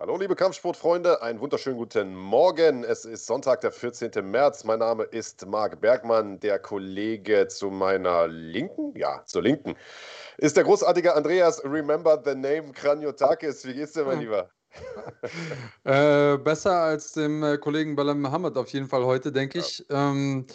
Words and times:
Hallo, 0.00 0.16
liebe 0.16 0.34
Kampfsportfreunde, 0.34 1.20
einen 1.20 1.40
wunderschönen 1.40 1.76
guten 1.76 2.16
Morgen. 2.16 2.84
Es 2.84 3.04
ist 3.04 3.26
Sonntag, 3.26 3.60
der 3.60 3.70
14. 3.70 4.10
März. 4.22 4.64
Mein 4.64 4.78
Name 4.78 5.02
ist 5.04 5.44
Marc 5.44 5.78
Bergmann. 5.78 6.40
Der 6.40 6.58
Kollege 6.58 7.48
zu 7.48 7.68
meiner 7.68 8.26
Linken, 8.26 8.96
ja, 8.96 9.22
zur 9.26 9.42
Linken, 9.42 9.76
ist 10.38 10.56
der 10.56 10.64
großartige 10.64 11.14
Andreas 11.14 11.62
Remember 11.66 12.18
the 12.24 12.34
Name 12.34 12.72
Kranjotakis. 12.72 13.66
Wie 13.66 13.74
geht's 13.74 13.92
dir, 13.92 14.04
mein 14.04 14.20
Lieber? 14.20 14.48
äh, 15.84 16.38
besser 16.38 16.80
als 16.80 17.12
dem 17.12 17.42
äh, 17.42 17.58
Kollegen 17.58 17.94
Balam 17.94 18.22
Mohammed 18.22 18.56
auf 18.56 18.68
jeden 18.68 18.86
Fall 18.86 19.04
heute, 19.04 19.30
denke 19.30 19.58
ja. 19.58 19.64
ich. 19.66 19.84
Ähm, 19.90 20.46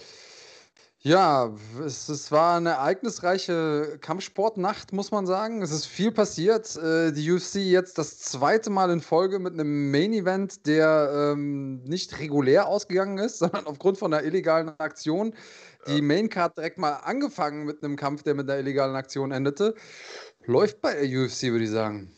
ja, 1.06 1.54
es, 1.86 2.10
es, 2.10 2.32
war 2.32 2.58
eine 2.58 2.72
ereignisreiche 2.72 4.00
Kampfsportnacht, 4.02 4.92
muss 4.92 5.12
man 5.12 5.28
sagen. 5.28 5.62
Es 5.62 5.70
ist 5.70 5.86
viel 5.86 6.12
passiert. 6.12 6.76
Äh, 6.78 7.12
die 7.12 7.32
UFC 7.32 7.58
jetzt 7.58 8.00
das 8.00 8.18
zweite 8.18 8.72
Mal 8.72 8.90
in 8.90 9.02
Folge 9.02 9.38
mit 9.38 9.54
einem 9.54 9.92
Main 9.92 10.14
Event, 10.14 10.66
der 10.66 11.34
ähm, 11.34 11.84
nicht 11.84 12.18
regulär 12.18 12.66
ausgegangen 12.66 13.20
ist, 13.20 13.38
sondern 13.40 13.68
aufgrund 13.68 14.00
von 14.00 14.12
einer 14.12 14.24
illegalen 14.24 14.70
Aktion. 14.80 15.36
Die 15.88 16.02
Main 16.02 16.28
Card 16.28 16.58
direkt 16.58 16.80
mal 16.80 16.94
angefangen 16.94 17.66
mit 17.66 17.84
einem 17.84 17.98
Kampf, 17.98 18.24
der 18.24 18.34
mit 18.34 18.50
einer 18.50 18.60
illegalen 18.60 18.96
Aktion 18.96 19.32
endete. 19.32 19.76
Läuft 20.46 20.82
bei 20.82 20.96
der 20.96 21.04
UFC, 21.04 21.44
würde 21.44 21.66
ich 21.66 21.70
sagen. 21.70 22.12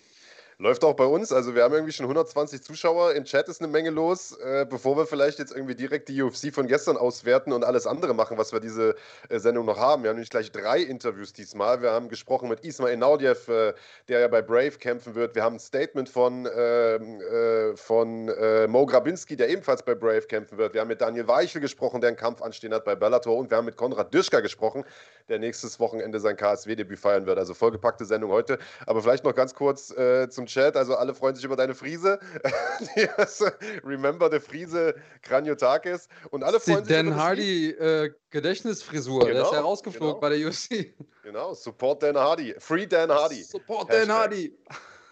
Läuft 0.59 0.83
auch 0.83 0.95
bei 0.95 1.05
uns. 1.05 1.31
Also 1.31 1.53
wir 1.53 1.63
haben 1.63 1.75
irgendwie 1.75 1.93
schon 1.93 2.05
120 2.05 2.63
Zuschauer. 2.63 3.13
Im 3.13 3.25
Chat 3.25 3.47
ist 3.47 3.61
eine 3.61 3.67
Menge 3.67 3.91
los. 3.91 4.35
Äh, 4.39 4.65
bevor 4.67 4.97
wir 4.97 5.05
vielleicht 5.05 5.37
jetzt 5.37 5.51
irgendwie 5.51 5.75
direkt 5.75 6.09
die 6.09 6.19
UFC 6.19 6.51
von 6.51 6.65
gestern 6.65 6.97
auswerten 6.97 7.53
und 7.53 7.63
alles 7.63 7.85
andere 7.85 8.15
machen, 8.15 8.39
was 8.39 8.51
wir 8.51 8.59
diese 8.59 8.95
äh, 9.29 9.37
Sendung 9.37 9.67
noch 9.67 9.77
haben. 9.77 10.01
Wir 10.01 10.09
haben 10.09 10.15
nämlich 10.15 10.31
gleich 10.31 10.51
drei 10.51 10.79
Interviews 10.79 11.31
diesmal. 11.31 11.83
Wir 11.83 11.91
haben 11.91 12.09
gesprochen 12.09 12.49
mit 12.49 12.61
Ismail 12.65 12.97
Naudiev, 12.97 13.47
äh, 13.49 13.75
der 14.07 14.21
ja 14.21 14.27
bei 14.29 14.41
Brave 14.41 14.71
kämpfen 14.71 15.13
wird. 15.13 15.35
Wir 15.35 15.43
haben 15.43 15.57
ein 15.57 15.59
Statement 15.59 16.09
von, 16.09 16.49
ähm, 16.51 17.21
äh, 17.21 17.75
von 17.75 18.27
äh, 18.29 18.65
Mo 18.65 18.87
Grabinski, 18.87 19.35
der 19.35 19.49
ebenfalls 19.49 19.83
bei 19.83 19.93
Brave 19.93 20.21
kämpfen 20.21 20.57
wird. 20.57 20.73
Wir 20.73 20.81
haben 20.81 20.87
mit 20.87 21.01
Daniel 21.01 21.27
Weichel 21.27 21.61
gesprochen, 21.61 22.01
der 22.01 22.07
einen 22.07 22.17
Kampf 22.17 22.41
anstehen 22.41 22.73
hat 22.73 22.83
bei 22.83 22.95
Bellator. 22.95 23.37
Und 23.37 23.51
wir 23.51 23.57
haben 23.57 23.65
mit 23.65 23.77
Konrad 23.77 24.11
Dirschka 24.11 24.39
gesprochen, 24.39 24.85
der 25.29 25.37
nächstes 25.37 25.79
Wochenende 25.79 26.19
sein 26.19 26.35
KSW-Debüt 26.35 26.97
feiern 26.97 27.27
wird. 27.27 27.37
Also 27.37 27.53
vollgepackte 27.53 28.05
Sendung 28.05 28.31
heute. 28.31 28.57
Aber 28.87 29.03
vielleicht 29.03 29.23
noch 29.23 29.35
ganz 29.35 29.53
kurz 29.53 29.91
äh, 29.91 30.27
Chat. 30.47 30.75
Also 30.75 30.95
alle 30.95 31.13
freuen 31.13 31.35
sich 31.35 31.45
über 31.45 31.55
deine 31.55 31.75
Friese. 31.75 32.19
Remember 33.83 34.29
the 34.31 34.39
Friese 34.39 34.95
Kranjotakis. 35.21 36.07
Und 36.31 36.43
alle 36.43 36.59
freuen 36.59 36.85
sich 36.85 36.95
Dan 36.95 37.15
Hardy 37.15 37.69
äh, 37.71 38.11
Gedächtnisfrisur. 38.29 39.19
Genau, 39.19 39.33
der 39.33 39.41
ist 39.43 39.51
ja 39.51 39.57
genau, 39.57 39.69
rausgeflogen 39.69 40.07
genau. 40.07 40.19
bei 40.19 40.29
der 40.29 40.47
UFC. 40.47 40.93
Genau, 41.23 41.53
Support 41.53 42.03
Dan 42.03 42.17
Hardy. 42.17 42.55
Free 42.57 42.87
Dan 42.87 43.11
Hardy. 43.11 43.43
Support 43.43 43.89
Hashtag. 43.89 44.07
Dan 44.07 44.15
Hardy. 44.15 44.57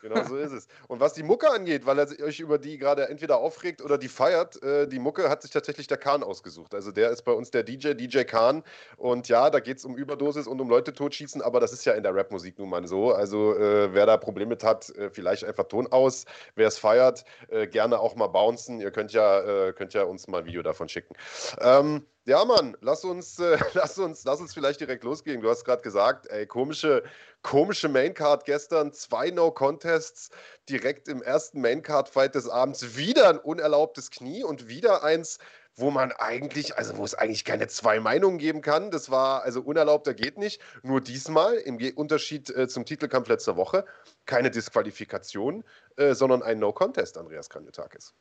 Genau 0.06 0.24
so 0.24 0.38
ist 0.38 0.52
es. 0.52 0.68
Und 0.88 1.00
was 1.00 1.14
die 1.14 1.24
Mucke 1.24 1.50
angeht, 1.50 1.88
weil 1.88 1.98
er 1.98 2.08
euch 2.24 2.40
über 2.40 2.60
die 2.60 2.78
gerade 2.78 3.10
entweder 3.10 3.40
aufregt 3.40 3.82
oder 3.82 3.98
die 3.98 4.08
feiert, 4.08 4.62
äh, 4.62 4.88
die 4.88 5.00
Mucke 5.00 5.30
hat 5.30 5.42
sich 5.42 5.50
tatsächlich 5.50 5.88
der 5.88 5.98
Kahn 5.98 6.22
ausgesucht. 6.22 6.76
Also 6.76 6.92
der 6.92 7.10
ist 7.10 7.24
bei 7.24 7.32
uns 7.32 7.50
der 7.50 7.64
DJ, 7.64 7.94
DJ 7.94 8.20
Kahn. 8.22 8.64
Und 8.98 9.28
ja, 9.30 9.50
da 9.50 9.60
geht 9.60 9.80
es 9.80 9.86
um 9.86 9.98
Überdosis 9.98 10.46
und 10.46 10.62
um 10.62 10.70
Leute 10.70 10.94
totschießen, 10.94 11.42
aber 11.42 11.60
das 11.60 11.74
ist 11.74 11.86
ja 11.86 11.94
in 11.94 12.04
der 12.04 12.14
Rapmusik 12.14 12.60
nun 12.60 12.70
mal 12.70 12.88
so. 12.88 13.14
Also 13.14 13.56
äh, 13.56 13.96
wer 13.96 14.06
da 14.06 14.18
Probleme 14.18 14.50
mit 14.50 14.64
hat, 14.64 14.92
äh, 14.92 15.10
vielleicht 15.10 15.44
einfach 15.44 15.64
Ton 15.64 15.88
aus. 15.88 16.26
Wer 16.54 16.68
es 16.68 16.78
feiert, 16.78 17.26
äh, 17.48 17.66
gerne 17.66 18.00
auch 18.00 18.16
mal 18.16 18.28
bouncen. 18.28 18.80
Ihr 18.82 18.92
könnt 18.92 19.12
ja, 19.12 19.40
äh, 19.40 19.74
könnt 19.74 19.96
ja 19.96 20.04
uns 20.04 20.28
mal 20.28 20.42
ein 20.42 20.46
Video 20.46 20.62
davon 20.62 20.88
schicken. 20.88 21.16
Ähm, 21.60 22.06
ja, 22.26 22.44
Mann, 22.44 22.76
lass 22.82 23.06
uns, 23.06 23.38
äh, 23.40 23.58
lass 23.74 24.00
uns, 24.00 24.24
lass 24.26 24.42
uns 24.42 24.54
vielleicht 24.54 24.80
direkt 24.80 25.04
losgehen. 25.04 25.42
Du 25.42 25.50
hast 25.50 25.64
gerade 25.64 25.84
gesagt, 25.84 26.28
ey, 26.28 26.48
komische, 26.48 27.04
komische 27.44 27.88
Maincard 27.88 28.46
gestern, 28.46 28.92
zwei 28.92 29.30
No-Contests, 29.30 30.32
direkt 30.68 31.08
im 31.08 31.22
ersten 31.22 31.62
Maincard-Fight 31.62 32.34
des 32.34 32.50
Abends, 32.50 32.98
wieder 32.98 33.30
ein 33.30 33.38
unerlaubtes 33.38 34.10
Knie 34.10 34.44
und 34.44 34.68
wieder 34.68 35.04
eins, 35.04 35.38
wo 35.76 35.92
man 35.92 36.12
eigentlich, 36.14 36.78
also 36.78 36.98
wo 36.98 37.04
es 37.04 37.14
eigentlich 37.14 37.46
keine 37.46 37.68
zwei 37.68 38.00
Meinungen 38.00 38.40
geben 38.40 38.62
kann. 38.62 38.90
Das 38.90 39.12
war, 39.12 39.44
also 39.44 39.62
unerlaubter 39.62 40.16
geht 40.16 40.40
nicht. 40.40 40.62
Nur 40.82 41.02
diesmal, 41.02 41.56
im 41.56 41.78
Unterschied 41.96 42.50
äh, 42.50 42.68
zum 42.68 42.86
Titelkampf 42.86 43.28
letzter 43.28 43.56
Woche, 43.56 43.86
keine 44.26 44.50
Disqualifikation, 44.50 45.64
äh, 45.98 46.16
sondern 46.16 46.42
ein 46.42 46.58
No-Contest, 46.58 47.20
Andreas 47.20 47.50
Kanyotakis. 47.50 48.14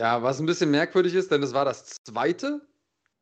Ja, 0.00 0.22
was 0.22 0.40
ein 0.40 0.46
bisschen 0.46 0.70
merkwürdig 0.72 1.14
ist, 1.14 1.30
denn 1.30 1.42
es 1.42 1.54
war 1.54 1.64
das 1.64 1.96
zweite 2.04 2.60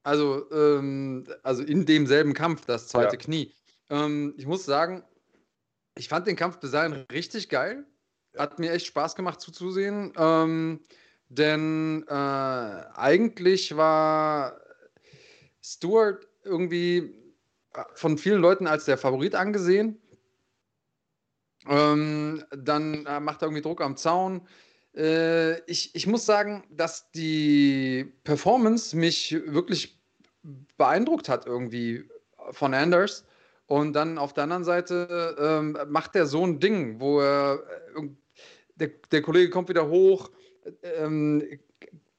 also, 0.06 0.48
ähm, 0.52 1.24
also 1.42 1.64
in 1.64 1.84
demselben 1.84 2.32
Kampf, 2.32 2.64
das 2.64 2.86
zweite 2.86 3.16
ja. 3.16 3.20
Knie. 3.20 3.52
Ähm, 3.90 4.34
ich 4.36 4.46
muss 4.46 4.64
sagen, 4.64 5.02
ich 5.96 6.08
fand 6.08 6.28
den 6.28 6.36
Kampf 6.36 6.60
bis 6.60 6.70
dahin 6.70 6.92
richtig 7.10 7.48
geil. 7.48 7.84
Hat 8.38 8.60
mir 8.60 8.70
echt 8.70 8.86
Spaß 8.86 9.16
gemacht 9.16 9.40
zuzusehen. 9.40 10.12
Ähm, 10.16 10.80
denn 11.28 12.04
äh, 12.06 12.12
eigentlich 12.12 13.76
war 13.76 14.60
Stuart 15.60 16.28
irgendwie 16.44 16.98
äh, 17.74 17.82
von 17.94 18.16
vielen 18.16 18.40
Leuten 18.40 18.68
als 18.68 18.84
der 18.84 18.98
Favorit 18.98 19.34
angesehen. 19.34 20.00
Ähm, 21.66 22.44
dann 22.56 23.06
äh, 23.06 23.18
macht 23.18 23.42
er 23.42 23.46
irgendwie 23.46 23.62
Druck 23.62 23.80
am 23.80 23.96
Zaun. 23.96 24.46
Äh, 24.96 25.60
ich, 25.70 25.94
ich 25.94 26.06
muss 26.06 26.24
sagen, 26.24 26.64
dass 26.70 27.10
die 27.10 28.12
Performance 28.24 28.96
mich 28.96 29.36
wirklich 29.46 30.00
beeindruckt 30.76 31.28
hat 31.28 31.46
irgendwie 31.46 32.08
von 32.50 32.74
Anders. 32.74 33.24
Und 33.66 33.94
dann 33.94 34.16
auf 34.16 34.32
der 34.32 34.44
anderen 34.44 34.64
Seite 34.64 35.36
ähm, 35.40 35.76
macht 35.88 36.14
er 36.14 36.26
so 36.26 36.46
ein 36.46 36.60
Ding, 36.60 37.00
wo 37.00 37.20
er, 37.20 37.62
äh, 37.96 38.08
der, 38.76 38.90
der 39.10 39.22
Kollege 39.22 39.50
kommt 39.50 39.68
wieder 39.68 39.88
hoch, 39.88 40.30
ähm, 40.82 41.42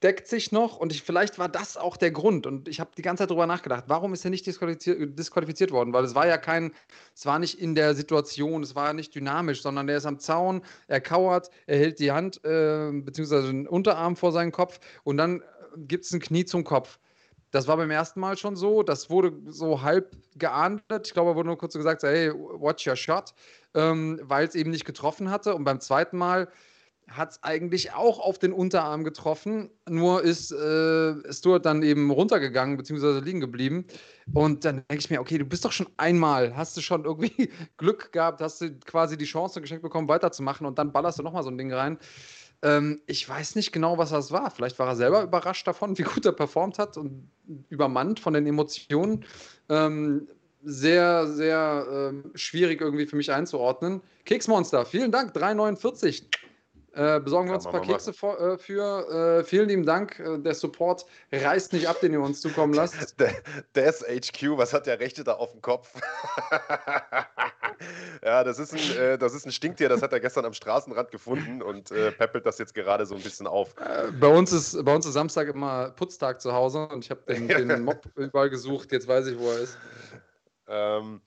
deckt 0.08 0.30
sich 0.30 0.54
noch 0.54 0.78
und 0.78 0.94
ich, 0.94 1.04
vielleicht 1.04 1.38
war 1.38 1.50
das 1.50 1.76
auch 1.76 1.98
der 1.98 2.12
Grund. 2.12 2.48
Und 2.48 2.70
ich 2.70 2.80
habe 2.80 2.92
die 2.98 3.02
ganze 3.02 3.24
Zeit 3.24 3.30
darüber 3.30 3.46
nachgedacht, 3.46 3.84
warum 3.88 4.14
ist 4.14 4.24
er 4.24 4.32
nicht 4.32 4.46
disqualifiziert, 4.46 5.20
disqualifiziert, 5.20 5.72
worden? 5.72 5.92
Weil 5.92 6.06
es 6.06 6.16
war 6.16 6.26
ja 6.26 6.38
kein, 6.38 6.72
es 7.14 7.26
war 7.26 7.40
nicht 7.40 7.60
in 7.60 7.76
der 7.76 7.94
Situation, 7.94 8.64
es 8.64 8.74
war 8.74 8.94
nicht 8.94 9.14
dynamisch, 9.14 9.62
sondern 9.62 9.86
der 9.86 9.98
ist 9.98 10.06
am 10.06 10.18
Zaun, 10.18 10.62
er 10.88 11.02
kauert, 11.02 11.50
er 11.66 11.80
hält 11.80 12.00
die 12.00 12.14
Hand 12.14 12.40
äh, 12.46 12.90
bzw. 12.94 13.48
den 13.48 13.68
Unterarm 13.68 14.16
vor 14.16 14.32
seinen 14.32 14.54
Kopf 14.54 14.80
und 15.04 15.18
dann 15.18 15.44
gibt 15.76 16.06
es 16.06 16.14
ein 16.14 16.22
Knie 16.22 16.46
zum 16.46 16.64
Kopf. 16.64 17.00
Das 17.52 17.68
war 17.68 17.76
beim 17.76 17.92
ersten 17.92 18.22
Mal 18.22 18.38
schon 18.38 18.56
so. 18.56 18.84
Das 18.84 19.10
wurde 19.10 19.34
so 19.48 19.82
halb 19.82 20.16
geahndet. 20.36 21.08
Ich 21.08 21.14
glaube, 21.14 21.32
er 21.32 21.36
wurde 21.36 21.48
nur 21.48 21.58
kurz 21.58 21.74
gesagt, 21.74 22.04
hey, 22.04 22.32
watch 22.34 22.88
your 22.88 22.96
shot, 22.96 23.34
ähm, 23.74 24.22
weil 24.24 24.48
es 24.48 24.56
eben 24.56 24.72
nicht 24.72 24.86
getroffen 24.86 25.30
hatte. 25.30 25.54
Und 25.54 25.66
beim 25.66 25.82
zweiten 25.82 26.18
Mal 26.18 26.48
hat 27.10 27.32
es 27.32 27.44
eigentlich 27.44 27.94
auch 27.94 28.20
auf 28.20 28.38
den 28.38 28.52
Unterarm 28.52 29.04
getroffen. 29.04 29.70
Nur 29.90 30.24
ist 30.24 30.52
äh, 30.52 31.34
Stuart 31.34 31.66
dann 31.66 31.82
eben 31.84 32.12
runtergegangen, 32.12 32.78
beziehungsweise 32.78 33.20
liegen 33.20 33.40
geblieben. 33.40 33.86
Und 34.34 34.66
dann 34.66 34.84
denke 34.90 35.00
ich 35.00 35.10
mir, 35.10 35.22
okay, 35.22 35.38
du 35.38 35.46
bist 35.46 35.64
doch 35.64 35.72
schon 35.72 35.88
einmal, 35.98 36.56
hast 36.56 36.76
du 36.76 36.82
schon 36.82 37.06
irgendwie 37.06 37.50
Glück 37.78 38.12
gehabt, 38.12 38.42
hast 38.42 38.62
du 38.62 38.72
quasi 38.86 39.18
die 39.18 39.26
Chance 39.26 39.62
geschenkt 39.62 39.84
bekommen, 39.84 40.10
weiterzumachen 40.10 40.68
und 40.68 40.78
dann 40.78 40.92
ballerst 40.92 41.20
du 41.20 41.24
nochmal 41.24 41.44
so 41.44 41.50
ein 41.50 41.58
Ding 41.58 41.74
rein. 41.74 41.98
Ähm, 42.62 43.02
ich 43.06 43.28
weiß 43.28 43.56
nicht 43.56 43.72
genau, 43.72 43.98
was 43.98 44.10
das 44.10 44.32
war. 44.32 44.52
Vielleicht 44.52 44.78
war 44.80 44.88
er 44.88 44.96
selber 44.96 45.24
überrascht 45.24 45.68
davon, 45.68 45.98
wie 45.98 46.04
gut 46.04 46.26
er 46.26 46.34
performt 46.34 46.78
hat 46.78 46.98
und 46.98 47.30
übermannt 47.70 48.20
von 48.20 48.34
den 48.34 48.46
Emotionen. 48.48 49.26
Ähm, 49.70 50.28
sehr, 50.64 51.28
sehr 51.28 52.12
äh, 52.14 52.38
schwierig 52.38 52.82
irgendwie 52.82 53.06
für 53.06 53.16
mich 53.16 53.32
einzuordnen. 53.32 54.02
Keksmonster, 54.26 54.86
vielen 54.86 55.12
Dank, 55.12 55.34
3,49. 55.36 56.24
Äh, 56.94 57.20
besorgen 57.20 57.50
wir 57.50 57.56
uns 57.56 57.66
ein 57.66 57.72
paar 57.72 57.82
Kekse 57.82 58.12
vor, 58.12 58.40
äh, 58.40 58.58
für. 58.58 59.40
Äh, 59.40 59.44
vielen 59.44 59.70
lieben 59.70 59.86
Dank. 59.86 60.20
Äh, 60.20 60.40
der 60.40 60.56
Support 60.56 61.06
reißt 61.32 61.74
nicht 61.74 61.88
ab, 61.88 62.00
den 62.02 62.14
ihr 62.14 62.22
uns 62.22 62.42
zukommen 62.42 62.74
lasst. 62.74 63.16
Das 63.74 64.02
HQ, 64.02 64.58
was 64.58 64.74
hat 64.74 64.88
der 64.88 65.00
Rechte 65.00 65.24
da 65.24 65.34
auf 65.34 65.52
dem 65.52 65.62
Kopf? 65.62 65.94
ja, 68.24 68.44
das 68.44 68.58
ist, 68.58 68.74
ein, 68.74 68.98
äh, 68.98 69.18
das 69.18 69.36
ist 69.36 69.46
ein 69.46 69.52
Stinktier, 69.52 69.90
das 69.90 70.02
hat 70.02 70.12
er 70.12 70.20
gestern 70.20 70.46
am 70.46 70.54
Straßenrand 70.54 71.12
gefunden 71.12 71.62
und 71.62 71.92
äh, 71.92 72.12
peppelt 72.12 72.46
das 72.46 72.58
jetzt 72.58 72.74
gerade 72.74 73.06
so 73.06 73.16
ein 73.16 73.22
bisschen 73.22 73.46
auf. 73.46 73.76
bei, 74.20 74.28
uns 74.28 74.52
ist, 74.52 74.84
bei 74.84 74.96
uns 74.96 75.06
ist 75.06 75.14
Samstag 75.14 75.50
immer 75.50 75.92
Putztag 75.92 76.42
zu 76.42 76.54
Hause 76.54 76.88
und 76.88 77.06
ich 77.06 77.12
habe 77.12 77.22
den, 77.28 77.48
den 77.68 77.84
Mob 77.84 78.02
überall 78.16 78.50
gesucht. 78.50 78.92
Jetzt 78.92 79.08
weiß 79.08 79.28
ich, 79.28 79.38
wo 79.38 79.52
er 79.52 79.60
ist. 79.60 79.78
Ähm, 80.68 81.22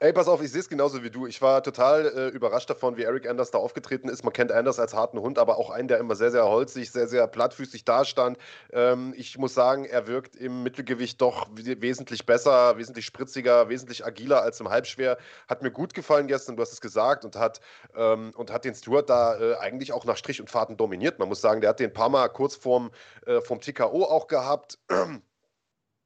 Ey, 0.00 0.12
pass 0.12 0.28
auf, 0.28 0.42
ich 0.42 0.50
sehe 0.50 0.60
es 0.60 0.68
genauso 0.68 1.02
wie 1.02 1.10
du. 1.10 1.26
Ich 1.26 1.40
war 1.40 1.62
total 1.62 2.06
äh, 2.06 2.28
überrascht 2.28 2.68
davon, 2.68 2.96
wie 2.96 3.04
Eric 3.04 3.28
Anders 3.28 3.50
da 3.52 3.58
aufgetreten 3.58 4.08
ist. 4.08 4.24
Man 4.24 4.32
kennt 4.32 4.50
Anders 4.50 4.78
als 4.78 4.92
harten 4.92 5.20
Hund, 5.20 5.38
aber 5.38 5.56
auch 5.56 5.70
einen, 5.70 5.88
der 5.88 5.98
immer 5.98 6.16
sehr, 6.16 6.30
sehr 6.30 6.46
holzig, 6.46 6.90
sehr, 6.90 7.06
sehr 7.06 7.26
plattfüßig 7.26 7.84
dastand. 7.84 8.36
Ähm, 8.72 9.14
ich 9.16 9.38
muss 9.38 9.54
sagen, 9.54 9.84
er 9.84 10.06
wirkt 10.06 10.36
im 10.36 10.62
Mittelgewicht 10.62 11.20
doch 11.20 11.48
wesentlich 11.52 12.26
besser, 12.26 12.76
wesentlich 12.76 13.06
spritziger, 13.06 13.68
wesentlich 13.68 14.04
agiler 14.04 14.42
als 14.42 14.58
im 14.60 14.68
Halbschwer. 14.68 15.16
Hat 15.48 15.62
mir 15.62 15.70
gut 15.70 15.94
gefallen 15.94 16.26
gestern, 16.26 16.56
du 16.56 16.62
hast 16.62 16.72
es 16.72 16.80
gesagt, 16.80 17.24
und 17.24 17.36
hat, 17.36 17.60
ähm, 17.94 18.32
und 18.36 18.52
hat 18.52 18.64
den 18.64 18.74
Stuart 18.74 19.08
da 19.08 19.38
äh, 19.38 19.56
eigentlich 19.58 19.92
auch 19.92 20.04
nach 20.04 20.16
Strich 20.16 20.40
und 20.40 20.50
Fahrten 20.50 20.76
dominiert. 20.76 21.18
Man 21.18 21.28
muss 21.28 21.40
sagen, 21.40 21.60
der 21.60 21.70
hat 21.70 21.80
den 21.80 21.90
ein 21.90 21.94
paar 21.94 22.08
Mal 22.08 22.28
kurz 22.28 22.56
vorm, 22.56 22.90
äh, 23.26 23.40
vorm 23.40 23.60
TKO 23.60 24.04
auch 24.04 24.26
gehabt 24.26 24.78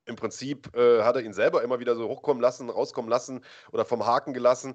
im 0.08 0.16
Prinzip 0.16 0.74
äh, 0.76 1.02
hat 1.02 1.16
er 1.16 1.22
ihn 1.22 1.32
selber 1.32 1.62
immer 1.62 1.80
wieder 1.80 1.94
so 1.96 2.08
hochkommen 2.08 2.42
lassen, 2.42 2.70
rauskommen 2.70 3.10
lassen 3.10 3.42
oder 3.72 3.84
vom 3.84 4.06
Haken 4.06 4.34
gelassen. 4.34 4.74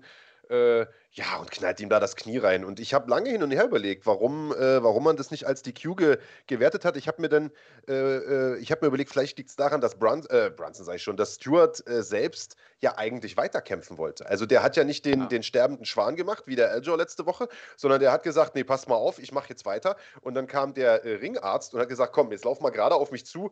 Äh, 0.50 0.86
ja, 1.12 1.38
und 1.40 1.52
knallt 1.52 1.80
ihm 1.80 1.90
da 1.90 2.00
das 2.00 2.16
Knie 2.16 2.38
rein. 2.38 2.66
Und 2.66 2.80
ich 2.80 2.94
habe 2.94 3.10
lange 3.10 3.30
hin 3.30 3.44
und 3.44 3.52
her 3.52 3.66
überlegt, 3.66 4.06
warum, 4.06 4.52
äh, 4.52 4.84
warum 4.84 5.04
man 5.04 5.16
das 5.16 5.32
nicht 5.32 5.46
als 5.48 5.62
DQ 5.62 5.96
ge 5.96 6.18
gewertet 6.48 6.84
hat. 6.84 6.98
Ich 6.98 7.08
habe 7.08 7.22
mir 7.22 7.30
dann, 7.30 7.52
äh, 7.88 7.94
äh 7.94 8.58
ich 8.58 8.72
habe 8.72 8.82
mir 8.82 8.88
überlegt, 8.88 9.12
vielleicht 9.12 9.38
liegt 9.38 9.50
es 9.50 9.56
daran, 9.56 9.80
dass 9.80 9.96
Brun 9.96 10.26
äh, 10.30 10.50
Brunson, 10.50 10.86
sage 10.86 10.98
ich 10.98 11.04
schon, 11.04 11.16
dass 11.16 11.36
Stewart 11.36 11.82
selbst 11.88 12.58
ja 12.82 12.98
eigentlich 12.98 13.38
weiterkämpfen 13.38 13.98
wollte. 13.98 14.28
Also 14.28 14.46
der 14.46 14.64
hat 14.64 14.76
ja 14.76 14.84
nicht 14.84 15.06
den, 15.06 15.22
ja. 15.22 15.26
den 15.28 15.44
sterbenden 15.44 15.86
Schwan 15.86 16.16
gemacht, 16.16 16.44
wie 16.46 16.56
der 16.56 16.72
Eljo 16.72 16.96
letzte 16.96 17.26
Woche, 17.26 17.48
sondern 17.78 18.02
der 18.02 18.12
hat 18.12 18.24
gesagt, 18.24 18.56
nee, 18.56 18.66
pass 18.66 18.88
mal 18.88 18.96
auf, 18.96 19.20
ich 19.20 19.32
mache 19.32 19.50
jetzt 19.50 19.66
weiter. 19.66 19.96
Und 20.22 20.34
dann 20.34 20.48
kam 20.48 20.74
der 20.74 21.04
Ringarzt 21.06 21.74
und 21.74 21.80
hat 21.80 21.90
gesagt, 21.90 22.12
komm, 22.12 22.32
jetzt 22.32 22.44
lauf 22.44 22.60
mal 22.60 22.72
gerade 22.72 22.96
auf 22.96 23.12
mich 23.12 23.26
zu 23.26 23.52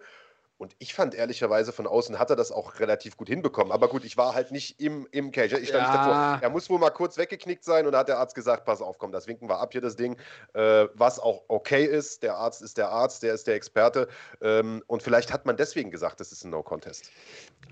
und 0.62 0.76
ich 0.78 0.94
fand 0.94 1.16
ehrlicherweise 1.16 1.72
von 1.72 1.88
außen 1.88 2.20
hat 2.20 2.30
er 2.30 2.36
das 2.36 2.52
auch 2.52 2.80
relativ 2.80 3.18
gut 3.18 3.28
hinbekommen. 3.28 3.72
Aber 3.72 3.88
gut, 3.88 4.06
ich 4.06 4.16
war 4.16 4.36
halt 4.36 4.52
nicht 4.52 4.80
im, 4.80 5.08
im 5.12 5.32
Cage. 5.32 5.54
Ich 5.54 5.70
stand 5.70 5.86
ja. 5.86 5.92
nicht 5.92 5.96
davor. 5.96 6.40
Er 6.40 6.50
muss 6.52 6.70
wohl 6.70 6.78
mal 6.78 6.92
kurz 6.92 7.18
weggeknickt 7.18 7.64
sein 7.64 7.88
und 7.88 7.94
da 7.94 8.00
hat 8.00 8.10
der 8.10 8.20
Arzt 8.20 8.36
gesagt: 8.36 8.64
Pass 8.64 8.80
auf, 8.80 9.00
komm, 9.00 9.12
das 9.12 9.26
winken 9.26 9.50
wir 9.50 9.60
ab 9.60 9.72
hier, 9.72 9.82
das 9.82 9.96
Ding. 9.96 10.18
Äh, 10.54 10.86
was 10.94 11.18
auch 11.18 11.42
okay 11.48 11.86
ist. 11.86 12.22
Der 12.22 12.36
Arzt 12.36 12.62
ist 12.62 12.78
der 12.78 12.90
Arzt, 12.90 13.24
der 13.24 13.34
ist 13.34 13.48
der 13.48 13.56
Experte. 13.56 14.08
Ähm, 14.40 14.84
und 14.86 15.02
vielleicht 15.02 15.34
hat 15.34 15.48
man 15.48 15.58
deswegen 15.58 15.90
gesagt, 15.90 16.20
das 16.20 16.32
ist 16.32 16.44
ein 16.44 16.52
No-Contest. 16.52 17.10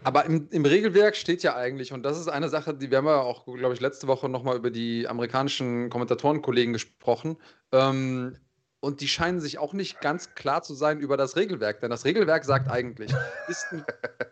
Aber 0.04 0.26
im, 0.26 0.48
im, 0.50 0.66
Regelwerk 0.66 1.16
steht 1.16 1.44
ja 1.44 1.56
eigentlich, 1.56 1.94
und 1.94 2.02
das 2.02 2.18
ist 2.18 2.28
eine 2.28 2.50
Sache, 2.50 2.74
die 2.74 2.90
wir 2.90 2.98
haben 2.98 3.06
ja 3.06 3.22
auch, 3.22 3.46
glaube 3.46 3.76
ich, 3.76 3.82
letzte 3.82 4.08
Woche 4.08 4.30
nochmal 4.30 4.56
über 4.56 4.72
die 4.72 5.08
amerikanischen 5.08 5.92
Kommentatorenkollegen 5.92 6.74
gesprochen. 6.74 7.38
Ähm, 7.72 8.36
und 8.82 9.02
die 9.02 9.08
scheinen 9.08 9.42
sich 9.42 9.58
auch 9.58 9.74
nicht 9.74 10.00
ganz 10.02 10.34
klar 10.36 10.64
zu 10.64 10.74
sein 10.74 11.00
über 11.00 11.18
das 11.18 11.36
Regelwerk, 11.36 11.82
denn 11.82 11.90
das 11.90 12.06
Regelwerk 12.06 12.46
sagt 12.46 12.70
eigentlich, 12.70 13.12
ist 13.48 13.68
ein, 13.72 13.86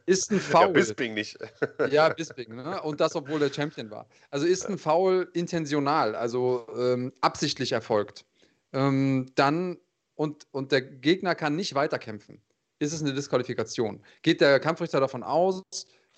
ist 0.06 0.32
ein 0.32 0.40
Foul. 0.40 0.68
Ja, 0.68 0.72
Bisping 0.72 1.14
nicht. 1.14 1.38
ja, 1.90 2.10
Bisping, 2.10 2.56
ne? 2.56 2.82
und 2.82 3.00
das, 3.02 3.16
obwohl 3.16 3.40
der 3.40 3.52
Champion 3.52 3.92
war. 3.92 4.08
Also 4.32 4.46
ist 4.46 4.68
ein 4.68 4.78
Foul 4.78 5.30
intentional, 5.34 6.16
also 6.16 6.68
ähm, 6.78 7.12
absichtlich 7.22 7.72
erfolgt, 7.74 8.26
ähm, 8.74 9.32
dann 9.36 9.78
und, 10.16 10.48
und 10.52 10.72
der 10.72 10.82
Gegner 10.82 11.36
kann 11.36 11.56
nicht 11.56 11.76
weiterkämpfen, 11.76 12.42
ist 12.80 12.94
es 12.94 13.02
eine 13.02 13.14
Disqualifikation. 13.14 14.02
Geht 14.24 14.42
der 14.42 14.60
Kampfrichter 14.60 15.00
davon 15.00 15.24
aus, 15.24 15.62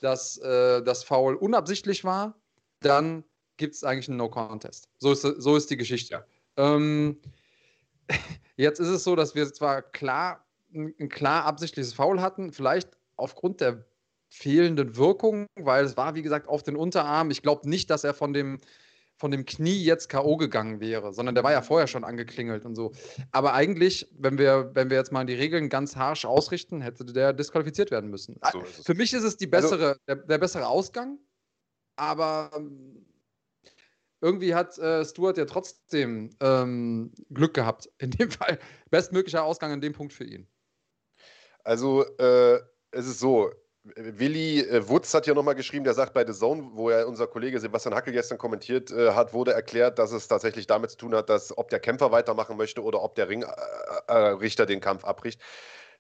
dass 0.01 0.37
äh, 0.37 0.81
das 0.83 1.03
Foul 1.03 1.35
unabsichtlich 1.35 2.03
war, 2.03 2.39
dann 2.79 3.23
gibt 3.57 3.75
es 3.75 3.83
eigentlich 3.83 4.07
einen 4.07 4.17
No-Contest. 4.17 4.87
So 4.99 5.11
ist, 5.11 5.21
so 5.21 5.55
ist 5.55 5.69
die 5.69 5.77
Geschichte. 5.77 6.13
Ja. 6.13 6.75
Ähm, 6.75 7.19
Jetzt 8.55 8.79
ist 8.79 8.89
es 8.89 9.03
so, 9.03 9.15
dass 9.15 9.35
wir 9.35 9.51
zwar 9.53 9.81
klar 9.81 10.45
ein 10.73 11.09
klar 11.09 11.45
absichtliches 11.45 11.93
Foul 11.93 12.21
hatten, 12.21 12.51
vielleicht 12.51 12.89
aufgrund 13.15 13.61
der 13.61 13.85
fehlenden 14.29 14.95
Wirkung, 14.95 15.47
weil 15.55 15.85
es 15.85 15.97
war, 15.97 16.15
wie 16.15 16.21
gesagt, 16.21 16.47
auf 16.47 16.63
den 16.63 16.75
Unterarm. 16.75 17.31
Ich 17.31 17.41
glaube 17.41 17.67
nicht, 17.67 17.89
dass 17.89 18.03
er 18.03 18.13
von 18.13 18.33
dem, 18.33 18.59
von 19.15 19.31
dem 19.31 19.45
Knie 19.45 19.83
jetzt 19.83 20.07
K.O. 20.09 20.37
gegangen 20.37 20.79
wäre, 20.79 21.11
sondern 21.13 21.35
der 21.35 21.43
war 21.43 21.51
ja 21.51 21.61
vorher 21.61 21.87
schon 21.87 22.03
angeklingelt 22.03 22.65
und 22.65 22.75
so. 22.75 22.91
Aber 23.31 23.53
eigentlich, 23.53 24.07
wenn 24.17 24.37
wir, 24.37 24.71
wenn 24.75 24.89
wir 24.89 24.97
jetzt 24.97 25.11
mal 25.11 25.25
die 25.25 25.33
Regeln 25.33 25.69
ganz 25.69 25.95
harsch 25.95 26.25
ausrichten, 26.25 26.81
hätte 26.81 27.05
der 27.05 27.33
disqualifiziert 27.33 27.89
werden 27.89 28.09
müssen. 28.09 28.39
So 28.51 28.61
Für 28.61 28.93
mich 28.93 29.13
ist 29.13 29.23
es 29.23 29.37
die 29.37 29.51
also 29.51 29.69
bessere, 29.69 29.87
also, 29.89 29.99
der, 30.07 30.15
der 30.17 30.37
bessere 30.37 30.67
Ausgang, 30.67 31.17
aber 31.95 32.51
irgendwie 34.21 34.55
hat 34.55 34.77
äh, 34.77 35.05
Stuart 35.05 35.37
ja 35.37 35.45
trotzdem 35.45 36.31
ähm, 36.39 37.13
Glück 37.29 37.53
gehabt. 37.53 37.89
In 37.99 38.11
dem 38.11 38.31
Fall 38.31 38.59
bestmöglicher 38.89 39.43
Ausgang 39.43 39.71
an 39.71 39.81
dem 39.81 39.93
Punkt 39.93 40.13
für 40.13 40.25
ihn. 40.25 40.47
Also 41.63 42.03
äh, 42.17 42.59
es 42.91 43.05
ist 43.05 43.19
so, 43.19 43.51
Willi 43.83 44.61
äh, 44.61 44.87
Wutz 44.87 45.13
hat 45.13 45.27
ja 45.27 45.33
nochmal 45.33 45.55
geschrieben, 45.55 45.83
der 45.83 45.93
sagt 45.93 46.13
bei 46.13 46.25
The 46.25 46.33
Zone, 46.33 46.69
wo 46.73 46.89
er 46.89 47.07
unser 47.07 47.27
Kollege 47.27 47.59
Sebastian 47.59 47.95
Hackel 47.95 48.13
gestern 48.13 48.37
kommentiert 48.37 48.91
äh, 48.91 49.11
hat, 49.11 49.33
wurde 49.33 49.53
erklärt, 49.53 49.99
dass 49.99 50.11
es 50.11 50.27
tatsächlich 50.27 50.67
damit 50.67 50.91
zu 50.91 50.97
tun 50.97 51.15
hat, 51.15 51.29
dass 51.29 51.57
ob 51.57 51.69
der 51.69 51.79
Kämpfer 51.79 52.11
weitermachen 52.11 52.57
möchte 52.57 52.83
oder 52.83 53.01
ob 53.01 53.15
der 53.15 53.29
Ringrichter 53.29 54.63
äh, 54.63 54.65
äh 54.65 54.67
den 54.67 54.79
Kampf 54.79 55.05
abbricht. 55.05 55.41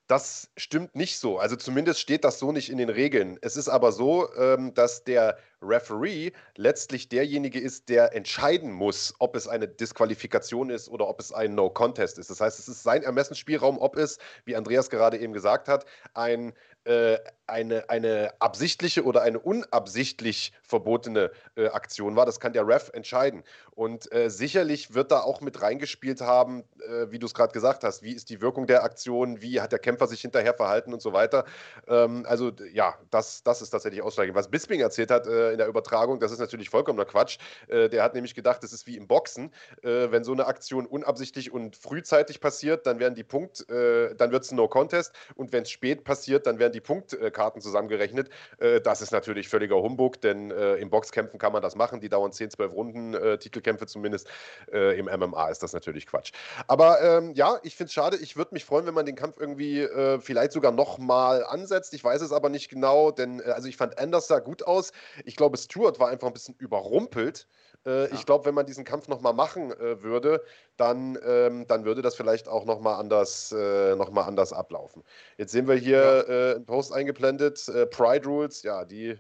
Das 0.09 0.49
stimmt 0.57 0.95
nicht 0.95 1.19
so. 1.19 1.37
Also 1.37 1.55
zumindest 1.55 1.99
steht 1.99 2.23
das 2.23 2.39
so 2.39 2.51
nicht 2.51 2.71
in 2.71 2.79
den 2.79 2.89
Regeln. 2.89 3.37
Es 3.43 3.55
ist 3.55 3.69
aber 3.69 3.91
so, 3.91 4.33
ähm, 4.33 4.73
dass 4.73 5.03
der 5.03 5.37
Referee 5.61 6.31
letztlich 6.55 7.09
derjenige 7.09 7.59
ist, 7.59 7.89
der 7.89 8.15
entscheiden 8.15 8.71
muss, 8.71 9.13
ob 9.19 9.35
es 9.35 9.47
eine 9.47 9.67
Disqualifikation 9.67 10.71
ist 10.71 10.89
oder 10.89 11.07
ob 11.07 11.19
es 11.19 11.31
ein 11.31 11.53
No-Contest 11.53 12.17
ist. 12.17 12.31
Das 12.31 12.41
heißt, 12.41 12.57
es 12.57 12.67
ist 12.67 12.81
sein 12.81 13.03
Ermessensspielraum, 13.03 13.77
ob 13.77 13.97
es, 13.97 14.17
wie 14.45 14.55
Andreas 14.55 14.89
gerade 14.89 15.19
eben 15.19 15.31
gesagt 15.31 15.67
hat, 15.67 15.85
ein 16.15 16.53
äh, 16.85 17.17
eine, 17.49 17.89
eine 17.89 18.33
absichtliche 18.39 19.03
oder 19.03 19.23
eine 19.23 19.39
unabsichtlich 19.39 20.53
verbotene 20.61 21.31
äh, 21.55 21.67
Aktion 21.67 22.15
war. 22.15 22.25
Das 22.25 22.39
kann 22.39 22.53
der 22.53 22.67
Ref 22.67 22.91
entscheiden. 22.93 23.43
Und 23.71 24.11
äh, 24.13 24.29
sicherlich 24.29 24.93
wird 24.93 25.11
da 25.11 25.21
auch 25.21 25.41
mit 25.41 25.61
reingespielt 25.61 26.21
haben, 26.21 26.63
äh, 26.79 27.07
wie 27.09 27.19
du 27.19 27.25
es 27.25 27.33
gerade 27.33 27.51
gesagt 27.51 27.83
hast, 27.83 28.03
wie 28.03 28.11
ist 28.11 28.29
die 28.29 28.41
Wirkung 28.41 28.67
der 28.67 28.83
Aktion, 28.83 29.41
wie 29.41 29.61
hat 29.61 29.71
der 29.71 29.79
Kämpfer 29.79 30.07
sich 30.07 30.21
hinterher 30.21 30.53
verhalten 30.53 30.93
und 30.93 31.01
so 31.01 31.13
weiter. 31.13 31.45
Ähm, 31.87 32.25
also 32.27 32.51
ja, 32.71 32.95
das, 33.09 33.43
das 33.43 33.61
ist 33.61 33.71
tatsächlich 33.71 34.01
ausschlaggebend. 34.01 34.37
Was 34.37 34.51
Bisping 34.51 34.81
erzählt 34.81 35.11
hat 35.11 35.25
in 35.25 35.57
der 35.57 35.67
Übertragung, 35.67 36.19
das 36.19 36.31
ist 36.31 36.39
natürlich 36.39 36.69
vollkommener 36.69 37.05
Quatsch. 37.05 37.37
der 37.69 38.03
hat 38.03 38.13
nämlich 38.13 38.35
gedacht, 38.35 38.63
das 38.63 38.73
ist 38.73 38.85
wie 38.87 38.97
im 38.97 39.07
Boxen. 39.07 39.51
wenn 39.81 40.23
so 40.23 40.31
eine 40.31 40.45
Aktion 40.45 40.85
unabsichtlich 40.85 41.51
und 41.51 41.75
frühzeitig 41.75 42.39
passiert, 42.39 42.85
dann 42.85 42.99
werden 42.99 43.15
die 43.15 43.23
Punkt, 43.23 43.65
dann 43.69 44.31
wird 44.31 44.43
es 44.43 44.51
ein 44.51 44.55
No-Contest. 44.55 45.13
Und 45.35 45.51
wenn 45.51 45.63
es 45.63 45.71
spät 45.71 46.03
passiert, 46.03 46.45
dann 46.45 46.59
werden 46.59 46.68
die 46.71 46.81
Punktkarten 46.81 47.61
zusammengerechnet. 47.61 48.29
Äh, 48.57 48.81
das 48.81 49.01
ist 49.01 49.11
natürlich 49.11 49.49
völliger 49.49 49.77
Humbug, 49.81 50.21
denn 50.21 50.51
äh, 50.51 50.75
im 50.75 50.89
Boxkämpfen 50.89 51.39
kann 51.39 51.53
man 51.53 51.61
das 51.61 51.75
machen. 51.75 51.99
Die 51.99 52.09
dauern 52.09 52.31
10, 52.31 52.51
12 52.51 52.73
Runden, 52.73 53.13
äh, 53.13 53.37
Titelkämpfe 53.37 53.87
zumindest. 53.87 54.27
Im 54.71 55.05
MMA 55.05 55.49
ist 55.49 55.63
das 55.63 55.73
natürlich 55.73 56.05
Quatsch. 56.05 56.31
Aber 56.67 57.01
ähm, 57.01 57.33
ja, 57.33 57.59
ich 57.63 57.75
finde 57.75 57.87
es 57.87 57.93
schade. 57.93 58.17
Ich 58.17 58.35
würde 58.37 58.53
mich 58.53 58.65
freuen, 58.65 58.85
wenn 58.85 58.93
man 58.93 59.05
den 59.05 59.15
Kampf 59.15 59.39
irgendwie 59.39 59.87
vielleicht 60.19 60.51
sogar 60.51 60.71
nochmal 60.71 61.43
ansetzt. 61.43 61.93
Ich 61.93 62.03
weiß 62.03 62.21
es 62.21 62.31
aber 62.31 62.49
nicht 62.49 62.69
genau, 62.69 63.11
denn 63.11 63.41
also 63.41 63.67
ich 63.67 63.77
fand 63.77 63.97
Anders 63.97 64.27
sah 64.27 64.39
gut 64.39 64.65
aus. 64.65 64.91
Ich 65.25 65.35
glaube, 65.35 65.57
Stewart 65.57 65.99
war 65.99 66.09
einfach 66.09 66.27
ein 66.27 66.33
bisschen 66.33 66.55
überrumpelt. 66.55 67.47
Äh, 67.85 68.03
ja. 68.03 68.13
Ich 68.13 68.25
glaube, 68.25 68.45
wenn 68.45 68.55
man 68.55 68.65
diesen 68.65 68.83
Kampf 68.83 69.07
nochmal 69.07 69.33
machen 69.33 69.71
äh, 69.71 70.01
würde, 70.03 70.43
dann, 70.77 71.17
ähm, 71.25 71.65
dann 71.67 71.85
würde 71.85 72.01
das 72.01 72.15
vielleicht 72.15 72.47
auch 72.47 72.65
nochmal 72.65 72.99
anders, 72.99 73.51
äh, 73.51 73.95
noch 73.95 74.13
anders 74.15 74.53
ablaufen. 74.53 75.03
Jetzt 75.37 75.51
sehen 75.51 75.67
wir 75.67 75.75
hier 75.75 76.25
ja. 76.27 76.51
äh, 76.51 76.55
einen 76.55 76.65
Post 76.65 76.93
eingeblendet, 76.93 77.67
äh, 77.69 77.85
Pride 77.85 78.27
Rules, 78.27 78.63
ja, 78.63 78.85
die, 78.85 79.17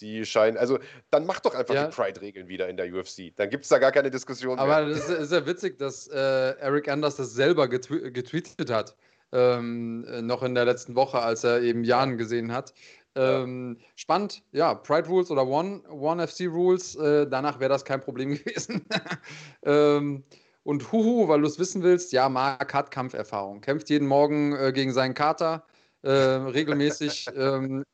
die 0.00 0.26
scheinen, 0.26 0.56
also 0.56 0.78
dann 1.10 1.26
mach 1.26 1.40
doch 1.40 1.54
einfach 1.54 1.74
ja. 1.74 1.86
die 1.86 1.94
Pride-Regeln 1.94 2.48
wieder 2.48 2.68
in 2.68 2.76
der 2.76 2.92
UFC. 2.92 3.34
Dann 3.36 3.50
gibt 3.50 3.64
es 3.64 3.68
da 3.68 3.78
gar 3.78 3.92
keine 3.92 4.10
Diskussion 4.10 4.58
Aber 4.58 4.84
mehr. 4.84 4.94
das 4.94 5.08
ist 5.08 5.32
ja 5.32 5.46
witzig, 5.46 5.78
dass 5.78 6.08
äh, 6.08 6.16
Eric 6.58 6.88
Anders 6.88 7.16
das 7.16 7.32
selber 7.32 7.68
getwe 7.68 8.12
getweetet 8.12 8.70
hat. 8.70 8.96
Ähm, 9.32 10.06
äh, 10.08 10.22
noch 10.22 10.42
in 10.42 10.54
der 10.54 10.64
letzten 10.64 10.94
Woche, 10.94 11.20
als 11.20 11.44
er 11.44 11.60
eben 11.60 11.82
Jan 11.82 12.16
gesehen 12.16 12.52
hat. 12.52 12.72
Ähm, 13.16 13.78
spannend, 13.94 14.42
ja, 14.52 14.74
Pride 14.74 15.08
Rules 15.08 15.30
oder 15.30 15.46
One, 15.46 15.82
One 15.88 16.26
FC 16.26 16.46
Rules, 16.46 16.94
äh, 16.96 17.26
danach 17.26 17.58
wäre 17.60 17.70
das 17.70 17.84
kein 17.84 18.00
Problem 18.00 18.30
gewesen. 18.34 18.84
ähm, 19.64 20.24
und 20.62 20.92
Huhu, 20.92 21.28
weil 21.28 21.40
du 21.40 21.46
es 21.46 21.58
wissen 21.58 21.82
willst, 21.82 22.12
ja, 22.12 22.28
Marc 22.28 22.74
hat 22.74 22.90
Kampferfahrung, 22.90 23.60
kämpft 23.60 23.88
jeden 23.88 24.08
Morgen 24.08 24.52
äh, 24.54 24.72
gegen 24.72 24.92
seinen 24.92 25.14
Kater. 25.14 25.64
Äh, 26.02 26.10
regelmäßig 26.10 27.26
ähm, 27.36 27.84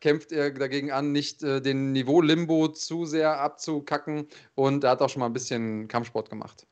kämpft 0.00 0.32
er 0.32 0.50
dagegen 0.50 0.90
an, 0.90 1.12
nicht 1.12 1.42
äh, 1.42 1.60
den 1.62 1.92
Niveau 1.92 2.20
Limbo 2.20 2.68
zu 2.68 3.06
sehr 3.06 3.40
abzukacken 3.40 4.26
und 4.54 4.84
er 4.84 4.90
hat 4.90 5.00
auch 5.00 5.08
schon 5.08 5.20
mal 5.20 5.26
ein 5.26 5.32
bisschen 5.32 5.88
Kampfsport 5.88 6.28
gemacht. 6.28 6.66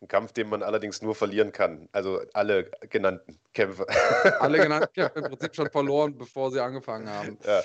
Ein 0.00 0.08
Kampf, 0.08 0.32
den 0.32 0.48
man 0.48 0.62
allerdings 0.62 1.02
nur 1.02 1.14
verlieren 1.14 1.52
kann. 1.52 1.88
Also 1.92 2.20
alle 2.32 2.70
genannten 2.90 3.38
Kämpfe. 3.52 3.86
Alle 4.40 4.58
genannten 4.58 4.92
Kämpfe 4.94 5.20
im 5.20 5.24
Prinzip 5.26 5.54
schon 5.54 5.70
verloren, 5.70 6.16
bevor 6.16 6.50
sie 6.50 6.60
angefangen 6.60 7.08
haben. 7.08 7.38
Ja. 7.44 7.62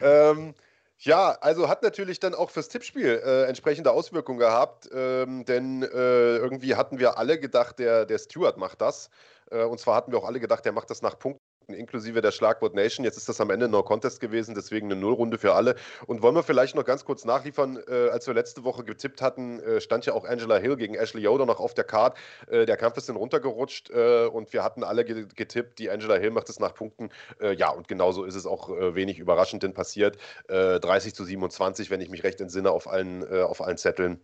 Ähm, 0.00 0.54
ja, 0.98 1.36
also 1.40 1.68
hat 1.68 1.82
natürlich 1.82 2.20
dann 2.20 2.34
auch 2.34 2.50
fürs 2.50 2.68
Tippspiel 2.68 3.20
äh, 3.24 3.44
entsprechende 3.44 3.90
Auswirkungen 3.90 4.38
gehabt, 4.38 4.88
ähm, 4.92 5.44
denn 5.44 5.82
äh, 5.82 6.36
irgendwie 6.36 6.76
hatten 6.76 6.98
wir 6.98 7.18
alle 7.18 7.38
gedacht, 7.38 7.78
der, 7.78 8.06
der 8.06 8.18
Stewart 8.18 8.56
macht 8.56 8.80
das. 8.80 9.10
Äh, 9.50 9.64
und 9.64 9.78
zwar 9.80 9.96
hatten 9.96 10.12
wir 10.12 10.18
auch 10.18 10.24
alle 10.24 10.40
gedacht, 10.40 10.64
der 10.64 10.72
macht 10.72 10.90
das 10.90 11.02
nach 11.02 11.18
Punkten 11.18 11.42
inklusive 11.68 12.20
der 12.20 12.32
Schlagwort 12.32 12.74
Nation. 12.74 13.04
Jetzt 13.04 13.16
ist 13.16 13.28
das 13.28 13.40
am 13.40 13.50
Ende 13.50 13.68
No 13.68 13.82
Contest 13.82 14.20
gewesen, 14.20 14.54
deswegen 14.54 14.90
eine 14.90 15.00
Nullrunde 15.00 15.38
für 15.38 15.54
alle. 15.54 15.76
Und 16.06 16.22
wollen 16.22 16.34
wir 16.34 16.42
vielleicht 16.42 16.74
noch 16.74 16.84
ganz 16.84 17.04
kurz 17.04 17.24
nachliefern, 17.24 17.78
äh, 17.88 18.08
als 18.10 18.26
wir 18.26 18.34
letzte 18.34 18.64
Woche 18.64 18.84
getippt 18.84 19.22
hatten, 19.22 19.60
äh, 19.60 19.80
stand 19.80 20.06
ja 20.06 20.12
auch 20.12 20.24
Angela 20.24 20.56
Hill 20.56 20.76
gegen 20.76 20.94
Ashley 20.94 21.22
Yoder 21.22 21.46
noch 21.46 21.60
auf 21.60 21.74
der 21.74 21.84
Card. 21.84 22.16
Äh, 22.48 22.66
der 22.66 22.76
Kampf 22.76 22.96
ist 22.96 23.08
dann 23.08 23.16
runtergerutscht 23.16 23.90
äh, 23.90 24.26
und 24.26 24.52
wir 24.52 24.62
hatten 24.62 24.84
alle 24.84 25.04
getippt, 25.04 25.78
die 25.78 25.90
Angela 25.90 26.16
Hill 26.16 26.30
macht 26.30 26.48
es 26.48 26.60
nach 26.60 26.74
Punkten. 26.74 27.10
Äh, 27.40 27.54
ja, 27.54 27.70
und 27.70 27.88
genauso 27.88 28.24
ist 28.24 28.34
es 28.34 28.46
auch 28.46 28.70
äh, 28.70 28.94
wenig 28.94 29.18
überraschend 29.18 29.62
denn 29.62 29.74
passiert. 29.74 30.18
30 30.48 31.14
zu 31.14 31.24
27, 31.24 31.90
wenn 31.90 32.00
ich 32.00 32.10
mich 32.10 32.24
recht 32.24 32.40
entsinne, 32.40 32.70
auf 32.70 32.88
allen, 32.88 33.26
auf 33.44 33.60
allen 33.60 33.76
Zetteln 33.76 34.20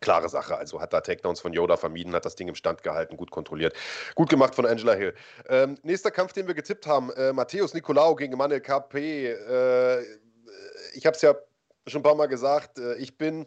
klare 0.00 0.28
Sache. 0.28 0.56
Also 0.56 0.80
hat 0.80 0.92
da 0.92 1.00
Takedowns 1.00 1.40
von 1.40 1.52
Yoda 1.52 1.76
vermieden, 1.76 2.14
hat 2.14 2.24
das 2.24 2.36
Ding 2.36 2.48
im 2.48 2.54
Stand 2.54 2.82
gehalten, 2.82 3.16
gut 3.16 3.30
kontrolliert. 3.30 3.74
Gut 4.14 4.28
gemacht 4.28 4.54
von 4.54 4.66
Angela 4.66 4.94
Hill. 4.94 5.14
Ähm, 5.48 5.78
nächster 5.82 6.10
Kampf, 6.10 6.32
den 6.32 6.46
wir 6.46 6.54
getippt 6.54 6.86
haben: 6.86 7.10
äh, 7.12 7.32
Matthäus 7.32 7.74
Nicolau 7.74 8.14
gegen 8.14 8.36
Manuel 8.36 8.60
KP. 8.60 9.28
Äh, 9.28 10.02
ich 10.94 11.06
habe 11.06 11.16
es 11.16 11.22
ja 11.22 11.34
schon 11.86 12.00
ein 12.00 12.04
paar 12.04 12.14
Mal 12.14 12.26
gesagt, 12.26 12.78
äh, 12.78 12.94
ich 12.96 13.18
bin 13.18 13.46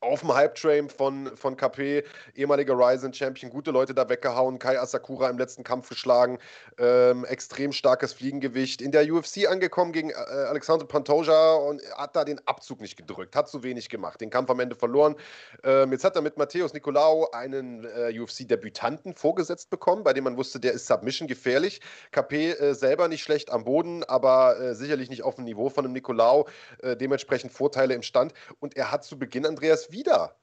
auf 0.00 0.20
dem 0.20 0.34
Hype-Train 0.34 0.88
von, 0.88 1.36
von 1.36 1.56
KP, 1.56 2.04
ehemaliger 2.34 2.74
Ryzen-Champion, 2.74 3.50
gute 3.50 3.70
Leute 3.70 3.92
da 3.94 4.08
weggehauen, 4.08 4.58
Kai 4.58 4.80
Asakura 4.80 5.28
im 5.28 5.36
letzten 5.36 5.62
Kampf 5.62 5.90
geschlagen, 5.90 6.38
ähm, 6.78 7.26
extrem 7.26 7.70
starkes 7.72 8.14
Fliegengewicht, 8.14 8.80
in 8.80 8.92
der 8.92 9.12
UFC 9.12 9.46
angekommen 9.46 9.92
gegen 9.92 10.10
äh, 10.10 10.14
Alexander 10.14 10.86
Pantoja 10.86 11.54
und 11.54 11.82
hat 11.98 12.16
da 12.16 12.24
den 12.24 12.40
Abzug 12.46 12.80
nicht 12.80 12.96
gedrückt, 12.96 13.36
hat 13.36 13.50
zu 13.50 13.62
wenig 13.62 13.90
gemacht, 13.90 14.22
den 14.22 14.30
Kampf 14.30 14.48
am 14.48 14.60
Ende 14.60 14.74
verloren. 14.74 15.16
Ähm, 15.64 15.92
jetzt 15.92 16.04
hat 16.04 16.16
er 16.16 16.22
mit 16.22 16.38
Matthäus 16.38 16.72
Nicolaou 16.72 17.30
einen 17.32 17.84
äh, 17.84 18.18
UFC-Debütanten 18.18 19.14
vorgesetzt 19.14 19.68
bekommen, 19.68 20.02
bei 20.02 20.14
dem 20.14 20.24
man 20.24 20.38
wusste, 20.38 20.58
der 20.58 20.72
ist 20.72 20.86
Submission 20.86 21.28
gefährlich. 21.28 21.82
KP 22.12 22.52
äh, 22.52 22.74
selber 22.74 23.08
nicht 23.08 23.22
schlecht 23.22 23.50
am 23.50 23.64
Boden, 23.64 24.02
aber 24.04 24.58
äh, 24.58 24.74
sicherlich 24.74 25.10
nicht 25.10 25.24
auf 25.24 25.34
dem 25.34 25.44
Niveau 25.44 25.68
von 25.68 25.84
einem 25.84 25.92
Nicolaou, 25.92 26.46
äh, 26.82 26.96
dementsprechend 26.96 27.52
Vorteile 27.52 27.92
im 27.92 28.02
Stand 28.02 28.32
und 28.60 28.78
er 28.78 28.90
hat 28.90 29.04
zu 29.04 29.18
Beginn, 29.18 29.44
Andreas, 29.44 29.89
wieder 29.92 30.36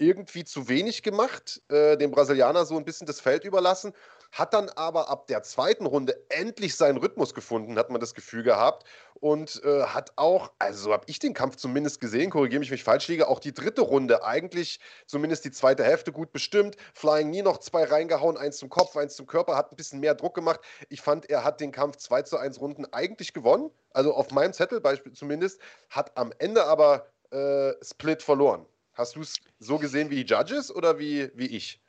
irgendwie 0.00 0.44
zu 0.44 0.68
wenig 0.68 1.02
gemacht, 1.02 1.62
äh, 1.68 1.96
dem 1.96 2.10
Brasilianer 2.10 2.64
so 2.64 2.76
ein 2.76 2.84
bisschen 2.84 3.06
das 3.06 3.20
Feld 3.20 3.44
überlassen, 3.44 3.92
hat 4.32 4.54
dann 4.54 4.68
aber 4.70 5.08
ab 5.10 5.26
der 5.26 5.42
zweiten 5.42 5.86
Runde 5.86 6.14
endlich 6.30 6.76
seinen 6.76 6.96
Rhythmus 6.96 7.34
gefunden, 7.34 7.76
hat 7.76 7.90
man 7.90 8.00
das 8.00 8.14
Gefühl 8.14 8.42
gehabt 8.42 8.86
und 9.14 9.60
äh, 9.64 9.82
hat 9.82 10.12
auch, 10.16 10.52
also 10.58 10.84
so 10.84 10.92
habe 10.92 11.04
ich 11.08 11.18
den 11.18 11.34
Kampf 11.34 11.56
zumindest 11.56 12.00
gesehen, 12.00 12.30
korrigiere 12.30 12.60
mich, 12.60 12.70
wenn 12.70 12.76
ich 12.76 12.84
falsch 12.84 13.08
liege, 13.08 13.28
auch 13.28 13.40
die 13.40 13.52
dritte 13.52 13.82
Runde 13.82 14.24
eigentlich 14.24 14.80
zumindest 15.06 15.44
die 15.44 15.50
zweite 15.50 15.84
Hälfte 15.84 16.12
gut 16.12 16.32
bestimmt. 16.32 16.76
Flying 16.94 17.28
nie 17.28 17.42
noch 17.42 17.58
zwei 17.58 17.84
reingehauen, 17.84 18.36
eins 18.36 18.56
zum 18.56 18.70
Kopf, 18.70 18.96
eins 18.96 19.16
zum 19.16 19.26
Körper, 19.26 19.56
hat 19.56 19.72
ein 19.72 19.76
bisschen 19.76 20.00
mehr 20.00 20.14
Druck 20.14 20.34
gemacht. 20.34 20.60
Ich 20.88 21.02
fand, 21.02 21.28
er 21.28 21.44
hat 21.44 21.60
den 21.60 21.72
Kampf 21.72 21.96
2 21.96 22.22
zu 22.22 22.38
1 22.38 22.60
Runden 22.60 22.86
eigentlich 22.92 23.34
gewonnen, 23.34 23.70
also 23.92 24.14
auf 24.14 24.30
meinem 24.30 24.52
Zettel 24.52 24.80
zumindest, 25.12 25.60
hat 25.90 26.16
am 26.16 26.32
Ende 26.38 26.64
aber 26.64 27.06
äh, 27.32 27.72
Split 27.82 28.22
verloren. 28.22 28.64
Hast 29.00 29.16
du 29.16 29.22
es 29.22 29.40
so 29.58 29.78
gesehen 29.78 30.10
wie 30.10 30.22
die 30.22 30.30
Judges 30.30 30.74
oder 30.74 30.98
wie, 30.98 31.30
wie 31.34 31.46
ich? 31.46 31.80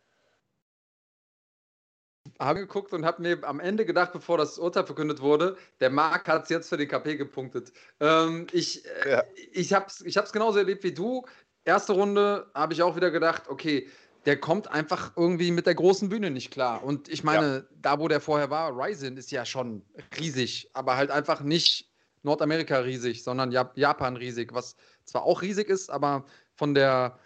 Habe 2.40 2.62
geguckt 2.62 2.94
und 2.94 3.04
habe 3.04 3.22
mir 3.22 3.44
am 3.44 3.60
Ende 3.60 3.86
gedacht, 3.86 4.14
bevor 4.14 4.38
das 4.38 4.58
Urteil 4.58 4.86
verkündet 4.86 5.20
wurde, 5.20 5.58
der 5.82 5.90
Marc 5.90 6.30
hat 6.30 6.44
es 6.44 6.50
jetzt 6.50 6.70
für 6.70 6.78
den 6.78 6.88
KP 6.88 7.18
gepunktet. 7.18 7.74
Ähm, 8.00 8.48
ich 8.54 8.86
äh, 8.86 9.12
ja. 9.12 9.24
ich 9.52 9.74
habe 9.74 9.88
es 9.88 10.00
ich 10.00 10.16
genauso 10.32 10.60
erlebt 10.60 10.86
wie 10.86 10.94
du. 10.94 11.26
Erste 11.66 11.92
Runde 11.92 12.50
habe 12.54 12.72
ich 12.72 12.82
auch 12.82 12.96
wieder 12.96 13.12
gedacht, 13.12 13.50
okay, 13.50 13.90
der 14.26 14.40
kommt 14.40 14.72
einfach 14.72 15.12
irgendwie 15.18 15.52
mit 15.52 15.66
der 15.66 15.76
großen 15.76 16.08
Bühne 16.08 16.32
nicht 16.32 16.50
klar. 16.50 16.82
Und 16.82 17.10
ich 17.10 17.26
meine, 17.26 17.56
ja. 17.56 17.64
da 17.82 18.00
wo 18.00 18.08
der 18.08 18.22
vorher 18.22 18.50
war, 18.50 18.72
Ryzen 18.72 19.18
ist 19.18 19.32
ja 19.32 19.46
schon 19.46 19.84
riesig, 20.18 20.70
aber 20.72 20.96
halt 20.96 21.12
einfach 21.12 21.42
nicht 21.42 21.92
Nordamerika 22.24 22.78
riesig, 22.78 23.24
sondern 23.24 23.52
Japan 23.52 24.16
riesig, 24.16 24.54
was 24.54 24.76
zwar 25.06 25.24
auch 25.24 25.42
riesig 25.42 25.70
ist, 25.70 25.90
aber 25.90 26.26
von 26.62 26.76
der, 26.76 27.18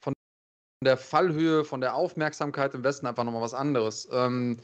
von 0.00 0.12
der 0.82 0.96
Fallhöhe, 0.96 1.64
von 1.64 1.80
der 1.80 1.94
Aufmerksamkeit 1.94 2.74
im 2.74 2.82
Westen 2.82 3.06
einfach 3.06 3.22
nochmal 3.22 3.40
was 3.40 3.54
anderes. 3.54 4.08
Ähm, 4.10 4.58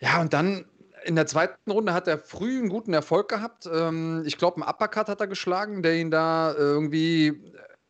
ja, 0.00 0.20
und 0.20 0.34
dann 0.34 0.66
in 1.04 1.16
der 1.16 1.26
zweiten 1.26 1.70
Runde 1.70 1.94
hat 1.94 2.08
er 2.08 2.18
früh 2.18 2.58
einen 2.58 2.68
guten 2.68 2.92
Erfolg 2.92 3.30
gehabt. 3.30 3.66
Ähm, 3.72 4.22
ich 4.26 4.36
glaube, 4.36 4.60
einen 4.60 4.68
Uppercut 4.68 5.08
hat 5.08 5.22
er 5.22 5.28
geschlagen, 5.28 5.82
der 5.82 5.96
ihn 5.96 6.10
da 6.10 6.54
irgendwie 6.54 7.42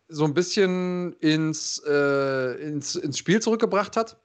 so 0.06 0.26
ein 0.26 0.32
bisschen 0.32 1.14
ins, 1.14 1.82
äh, 1.84 2.52
ins, 2.62 2.94
ins 2.94 3.18
Spiel 3.18 3.42
zurückgebracht 3.42 3.96
hat. 3.96 4.16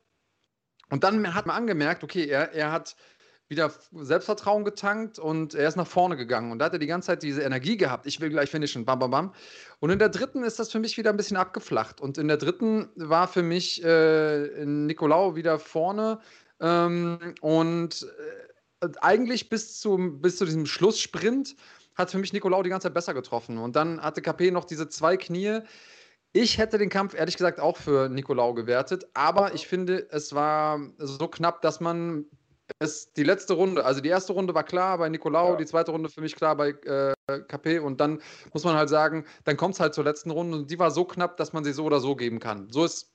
Und 0.91 1.03
dann 1.03 1.33
hat 1.33 1.47
man 1.47 1.55
angemerkt, 1.55 2.03
okay, 2.03 2.27
er, 2.27 2.51
er 2.51 2.71
hat 2.71 2.95
wieder 3.49 3.71
Selbstvertrauen 3.91 4.63
getankt 4.63 5.19
und 5.19 5.53
er 5.53 5.67
ist 5.67 5.75
nach 5.75 5.87
vorne 5.87 6.17
gegangen. 6.17 6.51
Und 6.51 6.59
da 6.59 6.65
hat 6.65 6.73
er 6.73 6.79
die 6.79 6.87
ganze 6.87 7.07
Zeit 7.07 7.23
diese 7.23 7.41
Energie 7.41 7.77
gehabt. 7.77 8.07
Ich 8.07 8.19
will 8.19 8.29
gleich 8.29 8.49
finishen. 8.49 8.85
Bam, 8.85 8.99
bam, 8.99 9.11
bam. 9.11 9.33
Und 9.79 9.89
in 9.89 9.99
der 9.99 10.09
dritten 10.09 10.43
ist 10.43 10.59
das 10.59 10.71
für 10.71 10.79
mich 10.79 10.97
wieder 10.97 11.09
ein 11.09 11.17
bisschen 11.17 11.37
abgeflacht. 11.37 12.01
Und 12.01 12.17
in 12.17 12.27
der 12.27 12.37
dritten 12.37 12.89
war 12.95 13.27
für 13.27 13.43
mich 13.43 13.83
äh, 13.83 14.65
Nicolau 14.65 15.35
wieder 15.35 15.59
vorne. 15.59 16.19
Ähm, 16.59 17.35
und 17.41 18.07
äh, 18.81 18.87
eigentlich 19.01 19.49
bis, 19.49 19.79
zum, 19.79 20.21
bis 20.21 20.37
zu 20.37 20.45
diesem 20.45 20.65
Schlusssprint 20.65 21.55
hat 21.95 22.11
für 22.11 22.17
mich 22.17 22.33
Nicolau 22.33 22.63
die 22.63 22.69
ganze 22.69 22.87
Zeit 22.87 22.93
besser 22.93 23.13
getroffen. 23.13 23.57
Und 23.57 23.75
dann 23.75 24.01
hatte 24.01 24.21
KP 24.21 24.51
noch 24.51 24.65
diese 24.65 24.89
zwei 24.89 25.17
Knie. 25.17 25.59
Ich 26.31 26.57
hätte 26.57 26.79
den 26.79 26.89
Kampf 26.89 27.13
ehrlich 27.13 27.37
gesagt 27.37 27.59
auch 27.59 27.77
für 27.77 28.09
Nicolau 28.09 28.55
gewertet, 28.55 29.05
aber 29.13 29.53
ich 29.53 29.67
finde, 29.67 30.07
es 30.09 30.33
war 30.33 30.79
so 30.97 31.27
knapp, 31.27 31.61
dass 31.61 31.79
man 31.79 32.25
es 32.79 33.13
die 33.13 33.23
letzte 33.23 33.53
Runde, 33.53 33.85
also 33.85 34.01
die 34.01 34.09
erste 34.09 34.33
Runde 34.33 34.53
war 34.53 34.63
klar 34.63 34.97
bei 34.97 35.09
Nicolau, 35.09 35.51
ja. 35.51 35.55
die 35.57 35.65
zweite 35.65 35.91
Runde 35.91 36.09
für 36.09 36.21
mich 36.21 36.35
klar 36.35 36.55
bei 36.55 36.69
äh, 36.69 37.13
KP 37.47 37.79
und 37.79 37.99
dann 37.99 38.21
muss 38.53 38.63
man 38.63 38.75
halt 38.75 38.89
sagen, 38.89 39.25
dann 39.45 39.57
kommt 39.57 39.75
es 39.75 39.79
halt 39.79 39.93
zur 39.93 40.03
letzten 40.03 40.31
Runde 40.31 40.57
und 40.57 40.71
die 40.71 40.79
war 40.79 40.91
so 40.91 41.05
knapp, 41.05 41.37
dass 41.37 41.53
man 41.53 41.63
sie 41.63 41.73
so 41.73 41.85
oder 41.85 41.99
so 41.99 42.15
geben 42.15 42.39
kann. 42.39 42.69
So 42.69 42.83
ist 42.85 43.13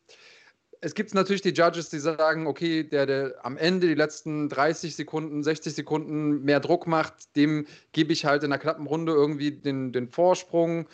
es 0.81 0.95
gibt 0.95 1.15
natürlich 1.15 1.43
die 1.43 1.51
Judges, 1.53 1.91
die 1.91 1.99
sagen, 1.99 2.47
okay, 2.47 2.85
der, 2.85 3.07
der 3.07 3.35
am 3.45 3.57
Ende 3.57 3.89
die 3.89 3.95
letzten 3.95 4.49
30 4.49 4.95
Sekunden, 4.95 5.43
60 5.43 5.75
Sekunden 5.75 6.45
mehr 6.45 6.61
Druck 6.61 6.87
macht, 6.87 7.35
dem 7.37 7.67
gebe 7.93 8.13
ich 8.13 8.25
halt 8.25 8.45
in 8.45 8.53
einer 8.53 8.61
knappen 8.61 8.87
Runde 8.87 9.13
irgendwie 9.13 9.51
den, 9.53 9.93
den 9.93 10.09
Vorsprung. 10.09 10.89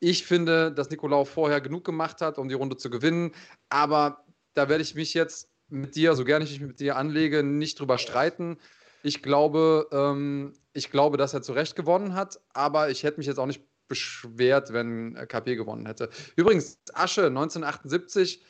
Ich 0.00 0.26
finde, 0.26 0.72
dass 0.72 0.90
Nicolau 0.90 1.24
vorher 1.24 1.60
genug 1.60 1.84
gemacht 1.84 2.20
hat, 2.20 2.38
um 2.38 2.48
die 2.48 2.54
Runde 2.54 2.76
zu 2.76 2.90
gewinnen, 2.90 3.32
aber 3.68 4.24
da 4.54 4.68
werde 4.68 4.82
ich 4.82 4.94
mich 4.94 5.14
jetzt 5.14 5.48
mit 5.74 5.96
dir, 5.96 6.14
so 6.14 6.24
gerne 6.24 6.44
ich 6.44 6.52
mich 6.52 6.68
mit 6.68 6.80
dir 6.80 6.96
anlege, 6.96 7.42
nicht 7.42 7.78
drüber 7.78 7.98
streiten. 7.98 8.58
Ich 9.02 9.22
glaube, 9.22 9.88
ähm, 9.92 10.54
ich 10.72 10.90
glaube, 10.90 11.16
dass 11.16 11.34
er 11.34 11.42
zu 11.42 11.52
Recht 11.52 11.76
gewonnen 11.76 12.14
hat, 12.14 12.40
aber 12.52 12.90
ich 12.90 13.02
hätte 13.02 13.18
mich 13.18 13.26
jetzt 13.26 13.38
auch 13.38 13.46
nicht 13.46 13.62
beschwert, 13.88 14.72
wenn 14.72 15.14
KP 15.28 15.56
gewonnen 15.56 15.86
hätte. 15.86 16.08
Übrigens, 16.36 16.78
Asche 16.94 17.26
1978. 17.26 18.42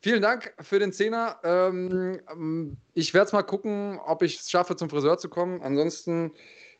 Vielen 0.00 0.22
Dank 0.22 0.54
für 0.60 0.78
den 0.78 0.92
Zehner. 0.92 1.40
Ähm, 1.42 2.76
ich 2.94 3.14
werde 3.14 3.26
es 3.26 3.32
mal 3.32 3.42
gucken, 3.42 3.98
ob 4.04 4.22
ich 4.22 4.40
es 4.40 4.50
schaffe, 4.50 4.76
zum 4.76 4.90
Friseur 4.90 5.18
zu 5.18 5.28
kommen. 5.28 5.62
Ansonsten 5.62 6.32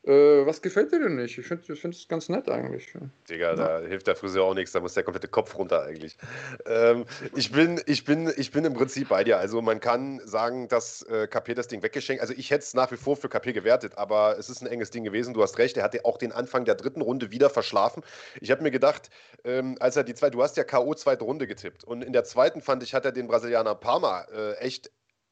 äh, 0.06 0.46
was 0.46 0.62
gefällt 0.62 0.92
dir 0.92 1.00
denn 1.00 1.16
nicht? 1.16 1.36
Ich 1.36 1.46
finde 1.46 1.72
es 1.72 1.78
find 1.80 2.08
ganz 2.08 2.28
nett 2.28 2.48
eigentlich. 2.48 2.92
Digga, 3.28 3.50
ja. 3.50 3.54
da 3.56 3.80
hilft 3.80 4.06
der 4.06 4.14
Friseur 4.14 4.44
auch 4.44 4.54
nichts, 4.54 4.70
da 4.72 4.80
muss 4.80 4.94
der 4.94 5.02
komplette 5.02 5.26
Kopf 5.26 5.58
runter 5.58 5.82
eigentlich. 5.82 6.16
Ähm, 6.64 7.06
ich, 7.34 7.50
bin, 7.50 7.80
ich, 7.86 8.04
bin, 8.04 8.32
ich 8.36 8.52
bin 8.52 8.64
im 8.64 8.74
Prinzip 8.74 9.08
bei 9.08 9.24
dir. 9.24 9.38
Also 9.38 9.60
man 9.62 9.80
kann 9.80 10.20
sagen, 10.24 10.68
dass 10.68 11.02
äh, 11.02 11.26
KP 11.26 11.54
das 11.54 11.66
Ding 11.66 11.82
weggeschenkt 11.82 12.22
Also 12.22 12.34
ich 12.36 12.50
hätte 12.50 12.62
es 12.62 12.74
nach 12.74 12.92
wie 12.92 12.96
vor 12.96 13.16
für 13.16 13.28
KP 13.28 13.52
gewertet, 13.52 13.98
aber 13.98 14.38
es 14.38 14.48
ist 14.48 14.62
ein 14.62 14.68
enges 14.68 14.90
Ding 14.90 15.02
gewesen. 15.02 15.34
Du 15.34 15.42
hast 15.42 15.58
recht, 15.58 15.76
er 15.76 15.82
hatte 15.82 16.04
auch 16.04 16.18
den 16.18 16.30
Anfang 16.30 16.64
der 16.64 16.76
dritten 16.76 17.00
Runde 17.00 17.32
wieder 17.32 17.50
verschlafen. 17.50 18.04
Ich 18.40 18.52
habe 18.52 18.62
mir 18.62 18.70
gedacht, 18.70 19.10
ähm, 19.44 19.76
als 19.80 19.96
er 19.96 20.04
die 20.04 20.14
zweite, 20.14 20.36
du 20.36 20.42
hast 20.42 20.56
ja 20.56 20.62
K.O. 20.62 20.94
zweite 20.94 21.24
Runde 21.24 21.48
getippt 21.48 21.82
und 21.82 22.02
in 22.02 22.12
der 22.12 22.24
zweiten 22.24 22.60
fand 22.60 22.82
ich, 22.84 22.94
hat 22.94 23.04
er 23.04 23.12
den 23.12 23.26
Brasilianer 23.26 23.74
Parma 23.74 24.22
äh, 24.32 24.54
echt 24.58 24.90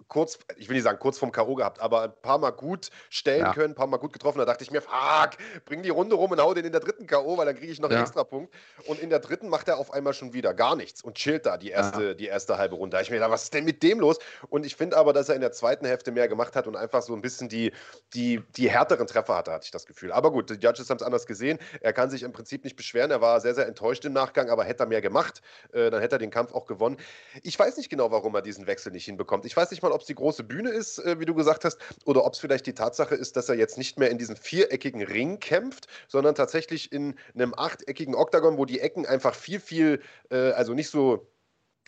kurz, 0.09 0.39
ich 0.57 0.69
will 0.69 0.75
nicht 0.75 0.85
sagen 0.85 0.99
kurz 0.99 1.19
vom 1.19 1.33
K.O. 1.33 1.55
gehabt, 1.55 1.81
aber 1.81 2.03
ein 2.03 2.13
paar 2.23 2.39
Mal 2.39 2.51
gut 2.51 2.91
stellen 3.11 3.47
ja. 3.47 3.53
können, 3.53 3.73
ein 3.73 3.75
paar 3.75 3.87
Mal 3.87 3.99
gut 3.99 4.13
getroffen. 4.13 4.39
Da 4.39 4.45
dachte 4.45 4.65
ich 4.65 4.71
mir, 4.71 4.81
fuck, 4.81 5.31
bring 5.65 5.83
die 5.83 5.91
Runde 5.91 6.17
rum 6.17 6.31
und 6.31 6.41
hau 6.41 6.55
den 6.55 6.65
in 6.65 6.73
der 6.73 6.81
dritten 6.81 7.07
K.O., 7.07 7.37
weil 7.37 7.47
dann 7.47 7.57
kriege 7.57 7.73
ich 7.73 7.81
noch 7.81 7.89
einen 7.89 7.99
ja. 7.99 8.05
extra 8.05 8.25
Punkt. 8.25 8.55
Und 8.87 9.01
in 9.01 9.11
der 9.11 9.21
dritten 9.21 9.49
macht 9.49 9.69
er 9.69 9.79
auf 9.79 9.93
einmal 9.93 10.15
schon 10.15 10.33
wieder 10.33 10.55
gar 10.55 10.77
nichts 10.77 11.03
und 11.03 11.17
chillt 11.17 11.47
da 11.47 11.57
die 11.57 11.71
erste, 11.71 12.09
ja. 12.09 12.15
die 12.15 12.27
erste 12.27 12.59
halbe 12.59 12.77
Runde. 12.77 12.97
Da 12.97 13.01
ich 13.01 13.11
mir 13.11 13.17
gedacht, 13.17 13.31
was 13.31 13.45
ist 13.45 13.55
denn 13.55 13.65
mit 13.65 13.83
dem 13.83 14.01
los? 14.01 14.19
Und 14.49 14.67
ich 14.67 14.77
finde 14.77 14.97
aber, 14.97 15.13
dass 15.13 15.29
er 15.29 15.35
in 15.35 15.41
der 15.41 15.53
zweiten 15.53 15.87
Hälfte 15.87 16.13
mehr 16.13 16.29
gemacht 16.29 16.57
hat 16.57 16.67
und 16.67 16.77
einfach 16.77 17.03
so 17.03 17.15
ein 17.15 17.21
bisschen 17.21 17.49
die, 17.49 17.73
die, 18.15 18.43
die 18.57 18.71
härteren 18.71 19.07
Treffer 19.07 19.37
hatte, 19.37 19.53
hatte 19.53 19.65
ich 19.65 19.71
das 19.71 19.87
Gefühl. 19.87 20.13
Aber 20.13 20.31
gut, 20.31 20.51
die 20.51 20.55
Judges 20.55 20.91
haben 20.91 20.99
es 20.99 21.03
anders 21.03 21.27
gesehen. 21.27 21.59
Er 21.81 21.93
kann 21.93 22.11
sich 22.11 22.23
im 22.23 22.33
Prinzip 22.33 22.65
nicht 22.65 22.77
beschweren. 22.77 23.11
Er 23.11 23.21
war 23.21 23.41
sehr, 23.41 23.55
sehr 23.55 23.67
enttäuscht 23.67 24.05
im 24.05 24.13
Nachgang, 24.13 24.51
aber 24.51 24.65
hätte 24.65 24.85
er 24.85 24.87
mehr 24.87 25.01
gemacht, 25.01 25.43
äh, 25.73 25.91
dann 25.91 26.01
hätte 26.01 26.17
er 26.17 26.19
den 26.19 26.31
Kampf 26.31 26.53
auch 26.53 26.67
gewonnen. 26.67 26.99
Ich 27.43 27.59
weiß 27.59 27.77
nicht 27.77 27.91
genau, 27.91 28.11
warum 28.11 28.35
er 28.35 28.43
diesen 28.43 28.67
Wechsel 28.67 28.93
nicht 28.93 29.05
hinbekommt. 29.05 29.45
Ich 29.45 29.57
weiß 29.57 29.71
nicht 29.71 29.83
mal, 29.83 29.93
ob 29.95 30.03
es 30.03 30.07
die 30.07 30.15
große 30.15 30.45
Bühne 30.45 30.71
ist, 30.71 30.99
äh, 30.99 31.19
wie 31.21 31.25
du 31.25 31.35
gesagt 31.35 31.65
hast, 31.65 31.79
oder 32.05 32.25
ob 32.25 32.35
es 32.35 32.39
vielleicht 32.39 32.67
die 32.67 32.75
Tatsache 32.75 33.15
ist, 33.15 33.37
dass 33.37 33.49
er 33.49 33.55
jetzt 33.55 33.79
nicht 33.79 33.99
mehr 33.99 34.11
in 34.11 34.19
diesem 34.19 34.37
viereckigen 34.37 35.03
Ring 35.03 35.41
kämpft, 35.41 35.87
sondern 36.09 36.35
tatsächlich 36.35 36.93
in 36.93 37.15
einem 37.35 37.55
achteckigen 37.55 38.15
Oktagon, 38.15 38.59
wo 38.59 38.65
die 38.65 38.81
Ecken 38.81 39.07
einfach 39.07 39.35
viel, 39.35 39.61
viel, 39.61 40.03
äh, 40.31 40.51
also 40.51 40.75
nicht 40.75 40.91
so 40.91 41.29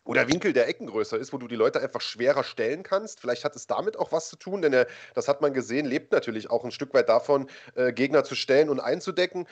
oder 0.07 0.29
Winkel 0.29 0.53
der 0.53 0.69
Ecken 0.69 0.87
größer 0.87 1.19
ist, 1.19 1.33
wo 1.33 1.39
du 1.39 1.49
die 1.49 1.57
Leute 1.57 1.81
einfach 1.81 2.01
schwerer 2.01 2.45
stellen 2.45 2.83
kannst. 2.83 3.21
Vielleicht 3.21 3.45
hat 3.45 3.57
es 3.57 3.67
damit 3.67 3.99
auch 3.99 4.13
was 4.13 4.29
zu 4.29 4.37
tun, 4.37 4.63
denn 4.63 4.73
er, 4.73 4.87
das 5.15 5.27
hat 5.27 5.41
man 5.41 5.53
gesehen, 5.53 5.85
lebt 5.85 6.13
natürlich 6.13 6.49
auch 6.49 6.65
ein 6.65 6.71
Stück 6.71 6.95
weit 6.95 7.09
davon, 7.09 7.49
äh, 7.75 7.93
Gegner 7.93 8.23
zu 8.25 8.37
stellen 8.37 8.69
und 8.69 8.81
einzudecken 8.81 9.49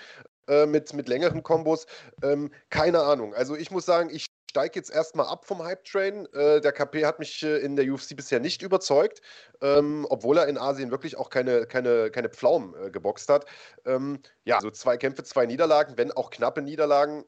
äh, 0.47 0.67
mit, 0.67 0.93
mit 0.95 1.09
längeren 1.09 1.43
Kombos. 1.43 1.87
Ähm, 2.23 2.53
keine 2.71 3.03
Ahnung. 3.03 3.35
Also 3.35 3.57
ich 3.57 3.71
muss 3.71 3.85
sagen, 3.85 4.11
ich 4.13 4.27
steige 4.55 4.79
jetzt 4.79 4.91
erstmal 4.91 5.27
ab 5.27 5.45
vom 5.45 5.65
Hype-Train. 5.65 6.27
Äh, 6.33 6.61
der 6.61 6.71
KP 6.71 7.05
hat 7.05 7.19
mich 7.19 7.43
äh, 7.43 7.57
in 7.57 7.75
der 7.75 7.93
UFC 7.93 8.15
bisher 8.15 8.39
nicht 8.39 8.63
überzeugt, 8.63 9.21
ähm, 9.61 10.07
obwohl 10.11 10.39
er 10.39 10.47
in 10.47 10.57
Asien 10.57 10.93
wirklich 10.93 11.17
auch 11.17 11.29
keine, 11.29 11.67
keine, 11.67 12.09
keine 12.13 12.29
Pflaumen 12.29 12.73
äh, 12.77 12.91
geboxt 12.91 13.29
hat. 13.29 13.47
Ähm, 13.85 14.21
ja, 14.45 14.61
so 14.61 14.71
zwei 14.71 14.97
Kämpfe, 14.97 15.25
zwei 15.25 15.47
Niederlagen, 15.47 15.95
wenn 15.99 16.13
auch 16.13 16.31
knappe 16.31 16.63
Niederlagen. 16.63 17.25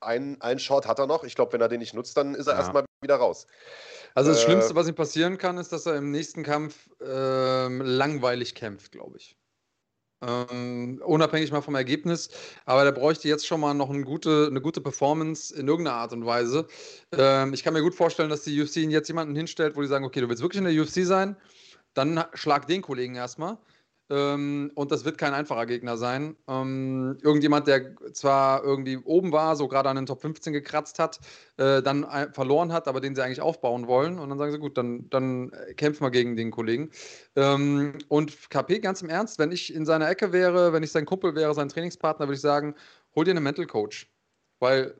Ein, 0.00 0.40
ein 0.40 0.58
Shot 0.58 0.86
hat 0.86 0.98
er 0.98 1.06
noch. 1.06 1.22
Ich 1.24 1.34
glaube, 1.34 1.52
wenn 1.52 1.60
er 1.60 1.68
den 1.68 1.80
nicht 1.80 1.92
nutzt, 1.92 2.16
dann 2.16 2.34
ist 2.34 2.46
er 2.46 2.54
ja. 2.54 2.60
erstmal 2.60 2.86
wieder 3.02 3.16
raus. 3.16 3.46
Also 4.14 4.30
das 4.30 4.40
äh, 4.40 4.44
Schlimmste, 4.46 4.74
was 4.74 4.88
ihm 4.88 4.94
passieren 4.94 5.36
kann, 5.36 5.58
ist, 5.58 5.72
dass 5.72 5.84
er 5.84 5.96
im 5.96 6.10
nächsten 6.10 6.42
Kampf 6.44 6.88
ähm, 7.04 7.82
langweilig 7.82 8.54
kämpft, 8.54 8.92
glaube 8.92 9.18
ich. 9.18 9.36
Ähm, 10.22 11.00
unabhängig 11.04 11.50
mal 11.50 11.62
vom 11.62 11.74
Ergebnis. 11.74 12.28
Aber 12.66 12.84
der 12.84 12.92
bräuchte 12.92 13.28
jetzt 13.28 13.46
schon 13.46 13.60
mal 13.60 13.74
noch 13.74 13.90
eine 13.90 14.04
gute, 14.04 14.48
eine 14.50 14.60
gute 14.60 14.80
Performance 14.80 15.54
in 15.54 15.66
irgendeiner 15.66 15.96
Art 15.96 16.12
und 16.12 16.26
Weise. 16.26 16.66
Ähm, 17.12 17.54
ich 17.54 17.62
kann 17.62 17.72
mir 17.72 17.82
gut 17.82 17.94
vorstellen, 17.94 18.30
dass 18.30 18.42
die 18.42 18.60
UFC 18.60 18.76
jetzt 18.76 19.08
jemanden 19.08 19.34
hinstellt, 19.34 19.76
wo 19.76 19.80
die 19.80 19.88
sagen, 19.88 20.04
okay, 20.04 20.20
du 20.20 20.28
willst 20.28 20.42
wirklich 20.42 20.62
in 20.62 20.64
der 20.64 20.82
UFC 20.82 21.06
sein, 21.06 21.36
dann 21.94 22.24
schlag 22.34 22.66
den 22.66 22.82
Kollegen 22.82 23.14
erstmal. 23.14 23.58
Ähm, 24.10 24.72
und 24.74 24.90
das 24.90 25.04
wird 25.04 25.18
kein 25.18 25.34
einfacher 25.34 25.66
Gegner 25.66 25.96
sein. 25.96 26.36
Ähm, 26.48 27.16
irgendjemand, 27.22 27.68
der 27.68 27.94
zwar 28.12 28.64
irgendwie 28.64 28.96
oben 28.96 29.30
war, 29.30 29.54
so 29.54 29.68
gerade 29.68 29.88
an 29.88 29.96
den 29.96 30.06
Top 30.06 30.20
15 30.20 30.52
gekratzt 30.52 30.98
hat, 30.98 31.20
äh, 31.58 31.80
dann 31.80 32.04
verloren 32.32 32.72
hat, 32.72 32.88
aber 32.88 33.00
den 33.00 33.14
sie 33.14 33.22
eigentlich 33.22 33.40
aufbauen 33.40 33.86
wollen. 33.86 34.18
Und 34.18 34.28
dann 34.28 34.38
sagen 34.38 34.50
sie, 34.50 34.58
gut, 34.58 34.76
dann, 34.76 35.08
dann 35.10 35.52
kämpfen 35.76 36.04
wir 36.04 36.10
gegen 36.10 36.34
den 36.34 36.50
Kollegen. 36.50 36.90
Ähm, 37.36 37.98
und 38.08 38.50
KP, 38.50 38.80
ganz 38.80 39.00
im 39.00 39.08
Ernst, 39.08 39.38
wenn 39.38 39.52
ich 39.52 39.72
in 39.72 39.86
seiner 39.86 40.08
Ecke 40.10 40.32
wäre, 40.32 40.72
wenn 40.72 40.82
ich 40.82 40.90
sein 40.90 41.06
Kumpel 41.06 41.36
wäre, 41.36 41.54
sein 41.54 41.68
Trainingspartner, 41.68 42.26
würde 42.26 42.34
ich 42.34 42.40
sagen, 42.40 42.74
hol 43.14 43.24
dir 43.24 43.30
einen 43.30 43.44
Mental 43.44 43.66
Coach. 43.66 44.10
Weil 44.58 44.94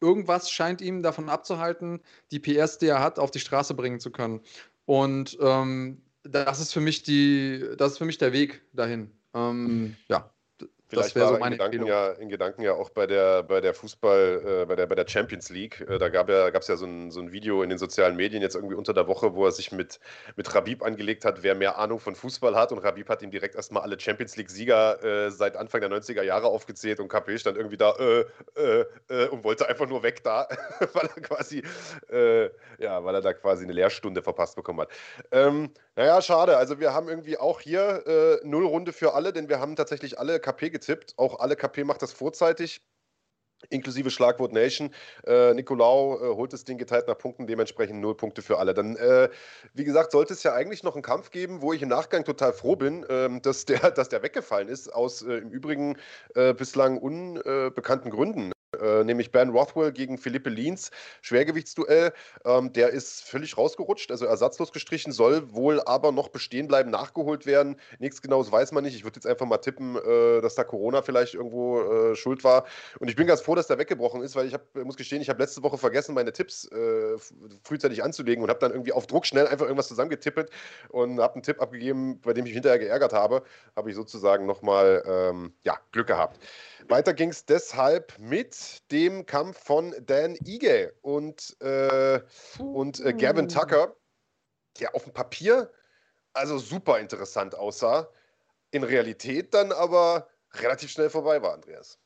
irgendwas 0.00 0.50
scheint 0.50 0.80
ihm 0.80 1.02
davon 1.02 1.28
abzuhalten, 1.28 2.00
die 2.30 2.38
PS, 2.38 2.78
die 2.78 2.86
er 2.86 3.02
hat, 3.02 3.18
auf 3.18 3.32
die 3.32 3.40
Straße 3.40 3.74
bringen 3.74 3.98
zu 3.98 4.12
können. 4.12 4.40
Und 4.84 5.36
ähm, 5.40 6.02
das 6.24 6.60
ist 6.60 6.72
für 6.72 6.80
mich 6.80 7.02
die, 7.02 7.64
das 7.76 7.92
ist 7.92 7.98
für 7.98 8.04
mich 8.04 8.18
der 8.18 8.32
Weg 8.32 8.62
dahin. 8.72 9.10
Ähm, 9.34 9.96
ja. 10.08 10.32
Vielleicht 10.92 11.16
war 11.16 11.28
so 11.28 11.36
in, 11.36 11.50
Gedanken 11.52 11.86
ja, 11.86 12.10
in 12.10 12.28
Gedanken 12.28 12.62
ja 12.62 12.74
auch 12.74 12.90
bei 12.90 13.06
der, 13.06 13.42
bei 13.44 13.62
der 13.62 13.72
Fußball, 13.72 14.42
äh, 14.44 14.66
bei, 14.66 14.76
der, 14.76 14.86
bei 14.86 14.94
der 14.94 15.08
Champions 15.08 15.48
League. 15.48 15.80
Äh, 15.88 15.98
da 15.98 16.10
gab 16.10 16.28
ja, 16.28 16.48
es 16.48 16.68
ja 16.68 16.76
so 16.76 16.84
ein, 16.84 17.10
so 17.10 17.20
ein 17.20 17.32
Video 17.32 17.62
in 17.62 17.70
den 17.70 17.78
sozialen 17.78 18.14
Medien 18.14 18.42
jetzt 18.42 18.56
irgendwie 18.56 18.74
unter 18.74 18.92
der 18.92 19.08
Woche, 19.08 19.34
wo 19.34 19.46
er 19.46 19.52
sich 19.52 19.72
mit, 19.72 20.00
mit 20.36 20.54
Rabib 20.54 20.82
angelegt 20.82 21.24
hat, 21.24 21.42
wer 21.42 21.54
mehr 21.54 21.78
Ahnung 21.78 21.98
von 21.98 22.14
Fußball 22.14 22.54
hat. 22.54 22.72
Und 22.72 22.78
Rabib 22.80 23.08
hat 23.08 23.22
ihm 23.22 23.30
direkt 23.30 23.54
erstmal 23.54 23.82
alle 23.82 23.98
Champions 23.98 24.36
League-Sieger 24.36 25.02
äh, 25.02 25.30
seit 25.30 25.56
Anfang 25.56 25.80
der 25.80 25.90
90er 25.90 26.22
Jahre 26.22 26.48
aufgezählt 26.48 27.00
und 27.00 27.08
KP 27.08 27.38
stand 27.38 27.56
irgendwie 27.56 27.78
da 27.78 27.92
äh, 27.92 28.24
äh, 28.56 28.84
äh, 29.08 29.28
und 29.28 29.44
wollte 29.44 29.66
einfach 29.66 29.88
nur 29.88 30.02
weg 30.02 30.22
da, 30.22 30.46
weil 30.92 31.08
er 31.16 31.22
quasi, 31.22 31.62
ja, 32.78 33.02
weil 33.02 33.14
er 33.14 33.22
da 33.22 33.32
quasi 33.32 33.64
eine 33.64 33.72
Lehrstunde 33.72 34.22
verpasst 34.22 34.56
bekommen 34.56 34.80
hat. 34.80 34.90
Ähm, 35.30 35.70
naja, 35.96 36.22
schade. 36.22 36.56
Also 36.56 36.80
wir 36.80 36.94
haben 36.94 37.08
irgendwie 37.08 37.38
auch 37.38 37.60
hier 37.60 38.40
null 38.44 38.66
Runde 38.66 38.92
für 38.92 39.14
alle, 39.14 39.32
denn 39.32 39.48
wir 39.48 39.60
haben 39.60 39.76
tatsächlich 39.76 40.18
alle 40.18 40.40
KP 40.40 40.70
getippt. 40.70 41.14
Auch 41.18 41.40
alle 41.40 41.56
KP 41.56 41.84
macht 41.84 42.02
das 42.02 42.12
vorzeitig 42.12 42.82
inklusive 43.70 44.10
Schlagwort 44.10 44.52
Nation. 44.52 44.90
Äh, 45.26 45.54
Nicolau 45.54 46.16
äh, 46.16 46.34
holt 46.34 46.52
das 46.52 46.64
Ding 46.64 46.78
geteilt 46.78 47.08
nach 47.08 47.18
Punkten, 47.18 47.46
dementsprechend 47.46 48.00
null 48.00 48.16
Punkte 48.16 48.42
für 48.42 48.58
alle. 48.58 48.74
Dann, 48.74 48.96
äh, 48.96 49.28
wie 49.74 49.84
gesagt, 49.84 50.12
sollte 50.12 50.34
es 50.34 50.42
ja 50.42 50.54
eigentlich 50.54 50.82
noch 50.82 50.94
einen 50.94 51.02
Kampf 51.02 51.30
geben, 51.30 51.62
wo 51.62 51.72
ich 51.72 51.82
im 51.82 51.88
Nachgang 51.88 52.24
total 52.24 52.52
froh 52.52 52.76
bin, 52.76 53.04
ähm, 53.08 53.42
dass, 53.42 53.64
der, 53.64 53.90
dass 53.90 54.08
der 54.08 54.22
weggefallen 54.22 54.68
ist, 54.68 54.92
aus 54.92 55.22
äh, 55.22 55.34
im 55.34 55.50
Übrigen 55.50 55.96
äh, 56.34 56.54
bislang 56.54 56.98
unbekannten 56.98 58.10
Gründen 58.10 58.52
äh, 58.80 59.04
nämlich 59.04 59.32
Ben 59.32 59.50
Rothwell 59.50 59.92
gegen 59.92 60.18
Philippe 60.18 60.50
Lienz, 60.50 60.90
Schwergewichtsduell. 61.20 62.12
Ähm, 62.44 62.72
der 62.72 62.90
ist 62.90 63.22
völlig 63.22 63.56
rausgerutscht, 63.56 64.10
also 64.10 64.26
ersatzlos 64.26 64.72
gestrichen, 64.72 65.12
soll 65.12 65.52
wohl 65.52 65.80
aber 65.82 66.12
noch 66.12 66.28
bestehen 66.28 66.68
bleiben, 66.68 66.90
nachgeholt 66.90 67.46
werden. 67.46 67.76
Nichts 67.98 68.22
Genaues 68.22 68.50
weiß 68.50 68.72
man 68.72 68.84
nicht. 68.84 68.94
Ich 68.94 69.04
würde 69.04 69.16
jetzt 69.16 69.26
einfach 69.26 69.46
mal 69.46 69.58
tippen, 69.58 69.96
äh, 69.96 70.40
dass 70.40 70.54
da 70.54 70.64
Corona 70.64 71.02
vielleicht 71.02 71.34
irgendwo 71.34 71.80
äh, 71.80 72.16
schuld 72.16 72.44
war. 72.44 72.64
Und 72.98 73.08
ich 73.08 73.16
bin 73.16 73.26
ganz 73.26 73.40
froh, 73.40 73.54
dass 73.54 73.66
der 73.66 73.78
weggebrochen 73.78 74.22
ist, 74.22 74.36
weil 74.36 74.46
ich 74.46 74.54
hab, 74.54 74.62
muss 74.74 74.96
gestehen, 74.96 75.22
ich 75.22 75.28
habe 75.28 75.42
letzte 75.42 75.62
Woche 75.62 75.78
vergessen, 75.78 76.14
meine 76.14 76.32
Tipps 76.32 76.66
äh, 76.70 77.18
frühzeitig 77.64 78.02
anzulegen 78.02 78.42
und 78.42 78.50
habe 78.50 78.60
dann 78.60 78.72
irgendwie 78.72 78.92
auf 78.92 79.06
Druck 79.06 79.26
schnell 79.26 79.46
einfach 79.46 79.64
irgendwas 79.64 79.88
zusammengetippt 79.88 80.50
und 80.90 81.20
habe 81.20 81.34
einen 81.34 81.42
Tipp 81.42 81.60
abgegeben, 81.60 82.20
bei 82.20 82.32
dem 82.32 82.46
ich 82.46 82.52
mich 82.52 82.54
hinterher 82.54 82.78
geärgert 82.78 83.12
habe. 83.12 83.42
Habe 83.76 83.90
ich 83.90 83.96
sozusagen 83.96 84.46
nochmal 84.46 85.02
ähm, 85.06 85.54
ja, 85.64 85.78
Glück 85.92 86.06
gehabt. 86.06 86.38
Weiter 86.88 87.14
ging 87.14 87.30
es 87.30 87.46
deshalb 87.46 88.18
mit 88.18 88.54
dem 88.90 89.26
Kampf 89.26 89.58
von 89.58 89.94
Dan 90.04 90.36
Ige 90.44 90.94
und, 91.02 91.56
äh, 91.60 92.20
und 92.58 93.00
äh, 93.00 93.12
Gavin 93.12 93.48
Tucker, 93.48 93.96
der 94.80 94.94
auf 94.94 95.04
dem 95.04 95.12
Papier 95.12 95.70
also 96.34 96.58
super 96.58 96.98
interessant 96.98 97.54
aussah, 97.54 98.08
in 98.70 98.84
Realität 98.84 99.52
dann 99.54 99.72
aber 99.72 100.28
relativ 100.54 100.90
schnell 100.90 101.10
vorbei 101.10 101.42
war, 101.42 101.54
Andreas. 101.54 101.98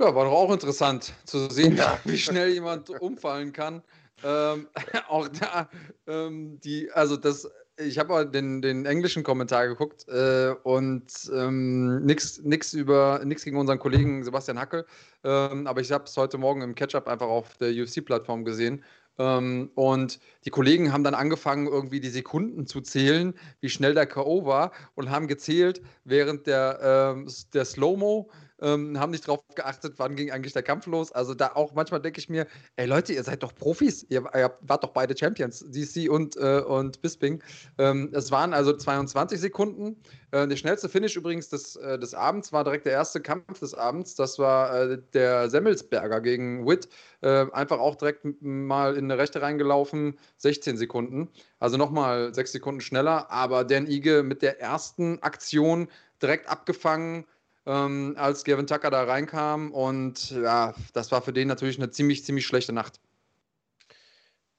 Ja, 0.00 0.14
war 0.14 0.24
doch 0.24 0.32
auch 0.32 0.52
interessant 0.52 1.12
zu 1.24 1.50
sehen, 1.50 1.76
ja. 1.76 1.98
wie 2.04 2.18
schnell 2.18 2.50
jemand 2.50 2.90
umfallen 3.00 3.52
kann. 3.52 3.82
Ähm, 4.22 4.68
auch 5.08 5.28
da, 5.28 5.68
ähm, 6.06 6.60
die, 6.60 6.90
also 6.92 7.16
das 7.16 7.50
ich 7.78 7.98
habe 7.98 8.26
den, 8.26 8.60
den 8.60 8.86
englischen 8.86 9.22
Kommentar 9.22 9.68
geguckt 9.68 10.06
äh, 10.08 10.54
und 10.62 11.12
ähm, 11.32 12.04
nichts 12.04 12.72
über 12.72 13.20
nichts 13.24 13.44
gegen 13.44 13.56
unseren 13.56 13.78
Kollegen 13.78 14.24
Sebastian 14.24 14.58
Hackel, 14.58 14.84
ähm, 15.24 15.66
aber 15.66 15.80
ich 15.80 15.92
habe 15.92 16.04
es 16.04 16.16
heute 16.16 16.38
Morgen 16.38 16.62
im 16.62 16.74
Catch-up 16.74 17.08
einfach 17.08 17.28
auf 17.28 17.56
der 17.58 17.70
UFC-Plattform 17.70 18.44
gesehen. 18.44 18.84
Ähm, 19.18 19.70
und 19.74 20.20
die 20.44 20.50
Kollegen 20.50 20.92
haben 20.92 21.04
dann 21.04 21.14
angefangen, 21.14 21.66
irgendwie 21.66 22.00
die 22.00 22.08
Sekunden 22.08 22.66
zu 22.66 22.80
zählen, 22.80 23.34
wie 23.60 23.68
schnell 23.68 23.94
der 23.94 24.06
K.O. 24.06 24.44
war 24.44 24.72
und 24.94 25.10
haben 25.10 25.26
gezählt, 25.26 25.82
während 26.04 26.46
der, 26.46 27.14
ähm, 27.16 27.28
der 27.52 27.64
Slow-Mo 27.64 28.30
ähm, 28.60 28.98
haben 28.98 29.10
nicht 29.10 29.26
darauf 29.26 29.40
geachtet, 29.54 29.94
wann 29.96 30.16
ging 30.16 30.30
eigentlich 30.30 30.52
der 30.52 30.62
Kampf 30.62 30.86
los. 30.86 31.12
Also 31.12 31.34
da 31.34 31.52
auch 31.54 31.74
manchmal 31.74 32.00
denke 32.00 32.18
ich 32.20 32.28
mir, 32.28 32.46
ey 32.76 32.86
Leute, 32.86 33.12
ihr 33.12 33.22
seid 33.22 33.42
doch 33.42 33.54
Profis, 33.54 34.04
ihr, 34.08 34.24
ihr 34.34 34.56
wart 34.62 34.84
doch 34.84 34.90
beide 34.90 35.16
Champions, 35.16 35.64
DC 35.68 36.10
und, 36.10 36.36
äh, 36.36 36.60
und 36.60 37.00
Bisping. 37.02 37.42
Ähm, 37.78 38.10
es 38.12 38.30
waren 38.30 38.52
also 38.52 38.72
22 38.72 39.40
Sekunden. 39.40 39.96
Äh, 40.30 40.46
der 40.46 40.56
schnellste 40.56 40.88
Finish 40.88 41.16
übrigens 41.16 41.48
des, 41.48 41.76
äh, 41.76 41.98
des 41.98 42.14
Abends 42.14 42.52
war 42.52 42.64
direkt 42.64 42.86
der 42.86 42.92
erste 42.92 43.20
Kampf 43.20 43.60
des 43.60 43.74
Abends. 43.74 44.14
Das 44.14 44.38
war 44.38 44.74
äh, 44.74 44.98
der 45.14 45.48
Semmelsberger 45.48 46.20
gegen 46.20 46.66
Witt. 46.66 46.88
Äh, 47.20 47.46
einfach 47.52 47.78
auch 47.78 47.96
direkt 47.96 48.26
mal 48.40 48.96
in 48.96 49.04
eine 49.04 49.18
Rechte 49.18 49.40
reingelaufen, 49.40 50.18
16 50.36 50.76
Sekunden. 50.76 51.28
Also 51.58 51.76
nochmal 51.76 52.34
sechs 52.34 52.52
Sekunden 52.52 52.80
schneller. 52.80 53.30
Aber 53.30 53.64
Dan 53.64 53.86
Ige 53.86 54.22
mit 54.22 54.42
der 54.42 54.60
ersten 54.60 55.22
Aktion 55.22 55.88
direkt 56.20 56.48
abgefangen 56.48 57.24
ähm, 57.68 58.14
als 58.18 58.44
Gavin 58.44 58.66
Tucker 58.66 58.90
da 58.90 59.04
reinkam. 59.04 59.70
Und 59.72 60.30
ja, 60.30 60.74
das 60.94 61.12
war 61.12 61.22
für 61.22 61.32
den 61.32 61.46
natürlich 61.46 61.78
eine 61.78 61.90
ziemlich, 61.90 62.24
ziemlich 62.24 62.46
schlechte 62.46 62.72
Nacht. 62.72 62.98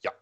Ja, 0.00 0.12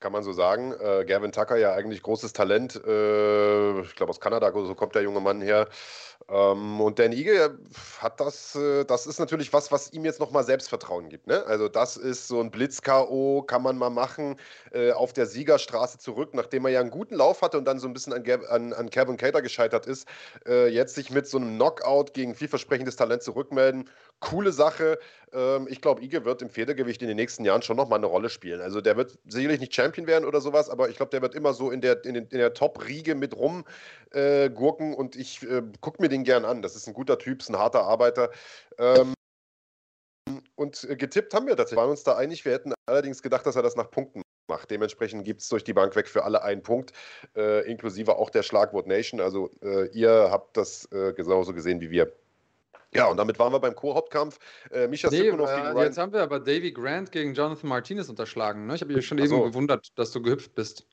kann 0.00 0.12
man 0.12 0.24
so 0.24 0.32
sagen. 0.32 0.72
Äh, 0.72 1.04
Gavin 1.04 1.30
Tucker 1.30 1.56
ja 1.56 1.74
eigentlich 1.74 2.02
großes 2.02 2.32
Talent. 2.32 2.74
Äh, 2.74 3.80
ich 3.82 3.94
glaube 3.94 4.10
aus 4.10 4.20
Kanada, 4.20 4.50
so 4.52 4.74
kommt 4.74 4.94
der 4.94 5.02
junge 5.02 5.20
Mann 5.20 5.42
her. 5.42 5.68
Ähm, 6.30 6.80
und 6.80 6.98
Dan 6.98 7.12
Ige 7.12 7.58
hat 8.00 8.20
das, 8.20 8.54
äh, 8.54 8.84
das 8.84 9.06
ist 9.06 9.18
natürlich 9.18 9.52
was, 9.52 9.72
was 9.72 9.92
ihm 9.92 10.04
jetzt 10.04 10.20
nochmal 10.20 10.44
Selbstvertrauen 10.44 11.08
gibt. 11.08 11.26
Ne? 11.26 11.44
Also 11.46 11.68
das 11.68 11.96
ist 11.96 12.28
so 12.28 12.40
ein 12.40 12.50
Blitz-K.O., 12.50 13.42
kann 13.42 13.62
man 13.62 13.78
mal 13.78 13.88
machen, 13.88 14.36
äh, 14.72 14.92
auf 14.92 15.14
der 15.14 15.26
Siegerstraße 15.26 15.98
zurück, 15.98 16.34
nachdem 16.34 16.66
er 16.66 16.72
ja 16.72 16.80
einen 16.80 16.90
guten 16.90 17.14
Lauf 17.14 17.40
hatte 17.40 17.56
und 17.56 17.64
dann 17.64 17.78
so 17.78 17.86
ein 17.86 17.94
bisschen 17.94 18.12
an, 18.12 18.24
an, 18.48 18.72
an 18.74 18.90
Kevin 18.90 19.16
Cater 19.16 19.40
gescheitert 19.40 19.86
ist, 19.86 20.06
äh, 20.46 20.68
jetzt 20.68 20.94
sich 20.94 21.10
mit 21.10 21.26
so 21.26 21.38
einem 21.38 21.54
Knockout 21.54 22.12
gegen 22.12 22.34
vielversprechendes 22.34 22.96
Talent 22.96 23.22
zurückmelden. 23.22 23.88
Coole 24.20 24.52
Sache. 24.52 24.98
Ähm, 25.32 25.66
ich 25.70 25.80
glaube, 25.80 26.02
Ige 26.02 26.24
wird 26.24 26.42
im 26.42 26.50
Federgewicht 26.50 27.02
in 27.02 27.08
den 27.08 27.16
nächsten 27.16 27.44
Jahren 27.44 27.62
schon 27.62 27.76
nochmal 27.76 27.98
eine 27.98 28.06
Rolle 28.06 28.30
spielen. 28.30 28.60
Also 28.60 28.80
der 28.80 28.96
wird 28.96 29.18
sicherlich 29.26 29.60
nicht 29.60 29.74
Champion 29.74 30.06
werden 30.06 30.24
oder 30.24 30.40
sowas, 30.40 30.68
aber 30.70 30.88
ich 30.88 30.96
glaube, 30.96 31.10
der 31.10 31.22
wird 31.22 31.34
immer 31.34 31.54
so 31.54 31.70
in 31.70 31.80
der, 31.80 32.04
in, 32.04 32.14
in 32.14 32.28
der 32.28 32.54
Top-Riege 32.54 33.14
mit 33.14 33.36
rumgurken 33.36 34.92
äh, 34.92 34.96
und 34.96 35.16
ich 35.16 35.42
äh, 35.42 35.62
gucke 35.80 36.02
mir 36.02 36.08
den 36.08 36.24
gern 36.24 36.44
an. 36.44 36.62
Das 36.62 36.76
ist 36.76 36.86
ein 36.88 36.94
guter 36.94 37.18
Typ, 37.18 37.40
ist 37.40 37.48
ein 37.48 37.58
harter 37.58 37.82
Arbeiter. 37.82 38.30
Ähm, 38.78 39.14
und 40.56 40.86
getippt 40.90 41.32
haben 41.32 41.46
wir 41.46 41.56
tatsächlich, 41.56 41.76
Wir 41.78 41.82
waren 41.82 41.90
uns 41.90 42.02
da 42.02 42.16
einig. 42.16 42.44
Wir 42.44 42.52
hätten 42.52 42.74
allerdings 42.86 43.22
gedacht, 43.22 43.46
dass 43.46 43.56
er 43.56 43.62
das 43.62 43.76
nach 43.76 43.90
Punkten 43.90 44.22
macht. 44.48 44.70
Dementsprechend 44.70 45.24
gibt 45.24 45.40
es 45.40 45.48
durch 45.48 45.64
die 45.64 45.72
Bank 45.72 45.94
weg 45.94 46.08
für 46.08 46.24
alle 46.24 46.42
einen 46.42 46.62
Punkt, 46.62 46.92
äh, 47.36 47.70
inklusive 47.70 48.16
auch 48.16 48.30
der 48.30 48.42
Schlagwort 48.42 48.86
Nation. 48.86 49.20
Also 49.20 49.50
äh, 49.62 49.88
ihr 49.90 50.28
habt 50.30 50.56
das 50.56 50.90
äh, 50.92 51.12
genauso 51.12 51.52
gesehen 51.52 51.80
wie 51.80 51.90
wir. 51.90 52.12
Ja, 52.94 53.06
und 53.06 53.18
damit 53.18 53.38
waren 53.38 53.52
wir 53.52 53.60
beim 53.60 53.74
Co-Hauptkampf. 53.74 54.38
Äh, 54.70 54.88
Mischa 54.88 55.10
nee, 55.10 55.18
Sikonov 55.18 55.50
gegen 55.50 55.66
äh, 55.66 55.70
Ryan. 55.70 55.84
Jetzt 55.84 55.98
haben 55.98 56.12
wir 56.12 56.22
aber 56.22 56.40
Davy 56.40 56.72
Grant 56.72 57.12
gegen 57.12 57.34
Jonathan 57.34 57.68
Martinez 57.68 58.08
unterschlagen. 58.08 58.66
Ne? 58.66 58.76
Ich 58.76 58.80
habe 58.80 58.94
mich 58.94 59.06
schon 59.06 59.18
eben 59.18 59.42
gewundert, 59.42 59.88
dass 59.96 60.10
du 60.12 60.22
gehüpft 60.22 60.54
bist. 60.54 60.86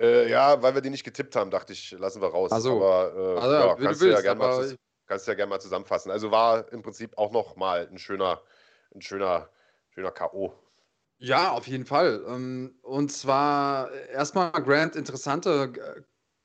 Äh, 0.00 0.28
ja, 0.28 0.60
weil 0.62 0.74
wir 0.74 0.82
die 0.82 0.90
nicht 0.90 1.04
getippt 1.04 1.36
haben, 1.36 1.50
dachte 1.50 1.72
ich, 1.72 1.92
lassen 1.92 2.20
wir 2.20 2.28
raus. 2.28 2.52
Also, 2.52 2.76
aber 2.76 3.36
äh, 3.36 3.40
also, 3.40 3.54
ja, 3.54 3.74
kannst, 3.76 4.02
du 4.02 4.06
ja 4.10 4.20
gerne 4.20 4.38
mal, 4.38 4.76
kannst 5.06 5.28
ja 5.28 5.34
gerne 5.34 5.50
mal 5.50 5.60
zusammenfassen. 5.60 6.10
Also 6.10 6.30
war 6.30 6.70
im 6.72 6.82
Prinzip 6.82 7.16
auch 7.16 7.30
noch 7.30 7.56
mal 7.56 7.88
ein 7.90 7.98
schöner, 7.98 8.42
ein 8.94 9.00
schöner, 9.00 9.48
schöner 9.90 10.10
K.O. 10.10 10.52
Ja, 11.18 11.52
auf 11.52 11.66
jeden 11.66 11.86
Fall. 11.86 12.24
Ähm, 12.28 12.78
und 12.82 13.10
zwar 13.10 13.90
erstmal 13.92 14.50
Grant 14.50 14.96
interessanter 14.96 15.72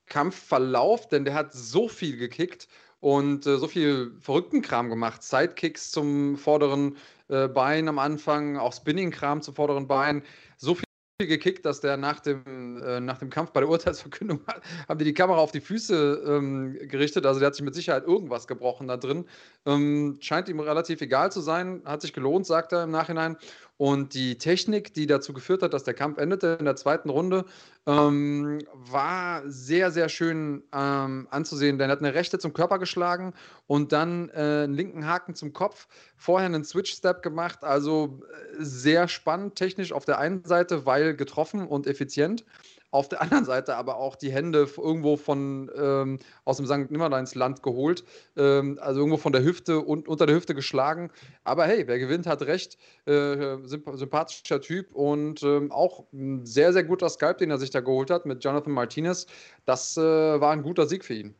Kampfverlauf, 0.06 1.08
denn 1.08 1.26
der 1.26 1.34
hat 1.34 1.52
so 1.54 1.90
viel 1.90 2.18
gekickt 2.18 2.68
und 3.02 3.46
äh, 3.46 3.58
so 3.58 3.68
viel 3.68 4.14
verrückten 4.20 4.62
Kram 4.62 4.90
gemacht. 4.90 5.24
Sidekicks 5.24 5.92
zum 5.92 6.38
vorderen 6.38 6.96
äh, 7.28 7.48
Bein 7.48 7.88
am 7.90 8.00
Anfang, 8.00 8.58
auch 8.58 8.72
Spinning-Kram 8.74 9.42
zum 9.42 9.56
vorderen 9.56 9.88
Bein. 9.88 10.24
So 10.58 10.76
viel 10.76 10.86
gekickt, 11.28 11.66
dass 11.66 11.82
der 11.82 11.98
nach 11.98 12.20
dem, 12.20 12.82
äh, 12.82 13.00
nach 13.00 13.18
dem 13.18 13.30
Kampf 13.30 13.52
bei 13.52 13.60
der 13.60 13.70
Urteilsverkündung 13.70 14.42
haben 14.88 14.98
die 14.98 15.06
die 15.06 15.14
Kamera 15.14 15.40
auf 15.40 15.52
die 15.52 15.62
Füße 15.62 16.24
ähm, 16.28 16.78
gerichtet. 16.88 17.26
Also 17.26 17.40
der 17.40 17.48
hat 17.48 17.56
sich 17.56 17.66
mit 17.66 17.76
Sicherheit 17.76 18.06
irgendwas 18.06 18.48
gebrochen 18.48 18.88
da 18.88 18.98
drin. 18.98 19.26
Ähm, 19.66 20.18
scheint 20.22 20.50
ihm 20.50 20.60
relativ 20.60 21.02
egal 21.02 21.32
zu 21.32 21.42
sein. 21.42 21.82
Hat 21.86 22.02
sich 22.02 22.14
gelohnt, 22.14 22.46
sagt 22.46 22.72
er 22.72 22.84
im 22.84 22.92
Nachhinein. 22.92 23.38
Und 23.82 24.14
die 24.14 24.38
Technik, 24.38 24.94
die 24.94 25.08
dazu 25.08 25.34
geführt 25.34 25.64
hat, 25.64 25.74
dass 25.74 25.84
der 25.84 25.96
Kampf 25.96 26.20
endete 26.20 26.56
in 26.60 26.66
der 26.66 26.76
zweiten 26.76 27.10
Runde, 27.10 27.46
ähm, 27.88 28.60
war 28.74 29.42
sehr, 29.48 29.90
sehr 29.90 30.08
schön 30.08 30.62
ähm, 30.72 31.28
anzusehen. 31.32 31.80
Denn 31.80 31.90
er 31.90 31.94
hat 31.94 32.04
eine 32.04 32.14
rechte 32.14 32.38
zum 32.38 32.54
Körper 32.54 32.78
geschlagen 32.78 33.34
und 33.66 33.92
dann 33.92 34.30
äh, 34.30 34.66
einen 34.66 34.76
linken 34.76 35.08
Haken 35.08 35.34
zum 35.34 35.52
Kopf. 35.52 35.88
Vorher 36.16 36.46
einen 36.46 36.64
Switch-Step 36.64 37.24
gemacht. 37.24 37.64
Also 37.64 38.22
äh, 38.30 38.58
sehr 38.60 39.08
spannend 39.08 39.56
technisch 39.56 39.94
auf 39.94 40.06
der 40.06 40.20
einen 40.20 40.46
Seite, 40.46 40.86
weil 40.86 41.16
getroffen 41.16 41.68
und 41.68 41.88
effizient 41.88 42.46
auf 42.92 43.10
der 43.10 43.22
anderen 43.22 43.46
Seite 43.46 43.76
aber 43.76 43.98
auch 43.98 44.16
die 44.16 44.32
Hände 44.32 44.68
irgendwo 44.78 45.18
von 45.18 45.72
ähm, 45.76 46.20
aus 46.46 46.58
dem 46.58 46.66
St. 46.68 46.92
Nimmerleins 46.92 47.36
Land 47.36 47.64
geholt, 47.64 48.04
ähm, 48.38 48.78
also 48.82 49.00
irgendwo 49.00 49.18
von 49.18 49.32
der 49.32 49.44
Hüfte 49.44 49.80
und 49.80 50.08
unter 50.08 50.26
der 50.26 50.36
Hüfte 50.36 50.54
geschlagen. 50.54 51.10
Aber 51.44 51.66
hey, 51.66 51.88
wer 51.88 52.00
gewinnt, 52.00 52.28
hat 52.28 52.42
recht. 52.44 52.78
Äh, 53.06 53.58
sympathischer 53.66 54.62
Typ 54.62 54.94
und 54.94 55.42
ähm, 55.44 55.72
auch 55.72 56.06
ein 56.14 56.46
sehr, 56.46 56.74
sehr 56.74 56.84
guter 56.84 57.10
Skype, 57.10 57.36
den 57.36 57.50
er 57.50 57.58
sich 57.58 57.72
da 57.72 57.80
geholt 57.80 58.10
hat 58.10 58.26
mit 58.26 58.44
Jonathan 58.44 58.74
Martinez. 58.74 59.26
Das 59.66 59.98
äh, 59.98 60.02
war 60.02 60.52
ein 60.52 60.64
guter 60.64 60.88
Sieg 60.88 61.04
für 61.04 61.14
ihn. 61.14 61.36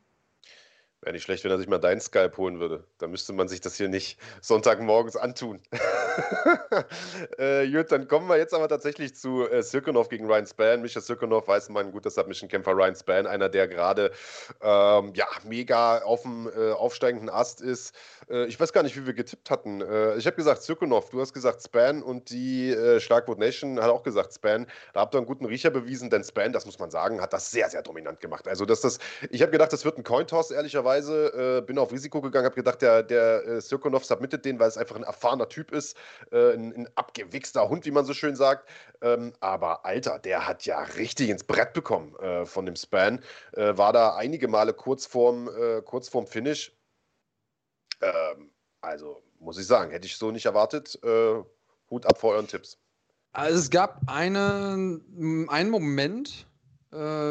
Wäre 1.04 1.14
nicht 1.14 1.24
schlecht, 1.24 1.44
wenn 1.44 1.50
er 1.50 1.58
sich 1.58 1.68
mal 1.68 1.80
deinen 1.80 2.00
Skype 2.00 2.34
holen 2.38 2.60
würde. 2.60 2.84
Da 3.00 3.08
müsste 3.08 3.34
man 3.34 3.48
sich 3.48 3.60
das 3.60 3.76
hier 3.76 3.90
nicht 3.90 4.20
Sonntagmorgens 4.42 5.16
antun. 5.16 5.60
äh, 7.40 7.68
gut, 7.72 7.92
dann 7.92 8.08
kommen 8.08 8.30
wir 8.30 8.38
jetzt 8.38 8.54
aber 8.54 8.70
tatsächlich 8.70 9.16
zu 9.16 9.50
äh, 9.50 9.64
Sirkunov 9.64 10.10
gegen 10.10 10.28
Ryan 10.28 10.46
Span. 10.46 10.82
Micha 10.84 11.02
Sirkunov 11.02 11.48
weiß 11.48 11.70
man, 11.70 11.88
ein 11.88 11.92
guter 11.92 12.12
Submission-Kämpfer. 12.12 12.74
Ryan 12.74 12.96
Span, 12.96 13.26
einer, 13.26 13.50
der 13.50 13.68
gerade 13.68 14.12
ähm, 14.62 15.14
ja, 15.16 15.26
mega 15.44 16.04
auf 16.04 16.22
dem 16.22 16.48
äh, 16.56 16.72
aufsteigenden 16.74 17.32
Ast 17.32 17.62
ist. 17.62 17.96
Äh, 18.30 18.46
ich 18.46 18.60
weiß 18.60 18.72
gar 18.72 18.84
nicht, 18.84 18.96
wie 18.96 19.08
wir 19.08 19.14
getippt 19.14 19.50
hatten. 19.50 19.82
Äh, 19.82 20.18
ich 20.18 20.28
habe 20.28 20.36
gesagt 20.36 20.62
Sirkunov, 20.62 21.10
du 21.10 21.20
hast 21.20 21.34
gesagt 21.34 21.64
Span 21.64 22.04
und 22.04 22.30
die 22.30 22.70
äh, 22.70 23.00
Schlagwort 23.00 23.40
Nation 23.40 23.82
hat 23.82 23.90
auch 23.90 24.04
gesagt 24.04 24.36
Span. 24.36 24.68
Da 24.94 25.00
habt 25.00 25.16
ihr 25.16 25.18
einen 25.18 25.26
guten 25.26 25.46
Riecher 25.46 25.72
bewiesen, 25.72 26.12
denn 26.12 26.24
Span, 26.24 26.54
das 26.54 26.68
muss 26.68 26.78
man 26.78 26.92
sagen, 26.92 27.22
hat 27.22 27.34
das 27.34 27.50
sehr, 27.50 27.72
sehr 27.72 27.82
dominant 27.82 28.20
gemacht. 28.20 28.48
Also, 28.48 28.66
dass 28.66 28.82
das, 28.82 29.00
ich 29.32 29.42
habe 29.42 29.52
gedacht, 29.52 29.74
das 29.74 29.84
wird 29.84 29.98
ein 29.98 30.04
Cointoss, 30.04 30.52
ehrlicherweise 30.52 30.91
ehrlicherweise 30.92 31.58
äh, 31.58 31.62
bin 31.62 31.78
auf 31.78 31.92
Risiko 31.92 32.22
gegangen, 32.22 32.46
habe 32.46 32.56
gedacht, 32.56 32.82
der, 32.82 33.04
der 33.04 33.46
äh, 33.46 33.62
Sirkonov 33.62 34.06
submittet 34.06 34.46
den, 34.46 34.60
weil 34.60 34.68
es 34.68 34.78
einfach 34.78 34.96
ein 34.96 35.04
erfahrener 35.04 35.50
Typ 35.50 35.72
ist, 35.72 35.98
äh, 36.32 36.54
ein, 36.54 36.74
ein, 36.76 36.90
abgewichster 36.96 37.70
Hund, 37.70 37.86
wie 37.86 37.92
man 37.92 38.06
so 38.06 38.14
schön 38.14 38.36
sagt. 38.36 38.68
Ähm, 39.02 39.34
aber 39.40 39.86
Alter, 39.86 40.20
der 40.20 40.48
hat 40.48 40.66
ja 40.66 40.82
richtig 40.82 41.30
ins 41.30 41.44
Brett 41.44 41.74
bekommen 41.74 42.16
äh, 42.18 42.46
von 42.46 42.66
dem 42.66 42.76
Span. 42.76 43.22
Äh, 43.54 43.78
war 43.78 43.94
da 43.94 44.16
einige 44.16 44.48
Male 44.48 44.74
kurz 44.74 45.06
vorm, 45.06 45.50
äh, 45.50 45.82
kurz 45.82 46.10
vorm 46.10 46.28
Finish. 46.28 46.76
Ähm, 48.02 48.52
also 48.82 49.22
muss 49.40 49.58
ich 49.58 49.68
sagen, 49.68 49.92
hätte 49.92 50.08
ich 50.08 50.18
so 50.18 50.32
nicht 50.32 50.46
erwartet. 50.46 51.00
Hut 51.90 52.06
ab 52.06 52.18
vor 52.18 52.34
euren 52.34 52.48
Tipps. 52.48 52.78
Also 53.34 53.60
es 53.60 53.70
gab 53.70 54.02
eine, 54.08 55.02
einen 55.50 55.70
Moment, 55.70 56.48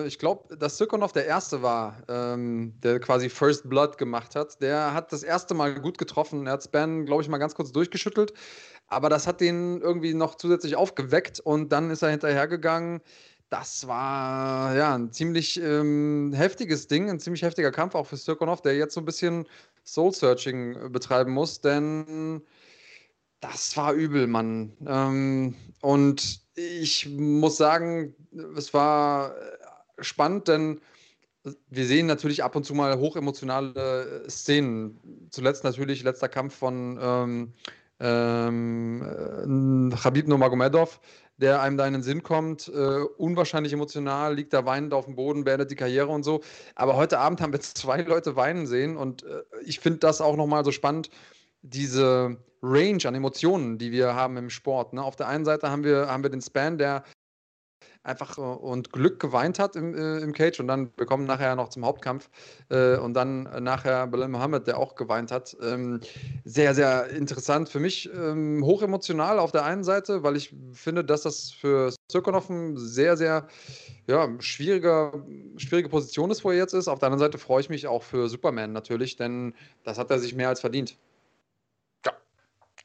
ich 0.07 0.19
glaube, 0.19 0.57
dass 0.57 0.79
Sirkonov 0.79 1.13
der 1.13 1.27
Erste 1.27 1.61
war, 1.61 2.03
ähm, 2.09 2.73
der 2.83 2.99
quasi 2.99 3.29
First 3.29 3.69
Blood 3.69 3.99
gemacht 3.99 4.35
hat. 4.35 4.63
Der 4.63 4.95
hat 4.95 5.13
das 5.13 5.23
erste 5.23 5.53
Mal 5.53 5.79
gut 5.81 5.99
getroffen. 5.99 6.47
Er 6.47 6.55
hat 6.55 6.65
Span, 6.65 7.05
glaube 7.05 7.23
ich, 7.23 7.29
mal 7.29 7.39
ganz 7.39 7.55
kurz 7.55 7.71
durchgeschüttelt. 7.71 8.33
Aber 8.87 9.09
das 9.11 9.27
hat 9.27 9.41
den 9.41 9.81
irgendwie 9.83 10.15
noch 10.15 10.37
zusätzlich 10.37 10.77
aufgeweckt 10.77 11.41
und 11.41 11.71
dann 11.71 11.91
ist 11.91 12.03
er 12.03 12.11
hinterhergegangen. 12.11 13.01
Das 13.51 13.87
war 13.87 14.75
ja 14.77 14.95
ein 14.95 15.13
ziemlich 15.13 15.61
ähm, 15.61 16.33
heftiges 16.35 16.87
Ding, 16.87 17.11
ein 17.11 17.21
ziemlich 17.21 17.43
heftiger 17.43 17.71
Kampf 17.71 17.95
auch 17.95 18.07
für 18.07 18.17
Sirkonov, 18.17 18.63
der 18.63 18.77
jetzt 18.77 18.95
so 18.95 19.01
ein 19.01 19.05
bisschen 19.05 19.47
Soul-Searching 19.85 20.93
betreiben 20.93 21.33
muss, 21.33 21.61
denn 21.61 22.43
das 23.41 23.77
war 23.77 23.93
übel, 23.93 24.27
Mann. 24.27 24.73
Ähm, 24.87 25.55
und 25.81 26.41
ich 26.55 27.09
muss 27.09 27.57
sagen, 27.57 28.15
es 28.57 28.73
war 28.75 29.31
äh, 29.31 30.05
spannend, 30.05 30.49
denn 30.49 30.81
wir 31.71 31.87
sehen 31.87 32.07
natürlich 32.07 32.45
ab 32.45 32.55
und 32.55 32.65
zu 32.65 32.75
mal 32.75 32.99
hochemotionale 32.99 34.25
Szenen. 34.29 35.29
Zuletzt 35.31 35.65
natürlich 35.65 36.03
letzter 36.03 36.29
Kampf 36.29 36.55
von 36.55 36.99
ähm, 37.01 37.53
ähm, 37.99 39.95
Khabib 40.03 40.29
Nurmagomedov, 40.29 41.01
der 41.39 41.63
einem 41.63 41.79
da 41.79 41.87
in 41.87 41.95
den 41.95 42.03
Sinn 42.03 42.23
kommt. 42.23 42.69
Äh, 42.69 43.05
unwahrscheinlich 43.17 43.73
emotional, 43.73 44.35
liegt 44.35 44.53
da 44.53 44.67
weinend 44.67 44.93
auf 44.93 45.07
dem 45.07 45.17
Boden, 45.17 45.45
beendet 45.45 45.71
die 45.71 45.77
Karriere 45.77 46.09
und 46.09 46.25
so. 46.25 46.43
Aber 46.75 46.97
heute 46.97 47.19
Abend 47.19 47.41
haben 47.41 47.53
wir 47.53 47.61
zwei 47.61 48.03
Leute 48.03 48.37
weinen 48.37 48.67
sehen 48.67 48.97
und 48.97 49.23
äh, 49.23 49.43
ich 49.65 49.81
finde 49.81 50.01
das 50.01 50.21
auch 50.21 50.37
nochmal 50.37 50.65
so 50.65 50.73
spannend 50.73 51.11
diese 51.63 52.37
Range 52.63 53.05
an 53.05 53.15
Emotionen, 53.15 53.79
die 53.79 53.93
wir 53.93 54.15
haben 54.15 54.37
im 54.37 54.51
Sport. 54.51 54.93
Ne? 54.93 55.03
Auf 55.03 55.17
der 55.17 55.29
einen 55.29 55.45
Seite 55.45 55.71
haben 55.71 55.85
wir, 55.85 56.09
haben 56.09 56.23
wir 56.23 56.31
den 56.31 56.43
Span, 56.43 56.79
der 56.79 57.05
einfach 58.03 58.39
äh, 58.39 58.41
und 58.41 58.93
Glück 58.93 59.21
geweint 59.21 59.59
hat 59.59 59.77
im, 59.77 59.95
äh, 59.95 60.19
im 60.19 60.33
Cage 60.33 60.61
und 60.61 60.69
dann 60.69 60.91
wir 60.97 61.07
kommen 61.07 61.27
nachher 61.27 61.55
noch 61.57 61.69
zum 61.69 61.85
Hauptkampf 61.85 62.31
äh, 62.71 62.97
und 62.97 63.15
dann 63.15 63.43
nachher 63.63 64.07
Bilal 64.07 64.29
Mohammed, 64.29 64.67
der 64.67 64.79
auch 64.79 64.95
geweint 64.95 65.31
hat. 65.31 65.57
Ähm, 65.63 66.01
sehr, 66.45 66.75
sehr 66.75 67.09
interessant 67.11 67.69
für 67.69 67.81
mich, 67.81 68.11
ähm, 68.15 68.65
hochemotional 68.65 69.39
auf 69.39 69.53
der 69.53 69.65
einen 69.65 69.85
Seite, 69.85 70.23
weil 70.23 70.37
ich 70.37 70.55
finde, 70.73 71.05
dass 71.05 71.23
das 71.23 71.51
für 71.51 71.93
Sirkonov 72.11 72.49
ein 72.49 72.77
sehr, 72.77 73.17
sehr 73.17 73.47
ja, 74.07 74.29
schwieriger, 74.41 75.13
schwierige 75.57 75.89
Position 75.89 76.31
ist, 76.31 76.45
wo 76.45 76.51
er 76.51 76.57
jetzt 76.57 76.73
ist. 76.73 76.89
Auf 76.89 76.99
der 76.99 77.09
anderen 77.09 77.21
Seite 77.21 77.39
freue 77.39 77.61
ich 77.61 77.69
mich 77.69 77.87
auch 77.87 78.03
für 78.03 78.29
Superman 78.29 78.73
natürlich, 78.73 79.17
denn 79.17 79.55
das 79.85 79.99
hat 79.99 80.11
er 80.11 80.19
sich 80.19 80.35
mehr 80.35 80.49
als 80.49 80.61
verdient. 80.61 80.97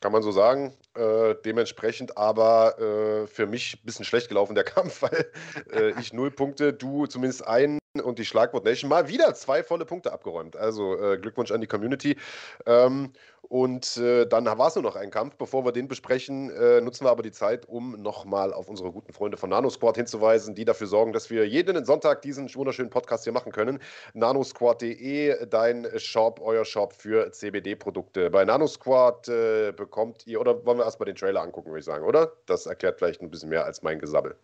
Kann 0.06 0.12
man 0.12 0.22
so 0.22 0.30
sagen. 0.30 0.72
Äh, 0.94 1.34
dementsprechend 1.46 2.15
aber 2.15 2.78
äh, 2.78 3.26
für 3.26 3.48
mich 3.48 3.74
ein 3.74 3.86
bisschen 3.88 4.06
schlecht 4.06 4.28
gelaufen 4.28 4.54
der 4.54 4.63
Kampf, 4.63 5.02
weil 5.02 5.32
äh, 5.74 6.00
ich 6.00 6.13
null 6.13 6.30
Punkte, 6.30 6.74
du 6.74 7.08
zumindest 7.08 7.48
einen 7.48 7.80
und 8.02 8.20
die 8.20 8.26
Schlagwort 8.26 8.66
Nation 8.66 8.90
mal 8.90 9.08
wieder 9.08 9.34
zwei 9.34 9.64
volle 9.64 9.86
Punkte 9.86 10.12
abgeräumt. 10.12 10.56
Also 10.56 11.00
äh, 11.00 11.18
Glückwunsch 11.18 11.52
an 11.52 11.62
die 11.62 11.68
Community. 11.68 12.18
Ähm, 12.66 13.14
und 13.50 13.98
äh, 13.98 14.26
dann 14.26 14.46
war 14.46 14.68
es 14.68 14.76
nur 14.76 14.84
noch 14.84 14.96
ein 14.96 15.12
Kampf. 15.12 15.36
Bevor 15.36 15.66
wir 15.66 15.72
den 15.72 15.88
besprechen, 15.88 16.50
äh, 16.50 16.82
nutzen 16.82 17.06
wir 17.06 17.12
aber 17.12 17.24
die 17.24 17.32
Zeit, 17.32 17.68
um 17.68 18.02
nochmal 18.02 18.54
auf 18.54 18.68
unsere 18.70 18.92
guten 18.92 19.14
Freunde 19.14 19.38
von 19.38 19.50
NanoSquad 19.50 19.98
hinzuweisen, 19.98 20.56
die 20.56 20.66
dafür 20.66 20.88
sorgen, 20.88 21.14
dass 21.14 21.30
wir 21.30 21.48
jeden 21.48 21.86
Sonntag 21.86 22.22
diesen 22.22 22.54
wunderschönen 22.56 22.90
Podcast 22.90 23.24
hier 23.24 23.34
machen 23.34 23.52
können. 23.52 23.80
nanosquad.de, 24.14 25.46
dein 25.48 25.88
Shop, 25.98 26.42
euer 26.42 26.66
Shop 26.66 26.94
für 26.94 27.32
CBD-Produkte. 27.32 28.30
Bei 28.30 28.46
NanoSquad 28.46 29.28
äh, 29.30 29.72
bekommt 29.72 30.26
ihr, 30.26 30.42
oder 30.42 30.66
wollen 30.66 30.80
wir 30.80 30.86
erstmal 30.86 31.06
den 31.06 31.16
Trailer 31.16 31.42
angucken, 31.42 31.70
würde 31.70 31.80
ich 31.80 31.86
sagen, 31.86 32.06
oder? 32.06 32.32
Das 32.48 32.66
erklärt 32.66 32.98
vielleicht 32.98 33.22
ein 33.22 33.30
bisschen 33.30 33.50
mehr 33.50 33.66
als 33.66 33.84
mein 33.84 34.00
Gesabbel. 34.00 34.36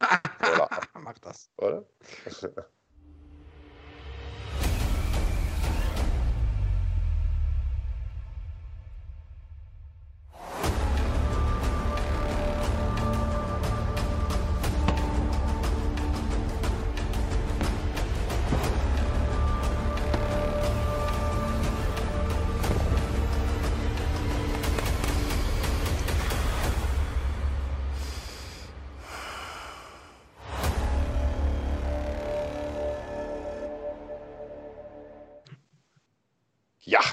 Mach 0.94 1.18
das. 1.20 1.50
Oder? 1.58 1.84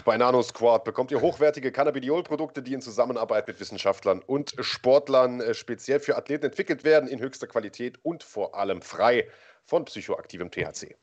Bei 0.08 0.18
NanoSquad 0.18 0.86
bekommt 0.86 1.12
ihr 1.12 1.20
hochwertige 1.20 1.70
Cannabidiol-Produkte, 1.70 2.64
die 2.64 2.72
in 2.72 2.82
Zusammenarbeit 2.82 3.46
mit 3.46 3.60
Wissenschaftlern 3.60 4.22
und 4.26 4.54
Sportlern 4.62 5.42
äh, 5.42 5.54
speziell 5.54 6.00
für 6.00 6.16
Athleten 6.16 6.46
entwickelt 6.46 6.86
werden, 6.86 7.10
in 7.10 7.20
höchster 7.20 7.46
Qualität 7.46 8.00
und 8.04 8.24
vor 8.24 8.56
allem 8.56 8.82
frei 8.82 9.28
von 9.66 9.84
psychoaktivem 9.84 10.50
THC. 10.50 10.96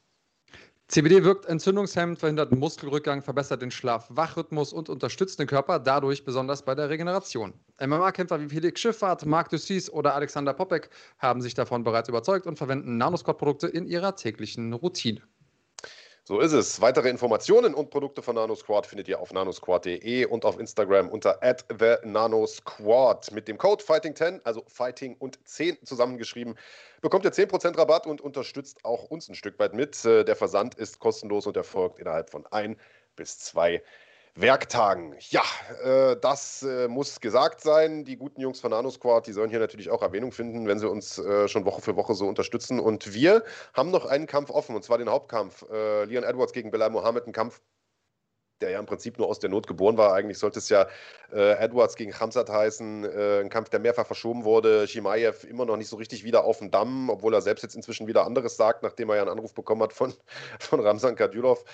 CBD 0.88 1.22
wirkt 1.22 1.44
entzündungshemmend, 1.44 2.18
verhindert 2.18 2.52
Muskelrückgang, 2.52 3.20
verbessert 3.20 3.60
den 3.60 3.70
Schlaf-Wachrhythmus 3.70 4.72
und 4.72 4.88
unterstützt 4.88 5.38
den 5.38 5.48
Körper 5.48 5.78
dadurch 5.78 6.24
besonders 6.24 6.62
bei 6.62 6.74
der 6.74 6.88
Regeneration. 6.88 7.52
MMA-Kämpfer 7.80 8.40
wie 8.40 8.48
Felix 8.48 8.80
Schifffahrt, 8.80 9.26
Marc 9.26 9.50
Dussis 9.50 9.90
oder 9.90 10.14
Alexander 10.14 10.54
Popek 10.54 10.88
haben 11.18 11.42
sich 11.42 11.52
davon 11.52 11.84
bereits 11.84 12.08
überzeugt 12.08 12.46
und 12.46 12.56
verwenden 12.56 12.96
Nanosquad-Produkte 12.96 13.66
in 13.66 13.84
ihrer 13.84 14.16
täglichen 14.16 14.72
Routine. 14.72 15.20
So 16.26 16.40
ist 16.40 16.52
es. 16.52 16.80
Weitere 16.80 17.10
Informationen 17.10 17.74
und 17.74 17.90
Produkte 17.90 18.22
von 18.22 18.36
NanoSquad 18.36 18.86
findet 18.86 19.08
ihr 19.08 19.20
auf 19.20 19.34
nanosquad.de 19.34 20.24
und 20.24 20.46
auf 20.46 20.58
Instagram 20.58 21.10
unter 21.10 21.42
@the_nanosquad 21.42 23.30
mit 23.34 23.46
dem 23.46 23.58
Code 23.58 23.84
Fighting10, 23.84 24.40
also 24.42 24.64
Fighting 24.66 25.16
und 25.18 25.38
10 25.46 25.84
zusammengeschrieben, 25.84 26.54
bekommt 27.02 27.26
ihr 27.26 27.32
10% 27.32 27.76
Rabatt 27.76 28.06
und 28.06 28.22
unterstützt 28.22 28.86
auch 28.86 29.04
uns 29.10 29.28
ein 29.28 29.34
Stück 29.34 29.58
weit 29.58 29.74
mit. 29.74 30.02
Äh, 30.06 30.24
der 30.24 30.34
Versand 30.34 30.76
ist 30.76 30.98
kostenlos 30.98 31.46
und 31.46 31.58
erfolgt 31.58 31.98
innerhalb 31.98 32.30
von 32.30 32.46
ein 32.46 32.80
bis 33.16 33.38
zwei 33.40 33.82
Werktagen. 34.36 35.14
Ja, 35.30 35.44
äh, 35.84 36.16
das 36.20 36.64
äh, 36.64 36.88
muss 36.88 37.20
gesagt 37.20 37.60
sein. 37.60 38.04
Die 38.04 38.16
guten 38.16 38.40
Jungs 38.40 38.60
von 38.60 38.72
Nano 38.72 38.90
Squad, 38.90 39.28
die 39.28 39.32
sollen 39.32 39.48
hier 39.48 39.60
natürlich 39.60 39.90
auch 39.90 40.02
Erwähnung 40.02 40.32
finden, 40.32 40.66
wenn 40.66 40.80
sie 40.80 40.88
uns 40.88 41.18
äh, 41.18 41.46
schon 41.46 41.64
Woche 41.64 41.80
für 41.80 41.94
Woche 41.94 42.14
so 42.14 42.26
unterstützen. 42.26 42.80
Und 42.80 43.14
wir 43.14 43.44
haben 43.74 43.92
noch 43.92 44.06
einen 44.06 44.26
Kampf 44.26 44.50
offen, 44.50 44.74
und 44.74 44.82
zwar 44.82 44.98
den 44.98 45.08
Hauptkampf. 45.08 45.64
Äh, 45.70 46.06
Leon 46.06 46.24
Edwards 46.24 46.52
gegen 46.52 46.72
Belal 46.72 46.90
Mohammed, 46.90 47.28
ein 47.28 47.32
Kampf, 47.32 47.60
der 48.60 48.70
ja 48.70 48.80
im 48.80 48.86
Prinzip 48.86 49.18
nur 49.18 49.28
aus 49.28 49.38
der 49.38 49.50
Not 49.50 49.68
geboren 49.68 49.96
war. 49.98 50.14
Eigentlich 50.14 50.38
sollte 50.38 50.58
es 50.58 50.68
ja 50.68 50.88
äh, 51.32 51.52
Edwards 51.52 51.94
gegen 51.94 52.10
Khamzat 52.10 52.50
heißen, 52.50 53.04
äh, 53.04 53.40
ein 53.40 53.50
Kampf, 53.50 53.68
der 53.68 53.78
mehrfach 53.78 54.06
verschoben 54.06 54.44
wurde. 54.44 54.88
Shimaev 54.88 55.44
immer 55.44 55.64
noch 55.64 55.76
nicht 55.76 55.88
so 55.88 55.94
richtig 55.94 56.24
wieder 56.24 56.42
auf 56.42 56.58
dem 56.58 56.72
Damm, 56.72 57.08
obwohl 57.08 57.34
er 57.34 57.40
selbst 57.40 57.62
jetzt 57.62 57.76
inzwischen 57.76 58.08
wieder 58.08 58.26
anderes 58.26 58.56
sagt, 58.56 58.82
nachdem 58.82 59.10
er 59.10 59.16
ja 59.16 59.22
einen 59.22 59.30
Anruf 59.30 59.54
bekommen 59.54 59.82
hat 59.82 59.92
von, 59.92 60.12
von 60.58 60.80
Ramzan 60.80 61.14
Kadyrov. 61.14 61.64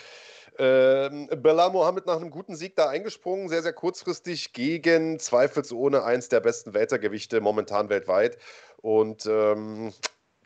Ähm, 0.62 1.26
Belal 1.36 1.70
Mohammed 1.70 2.04
nach 2.04 2.16
einem 2.16 2.30
guten 2.30 2.54
Sieg 2.54 2.76
da 2.76 2.90
eingesprungen, 2.90 3.48
sehr, 3.48 3.62
sehr 3.62 3.72
kurzfristig 3.72 4.52
gegen 4.52 5.18
zweifelsohne 5.18 6.04
eins 6.04 6.28
der 6.28 6.40
besten 6.40 6.74
Weltergewichte 6.74 7.40
momentan 7.40 7.88
weltweit. 7.88 8.36
Und 8.82 9.24
ähm, 9.24 9.94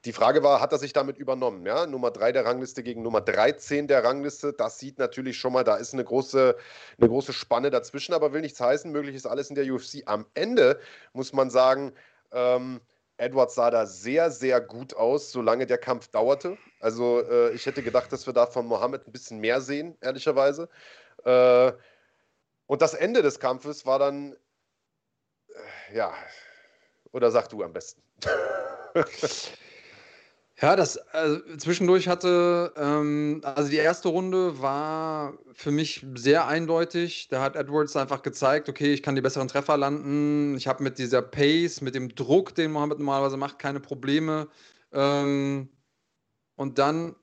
die 0.05 0.12
Frage 0.12 0.44
war, 0.44 0.61
hat 0.61 0.70
er 0.70 0.79
sich 0.79 0.92
damit 0.92 1.18
übernommen? 1.18 1.66
Ja? 1.66 1.87
Nummer 1.87 2.12
3 2.12 2.31
der 2.31 2.44
Rangliste 2.44 2.85
gegen 2.85 3.03
Nummer 3.03 3.22
13 3.22 3.88
der 3.88 4.05
Rangliste. 4.05 4.53
Das 4.53 4.79
sieht 4.79 5.00
natürlich 5.00 5.37
schon 5.37 5.53
mal, 5.53 5.64
da 5.64 5.74
ist 5.74 5.94
eine 5.94 6.05
große, 6.05 6.55
eine 6.96 7.09
große 7.09 7.33
Spanne 7.33 7.70
dazwischen, 7.70 8.14
aber 8.14 8.33
will 8.33 8.42
nichts 8.42 8.61
heißen. 8.61 8.92
Möglich 8.92 9.16
ist 9.16 9.27
alles 9.27 9.48
in 9.48 9.57
der 9.57 9.64
UFC. 9.64 10.05
Am 10.07 10.27
Ende 10.35 10.79
muss 11.12 11.33
man 11.33 11.50
sagen, 11.50 11.92
ähm, 12.31 12.81
Edwards 13.16 13.55
sah 13.55 13.70
da 13.70 13.87
sehr, 13.87 14.31
sehr 14.31 14.61
gut 14.61 14.94
aus, 14.94 15.31
solange 15.31 15.66
der 15.66 15.79
Kampf 15.79 16.09
dauerte. 16.09 16.59
Also 16.81 17.20
äh, 17.20 17.53
ich 17.53 17.66
hätte 17.66 17.83
gedacht, 17.83 18.12
dass 18.12 18.27
wir 18.27 18.33
da 18.33 18.46
von 18.46 18.66
Mohammed 18.66 19.07
ein 19.07 19.12
bisschen 19.12 19.38
mehr 19.38 19.61
sehen, 19.61 19.96
ehrlicherweise. 20.00 20.68
Äh, 21.24 21.72
und 22.66 22.83
das 22.83 22.94
Ende 22.94 23.22
des 23.22 23.38
Kampfes 23.38 23.87
war 23.87 23.98
dann, 23.98 24.35
äh, 25.48 25.96
ja, 25.96 26.12
oder 27.12 27.31
sag 27.31 27.48
du 27.48 27.62
am 27.62 27.72
besten. 27.72 28.03
Ja, 30.60 30.76
das 30.76 30.96
also 30.96 31.40
zwischendurch 31.56 32.06
hatte, 32.06 32.72
ähm, 32.76 33.40
also 33.42 33.68
die 33.68 33.76
erste 33.76 34.08
Runde 34.08 34.60
war 34.62 35.36
für 35.52 35.72
mich 35.72 36.06
sehr 36.14 36.46
eindeutig. 36.46 37.26
Da 37.28 37.42
hat 37.42 37.56
Edwards 37.56 37.96
einfach 37.96 38.22
gezeigt, 38.22 38.68
okay, 38.68 38.92
ich 38.92 39.02
kann 39.02 39.16
die 39.16 39.20
besseren 39.20 39.48
Treffer 39.48 39.76
landen. 39.76 40.56
Ich 40.56 40.68
habe 40.68 40.84
mit 40.84 40.98
dieser 40.98 41.22
Pace, 41.22 41.80
mit 41.80 41.96
dem 41.96 42.14
Druck, 42.14 42.54
den 42.54 42.70
Mohammed 42.70 42.98
normalerweise 42.98 43.36
macht, 43.36 43.58
keine 43.58 43.80
Probleme. 43.80 44.48
Ähm, 44.92 45.70
und 46.56 46.78
dann 46.78 47.16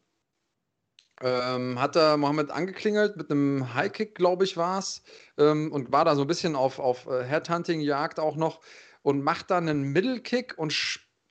ähm, 1.21 1.79
hat 1.79 1.95
er 1.95 2.17
Mohammed 2.17 2.51
angeklingelt 2.51 3.15
mit 3.15 3.31
einem 3.31 3.73
High-Kick, 3.73 4.15
glaube 4.15 4.43
ich, 4.43 4.57
war 4.57 4.79
es. 4.79 5.03
Ähm, 5.37 5.71
und 5.71 5.91
war 5.91 6.03
da 6.05 6.15
so 6.15 6.21
ein 6.23 6.27
bisschen 6.27 6.55
auf, 6.55 6.79
auf 6.79 7.07
äh, 7.07 7.23
Headhunting-Jagd 7.23 8.19
auch 8.19 8.35
noch 8.35 8.59
und 9.03 9.23
macht 9.23 9.51
dann 9.51 9.69
einen 9.69 9.83
Middle-Kick 9.93 10.57
und 10.57 10.73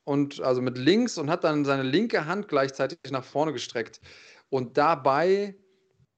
und 0.05 0.41
also 0.41 0.63
mit 0.63 0.79
links 0.79 1.19
und 1.19 1.31
hat 1.31 1.45
dann 1.45 1.65
seine 1.65 1.83
linke 1.83 2.27
Hand 2.27 2.49
gleichzeitig 2.49 2.99
nach 3.11 3.25
vorne 3.25 3.53
gestreckt 3.53 4.01
und 4.49 4.77
dabei 4.77 5.57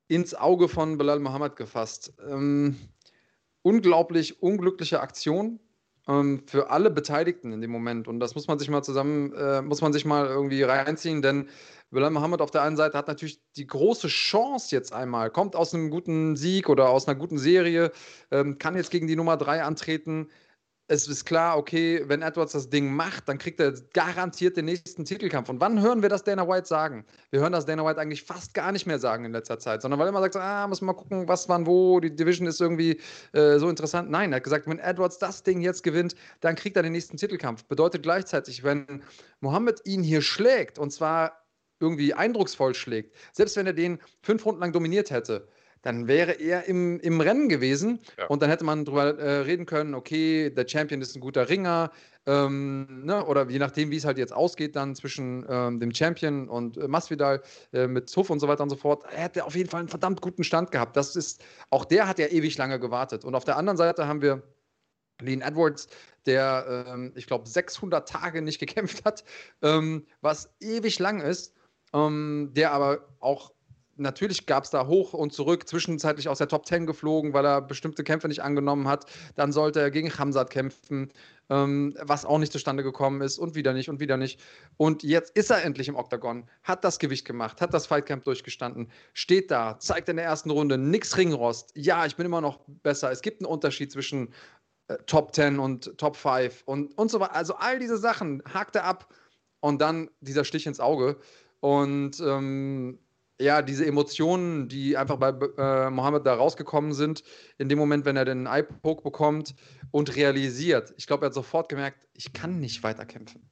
ins 0.09 0.35
Auge 0.35 0.69
von 0.69 0.99
Bilal 0.99 1.21
Mohammed 1.21 1.57
gefasst. 1.57 2.13
Ähm, 2.29 2.77
unglaublich 3.63 4.43
unglückliche 4.43 5.01
Aktion 5.01 5.61
ähm, 6.09 6.43
für 6.47 6.71
alle 6.71 6.91
Beteiligten 6.91 7.53
in 7.53 7.61
dem 7.61 7.71
Moment 7.71 8.09
und 8.09 8.21
das 8.21 8.35
muss 8.35 8.49
man 8.49 8.59
sich 8.59 8.69
mal 8.69 8.83
zusammen, 8.83 9.33
äh, 9.35 9.63
muss 9.63 9.81
man 9.81 9.93
sich 9.93 10.05
mal 10.05 10.27
irgendwie 10.27 10.63
reinziehen, 10.63 11.23
denn 11.23 11.49
Bilal 11.91 12.11
Mohammed 12.11 12.41
auf 12.41 12.51
der 12.51 12.63
einen 12.63 12.77
Seite 12.77 12.97
hat 12.97 13.07
natürlich 13.07 13.41
die 13.57 13.67
große 13.67 14.09
Chance 14.09 14.75
jetzt 14.75 14.93
einmal, 14.93 15.31
kommt 15.31 15.55
aus 15.55 15.75
einem 15.75 15.91
guten 15.91 16.37
Sieg 16.37 16.69
oder 16.69 16.89
aus 16.89 17.07
einer 17.07 17.19
guten 17.19 17.39
Serie, 17.39 17.93
ähm, 18.31 18.59
kann 18.59 18.77
jetzt 18.77 18.91
gegen 18.91 19.07
die 19.07 19.17
Nummer 19.17 19.37
3 19.37 19.63
antreten, 19.63 20.29
es 20.89 21.09
ist 21.09 21.25
klar, 21.25 21.57
okay, 21.57 22.03
wenn 22.07 22.23
Edwards 22.23 22.53
das 22.53 22.69
Ding 22.69 22.93
macht, 22.93 23.29
dann 23.29 23.39
kriegt 23.39 23.61
er 23.61 23.73
garantiert 23.95 24.57
den 24.57 24.65
nächsten 24.67 25.05
Titelkampf. 25.05 25.49
Und 25.49 25.61
wann 25.61 25.81
hören 25.81 26.03
wir 26.03 26.09
das 26.09 26.25
Dana 26.25 26.47
White 26.47 26.67
sagen? 26.67 27.05
Wir 27.31 27.41
hören 27.41 27.53
das 27.53 27.67
Dana 27.67 27.85
White 27.85 28.01
eigentlich 28.01 28.25
fast 28.25 28.53
gar 28.53 28.73
nicht 28.73 28.87
mehr 28.87 28.99
sagen 28.99 29.25
in 29.25 29.33
letzter 29.33 29.59
Zeit, 29.59 29.83
sondern 29.83 29.99
weil 30.01 30.09
er 30.09 30.11
immer 30.11 30.21
sagt, 30.21 30.37
ah, 30.37 30.67
muss 30.67 30.81
mal 30.81 30.93
gucken, 30.93 31.29
was, 31.29 31.49
wann, 31.49 31.67
wo, 31.67 32.01
die 32.01 32.15
Division 32.15 32.47
ist 32.47 32.61
irgendwie 32.61 33.01
äh, 33.33 33.59
so 33.59 33.69
interessant. 33.69 34.11
Nein, 34.11 34.33
er 34.33 34.37
hat 34.37 34.45
gesagt, 34.45 34.67
wenn 34.67 34.79
Edwards 34.81 35.19
das 35.19 35.43
Ding 35.43 35.61
jetzt 35.61 35.83
gewinnt, 35.83 36.15
dann 36.41 36.57
kriegt 36.57 36.77
er 36.77 36.83
den 36.83 36.93
nächsten 36.93 37.17
Titelkampf. 37.17 37.65
Bedeutet 37.65 38.03
gleichzeitig, 38.03 38.65
wenn 38.65 39.03
Mohammed 39.41 39.81
ihn 39.85 40.03
hier 40.03 40.21
schlägt, 40.21 40.79
und 40.79 40.93
zwar 40.93 41.43
irgendwie 41.81 42.15
eindrucksvoll 42.15 42.75
schlägt, 42.75 43.15
selbst 43.33 43.57
wenn 43.57 43.67
er 43.67 43.73
den 43.73 43.99
fünf 44.23 44.45
Runden 44.47 44.61
lang 44.61 44.73
dominiert 44.73 45.11
hätte, 45.11 45.49
dann 45.83 46.07
wäre 46.07 46.33
er 46.33 46.65
im, 46.65 46.99
im 47.01 47.21
Rennen 47.21 47.49
gewesen 47.49 48.01
ja. 48.19 48.27
und 48.27 48.43
dann 48.43 48.51
hätte 48.51 48.65
man 48.65 48.85
darüber 48.85 49.19
äh, 49.19 49.39
reden 49.41 49.67
können, 49.67 49.95
okay, 49.95 50.51
der 50.51 50.67
Champion 50.67 51.01
ist 51.01 51.15
ein 51.17 51.21
guter 51.21 51.49
Ringer, 51.49 51.91
ähm, 52.25 53.05
ne, 53.05 53.25
oder 53.27 53.49
je 53.49 53.59
nachdem, 53.59 53.91
wie 53.91 53.97
es 53.97 54.05
halt 54.05 54.17
jetzt 54.17 54.33
ausgeht, 54.33 54.77
dann 54.77 54.95
zwischen 54.95 55.45
ähm, 55.49 55.81
dem 55.81 55.93
Champion 55.93 56.49
und 56.49 56.77
äh, 56.77 56.87
Masvidal 56.87 57.43
äh, 57.73 57.89
mit 57.89 58.09
Zuff 58.09 58.31
und 58.31 58.39
so 58.39 58.47
weiter 58.47 58.63
und 58.63 58.71
so 58.71 58.77
fort, 58.77 59.05
er 59.13 59.25
hätte 59.25 59.45
auf 59.45 59.57
jeden 59.57 59.69
Fall 59.69 59.81
einen 59.81 59.89
verdammt 59.89 60.21
guten 60.21 60.45
Stand 60.45 60.71
gehabt. 60.71 60.97
Das 60.97 61.17
ist, 61.17 61.43
auch 61.71 61.85
der 61.85 62.07
hat 62.07 62.21
ja 62.21 62.29
ewig 62.29 62.57
lange 62.59 62.79
gewartet. 62.79 63.25
Und 63.25 63.35
auf 63.35 63.45
der 63.45 63.57
anderen 63.57 63.77
Seite 63.77 64.07
haben 64.07 64.23
wir 64.23 64.43
Lean 65.21 65.41
Edwards, 65.41 65.89
der, 66.27 66.85
ähm, 66.87 67.13
ich 67.17 67.27
glaube, 67.27 67.49
600 67.49 68.09
Tage 68.09 68.41
nicht 68.41 68.59
gekämpft 68.61 69.05
hat, 69.05 69.25
ähm, 69.63 70.07
was 70.21 70.49
ewig 70.61 71.01
lang 71.01 71.21
ist, 71.21 71.55
ähm, 71.93 72.51
der 72.55 72.73
aber 72.73 73.09
auch 73.19 73.53
natürlich 73.97 74.47
gab 74.47 74.65
es 74.65 74.71
da 74.71 74.87
hoch 74.87 75.13
und 75.13 75.33
zurück, 75.33 75.69
zwischenzeitlich 75.69 76.29
aus 76.29 76.39
der 76.39 76.49
Top 76.49 76.67
10 76.67 76.87
geflogen, 76.87 77.33
weil 77.33 77.45
er 77.45 77.61
bestimmte 77.61 78.05
Kämpfe 78.05 78.29
nicht 78.29 78.43
angenommen 78.43 78.89
hat. 78.89 79.07
Dann 79.35 79.53
sollte 79.53 79.81
er 79.81 79.91
gegen 79.91 80.17
Hamzat 80.19 80.51
kämpfen, 80.51 81.13
ähm, 81.51 81.95
was 82.01 82.25
auch 82.25 82.39
nicht 82.39 82.53
zustande 82.53 82.83
gekommen 82.83 83.21
ist 83.21 83.39
und 83.39 83.55
wieder 83.55 83.73
nicht 83.73 83.89
und 83.89 84.01
wieder 84.01 84.17
nicht. 84.17 84.41
Und 84.77 85.03
jetzt 85.03 85.37
ist 85.37 85.51
er 85.51 85.65
endlich 85.65 85.89
im 85.89 85.97
Oktagon, 85.97 86.49
hat 86.63 86.85
das 86.85 86.99
Gewicht 86.99 87.25
gemacht, 87.25 87.61
hat 87.61 87.75
das 87.75 87.87
Fightcamp 87.87 88.25
durchgestanden, 88.25 88.91
steht 89.13 89.51
da, 89.51 89.79
zeigt 89.79 90.09
in 90.09 90.17
der 90.17 90.25
ersten 90.25 90.51
Runde 90.51 90.79
nix 90.79 91.17
Ringrost. 91.17 91.73
Ja, 91.75 92.07
ich 92.07 92.17
bin 92.17 92.27
immer 92.27 92.41
noch 92.41 92.61
besser. 92.67 93.11
Es 93.11 93.23
gibt 93.23 93.41
einen 93.41 93.51
Unterschied 93.51 93.93
zwischen 93.93 94.33
äh, 94.89 94.97
Top 95.07 95.35
10 95.35 95.59
und 95.59 95.97
Top 95.99 96.17
5 96.17 96.63
und, 96.65 96.97
und 96.99 97.11
so 97.11 97.21
weiter. 97.21 97.35
Also 97.35 97.55
all 97.55 97.79
diese 97.79 97.99
Sachen 97.99 98.43
hakt 98.53 98.77
er 98.77 98.85
ab 98.85 99.13
und 99.61 99.81
dann 99.81 100.11
dieser 100.21 100.45
Stich 100.45 100.67
ins 100.67 100.81
Auge. 100.81 101.19
Und 101.61 102.19
ähm, 102.21 102.99
ja, 103.41 103.63
diese 103.63 103.87
Emotionen, 103.87 104.69
die 104.69 104.97
einfach 104.97 105.17
bei 105.17 105.31
äh, 105.31 105.91
Mohammed 105.91 106.27
da 106.27 106.35
rausgekommen 106.35 106.93
sind, 106.93 107.23
in 107.59 107.69
dem 107.69 107.79
Moment, 107.79 108.05
wenn 108.05 108.17
er 108.17 108.25
den 108.25 108.47
Eye-Poke 108.47 109.03
bekommt 109.03 109.55
und 109.91 110.15
realisiert, 110.17 110.95
ich 110.97 111.07
glaube, 111.07 111.25
er 111.25 111.27
hat 111.27 111.35
sofort 111.35 111.69
gemerkt, 111.69 112.07
ich 112.15 112.33
kann 112.33 112.61
nicht 112.61 112.83
weiterkämpfen. 112.83 113.49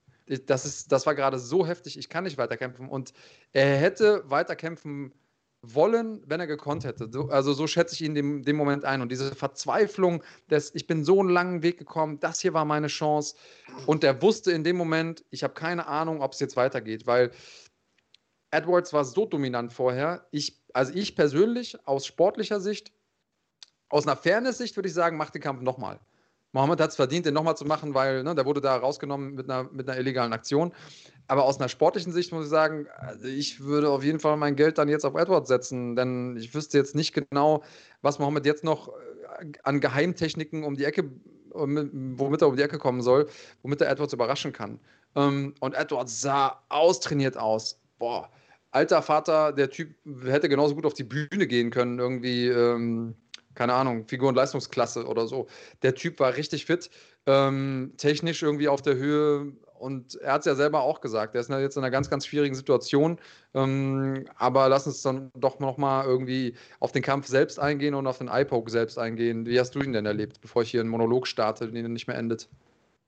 Das, 0.46 0.64
ist, 0.64 0.92
das 0.92 1.06
war 1.06 1.16
gerade 1.16 1.40
so 1.40 1.66
heftig, 1.66 1.98
ich 1.98 2.08
kann 2.08 2.22
nicht 2.24 2.38
weiterkämpfen. 2.38 2.88
Und 2.88 3.12
er 3.52 3.76
hätte 3.76 4.22
weiterkämpfen 4.30 5.12
wollen, 5.62 6.22
wenn 6.26 6.40
er 6.40 6.46
gekonnt 6.46 6.84
hätte. 6.84 7.08
So, 7.12 7.28
also 7.28 7.52
so 7.52 7.66
schätze 7.66 7.94
ich 7.94 8.00
ihn 8.02 8.08
in 8.08 8.14
dem, 8.14 8.42
dem 8.44 8.56
Moment 8.56 8.84
ein. 8.84 9.02
Und 9.02 9.10
diese 9.10 9.34
Verzweiflung, 9.34 10.22
dass 10.48 10.74
ich 10.74 10.86
bin 10.86 11.04
so 11.04 11.20
einen 11.20 11.28
langen 11.28 11.62
Weg 11.62 11.78
gekommen, 11.78 12.18
das 12.20 12.40
hier 12.40 12.54
war 12.54 12.64
meine 12.64 12.86
Chance. 12.86 13.34
Und 13.86 14.04
er 14.04 14.22
wusste 14.22 14.52
in 14.52 14.64
dem 14.64 14.76
Moment, 14.76 15.24
ich 15.30 15.42
habe 15.42 15.54
keine 15.54 15.86
Ahnung, 15.86 16.22
ob 16.22 16.32
es 16.32 16.40
jetzt 16.40 16.56
weitergeht, 16.56 17.06
weil 17.06 17.30
Edwards 18.50 18.92
war 18.92 19.04
so 19.04 19.26
dominant 19.26 19.72
vorher. 19.72 20.26
Ich, 20.30 20.60
also 20.72 20.92
ich 20.94 21.16
persönlich 21.16 21.86
aus 21.86 22.06
sportlicher 22.06 22.60
Sicht, 22.60 22.92
aus 23.88 24.06
einer 24.06 24.16
Fairness-Sicht 24.16 24.76
würde 24.76 24.88
ich 24.88 24.94
sagen, 24.94 25.16
mach 25.16 25.30
den 25.30 25.42
Kampf 25.42 25.62
nochmal. 25.62 26.00
Mohammed 26.52 26.80
hat 26.80 26.90
es 26.90 26.96
verdient, 26.96 27.26
den 27.26 27.34
nochmal 27.34 27.56
zu 27.56 27.64
machen, 27.64 27.94
weil 27.94 28.24
ne, 28.24 28.34
der 28.34 28.44
wurde 28.44 28.60
da 28.60 28.76
rausgenommen 28.76 29.34
mit 29.34 29.48
einer, 29.48 29.70
mit 29.70 29.88
einer 29.88 29.98
illegalen 29.98 30.32
Aktion. 30.32 30.72
Aber 31.28 31.44
aus 31.44 31.58
einer 31.58 31.68
sportlichen 31.68 32.12
Sicht 32.12 32.32
muss 32.32 32.44
ich 32.44 32.50
sagen, 32.50 32.88
also 32.96 33.28
ich 33.28 33.60
würde 33.60 33.88
auf 33.90 34.02
jeden 34.02 34.18
Fall 34.18 34.36
mein 34.36 34.56
Geld 34.56 34.78
dann 34.78 34.88
jetzt 34.88 35.04
auf 35.04 35.14
Edwards 35.14 35.48
setzen, 35.48 35.94
denn 35.94 36.36
ich 36.36 36.52
wüsste 36.52 36.76
jetzt 36.76 36.96
nicht 36.96 37.12
genau, 37.12 37.62
was 38.02 38.18
Mohammed 38.18 38.46
jetzt 38.46 38.64
noch 38.64 38.88
äh, 38.88 39.52
an 39.62 39.80
Geheimtechniken 39.80 40.64
um 40.64 40.74
die 40.74 40.84
Ecke, 40.84 41.08
womit 41.52 42.42
er 42.42 42.48
um 42.48 42.56
die 42.56 42.62
Ecke 42.62 42.78
kommen 42.78 43.00
soll, 43.00 43.28
womit 43.62 43.80
er 43.80 43.90
Edwards 43.90 44.12
überraschen 44.12 44.52
kann. 44.52 44.80
Ähm, 45.14 45.54
und 45.60 45.74
Edwards 45.74 46.20
sah 46.20 46.64
austrainiert 46.68 47.36
aus. 47.36 47.80
Boah, 48.00 48.28
alter 48.70 49.02
Vater, 49.02 49.52
der 49.52 49.70
Typ 49.70 49.94
hätte 50.24 50.48
genauso 50.48 50.74
gut 50.74 50.86
auf 50.86 50.94
die 50.94 51.04
Bühne 51.04 51.46
gehen 51.46 51.70
können, 51.70 51.98
irgendwie, 51.98 52.48
ähm, 52.48 53.14
keine 53.54 53.74
Ahnung, 53.74 54.06
Figur- 54.06 54.28
und 54.28 54.36
Leistungsklasse 54.36 55.06
oder 55.06 55.26
so. 55.26 55.48
Der 55.82 55.94
Typ 55.94 56.20
war 56.20 56.36
richtig 56.36 56.66
fit, 56.66 56.90
ähm, 57.26 57.92
technisch 57.96 58.42
irgendwie 58.42 58.68
auf 58.68 58.82
der 58.82 58.96
Höhe 58.96 59.52
und 59.80 60.16
er 60.16 60.34
hat 60.34 60.40
es 60.40 60.46
ja 60.46 60.54
selber 60.54 60.82
auch 60.82 61.00
gesagt, 61.00 61.34
er 61.34 61.40
ist 61.40 61.48
jetzt 61.48 61.76
in 61.76 61.82
einer 61.82 61.90
ganz, 61.90 62.10
ganz 62.10 62.26
schwierigen 62.26 62.54
Situation. 62.54 63.18
Ähm, 63.54 64.26
aber 64.36 64.68
lass 64.68 64.86
uns 64.86 65.00
dann 65.00 65.30
doch 65.34 65.58
nochmal 65.58 66.04
irgendwie 66.04 66.54
auf 66.80 66.92
den 66.92 67.02
Kampf 67.02 67.26
selbst 67.26 67.58
eingehen 67.58 67.94
und 67.94 68.06
auf 68.06 68.18
den 68.18 68.28
Eye-Poke 68.28 68.70
selbst 68.70 68.98
eingehen. 68.98 69.46
Wie 69.46 69.58
hast 69.58 69.74
du 69.74 69.80
ihn 69.80 69.94
denn 69.94 70.04
erlebt, 70.04 70.40
bevor 70.42 70.62
ich 70.62 70.70
hier 70.70 70.80
einen 70.80 70.90
Monolog 70.90 71.26
starte, 71.26 71.68
den 71.68 71.92
nicht 71.94 72.06
mehr 72.08 72.18
endet? 72.18 72.48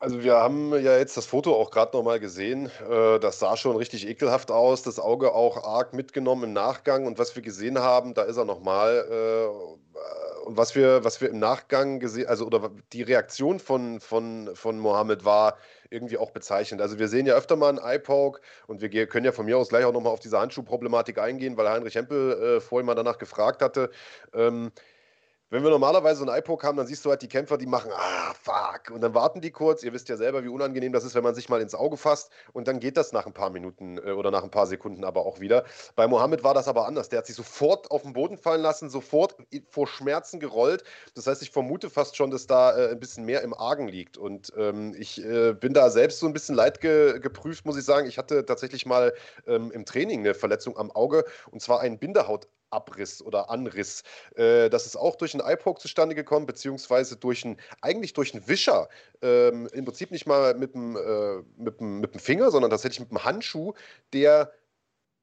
Also 0.02 0.24
wir 0.24 0.34
haben 0.34 0.72
ja 0.82 0.98
jetzt 0.98 1.16
das 1.16 1.26
Foto 1.26 1.54
auch 1.54 1.70
gerade 1.70 1.96
nochmal 1.96 2.18
gesehen. 2.18 2.72
Äh, 2.90 3.20
das 3.20 3.38
sah 3.38 3.56
schon 3.56 3.76
richtig 3.76 4.08
ekelhaft 4.08 4.50
aus. 4.50 4.82
Das 4.82 4.98
Auge 4.98 5.32
auch 5.32 5.62
arg 5.62 5.92
mitgenommen 5.92 6.42
im 6.42 6.52
Nachgang. 6.52 7.06
Und 7.06 7.20
was 7.20 7.36
wir 7.36 7.42
gesehen 7.44 7.78
haben, 7.78 8.12
da 8.12 8.22
ist 8.22 8.36
er 8.36 8.44
nochmal. 8.44 9.06
Äh, 9.08 10.44
und 10.44 10.56
was 10.56 10.74
wir, 10.74 11.04
was 11.04 11.20
wir 11.20 11.30
im 11.30 11.38
Nachgang 11.38 12.00
gesehen, 12.00 12.26
also 12.26 12.46
oder 12.46 12.72
die 12.92 13.02
Reaktion 13.02 13.60
von, 13.60 14.00
von, 14.00 14.50
von 14.54 14.76
Mohammed 14.76 15.24
war 15.24 15.56
irgendwie 15.88 16.18
auch 16.18 16.32
bezeichnend. 16.32 16.82
Also 16.82 16.98
wir 16.98 17.06
sehen 17.06 17.26
ja 17.26 17.34
öfter 17.34 17.54
mal 17.54 17.68
einen 17.68 17.78
Eye-Poke 17.78 18.40
und 18.66 18.80
wir 18.80 19.06
können 19.06 19.24
ja 19.24 19.30
von 19.30 19.46
mir 19.46 19.56
aus 19.56 19.68
gleich 19.68 19.84
auch 19.84 19.92
nochmal 19.92 20.12
auf 20.12 20.18
diese 20.18 20.40
Handschuhproblematik 20.40 21.18
eingehen, 21.18 21.56
weil 21.56 21.68
Heinrich 21.68 21.94
Hempel 21.94 22.56
äh, 22.56 22.60
vorhin 22.60 22.86
mal 22.86 22.96
danach 22.96 23.18
gefragt 23.18 23.62
hatte. 23.62 23.88
Ähm, 24.34 24.72
wenn 25.52 25.62
wir 25.62 25.68
normalerweise 25.68 26.24
so 26.24 26.26
einen 26.26 26.38
iPoke 26.38 26.66
haben, 26.66 26.78
dann 26.78 26.86
siehst 26.86 27.04
du 27.04 27.10
halt 27.10 27.20
die 27.20 27.28
Kämpfer, 27.28 27.58
die 27.58 27.66
machen, 27.66 27.90
ah, 27.94 28.32
fuck. 28.32 28.90
Und 28.90 29.02
dann 29.02 29.14
warten 29.14 29.42
die 29.42 29.50
kurz. 29.50 29.82
Ihr 29.82 29.92
wisst 29.92 30.08
ja 30.08 30.16
selber, 30.16 30.42
wie 30.42 30.48
unangenehm 30.48 30.94
das 30.94 31.04
ist, 31.04 31.14
wenn 31.14 31.22
man 31.22 31.34
sich 31.34 31.50
mal 31.50 31.60
ins 31.60 31.74
Auge 31.74 31.98
fasst. 31.98 32.30
Und 32.54 32.68
dann 32.68 32.80
geht 32.80 32.96
das 32.96 33.12
nach 33.12 33.26
ein 33.26 33.34
paar 33.34 33.50
Minuten 33.50 33.98
äh, 33.98 34.12
oder 34.12 34.30
nach 34.30 34.42
ein 34.44 34.50
paar 34.50 34.66
Sekunden 34.66 35.04
aber 35.04 35.26
auch 35.26 35.40
wieder. 35.40 35.64
Bei 35.94 36.08
Mohammed 36.08 36.42
war 36.42 36.54
das 36.54 36.68
aber 36.68 36.86
anders. 36.86 37.10
Der 37.10 37.18
hat 37.18 37.26
sich 37.26 37.36
sofort 37.36 37.90
auf 37.90 38.00
den 38.00 38.14
Boden 38.14 38.38
fallen 38.38 38.62
lassen, 38.62 38.88
sofort 38.88 39.36
vor 39.68 39.86
Schmerzen 39.86 40.40
gerollt. 40.40 40.84
Das 41.14 41.26
heißt, 41.26 41.42
ich 41.42 41.50
vermute 41.50 41.90
fast 41.90 42.16
schon, 42.16 42.30
dass 42.30 42.46
da 42.46 42.74
äh, 42.74 42.90
ein 42.92 42.98
bisschen 42.98 43.26
mehr 43.26 43.42
im 43.42 43.52
Argen 43.52 43.88
liegt. 43.88 44.16
Und 44.16 44.54
ähm, 44.56 44.94
ich 44.98 45.22
äh, 45.22 45.52
bin 45.52 45.74
da 45.74 45.90
selbst 45.90 46.20
so 46.20 46.26
ein 46.26 46.32
bisschen 46.32 46.54
leid 46.54 46.80
ge 46.80 47.20
geprüft, 47.20 47.66
muss 47.66 47.76
ich 47.76 47.84
sagen. 47.84 48.08
Ich 48.08 48.16
hatte 48.16 48.46
tatsächlich 48.46 48.86
mal 48.86 49.12
ähm, 49.46 49.70
im 49.70 49.84
Training 49.84 50.20
eine 50.20 50.32
Verletzung 50.32 50.78
am 50.78 50.90
Auge 50.90 51.26
und 51.50 51.60
zwar 51.60 51.80
einen 51.80 51.98
Bindehaut. 51.98 52.48
Abriss 52.72 53.22
oder 53.22 53.50
Anriss. 53.50 54.02
Äh, 54.35 54.70
das 54.70 54.87
ist 54.87 54.96
auch 54.96 55.16
durch 55.16 55.35
einen 55.35 55.48
iPoke 55.48 55.80
zustande 55.80 56.14
gekommen, 56.14 56.46
beziehungsweise 56.46 57.16
durch 57.16 57.44
einen, 57.44 57.56
eigentlich 57.80 58.12
durch 58.12 58.35
einen 58.35 58.46
Wischer. 58.48 58.88
Ähm, 59.20 59.68
Im 59.72 59.85
Prinzip 59.85 60.11
nicht 60.11 60.26
mal 60.26 60.54
mit 60.54 60.74
dem, 60.74 60.96
äh, 60.96 61.42
mit, 61.56 61.80
dem, 61.80 62.00
mit 62.00 62.14
dem 62.14 62.20
Finger, 62.20 62.50
sondern 62.50 62.70
tatsächlich 62.70 63.00
mit 63.00 63.11
dem 63.11 63.24
Handschuh, 63.24 63.74
der 64.12 64.52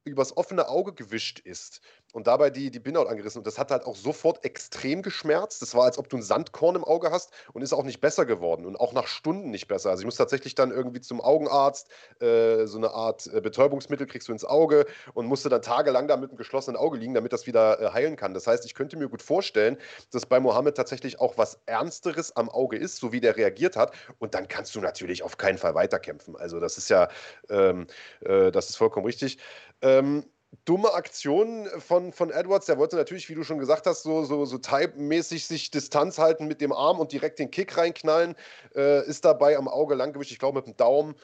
übers 0.05 0.35
offene 0.35 0.67
Auge 0.67 0.93
gewischt 0.93 1.39
ist 1.39 1.81
und 2.13 2.28
dabei 2.28 2.50
die, 2.50 2.72
die 2.72 2.80
Bindehaut 2.80 3.08
angerissen. 3.08 3.39
Und 3.39 3.48
das 3.48 3.60
hat 3.60 3.72
halt 3.72 3.86
auch 3.86 3.95
sofort 3.95 4.43
extrem 4.43 5.02
geschmerzt. 5.02 5.62
Das 5.62 5.76
war, 5.76 5.86
als 5.86 5.98
ob 5.98 6.10
du 6.10 6.17
ein 6.17 6.24
Sandkorn 6.24 6.76
im 6.76 6.84
Auge 6.84 7.12
hast 7.12 7.32
und 7.54 7.62
ist 7.62 7.74
auch 7.74 7.84
nicht 7.84 8.02
besser 8.02 8.26
geworden 8.26 8.65
und 8.65 8.76
auch 8.78 8.93
nach 8.93 9.08
Stunden 9.08 9.52
nicht 9.52 9.67
besser. 9.67 9.91
Also 9.91 10.02
ich 10.02 10.06
muss 10.06 10.15
tatsächlich 10.15 10.56
dann 10.56 10.72
irgendwie 10.72 11.02
zum 11.02 11.22
Augenarzt, 11.22 11.89
äh, 12.19 12.65
so 12.65 12.78
eine 12.78 12.91
Art 12.91 13.28
äh, 13.28 13.41
Betäubungsmittel 13.41 14.08
kriegst 14.08 14.28
du 14.28 14.32
ins 14.32 14.45
Auge 14.45 14.86
und 15.13 15.28
musste 15.28 15.50
dann 15.50 15.62
tagelang 15.62 16.08
da 16.08 16.17
mit 16.17 16.30
einem 16.30 16.38
geschlossenen 16.38 16.78
Auge 16.78 16.98
liegen, 16.98 17.13
damit 17.13 17.34
das 17.34 17.45
wieder 17.48 17.80
äh, 17.80 17.91
heilen 17.91 18.15
kann. 18.15 18.34
Das 18.34 18.48
heißt, 18.48 18.65
ich 18.65 18.74
könnte 18.74 18.98
mir 18.98 19.08
gut 19.08 19.22
vorstellen, 19.22 19.78
dass 20.12 20.26
bei 20.26 20.39
Mohammed 20.39 20.76
tatsächlich 20.76 21.19
auch 21.19 21.38
was 21.38 21.60
Ernsteres 21.65 22.36
am 22.36 22.50
Auge 22.50 22.78
ist, 22.78 22.98
so 22.98 23.12
wie 23.12 23.22
der 23.22 23.38
reagiert 23.38 23.76
hat. 23.76 23.93
Und 24.17 24.34
dann 24.34 24.48
kannst 24.48 24.74
du 24.76 24.82
natürlich 24.82 25.24
auf 25.24 25.38
keinen 25.38 25.58
Fall 25.58 25.76
weiterkämpfen. 25.76 26.36
Also 26.36 26.60
das 26.60 26.78
ist 26.78 26.89
ja, 26.89 27.10
ähm, 27.50 27.88
äh, 28.22 28.52
das 28.52 28.69
ist 28.69 28.78
vollkommen 28.78 29.06
richtig. 29.06 29.38
Ähm, 29.82 30.26
dumme 30.65 30.93
Aktion 30.93 31.67
von, 31.79 32.12
von 32.12 32.31
Edwards. 32.31 32.65
Der 32.65 32.77
wollte 32.77 32.95
natürlich, 32.95 33.29
wie 33.29 33.35
du 33.35 33.43
schon 33.43 33.59
gesagt 33.59 33.85
hast, 33.85 34.03
so, 34.03 34.23
so, 34.23 34.45
so 34.45 34.57
Type-mäßig 34.57 35.45
sich 35.47 35.71
Distanz 35.71 36.17
halten 36.17 36.47
mit 36.47 36.62
dem 36.62 36.71
Arm 36.71 36.99
und 36.99 37.12
direkt 37.12 37.39
den 37.39 37.51
Kick 37.51 37.77
reinknallen. 37.77 38.35
Äh, 38.75 39.05
ist 39.07 39.25
dabei 39.25 39.57
am 39.57 39.67
Auge 39.67 39.95
langgewischt, 39.95 40.31
ich 40.31 40.39
glaube 40.39 40.59
mit 40.59 40.67
dem 40.67 40.77
Daumen. 40.77 41.15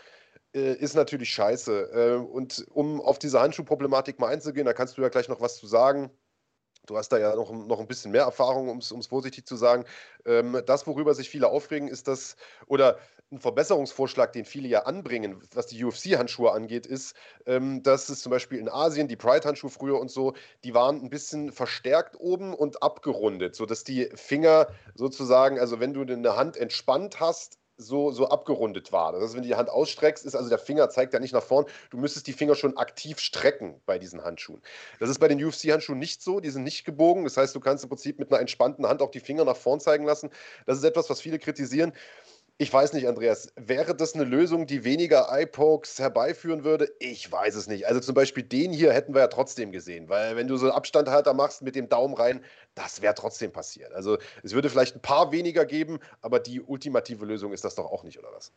Äh, 0.53 0.73
ist 0.73 0.95
natürlich 0.95 1.29
scheiße. 1.31 1.91
Äh, 1.93 2.15
und 2.15 2.65
um 2.71 3.01
auf 3.01 3.19
diese 3.19 3.39
Handschuhproblematik 3.39 4.19
mal 4.19 4.29
einzugehen, 4.29 4.65
da 4.65 4.73
kannst 4.73 4.97
du 4.97 5.01
ja 5.01 5.09
gleich 5.09 5.27
noch 5.27 5.41
was 5.41 5.57
zu 5.57 5.67
sagen. 5.67 6.11
Du 6.85 6.97
hast 6.97 7.09
da 7.09 7.17
ja 7.17 7.35
noch, 7.35 7.51
noch 7.51 7.79
ein 7.79 7.87
bisschen 7.87 8.11
mehr 8.11 8.23
Erfahrung, 8.23 8.69
um 8.69 8.77
es 8.77 9.07
vorsichtig 9.07 9.45
zu 9.45 9.55
sagen. 9.55 9.85
Ähm, 10.25 10.61
das, 10.65 10.85
worüber 10.87 11.13
sich 11.13 11.29
viele 11.29 11.47
aufregen, 11.47 11.87
ist 11.87 12.07
das, 12.07 12.35
oder 12.67 12.99
ein 13.35 13.39
Verbesserungsvorschlag, 13.39 14.33
den 14.33 14.45
viele 14.45 14.67
ja 14.67 14.83
anbringen, 14.83 15.41
was 15.53 15.67
die 15.67 15.83
UFC-Handschuhe 15.83 16.51
angeht, 16.51 16.85
ist, 16.85 17.15
ähm, 17.45 17.83
dass 17.83 18.09
es 18.09 18.21
zum 18.21 18.31
Beispiel 18.31 18.59
in 18.59 18.69
Asien, 18.69 19.07
die 19.07 19.15
Pride-Handschuhe 19.15 19.69
früher 19.69 19.99
und 19.99 20.09
so, 20.09 20.33
die 20.63 20.73
waren 20.73 21.01
ein 21.01 21.09
bisschen 21.09 21.51
verstärkt 21.51 22.15
oben 22.19 22.53
und 22.53 22.81
abgerundet, 22.81 23.55
sodass 23.55 23.83
die 23.83 24.09
Finger 24.15 24.67
sozusagen, 24.95 25.59
also 25.59 25.79
wenn 25.79 25.93
du 25.93 26.01
eine 26.01 26.35
Hand 26.35 26.57
entspannt 26.57 27.19
hast, 27.19 27.59
so, 27.77 28.11
so 28.11 28.29
abgerundet 28.29 28.91
war. 28.91 29.11
Das 29.11 29.21
heißt, 29.21 29.35
wenn 29.35 29.41
du 29.41 29.49
die 29.49 29.55
Hand 29.55 29.69
ausstreckst, 29.69 30.25
ist 30.25 30.35
also 30.35 30.49
der 30.49 30.57
Finger 30.59 30.89
zeigt 30.89 31.13
ja 31.13 31.19
nicht 31.19 31.33
nach 31.33 31.43
vorn. 31.43 31.65
Du 31.89 31.97
müsstest 31.97 32.27
die 32.27 32.33
Finger 32.33 32.55
schon 32.55 32.77
aktiv 32.77 33.19
strecken 33.19 33.81
bei 33.85 33.99
diesen 33.99 34.23
Handschuhen. 34.23 34.61
Das 34.99 35.09
ist 35.09 35.19
bei 35.19 35.27
den 35.27 35.43
UFC-Handschuhen 35.43 35.99
nicht 35.99 36.21
so. 36.21 36.39
Die 36.39 36.49
sind 36.49 36.63
nicht 36.63 36.85
gebogen. 36.85 37.25
Das 37.25 37.37
heißt, 37.37 37.53
du 37.53 37.59
kannst 37.59 37.83
im 37.83 37.89
Prinzip 37.89 38.19
mit 38.19 38.31
einer 38.31 38.39
entspannten 38.39 38.87
Hand 38.87 39.01
auch 39.01 39.11
die 39.11 39.19
Finger 39.19 39.43
nach 39.43 39.57
vorn 39.57 39.79
zeigen 39.79 40.05
lassen. 40.05 40.29
Das 40.65 40.77
ist 40.77 40.83
etwas, 40.83 41.09
was 41.09 41.19
viele 41.19 41.39
kritisieren. 41.39 41.91
Ich 42.57 42.71
weiß 42.71 42.93
nicht, 42.93 43.05
Andreas, 43.05 43.49
wäre 43.57 43.93
das 43.93 44.15
eine 44.15 44.23
Lösung, 44.23 44.65
die 44.65 44.85
weniger 44.85 45.27
Eye-Pokes 45.29 45.99
herbeiführen 45.99 46.63
würde? 46.63 46.89
Ich 46.99 47.29
weiß 47.29 47.53
es 47.55 47.67
nicht. 47.67 47.85
Also 47.85 47.99
zum 47.99 48.15
Beispiel 48.15 48.43
den 48.43 48.71
hier 48.71 48.93
hätten 48.93 49.13
wir 49.13 49.19
ja 49.19 49.27
trotzdem 49.27 49.73
gesehen, 49.73 50.07
weil 50.07 50.37
wenn 50.37 50.47
du 50.47 50.55
so 50.55 50.67
einen 50.67 50.75
Abstandhalter 50.75 51.33
machst 51.33 51.63
mit 51.63 51.75
dem 51.75 51.89
Daumen 51.89 52.13
rein, 52.13 52.45
das 52.73 53.01
wäre 53.01 53.13
trotzdem 53.13 53.51
passiert. 53.51 53.91
Also 53.91 54.17
es 54.41 54.53
würde 54.53 54.69
vielleicht 54.69 54.95
ein 54.95 55.01
paar 55.01 55.33
weniger 55.33 55.65
geben, 55.65 55.99
aber 56.21 56.39
die 56.39 56.61
ultimative 56.61 57.25
Lösung 57.25 57.51
ist 57.51 57.65
das 57.65 57.75
doch 57.75 57.91
auch 57.91 58.03
nicht, 58.03 58.19
oder 58.19 58.29
was? 58.33 58.53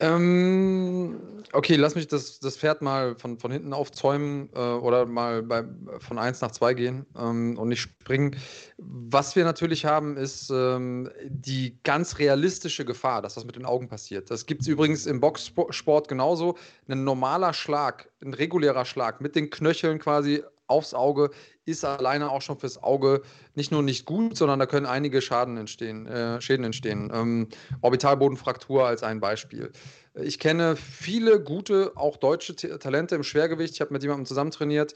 Ähm, 0.00 1.20
okay, 1.52 1.76
lass 1.76 1.94
mich 1.94 2.08
das, 2.08 2.40
das 2.40 2.56
Pferd 2.56 2.82
mal 2.82 3.14
von, 3.14 3.38
von 3.38 3.52
hinten 3.52 3.72
aufzäumen 3.72 4.48
äh, 4.54 4.58
oder 4.58 5.06
mal 5.06 5.42
bei, 5.42 5.64
von 6.00 6.18
1 6.18 6.40
nach 6.40 6.50
2 6.50 6.74
gehen 6.74 7.06
ähm, 7.16 7.56
und 7.56 7.68
nicht 7.68 7.82
springen. 7.82 8.36
Was 8.78 9.36
wir 9.36 9.44
natürlich 9.44 9.84
haben, 9.84 10.16
ist 10.16 10.50
ähm, 10.50 11.10
die 11.28 11.78
ganz 11.84 12.18
realistische 12.18 12.84
Gefahr, 12.84 13.22
dass 13.22 13.36
was 13.36 13.44
mit 13.44 13.54
den 13.54 13.66
Augen 13.66 13.88
passiert. 13.88 14.30
Das 14.30 14.46
gibt 14.46 14.62
es 14.62 14.68
übrigens 14.68 15.06
im 15.06 15.20
Boxsport 15.20 16.08
genauso. 16.08 16.56
Ein 16.88 17.04
normaler 17.04 17.52
Schlag, 17.52 18.10
ein 18.20 18.34
regulärer 18.34 18.84
Schlag 18.84 19.20
mit 19.20 19.36
den 19.36 19.48
Knöcheln 19.48 20.00
quasi 20.00 20.42
aufs 20.66 20.94
Auge 20.94 21.30
ist 21.66 21.84
alleine 21.84 22.30
auch 22.30 22.42
schon 22.42 22.58
fürs 22.58 22.82
Auge 22.82 23.22
nicht 23.54 23.72
nur 23.72 23.82
nicht 23.82 24.06
gut, 24.06 24.36
sondern 24.36 24.58
da 24.58 24.66
können 24.66 24.86
einige 24.86 25.20
Schaden 25.22 25.56
entstehen, 25.56 26.06
äh, 26.06 26.40
Schäden 26.40 26.64
entstehen. 26.64 27.10
Ähm, 27.14 27.48
Orbitalbodenfraktur 27.80 28.86
als 28.86 29.02
ein 29.02 29.20
Beispiel. 29.20 29.72
Ich 30.14 30.38
kenne 30.38 30.76
viele 30.76 31.42
gute, 31.42 31.92
auch 31.96 32.16
deutsche 32.16 32.54
Talente 32.54 33.14
im 33.14 33.24
Schwergewicht. 33.24 33.74
Ich 33.74 33.80
habe 33.80 33.92
mit 33.92 34.02
jemandem 34.02 34.26
zusammen 34.26 34.50
trainiert. 34.50 34.94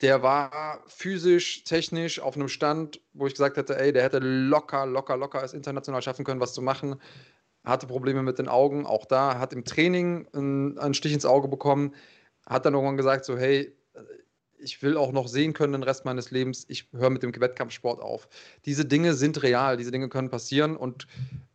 Der 0.00 0.22
war 0.22 0.84
physisch, 0.86 1.64
technisch 1.64 2.20
auf 2.20 2.36
einem 2.36 2.48
Stand, 2.48 3.00
wo 3.14 3.26
ich 3.26 3.32
gesagt 3.32 3.56
hätte, 3.56 3.78
ey, 3.78 3.92
der 3.92 4.04
hätte 4.04 4.18
locker, 4.18 4.86
locker, 4.86 5.16
locker 5.16 5.42
es 5.42 5.54
international 5.54 6.02
schaffen 6.02 6.24
können, 6.24 6.40
was 6.40 6.54
zu 6.54 6.62
machen. 6.62 6.96
Hatte 7.64 7.86
Probleme 7.86 8.22
mit 8.22 8.38
den 8.38 8.46
Augen, 8.46 8.86
auch 8.86 9.06
da, 9.06 9.38
hat 9.38 9.52
im 9.52 9.64
Training 9.64 10.28
einen, 10.32 10.78
einen 10.78 10.94
Stich 10.94 11.12
ins 11.12 11.24
Auge 11.24 11.48
bekommen, 11.48 11.94
hat 12.46 12.64
dann 12.64 12.74
irgendwann 12.74 12.96
gesagt, 12.96 13.24
so, 13.24 13.36
hey, 13.36 13.76
ich 14.60 14.82
will 14.82 14.96
auch 14.96 15.12
noch 15.12 15.28
sehen 15.28 15.52
können 15.52 15.72
den 15.72 15.82
Rest 15.82 16.04
meines 16.04 16.30
Lebens, 16.30 16.64
ich 16.68 16.88
höre 16.92 17.10
mit 17.10 17.22
dem 17.22 17.32
Wettkampfsport 17.38 18.00
auf. 18.00 18.28
Diese 18.64 18.84
Dinge 18.84 19.14
sind 19.14 19.42
real, 19.42 19.76
diese 19.76 19.90
Dinge 19.90 20.08
können 20.08 20.30
passieren 20.30 20.76
und 20.76 21.06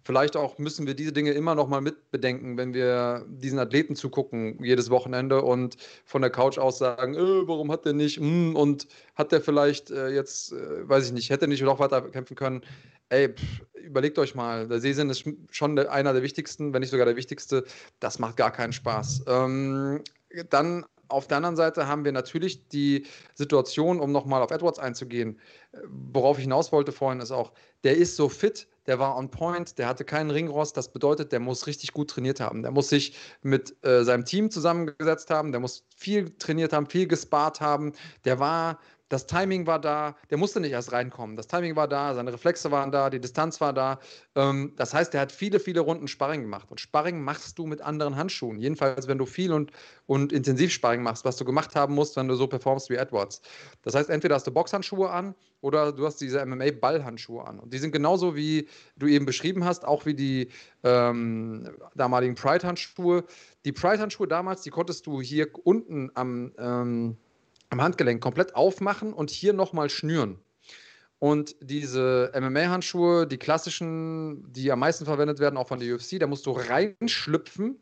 vielleicht 0.03 0.35
auch 0.35 0.57
müssen 0.57 0.85
wir 0.85 0.93
diese 0.93 1.13
Dinge 1.13 1.31
immer 1.31 1.55
noch 1.55 1.67
mal 1.67 1.81
mitbedenken, 1.81 2.57
wenn 2.57 2.73
wir 2.73 3.25
diesen 3.27 3.59
Athleten 3.59 3.95
zugucken 3.95 4.63
jedes 4.63 4.89
Wochenende 4.89 5.41
und 5.41 5.77
von 6.05 6.21
der 6.21 6.31
Couch 6.31 6.57
aus 6.57 6.77
sagen, 6.77 7.15
äh, 7.15 7.47
warum 7.47 7.71
hat 7.71 7.85
der 7.85 7.93
nicht 7.93 8.19
mm, 8.19 8.55
und 8.55 8.87
hat 9.15 9.31
der 9.31 9.41
vielleicht 9.41 9.91
äh, 9.91 10.09
jetzt, 10.09 10.51
äh, 10.51 10.87
weiß 10.87 11.07
ich 11.07 11.13
nicht, 11.13 11.29
hätte 11.29 11.47
nicht 11.47 11.61
noch 11.63 11.79
weiter 11.79 12.01
kämpfen 12.01 12.35
können. 12.35 12.61
Ey, 13.09 13.29
pff, 13.29 13.61
überlegt 13.75 14.17
euch 14.17 14.35
mal, 14.35 14.67
der 14.67 14.79
Sehsinn 14.79 15.09
ist 15.09 15.25
schon 15.51 15.77
einer 15.77 16.13
der 16.13 16.23
wichtigsten, 16.23 16.73
wenn 16.73 16.81
nicht 16.81 16.89
sogar 16.89 17.05
der 17.05 17.15
wichtigste. 17.15 17.63
Das 17.99 18.19
macht 18.19 18.37
gar 18.37 18.51
keinen 18.51 18.73
Spaß. 18.73 19.23
Ähm, 19.27 20.01
dann 20.49 20.85
auf 21.13 21.27
der 21.27 21.37
anderen 21.37 21.55
Seite 21.55 21.87
haben 21.87 22.03
wir 22.05 22.11
natürlich 22.11 22.67
die 22.67 23.05
Situation, 23.33 23.99
um 23.99 24.11
nochmal 24.11 24.41
auf 24.41 24.51
Edwards 24.51 24.79
einzugehen, 24.79 25.39
worauf 25.87 26.37
ich 26.37 26.43
hinaus 26.43 26.71
wollte 26.71 26.91
vorhin, 26.91 27.21
ist 27.21 27.31
auch, 27.31 27.53
der 27.83 27.97
ist 27.97 28.15
so 28.15 28.29
fit, 28.29 28.67
der 28.85 28.99
war 28.99 29.17
on 29.17 29.29
point, 29.29 29.77
der 29.77 29.87
hatte 29.87 30.03
keinen 30.03 30.29
Ringrost. 30.29 30.75
Das 30.75 30.91
bedeutet, 30.91 31.31
der 31.31 31.39
muss 31.39 31.67
richtig 31.67 31.93
gut 31.93 32.09
trainiert 32.09 32.39
haben. 32.39 32.63
Der 32.63 32.71
muss 32.71 32.89
sich 32.89 33.15
mit 33.41 33.75
äh, 33.85 34.03
seinem 34.03 34.25
Team 34.25 34.51
zusammengesetzt 34.51 35.29
haben, 35.29 35.51
der 35.51 35.61
muss 35.61 35.85
viel 35.95 36.35
trainiert 36.37 36.73
haben, 36.73 36.87
viel 36.87 37.07
gespart 37.07 37.61
haben. 37.61 37.93
Der 38.25 38.39
war 38.39 38.79
das 39.09 39.27
Timing 39.27 39.67
war 39.67 39.79
da, 39.79 40.15
der 40.29 40.37
musste 40.37 40.59
nicht 40.59 40.71
erst 40.71 40.91
reinkommen. 40.91 41.35
Das 41.35 41.47
Timing 41.47 41.75
war 41.75 41.87
da, 41.87 42.15
seine 42.15 42.33
Reflexe 42.33 42.71
waren 42.71 42.91
da, 42.91 43.09
die 43.09 43.19
Distanz 43.19 43.61
war 43.61 43.73
da. 43.73 43.99
Ähm, 44.35 44.73
das 44.75 44.93
heißt, 44.93 45.13
er 45.13 45.21
hat 45.21 45.31
viele, 45.31 45.59
viele 45.59 45.81
Runden 45.81 46.07
Sparring 46.07 46.41
gemacht. 46.41 46.71
Und 46.71 46.79
Sparring 46.79 47.21
machst 47.21 47.59
du 47.59 47.65
mit 47.65 47.81
anderen 47.81 48.15
Handschuhen. 48.15 48.57
Jedenfalls, 48.57 49.07
wenn 49.07 49.17
du 49.17 49.25
viel 49.25 49.53
und, 49.53 49.71
und 50.05 50.33
intensiv 50.33 50.71
Sparring 50.71 51.03
machst, 51.03 51.25
was 51.25 51.37
du 51.37 51.45
gemacht 51.45 51.75
haben 51.75 51.93
musst, 51.93 52.15
wenn 52.15 52.27
du 52.27 52.35
so 52.35 52.47
performst 52.47 52.89
wie 52.89 52.95
Edwards. 52.95 53.41
Das 53.83 53.93
heißt, 53.93 54.09
entweder 54.09 54.35
hast 54.35 54.47
du 54.47 54.51
Boxhandschuhe 54.51 55.09
an 55.09 55.35
oder 55.61 55.91
du 55.91 56.05
hast 56.05 56.17
diese 56.17 56.45
MMA-Ballhandschuhe 56.45 57.45
an. 57.45 57.59
Und 57.59 57.73
die 57.73 57.77
sind 57.77 57.91
genauso 57.91 58.35
wie 58.35 58.67
du 58.97 59.07
eben 59.07 59.25
beschrieben 59.25 59.63
hast, 59.63 59.85
auch 59.85 60.05
wie 60.05 60.13
die 60.13 60.49
ähm, 60.83 61.69
damaligen 61.95 62.35
Pride-Handschuhe. 62.35 63.23
Die 63.63 63.71
Pride-Handschuhe 63.71 64.27
damals, 64.27 64.61
die 64.61 64.71
konntest 64.71 65.05
du 65.05 65.21
hier 65.21 65.47
unten 65.63 66.11
am, 66.15 66.51
ähm, 66.57 67.17
am 67.73 67.81
Handgelenk 67.81 68.21
komplett 68.21 68.55
aufmachen 68.55 69.13
und 69.13 69.31
hier 69.31 69.51
nochmal 69.51 69.89
schnüren. 69.89 70.39
Und 71.17 71.55
diese 71.61 72.31
MMA-Handschuhe, 72.35 73.25
die 73.25 73.37
klassischen, 73.37 74.51
die 74.51 74.71
am 74.71 74.79
meisten 74.79 75.05
verwendet 75.05 75.39
werden, 75.39 75.57
auch 75.57 75.67
von 75.67 75.79
der 75.79 75.95
UFC, 75.95 76.19
da 76.19 76.27
musst 76.27 76.45
du 76.45 76.51
reinschlüpfen 76.51 77.81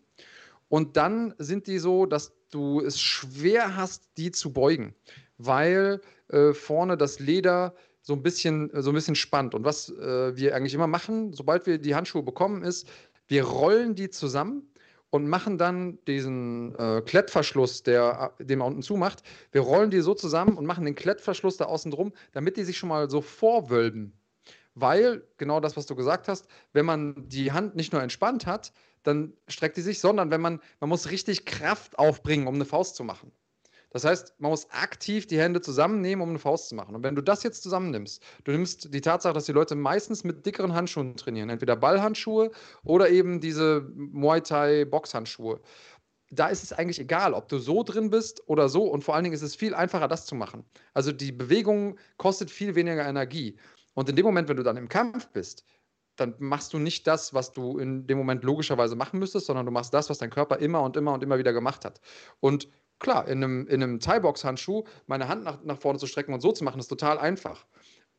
und 0.70 0.96
dann 0.96 1.34
sind 1.40 1.68
die 1.68 1.78
so, 1.78 2.06
dass 2.06 2.34
du 2.52 2.80
es 2.82 3.02
schwer 3.02 3.76
hast, 3.76 4.10
die 4.18 4.32
zu 4.32 4.54
beugen, 4.54 4.96
weil 5.38 6.02
äh, 6.30 6.54
vorne 6.54 6.96
das 6.96 7.20
Leder 7.20 7.76
so 8.02 8.14
ein 8.14 8.24
bisschen, 8.24 8.70
so 8.74 8.92
ein 8.92 8.96
bisschen 8.96 9.16
spannt. 9.16 9.54
Und 9.54 9.66
was 9.66 9.90
äh, 9.90 10.36
wir 10.38 10.56
eigentlich 10.56 10.74
immer 10.74 10.88
machen, 10.88 11.34
sobald 11.34 11.66
wir 11.66 11.78
die 11.78 11.96
Handschuhe 11.96 12.24
bekommen, 12.24 12.64
ist, 12.64 12.88
wir 13.28 13.44
rollen 13.44 13.96
die 13.96 14.10
zusammen 14.10 14.71
und 15.12 15.28
machen 15.28 15.58
dann 15.58 16.00
diesen 16.08 16.74
äh, 16.76 17.02
Klettverschluss, 17.02 17.84
der, 17.84 18.34
den 18.40 18.60
man 18.60 18.70
unten 18.70 18.82
zumacht. 18.82 19.22
Wir 19.52 19.62
rollen 19.62 19.92
die 19.92 20.02
so 20.02 20.16
zusammen 20.16 20.58
und 20.58 20.66
machen 20.66 20.86
den 20.86 20.96
Klettverschluss 20.96 21.58
da 21.58 21.66
außen 21.66 21.92
drum, 21.92 22.14
damit 22.32 22.58
die 22.58 22.64
sich 22.64 22.78
schon 22.78 22.90
mal 22.90 23.10
so 23.10 23.22
vorwölben. 23.22 24.14
Weil, 24.74 25.28
genau 25.38 25.60
das, 25.60 25.76
was 25.76 25.86
du 25.86 25.96
gesagt 25.96 26.30
hast, 26.30 26.48
wenn 26.72 26.86
man 26.86 27.28
die 27.28 27.52
Hand 27.52 27.76
nicht 27.76 27.92
nur 27.92 28.02
entspannt 28.02 28.46
hat, 28.46 28.72
dann 29.04 29.34
streckt 29.48 29.76
die 29.76 29.82
sich, 29.82 30.00
sondern 30.00 30.32
wenn 30.32 30.42
man, 30.42 30.62
man 30.80 30.90
muss 30.90 31.12
richtig 31.12 31.46
Kraft 31.46 32.00
aufbringen, 32.00 32.48
um 32.48 32.56
eine 32.56 32.66
Faust 32.66 32.96
zu 32.96 33.04
machen. 33.04 33.34
Das 33.92 34.06
heißt, 34.06 34.36
man 34.40 34.52
muss 34.52 34.70
aktiv 34.72 35.28
die 35.28 35.40
Hände 35.40 35.62
zusammennehmen, 35.62 36.24
um 36.24 36.30
eine 36.30 36.40
Faust 36.40 36.70
zu 36.70 36.76
machen. 36.76 36.96
Und 36.96 37.04
wenn 37.04 37.16
du 37.16 37.22
das 37.22 37.44
jetzt 37.44 37.62
zusammennimmst, 37.62 38.24
du 38.46 38.52
nimmst 38.52 38.94
die 38.94 39.02
Tatsache, 39.02 39.34
dass 39.34 39.46
die 39.46 39.52
Leute 39.52 39.76
meistens 39.76 40.24
mit 40.24 40.46
dickeren 40.46 40.74
Handschuhen 40.74 41.16
trainieren, 41.16 41.50
entweder 41.50 41.76
Ballhandschuhe 41.76 42.52
oder 42.84 43.10
eben 43.10 43.40
diese 43.42 43.82
Muay 43.96 44.42
Thai 44.42 44.86
Boxhandschuhe. 44.86 45.60
Da 46.30 46.48
ist 46.48 46.64
es 46.64 46.72
eigentlich 46.72 47.00
egal, 47.00 47.34
ob 47.34 47.50
du 47.50 47.60
so 47.60 47.84
drin 47.84 48.10
bist 48.10 48.42
oder 48.48 48.70
so. 48.70 48.84
Und 48.84 49.04
vor 49.04 49.16
allen 49.16 49.26
Dingen 49.26 49.36
ist 49.36 49.42
es 49.42 49.56
viel 49.56 49.76
einfacher, 49.76 50.08
das 50.08 50.26
zu 50.26 50.36
machen. 50.36 50.64
Also 50.94 51.12
die 51.12 51.34
Bewegung 51.34 52.00
kostet 52.16 52.50
viel 52.50 52.76
weniger 52.76 53.06
Energie. 53.06 53.58
Und 53.94 54.08
in 54.08 54.16
dem 54.16 54.26
Moment, 54.26 54.48
wenn 54.48 54.56
du 54.56 54.64
dann 54.64 54.78
im 54.78 54.88
Kampf 54.88 55.28
bist, 55.30 55.66
dann 56.16 56.36
machst 56.40 56.74
du 56.74 56.80
nicht 56.80 57.08
das, 57.08 57.34
was 57.34 57.52
du 57.52 57.80
in 57.80 58.06
dem 58.08 58.18
Moment 58.18 58.44
logischerweise 58.44 58.96
machen 58.96 59.20
müsstest, 59.20 59.48
sondern 59.48 59.66
du 59.66 59.72
machst 59.72 59.94
das, 59.94 60.10
was 60.10 60.20
dein 60.20 60.30
Körper 60.30 60.58
immer 60.58 60.82
und 60.82 60.96
immer 60.96 61.14
und 61.14 61.24
immer 61.24 61.38
wieder 61.38 61.52
gemacht 61.52 61.84
hat. 61.84 62.00
Und 62.40 62.70
klar, 63.02 63.28
in 63.28 63.44
einem, 63.44 63.68
in 63.68 63.84
einem 63.84 64.00
Thai-Box-Handschuh 64.00 64.86
meine 65.08 65.28
Hand 65.28 65.44
nach, 65.44 65.62
nach 65.64 65.78
vorne 65.78 66.00
zu 66.00 66.08
strecken 66.08 66.34
und 66.34 66.42
so 66.42 66.52
zu 66.54 66.64
machen, 66.64 66.80
ist 66.80 66.88
total 66.88 67.20
einfach 67.20 67.66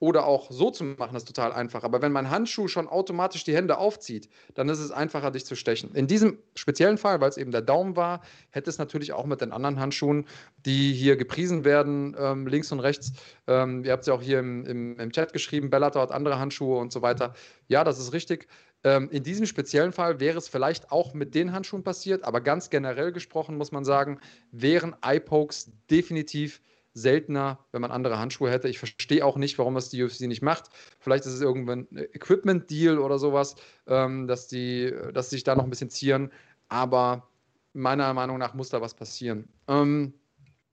oder 0.02 0.26
auch 0.26 0.50
so 0.50 0.72
zu 0.72 0.82
machen, 0.82 1.14
ist 1.14 1.28
total 1.28 1.52
einfach. 1.52 1.84
Aber 1.84 2.02
wenn 2.02 2.10
mein 2.10 2.28
Handschuh 2.28 2.66
schon 2.66 2.88
automatisch 2.88 3.44
die 3.44 3.54
Hände 3.54 3.78
aufzieht, 3.78 4.28
dann 4.54 4.68
ist 4.68 4.80
es 4.80 4.90
einfacher, 4.90 5.30
dich 5.30 5.46
zu 5.46 5.54
stechen. 5.54 5.94
In 5.94 6.08
diesem 6.08 6.38
speziellen 6.56 6.98
Fall, 6.98 7.20
weil 7.20 7.28
es 7.28 7.36
eben 7.36 7.52
der 7.52 7.62
Daumen 7.62 7.94
war, 7.94 8.20
hätte 8.50 8.68
es 8.68 8.78
natürlich 8.78 9.12
auch 9.12 9.26
mit 9.26 9.40
den 9.40 9.52
anderen 9.52 9.78
Handschuhen, 9.78 10.26
die 10.66 10.92
hier 10.92 11.14
gepriesen 11.16 11.64
werden, 11.64 12.16
ähm, 12.18 12.48
links 12.48 12.72
und 12.72 12.80
rechts. 12.80 13.12
Ähm, 13.46 13.84
ihr 13.84 13.92
habt 13.92 14.00
es 14.00 14.08
ja 14.08 14.14
auch 14.14 14.22
hier 14.22 14.40
im, 14.40 14.66
im, 14.66 14.98
im, 14.98 15.12
Chat 15.12 15.32
geschrieben, 15.32 15.70
Bellator 15.70 16.02
hat 16.02 16.10
andere 16.10 16.40
Handschuhe 16.40 16.80
und 16.80 16.90
so 16.90 17.00
weiter. 17.00 17.34
Ja, 17.68 17.84
das 17.84 18.00
ist 18.00 18.12
richtig. 18.12 18.48
Ähm, 18.84 19.08
in 19.10 19.22
diesem 19.22 19.46
speziellen 19.46 19.92
Fall 19.92 20.20
wäre 20.20 20.38
es 20.38 20.48
vielleicht 20.48 20.90
auch 20.90 21.14
mit 21.14 21.34
den 21.34 21.52
Handschuhen 21.52 21.84
passiert, 21.84 22.24
aber 22.24 22.40
ganz 22.40 22.70
generell 22.70 23.12
gesprochen 23.12 23.56
muss 23.56 23.72
man 23.72 23.84
sagen, 23.84 24.20
wären 24.50 24.96
Eye-Pokes 25.02 25.70
definitiv 25.90 26.60
seltener, 26.94 27.58
wenn 27.70 27.80
man 27.80 27.90
andere 27.90 28.18
Handschuhe 28.18 28.50
hätte. 28.50 28.68
Ich 28.68 28.78
verstehe 28.78 29.24
auch 29.24 29.36
nicht, 29.36 29.58
warum 29.58 29.74
das 29.74 29.88
die 29.88 30.02
UFC 30.02 30.22
nicht 30.22 30.42
macht. 30.42 30.68
Vielleicht 30.98 31.24
ist 31.24 31.32
es 31.32 31.40
irgendwann 31.40 31.86
ein 31.90 31.98
Equipment-Deal 32.12 32.98
oder 32.98 33.18
sowas, 33.18 33.54
ähm, 33.86 34.26
dass, 34.26 34.48
die, 34.48 34.92
dass 35.14 35.30
sie 35.30 35.36
sich 35.36 35.44
da 35.44 35.54
noch 35.54 35.64
ein 35.64 35.70
bisschen 35.70 35.90
zieren. 35.90 36.30
Aber 36.68 37.28
meiner 37.72 38.12
Meinung 38.12 38.38
nach 38.38 38.54
muss 38.54 38.68
da 38.68 38.80
was 38.80 38.94
passieren. 38.94 39.48
Ähm, 39.68 40.12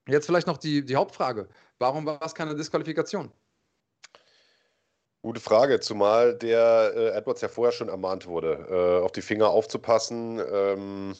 jetzt 0.08 0.26
vielleicht 0.26 0.48
noch 0.48 0.58
die, 0.58 0.84
die 0.84 0.96
Hauptfrage. 0.96 1.48
Warum 1.78 2.06
war 2.06 2.22
es 2.22 2.36
keine 2.36 2.56
Disqualifikation? 2.56 3.32
Gute 5.22 5.42
Frage, 5.42 5.82
zumal 5.82 6.34
der 6.34 6.94
äh, 6.96 7.10
Edwards 7.10 7.42
ja 7.42 7.50
vorher 7.50 7.74
schon 7.74 7.90
ermahnt 7.90 8.26
wurde, 8.26 8.68
äh, 8.70 9.04
auf 9.04 9.12
die 9.12 9.22
Finger 9.22 9.50
aufzupassen. 9.50 10.42
Ähm, 10.52 11.16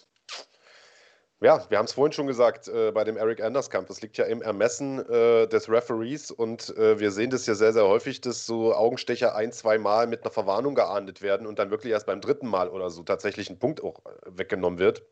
ja, 1.42 1.66
wir 1.70 1.78
haben 1.78 1.86
es 1.86 1.94
vorhin 1.94 2.14
schon 2.14 2.28
gesagt 2.28 2.70
äh, 2.70 2.92
bei 2.92 3.04
dem 3.04 3.18
Eric 3.18 3.42
Anders-Kampf. 3.42 3.90
Das 3.90 4.02
liegt 4.02 4.18
ja 4.18 4.26
im 4.26 4.42
Ermessen 4.42 5.00
äh, 5.10 5.48
des 5.48 5.70
Referees 5.70 6.32
und 6.32 6.76
äh, 6.78 7.00
wir 7.00 7.12
sehen 7.12 7.30
das 7.30 7.46
ja 7.46 7.56
sehr, 7.56 7.74
sehr 7.74 7.88
häufig, 7.88 8.22
dass 8.22 8.46
so 8.46 8.74
Augenstecher 8.74 9.36
ein, 9.36 9.52
zwei 9.52 9.78
Mal 9.78 10.08
mit 10.08 10.24
einer 10.24 10.32
Verwarnung 10.32 10.76
geahndet 10.76 11.22
werden 11.22 11.46
und 11.46 11.60
dann 11.60 11.70
wirklich 11.70 11.92
erst 11.92 12.06
beim 12.06 12.22
dritten 12.22 12.48
Mal 12.48 12.70
oder 12.70 12.90
so 12.90 13.04
tatsächlich 13.04 13.50
ein 13.50 13.60
Punkt 13.60 13.84
auch 13.84 14.00
äh, 14.06 14.38
weggenommen 14.38 14.80
wird. 14.80 15.04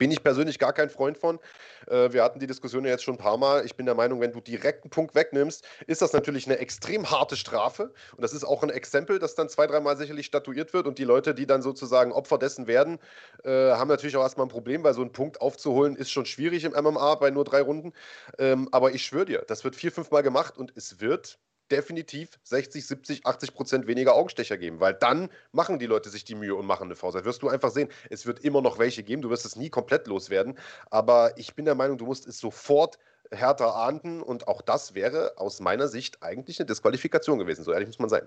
Bin 0.00 0.10
ich 0.10 0.24
persönlich 0.24 0.58
gar 0.58 0.72
kein 0.72 0.88
Freund 0.88 1.18
von. 1.18 1.38
Äh, 1.86 2.14
wir 2.14 2.24
hatten 2.24 2.38
die 2.38 2.46
Diskussion 2.46 2.86
jetzt 2.86 3.04
schon 3.04 3.16
ein 3.16 3.18
paar 3.18 3.36
Mal. 3.36 3.66
Ich 3.66 3.76
bin 3.76 3.84
der 3.84 3.94
Meinung, 3.94 4.18
wenn 4.22 4.32
du 4.32 4.40
direkt 4.40 4.82
einen 4.82 4.90
Punkt 4.90 5.14
wegnimmst, 5.14 5.62
ist 5.86 6.00
das 6.00 6.14
natürlich 6.14 6.46
eine 6.46 6.56
extrem 6.56 7.10
harte 7.10 7.36
Strafe. 7.36 7.92
Und 8.16 8.22
das 8.22 8.32
ist 8.32 8.44
auch 8.44 8.62
ein 8.62 8.70
Exempel, 8.70 9.18
das 9.18 9.34
dann 9.34 9.50
zwei, 9.50 9.66
dreimal 9.66 9.98
sicherlich 9.98 10.24
statuiert 10.24 10.72
wird. 10.72 10.86
Und 10.86 10.96
die 10.96 11.04
Leute, 11.04 11.34
die 11.34 11.46
dann 11.46 11.60
sozusagen 11.60 12.12
Opfer 12.12 12.38
dessen 12.38 12.66
werden, 12.66 12.98
äh, 13.44 13.50
haben 13.50 13.88
natürlich 13.88 14.16
auch 14.16 14.22
erstmal 14.22 14.46
ein 14.46 14.50
Problem, 14.50 14.82
weil 14.84 14.94
so 14.94 15.02
einen 15.02 15.12
Punkt 15.12 15.42
aufzuholen 15.42 15.96
ist 15.96 16.10
schon 16.10 16.24
schwierig 16.24 16.64
im 16.64 16.72
MMA 16.72 17.16
bei 17.16 17.30
nur 17.30 17.44
drei 17.44 17.60
Runden. 17.60 17.92
Ähm, 18.38 18.70
aber 18.72 18.92
ich 18.92 19.04
schwöre 19.04 19.26
dir, 19.26 19.44
das 19.48 19.64
wird 19.64 19.76
vier, 19.76 19.92
fünf 19.92 20.10
Mal 20.10 20.22
gemacht 20.22 20.56
und 20.56 20.72
es 20.76 21.00
wird 21.02 21.38
definitiv 21.70 22.38
60, 22.44 22.86
70, 22.86 23.26
80 23.26 23.54
Prozent 23.54 23.86
weniger 23.86 24.14
Augenstecher 24.14 24.58
geben, 24.58 24.80
weil 24.80 24.94
dann 24.94 25.30
machen 25.52 25.78
die 25.78 25.86
Leute 25.86 26.10
sich 26.10 26.24
die 26.24 26.34
Mühe 26.34 26.54
und 26.54 26.66
machen 26.66 26.88
eine. 26.88 27.14
Da 27.14 27.24
wirst 27.24 27.42
du 27.42 27.48
einfach 27.48 27.70
sehen, 27.70 27.88
es 28.10 28.26
wird 28.26 28.40
immer 28.40 28.60
noch 28.60 28.78
welche 28.78 29.02
geben, 29.02 29.22
du 29.22 29.30
wirst 29.30 29.44
es 29.44 29.56
nie 29.56 29.70
komplett 29.70 30.06
loswerden, 30.06 30.58
aber 30.90 31.36
ich 31.36 31.54
bin 31.54 31.64
der 31.64 31.74
Meinung, 31.74 31.98
du 31.98 32.06
musst 32.06 32.26
es 32.26 32.38
sofort 32.38 32.98
härter 33.30 33.76
ahnden 33.76 34.22
und 34.22 34.48
auch 34.48 34.62
das 34.62 34.94
wäre 34.94 35.34
aus 35.36 35.60
meiner 35.60 35.88
Sicht 35.88 36.22
eigentlich 36.22 36.58
eine 36.58 36.66
Disqualifikation 36.66 37.38
gewesen, 37.38 37.64
so 37.64 37.72
ehrlich 37.72 37.88
muss 37.88 37.98
man 37.98 38.08
sein. 38.08 38.26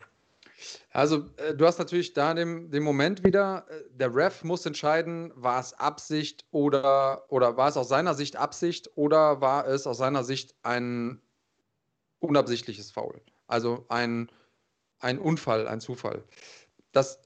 Also, 0.91 1.25
äh, 1.37 1.53
du 1.55 1.65
hast 1.65 1.79
natürlich 1.79 2.13
da 2.13 2.33
den, 2.33 2.71
den 2.71 2.83
Moment 2.83 3.23
wieder, 3.23 3.65
äh, 3.69 3.83
der 3.91 4.15
Ref 4.15 4.43
muss 4.43 4.65
entscheiden, 4.65 5.31
war 5.35 5.59
es 5.59 5.73
Absicht 5.73 6.45
oder, 6.51 7.25
oder 7.29 7.57
war 7.57 7.69
es 7.69 7.77
aus 7.77 7.89
seiner 7.89 8.13
Sicht 8.13 8.35
Absicht 8.35 8.89
oder 8.95 9.41
war 9.41 9.67
es 9.67 9.87
aus 9.87 9.97
seiner 9.97 10.23
Sicht 10.23 10.55
ein 10.63 11.21
unabsichtliches 12.19 12.91
Foul. 12.91 13.21
Also 13.47 13.85
ein, 13.89 14.31
ein 14.99 15.19
Unfall, 15.19 15.67
ein 15.67 15.81
Zufall. 15.81 16.23
Dass, 16.91 17.19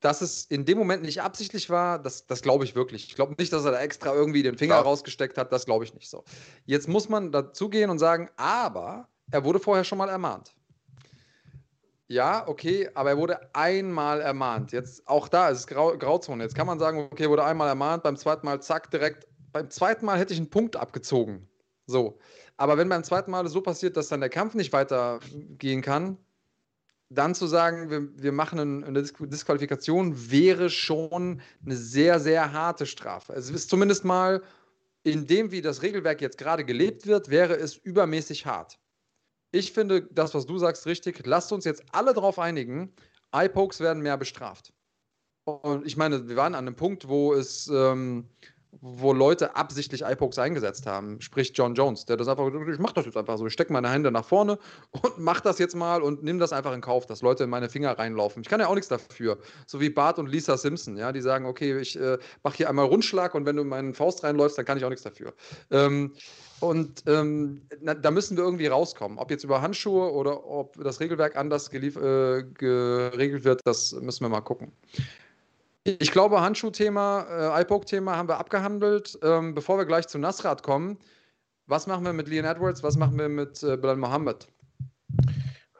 dass 0.00 0.20
es 0.20 0.44
in 0.44 0.64
dem 0.64 0.78
Moment 0.78 1.02
nicht 1.02 1.22
absichtlich 1.22 1.70
war, 1.70 1.98
das, 1.98 2.26
das 2.26 2.42
glaube 2.42 2.64
ich 2.64 2.74
wirklich. 2.74 3.08
Ich 3.08 3.14
glaube 3.14 3.34
nicht, 3.38 3.52
dass 3.52 3.64
er 3.64 3.72
da 3.72 3.80
extra 3.80 4.14
irgendwie 4.14 4.42
den 4.42 4.58
Finger 4.58 4.76
ja. 4.76 4.80
rausgesteckt 4.80 5.38
hat, 5.38 5.52
das 5.52 5.66
glaube 5.66 5.84
ich 5.84 5.94
nicht 5.94 6.08
so. 6.08 6.24
Jetzt 6.64 6.88
muss 6.88 7.08
man 7.08 7.32
dazugehen 7.32 7.90
und 7.90 7.98
sagen, 7.98 8.30
aber 8.36 9.08
er 9.30 9.44
wurde 9.44 9.58
vorher 9.58 9.84
schon 9.84 9.98
mal 9.98 10.08
ermahnt. 10.08 10.54
Ja, 12.10 12.48
okay, 12.48 12.88
aber 12.94 13.10
er 13.10 13.18
wurde 13.18 13.54
einmal 13.54 14.22
ermahnt. 14.22 14.72
Jetzt 14.72 15.06
auch 15.06 15.28
da 15.28 15.50
ist 15.50 15.58
es 15.58 15.66
Grau, 15.66 15.96
Grauzone. 15.98 16.42
Jetzt 16.42 16.54
kann 16.54 16.66
man 16.66 16.78
sagen, 16.78 17.06
okay, 17.12 17.28
wurde 17.28 17.44
einmal 17.44 17.68
ermahnt, 17.68 18.02
beim 18.02 18.16
zweiten 18.16 18.46
Mal 18.46 18.62
zack, 18.62 18.90
direkt. 18.90 19.26
Beim 19.52 19.68
zweiten 19.68 20.06
Mal 20.06 20.18
hätte 20.18 20.32
ich 20.32 20.40
einen 20.40 20.48
Punkt 20.48 20.76
abgezogen. 20.76 21.46
So. 21.86 22.18
Aber 22.58 22.76
wenn 22.76 22.88
beim 22.88 23.04
zweiten 23.04 23.30
Mal 23.30 23.48
so 23.48 23.62
passiert, 23.62 23.96
dass 23.96 24.08
dann 24.08 24.20
der 24.20 24.28
Kampf 24.28 24.54
nicht 24.54 24.72
weitergehen 24.72 25.80
kann, 25.80 26.18
dann 27.08 27.34
zu 27.34 27.46
sagen, 27.46 27.88
wir, 27.88 28.22
wir 28.22 28.32
machen 28.32 28.84
eine 28.84 29.02
Disqualifikation, 29.02 30.30
wäre 30.30 30.68
schon 30.68 31.40
eine 31.64 31.76
sehr, 31.76 32.20
sehr 32.20 32.52
harte 32.52 32.84
Strafe. 32.84 33.32
Es 33.32 33.48
ist 33.48 33.70
zumindest 33.70 34.04
mal, 34.04 34.42
in 35.04 35.26
dem, 35.26 35.52
wie 35.52 35.62
das 35.62 35.82
Regelwerk 35.82 36.20
jetzt 36.20 36.36
gerade 36.36 36.64
gelebt 36.64 37.06
wird, 37.06 37.30
wäre 37.30 37.54
es 37.56 37.76
übermäßig 37.76 38.44
hart. 38.44 38.78
Ich 39.52 39.72
finde 39.72 40.02
das, 40.10 40.34
was 40.34 40.44
du 40.44 40.58
sagst, 40.58 40.84
richtig. 40.84 41.24
Lasst 41.24 41.52
uns 41.52 41.64
jetzt 41.64 41.82
alle 41.92 42.12
darauf 42.12 42.38
einigen, 42.38 42.92
Eye-Pokes 43.32 43.80
werden 43.80 44.02
mehr 44.02 44.18
bestraft. 44.18 44.74
Und 45.44 45.86
ich 45.86 45.96
meine, 45.96 46.28
wir 46.28 46.36
waren 46.36 46.54
an 46.54 46.66
einem 46.66 46.76
Punkt, 46.76 47.08
wo 47.08 47.32
es 47.32 47.68
ähm, 47.68 48.28
wo 48.80 49.12
Leute 49.12 49.56
absichtlich 49.56 50.02
iPokes 50.02 50.38
eingesetzt 50.38 50.86
haben. 50.86 51.20
Sprich 51.20 51.52
John 51.54 51.74
Jones, 51.74 52.04
der 52.04 52.16
das 52.16 52.28
einfach, 52.28 52.46
ich 52.46 52.78
mach 52.78 52.92
das 52.92 53.06
jetzt 53.06 53.16
einfach 53.16 53.38
so, 53.38 53.46
ich 53.46 53.52
stecke 53.52 53.72
meine 53.72 53.90
Hände 53.90 54.10
nach 54.10 54.24
vorne 54.24 54.58
und 54.90 55.12
mach 55.18 55.40
das 55.40 55.58
jetzt 55.58 55.74
mal 55.74 56.02
und 56.02 56.22
nimm 56.22 56.38
das 56.38 56.52
einfach 56.52 56.72
in 56.72 56.80
Kauf, 56.80 57.06
dass 57.06 57.22
Leute 57.22 57.44
in 57.44 57.50
meine 57.50 57.68
Finger 57.68 57.98
reinlaufen. 57.98 58.42
Ich 58.42 58.48
kann 58.48 58.60
ja 58.60 58.68
auch 58.68 58.74
nichts 58.74 58.88
dafür. 58.88 59.38
So 59.66 59.80
wie 59.80 59.90
Bart 59.90 60.18
und 60.18 60.28
Lisa 60.28 60.56
Simpson, 60.56 60.96
ja, 60.96 61.12
die 61.12 61.20
sagen, 61.20 61.46
okay, 61.46 61.78
ich 61.78 61.98
äh, 61.98 62.18
mache 62.42 62.56
hier 62.56 62.68
einmal 62.68 62.86
Rundschlag 62.86 63.34
und 63.34 63.46
wenn 63.46 63.56
du 63.56 63.62
in 63.62 63.68
meinen 63.68 63.94
Faust 63.94 64.22
reinläufst, 64.22 64.58
dann 64.58 64.64
kann 64.64 64.78
ich 64.78 64.84
auch 64.84 64.90
nichts 64.90 65.04
dafür. 65.04 65.32
Ähm, 65.70 66.14
und 66.60 67.04
ähm, 67.06 67.62
na, 67.80 67.94
da 67.94 68.10
müssen 68.10 68.36
wir 68.36 68.44
irgendwie 68.44 68.66
rauskommen. 68.66 69.18
Ob 69.18 69.30
jetzt 69.30 69.44
über 69.44 69.62
Handschuhe 69.62 70.12
oder 70.12 70.44
ob 70.44 70.76
das 70.82 71.00
Regelwerk 71.00 71.36
anders 71.36 71.72
äh, 71.72 72.42
geregelt 72.42 73.44
wird, 73.44 73.60
das 73.64 73.92
müssen 73.92 74.24
wir 74.24 74.28
mal 74.28 74.40
gucken. 74.40 74.72
Ich 75.98 76.10
glaube, 76.12 76.40
Handschuhthema, 76.40 77.56
äh, 77.56 77.62
iPoke-Thema 77.62 78.16
haben 78.16 78.28
wir 78.28 78.38
abgehandelt. 78.38 79.18
Ähm, 79.22 79.54
bevor 79.54 79.78
wir 79.78 79.86
gleich 79.86 80.06
zu 80.06 80.18
Nasrat 80.18 80.62
kommen, 80.62 80.98
was 81.66 81.86
machen 81.86 82.04
wir 82.04 82.12
mit 82.12 82.28
Leon 82.28 82.44
Edwards? 82.44 82.82
Was 82.82 82.96
machen 82.96 83.18
wir 83.18 83.28
mit 83.28 83.62
äh, 83.62 83.76
Bilal 83.76 83.96
Mohammed? 83.96 84.48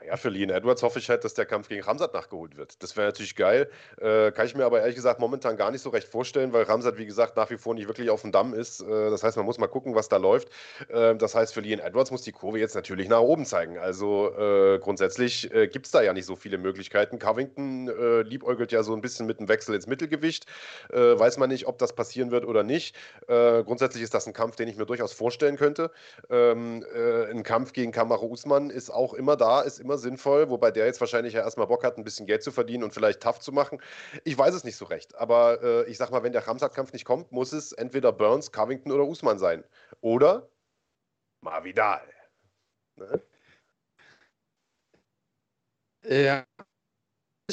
Ja, 0.08 0.16
für 0.16 0.30
Leon 0.30 0.48
Edwards 0.48 0.82
hoffe 0.82 0.98
ich 1.00 1.10
halt, 1.10 1.22
dass 1.22 1.34
der 1.34 1.44
Kampf 1.44 1.68
gegen 1.68 1.82
Ramsat 1.82 2.14
nachgeholt 2.14 2.56
wird. 2.56 2.82
Das 2.82 2.96
wäre 2.96 3.08
natürlich 3.08 3.36
geil. 3.36 3.68
Äh, 4.00 4.32
kann 4.32 4.46
ich 4.46 4.54
mir 4.54 4.64
aber 4.64 4.80
ehrlich 4.80 4.94
gesagt 4.94 5.20
momentan 5.20 5.58
gar 5.58 5.70
nicht 5.70 5.82
so 5.82 5.90
recht 5.90 6.08
vorstellen, 6.08 6.54
weil 6.54 6.62
Ramsat, 6.62 6.96
wie 6.96 7.04
gesagt, 7.04 7.36
nach 7.36 7.50
wie 7.50 7.58
vor 7.58 7.74
nicht 7.74 7.88
wirklich 7.88 8.08
auf 8.08 8.22
dem 8.22 8.32
Damm 8.32 8.54
ist. 8.54 8.80
Äh, 8.80 9.10
das 9.10 9.22
heißt, 9.22 9.36
man 9.36 9.44
muss 9.44 9.58
mal 9.58 9.66
gucken, 9.66 9.94
was 9.94 10.08
da 10.08 10.16
läuft. 10.16 10.48
Äh, 10.88 11.14
das 11.16 11.34
heißt, 11.34 11.52
für 11.52 11.60
Leon 11.60 11.78
Edwards 11.78 12.10
muss 12.10 12.22
die 12.22 12.32
Kurve 12.32 12.58
jetzt 12.58 12.74
natürlich 12.74 13.06
nach 13.10 13.20
oben 13.20 13.44
zeigen. 13.44 13.76
Also 13.76 14.34
äh, 14.34 14.78
grundsätzlich 14.78 15.52
äh, 15.52 15.68
gibt 15.68 15.84
es 15.84 15.92
da 15.92 16.00
ja 16.00 16.14
nicht 16.14 16.24
so 16.24 16.36
viele 16.36 16.56
Möglichkeiten. 16.56 17.18
Covington 17.18 17.88
äh, 17.88 18.22
liebäugelt 18.22 18.72
ja 18.72 18.82
so 18.82 18.94
ein 18.94 19.02
bisschen 19.02 19.26
mit 19.26 19.40
dem 19.40 19.48
Wechsel 19.48 19.74
ins 19.74 19.86
Mittelgewicht. 19.86 20.46
weiß 20.88 21.36
man 21.36 21.50
nicht, 21.50 21.66
ob 21.66 21.76
das 21.76 21.92
passieren 21.92 22.30
wird 22.30 22.46
oder 22.46 22.62
nicht. 22.62 22.96
grundsätzlich 23.26 24.02
ist 24.02 24.14
das 24.14 24.26
ein 24.26 24.32
Kampf, 24.32 24.56
den 24.56 24.68
ich 24.68 24.76
mir 24.76 24.86
durchaus 24.86 25.12
vorstellen 25.12 25.56
könnte. 25.56 25.90
Ähm, 26.30 26.84
ein 27.30 27.42
Kampf 27.42 27.72
gegen 27.72 27.92
Kamara 27.92 28.24
Usman 28.24 28.70
ist 28.70 28.90
auch 28.90 29.14
immer 29.14 29.36
da, 29.36 29.60
ist 29.60 29.80
immer 29.80 29.97
sinnvoll, 29.98 30.48
wobei 30.50 30.70
der 30.70 30.86
jetzt 30.86 31.00
wahrscheinlich 31.00 31.34
ja 31.34 31.42
erstmal 31.42 31.66
Bock 31.66 31.84
hat, 31.84 31.98
ein 31.98 32.04
bisschen 32.04 32.26
Geld 32.26 32.42
zu 32.42 32.52
verdienen 32.52 32.84
und 32.84 32.94
vielleicht 32.94 33.22
tough 33.22 33.40
zu 33.40 33.52
machen. 33.52 33.80
Ich 34.24 34.36
weiß 34.38 34.54
es 34.54 34.64
nicht 34.64 34.76
so 34.76 34.84
recht, 34.86 35.14
aber 35.16 35.62
äh, 35.62 35.90
ich 35.90 35.98
sag 35.98 36.10
mal, 36.10 36.22
wenn 36.22 36.32
der 36.32 36.46
Ramsat-Kampf 36.46 36.92
nicht 36.92 37.04
kommt, 37.04 37.32
muss 37.32 37.52
es 37.52 37.72
entweder 37.72 38.12
Burns, 38.12 38.52
Covington 38.52 38.92
oder 38.92 39.04
Usman 39.04 39.38
sein. 39.38 39.64
Oder 40.00 40.48
Mavidal. 41.42 42.02
Ne? 42.96 43.22
Ja, 46.04 46.44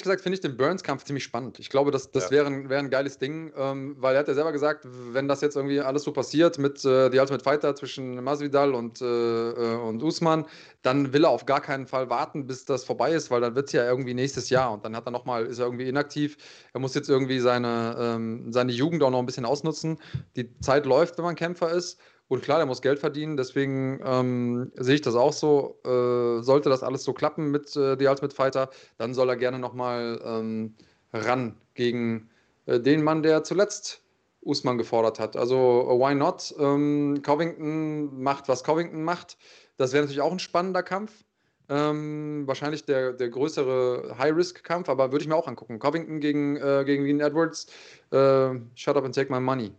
gesagt 0.04 0.22
finde 0.22 0.36
ich 0.36 0.42
den 0.42 0.58
Burns-Kampf 0.58 1.06
ziemlich 1.06 1.24
spannend. 1.24 1.58
Ich 1.58 1.70
glaube, 1.70 1.90
das, 1.90 2.12
das 2.12 2.26
ja. 2.26 2.32
wäre, 2.32 2.48
ein, 2.48 2.68
wär 2.68 2.80
ein 2.80 2.90
geiles 2.90 3.18
Ding, 3.18 3.54
ähm, 3.56 3.96
weil 3.98 4.16
er 4.16 4.20
hat 4.20 4.28
ja 4.28 4.34
selber 4.34 4.52
gesagt, 4.52 4.86
wenn 5.14 5.30
das 5.30 5.40
jetzt 5.40 5.56
irgendwie 5.56 5.80
alles 5.80 6.04
so 6.04 6.12
passiert 6.12 6.58
mit 6.58 6.84
äh, 6.84 7.10
The 7.10 7.20
Ultimate 7.20 7.42
Fighter 7.42 7.76
zwischen 7.76 8.22
Masvidal 8.22 8.74
und, 8.74 9.02
äh, 9.02 9.06
äh, 9.06 9.76
und 9.78 10.04
Usman, 10.04 10.46
dann 10.82 11.14
will 11.14 11.24
er 11.24 11.30
auf 11.30 11.46
gar 11.46 11.62
keinen 11.62 11.88
Fall 11.88 12.10
warten, 12.10 12.46
bis 12.46 12.66
das 12.66 12.84
vorbei 12.84 13.14
ist, 13.14 13.32
weil 13.32 13.40
dann 13.40 13.56
wird 13.56 13.68
es 13.68 13.72
ja 13.72 13.86
irgendwie 13.86 14.14
nächstes 14.14 14.50
Jahr 14.50 14.74
und 14.74 14.84
dann 14.84 14.98
hat 14.98 15.08
er 15.08 15.12
noch 15.12 15.24
mal, 15.24 15.46
ist 15.46 15.60
er 15.60 15.66
irgendwie 15.66 15.88
inaktiv. 15.88 16.36
Er 16.74 16.82
muss 16.82 16.94
jetzt 16.94 17.10
irgendwie 17.10 17.40
seine, 17.40 17.96
ähm, 17.98 18.52
seine 18.52 18.74
Jugend 18.74 19.02
auch 19.02 19.12
noch 19.12 19.20
ein 19.20 19.26
bisschen 19.26 19.46
ausnutzen. 19.46 19.98
Die 20.36 20.60
Zeit 20.60 20.86
läuft, 20.86 21.18
wenn 21.18 21.24
man 21.24 21.36
Kämpfer 21.36 21.72
ist. 21.72 22.00
Und 22.28 22.42
klar, 22.42 22.58
der 22.58 22.66
muss 22.66 22.82
Geld 22.82 23.00
verdienen, 23.00 23.38
deswegen 23.38 24.00
ähm, 24.04 24.72
sehe 24.76 24.96
ich 24.96 25.02
das 25.02 25.16
auch 25.16 25.34
so. 25.34 25.80
Äh, 25.86 26.42
sollte 26.42 26.70
das 26.70 26.82
alles 26.82 27.04
so 27.04 27.14
klappen 27.14 27.52
mit 27.52 27.76
äh, 27.76 27.96
The 28.00 28.08
Ultimate 28.08 28.36
Fighter, 28.36 28.70
dann 28.98 29.14
soll 29.14 29.30
er 29.30 29.36
gerne 29.36 29.60
nochmal 29.60 30.20
ähm, 30.26 30.76
ran 31.14 31.56
gegen 31.76 32.30
äh, 32.66 32.80
den 32.80 33.04
Mann, 33.04 33.22
der 33.22 33.44
zuletzt 33.44 34.02
Usman 34.42 34.78
gefordert 34.78 35.20
hat. 35.20 35.36
Also, 35.36 35.56
why 36.00 36.16
not? 36.16 36.54
Ähm, 36.60 37.22
Covington 37.24 38.22
macht, 38.22 38.48
was 38.48 38.64
Covington 38.64 39.04
macht. 39.04 39.38
Das 39.78 39.94
wäre 39.94 40.04
natürlich 40.04 40.22
auch 40.22 40.32
ein 40.32 40.40
spannender 40.40 40.84
Kampf. 40.84 41.26
Ähm, 41.68 42.44
wahrscheinlich 42.46 42.86
der, 42.86 43.14
der 43.14 43.30
größere 43.30 44.16
High-Risk-Kampf, 44.18 44.88
aber 44.88 45.12
würde 45.12 45.24
ich 45.24 45.28
mir 45.28 45.36
auch 45.36 45.48
angucken. 45.48 45.80
Covington 45.80 46.20
gegen, 46.20 46.58
äh, 46.58 46.84
gegen 46.86 47.06
Lean 47.06 47.20
Edwards. 47.20 47.68
Äh, 48.12 48.60
shut 48.76 48.96
up 48.96 49.04
and 49.04 49.16
take 49.16 49.32
my 49.32 49.40
money. 49.40 49.72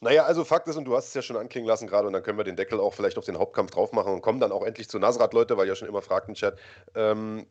Naja, 0.00 0.24
also 0.24 0.44
Fakt 0.44 0.68
ist, 0.68 0.76
und 0.76 0.84
du 0.84 0.96
hast 0.96 1.08
es 1.08 1.14
ja 1.14 1.22
schon 1.22 1.36
anklingen 1.36 1.68
lassen 1.68 1.88
gerade, 1.88 2.06
und 2.06 2.12
dann 2.12 2.22
können 2.22 2.38
wir 2.38 2.44
den 2.44 2.56
Deckel 2.56 2.78
auch 2.78 2.94
vielleicht 2.94 3.18
auf 3.18 3.24
den 3.24 3.38
Hauptkampf 3.38 3.72
drauf 3.72 3.92
machen 3.92 4.12
und 4.12 4.20
kommen 4.20 4.38
dann 4.38 4.52
auch 4.52 4.62
endlich 4.64 4.88
zu 4.88 4.98
Nasrat, 4.98 5.34
Leute, 5.34 5.56
weil 5.56 5.66
ihr 5.66 5.74
schon 5.74 5.88
immer 5.88 6.02
fragt 6.02 6.28
im 6.28 6.34
Chat. 6.34 6.56
Ähm, 6.94 7.46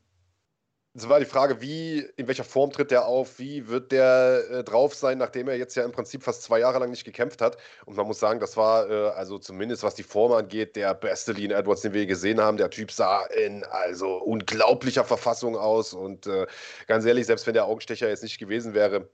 es 0.97 1.07
war 1.07 1.19
die 1.19 1.25
Frage, 1.25 1.61
wie, 1.61 1.99
in 2.15 2.27
welcher 2.27 2.43
Form 2.43 2.71
tritt 2.71 2.89
der 2.89 3.05
auf, 3.05 3.37
wie 3.37 3.67
wird 3.67 3.91
der 3.91 4.43
äh, 4.49 4.63
drauf 4.63 4.95
sein, 4.95 5.19
nachdem 5.19 5.47
er 5.47 5.55
jetzt 5.55 5.75
ja 5.75 5.83
im 5.83 5.91
Prinzip 5.91 6.23
fast 6.23 6.41
zwei 6.41 6.59
Jahre 6.59 6.79
lang 6.79 6.89
nicht 6.89 7.05
gekämpft 7.05 7.39
hat. 7.39 7.57
Und 7.85 7.97
man 7.97 8.07
muss 8.07 8.19
sagen, 8.19 8.39
das 8.39 8.57
war, 8.57 8.89
äh, 8.89 9.09
also 9.09 9.37
zumindest 9.37 9.83
was 9.83 9.93
die 9.93 10.01
Form 10.03 10.31
angeht, 10.31 10.75
der 10.75 10.95
beste 10.95 11.33
Lean 11.33 11.51
Edwards, 11.51 11.81
den 11.81 11.93
wir 11.93 12.07
gesehen 12.07 12.41
haben. 12.41 12.57
Der 12.57 12.71
Typ 12.71 12.91
sah 12.91 13.25
in 13.27 13.63
also 13.65 14.17
unglaublicher 14.17 15.03
Verfassung 15.03 15.55
aus. 15.55 15.93
Und 15.93 16.25
äh, 16.25 16.47
ganz 16.87 17.05
ehrlich, 17.05 17.27
selbst 17.27 17.45
wenn 17.45 17.53
der 17.53 17.65
Augenstecher 17.65 18.09
jetzt 18.09 18.23
nicht 18.23 18.39
gewesen 18.39 18.73
wäre, 18.73 19.07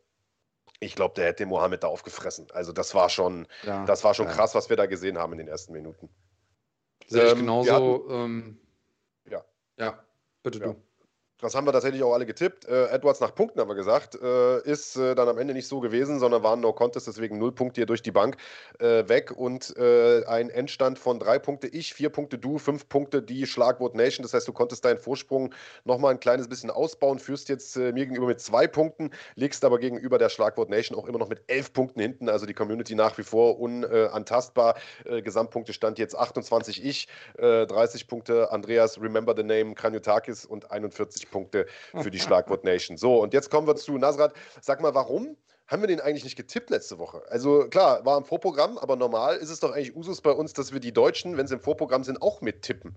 ich 0.83 0.95
glaube, 0.95 1.15
der 1.15 1.25
hätte 1.25 1.45
Mohammed 1.45 1.83
da 1.83 1.87
aufgefressen. 1.87 2.47
Also 2.53 2.71
das 2.71 2.93
war 2.93 3.09
schon, 3.09 3.47
ja, 3.63 3.85
das 3.85 4.03
war 4.03 4.13
schon 4.13 4.27
ja. 4.27 4.33
krass, 4.33 4.55
was 4.55 4.69
wir 4.69 4.77
da 4.77 4.85
gesehen 4.85 5.17
haben 5.17 5.33
in 5.33 5.39
den 5.39 5.47
ersten 5.47 5.73
Minuten. 5.73 6.09
Sehe 7.07 7.25
ich 7.25 7.31
ähm, 7.31 7.39
genauso. 7.39 7.71
Hatten, 7.71 8.11
ähm, 8.11 8.59
ja. 9.29 9.43
Ja, 9.77 10.03
bitte 10.43 10.59
du 10.59 10.75
das 11.43 11.55
haben 11.55 11.67
wir 11.67 11.73
tatsächlich 11.73 12.01
auch 12.03 12.13
alle 12.13 12.25
getippt. 12.25 12.65
Äh, 12.65 12.87
Edwards 12.87 13.19
nach 13.19 13.35
Punkten 13.35 13.59
haben 13.59 13.67
wir 13.67 13.75
gesagt. 13.75 14.15
Äh, 14.15 14.61
ist 14.61 14.95
äh, 14.95 15.13
dann 15.13 15.27
am 15.27 15.37
Ende 15.37 15.53
nicht 15.53 15.67
so 15.67 15.81
gewesen, 15.81 16.19
sondern 16.19 16.41
waren 16.41 16.61
No 16.61 16.71
Contest, 16.73 17.07
deswegen 17.07 17.37
null 17.37 17.51
Punkte 17.51 17.81
hier 17.81 17.85
durch 17.85 18.01
die 18.01 18.11
Bank 18.11 18.37
äh, 18.79 19.07
weg 19.07 19.31
und 19.35 19.75
äh, 19.77 20.23
ein 20.25 20.49
Endstand 20.49 20.97
von 20.97 21.19
drei 21.19 21.39
Punkte 21.39 21.67
ich, 21.67 21.93
vier 21.93 22.09
Punkte 22.09 22.37
du, 22.37 22.57
fünf 22.57 22.87
Punkte 22.87 23.21
die 23.21 23.45
Schlagwort 23.45 23.93
Nation. 23.93 24.23
Das 24.23 24.33
heißt, 24.33 24.47
du 24.47 24.53
konntest 24.53 24.85
deinen 24.85 24.97
Vorsprung 24.97 25.53
nochmal 25.83 26.13
ein 26.13 26.19
kleines 26.19 26.47
bisschen 26.47 26.71
ausbauen, 26.71 27.19
führst 27.19 27.49
jetzt 27.49 27.75
äh, 27.75 27.91
mir 27.91 28.05
gegenüber 28.05 28.27
mit 28.27 28.39
zwei 28.39 28.65
Punkten, 28.65 29.11
liegst 29.35 29.65
aber 29.65 29.79
gegenüber 29.79 30.17
der 30.17 30.29
Schlagwort 30.29 30.69
Nation 30.69 30.97
auch 30.97 31.07
immer 31.07 31.19
noch 31.19 31.29
mit 31.29 31.41
elf 31.47 31.73
Punkten 31.73 31.99
hinten. 31.99 32.29
Also 32.29 32.45
die 32.45 32.53
Community 32.53 32.95
nach 32.95 33.17
wie 33.17 33.23
vor 33.23 33.59
unantastbar. 33.59 34.75
Gesamtpunkte 35.05 35.73
stand 35.73 35.99
jetzt 35.99 36.17
28 36.17 36.83
ich, 36.83 37.07
30 37.37 38.07
Punkte 38.07 38.51
Andreas, 38.51 38.99
Remember 39.01 39.33
the 39.35 39.43
Name, 39.43 39.75
Kranjotakis 39.75 40.45
und 40.45 40.71
41 40.71 41.29
Punkte 41.29 41.32
für 42.01 42.11
die 42.11 42.19
Schlagwort 42.19 42.63
Nation. 42.63 42.97
So, 42.97 43.21
und 43.21 43.33
jetzt 43.33 43.49
kommen 43.49 43.67
wir 43.67 43.75
zu 43.75 43.97
Nasrat. 43.97 44.33
Sag 44.61 44.81
mal, 44.81 44.93
warum 44.93 45.37
haben 45.67 45.81
wir 45.81 45.87
den 45.87 46.01
eigentlich 46.01 46.25
nicht 46.25 46.35
getippt 46.35 46.69
letzte 46.69 46.99
Woche? 46.99 47.23
Also 47.29 47.67
klar, 47.69 48.05
war 48.05 48.17
im 48.17 48.25
Vorprogramm, 48.25 48.77
aber 48.77 48.95
normal 48.97 49.37
ist 49.37 49.49
es 49.49 49.61
doch 49.61 49.71
eigentlich 49.71 49.95
Usus 49.95 50.21
bei 50.21 50.31
uns, 50.31 50.53
dass 50.53 50.73
wir 50.73 50.81
die 50.81 50.91
Deutschen, 50.91 51.37
wenn 51.37 51.47
sie 51.47 51.55
im 51.55 51.61
Vorprogramm 51.61 52.03
sind, 52.03 52.21
auch 52.21 52.41
mittippen. 52.41 52.95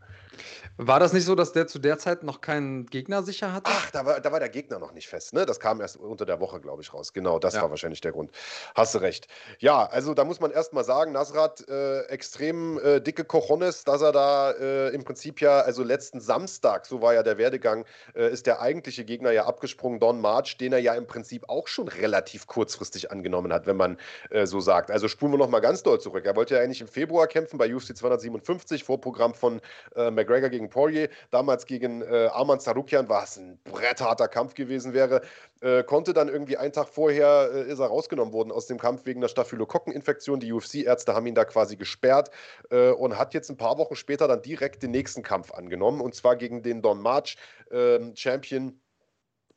War 0.77 0.99
das 0.99 1.13
nicht 1.13 1.25
so, 1.25 1.35
dass 1.35 1.53
der 1.53 1.69
zu 1.69 1.79
der 1.79 1.99
Zeit 1.99 2.25
noch 2.25 2.41
keinen 2.41 2.87
Gegner 2.87 3.23
sicher 3.23 3.53
hatte? 3.53 3.71
Ach, 3.73 3.91
da 3.93 4.05
war, 4.05 4.21
da 4.21 4.33
war 4.33 4.41
der 4.41 4.49
Gegner 4.49 4.79
noch 4.79 4.93
nicht 4.93 5.09
fest, 5.09 5.33
ne? 5.33 5.47
Das 5.47 5.61
kam 5.61 5.81
erst 5.81 5.97
unter 5.97 6.27
der 6.27 6.41
Woche, 6.41 6.61
glaube 6.61 6.83
ich, 6.83 6.93
raus. 6.93 7.13
Genau, 7.13 7.39
das 7.39 7.55
ja. 7.55 7.63
war 7.63 7.71
wahrscheinlich 7.71 8.01
der 8.01 8.13
Grund. 8.13 8.31
Hast 8.75 8.95
du 8.95 8.99
recht. 8.99 9.29
Ja, 9.59 9.87
also 9.87 10.13
da 10.13 10.25
muss 10.25 10.41
man 10.41 10.51
erst 10.51 10.73
mal 10.73 10.85
sagen, 10.85 11.13
Nasrat, 11.13 11.67
äh, 11.69 12.01
extrem 12.09 12.79
äh, 12.81 13.01
dicke 13.01 13.25
Cojones, 13.25 13.85
dass 13.85 14.03
er 14.03 14.13
da 14.13 14.51
äh, 14.51 14.89
im 14.89 15.05
Prinzip 15.05 15.41
ja, 15.41 15.61
also 15.61 15.83
letzten 15.83 16.21
Samstag, 16.21 16.85
so 16.85 17.01
war 17.01 17.15
ja 17.15 17.23
der 17.23 17.39
Werdegang, 17.39 17.87
äh, 18.15 18.31
ist 18.31 18.47
der 18.47 18.61
eigentliche 18.61 19.05
Gegner 19.05 19.31
ja 19.31 19.47
abgesprungen, 19.47 20.01
Don 20.01 20.21
March, 20.21 20.59
den 20.59 20.73
er 20.73 20.81
ja 20.81 20.95
im 20.95 21.07
Prinzip 21.07 21.49
auch 21.49 21.69
schon 21.69 21.89
relativ 21.89 22.47
kurz 22.47 22.56
kurzfristig 22.57 23.11
angenommen 23.11 23.53
hat, 23.53 23.67
wenn 23.67 23.77
man 23.77 23.99
äh, 24.31 24.47
so 24.47 24.61
sagt. 24.61 24.91
Also 24.91 25.09
spulen 25.09 25.35
wir 25.35 25.37
nochmal 25.37 25.61
ganz 25.61 25.83
doll 25.83 26.01
zurück. 26.01 26.25
Er 26.25 26.35
wollte 26.37 26.55
ja 26.55 26.63
eigentlich 26.63 26.81
im 26.81 26.89
Februar 26.89 27.27
kämpfen 27.27 27.59
bei 27.59 27.73
UFC 27.75 27.95
257, 27.95 28.83
Vorprogramm 28.83 29.35
von 29.35 29.61
äh, 29.95 30.11
McGregor 30.11 30.49
gegen 30.49 30.71
Poirier. 30.71 31.11
Damals 31.31 31.67
gegen 31.67 32.01
äh, 32.01 32.31
Arman 32.33 32.59
Sarukian 32.59 33.11
war 33.11 33.25
es 33.25 33.37
ein 33.37 33.59
brettharter 33.65 34.27
Kampf 34.27 34.55
gewesen 34.55 34.95
wäre. 34.95 35.21
Äh, 35.61 35.83
konnte 35.83 36.15
dann 36.15 36.29
irgendwie 36.29 36.57
einen 36.57 36.73
Tag 36.73 36.89
vorher, 36.89 37.51
äh, 37.53 37.71
ist 37.71 37.79
er 37.79 37.89
rausgenommen 37.89 38.33
worden 38.33 38.51
aus 38.51 38.67
dem 38.67 38.79
Kampf 38.79 39.05
wegen 39.05 39.21
einer 39.21 39.29
Staphylokokkeninfektion. 39.29 40.41
Die 40.41 40.51
UFC-Ärzte 40.51 41.13
haben 41.13 41.27
ihn 41.27 41.35
da 41.35 41.45
quasi 41.45 41.77
gesperrt 41.77 42.31
äh, 42.71 42.89
und 42.89 43.19
hat 43.19 43.35
jetzt 43.35 43.51
ein 43.51 43.59
paar 43.59 43.77
Wochen 43.77 43.97
später 43.97 44.29
dann 44.29 44.41
direkt 44.41 44.83
den 44.83 44.93
nächsten 44.93 45.23
Kampf 45.23 45.53
angenommen 45.53 46.01
und 46.01 46.15
zwar 46.15 46.37
gegen 46.37 46.63
den 46.63 46.81
Don 46.81 47.03
March 47.03 47.37
ähm, 47.71 48.17
Champion 48.17 48.81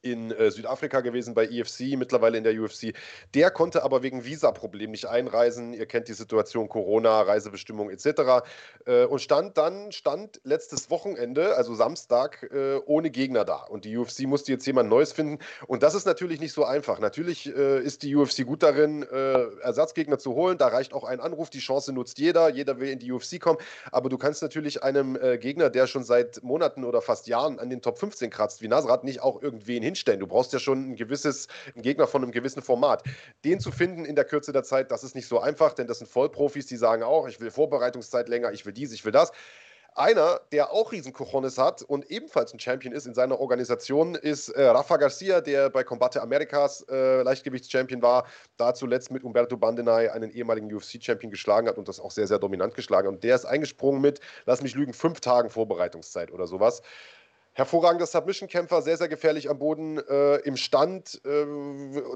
in 0.01 0.31
äh, 0.31 0.51
Südafrika 0.51 1.01
gewesen 1.01 1.33
bei 1.33 1.47
EFC, 1.47 1.97
mittlerweile 1.97 2.37
in 2.37 2.43
der 2.43 2.59
UFC. 2.59 2.93
Der 3.33 3.51
konnte 3.51 3.83
aber 3.83 4.01
wegen 4.03 4.23
Visaproblemen 4.23 4.91
nicht 4.91 5.05
einreisen. 5.05 5.73
Ihr 5.73 5.85
kennt 5.85 6.07
die 6.07 6.13
Situation 6.13 6.69
Corona, 6.69 7.21
Reisebestimmung 7.21 7.89
etc. 7.89 8.45
Äh, 8.85 9.05
und 9.05 9.19
stand 9.19 9.57
dann, 9.57 9.91
stand 9.91 10.39
letztes 10.43 10.89
Wochenende, 10.89 11.55
also 11.55 11.75
Samstag, 11.75 12.49
äh, 12.51 12.77
ohne 12.85 13.09
Gegner 13.09 13.43
da. 13.45 13.63
Und 13.63 13.85
die 13.85 13.97
UFC 13.97 14.21
musste 14.21 14.51
jetzt 14.51 14.65
jemand 14.65 14.89
Neues 14.89 15.11
finden. 15.11 15.39
Und 15.67 15.83
das 15.83 15.95
ist 15.95 16.05
natürlich 16.05 16.39
nicht 16.39 16.53
so 16.53 16.63
einfach. 16.63 16.99
Natürlich 16.99 17.53
äh, 17.53 17.79
ist 17.81 18.03
die 18.03 18.15
UFC 18.15 18.45
gut 18.45 18.63
darin, 18.63 19.03
äh, 19.03 19.47
Ersatzgegner 19.61 20.17
zu 20.17 20.33
holen. 20.33 20.57
Da 20.57 20.67
reicht 20.67 20.93
auch 20.93 21.03
ein 21.03 21.19
Anruf. 21.19 21.49
Die 21.49 21.59
Chance 21.59 21.91
nutzt 21.91 22.19
jeder. 22.19 22.49
Jeder 22.49 22.79
will 22.79 22.89
in 22.89 22.99
die 22.99 23.11
UFC 23.11 23.39
kommen. 23.39 23.59
Aber 23.91 24.09
du 24.09 24.17
kannst 24.17 24.41
natürlich 24.41 24.81
einem 24.81 25.17
äh, 25.17 25.37
Gegner, 25.37 25.69
der 25.69 25.87
schon 25.87 26.03
seit 26.03 26.41
Monaten 26.43 26.85
oder 26.85 27.01
fast 27.01 27.27
Jahren 27.27 27.59
an 27.59 27.69
den 27.69 27.81
Top 27.81 27.99
15 27.99 28.29
kratzt, 28.29 28.61
wie 28.61 28.67
Nasrat, 28.67 29.03
nicht 29.03 29.21
auch 29.21 29.41
irgendwen 29.41 29.83
hinstellen. 29.89 30.19
Du 30.19 30.27
brauchst 30.27 30.53
ja 30.53 30.59
schon 30.59 30.91
ein 30.91 30.95
gewisses, 30.95 31.47
einen 31.73 31.83
Gegner 31.83 32.07
von 32.07 32.23
einem 32.23 32.31
gewissen 32.31 32.61
Format. 32.61 33.03
Den 33.43 33.59
zu 33.59 33.71
finden 33.71 34.05
in 34.05 34.15
der 34.15 34.25
Kürze 34.25 34.51
der 34.51 34.63
Zeit, 34.63 34.91
das 34.91 35.03
ist 35.03 35.15
nicht 35.15 35.27
so 35.27 35.39
einfach, 35.39 35.73
denn 35.73 35.87
das 35.87 35.99
sind 35.99 36.07
Vollprofis, 36.07 36.67
die 36.67 36.77
sagen 36.77 37.03
auch, 37.03 37.27
ich 37.27 37.39
will 37.39 37.51
Vorbereitungszeit 37.51 38.29
länger, 38.29 38.51
ich 38.51 38.65
will 38.65 38.73
dies, 38.73 38.91
ich 38.93 39.03
will 39.05 39.11
das. 39.11 39.31
Einer, 39.95 40.39
der 40.51 40.71
auch 40.71 40.91
Riesenkochones 40.91 41.57
hat 41.57 41.81
und 41.81 42.09
ebenfalls 42.09 42.53
ein 42.53 42.59
Champion 42.59 42.93
ist 42.93 43.05
in 43.05 43.13
seiner 43.13 43.39
Organisation, 43.39 44.15
ist 44.15 44.49
äh, 44.49 44.63
Rafa 44.63 44.97
Garcia, 44.97 45.41
der 45.41 45.69
bei 45.69 45.83
Combate 45.83 46.21
Americas 46.21 46.85
äh, 46.89 47.21
Leichtgewichtschampion 47.23 48.01
war, 48.01 48.25
da 48.57 48.73
zuletzt 48.73 49.11
mit 49.11 49.23
Umberto 49.23 49.57
Bandenay 49.57 50.09
einen 50.09 50.31
ehemaligen 50.31 50.73
UFC-Champion 50.73 51.31
geschlagen 51.31 51.67
hat 51.67 51.77
und 51.77 51.87
das 51.87 51.99
auch 51.99 52.11
sehr, 52.11 52.27
sehr 52.27 52.39
dominant 52.39 52.75
geschlagen. 52.75 53.07
Und 53.07 53.23
der 53.23 53.35
ist 53.35 53.45
eingesprungen 53.45 53.99
mit, 53.99 54.21
lass 54.45 54.61
mich 54.61 54.75
lügen, 54.75 54.93
fünf 54.93 55.19
Tagen 55.21 55.49
Vorbereitungszeit 55.49 56.31
oder 56.31 56.47
sowas. 56.47 56.81
Hervorragender 57.59 58.07
Submission-Kämpfer, 58.07 58.81
sehr, 58.81 58.97
sehr 58.97 59.09
gefährlich 59.09 59.49
am 59.49 59.59
Boden, 59.59 59.99
äh, 60.07 60.37
im 60.37 60.55
Stand. 60.55 61.21
Äh, 61.25 61.45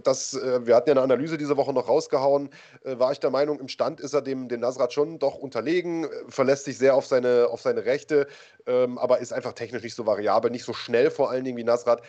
das, 0.03 0.33
äh, 0.33 0.65
wir 0.65 0.75
hatten 0.75 0.89
ja 0.89 0.93
eine 0.93 1.01
Analyse 1.01 1.37
diese 1.37 1.57
Woche 1.57 1.73
noch 1.73 1.87
rausgehauen. 1.87 2.49
Äh, 2.83 2.97
war 2.97 3.11
ich 3.11 3.19
der 3.19 3.29
Meinung, 3.29 3.59
im 3.59 3.67
Stand 3.67 3.99
ist 3.99 4.13
er 4.13 4.21
dem, 4.21 4.47
dem 4.47 4.61
Nasrat 4.61 4.93
schon 4.93 5.19
doch 5.19 5.35
unterlegen, 5.35 6.07
verlässt 6.29 6.63
sich 6.63 6.77
sehr 6.77 6.95
auf 6.95 7.05
seine, 7.05 7.49
auf 7.51 7.61
seine 7.61 7.85
Rechte, 7.85 8.27
ähm, 8.65 8.97
aber 8.97 9.19
ist 9.19 9.33
einfach 9.33 9.53
technisch 9.53 9.83
nicht 9.83 9.95
so 9.95 10.05
variabel, 10.05 10.49
nicht 10.49 10.63
so 10.63 10.73
schnell 10.73 11.11
vor 11.11 11.29
allen 11.29 11.43
Dingen 11.43 11.57
wie 11.57 11.65
Nasrat. 11.65 12.01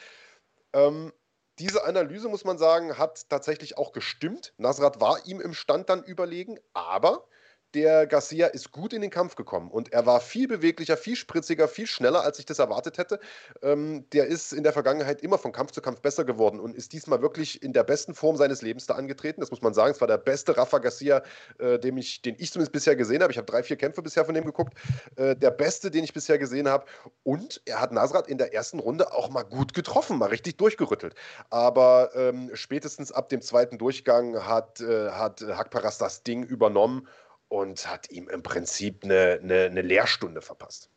Ähm, 0.73 1.13
diese 1.59 1.85
Analyse, 1.85 2.29
muss 2.29 2.45
man 2.45 2.57
sagen, 2.57 2.99
hat 2.99 3.29
tatsächlich 3.29 3.77
auch 3.77 3.93
gestimmt. 3.93 4.55
Nasrat 4.59 5.01
war 5.01 5.27
ihm 5.27 5.41
im 5.41 5.55
Stand 5.55 5.89
dann 5.89 6.05
überlegen, 6.05 6.59
aber 6.73 7.27
der 7.75 8.07
Garcia 8.07 8.47
ist 8.47 8.73
gut 8.73 8.93
in 8.93 9.03
den 9.03 9.11
Kampf 9.11 9.35
gekommen 9.35 9.71
und 9.71 9.93
er 9.93 10.07
war 10.07 10.21
viel 10.21 10.47
beweglicher, 10.47 10.97
viel 10.97 11.17
spritziger, 11.17 11.67
viel 11.67 11.87
schneller, 11.87 12.23
als 12.23 12.39
ich 12.39 12.47
das 12.47 12.61
erwartet 12.61 12.99
hätte. 12.99 13.19
Ähm, 13.63 14.09
der 14.13 14.27
ist 14.27 14.53
in 14.53 14.63
der 14.63 14.73
Vergangenheit 14.73 15.21
immer 15.23 15.39
von 15.39 15.53
Kampf 15.53 15.73
zu 15.73 15.83
Kampf 15.83 16.01
besser 16.01 16.25
geworden 16.25 16.61
und 16.61 16.77
ist 16.77 16.93
diesmal 16.93 17.21
wirklich 17.21 17.63
in 17.63 17.73
der 17.73 17.83
besten 17.83 18.15
Form 18.15 18.37
seines 18.37 18.63
Lebens 18.63 18.87
da 18.87 18.95
angetreten. 18.95 19.41
Das 19.41 19.51
muss 19.51 19.63
man 19.63 19.75
sagen. 19.75 19.93
Es 19.93 20.01
war 20.01 20.09
der 20.09 20.19
beste 20.19 20.57
Rafa 20.57 20.79
Garcia, 20.79 21.23
äh, 21.59 21.79
den, 21.79 21.97
ich, 21.97 22.23
den 22.23 22.37
ich 22.39 22.53
zumindest 22.53 22.73
bisher 22.73 22.97
gesehen 22.97 23.23
habe. 23.23 23.33
Ich 23.33 23.39
habe 23.39 23.47
drei, 23.47 23.63
vier 23.63 23.77
Kämpfe 23.77 24.03
bisher 24.03 24.25
von 24.25 24.35
dem 24.35 24.45
geguckt. 24.45 24.75
Äh, 25.17 25.35
der 25.35 25.51
beste, 25.51 25.91
den 25.91 26.05
ich 26.05 26.13
bisher 26.13 26.39
gesehen 26.39 26.69
habe. 26.69 26.85
Und 27.25 27.61
er 27.65 27.81
hat 27.81 27.93
Nasrat 27.93 28.29
in 28.29 28.39
der 28.39 28.55
ersten 28.55 28.79
Runde 28.79 29.13
auch 29.13 29.31
mal 29.31 29.43
gut 29.43 29.75
getroffen, 29.75 30.19
mal 30.19 30.29
richtig 30.29 30.59
durchgerüttelt. 30.59 31.15
Aber 31.51 32.11
ähm, 32.15 32.51
spätestens 32.55 33.11
ab 33.11 33.29
dem 33.29 33.41
zweiten 33.41 33.79
Durchgang 33.79 34.47
hat, 34.47 34.81
äh, 34.81 35.11
hat 35.11 35.41
Hakparas 35.41 35.99
das 35.99 36.23
Ding 36.23 36.45
übernommen 36.45 37.09
und 37.49 37.89
hat 37.89 38.11
ihm 38.11 38.29
im 38.29 38.43
Prinzip 38.43 39.05
eine, 39.05 39.41
eine, 39.43 39.65
eine 39.65 39.83
Lehrstunde 39.83 40.41
verpasst. 40.41 40.91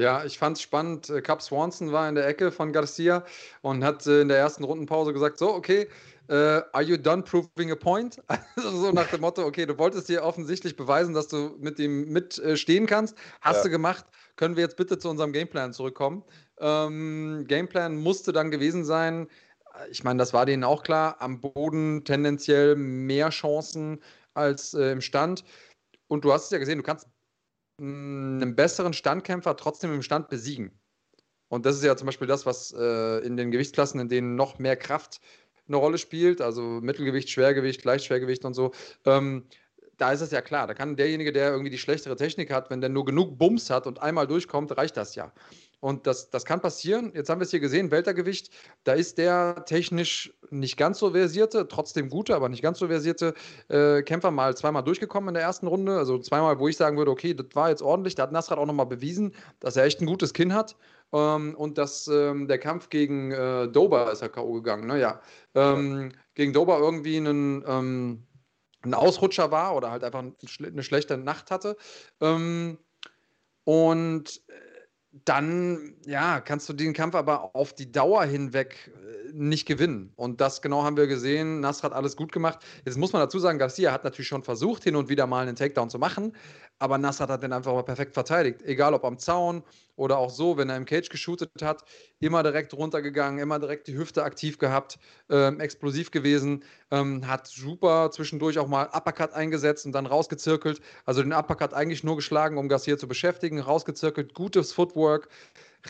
Ja, 0.00 0.24
ich 0.24 0.38
fand 0.38 0.56
es 0.56 0.62
spannend. 0.62 1.10
Äh, 1.10 1.20
Cap 1.20 1.42
Swanson 1.42 1.92
war 1.92 2.08
in 2.08 2.14
der 2.14 2.26
Ecke 2.26 2.52
von 2.52 2.72
Garcia 2.72 3.24
und 3.60 3.84
hat 3.84 4.06
äh, 4.06 4.22
in 4.22 4.28
der 4.28 4.38
ersten 4.38 4.64
Rundenpause 4.64 5.12
gesagt: 5.12 5.38
So, 5.38 5.52
okay, 5.52 5.88
uh, 6.30 6.62
are 6.72 6.82
you 6.82 6.96
done 6.96 7.22
proving 7.22 7.70
a 7.70 7.74
point? 7.74 8.22
Also 8.56 8.70
so 8.70 8.92
nach 8.92 9.08
dem 9.08 9.20
Motto: 9.20 9.44
Okay, 9.44 9.66
du 9.66 9.76
wolltest 9.76 10.08
dir 10.08 10.22
offensichtlich 10.22 10.76
beweisen, 10.76 11.12
dass 11.12 11.28
du 11.28 11.54
mit 11.58 11.78
ihm 11.78 12.10
mitstehen 12.10 12.86
kannst. 12.86 13.14
Hast 13.42 13.58
ja. 13.58 13.64
du 13.64 13.70
gemacht. 13.70 14.06
Können 14.36 14.56
wir 14.56 14.62
jetzt 14.62 14.78
bitte 14.78 14.98
zu 14.98 15.10
unserem 15.10 15.32
Gameplan 15.32 15.74
zurückkommen? 15.74 16.24
Ähm, 16.58 17.44
Gameplan 17.46 17.96
musste 17.96 18.32
dann 18.32 18.50
gewesen 18.50 18.86
sein. 18.86 19.28
Ich 19.90 20.02
meine, 20.02 20.18
das 20.18 20.32
war 20.32 20.46
denen 20.46 20.64
auch 20.64 20.82
klar. 20.82 21.16
Am 21.20 21.40
Boden 21.40 22.04
tendenziell 22.04 22.74
mehr 22.74 23.28
Chancen 23.28 24.00
als 24.40 24.74
äh, 24.74 24.92
im 24.92 25.00
Stand. 25.00 25.44
Und 26.08 26.24
du 26.24 26.32
hast 26.32 26.44
es 26.44 26.50
ja 26.50 26.58
gesehen, 26.58 26.78
du 26.78 26.84
kannst 26.84 27.06
mm, 27.78 28.42
einen 28.42 28.56
besseren 28.56 28.92
Standkämpfer 28.92 29.56
trotzdem 29.56 29.94
im 29.94 30.02
Stand 30.02 30.28
besiegen. 30.28 30.80
Und 31.48 31.66
das 31.66 31.76
ist 31.76 31.84
ja 31.84 31.96
zum 31.96 32.06
Beispiel 32.06 32.28
das, 32.28 32.46
was 32.46 32.72
äh, 32.72 33.18
in 33.24 33.36
den 33.36 33.50
Gewichtsklassen, 33.50 34.00
in 34.00 34.08
denen 34.08 34.36
noch 34.36 34.58
mehr 34.58 34.76
Kraft 34.76 35.20
eine 35.66 35.76
Rolle 35.76 35.98
spielt, 35.98 36.40
also 36.40 36.62
Mittelgewicht, 36.62 37.30
Schwergewicht, 37.30 37.84
Leichtschwergewicht 37.84 38.44
und 38.44 38.54
so. 38.54 38.72
Ähm, 39.04 39.46
da 39.96 40.12
ist 40.12 40.20
es 40.20 40.30
ja 40.30 40.40
klar, 40.40 40.66
da 40.66 40.74
kann 40.74 40.96
derjenige, 40.96 41.32
der 41.32 41.50
irgendwie 41.50 41.70
die 41.70 41.78
schlechtere 41.78 42.16
Technik 42.16 42.50
hat, 42.50 42.70
wenn 42.70 42.80
der 42.80 42.90
nur 42.90 43.04
genug 43.04 43.38
Bums 43.38 43.68
hat 43.68 43.86
und 43.86 44.00
einmal 44.00 44.26
durchkommt, 44.26 44.76
reicht 44.76 44.96
das 44.96 45.14
ja. 45.14 45.32
Und 45.80 46.06
das, 46.06 46.28
das 46.28 46.44
kann 46.44 46.60
passieren. 46.60 47.10
Jetzt 47.14 47.30
haben 47.30 47.40
wir 47.40 47.44
es 47.44 47.50
hier 47.50 47.60
gesehen, 47.60 47.90
Weltergewicht, 47.90 48.50
da 48.84 48.92
ist 48.92 49.16
der 49.16 49.64
technisch 49.64 50.32
nicht 50.50 50.76
ganz 50.76 50.98
so 50.98 51.12
versierte, 51.12 51.68
trotzdem 51.68 52.10
gute, 52.10 52.36
aber 52.36 52.48
nicht 52.50 52.62
ganz 52.62 52.78
so 52.78 52.88
versierte 52.88 53.34
äh, 53.68 54.02
Kämpfer 54.02 54.30
mal 54.30 54.54
zweimal 54.56 54.84
durchgekommen 54.84 55.28
in 55.28 55.34
der 55.34 55.42
ersten 55.42 55.66
Runde. 55.66 55.96
Also 55.96 56.18
zweimal, 56.18 56.58
wo 56.58 56.68
ich 56.68 56.76
sagen 56.76 56.98
würde, 56.98 57.10
okay, 57.10 57.34
das 57.34 57.46
war 57.54 57.70
jetzt 57.70 57.82
ordentlich. 57.82 58.14
Da 58.14 58.24
hat 58.24 58.32
Nasrat 58.32 58.58
auch 58.58 58.66
nochmal 58.66 58.86
bewiesen, 58.86 59.34
dass 59.58 59.76
er 59.76 59.84
echt 59.84 60.00
ein 60.02 60.06
gutes 60.06 60.34
Kinn 60.34 60.54
hat. 60.54 60.76
Ähm, 61.12 61.54
und 61.56 61.78
dass 61.78 62.06
ähm, 62.08 62.46
der 62.46 62.58
Kampf 62.58 62.90
gegen 62.90 63.32
äh, 63.32 63.68
Dober 63.68 64.12
ist 64.12 64.22
er 64.22 64.28
K.O. 64.28 64.52
gegangen. 64.52 64.86
Ne? 64.86 65.00
Ja. 65.00 65.20
Ähm, 65.54 66.12
gegen 66.34 66.52
Dober 66.52 66.78
irgendwie 66.78 67.16
einen, 67.16 67.64
ähm, 67.66 68.26
ein 68.82 68.94
Ausrutscher 68.94 69.50
war 69.50 69.74
oder 69.76 69.90
halt 69.90 70.04
einfach 70.04 70.22
eine 70.22 70.82
schlechte 70.82 71.16
Nacht 71.16 71.50
hatte. 71.50 71.76
Ähm, 72.20 72.78
und 73.64 74.42
äh, 74.48 74.69
dann 75.12 75.94
ja, 76.06 76.40
kannst 76.40 76.68
du 76.68 76.72
den 76.72 76.92
Kampf 76.92 77.14
aber 77.14 77.54
auf 77.54 77.72
die 77.72 77.90
Dauer 77.90 78.24
hinweg 78.24 78.92
äh, 78.94 79.19
nicht 79.34 79.66
gewinnen. 79.66 80.12
Und 80.16 80.40
das 80.40 80.62
genau 80.62 80.82
haben 80.82 80.96
wir 80.96 81.06
gesehen. 81.06 81.60
Nasr 81.60 81.84
hat 81.84 81.92
alles 81.92 82.16
gut 82.16 82.32
gemacht. 82.32 82.58
Jetzt 82.84 82.98
muss 82.98 83.12
man 83.12 83.20
dazu 83.20 83.38
sagen, 83.38 83.58
Garcia 83.58 83.92
hat 83.92 84.04
natürlich 84.04 84.28
schon 84.28 84.42
versucht, 84.42 84.84
hin 84.84 84.96
und 84.96 85.08
wieder 85.08 85.26
mal 85.26 85.46
einen 85.46 85.56
Takedown 85.56 85.90
zu 85.90 85.98
machen, 85.98 86.34
aber 86.78 86.96
Nasrat 86.96 87.28
hat 87.28 87.42
den 87.42 87.52
einfach 87.52 87.74
mal 87.74 87.82
perfekt 87.82 88.14
verteidigt. 88.14 88.62
Egal 88.62 88.94
ob 88.94 89.04
am 89.04 89.18
Zaun 89.18 89.62
oder 89.96 90.16
auch 90.16 90.30
so, 90.30 90.56
wenn 90.56 90.70
er 90.70 90.78
im 90.78 90.86
Cage 90.86 91.10
geshootet 91.10 91.50
hat, 91.62 91.84
immer 92.20 92.42
direkt 92.42 92.72
runtergegangen, 92.72 93.38
immer 93.38 93.58
direkt 93.58 93.86
die 93.86 93.98
Hüfte 93.98 94.24
aktiv 94.24 94.56
gehabt, 94.56 94.98
ähm, 95.28 95.60
explosiv 95.60 96.10
gewesen, 96.10 96.64
ähm, 96.90 97.26
hat 97.26 97.46
super 97.46 98.10
zwischendurch 98.10 98.58
auch 98.58 98.66
mal 98.66 98.88
Uppercut 98.94 99.34
eingesetzt 99.34 99.84
und 99.84 99.92
dann 99.92 100.06
rausgezirkelt. 100.06 100.80
Also 101.04 101.22
den 101.22 101.34
Uppercut 101.34 101.74
eigentlich 101.74 102.02
nur 102.02 102.16
geschlagen, 102.16 102.56
um 102.56 102.68
Garcia 102.68 102.96
zu 102.96 103.06
beschäftigen, 103.06 103.60
rausgezirkelt, 103.60 104.32
gutes 104.32 104.72
Footwork. 104.72 105.28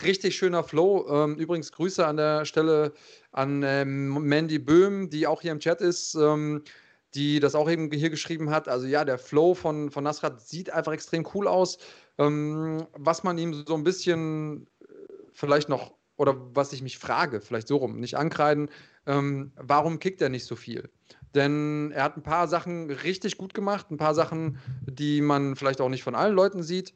Richtig 0.03 0.37
schöner 0.37 0.63
Flow. 0.63 1.07
Ähm, 1.09 1.35
übrigens 1.35 1.71
Grüße 1.71 2.05
an 2.05 2.17
der 2.17 2.45
Stelle 2.45 2.93
an 3.31 3.63
ähm, 3.63 4.09
Mandy 4.27 4.59
Böhm, 4.59 5.09
die 5.09 5.27
auch 5.27 5.41
hier 5.41 5.51
im 5.51 5.59
Chat 5.59 5.81
ist. 5.81 6.15
Ähm, 6.15 6.63
die 7.13 7.39
das 7.39 7.55
auch 7.55 7.69
eben 7.69 7.91
hier 7.91 8.09
geschrieben 8.09 8.49
hat. 8.49 8.67
Also 8.67 8.87
ja, 8.87 9.03
der 9.03 9.17
Flow 9.17 9.53
von, 9.53 9.91
von 9.91 10.03
Nasrat 10.03 10.41
sieht 10.41 10.69
einfach 10.69 10.93
extrem 10.93 11.27
cool 11.33 11.47
aus. 11.47 11.77
Ähm, 12.17 12.87
was 12.93 13.23
man 13.23 13.37
ihm 13.37 13.53
so 13.53 13.75
ein 13.75 13.83
bisschen 13.83 14.67
äh, 14.81 14.85
vielleicht 15.33 15.69
noch, 15.69 15.93
oder 16.17 16.35
was 16.53 16.73
ich 16.73 16.81
mich 16.81 16.97
frage, 16.97 17.41
vielleicht 17.41 17.67
so 17.67 17.77
rum, 17.77 17.99
nicht 17.99 18.15
ankreiden, 18.15 18.69
ähm, 19.05 19.51
warum 19.55 19.99
kickt 19.99 20.21
er 20.21 20.29
nicht 20.29 20.45
so 20.45 20.55
viel? 20.55 20.89
Denn 21.33 21.91
er 21.91 22.03
hat 22.03 22.17
ein 22.17 22.23
paar 22.23 22.47
Sachen 22.47 22.89
richtig 22.91 23.37
gut 23.37 23.53
gemacht, 23.53 23.89
ein 23.89 23.97
paar 23.97 24.15
Sachen, 24.15 24.59
die 24.85 25.21
man 25.21 25.55
vielleicht 25.55 25.81
auch 25.81 25.89
nicht 25.89 26.03
von 26.03 26.15
allen 26.15 26.35
Leuten 26.35 26.61
sieht. 26.61 26.93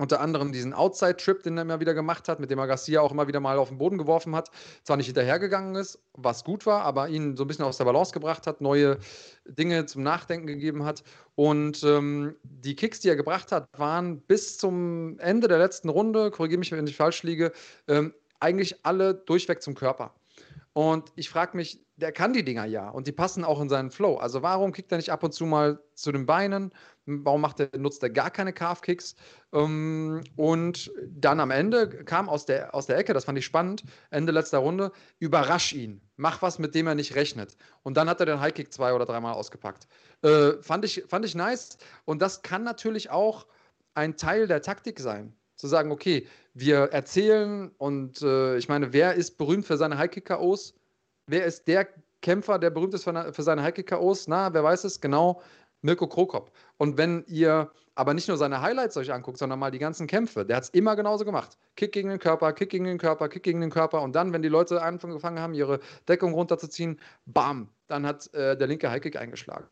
Unter 0.00 0.20
anderem 0.20 0.52
diesen 0.52 0.74
Outside-Trip, 0.74 1.42
den 1.42 1.58
er 1.58 1.62
immer 1.62 1.80
wieder 1.80 1.92
gemacht 1.92 2.28
hat, 2.28 2.38
mit 2.38 2.52
dem 2.52 2.58
er 2.60 2.68
Garcia 2.68 3.00
auch 3.00 3.10
immer 3.10 3.26
wieder 3.26 3.40
mal 3.40 3.58
auf 3.58 3.68
den 3.68 3.78
Boden 3.78 3.98
geworfen 3.98 4.36
hat. 4.36 4.48
Zwar 4.84 4.96
nicht 4.96 5.06
hinterhergegangen 5.06 5.74
ist, 5.74 5.98
was 6.14 6.44
gut 6.44 6.66
war, 6.66 6.82
aber 6.82 7.08
ihn 7.08 7.36
so 7.36 7.42
ein 7.42 7.48
bisschen 7.48 7.64
aus 7.64 7.78
der 7.78 7.84
Balance 7.84 8.12
gebracht 8.12 8.46
hat, 8.46 8.60
neue 8.60 8.98
Dinge 9.44 9.86
zum 9.86 10.04
Nachdenken 10.04 10.46
gegeben 10.46 10.84
hat. 10.84 11.02
Und 11.34 11.82
ähm, 11.82 12.36
die 12.44 12.76
Kicks, 12.76 13.00
die 13.00 13.08
er 13.08 13.16
gebracht 13.16 13.50
hat, 13.50 13.66
waren 13.76 14.20
bis 14.20 14.56
zum 14.56 15.18
Ende 15.18 15.48
der 15.48 15.58
letzten 15.58 15.88
Runde, 15.88 16.30
korrigiere 16.30 16.60
mich, 16.60 16.70
wenn 16.70 16.86
ich 16.86 16.96
falsch 16.96 17.24
liege, 17.24 17.50
ähm, 17.88 18.14
eigentlich 18.38 18.84
alle 18.86 19.14
durchweg 19.14 19.62
zum 19.62 19.74
Körper. 19.74 20.14
Und 20.78 21.10
ich 21.16 21.28
frage 21.28 21.56
mich, 21.56 21.84
der 21.96 22.12
kann 22.12 22.32
die 22.32 22.44
Dinger 22.44 22.64
ja 22.64 22.88
und 22.88 23.08
die 23.08 23.12
passen 23.12 23.44
auch 23.44 23.60
in 23.60 23.68
seinen 23.68 23.90
Flow. 23.90 24.14
Also 24.18 24.42
warum 24.42 24.70
kickt 24.70 24.92
er 24.92 24.98
nicht 24.98 25.10
ab 25.10 25.24
und 25.24 25.34
zu 25.34 25.44
mal 25.44 25.82
zu 25.94 26.12
den 26.12 26.24
Beinen? 26.24 26.70
Warum 27.04 27.40
macht 27.40 27.58
er, 27.58 27.76
nutzt 27.76 28.00
er 28.04 28.10
gar 28.10 28.30
keine 28.30 28.52
Calf-Kicks? 28.52 29.16
Ähm, 29.52 30.22
und 30.36 30.92
dann 31.08 31.40
am 31.40 31.50
Ende 31.50 31.88
kam 32.04 32.28
aus 32.28 32.46
der, 32.46 32.76
aus 32.76 32.86
der 32.86 32.96
Ecke, 32.96 33.12
das 33.12 33.24
fand 33.24 33.36
ich 33.38 33.44
spannend, 33.44 33.82
Ende 34.10 34.30
letzter 34.30 34.58
Runde, 34.58 34.92
überrasch 35.18 35.72
ihn. 35.72 36.00
Mach 36.14 36.42
was, 36.42 36.60
mit 36.60 36.76
dem 36.76 36.86
er 36.86 36.94
nicht 36.94 37.16
rechnet. 37.16 37.56
Und 37.82 37.96
dann 37.96 38.08
hat 38.08 38.20
er 38.20 38.26
den 38.26 38.38
High-Kick 38.38 38.72
zwei 38.72 38.92
oder 38.94 39.04
dreimal 39.04 39.34
ausgepackt. 39.34 39.88
Äh, 40.22 40.62
fand, 40.62 40.84
ich, 40.84 41.02
fand 41.08 41.24
ich 41.24 41.34
nice. 41.34 41.76
Und 42.04 42.22
das 42.22 42.42
kann 42.42 42.62
natürlich 42.62 43.10
auch 43.10 43.48
ein 43.94 44.16
Teil 44.16 44.46
der 44.46 44.62
Taktik 44.62 45.00
sein 45.00 45.34
zu 45.58 45.66
sagen, 45.66 45.90
okay, 45.90 46.26
wir 46.54 46.84
erzählen 46.92 47.70
und 47.78 48.22
äh, 48.22 48.56
ich 48.56 48.68
meine, 48.68 48.92
wer 48.92 49.14
ist 49.14 49.36
berühmt 49.36 49.66
für 49.66 49.76
seine 49.76 49.98
High-Kick-KOs? 49.98 50.74
Wer 51.26 51.44
ist 51.44 51.68
der 51.68 51.88
Kämpfer, 52.22 52.58
der 52.58 52.70
berühmt 52.70 52.94
ist 52.94 53.04
für, 53.04 53.32
für 53.32 53.42
seine 53.42 53.62
High-Kick-KOs? 53.62 54.28
Na, 54.28 54.54
wer 54.54 54.64
weiß 54.64 54.84
es? 54.84 55.00
Genau, 55.00 55.42
Mirko 55.82 56.06
Krokop. 56.06 56.52
Und 56.78 56.96
wenn 56.96 57.24
ihr 57.26 57.70
aber 57.94 58.14
nicht 58.14 58.28
nur 58.28 58.36
seine 58.36 58.60
Highlights 58.60 58.96
euch 58.96 59.12
anguckt, 59.12 59.38
sondern 59.38 59.58
mal 59.58 59.72
die 59.72 59.80
ganzen 59.80 60.06
Kämpfe, 60.06 60.44
der 60.44 60.56
hat 60.56 60.62
es 60.64 60.70
immer 60.70 60.94
genauso 60.94 61.24
gemacht. 61.24 61.58
Kick 61.74 61.90
gegen 61.90 62.08
den 62.08 62.20
Körper, 62.20 62.52
Kick 62.52 62.70
gegen 62.70 62.84
den 62.84 62.98
Körper, 62.98 63.28
Kick 63.28 63.42
gegen 63.42 63.60
den 63.60 63.70
Körper. 63.70 64.02
Und 64.02 64.14
dann, 64.14 64.32
wenn 64.32 64.42
die 64.42 64.48
Leute 64.48 64.80
angefangen 64.80 65.40
haben, 65.40 65.54
ihre 65.54 65.80
Deckung 66.06 66.32
runterzuziehen, 66.32 67.00
bam, 67.26 67.68
dann 67.88 68.06
hat 68.06 68.32
äh, 68.34 68.56
der 68.56 68.68
linke 68.68 68.88
Highkick 68.88 69.16
eingeschlagen. 69.16 69.66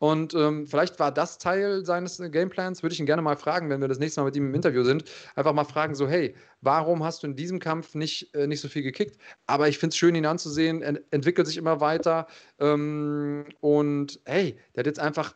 Und 0.00 0.32
ähm, 0.32 0.66
vielleicht 0.66 0.98
war 0.98 1.12
das 1.12 1.36
Teil 1.36 1.84
seines 1.84 2.18
äh, 2.20 2.30
Gameplans. 2.30 2.82
Würde 2.82 2.94
ich 2.94 3.00
ihn 3.00 3.06
gerne 3.06 3.20
mal 3.20 3.36
fragen, 3.36 3.68
wenn 3.68 3.82
wir 3.82 3.88
das 3.88 3.98
nächste 3.98 4.22
Mal 4.22 4.26
mit 4.26 4.36
ihm 4.36 4.46
im 4.46 4.54
Interview 4.54 4.82
sind. 4.82 5.04
Einfach 5.36 5.52
mal 5.52 5.64
fragen, 5.64 5.94
so, 5.94 6.08
hey, 6.08 6.34
warum 6.62 7.04
hast 7.04 7.22
du 7.22 7.26
in 7.26 7.36
diesem 7.36 7.58
Kampf 7.58 7.94
nicht, 7.94 8.34
äh, 8.34 8.46
nicht 8.46 8.62
so 8.62 8.68
viel 8.68 8.82
gekickt? 8.82 9.20
Aber 9.46 9.68
ich 9.68 9.76
finde 9.76 9.92
es 9.92 9.98
schön, 9.98 10.14
ihn 10.14 10.24
anzusehen. 10.24 10.80
Er 10.80 10.98
entwickelt 11.10 11.46
sich 11.46 11.58
immer 11.58 11.80
weiter. 11.82 12.28
Ähm, 12.58 13.44
und 13.60 14.18
hey, 14.24 14.58
der 14.74 14.80
hat 14.80 14.86
jetzt 14.86 15.00
einfach 15.00 15.34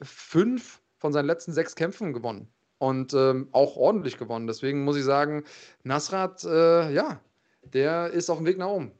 fünf 0.00 0.80
von 0.96 1.12
seinen 1.12 1.26
letzten 1.26 1.52
sechs 1.52 1.74
Kämpfen 1.74 2.14
gewonnen. 2.14 2.48
Und 2.78 3.12
ähm, 3.12 3.48
auch 3.52 3.76
ordentlich 3.76 4.16
gewonnen. 4.16 4.46
Deswegen 4.46 4.84
muss 4.84 4.96
ich 4.96 5.04
sagen, 5.04 5.44
Nasrat, 5.82 6.44
äh, 6.44 6.90
ja, 6.92 7.20
der 7.62 8.08
ist 8.10 8.30
auf 8.30 8.38
dem 8.38 8.46
Weg 8.46 8.56
nach 8.56 8.68
oben. 8.68 8.92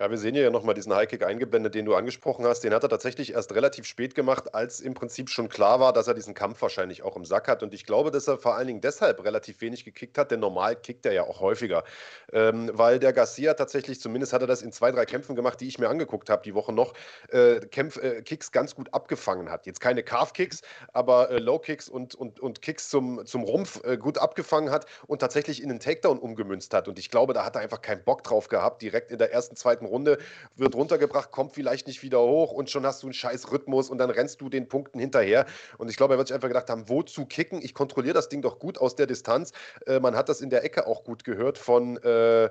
Ja, 0.00 0.10
wir 0.10 0.16
sehen 0.16 0.32
hier 0.32 0.44
ja 0.44 0.50
nochmal 0.50 0.74
diesen 0.74 0.94
Highkick 0.94 1.22
eingeblendet, 1.22 1.74
den 1.74 1.84
du 1.84 1.94
angesprochen 1.94 2.46
hast. 2.46 2.60
Den 2.64 2.72
hat 2.72 2.82
er 2.82 2.88
tatsächlich 2.88 3.34
erst 3.34 3.54
relativ 3.54 3.84
spät 3.84 4.14
gemacht, 4.14 4.54
als 4.54 4.80
im 4.80 4.94
Prinzip 4.94 5.28
schon 5.28 5.50
klar 5.50 5.78
war, 5.78 5.92
dass 5.92 6.08
er 6.08 6.14
diesen 6.14 6.32
Kampf 6.32 6.62
wahrscheinlich 6.62 7.02
auch 7.02 7.16
im 7.16 7.26
Sack 7.26 7.48
hat. 7.48 7.62
Und 7.62 7.74
ich 7.74 7.84
glaube, 7.84 8.10
dass 8.10 8.26
er 8.26 8.38
vor 8.38 8.54
allen 8.54 8.66
Dingen 8.66 8.80
deshalb 8.80 9.22
relativ 9.22 9.60
wenig 9.60 9.84
gekickt 9.84 10.16
hat, 10.16 10.30
denn 10.30 10.40
normal 10.40 10.76
kickt 10.76 11.04
er 11.04 11.12
ja 11.12 11.24
auch 11.24 11.40
häufiger. 11.40 11.84
Ähm, 12.32 12.70
weil 12.72 12.98
der 12.98 13.12
Garcia 13.12 13.52
tatsächlich, 13.52 14.00
zumindest 14.00 14.32
hat 14.32 14.40
er 14.40 14.46
das 14.46 14.62
in 14.62 14.72
zwei, 14.72 14.90
drei 14.90 15.04
Kämpfen 15.04 15.36
gemacht, 15.36 15.60
die 15.60 15.68
ich 15.68 15.78
mir 15.78 15.90
angeguckt 15.90 16.30
habe, 16.30 16.40
die 16.44 16.54
Woche 16.54 16.72
noch, 16.72 16.94
äh, 17.28 17.60
Kämpf, 17.60 17.98
äh, 17.98 18.22
Kicks 18.22 18.52
ganz 18.52 18.74
gut 18.74 18.94
abgefangen 18.94 19.50
hat. 19.50 19.66
Jetzt 19.66 19.80
keine 19.80 20.02
Calf-Kicks, 20.02 20.62
aber 20.94 21.28
äh, 21.28 21.38
Low-Kicks 21.38 21.90
und, 21.90 22.14
und, 22.14 22.40
und 22.40 22.62
Kicks 22.62 22.88
zum, 22.88 23.26
zum 23.26 23.42
Rumpf 23.42 23.84
äh, 23.84 23.98
gut 23.98 24.16
abgefangen 24.16 24.70
hat 24.70 24.86
und 25.08 25.18
tatsächlich 25.18 25.62
in 25.62 25.68
einen 25.68 25.80
Takedown 25.80 26.18
umgemünzt 26.18 26.72
hat. 26.72 26.88
Und 26.88 26.98
ich 26.98 27.10
glaube, 27.10 27.34
da 27.34 27.44
hat 27.44 27.54
er 27.54 27.60
einfach 27.60 27.82
keinen 27.82 28.02
Bock 28.02 28.22
drauf 28.22 28.48
gehabt. 28.48 28.80
Direkt 28.80 29.12
in 29.12 29.18
der 29.18 29.30
ersten, 29.30 29.56
zweiten 29.56 29.89
Runde 29.90 30.18
wird 30.56 30.74
runtergebracht, 30.74 31.30
kommt 31.30 31.52
vielleicht 31.52 31.86
nicht 31.86 32.02
wieder 32.02 32.20
hoch 32.20 32.52
und 32.52 32.70
schon 32.70 32.86
hast 32.86 33.02
du 33.02 33.06
einen 33.06 33.14
scheiß 33.14 33.52
Rhythmus 33.52 33.90
und 33.90 33.98
dann 33.98 34.10
rennst 34.10 34.40
du 34.40 34.48
den 34.48 34.68
Punkten 34.68 34.98
hinterher. 34.98 35.46
Und 35.78 35.90
ich 35.90 35.96
glaube, 35.96 36.14
er 36.14 36.18
wird 36.18 36.28
sich 36.28 36.34
einfach 36.34 36.48
gedacht 36.48 36.70
haben, 36.70 36.88
wozu 36.88 37.26
kicken? 37.26 37.60
Ich 37.62 37.74
kontrolliere 37.74 38.14
das 38.14 38.28
Ding 38.28 38.42
doch 38.42 38.58
gut 38.58 38.78
aus 38.78 38.96
der 38.96 39.06
Distanz. 39.06 39.52
Äh, 39.86 40.00
man 40.00 40.16
hat 40.16 40.28
das 40.28 40.40
in 40.40 40.50
der 40.50 40.64
Ecke 40.64 40.86
auch 40.86 41.04
gut 41.04 41.24
gehört 41.24 41.58
von, 41.58 41.96
äh, 42.02 42.48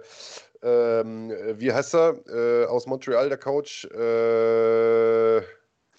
ähm, 0.61 1.31
wie 1.55 1.71
heißt 1.71 1.95
er, 1.95 2.19
äh, 2.27 2.65
aus 2.65 2.85
Montreal, 2.85 3.29
der 3.29 3.37
Coach? 3.37 3.85
Äh, 3.85 5.41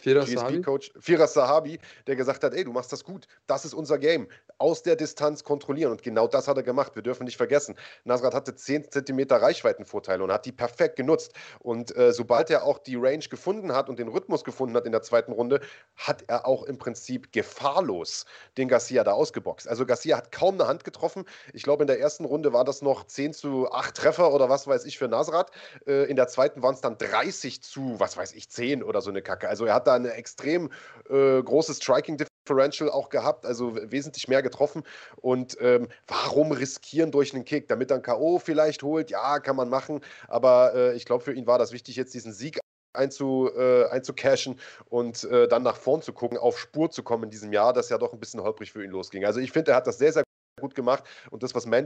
Firas 0.00 0.30
Sahabi? 0.30 0.62
Coach 0.62 0.90
Firas 0.98 1.34
Sahabi, 1.34 1.78
der 2.06 2.16
gesagt 2.16 2.44
hat, 2.44 2.54
ey, 2.54 2.64
du 2.64 2.72
machst 2.72 2.92
das 2.92 3.04
gut, 3.04 3.26
das 3.46 3.64
ist 3.64 3.74
unser 3.74 3.98
Game. 3.98 4.28
Aus 4.58 4.82
der 4.82 4.96
Distanz 4.96 5.44
kontrollieren 5.44 5.92
und 5.92 6.02
genau 6.02 6.26
das 6.26 6.48
hat 6.48 6.56
er 6.56 6.62
gemacht. 6.62 6.94
Wir 6.94 7.02
dürfen 7.02 7.24
nicht 7.24 7.36
vergessen, 7.36 7.76
Nasrat 8.04 8.34
hatte 8.34 8.54
10 8.54 8.90
cm 8.90 9.26
Reichweitenvorteile 9.30 10.22
und 10.22 10.32
hat 10.32 10.46
die 10.46 10.52
perfekt 10.52 10.96
genutzt. 10.96 11.32
Und 11.60 11.96
äh, 11.96 12.12
sobald 12.12 12.50
er 12.50 12.64
auch 12.64 12.78
die 12.78 12.96
Range 12.96 13.24
gefunden 13.30 13.72
hat 13.72 13.88
und 13.88 13.98
den 13.98 14.08
Rhythmus 14.08 14.44
gefunden 14.44 14.76
hat 14.76 14.86
in 14.86 14.92
der 14.92 15.02
zweiten 15.02 15.32
Runde, 15.32 15.60
hat 15.96 16.24
er 16.26 16.46
auch 16.46 16.64
im 16.64 16.78
Prinzip 16.78 17.32
gefahrlos 17.32 18.26
den 18.56 18.68
Garcia 18.68 19.04
da 19.04 19.12
ausgeboxt. 19.12 19.68
Also 19.68 19.86
Garcia 19.86 20.16
hat 20.16 20.32
kaum 20.32 20.54
eine 20.54 20.68
Hand 20.68 20.84
getroffen. 20.84 21.24
Ich 21.52 21.62
glaube, 21.62 21.82
in 21.82 21.86
der 21.86 22.00
ersten 22.00 22.24
Runde 22.24 22.52
war 22.52 22.64
das 22.64 22.82
noch 22.82 23.04
10 23.04 23.32
zu 23.32 23.70
8 23.70 23.96
Treffer 23.96 24.32
oder 24.32 24.48
was 24.48 24.66
weiß 24.66 24.84
ich 24.84 24.98
für 24.98 25.08
Nasrat. 25.08 25.50
Äh, 25.86 26.04
in 26.10 26.16
der 26.16 26.28
zweiten 26.28 26.62
waren 26.62 26.74
es 26.74 26.80
dann 26.80 26.98
30 26.98 27.62
zu, 27.62 27.98
was 27.98 28.16
weiß 28.16 28.32
ich, 28.32 28.48
10 28.48 28.82
oder 28.82 29.00
so 29.00 29.10
eine 29.10 29.22
Kacke. 29.22 29.48
Also 29.48 29.64
er 29.64 29.74
hat 29.74 29.86
da 29.90 29.96
eine 29.96 30.12
extrem 30.14 30.70
äh, 31.08 31.42
große 31.42 31.74
Striking 31.74 32.16
Differential 32.16 32.90
auch 32.90 33.08
gehabt, 33.08 33.44
also 33.44 33.76
wesentlich 33.90 34.28
mehr 34.28 34.42
getroffen. 34.42 34.82
Und 35.16 35.56
ähm, 35.60 35.88
warum 36.06 36.52
riskieren 36.52 37.10
durch 37.10 37.34
einen 37.34 37.44
Kick? 37.44 37.68
Damit 37.68 37.90
dann 37.90 38.02
K.O. 38.02 38.38
vielleicht 38.38 38.82
holt, 38.82 39.10
ja, 39.10 39.40
kann 39.40 39.56
man 39.56 39.68
machen. 39.68 40.00
Aber 40.28 40.74
äh, 40.74 40.96
ich 40.96 41.04
glaube, 41.04 41.24
für 41.24 41.32
ihn 41.32 41.46
war 41.46 41.58
das 41.58 41.72
wichtig, 41.72 41.96
jetzt 41.96 42.14
diesen 42.14 42.32
Sieg 42.32 42.58
einzu, 42.92 43.50
äh, 43.56 43.86
einzucashen 43.86 44.58
und 44.88 45.24
äh, 45.24 45.46
dann 45.46 45.62
nach 45.62 45.76
vorn 45.76 46.02
zu 46.02 46.12
gucken, 46.12 46.38
auf 46.38 46.58
Spur 46.58 46.90
zu 46.90 47.02
kommen 47.02 47.24
in 47.24 47.30
diesem 47.30 47.52
Jahr, 47.52 47.72
das 47.72 47.88
ja 47.88 47.98
doch 47.98 48.12
ein 48.12 48.18
bisschen 48.18 48.42
holprig 48.42 48.72
für 48.72 48.84
ihn 48.84 48.90
losging. 48.90 49.24
Also 49.24 49.38
ich 49.40 49.52
finde, 49.52 49.72
er 49.72 49.76
hat 49.76 49.86
das 49.86 49.98
sehr, 49.98 50.12
sehr 50.12 50.24
gut 50.60 50.74
gemacht 50.74 51.04
und 51.30 51.42
das, 51.42 51.54
was 51.54 51.66
Man 51.66 51.84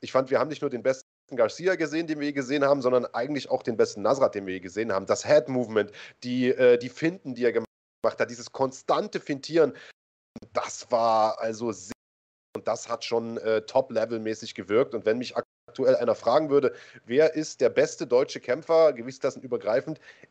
ich 0.00 0.12
fand, 0.12 0.30
wir 0.30 0.38
haben 0.38 0.48
nicht 0.48 0.60
nur 0.60 0.70
den 0.70 0.82
besten 0.82 1.08
Garcia 1.30 1.74
gesehen, 1.76 2.06
den 2.06 2.20
wir 2.20 2.26
je 2.26 2.32
gesehen 2.32 2.64
haben, 2.64 2.82
sondern 2.82 3.06
eigentlich 3.06 3.50
auch 3.50 3.62
den 3.62 3.76
besten 3.76 4.02
Nasrat, 4.02 4.34
den 4.34 4.46
wir 4.46 4.54
je 4.54 4.60
gesehen 4.60 4.92
haben. 4.92 5.06
Das 5.06 5.26
Head-Movement, 5.26 5.90
die, 6.22 6.48
äh, 6.48 6.78
die 6.78 6.88
Finten, 6.88 7.34
die 7.34 7.44
er 7.44 7.52
gemacht 7.52 7.66
hat, 8.04 8.30
dieses 8.30 8.52
konstante 8.52 9.20
Fintieren, 9.20 9.74
das 10.52 10.90
war 10.90 11.40
also 11.40 11.72
sehr 11.72 11.94
und 12.56 12.68
das 12.68 12.88
hat 12.88 13.04
schon 13.04 13.36
äh, 13.38 13.62
top-level-mäßig 13.62 14.54
gewirkt. 14.54 14.94
Und 14.94 15.04
wenn 15.04 15.18
mich 15.18 15.36
aktuell 15.74 15.96
einer 15.96 16.14
fragen 16.14 16.50
würde, 16.50 16.72
wer 17.04 17.34
ist 17.34 17.60
der 17.60 17.68
beste 17.68 18.06
deutsche 18.06 18.38
Kämpfer, 18.38 18.92
gewichtsklassen 18.92 19.42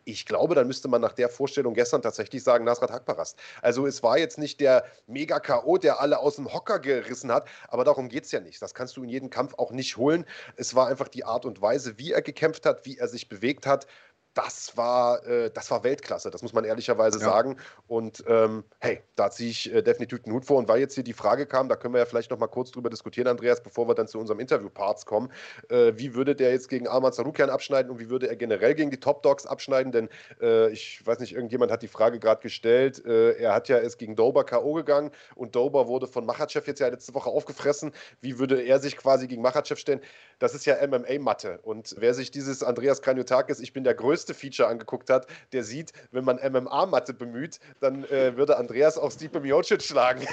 ich 0.06 0.26
glaube, 0.26 0.56
dann 0.56 0.68
müsste 0.68 0.88
man 0.88 1.02
nach 1.02 1.12
der 1.12 1.28
Vorstellung 1.28 1.74
gestern 1.74 2.02
tatsächlich 2.02 2.44
sagen, 2.44 2.64
Nasrat 2.64 2.92
Hakparast. 2.92 3.38
Also 3.62 3.86
es 3.86 4.02
war 4.04 4.18
jetzt 4.18 4.38
nicht 4.38 4.62
der 4.62 4.86
Mega-K.O., 5.08 5.78
der 5.78 6.00
alle 6.00 6.20
aus 6.20 6.38
dem 6.38 6.54
Hocker 6.54 6.80
gerissen 6.80 7.32
hat, 7.32 7.48
aber 7.68 7.84
darum 7.84 8.08
geht 8.08 8.24
es 8.24 8.32
ja 8.32 8.40
nicht. 8.40 8.62
Das 8.62 8.74
kannst 8.74 8.96
du 8.96 9.04
in 9.04 9.10
jedem 9.10 9.30
Kampf 9.30 9.56
auch 9.58 9.72
nicht 9.72 9.98
holen. 9.98 10.26
Es 10.56 10.76
war 10.76 10.88
einfach 10.88 11.10
die 11.10 11.26
Art 11.26 11.46
und 11.46 11.62
Weise, 11.62 11.98
wie 11.98 12.14
er 12.14 12.22
gekämpft 12.22 12.66
hat, 12.66 12.86
wie 12.86 12.98
er 12.98 13.10
sich 13.10 13.28
bewegt 13.28 13.66
hat 13.66 13.86
das 14.34 14.76
war, 14.76 15.26
äh, 15.28 15.52
das 15.52 15.70
war 15.70 15.84
Weltklasse, 15.84 16.32
das 16.32 16.42
muss 16.42 16.54
man 16.54 16.64
ehrlicherweise 16.64 17.20
ja. 17.20 17.26
sagen. 17.26 17.58
Und 17.88 18.24
ähm, 18.28 18.64
hey, 18.80 19.02
da 19.16 19.30
ziehe 19.30 19.52
ich 19.52 19.74
äh, 19.74 19.82
definitiv 19.82 20.24
den 20.24 20.34
Hut 20.34 20.46
vor. 20.46 20.58
Und 20.58 20.68
weil 20.68 20.80
jetzt 20.80 20.96
hier 20.96 21.04
die 21.04 21.14
Frage 21.14 21.46
kam, 21.46 21.70
da 21.70 21.76
können 21.76 21.94
wir 21.94 22.00
ja 22.00 22.06
vielleicht 22.06 22.32
noch 22.32 22.40
mal 22.40 22.48
kurz 22.48 22.72
drüber 22.72 22.90
diskutieren, 22.90 23.28
Andreas, 23.28 23.62
bevor 23.62 23.88
wir 23.88 23.96
dann 23.96 24.08
zu 24.08 24.20
unserem 24.20 24.40
Interview-Parts 24.40 25.06
kommen. 25.06 25.32
Äh, 25.70 25.94
wie 25.96 26.16
würde 26.16 26.36
der 26.36 26.52
jetzt 26.52 26.70
gegen 26.70 26.88
Arman 26.88 27.14
Sarukian 27.14 27.50
abschneiden 27.50 27.92
und 27.92 28.00
wie 28.00 28.10
würde 28.10 28.28
er 28.28 28.36
generell 28.36 28.74
gegen 28.74 28.90
die 28.90 29.00
Top 29.00 29.22
Dogs 29.24 29.46
abschneiden? 29.46 29.92
Denn 29.92 30.10
äh, 30.42 30.70
ich 30.72 31.06
weiß 31.06 31.20
nicht, 31.20 31.34
irgendjemand 31.34 31.72
hat 31.72 31.84
die 31.84 31.88
Frage 31.88 32.20
gerade 32.20 32.42
gestellt. 32.42 33.06
Äh, 33.06 33.34
er 33.34 33.54
hat 33.54 33.70
ja 33.70 33.78
es 33.78 33.98
gegen 33.98 34.16
Dober 34.16 34.46
K.O. 34.46 34.74
gegangen 34.74 35.12
und 35.36 35.56
Dober 35.56 35.88
wurde 35.88 36.08
von 36.08 36.26
Machachev 36.26 36.66
jetzt 36.66 36.80
ja 36.80 36.88
letzte 36.88 37.14
Woche 37.14 37.30
aufgefressen. 37.30 37.92
Wie 38.22 38.40
würde 38.40 38.62
er 38.62 38.80
sich 38.80 38.98
quasi 38.98 39.28
gegen 39.28 39.42
Machachev 39.42 39.80
stellen? 39.80 40.02
Das 40.40 40.56
ist 40.56 40.66
ja 40.66 40.76
MMA-Matte. 40.86 41.60
Und 41.62 41.96
wer 42.00 42.14
sich 42.14 42.32
dieses 42.32 42.64
Andreas 42.64 43.02
Kranjotakis, 43.02 43.60
ich 43.60 43.74
bin 43.74 43.84
der 43.84 43.94
größte 43.94 44.23
größte 44.24 44.34
Feature 44.34 44.70
angeguckt 44.70 45.10
hat, 45.10 45.28
der 45.52 45.64
sieht, 45.64 45.92
wenn 46.12 46.24
man 46.24 46.38
MMA-Matte 46.38 47.14
bemüht, 47.14 47.60
dann 47.80 48.04
äh, 48.06 48.36
würde 48.38 48.58
Andreas 48.58 48.98
auch 48.98 49.12
Stipe 49.12 49.40
Miocic 49.40 49.82
schlagen. 49.82 50.26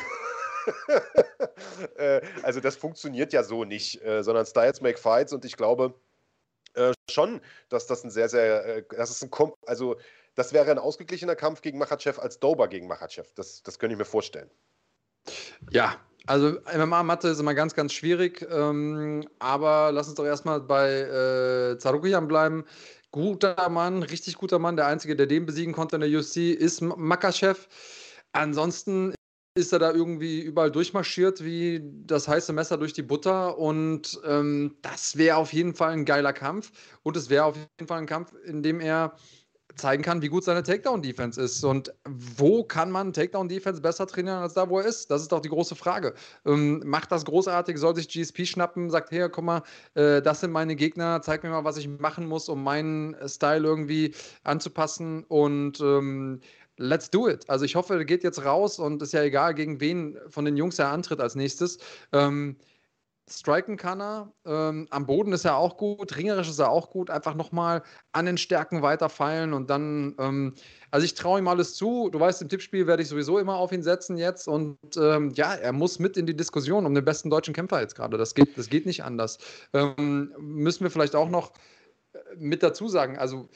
äh, 1.97 2.21
also 2.43 2.61
das 2.61 2.77
funktioniert 2.77 3.33
ja 3.33 3.43
so 3.43 3.65
nicht, 3.65 4.03
äh, 4.05 4.23
sondern 4.23 4.47
Styles 4.47 4.81
make 4.81 4.99
fights 4.99 5.33
und 5.33 5.45
ich 5.45 5.57
glaube 5.57 5.95
äh, 6.75 6.93
schon, 7.11 7.41
dass 7.69 7.87
das 7.87 8.05
ein 8.05 8.11
sehr, 8.11 8.29
sehr, 8.29 8.65
äh, 8.65 8.85
das 8.91 9.11
ist 9.11 9.23
ein, 9.23 9.31
Kom 9.31 9.55
also 9.67 9.97
das 10.37 10.53
wäre 10.53 10.71
ein 10.71 10.79
ausgeglichener 10.79 11.35
Kampf 11.35 11.61
gegen 11.61 11.79
Machachev 11.79 12.21
als 12.21 12.39
Dober 12.39 12.69
gegen 12.69 12.87
Machachev. 12.87 13.29
Das, 13.35 13.63
das 13.63 13.79
könnte 13.79 13.95
ich 13.95 13.99
mir 13.99 14.05
vorstellen. 14.05 14.49
Ja, 15.71 15.97
also 16.27 16.59
MMA-Matte 16.73 17.29
ist 17.29 17.41
immer 17.41 17.55
ganz, 17.55 17.75
ganz 17.75 17.93
schwierig. 17.93 18.47
Ähm, 18.51 19.27
aber 19.39 19.91
lass 19.93 20.09
uns 20.09 20.17
doch 20.17 20.25
erstmal 20.25 20.61
bei 20.61 20.91
äh, 20.91 21.79
Zarukian 21.79 22.29
bleiben. 22.29 22.65
Guter 23.13 23.69
Mann, 23.69 24.03
richtig 24.03 24.37
guter 24.37 24.59
Mann. 24.59 24.77
Der 24.77 24.87
Einzige, 24.87 25.17
der 25.17 25.27
den 25.27 25.47
besiegen 25.47 25.75
konnte 25.75 25.97
in 25.97 26.03
der 26.03 26.11
UFC, 26.11 26.55
ist 26.55 26.81
Makachev. 26.81 27.67
Ansonsten 28.33 29.15
ist 29.57 29.73
er 29.73 29.81
da 29.81 29.93
irgendwie 29.93 30.41
überall 30.41 30.71
durchmarschiert 30.71 31.43
wie 31.45 31.83
das 32.07 32.29
heiße 32.29 32.53
Messer 32.53 32.79
durch 32.79 32.93
die 32.93 33.03
Butter. 33.03 33.59
Und 33.59 34.21
ähm, 34.25 34.77
das 34.83 35.17
wäre 35.17 35.37
auf 35.37 35.53
jeden 35.53 35.75
Fall 35.75 35.93
ein 35.93 36.05
geiler 36.05 36.33
Kampf. 36.33 36.71
Und 37.03 37.17
es 37.17 37.31
wäre 37.31 37.45
auf 37.45 37.57
jeden 37.57 37.89
Fall 37.89 37.99
ein 37.99 38.07
Kampf, 38.07 38.33
in 38.45 38.63
dem 38.63 38.81
er 38.81 39.17
zeigen 39.81 40.03
kann, 40.03 40.23
wie 40.23 40.29
gut 40.29 40.45
seine 40.45 40.63
Takedown-Defense 40.63 41.41
ist. 41.41 41.65
Und 41.65 41.93
wo 42.07 42.63
kann 42.63 42.91
man 42.91 43.13
Takedown-Defense 43.13 43.81
besser 43.81 44.07
trainieren 44.07 44.39
als 44.39 44.55
da, 44.55 44.69
wo 44.69 44.79
er 44.79 44.87
ist? 44.87 45.11
Das 45.11 45.23
ist 45.23 45.33
doch 45.33 45.41
die 45.41 45.49
große 45.49 45.75
Frage. 45.75 46.15
Ähm, 46.47 46.83
macht 46.85 47.11
das 47.11 47.25
großartig, 47.25 47.79
soll 47.79 47.97
sich 47.97 48.09
GSP 48.09 48.47
schnappen, 48.47 48.91
sagt, 48.91 49.11
hey, 49.11 49.29
guck 49.31 49.45
mal, 49.45 49.63
äh, 49.95 50.23
das 50.23 50.41
sind 50.41 50.53
meine 50.53 50.77
Gegner, 50.77 51.23
zeig 51.23 51.43
mir 51.43 51.51
mal, 51.51 51.65
was 51.65 51.77
ich 51.77 51.89
machen 51.89 52.27
muss, 52.27 52.49
um 52.49 52.63
meinen 52.63 53.17
Style 53.27 53.67
irgendwie 53.67 54.15
anzupassen 54.45 55.25
und 55.25 55.81
ähm, 55.81 56.41
let's 56.77 57.11
do 57.11 57.29
it. 57.29 57.49
Also 57.49 57.65
ich 57.65 57.77
hoffe, 57.77 57.95
er 57.95 58.05
geht 58.05 58.25
jetzt 58.25 58.45
raus 58.45 58.79
und 58.79 59.03
ist 59.03 59.13
ja 59.13 59.23
egal, 59.23 59.55
gegen 59.55 59.81
wen 59.81 60.19
von 60.29 60.45
den 60.45 60.57
Jungs 60.57 60.79
er 60.79 60.89
antritt 60.89 61.21
als 61.21 61.35
nächstes. 61.35 61.79
Ähm, 62.13 62.57
Striken 63.31 63.77
kann 63.77 64.01
er. 64.01 64.33
Ähm, 64.45 64.89
am 64.91 65.07
Boden 65.07 65.33
ist 65.33 65.45
er 65.45 65.57
auch 65.57 65.77
gut. 65.77 66.17
Ringerisch 66.17 66.49
ist 66.49 66.59
er 66.59 66.71
auch 66.71 66.91
gut. 66.91 67.11
Einfach 67.11 67.35
nochmal 67.35 67.83
an 68.13 68.27
den 68.27 68.39
Stärken 68.39 68.83
weiterfeilen 68.83 69.53
und 69.53 69.71
dann. 69.71 70.15
Ähm, 70.19 70.55
also, 70.91 71.05
ich 71.05 71.15
traue 71.15 71.39
ihm 71.39 71.49
alles 71.49 71.75
zu. 71.75 72.11
Du 72.11 72.19
weißt, 72.19 72.43
im 72.43 72.49
Tippspiel 72.49 72.87
werde 72.87 73.03
ich 73.03 73.09
sowieso 73.09 73.39
immer 73.39 73.55
auf 73.55 73.73
ihn 73.73 73.83
setzen 73.83 74.17
jetzt. 74.17 74.49
Und 74.49 74.79
ähm, 74.97 75.31
ja, 75.35 75.55
er 75.55 75.73
muss 75.73 75.99
mit 75.99 76.17
in 76.17 76.27
die 76.27 76.37
Diskussion 76.37 76.87
um 76.87 76.95
den 76.95 77.05
besten 77.05 77.31
deutschen 77.31 77.55
Kämpfer 77.55 77.81
jetzt 77.81 77.95
gerade. 77.95 78.19
Das 78.19 78.35
geht, 78.35 78.59
das 78.59 78.69
geht 78.69 78.87
nicht 78.87 79.05
anders. 79.05 79.39
Ähm, 79.73 80.35
müssen 80.39 80.83
wir 80.83 80.91
vielleicht 80.91 81.15
auch 81.15 81.29
noch 81.29 81.53
äh, 82.13 82.19
mit 82.37 82.63
dazu 82.63 82.89
sagen. 82.89 83.19
Also, 83.19 83.49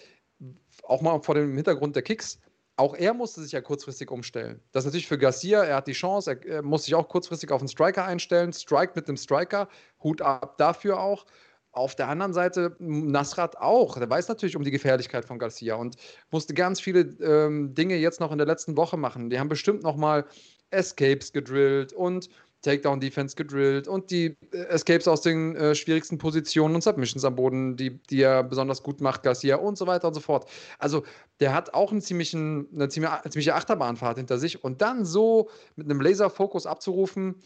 auch 0.85 1.03
mal 1.03 1.21
vor 1.21 1.35
dem 1.35 1.55
Hintergrund 1.55 1.97
der 1.97 2.03
Kicks 2.03 2.39
auch 2.77 2.95
er 2.95 3.15
musste 3.15 3.43
sich 3.43 3.53
ja 3.53 3.61
kurzfristig 3.61 4.11
umstellen. 4.11 4.61
Das 4.73 4.83
ist 4.83 4.87
natürlich 4.87 5.07
für 5.07 5.19
Garcia, 5.19 5.63
er 5.63 5.77
hat 5.77 5.87
die 5.87 5.93
Chance, 5.93 6.33
er, 6.33 6.47
er 6.47 6.63
muss 6.63 6.85
sich 6.85 6.95
auch 6.95 7.09
kurzfristig 7.09 7.51
auf 7.51 7.61
einen 7.61 7.69
Striker 7.69 8.05
einstellen. 8.05 8.53
Strike 8.53 8.93
mit 8.97 9.09
einem 9.09 9.17
Striker, 9.17 9.69
Hut 10.03 10.21
ab 10.21 10.59
dafür 10.59 11.01
auch. 11.01 11.25
Auf 11.71 11.97
der 11.97 12.09
anderen 12.09 12.33
Seite 12.33 12.77
Nasrat 12.79 13.57
auch. 13.57 13.99
Der 13.99 14.09
weiß 14.09 14.29
natürlich 14.29 14.57
um 14.57 14.63
die 14.63 14.71
Gefährlichkeit 14.71 15.25
von 15.25 15.41
Garcia 15.41 15.75
und 15.75 15.97
musste 16.31 16.55
ganz 16.55 16.81
viele 16.81 17.01
ähm, 17.21 17.75
Dinge 17.75 17.97
jetzt 17.97 18.21
noch 18.21 18.31
in 18.31 18.39
der 18.39 18.47
letzten 18.47 18.77
Woche 18.77 18.97
machen. 18.97 19.29
Die 19.29 19.41
haben 19.41 19.49
bestimmt 19.49 19.83
noch 19.83 19.97
mal 19.97 20.25
Escapes 20.71 21.33
gedrillt 21.33 21.93
und 21.93 22.29
Takedown-Defense 22.65 23.37
gedrillt 23.37 23.87
und 23.87 24.11
die 24.11 24.37
äh, 24.53 24.65
Escapes 24.69 25.07
aus 25.07 25.21
den 25.21 25.55
äh, 25.55 25.75
schwierigsten 25.75 26.19
Positionen 26.19 26.75
und 26.75 26.83
Submissions 26.83 27.25
am 27.25 27.37
Boden, 27.37 27.77
die, 27.77 28.03
die 28.05 28.23
er 28.23 28.43
besonders 28.43 28.83
gut 28.83 29.01
macht, 29.01 29.23
Garcia 29.23 29.57
und 29.57 29.79
so 29.79 29.87
weiter 29.87 30.09
und 30.09 30.15
so 30.15 30.21
fort. 30.21 30.51
Also 30.79 31.05
der 31.41 31.55
hat 31.55 31.75
auch 31.75 31.93
einen 31.93 32.01
ziemlichen, 32.01 32.69
eine 32.75 32.89
ziemliche 32.89 33.55
Achterbahnfahrt 33.55 34.17
hinter 34.17 34.39
sich 34.39 34.65
und 34.65 34.83
dann 34.83 35.05
so 35.05 35.51
mit 35.77 35.89
einem 35.89 36.01
Laserfokus 36.01 36.67
abzurufen, 36.67 37.43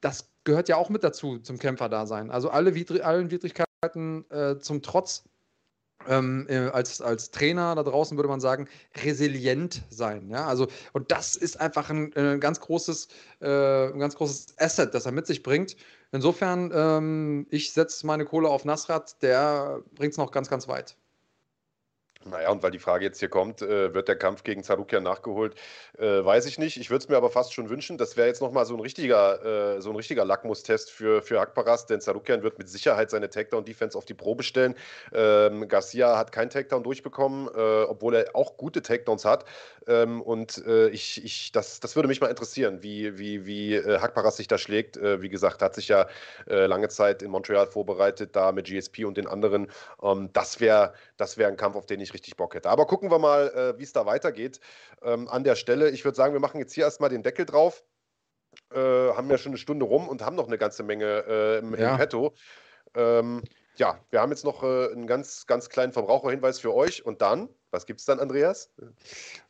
das 0.00 0.32
gehört 0.44 0.68
ja 0.68 0.76
auch 0.76 0.88
mit 0.88 1.04
dazu 1.04 1.38
zum 1.38 1.58
Kämpfer-Dasein. 1.58 2.30
Also 2.30 2.50
alle 2.50 2.74
Widri 2.74 3.00
allen 3.00 3.30
Widrigkeiten 3.30 4.30
äh, 4.30 4.58
zum 4.58 4.82
Trotz 4.82 5.24
ähm, 6.08 6.46
äh, 6.48 6.68
als, 6.68 7.00
als 7.00 7.30
Trainer 7.30 7.74
da 7.74 7.82
draußen 7.82 8.16
würde 8.16 8.28
man 8.28 8.40
sagen, 8.40 8.68
resilient 9.04 9.82
sein. 9.90 10.28
Ja? 10.28 10.46
Also, 10.46 10.68
und 10.92 11.10
das 11.10 11.36
ist 11.36 11.60
einfach 11.60 11.90
ein, 11.90 12.14
ein 12.16 12.40
ganz, 12.40 12.60
großes, 12.60 13.08
äh, 13.40 13.92
ein 13.92 13.98
ganz 13.98 14.14
großes 14.16 14.58
Asset, 14.58 14.94
das 14.94 15.06
er 15.06 15.12
mit 15.12 15.26
sich 15.26 15.42
bringt. 15.42 15.76
Insofern, 16.12 16.70
ähm, 16.74 17.46
ich 17.50 17.72
setze 17.72 18.06
meine 18.06 18.24
Kohle 18.24 18.48
auf 18.48 18.64
Nasrat, 18.64 19.22
der 19.22 19.80
bringt 19.94 20.12
es 20.12 20.18
noch 20.18 20.30
ganz, 20.30 20.48
ganz 20.50 20.68
weit. 20.68 20.96
Naja, 22.24 22.50
und 22.50 22.62
weil 22.62 22.70
die 22.70 22.78
Frage 22.78 23.04
jetzt 23.04 23.18
hier 23.18 23.28
kommt, 23.28 23.62
äh, 23.62 23.94
wird 23.94 24.06
der 24.06 24.16
Kampf 24.16 24.44
gegen 24.44 24.62
Zarukian 24.62 25.02
nachgeholt, 25.02 25.54
äh, 25.98 26.24
weiß 26.24 26.46
ich 26.46 26.58
nicht. 26.58 26.76
Ich 26.76 26.88
würde 26.88 27.02
es 27.02 27.08
mir 27.08 27.16
aber 27.16 27.30
fast 27.30 27.52
schon 27.52 27.68
wünschen. 27.68 27.98
Das 27.98 28.16
wäre 28.16 28.28
jetzt 28.28 28.40
nochmal 28.40 28.64
so 28.64 28.74
ein 28.74 28.80
richtiger, 28.80 29.76
äh, 29.76 29.80
so 29.80 29.90
ein 29.90 29.96
richtiger 29.96 30.24
Lackmustest 30.24 30.90
für, 30.90 31.22
für 31.22 31.40
Akparas, 31.40 31.86
denn 31.86 32.00
Zarukian 32.00 32.42
wird 32.42 32.58
mit 32.58 32.68
Sicherheit 32.68 33.10
seine 33.10 33.28
Takedown-Defense 33.28 33.98
auf 33.98 34.04
die 34.04 34.14
Probe 34.14 34.44
stellen. 34.44 34.76
Ähm, 35.12 35.66
Garcia 35.66 36.16
hat 36.16 36.30
keinen 36.30 36.50
Takedown 36.50 36.84
durchbekommen, 36.84 37.48
äh, 37.48 37.82
obwohl 37.82 38.14
er 38.14 38.36
auch 38.36 38.56
gute 38.56 38.82
Takedowns 38.82 39.24
hat. 39.24 39.44
Ähm, 39.86 40.20
und 40.22 40.64
äh, 40.66 40.88
ich, 40.88 41.24
ich, 41.24 41.52
das, 41.52 41.80
das 41.80 41.96
würde 41.96 42.08
mich 42.08 42.20
mal 42.20 42.28
interessieren, 42.28 42.82
wie, 42.82 43.18
wie, 43.18 43.46
wie 43.46 43.74
äh, 43.74 44.00
Hakparas 44.00 44.36
sich 44.36 44.48
da 44.48 44.58
schlägt. 44.58 44.96
wie 44.96 45.28
gesagt, 45.28 45.62
hat 45.62 45.74
sich 45.74 45.88
ja 45.88 46.06
lange 46.46 46.88
Zeit 46.88 47.22
in 47.22 47.30
Montreal 47.30 47.66
vorbereitet, 47.66 48.36
da 48.36 48.52
mit 48.52 48.66
GSP 48.66 49.04
und 49.04 49.16
den 49.16 49.26
anderen. 49.26 49.70
Ähm, 50.02 50.30
das 50.32 50.60
wäre 50.60 50.94
das 51.16 51.38
wär 51.38 51.48
ein 51.48 51.56
Kampf, 51.56 51.76
auf 51.76 51.86
den 51.86 52.00
ich 52.00 52.14
richtig 52.14 52.36
Bock 52.36 52.54
hätte. 52.54 52.68
Aber 52.68 52.86
gucken 52.86 53.10
wir 53.10 53.18
mal, 53.18 53.48
äh, 53.48 53.78
wie 53.78 53.84
es 53.84 53.92
da 53.92 54.06
weitergeht. 54.06 54.60
Ähm, 55.02 55.28
an 55.28 55.44
der 55.44 55.56
Stelle, 55.56 55.90
ich 55.90 56.04
würde 56.04 56.16
sagen, 56.16 56.32
wir 56.32 56.40
machen 56.40 56.58
jetzt 56.58 56.72
hier 56.72 56.84
erstmal 56.84 57.10
den 57.10 57.22
Deckel 57.22 57.46
drauf. 57.46 57.84
Äh, 58.72 58.78
haben 58.78 59.30
ja 59.30 59.38
schon 59.38 59.50
eine 59.52 59.58
Stunde 59.58 59.86
rum 59.86 60.08
und 60.08 60.22
haben 60.22 60.36
noch 60.36 60.46
eine 60.46 60.58
ganze 60.58 60.82
Menge 60.82 61.24
äh, 61.26 61.58
im, 61.58 61.74
ja. 61.78 61.92
im 61.92 61.96
Petto. 61.96 62.34
Ähm, 62.94 63.42
ja, 63.76 63.98
wir 64.10 64.20
haben 64.20 64.30
jetzt 64.30 64.44
noch 64.44 64.62
äh, 64.62 64.92
einen 64.92 65.06
ganz, 65.06 65.46
ganz 65.46 65.68
kleinen 65.68 65.92
Verbraucherhinweis 65.92 66.60
für 66.60 66.74
euch. 66.74 67.04
Und 67.04 67.22
dann, 67.22 67.48
was 67.72 67.86
gibt 67.86 68.00
es 68.00 68.06
dann, 68.06 68.20
Andreas? 68.20 68.70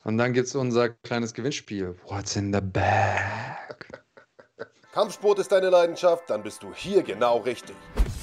Und 0.04 0.16
dann 0.16 0.32
gibt 0.32 0.46
es 0.46 0.54
unser 0.54 0.90
kleines 0.90 1.34
Gewinnspiel. 1.34 1.96
What's 2.06 2.36
in 2.36 2.52
the 2.52 2.60
bag? 2.60 3.86
Kampfsport 4.92 5.38
ist 5.38 5.50
deine 5.50 5.70
Leidenschaft, 5.70 6.28
dann 6.28 6.42
bist 6.42 6.62
du 6.62 6.72
hier 6.74 7.02
genau 7.02 7.38
richtig. 7.38 7.74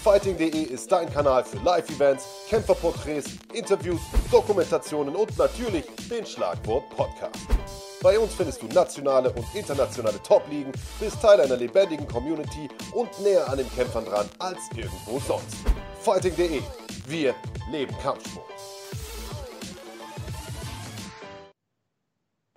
Fighting.de 0.03 0.61
ist 0.61 0.91
dein 0.91 1.11
Kanal 1.11 1.43
für 1.43 1.57
Live-Events, 1.57 2.25
Kämpferporträts, 2.47 3.31
Interviews, 3.53 3.99
Dokumentationen 4.31 5.15
und 5.15 5.35
natürlich 5.37 5.85
den 6.09 6.25
Schlagwort 6.25 6.87
Podcast. 6.91 7.47
Bei 8.01 8.17
uns 8.17 8.35
findest 8.35 8.61
du 8.61 8.67
nationale 8.67 9.33
und 9.33 9.45
internationale 9.55 10.21
Top-Ligen, 10.21 10.71
bist 10.99 11.19
Teil 11.21 11.41
einer 11.41 11.57
lebendigen 11.57 12.07
Community 12.07 12.69
und 12.93 13.09
näher 13.21 13.49
an 13.49 13.57
den 13.57 13.69
Kämpfern 13.71 14.05
dran 14.05 14.29
als 14.37 14.59
irgendwo 14.75 15.19
sonst. 15.19 15.57
Fighting.de. 16.03 16.61
Wir 17.07 17.35
leben 17.71 17.93
Kampfsport. 17.97 18.45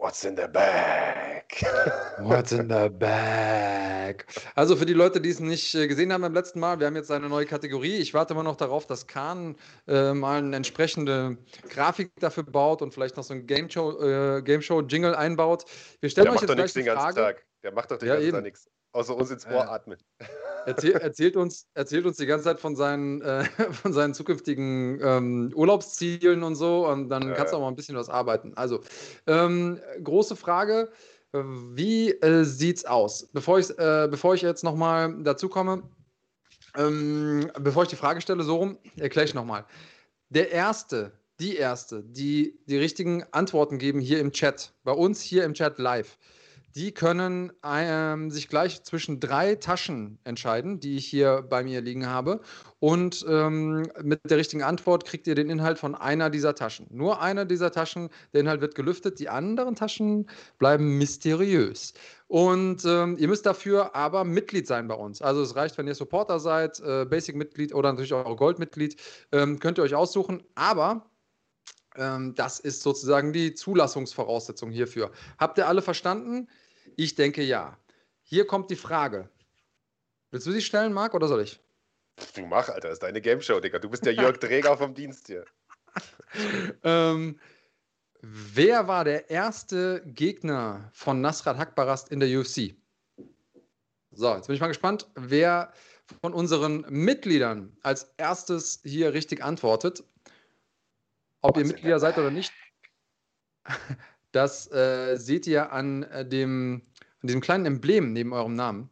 What's 0.02 0.24
in 0.24 0.36
the 0.36 0.48
bag? 0.48 1.44
What's 2.18 2.50
in 2.50 2.68
the 2.68 2.88
bag? 2.88 4.26
Also 4.56 4.74
für 4.74 4.84
die 4.84 4.94
Leute, 4.94 5.20
die 5.20 5.30
es 5.30 5.38
nicht 5.38 5.76
äh, 5.76 5.86
gesehen 5.86 6.12
haben 6.12 6.22
beim 6.22 6.34
letzten 6.34 6.58
Mal, 6.58 6.80
wir 6.80 6.88
haben 6.88 6.96
jetzt 6.96 7.12
eine 7.12 7.28
neue 7.28 7.46
Kategorie. 7.46 7.98
Ich 7.98 8.12
warte 8.12 8.34
immer 8.34 8.42
noch 8.42 8.56
darauf, 8.56 8.84
dass 8.84 9.06
Kahn 9.06 9.54
äh, 9.86 10.12
mal 10.12 10.38
eine 10.38 10.56
entsprechende 10.56 11.38
Grafik 11.68 12.10
dafür 12.18 12.42
baut 12.42 12.82
und 12.82 12.92
vielleicht 12.92 13.16
noch 13.16 13.22
so 13.22 13.32
ein 13.32 13.46
Game 13.46 13.70
Show, 13.70 14.02
äh, 14.02 14.42
Game 14.42 14.60
Show 14.60 14.80
Jingle 14.80 15.14
einbaut. 15.14 15.66
Wir 16.00 16.10
stellen 16.10 16.24
Der 16.24 16.32
euch 16.34 16.40
jetzt 16.40 16.52
gleich 16.52 16.72
den 16.72 16.84
ganzen 16.84 17.00
Frage. 17.00 17.14
Tag. 17.14 17.46
Der 17.62 17.72
macht 17.72 17.92
doch 17.92 17.98
den 17.98 18.08
ja, 18.08 18.14
ganzen 18.16 18.32
Tag 18.32 18.42
nichts. 18.42 18.68
Außer 18.92 19.16
uns 19.16 19.30
ins 19.30 19.46
Ohr 19.46 19.70
atmen. 19.70 19.98
Erzähl, 20.66 20.92
erzählt, 20.92 21.36
uns, 21.36 21.66
erzählt 21.74 22.04
uns 22.06 22.18
die 22.18 22.26
ganze 22.26 22.44
Zeit 22.44 22.60
von 22.60 22.76
seinen, 22.76 23.22
äh, 23.22 23.44
von 23.72 23.92
seinen 23.92 24.14
zukünftigen 24.14 25.00
ähm, 25.02 25.52
Urlaubszielen 25.54 26.42
und 26.42 26.54
so 26.54 26.86
und 26.86 27.08
dann 27.08 27.28
ja, 27.28 27.34
kannst 27.34 27.52
du 27.52 27.56
auch 27.56 27.62
mal 27.62 27.68
ein 27.68 27.76
bisschen 27.76 27.96
was 27.96 28.08
arbeiten. 28.08 28.52
Also, 28.54 28.80
ähm, 29.26 29.80
große 30.02 30.36
Frage, 30.36 30.92
wie 31.32 32.10
äh, 32.10 32.44
sieht's 32.44 32.84
aus? 32.84 33.28
Bevor 33.32 33.58
ich, 33.58 33.70
äh, 33.78 34.08
bevor 34.10 34.34
ich 34.34 34.42
jetzt 34.42 34.64
nochmal 34.64 35.14
dazu 35.22 35.48
komme, 35.48 35.82
ähm, 36.76 37.50
bevor 37.58 37.84
ich 37.84 37.88
die 37.88 37.96
Frage 37.96 38.20
stelle, 38.20 38.42
so 38.42 38.56
rum, 38.56 38.78
erkläre 38.96 39.26
ich 39.26 39.34
nochmal. 39.34 39.64
Der 40.28 40.50
Erste, 40.50 41.12
die 41.40 41.56
Erste, 41.56 42.02
die 42.02 42.58
die 42.66 42.76
richtigen 42.76 43.24
Antworten 43.32 43.78
geben 43.78 44.00
hier 44.00 44.20
im 44.20 44.32
Chat, 44.32 44.72
bei 44.84 44.92
uns 44.92 45.20
hier 45.22 45.44
im 45.44 45.54
Chat 45.54 45.78
live, 45.78 46.18
die 46.74 46.92
können 46.92 47.52
ähm, 47.64 48.30
sich 48.30 48.48
gleich 48.48 48.82
zwischen 48.82 49.20
drei 49.20 49.56
Taschen 49.56 50.18
entscheiden, 50.24 50.80
die 50.80 50.96
ich 50.96 51.06
hier 51.06 51.42
bei 51.42 51.62
mir 51.62 51.80
liegen 51.80 52.06
habe. 52.06 52.40
Und 52.78 53.24
ähm, 53.28 53.88
mit 54.02 54.20
der 54.28 54.38
richtigen 54.38 54.62
Antwort 54.62 55.04
kriegt 55.04 55.26
ihr 55.26 55.34
den 55.34 55.50
Inhalt 55.50 55.78
von 55.78 55.94
einer 55.94 56.30
dieser 56.30 56.54
Taschen. 56.54 56.86
Nur 56.90 57.20
eine 57.20 57.46
dieser 57.46 57.70
Taschen, 57.70 58.08
der 58.32 58.40
Inhalt 58.40 58.60
wird 58.60 58.74
gelüftet, 58.74 59.18
die 59.18 59.28
anderen 59.28 59.76
Taschen 59.76 60.28
bleiben 60.58 60.98
mysteriös. 60.98 61.92
Und 62.26 62.84
ähm, 62.84 63.16
ihr 63.18 63.28
müsst 63.28 63.44
dafür 63.44 63.94
aber 63.94 64.24
Mitglied 64.24 64.66
sein 64.66 64.88
bei 64.88 64.94
uns. 64.94 65.20
Also 65.20 65.42
es 65.42 65.54
reicht, 65.54 65.76
wenn 65.78 65.86
ihr 65.86 65.94
Supporter 65.94 66.40
seid, 66.40 66.80
äh, 66.80 67.04
Basic-Mitglied 67.04 67.74
oder 67.74 67.92
natürlich 67.92 68.14
auch 68.14 68.36
Gold-Mitglied, 68.36 68.96
ähm, 69.32 69.58
könnt 69.58 69.78
ihr 69.78 69.84
euch 69.84 69.94
aussuchen. 69.94 70.42
Aber 70.54 71.06
ähm, 71.96 72.34
das 72.34 72.58
ist 72.58 72.82
sozusagen 72.82 73.32
die 73.32 73.54
Zulassungsvoraussetzung 73.54 74.70
hierfür. 74.70 75.10
Habt 75.38 75.58
ihr 75.58 75.68
alle 75.68 75.82
verstanden? 75.82 76.48
Ich 76.96 77.14
denke 77.14 77.42
ja. 77.42 77.78
Hier 78.22 78.46
kommt 78.46 78.70
die 78.70 78.76
Frage. 78.76 79.28
Willst 80.30 80.46
du 80.46 80.52
sie 80.52 80.62
stellen, 80.62 80.92
Marc, 80.92 81.14
oder 81.14 81.28
soll 81.28 81.42
ich? 81.42 81.60
Du 82.34 82.46
mach, 82.46 82.68
Alter, 82.68 82.88
das 82.88 82.94
ist 82.94 83.02
deine 83.02 83.20
Game 83.20 83.42
Show, 83.42 83.60
Digga. 83.60 83.78
Du 83.78 83.90
bist 83.90 84.04
der 84.04 84.14
Jörg 84.14 84.38
Träger 84.40 84.76
vom 84.76 84.94
Dienst 84.94 85.26
hier. 85.26 85.44
ähm, 86.82 87.38
wer 88.20 88.88
war 88.88 89.04
der 89.04 89.30
erste 89.30 90.02
Gegner 90.06 90.90
von 90.92 91.20
Nasrat 91.20 91.58
Hakbarast 91.58 92.10
in 92.10 92.20
der 92.20 92.28
UFC? 92.28 92.74
So, 94.10 94.34
jetzt 94.34 94.46
bin 94.46 94.54
ich 94.54 94.60
mal 94.60 94.68
gespannt, 94.68 95.06
wer 95.14 95.72
von 96.20 96.34
unseren 96.34 96.84
Mitgliedern 96.88 97.76
als 97.82 98.12
erstes 98.16 98.80
hier 98.84 99.14
richtig 99.14 99.42
antwortet. 99.42 100.04
Ob 101.40 101.56
ihr 101.56 101.64
Mitglieder 101.64 101.98
seid 101.98 102.18
oder 102.18 102.30
nicht. 102.30 102.52
Das 104.32 104.70
äh, 104.72 105.16
seht 105.16 105.46
ihr 105.46 105.72
an, 105.72 106.02
äh, 106.04 106.26
dem, 106.26 106.82
an 107.20 107.26
diesem 107.26 107.40
kleinen 107.40 107.66
Emblem 107.66 108.12
neben 108.12 108.32
eurem 108.32 108.56
Namen. 108.56 108.90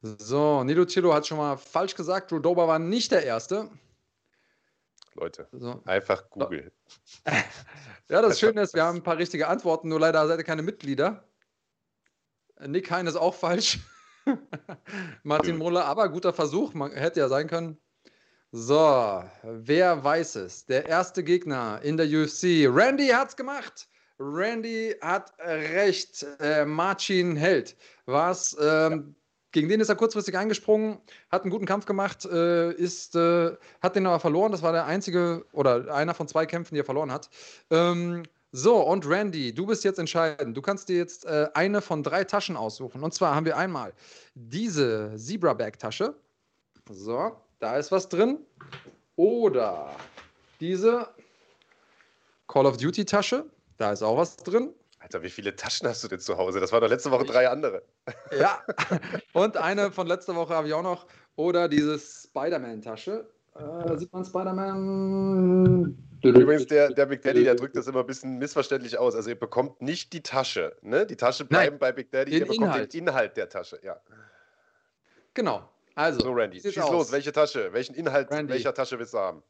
So, 0.00 0.62
Nido 0.62 0.84
Chilo 0.84 1.12
hat 1.12 1.26
schon 1.26 1.38
mal 1.38 1.56
falsch 1.56 1.94
gesagt. 1.94 2.32
Rudoba 2.32 2.68
war 2.68 2.78
nicht 2.78 3.10
der 3.10 3.24
Erste. 3.24 3.68
Leute, 5.14 5.48
so. 5.52 5.82
einfach 5.86 6.28
Google. 6.30 6.70
ja, 8.08 8.22
das 8.22 8.38
Schöne 8.38 8.60
ist, 8.60 8.74
wir 8.74 8.84
haben 8.84 8.98
ein 8.98 9.02
paar 9.02 9.16
richtige 9.16 9.48
Antworten, 9.48 9.88
nur 9.88 9.98
leider 9.98 10.26
seid 10.28 10.38
ihr 10.38 10.44
keine 10.44 10.62
Mitglieder. 10.62 11.24
Nick 12.60 12.90
Hein 12.90 13.06
ist 13.06 13.16
auch 13.16 13.34
falsch. 13.34 13.80
Martin 15.22 15.56
Muller, 15.56 15.86
aber 15.86 16.08
guter 16.08 16.32
Versuch, 16.32 16.74
man 16.74 16.92
hätte 16.92 17.20
ja 17.20 17.28
sein 17.28 17.48
können. 17.48 17.78
So, 18.52 19.22
wer 19.42 20.02
weiß 20.02 20.36
es? 20.36 20.64
Der 20.66 20.86
erste 20.86 21.22
Gegner 21.22 21.80
in 21.82 21.96
der 21.96 22.06
UFC. 22.06 22.66
Randy 22.68 23.08
hat's 23.08 23.36
gemacht. 23.36 23.88
Randy 24.18 24.94
hat 25.00 25.32
recht. 25.40 26.24
Äh, 26.40 26.64
Marcin 26.64 27.36
Held 27.36 27.76
Was 28.06 28.56
ähm, 28.60 29.14
gegen 29.56 29.70
den 29.70 29.80
ist 29.80 29.88
er 29.88 29.96
kurzfristig 29.96 30.36
eingesprungen, 30.36 30.98
hat 31.30 31.42
einen 31.42 31.50
guten 31.50 31.64
Kampf 31.64 31.86
gemacht, 31.86 32.26
äh, 32.26 32.72
ist, 32.72 33.16
äh, 33.16 33.56
hat 33.80 33.96
den 33.96 34.06
aber 34.06 34.20
verloren. 34.20 34.52
Das 34.52 34.60
war 34.60 34.72
der 34.72 34.84
einzige 34.84 35.46
oder 35.52 35.94
einer 35.94 36.12
von 36.12 36.28
zwei 36.28 36.44
Kämpfen, 36.44 36.74
die 36.74 36.80
er 36.80 36.84
verloren 36.84 37.10
hat. 37.10 37.30
Ähm, 37.70 38.24
so, 38.52 38.76
und 38.86 39.08
Randy, 39.08 39.54
du 39.54 39.64
bist 39.64 39.82
jetzt 39.82 39.98
entscheidend. 39.98 40.56
Du 40.56 40.60
kannst 40.60 40.90
dir 40.90 40.96
jetzt 40.96 41.24
äh, 41.24 41.48
eine 41.54 41.80
von 41.80 42.02
drei 42.02 42.24
Taschen 42.24 42.56
aussuchen. 42.56 43.02
Und 43.02 43.14
zwar 43.14 43.34
haben 43.34 43.46
wir 43.46 43.56
einmal 43.56 43.94
diese 44.34 45.14
Zebra-Bag-Tasche. 45.16 46.14
So, 46.90 47.36
da 47.58 47.76
ist 47.76 47.92
was 47.92 48.08
drin. 48.08 48.38
Oder 49.16 49.94
diese 50.60 51.08
Call 52.48 52.66
of 52.66 52.76
Duty 52.76 53.04
Tasche, 53.04 53.46
da 53.78 53.92
ist 53.92 54.02
auch 54.02 54.16
was 54.16 54.36
drin. 54.36 54.72
Alter, 55.00 55.22
wie 55.22 55.30
viele 55.30 55.54
Taschen 55.54 55.86
hast 55.88 56.02
du 56.04 56.08
denn 56.08 56.20
zu 56.20 56.36
Hause? 56.36 56.58
Das 56.58 56.72
waren 56.72 56.80
doch 56.80 56.88
letzte 56.88 57.10
Woche 57.10 57.24
drei 57.24 57.48
andere. 57.48 57.82
Ja, 58.38 58.60
und 59.32 59.56
eine 59.56 59.90
von 59.92 60.06
letzter 60.06 60.34
Woche 60.34 60.54
habe 60.54 60.68
ich 60.68 60.74
auch 60.74 60.82
noch. 60.82 61.06
Oder 61.36 61.68
diese 61.68 61.98
Spider-Man-Tasche. 61.98 63.28
Äh, 63.54 63.58
da 63.58 63.96
sieht 63.96 64.12
man 64.12 64.24
Spider-Man. 64.24 65.96
Übrigens, 66.22 66.66
der, 66.66 66.90
der 66.90 67.06
Big 67.06 67.22
Daddy, 67.22 67.44
der 67.44 67.54
drückt 67.54 67.76
das 67.76 67.86
immer 67.86 68.00
ein 68.00 68.06
bisschen 68.06 68.38
missverständlich 68.38 68.98
aus. 68.98 69.14
Also 69.14 69.28
ihr 69.30 69.38
bekommt 69.38 69.80
nicht 69.80 70.12
die 70.12 70.22
Tasche. 70.22 70.76
Ne? 70.82 71.06
Die 71.06 71.16
Tasche 71.16 71.44
bleibt 71.44 71.70
Nein, 71.72 71.78
bei 71.78 71.92
Big 71.92 72.10
Daddy, 72.10 72.32
ihr 72.32 72.40
bekommt 72.40 72.62
Inhalt. 72.62 72.94
den 72.94 73.00
Inhalt 73.06 73.36
der 73.36 73.48
Tasche. 73.48 73.78
Ja. 73.82 74.00
Genau. 75.34 75.68
Also, 75.96 76.20
so, 76.20 76.32
Randy, 76.32 76.60
schieß 76.60 76.78
aus. 76.78 76.90
los. 76.92 77.12
Welche 77.12 77.32
Tasche? 77.32 77.72
Welchen 77.72 77.94
Inhalt 77.94 78.30
Randy. 78.30 78.52
welcher 78.52 78.72
Tasche 78.74 78.98
willst 78.98 79.14
du 79.14 79.18
haben? 79.18 79.42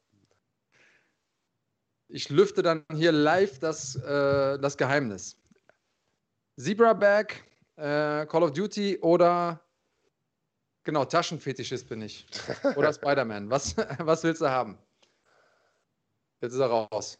Ich 2.09 2.29
lüfte 2.29 2.61
dann 2.61 2.85
hier 2.93 3.11
live 3.11 3.59
das, 3.59 3.95
äh, 3.97 4.57
das 4.57 4.77
Geheimnis. 4.77 5.37
Zebra 6.57 6.93
Bag, 6.93 7.43
äh, 7.75 8.25
Call 8.25 8.43
of 8.43 8.53
Duty 8.53 8.97
oder 8.99 9.61
Genau, 10.87 11.03
Taschenfetischist 11.03 11.89
bin 11.89 12.01
ich. 12.01 12.25
Oder 12.77 12.93
Spider-Man. 12.93 13.49
Was, 13.49 13.75
was 13.99 14.23
willst 14.23 14.41
du 14.41 14.49
haben? 14.49 14.77
Jetzt 16.39 16.53
ist 16.53 16.59
er 16.61 16.67
raus. 16.67 17.19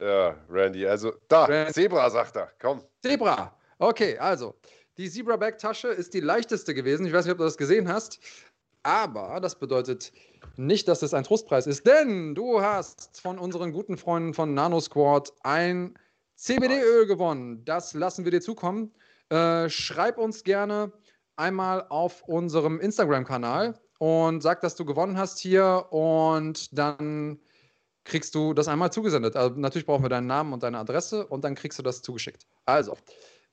Ja, 0.00 0.34
Randy, 0.48 0.86
also 0.86 1.12
da, 1.28 1.44
Randy. 1.44 1.74
Zebra, 1.74 2.08
sagt 2.08 2.36
er. 2.36 2.50
Komm. 2.58 2.82
Zebra. 3.02 3.54
Okay, 3.78 4.16
also. 4.16 4.58
Die 4.98 5.10
Zebra 5.10 5.36
Bag 5.36 5.58
Tasche 5.58 5.88
ist 5.88 6.14
die 6.14 6.20
leichteste 6.20 6.72
gewesen. 6.72 7.04
Ich 7.04 7.12
weiß 7.12 7.26
nicht, 7.26 7.32
ob 7.32 7.38
du 7.38 7.44
das 7.44 7.58
gesehen 7.58 7.86
hast. 7.86 8.18
Aber 8.82 9.40
das 9.40 9.58
bedeutet 9.58 10.10
nicht, 10.56 10.88
dass 10.88 11.02
es 11.02 11.12
ein 11.12 11.24
Trostpreis 11.24 11.66
ist, 11.66 11.86
denn 11.86 12.34
du 12.34 12.62
hast 12.62 13.20
von 13.20 13.38
unseren 13.38 13.72
guten 13.72 13.98
Freunden 13.98 14.32
von 14.32 14.54
Nano 14.54 14.80
Squad 14.80 15.34
ein 15.42 15.98
CBD-Öl 16.36 17.06
gewonnen. 17.06 17.62
Das 17.66 17.92
lassen 17.92 18.24
wir 18.24 18.30
dir 18.30 18.40
zukommen. 18.40 18.90
Äh, 19.28 19.68
schreib 19.68 20.16
uns 20.16 20.44
gerne 20.44 20.92
einmal 21.34 21.84
auf 21.90 22.22
unserem 22.22 22.80
Instagram-Kanal 22.80 23.78
und 23.98 24.42
sag, 24.42 24.62
dass 24.62 24.76
du 24.76 24.86
gewonnen 24.86 25.18
hast 25.18 25.38
hier 25.40 25.88
und 25.90 26.78
dann 26.78 27.38
kriegst 28.04 28.34
du 28.34 28.54
das 28.54 28.68
einmal 28.68 28.92
zugesendet. 28.92 29.36
Also 29.36 29.56
natürlich 29.56 29.84
brauchen 29.84 30.04
wir 30.04 30.08
deinen 30.08 30.28
Namen 30.28 30.54
und 30.54 30.62
deine 30.62 30.78
Adresse 30.78 31.26
und 31.26 31.44
dann 31.44 31.54
kriegst 31.54 31.78
du 31.78 31.82
das 31.82 32.00
zugeschickt. 32.00 32.46
Also. 32.64 32.96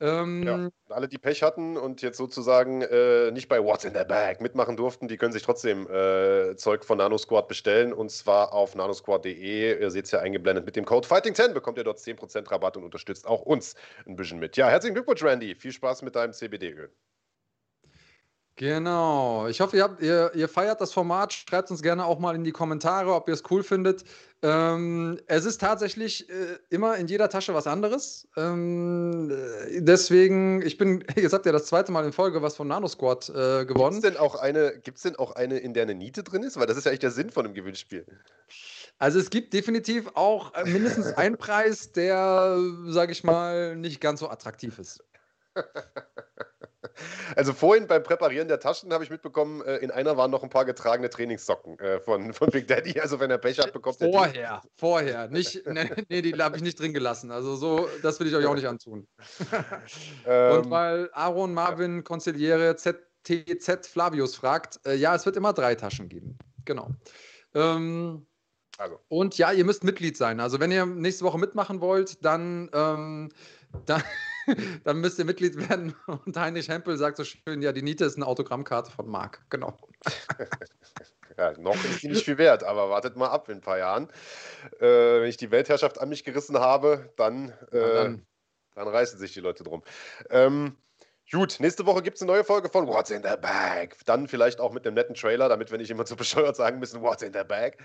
Ähm, 0.04 0.44
ja, 0.44 0.70
alle, 0.90 1.08
die 1.08 1.18
Pech 1.18 1.44
hatten 1.44 1.78
und 1.78 2.02
jetzt 2.02 2.18
sozusagen 2.18 2.82
äh, 2.82 3.32
nicht 3.32 3.48
bei 3.48 3.64
What's 3.64 3.86
in 3.86 3.94
the 3.94 4.04
Bag 4.06 4.42
mitmachen 4.42 4.76
durften, 4.76 5.08
die 5.08 5.16
können 5.16 5.32
sich 5.32 5.44
trotzdem 5.44 5.90
äh, 5.90 6.58
Zeug 6.58 6.84
von 6.84 6.98
NanoSquad 6.98 7.48
bestellen 7.48 7.94
und 7.94 8.12
zwar 8.12 8.52
auf 8.52 8.76
nanosquad.de. 8.76 9.80
Ihr 9.80 9.92
seht 9.92 10.04
es 10.06 10.12
ja 10.12 10.20
eingeblendet 10.20 10.66
mit 10.66 10.76
dem 10.76 10.84
Code 10.84 11.08
Fighting10 11.08 11.54
bekommt 11.54 11.78
ihr 11.78 11.86
dort 11.86 12.00
10% 12.00 12.52
Rabatt 12.52 12.76
und 12.76 12.84
unterstützt 12.84 13.26
auch 13.26 13.44
uns 13.44 13.76
ein 14.06 14.18
bisschen 14.18 14.40
mit. 14.40 14.58
Ja, 14.58 14.68
herzlichen 14.68 14.96
Glückwunsch, 14.96 15.24
Randy. 15.24 15.56
Viel 15.56 15.72
Spaß 15.72 16.02
mit 16.02 16.18
deinem 16.18 16.34
CBD-Öl. 16.34 16.92
Genau. 18.56 19.48
Ich 19.48 19.62
hoffe, 19.62 19.78
ihr, 19.78 19.84
habt, 19.84 20.02
ihr, 20.02 20.32
ihr, 20.36 20.48
feiert 20.48 20.80
das 20.80 20.94
Format. 20.94 21.34
Schreibt 21.34 21.72
uns 21.72 21.82
gerne 21.82 22.06
auch 22.06 22.20
mal 22.20 22.36
in 22.36 22.44
die 22.44 22.52
Kommentare, 22.52 23.14
ob 23.14 23.28
ihr 23.28 23.34
es 23.34 23.42
cool 23.50 23.64
findet. 23.64 24.04
Ähm, 24.44 25.20
es 25.26 25.46
ist 25.46 25.60
tatsächlich 25.60 26.30
äh, 26.30 26.60
immer 26.70 26.98
in 26.98 27.08
jeder 27.08 27.30
Tasche 27.30 27.56
was 27.56 27.66
anderes. 27.66 28.28
Ähm, 28.38 29.32
äh, 29.32 29.82
deswegen, 29.82 30.62
ich 30.62 30.78
bin, 30.78 31.04
jetzt 31.16 31.34
habt 31.34 31.48
ihr 31.48 31.52
das 31.52 31.66
zweite 31.66 31.92
Mal 31.92 32.06
in 32.06 32.12
Folge 32.14 32.44
was 32.44 32.56
von 32.56 32.68
Nano 32.68 32.88
Squad 32.88 33.30
äh, 33.30 33.66
gewonnen. 33.66 34.02
Gibt 34.02 34.06
es 34.06 34.12
denn, 34.14 34.18
auch 34.18 34.36
eine, 34.36 34.80
denn 34.80 35.16
auch 35.16 35.32
eine, 35.32 35.58
in 35.58 35.74
der 35.74 35.84
eine 35.84 35.96
Niete 35.96 36.22
drin 36.22 36.44
ist? 36.44 36.60
Weil 36.60 36.68
das 36.68 36.78
ist 36.78 36.84
ja 36.84 36.92
eigentlich 36.92 37.00
der 37.00 37.12
Sinn 37.12 37.32
von 37.32 37.46
einem 37.46 37.56
Gewinnspiel. 37.56 38.06
Also 39.00 39.20
es 39.20 39.32
gibt 39.32 39.54
definitiv 39.54 40.12
auch 40.14 40.54
äh, 40.54 40.66
mindestens 40.66 41.08
einen 41.18 41.38
Preis, 41.38 41.92
der, 41.92 42.60
sage 42.86 43.14
ich 43.14 43.24
mal, 43.24 43.76
nicht 43.76 44.00
ganz 44.00 44.20
so 44.20 44.30
attraktiv 44.30 44.78
ist. 44.78 45.04
Also 47.36 47.54
vorhin 47.54 47.88
beim 47.88 48.04
Präparieren 48.04 48.48
der 48.48 48.60
Taschen 48.60 48.94
habe 48.94 49.04
ich 49.04 49.10
mitbekommen, 49.10 49.62
äh, 49.62 49.78
in 49.78 49.92
einer 49.92 50.18
waren 50.18 50.32
noch 50.32 50.44
ein 50.44 50.50
paar 50.50 50.66
getragene 50.66 51.10
Trainingssocken 51.10 51.80
äh, 51.80 52.00
von, 52.00 52.34
von 52.34 52.50
Big 52.50 52.68
Daddy. 52.68 53.00
Also 53.00 53.20
wenn 53.20 53.32
er 53.32 53.38
Pech 53.38 53.60
hat, 53.60 53.74
bekommt 53.74 54.02
er 54.02 54.12
Vorher, 54.12 54.62
die. 54.64 54.70
vorher. 54.76 55.28
Nicht, 55.30 55.66
nee, 55.66 55.90
nee, 56.10 56.22
die 56.22 56.34
habe 56.34 56.58
ich 56.58 56.64
nicht 56.64 56.80
drin 56.80 56.94
gelassen. 56.94 57.32
Also 57.32 57.56
so, 57.56 57.90
das 58.02 58.20
will 58.20 58.28
ich 58.28 58.36
euch 58.36 58.46
auch 58.46 58.56
nicht 58.56 58.68
antun. 58.68 59.08
Ähm, 60.26 60.60
Und 60.60 60.70
weil 60.70 61.10
Aaron 61.14 61.54
Marvin 61.54 61.98
ja. 61.98 62.02
Consigliere 62.04 62.76
ZTZ 62.76 63.88
Flavius 63.88 64.36
fragt, 64.36 64.80
äh, 64.86 64.96
ja, 64.96 65.16
es 65.16 65.26
wird 65.26 65.36
immer 65.36 65.54
drei 65.54 65.76
Taschen 65.76 66.08
geben. 66.08 66.38
Genau. 66.66 66.90
Ähm, 67.54 68.26
also. 68.78 69.00
Und 69.08 69.38
ja, 69.38 69.52
ihr 69.52 69.66
müsst 69.66 69.84
Mitglied 69.84 70.18
sein. 70.18 70.40
Also 70.40 70.60
wenn 70.60 70.72
ihr 70.72 70.86
nächste 70.86 71.26
Woche 71.26 71.38
mitmachen 71.38 71.82
wollt, 71.82 72.24
dann, 72.24 72.70
ähm, 72.74 73.30
dann 73.86 74.04
dann 74.84 75.00
müsst 75.00 75.20
ihr 75.20 75.26
Mitglied 75.26 75.70
werden. 75.70 75.96
Und 76.26 76.38
Heinrich 76.38 76.70
Hempel 76.70 76.98
sagt 76.98 77.18
so 77.18 77.24
schön: 77.24 77.62
Ja, 77.62 77.72
die 77.72 77.82
Niete 77.82 78.06
ist 78.06 78.16
eine 78.16 78.28
Autogrammkarte 78.28 78.92
von 78.92 79.08
Marc. 79.08 79.44
Genau. 79.50 79.78
Ja, 81.36 81.52
noch 81.58 81.74
ist 81.84 82.04
die 82.04 82.10
nicht 82.10 82.26
viel 82.26 82.38
wert, 82.38 82.64
aber 82.64 82.92
wartet 82.92 83.16
mal 83.16 83.30
ab 83.30 83.50
in 83.50 83.56
ein 83.56 83.62
paar 83.62 83.80
Jahren. 83.80 84.08
Äh, 84.80 85.22
wenn 85.22 85.30
ich 85.30 85.38
die 85.38 85.50
Weltherrschaft 85.50 86.00
an 86.00 86.10
mich 86.10 86.24
gerissen 86.24 86.60
habe, 86.60 87.12
dann, 87.16 87.50
äh, 87.72 87.80
dann. 87.80 88.28
dann 88.76 88.88
reißen 88.88 89.18
sich 89.18 89.34
die 89.34 89.40
Leute 89.40 89.64
drum. 89.64 89.82
Ähm, 90.30 90.78
Gut, 91.34 91.56
nächste 91.60 91.88
Woche 91.88 92.04
gibt 92.04 92.18
es 92.18 92.22
eine 92.22 92.32
neue 92.32 92.44
Folge 92.44 92.70
von 92.70 92.86
What's 92.86 93.10
in 93.10 93.24
the 93.24 93.36
Bag. 93.42 93.96
Dann 94.06 94.28
vielleicht 94.28 94.60
auch 94.60 94.72
mit 94.72 94.86
einem 94.86 94.94
netten 94.94 95.16
Trailer, 95.16 95.50
damit 95.50 95.72
wir 95.72 95.80
nicht 95.80 95.90
immer 95.90 96.06
zu 96.06 96.16
bescheuert 96.16 96.56
sagen 96.56 96.78
müssen, 96.78 97.02
What's 97.02 97.24
in 97.24 97.34
the 97.34 97.44
Bag. 97.44 97.78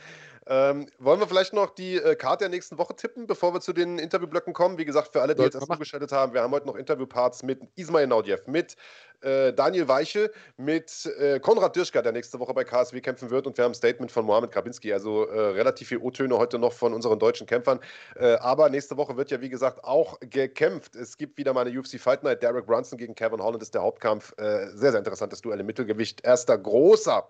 Ähm, 0.46 0.86
wollen 0.98 1.18
wir 1.18 1.26
vielleicht 1.26 1.54
noch 1.54 1.70
die 1.70 1.96
äh, 1.96 2.14
Karte 2.14 2.44
der 2.44 2.50
nächsten 2.50 2.76
Woche 2.76 2.94
tippen, 2.94 3.26
bevor 3.26 3.54
wir 3.54 3.62
zu 3.62 3.72
den 3.72 3.98
Interviewblöcken 3.98 4.52
kommen? 4.52 4.76
Wie 4.76 4.84
gesagt, 4.84 5.12
für 5.12 5.22
alle, 5.22 5.34
die 5.34 5.42
jetzt 5.42 5.58
zugeschaltet 5.58 6.12
haben, 6.12 6.34
wir 6.34 6.42
haben 6.42 6.52
heute 6.52 6.66
noch 6.66 6.76
Interviewparts 6.76 7.42
mit 7.42 7.60
Ismail 7.76 8.06
Naudjev, 8.06 8.46
mit 8.46 8.76
äh, 9.20 9.52
Daniel 9.52 9.88
Weiche, 9.88 10.30
mit 10.56 11.06
äh, 11.18 11.40
Konrad 11.40 11.74
Dirschka, 11.74 12.02
der 12.02 12.12
nächste 12.12 12.38
Woche 12.38 12.54
bei 12.54 12.64
KSW 12.64 13.00
kämpfen 13.00 13.30
wird. 13.30 13.46
Und 13.46 13.56
wir 13.56 13.64
haben 13.64 13.72
ein 13.72 13.74
Statement 13.74 14.12
von 14.12 14.24
Mohamed 14.24 14.52
Grabinski. 14.52 14.92
Also 14.92 15.26
äh, 15.26 15.38
relativ 15.38 15.88
viel 15.88 15.98
O-Töne 15.98 16.36
heute 16.38 16.58
noch 16.58 16.72
von 16.72 16.94
unseren 16.94 17.18
deutschen 17.18 17.46
Kämpfern. 17.46 17.80
Äh, 18.16 18.34
aber 18.36 18.70
nächste 18.70 18.96
Woche 18.96 19.16
wird 19.16 19.30
ja, 19.30 19.40
wie 19.40 19.48
gesagt, 19.48 19.82
auch 19.84 20.18
gekämpft. 20.20 20.96
Es 20.96 21.16
gibt 21.16 21.36
wieder 21.36 21.52
mal 21.52 21.66
eine 21.66 21.78
UFC 21.78 21.98
Fight 22.00 22.22
Night. 22.22 22.42
Derek 22.42 22.66
Brunson 22.66 22.98
gegen 22.98 23.14
Kevin 23.14 23.37
Holland 23.42 23.62
ist 23.62 23.74
der 23.74 23.82
Hauptkampf. 23.82 24.32
Äh, 24.38 24.68
sehr, 24.70 24.92
sehr 24.92 24.98
interessantes 24.98 25.40
Duell 25.40 25.60
im 25.60 25.66
Mittelgewicht. 25.66 26.24
Erster 26.24 26.56
großer 26.58 27.28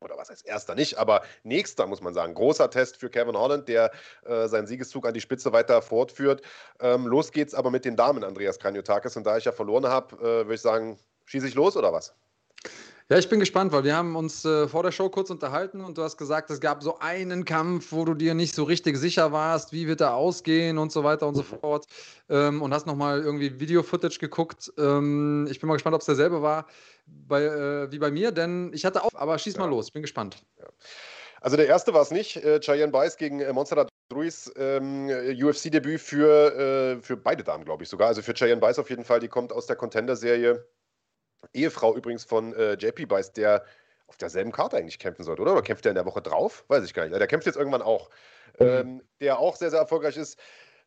oder 0.00 0.16
was 0.18 0.28
heißt 0.30 0.46
erster 0.46 0.74
nicht, 0.74 0.98
aber 0.98 1.22
nächster, 1.42 1.86
muss 1.86 2.02
man 2.02 2.14
sagen. 2.14 2.34
Großer 2.34 2.70
Test 2.70 2.98
für 2.98 3.08
Kevin 3.08 3.36
Holland, 3.36 3.68
der 3.68 3.90
äh, 4.24 4.46
seinen 4.46 4.66
Siegeszug 4.66 5.06
an 5.06 5.14
die 5.14 5.20
Spitze 5.20 5.52
weiter 5.52 5.80
fortführt. 5.82 6.42
Ähm, 6.80 7.06
los 7.06 7.32
geht's 7.32 7.54
aber 7.54 7.70
mit 7.70 7.84
den 7.84 7.96
Damen, 7.96 8.22
Andreas 8.22 8.58
Kranjotakis. 8.58 9.16
Und 9.16 9.24
da 9.26 9.38
ich 9.38 9.44
ja 9.44 9.52
verloren 9.52 9.86
habe, 9.86 10.16
äh, 10.16 10.20
würde 10.20 10.54
ich 10.54 10.60
sagen, 10.60 10.98
schieße 11.24 11.48
ich 11.48 11.54
los 11.54 11.76
oder 11.76 11.92
was? 11.92 12.14
Ja, 13.08 13.18
ich 13.18 13.28
bin 13.28 13.38
gespannt, 13.38 13.70
weil 13.70 13.84
wir 13.84 13.94
haben 13.94 14.16
uns 14.16 14.44
äh, 14.44 14.66
vor 14.66 14.82
der 14.82 14.90
Show 14.90 15.08
kurz 15.08 15.30
unterhalten 15.30 15.80
und 15.80 15.96
du 15.96 16.02
hast 16.02 16.16
gesagt, 16.16 16.50
es 16.50 16.58
gab 16.58 16.82
so 16.82 16.98
einen 16.98 17.44
Kampf, 17.44 17.92
wo 17.92 18.04
du 18.04 18.14
dir 18.14 18.34
nicht 18.34 18.52
so 18.52 18.64
richtig 18.64 18.96
sicher 18.96 19.30
warst, 19.30 19.72
wie 19.72 19.86
wird 19.86 20.00
er 20.00 20.16
ausgehen 20.16 20.76
und 20.76 20.90
so 20.90 21.04
weiter 21.04 21.28
und 21.28 21.36
so 21.36 21.44
fort. 21.44 21.86
Ähm, 22.28 22.62
und 22.62 22.74
hast 22.74 22.84
nochmal 22.88 23.22
irgendwie 23.22 23.60
Video-Footage 23.60 24.18
geguckt. 24.18 24.72
Ähm, 24.76 25.46
ich 25.48 25.60
bin 25.60 25.68
mal 25.68 25.74
gespannt, 25.74 25.94
ob 25.94 26.00
es 26.00 26.06
derselbe 26.06 26.42
war 26.42 26.66
bei, 27.06 27.44
äh, 27.44 27.92
wie 27.92 28.00
bei 28.00 28.10
mir, 28.10 28.32
denn 28.32 28.72
ich 28.74 28.84
hatte 28.84 29.04
auch, 29.04 29.14
aber 29.14 29.38
schieß 29.38 29.56
mal 29.56 29.70
los, 29.70 29.86
ich 29.86 29.92
bin 29.92 30.02
gespannt. 30.02 30.38
Ja. 30.58 30.66
Also 31.40 31.56
der 31.56 31.68
erste 31.68 31.94
war 31.94 32.02
es 32.02 32.10
nicht, 32.10 32.38
äh, 32.38 32.58
Cheyenne 32.58 32.90
Bice 32.90 33.18
gegen 33.18 33.38
äh, 33.38 33.52
Montserrat 33.52 33.88
Ruiz, 34.12 34.50
ähm, 34.56 35.08
UFC-Debüt 35.08 36.00
für, 36.00 36.96
äh, 36.98 37.00
für 37.00 37.16
beide 37.16 37.44
Damen, 37.44 37.64
glaube 37.64 37.84
ich 37.84 37.88
sogar. 37.88 38.08
Also 38.08 38.20
für 38.22 38.34
Cheyenne 38.34 38.60
Bice 38.60 38.80
auf 38.80 38.90
jeden 38.90 39.04
Fall, 39.04 39.20
die 39.20 39.28
kommt 39.28 39.52
aus 39.52 39.66
der 39.66 39.76
Contender-Serie 39.76 40.66
Ehefrau 41.52 41.94
übrigens 41.94 42.24
von 42.24 42.54
äh, 42.54 42.74
JP 42.74 43.06
Beiß, 43.06 43.32
der 43.32 43.64
auf 44.06 44.16
derselben 44.16 44.52
Karte 44.52 44.76
eigentlich 44.76 44.98
kämpfen 44.98 45.24
sollte, 45.24 45.42
oder? 45.42 45.52
Oder 45.52 45.62
kämpft 45.62 45.84
der 45.84 45.90
in 45.90 45.96
der 45.96 46.06
Woche 46.06 46.22
drauf? 46.22 46.64
Weiß 46.68 46.84
ich 46.84 46.94
gar 46.94 47.06
nicht. 47.06 47.18
Der 47.18 47.26
kämpft 47.26 47.46
jetzt 47.46 47.56
irgendwann 47.56 47.82
auch. 47.82 48.10
Ähm, 48.58 49.02
der 49.20 49.38
auch 49.38 49.56
sehr, 49.56 49.70
sehr 49.70 49.80
erfolgreich 49.80 50.16
ist. 50.16 50.38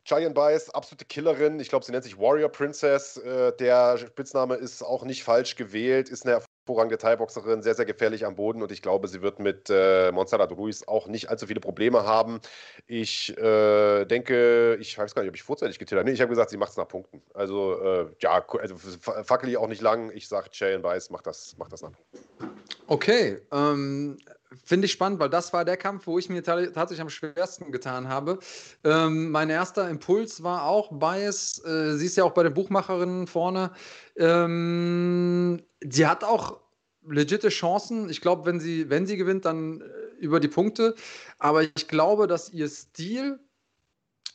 Giant 0.06 0.34
Bice, 0.34 0.70
absolute 0.74 1.06
Killerin. 1.06 1.60
Ich 1.60 1.70
glaube, 1.70 1.86
sie 1.86 1.92
nennt 1.92 2.04
sich 2.04 2.18
Warrior 2.18 2.50
Princess. 2.50 3.18
Äh, 3.18 3.54
der 3.58 3.98
Spitzname 3.98 4.56
ist 4.56 4.82
auch 4.82 5.04
nicht 5.04 5.24
falsch 5.24 5.56
gewählt. 5.56 6.10
Ist 6.10 6.26
eine 6.26 6.42
hervorragende 6.70 6.98
Thai-Boxerin, 6.98 7.62
sehr, 7.64 7.76
sehr 7.76 7.86
gefährlich 7.86 8.26
am 8.26 8.36
Boden 8.36 8.62
und 8.62 8.72
ich 8.72 8.82
glaube, 8.82 9.08
sie 9.08 9.22
wird 9.22 9.40
mit 9.40 9.70
äh, 9.70 10.12
Montserrat 10.12 10.52
Ruiz 10.52 10.84
auch 10.88 11.08
nicht 11.08 11.30
allzu 11.30 11.48
viele 11.48 11.60
Probleme 11.60 12.04
haben. 12.04 12.40
Ich 12.88 13.36
äh, 13.38 14.06
denke, 14.06 14.78
ich 14.80 14.98
weiß 14.98 15.16
gar 15.16 15.24
nicht, 15.24 15.30
ob 15.30 15.36
ich 15.36 15.44
vorzeitig 15.44 15.80
getippt 15.80 16.00
habe. 16.00 16.08
Nee, 16.08 16.14
ich 16.14 16.22
habe 16.22 16.30
gesagt, 16.30 16.52
sie 16.52 16.58
macht 16.58 16.72
es 16.72 16.78
nach 16.78 16.88
Punkten. 16.88 17.22
Also, 17.34 17.82
äh, 17.82 18.08
ja, 18.20 18.46
also 18.60 18.76
fackel 18.78 19.50
ich 19.50 19.58
auch 19.58 19.68
nicht 19.68 19.82
lang. 19.82 20.12
Ich 20.14 20.28
sage, 20.28 20.50
Cheyenne 20.52 20.84
Weiss 20.84 21.10
macht 21.10 21.26
das, 21.26 21.58
macht 21.58 21.74
das 21.74 21.82
nach 21.82 21.92
Punkten. 21.92 22.60
Okay, 22.88 23.40
ähm, 23.52 24.18
finde 24.64 24.86
ich 24.86 24.92
spannend, 24.92 25.20
weil 25.20 25.30
das 25.30 25.54
war 25.54 25.66
der 25.66 25.78
Kampf, 25.78 26.08
wo 26.08 26.18
ich 26.18 26.30
mir 26.30 26.44
tatsächlich 26.44 27.02
am 27.02 27.10
schwersten 27.10 27.72
getan 27.72 28.08
habe. 28.08 28.40
Ähm, 28.84 29.32
mein 29.32 29.50
erster 29.50 29.90
Impuls 29.90 30.44
war 30.44 30.64
auch 30.64 30.92
Bias. 30.92 31.64
Äh, 31.66 31.98
sie 31.98 32.08
ist 32.08 32.18
ja 32.18 32.24
auch 32.24 32.34
bei 32.34 32.44
den 32.44 32.54
Buchmacherinnen 32.54 33.28
vorne. 33.28 33.72
Ähm, 34.16 35.62
sie 35.82 36.08
hat 36.08 36.24
auch 36.24 36.60
legitime 37.08 37.52
Chancen. 37.52 38.10
Ich 38.10 38.22
glaube, 38.22 38.46
wenn 38.46 38.60
sie, 38.60 38.90
wenn 38.90 39.06
sie 39.06 39.18
gewinnt, 39.18 39.46
dann 39.46 39.82
äh, 39.82 39.86
über 40.20 40.40
die 40.40 40.48
Punkte. 40.48 40.96
Aber 41.38 41.64
ich 41.64 41.88
glaube, 41.88 42.28
dass 42.28 42.52
ihr 42.52 42.68
Stil 42.70 43.40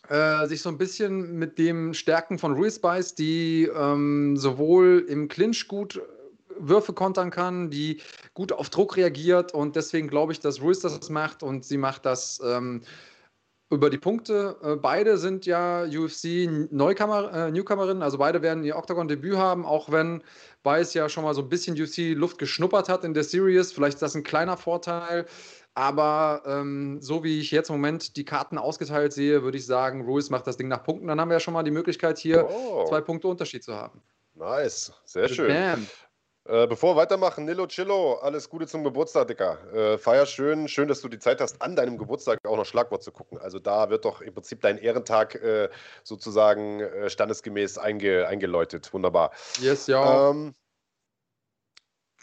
äh, 0.09 0.47
sich 0.47 0.63
so 0.63 0.69
ein 0.69 0.79
bisschen 0.79 1.39
mit 1.39 1.59
dem 1.59 1.95
Stärken 1.95 2.39
von 2.39 2.55
Ruiz 2.55 2.79
beißt, 2.79 3.19
die 3.19 3.69
ähm, 3.75 4.37
sowohl 4.37 5.05
im 5.09 5.29
Clinch 5.29 5.67
gut 5.67 6.01
Würfe 6.59 6.93
kontern 6.93 7.31
kann, 7.31 7.71
die 7.71 8.01
gut 8.35 8.53
auf 8.53 8.71
Druck 8.71 8.97
reagiert 8.97 9.55
und 9.55 9.77
deswegen 9.77 10.09
glaube 10.09 10.33
ich, 10.33 10.41
dass 10.41 10.61
Ruiz 10.61 10.81
das 10.81 11.11
macht 11.11 11.43
und 11.43 11.65
sie 11.65 11.79
macht 11.79 12.07
das 12.07 12.41
ähm, 12.45 12.83
über 13.71 13.91
die 13.91 13.99
Punkte. 13.99 14.57
Äh, 14.63 14.77
beide 14.77 15.19
sind 15.19 15.47
ja 15.47 15.85
UFC-Newcomerinnen, 15.85 18.01
äh, 18.01 18.05
also 18.05 18.19
beide 18.19 18.43
werden 18.43 18.63
ihr 18.65 18.77
Octagon-Debüt 18.77 19.37
haben, 19.37 19.67
auch 19.67 19.91
wenn 19.91 20.23
Bice 20.63 20.95
ja 20.95 21.09
schon 21.09 21.25
mal 21.25 21.35
so 21.35 21.43
ein 21.43 21.49
bisschen 21.49 21.81
UFC-Luft 21.81 22.39
geschnuppert 22.39 22.89
hat 22.89 23.05
in 23.05 23.15
der 23.15 23.25
Series. 23.25 23.73
Vielleicht 23.73 23.97
ist 23.97 24.03
das 24.03 24.15
ein 24.15 24.23
kleiner 24.23 24.57
Vorteil. 24.57 25.27
Aber 25.77 26.43
ähm, 26.47 27.01
so 27.01 27.25
wie 27.25 27.41
ich 27.41 27.51
jetzt 27.51 27.69
im 27.69 27.77
Moment 27.77 28.17
die 28.17 28.25
Karten 28.25 28.59
ausgeteilt 28.59 29.13
sehe, 29.13 29.43
würde 29.43 29.59
ich 29.59 29.67
sagen, 29.67 30.03
Ruiz 30.03 30.31
macht 30.31 30.47
das 30.47 30.57
Ding 30.57 30.69
nach 30.69 30.85
Punkten. 30.85 31.09
Dann 31.09 31.21
haben 31.21 31.29
wir 31.29 31.35
ja 31.35 31.41
schon 31.41 31.55
mal 31.55 31.65
die 31.65 31.73
Möglichkeit, 31.73 32.19
hier 32.19 32.49
oh. 32.49 32.85
zwei 32.89 33.01
Punkte 33.01 33.27
Unterschied 33.27 33.65
zu 33.65 33.75
haben. 33.75 34.01
Nice, 34.35 34.93
sehr 35.05 35.29
schön. 35.29 35.49
Bam. 35.49 35.87
Äh, 36.47 36.67
bevor 36.67 36.95
wir 36.95 37.01
weitermachen, 37.01 37.47
Nilo 37.47 37.67
Chillo, 37.67 38.15
alles 38.21 38.51
Gute 38.51 38.67
zum 38.67 38.85
Geburtstag, 38.85 39.29
Dicker. 39.29 39.59
Äh, 39.73 39.97
feier 39.97 40.27
schön, 40.27 40.69
schön, 40.69 40.89
dass 40.89 41.01
du 41.01 41.09
die 41.09 41.19
Zeit 41.19 41.41
hast, 41.41 41.63
an 41.63 41.75
deinem 41.75 41.97
Geburtstag 41.97 42.39
auch 42.47 42.59
noch 42.59 42.67
Schlagwort 42.67 43.03
zu 43.03 43.13
gucken. 43.13 43.39
Also 43.39 43.59
da 43.59 43.89
wird 43.89 44.05
doch 44.05 44.21
im 44.21 44.35
Prinzip 44.35 44.61
dein 44.61 44.77
Ehrentag 44.77 45.37
äh, 45.37 45.71
sozusagen 46.03 46.81
äh, 46.81 47.09
standesgemäß 47.09 47.79
einge 47.79 48.29
eingeläutet. 48.29 48.93
Wunderbar. 48.93 49.31
Yes, 49.59 49.87
ja. 49.87 50.31
Ähm, 50.31 50.55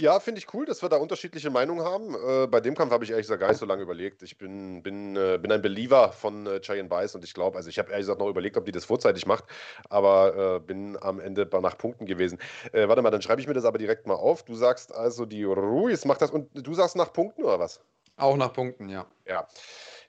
ja, 0.02 0.20
finde 0.20 0.40
ich 0.40 0.54
cool, 0.54 0.66
dass 0.66 0.82
wir 0.82 0.90
da 0.90 0.98
unterschiedliche 0.98 1.50
Meinungen 1.50 1.86
haben. 1.86 2.16
Äh, 2.16 2.48
bei 2.48 2.60
dem 2.60 2.76
Kampf 2.76 2.92
habe 2.92 3.04
ich 3.04 3.12
ehrlich 3.12 3.26
gesagt 3.26 3.40
gar 3.40 3.50
nicht 3.50 3.60
so 3.60 3.66
lange 3.66 3.84
überlegt. 3.84 4.24
Ich 4.24 4.38
bin, 4.38 4.84
bin, 4.84 5.16
äh, 5.16 5.38
bin 5.42 5.52
ein 5.52 5.62
Believer 5.62 6.12
von 6.12 6.48
äh, 6.48 6.60
Cheyenne 6.60 6.90
Bice 6.90 7.16
und 7.16 7.24
ich 7.24 7.34
glaube, 7.34 7.58
also 7.58 7.70
ich 7.70 7.80
habe 7.80 7.92
ehrlich 7.92 8.04
gesagt 8.04 8.20
noch 8.20 8.28
überlegt, 8.28 8.58
ob 8.58 8.66
die 8.66 8.72
das 8.72 8.86
vorzeitig 8.86 9.26
macht, 9.26 9.46
aber 9.90 10.56
äh, 10.56 10.60
bin 10.60 10.98
am 11.02 11.20
Ende 11.20 11.48
nach 11.62 11.78
Punkten 11.78 12.06
gewesen. 12.06 12.40
Äh, 12.74 12.88
warte 12.88 13.02
mal, 13.02 13.12
dann 13.12 13.22
schreibe 13.22 13.42
ich 13.42 13.48
mir 13.48 13.54
das 13.54 13.66
aber 13.66 13.78
direkt 13.78 14.08
mal 14.08 14.16
auf. 14.16 14.44
Du 14.44 14.56
sagst 14.56 14.94
also, 14.94 15.26
die 15.26 15.44
Ruiz 15.44 16.04
macht 16.06 16.22
das 16.22 16.32
und 16.32 16.50
du 16.54 16.74
sagst 16.74 16.96
nach 16.96 17.14
Punkten 17.14 17.44
oder 17.44 17.60
was? 17.60 17.80
Auch 18.18 18.38
nach 18.38 18.54
Punkten, 18.54 18.90
ja. 18.90 19.06
Ja. 19.28 19.48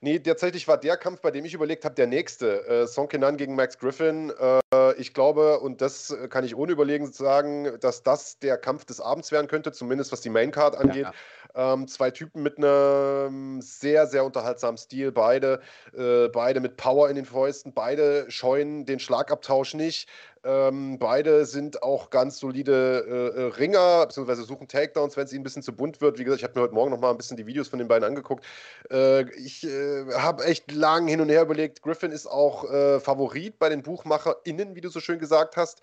Nee, 0.04 0.18
tatsächlich 0.18 0.66
war 0.66 0.78
der 0.78 0.96
Kampf, 0.96 1.20
bei 1.20 1.30
dem 1.30 1.44
ich 1.44 1.54
überlegt 1.54 1.84
habe, 1.84 1.94
der 1.94 2.08
nächste. 2.08 2.66
Äh, 2.66 2.86
Song 2.88 3.06
Kenan 3.06 3.36
gegen 3.36 3.54
Max 3.54 3.78
Griffin. 3.78 4.32
Äh, 4.36 4.94
ich 4.94 5.14
glaube, 5.14 5.60
und 5.60 5.80
das 5.80 6.12
kann 6.28 6.44
ich 6.44 6.56
ohne 6.56 6.72
Überlegen 6.72 7.12
sagen, 7.12 7.78
dass 7.78 8.02
das 8.02 8.40
der 8.40 8.58
Kampf 8.58 8.84
des 8.84 9.00
Abends 9.00 9.30
werden 9.30 9.46
könnte, 9.46 9.70
zumindest 9.70 10.10
was 10.10 10.20
die 10.20 10.28
Maincard 10.28 10.74
angeht. 10.74 11.04
Ja, 11.04 11.12
ja. 11.54 11.74
Ähm, 11.74 11.86
zwei 11.86 12.10
Typen 12.10 12.42
mit 12.42 12.58
einem 12.58 13.60
sehr, 13.60 14.08
sehr 14.08 14.24
unterhaltsamen 14.24 14.76
Stil, 14.76 15.12
beide, 15.12 15.60
äh, 15.96 16.28
beide 16.28 16.58
mit 16.58 16.76
Power 16.76 17.08
in 17.08 17.14
den 17.14 17.26
Fäusten, 17.26 17.72
beide 17.72 18.28
scheuen 18.28 18.86
den 18.86 18.98
Schlagabtausch 18.98 19.74
nicht. 19.74 20.08
Ähm, 20.44 20.98
beide 20.98 21.46
sind 21.46 21.82
auch 21.84 22.10
ganz 22.10 22.38
solide 22.38 23.32
äh, 23.36 23.40
äh, 23.40 23.44
Ringer, 23.52 24.06
beziehungsweise 24.06 24.42
suchen 24.42 24.66
Takedowns, 24.66 25.16
wenn 25.16 25.24
es 25.24 25.32
ihnen 25.32 25.42
ein 25.42 25.44
bisschen 25.44 25.62
zu 25.62 25.74
bunt 25.74 26.00
wird. 26.00 26.18
Wie 26.18 26.24
gesagt, 26.24 26.40
ich 26.40 26.44
habe 26.44 26.58
mir 26.58 26.64
heute 26.64 26.74
Morgen 26.74 26.90
noch 26.90 26.98
mal 26.98 27.10
ein 27.10 27.16
bisschen 27.16 27.36
die 27.36 27.46
Videos 27.46 27.68
von 27.68 27.78
den 27.78 27.86
beiden 27.86 28.04
angeguckt. 28.04 28.44
Äh, 28.90 29.30
ich 29.36 29.64
äh, 29.64 30.12
habe 30.14 30.44
echt 30.44 30.72
lang 30.72 31.06
hin 31.06 31.20
und 31.20 31.28
her 31.28 31.42
überlegt. 31.42 31.82
Griffin 31.82 32.10
ist 32.10 32.26
auch 32.26 32.68
äh, 32.70 32.98
Favorit 32.98 33.60
bei 33.60 33.68
den 33.68 33.82
BuchmacherInnen, 33.82 34.74
wie 34.74 34.80
du 34.80 34.88
so 34.88 34.98
schön 34.98 35.20
gesagt 35.20 35.56
hast. 35.56 35.80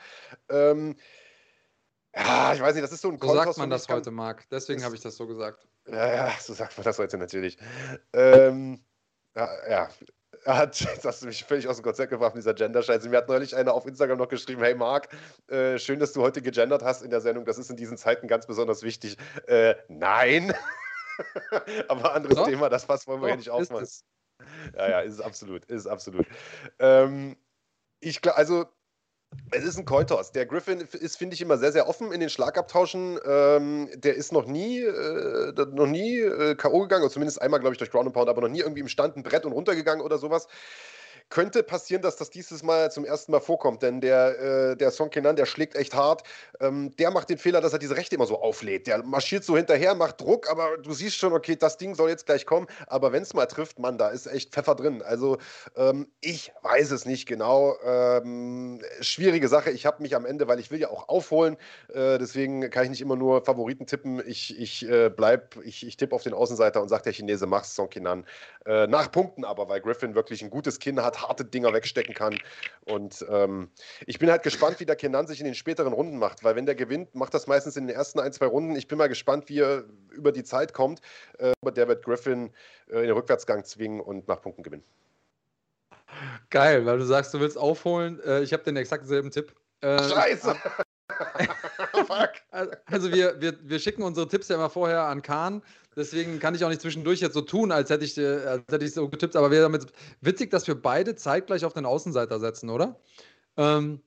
Ähm, 0.50 0.98
ja, 2.14 2.54
ich 2.54 2.60
weiß 2.60 2.74
nicht, 2.74 2.84
das 2.84 2.92
ist 2.92 3.02
so 3.02 3.10
ein 3.10 3.20
So 3.20 3.34
sagt 3.34 3.58
man 3.58 3.70
das 3.70 3.88
heute, 3.88 4.12
Marc. 4.12 4.50
Deswegen 4.50 4.84
habe 4.84 4.96
ich 4.96 5.02
das 5.02 5.16
so 5.16 5.26
gesagt. 5.26 5.68
Ja, 5.88 6.14
ja, 6.14 6.32
so 6.40 6.54
sagt 6.54 6.78
man 6.78 6.84
das 6.84 7.00
heute 7.00 7.18
natürlich. 7.18 7.58
Ähm, 8.14 8.84
ja, 9.36 9.50
ja, 9.70 9.90
hat, 10.46 10.80
jetzt 10.80 11.06
hast 11.06 11.22
du 11.22 11.28
mich 11.28 11.44
völlig 11.44 11.68
aus 11.68 11.78
dem 11.78 11.84
Konzept 11.84 12.10
gebracht 12.10 12.36
dieser 12.36 12.54
Gender-Scheiße. 12.54 13.10
Mir 13.10 13.18
hat 13.18 13.28
neulich 13.28 13.56
einer 13.56 13.74
auf 13.74 13.86
Instagram 13.86 14.18
noch 14.18 14.30
geschrieben: 14.30 14.62
Hey 14.62 14.76
Marc, 14.76 15.10
äh, 15.48 15.78
schön, 15.78 16.00
dass 16.00 16.14
du 16.14 16.22
heute 16.22 16.42
gegendert 16.42 16.84
hast 16.84 17.02
in 17.02 17.10
der 17.10 17.22
Sendung. 17.22 17.46
Das 17.46 17.58
ist 17.58 17.70
in 17.70 17.76
diesen 17.76 17.98
Zeiten 17.98 18.28
ganz 18.28 18.48
besonders 18.48 18.84
wichtig. 18.84 19.18
Äh, 19.48 19.76
nein. 19.88 20.54
Aber 21.88 22.14
anderes 22.14 22.38
Doch. 22.38 22.48
Thema, 22.48 22.70
das 22.70 22.88
was 22.88 23.08
wollen 23.08 23.22
wir 23.22 23.28
Doch, 23.28 23.32
hier 23.32 23.38
nicht 23.38 23.50
aufmachen. 23.50 23.88
Ja, 24.76 24.90
ja, 24.90 25.00
ist 25.02 25.16
es 25.16 25.22
absolut, 25.22 25.66
ist 25.66 25.82
es 25.82 25.88
absolut. 25.88 26.26
Ähm, 26.80 27.36
ich 28.00 28.22
glaube, 28.22 28.38
also 28.38 28.66
es 29.52 29.64
ist 29.64 29.78
ein 29.78 29.86
Cointoss. 29.86 30.32
Der 30.32 30.46
Griffin 30.46 30.80
ist, 30.80 31.18
finde 31.18 31.34
ich, 31.34 31.42
immer 31.42 31.58
sehr, 31.58 31.72
sehr 31.72 31.88
offen 31.88 32.12
in 32.12 32.20
den 32.20 32.30
Schlagabtauschen. 32.30 33.20
Ähm, 33.26 33.90
der 33.96 34.16
ist 34.16 34.32
noch 34.32 34.46
nie, 34.46 34.82
äh, 34.82 35.54
noch 35.72 35.88
nie 35.88 36.20
äh, 36.20 36.56
K.O. 36.56 36.82
gegangen, 36.82 37.04
oder 37.04 37.12
zumindest 37.12 37.42
einmal, 37.42 37.60
glaube 37.60 37.74
ich, 37.74 37.78
durch 37.78 37.92
Ground 37.92 38.08
and 38.08 38.14
Pound, 38.14 38.30
aber 38.30 38.42
noch 38.42 38.50
nie 38.50 38.60
irgendwie 38.60 38.82
im 38.82 38.88
Stand 38.88 39.18
ein 39.18 39.24
Brett 39.24 39.46
und 39.46 39.54
runtergegangen 39.54 40.04
oder 40.04 40.18
sowas 40.18 40.48
könnte 41.30 41.64
passieren, 41.64 42.02
dass 42.02 42.16
das 42.16 42.30
dieses 42.30 42.64
Mal 42.64 42.92
zum 42.92 43.06
ersten 43.06 43.32
Mal 43.32 43.40
vorkommt, 43.40 43.84
denn 43.84 44.02
der, 44.02 44.40
äh, 44.40 44.76
der 44.76 44.92
Song 44.92 45.10
Kenan, 45.10 45.36
der 45.36 45.46
schlägt 45.46 45.76
echt 45.76 45.94
hart. 45.94 46.24
Ähm, 46.60 46.96
der 46.98 47.12
macht 47.12 47.30
den 47.30 47.38
Fehler, 47.38 47.62
dass 47.62 47.74
er 47.74 47.80
diese 47.80 47.96
Rechte 47.96 48.16
immer 48.16 48.26
so 48.26 48.42
auflädt. 48.42 48.88
Der 48.88 49.04
marschiert 49.04 49.44
so 49.44 49.56
hinterher, 49.56 49.96
macht 49.96 50.22
Druck, 50.22 50.50
aber 50.50 50.78
du 50.78 50.92
siehst 50.94 51.18
schon, 51.18 51.34
okay, 51.34 51.56
das 51.56 51.78
Ding 51.78 51.96
soll 51.96 52.10
jetzt 52.10 52.26
gleich 52.26 52.46
kommen. 52.46 52.68
Aber 52.88 53.12
wenn 53.12 53.24
es 53.24 53.34
mal 53.34 53.46
trifft, 53.46 53.80
Mann, 53.80 53.98
da 53.98 54.10
ist 54.10 54.26
echt 54.28 54.54
Pfeffer 54.54 54.76
drin. 54.76 55.02
Also 55.02 55.38
ähm, 55.76 56.08
ich 56.22 56.52
weiß 56.64 56.92
es 56.92 57.06
nicht 57.06 57.28
genau. 57.28 57.76
Ähm, 57.84 58.82
schwierige 59.02 59.48
Sache. 59.48 59.70
Ich 59.72 59.86
habe 59.86 60.02
mich 60.02 60.16
am 60.16 60.26
Ende, 60.26 60.48
weil 60.48 60.60
ich 60.60 60.72
will 60.72 60.80
ja 60.80 60.90
auch 60.90 61.10
aufholen, 61.10 61.58
äh, 61.94 62.18
deswegen 62.18 62.70
kann 62.70 62.86
ich 62.86 62.90
nicht 62.90 63.02
immer 63.02 63.16
nur 63.16 63.44
Favoriten 63.44 63.86
tippen. 63.86 64.22
Ich, 64.26 64.60
ich 64.60 64.88
äh, 64.90 65.10
bleib, 65.10 65.58
ich, 65.64 65.86
ich 65.86 65.98
tippe 65.98 66.16
auf 66.16 66.24
den 66.24 66.34
Außenseiter 66.34 66.82
und 66.82 66.90
sage, 66.90 67.04
der 67.04 67.14
Chinese 67.14 67.46
mach's, 67.46 67.76
Song 67.76 67.90
Kenan. 67.90 68.26
Äh, 68.66 68.88
nach 68.88 69.12
Punkten 69.12 69.46
aber, 69.46 69.70
weil 69.70 69.82
Griffin 69.82 70.16
wirklich 70.16 70.42
ein 70.42 70.50
gutes 70.50 70.80
Kinn 70.80 71.02
hat, 71.02 71.19
harte 71.22 71.46
Dinger 71.46 71.74
wegstecken 71.74 72.14
kann. 72.14 72.40
Und 72.86 73.26
ähm, 73.30 73.70
ich 74.06 74.20
bin 74.20 74.30
halt 74.30 74.44
gespannt, 74.44 74.80
wie 74.80 74.86
der 74.86 74.96
Kenan 74.96 75.28
sich 75.28 75.40
in 75.40 75.46
den 75.46 75.56
späteren 75.56 75.94
Runden 75.94 76.18
macht, 76.18 76.44
weil 76.44 76.56
wenn 76.56 76.66
der 76.66 76.76
gewinnt, 76.76 77.16
macht 77.16 77.34
das 77.34 77.48
meistens 77.48 77.78
in 77.78 77.88
den 77.88 77.96
ersten 77.96 78.20
ein, 78.20 78.34
zwei 78.34 78.48
Runden. 78.48 78.76
Ich 78.76 78.88
bin 78.88 78.98
mal 78.98 79.10
gespannt, 79.10 79.50
wie 79.50 79.60
er 79.60 79.84
über 80.12 80.32
die 80.32 80.44
Zeit 80.44 80.74
kommt. 80.74 81.02
Äh, 81.38 81.54
der 81.72 81.88
wird 81.88 82.04
Griffin 82.04 82.52
äh, 82.90 82.98
in 82.98 83.04
den 83.04 83.12
Rückwärtsgang 83.12 83.64
zwingen 83.64 84.00
und 84.00 84.28
nach 84.28 84.42
Punkten 84.42 84.64
gewinnen. 84.64 84.84
Geil, 86.50 86.86
weil 86.86 86.98
du 86.98 87.06
sagst, 87.06 87.34
du 87.34 87.40
willst 87.40 87.58
aufholen. 87.58 88.20
Äh, 88.26 88.42
ich 88.42 88.54
habe 88.54 88.64
den 88.64 88.76
exakt 88.78 89.06
selben 89.08 89.32
Tipp. 89.32 89.54
Äh, 89.82 90.02
Scheiße! 90.10 90.56
also 92.86 93.12
wir, 93.12 93.40
wir, 93.42 93.58
wir 93.62 93.80
schicken 93.80 94.04
unsere 94.04 94.28
Tipps 94.28 94.48
ja 94.48 94.56
immer 94.56 94.70
vorher 94.70 95.04
an 95.04 95.22
Kahn. 95.22 95.62
Deswegen 95.96 96.40
kann 96.40 96.56
ich 96.56 96.64
auch 96.64 96.70
nicht 96.70 96.82
zwischendurch 96.82 97.20
jetzt 97.20 97.34
so 97.34 97.42
tun, 97.42 97.72
als 97.72 97.90
hätte 97.90 98.06
ich, 98.06 98.18
äh, 98.18 98.46
als 98.46 98.64
hätte 98.70 98.86
ich 98.86 98.94
so 98.94 99.10
getippt. 99.10 99.36
Aber 99.36 99.52
wäre 99.52 99.64
damit 99.64 99.88
witzig, 100.22 100.52
dass 100.52 100.68
wir 100.68 100.76
beide 100.76 101.16
zeitgleich 101.16 101.66
auf 101.66 101.74
den 101.74 101.86
Außenseiter 101.86 102.40
setzen, 102.40 102.70
oder? 102.70 103.00
Ähm, 103.58 104.02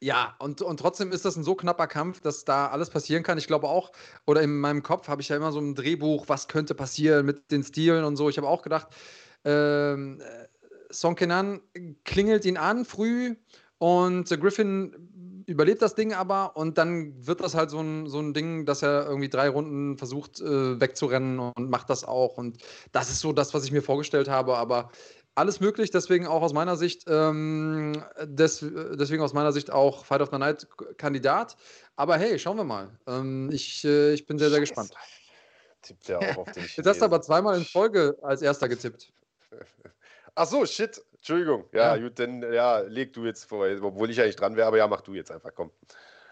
ja, 0.00 0.36
und, 0.38 0.62
und 0.62 0.78
trotzdem 0.78 1.10
ist 1.10 1.24
das 1.24 1.36
ein 1.36 1.42
so 1.42 1.56
knapper 1.56 1.88
Kampf, 1.88 2.20
dass 2.20 2.44
da 2.44 2.68
alles 2.68 2.90
passieren 2.90 3.24
kann. 3.24 3.38
Ich 3.38 3.48
glaube 3.48 3.68
auch, 3.68 3.90
oder 4.26 4.42
in 4.42 4.60
meinem 4.60 4.82
Kopf 4.82 5.08
habe 5.08 5.22
ich 5.22 5.28
ja 5.28 5.36
immer 5.36 5.50
so 5.50 5.60
ein 5.60 5.74
Drehbuch, 5.74 6.28
was 6.28 6.46
könnte 6.46 6.74
passieren 6.74 7.26
mit 7.26 7.50
den 7.50 7.64
Stilen 7.64 8.04
und 8.04 8.16
so. 8.16 8.28
Ich 8.28 8.36
habe 8.36 8.48
auch 8.48 8.62
gedacht, 8.62 8.88
ähm, 9.44 10.20
äh, 10.20 10.46
Son 10.90 11.16
Kenan 11.16 11.60
klingelt 12.04 12.44
ihn 12.44 12.56
an 12.56 12.84
früh 12.84 13.34
und 13.78 14.28
Griffin 14.40 14.94
überlebt 15.48 15.80
das 15.80 15.94
Ding 15.94 16.12
aber 16.12 16.56
und 16.56 16.76
dann 16.76 17.26
wird 17.26 17.40
das 17.40 17.54
halt 17.54 17.70
so 17.70 17.80
ein, 17.80 18.06
so 18.06 18.20
ein 18.20 18.34
Ding, 18.34 18.66
dass 18.66 18.82
er 18.82 19.06
irgendwie 19.06 19.30
drei 19.30 19.48
Runden 19.48 19.96
versucht 19.96 20.40
äh, 20.40 20.78
wegzurennen 20.78 21.38
und 21.38 21.70
macht 21.70 21.88
das 21.88 22.04
auch. 22.04 22.36
Und 22.36 22.58
das 22.92 23.08
ist 23.10 23.20
so 23.20 23.32
das, 23.32 23.54
was 23.54 23.64
ich 23.64 23.72
mir 23.72 23.82
vorgestellt 23.82 24.28
habe. 24.28 24.56
Aber 24.58 24.90
alles 25.34 25.60
möglich, 25.60 25.90
deswegen 25.90 26.26
auch 26.26 26.42
aus 26.42 26.52
meiner 26.52 26.76
Sicht, 26.76 27.04
ähm, 27.08 28.04
des, 28.22 28.64
deswegen 28.94 29.22
aus 29.22 29.32
meiner 29.32 29.52
Sicht 29.52 29.70
auch 29.70 30.04
Fight 30.04 30.20
of 30.20 30.28
the 30.30 30.38
Night 30.38 30.66
Kandidat. 30.98 31.56
Aber 31.96 32.18
hey, 32.18 32.38
schauen 32.38 32.58
wir 32.58 32.64
mal. 32.64 32.90
Ähm, 33.06 33.48
ich, 33.50 33.84
äh, 33.84 34.12
ich 34.12 34.26
bin 34.26 34.38
sehr, 34.38 34.50
sehr 34.50 34.60
gespannt. 34.60 34.90
Tippt 35.80 36.08
ja 36.08 36.18
auch 36.18 36.36
auf 36.38 36.52
den 36.52 36.64
Jetzt 36.76 36.86
hast 36.86 37.00
du 37.00 37.04
aber 37.06 37.22
zweimal 37.22 37.56
in 37.56 37.64
Folge 37.64 38.18
als 38.20 38.42
erster 38.42 38.68
getippt. 38.68 39.10
Ach 40.38 40.46
so, 40.46 40.64
shit. 40.64 41.02
Entschuldigung. 41.14 41.64
Ja, 41.72 41.96
ja. 41.96 42.02
gut, 42.02 42.16
dann 42.20 42.42
ja, 42.52 42.78
leg 42.78 43.12
du 43.12 43.24
jetzt 43.24 43.44
vor, 43.44 43.66
obwohl 43.82 44.08
ich 44.08 44.20
eigentlich 44.20 44.36
dran 44.36 44.54
wäre, 44.54 44.68
aber 44.68 44.78
ja, 44.78 44.86
mach 44.86 45.00
du 45.00 45.14
jetzt 45.14 45.32
einfach, 45.32 45.50
komm. 45.52 45.72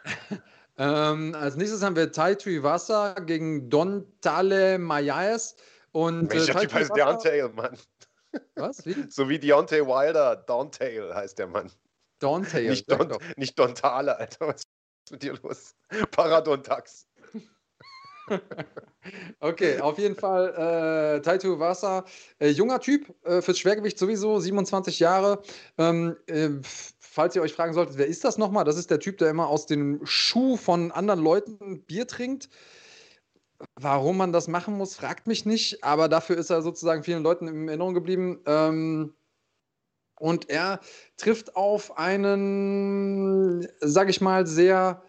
ähm, 0.79 1.35
als 1.35 1.57
nächstes 1.57 1.83
haben 1.83 1.97
wir 1.97 2.13
Tai 2.13 2.37
Tuivasa 2.37 3.15
gegen 3.15 3.69
Don 3.69 4.07
Tale 4.21 4.79
Mayas. 4.79 5.57
Und, 5.91 6.29
Mensch, 6.29 6.49
äh, 6.49 6.53
der 6.53 6.61
Typ 6.61 6.75
heißt 6.75 6.97
Deontay, 6.97 7.49
Mann. 7.49 7.77
Was? 8.55 8.87
Wie? 8.87 8.95
So 9.11 9.29
wie 9.29 9.41
Deontay 9.41 9.85
Wilder, 9.85 10.37
Dontale 10.37 11.13
heißt 11.13 11.41
der 11.41 11.49
Mann. 11.49 11.73
Dontale. 12.21 12.71
Nicht, 12.71 12.89
Don, 12.89 13.13
nicht 13.37 13.59
Dontale, 13.59 14.17
Alter. 14.17 14.47
Was 14.47 14.63
ist 14.63 15.11
mit 15.11 15.23
dir 15.25 15.35
los? 15.43 15.75
Paradontax. 16.13 17.09
Okay, 19.41 19.81
auf 19.81 19.99
jeden 19.99 20.17
Fall 20.17 21.17
äh, 21.17 21.23
Taito 21.23 21.59
Wasa, 21.59 22.05
äh, 22.39 22.49
junger 22.49 22.81
Typ, 22.81 23.15
äh, 23.25 23.41
fürs 23.41 23.59
Schwergewicht 23.59 23.99
sowieso, 23.99 24.39
27 24.39 24.99
Jahre. 24.99 25.43
Ähm, 25.79 26.17
äh, 26.27 26.51
falls 26.99 27.37
ihr 27.37 27.43
euch 27.43 27.55
fragen 27.55 27.75
solltet, 27.75 27.99
wer 27.99 28.07
ist 28.07 28.25
das 28.25 28.39
nochmal? 28.39 28.65
Das 28.65 28.77
ist 28.77 28.91
der 28.91 29.01
Typ, 29.01 29.19
der 29.19 29.31
immer 29.31 29.49
aus 29.49 29.67
dem 29.67 30.05
Schuh 30.05 30.57
von 30.57 30.93
anderen 30.93 31.21
Leuten 31.21 31.83
Bier 31.83 32.07
trinkt. 32.07 32.49
Warum 33.81 34.19
man 34.19 34.33
das 34.33 34.49
machen 34.49 34.77
muss, 34.77 34.97
fragt 34.97 35.27
mich 35.27 35.47
nicht, 35.47 35.83
aber 35.83 36.09
dafür 36.09 36.37
ist 36.37 36.51
er 36.51 36.61
sozusagen 36.61 37.05
vielen 37.05 37.23
Leuten 37.23 37.49
in 37.49 37.69
Erinnerung 37.69 37.95
geblieben. 37.95 38.41
Ähm, 38.47 39.15
und 40.19 40.49
er 40.49 40.81
trifft 41.17 41.57
auf 41.57 41.99
einen, 41.99 43.67
sag 43.81 44.09
ich 44.09 44.21
mal, 44.21 44.47
sehr 44.47 45.03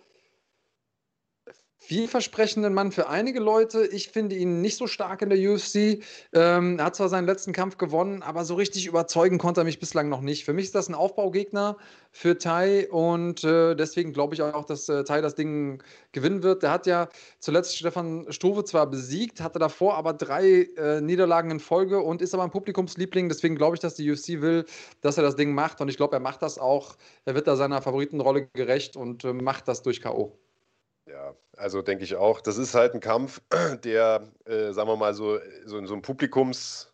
vielversprechenden 1.87 2.73
Mann 2.73 2.91
für 2.91 3.07
einige 3.07 3.39
Leute. 3.39 3.85
Ich 3.85 4.09
finde 4.09 4.35
ihn 4.35 4.59
nicht 4.59 4.75
so 4.75 4.87
stark 4.87 5.21
in 5.21 5.29
der 5.29 5.39
UFC. 5.39 6.03
Ähm, 6.33 6.79
er 6.79 6.85
hat 6.85 6.97
zwar 6.97 7.07
seinen 7.07 7.25
letzten 7.25 7.53
Kampf 7.53 7.77
gewonnen, 7.77 8.23
aber 8.23 8.43
so 8.43 8.55
richtig 8.55 8.87
überzeugen 8.87 9.37
konnte 9.37 9.61
er 9.61 9.63
mich 9.63 9.79
bislang 9.79 10.09
noch 10.09 10.19
nicht. 10.19 10.43
Für 10.43 10.51
mich 10.51 10.65
ist 10.65 10.75
das 10.75 10.89
ein 10.89 10.95
Aufbaugegner 10.95 11.77
für 12.11 12.37
Tai 12.37 12.89
und 12.89 13.45
äh, 13.45 13.73
deswegen 13.75 14.11
glaube 14.11 14.35
ich 14.35 14.41
auch, 14.41 14.65
dass 14.65 14.89
äh, 14.89 15.05
Tai 15.05 15.21
das 15.21 15.35
Ding 15.35 15.81
gewinnen 16.11 16.43
wird. 16.43 16.61
Der 16.61 16.71
hat 16.71 16.87
ja 16.87 17.07
zuletzt 17.39 17.77
Stefan 17.77 18.25
Struve 18.31 18.65
zwar 18.65 18.87
besiegt, 18.87 19.39
hatte 19.39 19.57
davor 19.57 19.95
aber 19.95 20.11
drei 20.11 20.67
äh, 20.75 20.99
Niederlagen 20.99 21.51
in 21.51 21.61
Folge 21.61 22.01
und 22.01 22.21
ist 22.21 22.33
aber 22.33 22.43
ein 22.43 22.51
Publikumsliebling. 22.51 23.29
Deswegen 23.29 23.55
glaube 23.55 23.77
ich, 23.77 23.79
dass 23.79 23.95
die 23.95 24.11
UFC 24.11 24.41
will, 24.41 24.65
dass 24.99 25.15
er 25.15 25.23
das 25.23 25.37
Ding 25.37 25.53
macht 25.53 25.79
und 25.79 25.87
ich 25.87 25.95
glaube, 25.95 26.17
er 26.17 26.19
macht 26.19 26.41
das 26.41 26.57
auch. 26.57 26.97
Er 27.23 27.33
wird 27.33 27.47
da 27.47 27.55
seiner 27.55 27.81
Favoritenrolle 27.81 28.47
gerecht 28.53 28.97
und 28.97 29.23
äh, 29.23 29.31
macht 29.31 29.69
das 29.69 29.83
durch 29.83 30.01
K.O. 30.01 30.37
Ja, 31.07 31.35
also 31.55 31.81
denke 31.81 32.03
ich 32.03 32.15
auch. 32.15 32.41
Das 32.41 32.57
ist 32.57 32.75
halt 32.75 32.93
ein 32.93 32.99
Kampf, 32.99 33.41
der, 33.83 34.27
äh, 34.45 34.73
sagen 34.73 34.89
wir 34.89 34.97
mal, 34.97 35.13
so, 35.13 35.39
so, 35.65 35.83
so 35.85 35.93
ein 35.93 36.01
Publikums- 36.01 36.91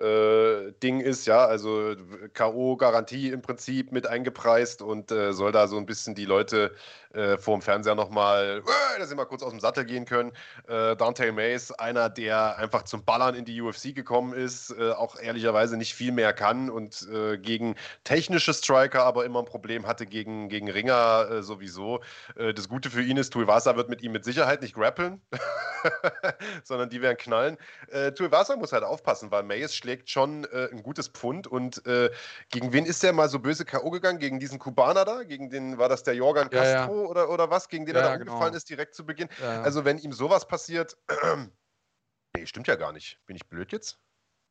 äh, 0.00 0.72
Ding 0.82 1.00
ist, 1.00 1.26
ja, 1.26 1.44
also 1.46 1.94
K.O.-Garantie 2.34 3.32
im 3.32 3.42
Prinzip 3.42 3.92
mit 3.92 4.06
eingepreist 4.06 4.82
und 4.82 5.12
äh, 5.12 5.32
soll 5.32 5.52
da 5.52 5.68
so 5.68 5.76
ein 5.76 5.86
bisschen 5.86 6.14
die 6.14 6.24
Leute 6.24 6.74
äh, 7.14 7.38
vor 7.38 7.56
dem 7.56 7.62
Fernseher 7.62 7.94
nochmal, 7.94 8.62
äh, 8.64 8.98
dass 8.98 9.08
sie 9.08 9.14
mal 9.14 9.24
kurz 9.24 9.42
aus 9.42 9.50
dem 9.50 9.60
Sattel 9.60 9.84
gehen 9.84 10.04
können. 10.04 10.32
Äh, 10.68 10.96
Dante 10.96 11.30
Mays, 11.32 11.72
einer, 11.72 12.08
der 12.08 12.58
einfach 12.58 12.82
zum 12.82 13.04
Ballern 13.04 13.34
in 13.34 13.44
die 13.44 13.60
UFC 13.60 13.94
gekommen 13.94 14.32
ist, 14.32 14.70
äh, 14.78 14.92
auch 14.92 15.18
ehrlicherweise 15.18 15.76
nicht 15.76 15.94
viel 15.94 16.12
mehr 16.12 16.32
kann 16.32 16.70
und 16.70 17.08
äh, 17.12 17.38
gegen 17.38 17.76
technische 18.04 18.54
Striker 18.54 19.04
aber 19.04 19.24
immer 19.24 19.40
ein 19.40 19.44
Problem 19.44 19.86
hatte, 19.86 20.06
gegen, 20.06 20.48
gegen 20.48 20.70
Ringer 20.70 21.42
sowieso. 21.42 22.00
das 22.36 22.68
Gute 22.68 22.90
für 22.90 23.02
ihn 23.02 23.16
ist, 23.16 23.32
Tuivasa 23.32 23.76
wird 23.76 23.88
mit 23.88 24.02
ihm 24.02 24.12
mit 24.12 24.24
Sicherheit 24.24 24.62
nicht 24.62 24.74
grappeln, 24.74 25.20
sondern 26.64 26.90
die 26.90 27.02
werden 27.02 27.16
knallen. 27.16 27.56
Äh, 27.90 28.12
Tuivasa 28.12 28.56
muss 28.56 28.72
halt 28.72 28.84
aufpassen, 28.84 29.30
weil 29.30 29.42
Mays 29.42 29.74
schlägt 29.74 30.10
schon 30.10 30.44
äh, 30.44 30.68
ein 30.70 30.82
gutes 30.82 31.08
Pfund. 31.08 31.46
Und 31.46 31.84
äh, 31.86 32.10
gegen 32.50 32.72
wen 32.72 32.84
ist 32.84 33.02
der 33.02 33.12
mal 33.12 33.28
so 33.28 33.38
böse 33.38 33.64
K.O. 33.64 33.90
gegangen? 33.90 34.18
Gegen 34.18 34.40
diesen 34.40 34.58
Kubaner 34.58 35.04
da? 35.04 35.22
Gegen 35.22 35.50
den, 35.50 35.78
war 35.78 35.88
das 35.88 36.02
der 36.02 36.14
Jorgan 36.14 36.50
Castro 36.50 36.96
ja, 36.96 37.01
ja. 37.01 37.01
Oder, 37.06 37.28
oder 37.30 37.50
was? 37.50 37.68
Gegen 37.68 37.86
den 37.86 37.94
ja, 37.94 38.02
er 38.02 38.08
da 38.08 38.16
genau. 38.16 38.32
umgefallen 38.32 38.54
ist 38.54 38.68
direkt 38.68 38.94
zu 38.94 39.04
Beginn? 39.04 39.28
Also, 39.40 39.84
wenn 39.84 39.98
ihm 39.98 40.12
sowas 40.12 40.46
passiert. 40.46 40.96
nee, 42.36 42.46
stimmt 42.46 42.66
ja 42.66 42.76
gar 42.76 42.92
nicht. 42.92 43.18
Bin 43.26 43.36
ich 43.36 43.48
blöd 43.48 43.72
jetzt? 43.72 43.98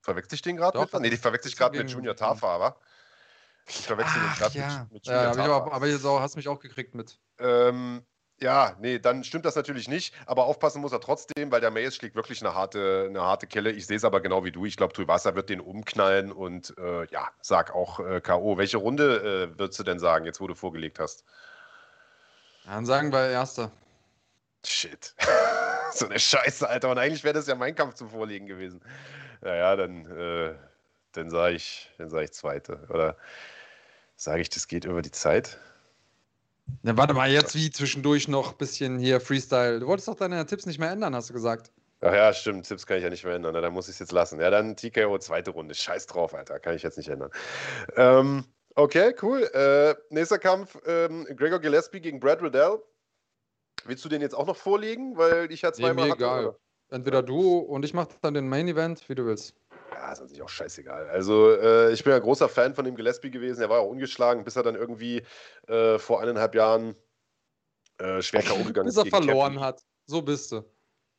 Verwechsel 0.02 0.36
ich 0.36 0.42
den 0.42 0.58
gerade 0.58 0.80
mit? 0.80 0.94
Nee, 0.94 1.10
die 1.10 1.18
verwechsel 1.18 1.50
ich 1.50 1.58
gerade 1.58 1.78
mit 1.78 1.90
Junior 1.90 2.16
Tafa, 2.16 2.48
aber. 2.48 2.80
Ich 3.68 3.86
verwechsel 3.86 4.20
den 4.22 4.34
gerade 4.34 4.58
ja. 4.58 4.84
mit, 4.84 4.92
mit 4.94 5.06
Junior 5.08 5.24
ja, 5.24 5.32
Tafa. 5.32 5.56
Aber, 5.56 5.74
aber 5.74 5.88
jetzt 5.88 6.06
auch, 6.06 6.20
hast 6.20 6.36
mich 6.36 6.48
auch 6.48 6.60
gekriegt 6.60 6.96
mit. 6.96 7.20
Ähm, 7.40 8.04
ja, 8.42 8.76
nee, 8.80 8.98
dann 8.98 9.24
stimmt 9.24 9.46
das 9.46 9.56
natürlich 9.56 9.88
nicht. 9.88 10.16
Aber 10.26 10.46
aufpassen 10.46 10.82
muss 10.82 10.92
er 10.92 11.00
trotzdem, 11.00 11.52
weil 11.52 11.62
der 11.62 11.70
Mays 11.70 11.96
schlägt 11.96 12.16
wirklich 12.16 12.42
eine 12.42 12.56
harte, 12.56 13.06
eine 13.08 13.22
harte 13.22 13.46
Kelle. 13.46 13.72
Ich 13.72 13.86
sehe 13.86 13.98
es 13.98 14.04
aber 14.04 14.20
genau 14.20 14.44
wie 14.44 14.52
du. 14.52 14.66
Ich 14.66 14.78
glaube, 14.78 14.94
Tuivasa 14.94 15.36
wird 15.36 15.50
den 15.50 15.62
umknallen 15.62 16.32
und 16.32 16.76
äh, 16.80 17.06
ja, 17.12 17.30
sag 17.42 17.76
auch 17.76 18.00
äh, 18.00 18.20
K.O. 18.20 18.58
Welche 18.58 18.78
Runde 18.78 19.52
äh, 19.54 19.60
würdest 19.60 19.80
du 19.80 19.84
denn 19.84 20.00
sagen, 20.00 20.26
jetzt 20.26 20.42
wo 20.42 20.48
du 20.48 20.56
vorgelegt 20.56 20.98
hast? 20.98 21.24
Dann 22.66 22.86
sagen 22.86 23.12
wir 23.12 23.30
erste. 23.30 23.72
Shit. 24.66 25.16
so 25.94 26.06
eine 26.06 26.20
Scheiße, 26.20 26.68
Alter. 26.68 26.92
Und 26.92 26.98
eigentlich 26.98 27.24
wäre 27.24 27.34
das 27.34 27.48
ja 27.48 27.56
mein 27.56 27.76
Kampf 27.76 27.96
zum 27.96 28.10
Vorlegen 28.10 28.46
gewesen. 28.46 28.82
Naja, 29.42 29.76
dann, 29.76 30.06
äh, 30.06 30.54
dann 31.14 31.30
sage 31.30 31.56
ich, 31.56 31.92
sag 31.98 32.24
ich 32.24 32.32
zweite. 32.32 32.86
Oder 32.90 33.18
sage 34.16 34.42
ich, 34.42 34.50
das 34.50 34.68
geht 34.68 34.86
über 34.86 35.02
die 35.02 35.12
Zeit? 35.12 35.60
Na, 36.84 36.96
warte 36.96 37.14
mal, 37.14 37.30
jetzt 37.30 37.56
wie 37.56 37.72
zwischendurch 37.72 38.28
noch 38.28 38.52
ein 38.52 38.58
bisschen 38.58 39.00
hier 39.00 39.20
Freestyle. 39.20 39.80
Du 39.80 39.88
wolltest 39.88 40.08
doch 40.08 40.16
deine 40.16 40.46
Tipps 40.46 40.66
nicht 40.66 40.80
mehr 40.80 40.92
ändern, 40.92 41.16
hast 41.16 41.30
du 41.30 41.34
gesagt. 41.34 41.72
Ach 42.02 42.14
ja, 42.14 42.34
stimmt. 42.34 42.68
Tipps 42.68 42.86
kann 42.86 42.98
ich 42.98 43.04
ja 43.04 43.10
nicht 43.10 43.24
mehr 43.24 43.36
ändern. 43.36 43.54
Na, 43.54 43.62
dann 43.62 43.74
muss 43.74 43.88
ich 43.88 43.94
es 43.94 44.00
jetzt 44.00 44.12
lassen. 44.12 44.40
Ja, 44.40 44.50
dann 44.50 44.76
TKO 44.76 45.18
zweite 45.20 45.52
Runde. 45.52 45.76
Scheiß 45.76 46.08
drauf, 46.08 46.34
Alter. 46.34 46.60
Kann 46.60 46.76
ich 46.76 46.84
jetzt 46.84 46.98
nicht 46.98 47.10
ändern. 47.10 47.32
Ähm, 47.96 48.46
okay, 48.76 49.16
cool. 49.22 49.44
Äh, 49.54 49.96
nächster 50.10 50.40
Kampf: 50.40 50.78
ähm, 50.86 51.26
Gregor 51.36 51.60
Gillespie 51.60 52.02
gegen 52.02 52.20
Brad 52.20 52.42
Riddell. 52.42 52.80
Willst 53.86 54.06
du 54.06 54.10
den 54.10 54.22
jetzt 54.22 54.36
auch 54.36 54.46
noch 54.46 54.58
vorlegen? 54.58 55.18
Weil 55.18 55.52
ich 55.52 55.62
ja 55.62 55.74
zweimal. 55.74 56.06
Nee, 56.06 56.12
mir 56.12 56.16
egal. 56.16 56.46
Oder? 56.48 56.58
Entweder 56.90 57.24
du 57.24 57.60
und 57.60 57.86
ich 57.86 57.94
mache 57.94 58.10
dann 58.22 58.34
den 58.34 58.50
Main 58.50 58.68
Event, 58.68 59.08
wie 59.08 59.16
du 59.16 59.26
willst 59.26 59.56
ja, 60.02 60.12
ist 60.12 60.22
an 60.22 60.28
sich 60.28 60.42
auch 60.42 60.50
scheißegal. 60.50 61.10
Also, 61.10 61.52
äh, 61.52 61.92
ich 61.92 62.04
bin 62.04 62.14
ja 62.14 62.20
großer 62.20 62.50
Fan 62.50 62.74
von 62.74 62.86
dem 62.86 62.96
Gillespie 62.96 63.32
gewesen. 63.32 63.62
Er 63.62 63.70
war 63.70 63.80
ja 63.80 63.86
ungeschlagen, 63.86 64.44
bis 64.44 64.56
er 64.56 64.64
dann 64.64 64.76
irgendwie 64.76 65.24
äh, 65.68 66.00
vor 66.00 66.22
eineinhalb 66.22 66.56
Jahren 66.56 66.96
äh, 67.98 68.22
schwer 68.22 68.42
K.O. 68.42 68.64
gegangen 68.64 68.88
ist. 68.90 68.96
Bis 68.96 69.06
er 69.06 69.10
verloren 69.10 69.54
Kevin. 69.54 69.66
hat. 69.66 69.82
So 70.08 70.22
bist 70.22 70.52
du. 70.52 70.64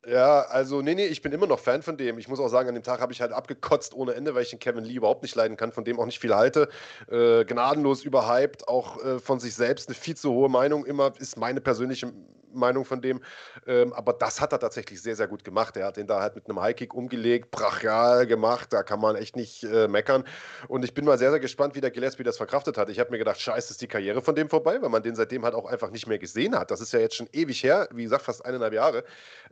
Ja, 0.05 0.41
also, 0.41 0.81
nee, 0.81 0.95
nee, 0.95 1.05
ich 1.05 1.21
bin 1.21 1.31
immer 1.31 1.47
noch 1.47 1.59
Fan 1.59 1.81
von 1.81 1.95
dem. 1.95 2.17
Ich 2.17 2.27
muss 2.27 2.39
auch 2.41 2.49
sagen, 2.49 2.67
an 2.67 2.75
dem 2.75 2.83
Tag 2.83 2.99
habe 2.99 3.13
ich 3.13 3.21
halt 3.21 3.31
abgekotzt 3.31 3.93
ohne 3.93 4.13
Ende, 4.15 4.35
weil 4.35 4.43
ich 4.43 4.49
den 4.49 4.59
Kevin 4.59 4.83
Lee 4.83 4.95
überhaupt 4.95 5.23
nicht 5.23 5.33
leiden 5.33 5.55
kann, 5.55 5.71
von 5.71 5.85
dem 5.85 5.97
auch 5.97 6.05
nicht 6.05 6.19
viel 6.19 6.35
halte. 6.35 6.67
Äh, 7.09 7.45
gnadenlos 7.45 8.03
überhyped, 8.03 8.67
auch 8.67 9.01
äh, 9.01 9.19
von 9.19 9.39
sich 9.39 9.55
selbst 9.55 9.87
eine 9.87 9.95
viel 9.95 10.17
zu 10.17 10.31
hohe 10.33 10.49
Meinung 10.49 10.85
immer, 10.85 11.13
ist 11.19 11.37
meine 11.37 11.61
persönliche 11.61 12.11
Meinung 12.53 12.85
von 12.85 13.01
dem. 13.01 13.21
Ähm, 13.67 13.93
aber 13.93 14.13
das 14.13 14.41
hat 14.41 14.51
er 14.51 14.59
tatsächlich 14.59 15.01
sehr, 15.01 15.15
sehr 15.15 15.27
gut 15.27 15.43
gemacht. 15.43 15.77
Er 15.77 15.87
hat 15.87 15.97
den 15.97 16.07
da 16.07 16.21
halt 16.21 16.35
mit 16.35 16.47
einem 16.47 16.61
Highkick 16.61 16.93
umgelegt, 16.93 17.51
brachial 17.51 18.27
gemacht, 18.27 18.71
da 18.71 18.83
kann 18.83 18.99
man 18.99 19.15
echt 19.15 19.35
nicht 19.35 19.63
äh, 19.63 19.87
meckern. 19.87 20.23
Und 20.67 20.83
ich 20.83 20.93
bin 20.93 21.05
mal 21.05 21.17
sehr, 21.17 21.31
sehr 21.31 21.39
gespannt, 21.39 21.75
wie 21.75 21.81
der 21.81 21.91
Gillespie 21.91 22.23
das 22.23 22.37
verkraftet 22.37 22.77
hat. 22.77 22.89
Ich 22.89 22.99
habe 22.99 23.11
mir 23.11 23.17
gedacht, 23.17 23.39
scheiße, 23.39 23.71
ist 23.71 23.81
die 23.81 23.87
Karriere 23.87 24.21
von 24.21 24.35
dem 24.35 24.49
vorbei, 24.49 24.81
weil 24.81 24.89
man 24.89 25.03
den 25.03 25.15
seitdem 25.15 25.43
halt 25.43 25.55
auch 25.55 25.65
einfach 25.65 25.91
nicht 25.91 26.07
mehr 26.07 26.19
gesehen 26.19 26.57
hat. 26.57 26.71
Das 26.71 26.81
ist 26.81 26.93
ja 26.93 26.99
jetzt 26.99 27.15
schon 27.15 27.29
ewig 27.33 27.63
her, 27.63 27.87
wie 27.91 28.03
gesagt, 28.03 28.23
fast 28.23 28.45
eineinhalb 28.45 28.73
Jahre. 28.73 29.03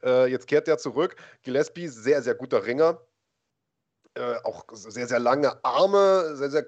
Äh, 0.03 0.27
jetzt 0.27 0.47
kehrt 0.47 0.67
der 0.67 0.77
zurück. 0.77 1.15
Gillespie, 1.43 1.87
sehr, 1.87 2.21
sehr 2.21 2.35
guter 2.35 2.65
Ringer. 2.65 2.99
Äh, 4.13 4.35
auch 4.43 4.65
sehr, 4.73 5.07
sehr 5.07 5.19
lange 5.19 5.63
Arme, 5.63 6.35
sehr, 6.35 6.49
sehr 6.49 6.63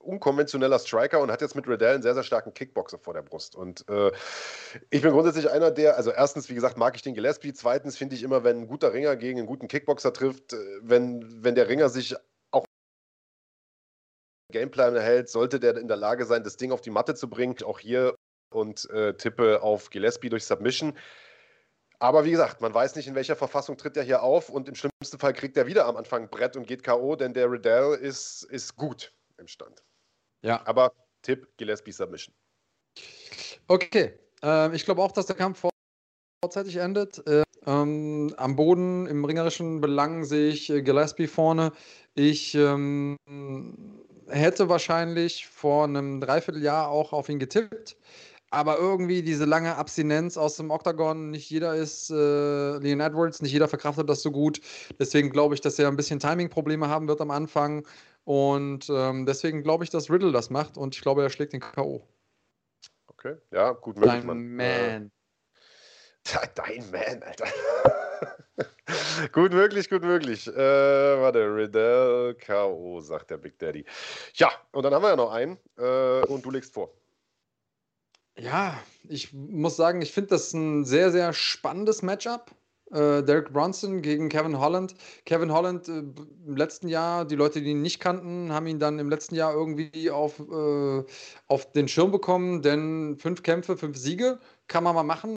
unkonventioneller 0.00 0.78
Striker 0.78 1.20
und 1.20 1.30
hat 1.30 1.40
jetzt 1.40 1.54
mit 1.54 1.68
Riddell 1.68 1.94
einen 1.94 2.02
sehr, 2.02 2.14
sehr 2.14 2.22
starken 2.22 2.54
Kickboxer 2.54 2.98
vor 2.98 3.14
der 3.14 3.22
Brust. 3.22 3.54
Und 3.54 3.88
äh, 3.88 4.10
ich 4.90 5.02
bin 5.02 5.12
grundsätzlich 5.12 5.50
einer, 5.50 5.70
der, 5.70 5.96
also 5.96 6.10
erstens, 6.10 6.48
wie 6.48 6.54
gesagt, 6.54 6.76
mag 6.76 6.96
ich 6.96 7.02
den 7.02 7.14
Gillespie. 7.14 7.52
Zweitens 7.52 7.96
finde 7.96 8.16
ich 8.16 8.22
immer, 8.22 8.44
wenn 8.44 8.62
ein 8.62 8.66
guter 8.66 8.92
Ringer 8.92 9.16
gegen 9.16 9.38
einen 9.38 9.46
guten 9.46 9.68
Kickboxer 9.68 10.12
trifft, 10.12 10.52
äh, 10.52 10.56
wenn, 10.82 11.44
wenn 11.44 11.54
der 11.54 11.68
Ringer 11.68 11.88
sich 11.88 12.16
auch 12.50 12.64
Gameplan 14.52 14.96
erhält, 14.96 15.28
sollte 15.28 15.60
der 15.60 15.76
in 15.76 15.88
der 15.88 15.96
Lage 15.96 16.24
sein, 16.24 16.44
das 16.44 16.56
Ding 16.56 16.72
auf 16.72 16.80
die 16.80 16.90
Matte 16.90 17.14
zu 17.14 17.28
bringen. 17.28 17.56
Auch 17.64 17.78
hier 17.78 18.14
und 18.52 18.88
äh, 18.90 19.14
tippe 19.14 19.62
auf 19.62 19.90
Gillespie 19.90 20.28
durch 20.28 20.44
Submission. 20.44 20.96
Aber 22.02 22.24
wie 22.24 22.30
gesagt, 22.30 22.62
man 22.62 22.72
weiß 22.72 22.96
nicht, 22.96 23.06
in 23.08 23.14
welcher 23.14 23.36
Verfassung 23.36 23.76
tritt 23.76 23.96
er 23.98 24.02
hier 24.02 24.22
auf 24.22 24.48
und 24.48 24.68
im 24.68 24.74
schlimmsten 24.74 25.18
Fall 25.18 25.34
kriegt 25.34 25.58
er 25.58 25.66
wieder 25.66 25.84
am 25.84 25.98
Anfang 25.98 26.30
Brett 26.30 26.56
und 26.56 26.66
geht 26.66 26.82
K.O., 26.82 27.14
denn 27.14 27.34
der 27.34 27.50
Riddell 27.50 27.94
ist, 27.94 28.44
ist 28.44 28.74
gut 28.76 29.12
im 29.36 29.46
Stand. 29.46 29.82
Ja. 30.42 30.60
Aber 30.66 30.92
Tipp: 31.22 31.46
Gillespie 31.56 31.92
Submission. 31.92 32.34
Okay. 33.68 34.18
Äh, 34.42 34.74
ich 34.74 34.84
glaube 34.84 35.02
auch, 35.02 35.12
dass 35.12 35.26
der 35.26 35.36
Kampf 35.36 35.64
vorzeitig 36.42 36.76
endet. 36.76 37.26
Äh, 37.26 37.42
ähm, 37.66 38.32
am 38.36 38.56
Boden 38.56 39.06
im 39.06 39.24
ringerischen 39.24 39.80
Belang 39.80 40.24
sehe 40.24 40.48
ich 40.48 40.70
äh, 40.70 40.82
Gillespie 40.82 41.26
vorne. 41.26 41.72
Ich 42.14 42.54
ähm, 42.54 43.16
hätte 44.28 44.68
wahrscheinlich 44.68 45.46
vor 45.46 45.84
einem 45.84 46.20
Dreivierteljahr 46.20 46.88
auch 46.88 47.12
auf 47.12 47.28
ihn 47.28 47.38
getippt 47.38 47.96
aber 48.50 48.78
irgendwie 48.78 49.22
diese 49.22 49.44
lange 49.44 49.76
Abstinenz 49.76 50.36
aus 50.36 50.56
dem 50.56 50.70
Octagon, 50.70 51.30
nicht 51.30 51.48
jeder 51.50 51.76
ist 51.76 52.10
äh, 52.10 52.78
Leon 52.78 53.00
Edwards, 53.00 53.40
nicht 53.42 53.52
jeder 53.52 53.68
verkraftet 53.68 54.08
das 54.08 54.22
so 54.22 54.32
gut. 54.32 54.60
Deswegen 54.98 55.30
glaube 55.30 55.54
ich, 55.54 55.60
dass 55.60 55.78
er 55.78 55.88
ein 55.88 55.96
bisschen 55.96 56.18
Timing-Probleme 56.18 56.88
haben 56.88 57.06
wird 57.06 57.20
am 57.20 57.30
Anfang. 57.30 57.86
Und 58.30 58.88
ähm, 58.90 59.26
deswegen 59.26 59.64
glaube 59.64 59.82
ich, 59.82 59.90
dass 59.90 60.08
Riddle 60.08 60.30
das 60.30 60.50
macht 60.50 60.76
und 60.76 60.94
ich 60.94 61.02
glaube, 61.02 61.20
er 61.20 61.30
schlägt 61.30 61.52
den 61.52 61.58
K.O. 61.58 62.06
Okay, 63.08 63.34
ja, 63.50 63.72
gut 63.72 63.96
möglich. 63.96 64.22
Dein 64.24 64.54
Man. 64.54 65.10
Äh, 66.28 66.46
dein 66.54 66.90
Man, 66.92 67.24
Alter. 67.24 67.48
gut 69.32 69.52
möglich, 69.52 69.90
gut 69.90 70.02
möglich. 70.02 70.46
Äh, 70.46 70.54
warte, 70.54 71.40
Riddle 71.40 72.36
K.O., 72.36 73.00
sagt 73.00 73.32
der 73.32 73.38
Big 73.38 73.58
Daddy. 73.58 73.84
Ja, 74.34 74.52
und 74.70 74.84
dann 74.84 74.94
haben 74.94 75.02
wir 75.02 75.10
ja 75.10 75.16
noch 75.16 75.32
einen 75.32 75.58
äh, 75.76 76.24
und 76.26 76.44
du 76.44 76.52
legst 76.52 76.72
vor. 76.72 76.94
Ja, 78.38 78.80
ich 79.08 79.32
muss 79.32 79.74
sagen, 79.74 80.02
ich 80.02 80.12
finde 80.12 80.30
das 80.30 80.52
ein 80.52 80.84
sehr, 80.84 81.10
sehr 81.10 81.32
spannendes 81.32 82.02
Matchup. 82.02 82.52
Äh, 82.90 83.22
Derek 83.22 83.52
Bronson 83.52 84.02
gegen 84.02 84.28
Kevin 84.28 84.58
Holland. 84.58 84.94
Kevin 85.24 85.52
Holland 85.52 85.88
äh, 85.88 85.98
im 86.46 86.56
letzten 86.56 86.88
Jahr, 86.88 87.24
die 87.24 87.36
Leute, 87.36 87.62
die 87.62 87.70
ihn 87.70 87.82
nicht 87.82 88.00
kannten, 88.00 88.52
haben 88.52 88.66
ihn 88.66 88.80
dann 88.80 88.98
im 88.98 89.08
letzten 89.08 89.36
Jahr 89.36 89.54
irgendwie 89.54 90.10
auf, 90.10 90.40
äh, 90.40 91.04
auf 91.46 91.72
den 91.72 91.88
Schirm 91.88 92.10
bekommen, 92.10 92.62
denn 92.62 93.16
fünf 93.18 93.42
Kämpfe, 93.42 93.76
fünf 93.76 93.96
Siege 93.96 94.40
kann 94.66 94.84
man 94.84 94.94
mal 94.94 95.04
machen. 95.04 95.36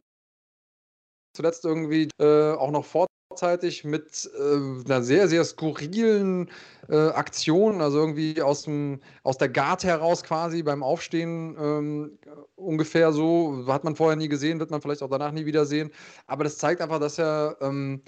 Zuletzt 1.36 1.66
irgendwie 1.66 2.10
äh, 2.20 2.54
auch 2.54 2.72
noch 2.72 2.86
vor 2.86 3.08
vorzeitig 3.34 3.84
mit 3.84 4.30
äh, 4.38 4.86
einer 4.86 5.02
sehr, 5.02 5.28
sehr 5.28 5.44
skurrilen 5.44 6.52
äh, 6.88 6.96
Aktion, 6.96 7.82
also 7.82 7.98
irgendwie 7.98 8.42
aus, 8.42 8.64
dem, 8.64 9.00
aus 9.24 9.40
der 9.40 9.50
Guard 9.50 9.84
heraus 9.84 10.22
quasi 10.24 10.62
beim 10.62 10.84
Aufstehen 10.84 11.58
ähm, 11.60 12.20
ungefähr 12.56 13.12
so, 13.12 13.66
hat 13.68 13.84
man 13.84 13.96
vorher 13.96 14.16
nie 14.16 14.30
gesehen, 14.30 14.60
wird 14.60 14.70
man 14.70 14.82
vielleicht 14.82 15.02
auch 15.02 15.10
danach 15.10 15.32
nie 15.32 15.48
wieder 15.48 15.66
sehen. 15.66 15.90
Aber 16.28 16.44
das 16.44 16.60
zeigt 16.60 16.80
einfach, 16.80 17.00
dass 17.00 17.18
er 17.18 17.58
ähm, 17.62 18.04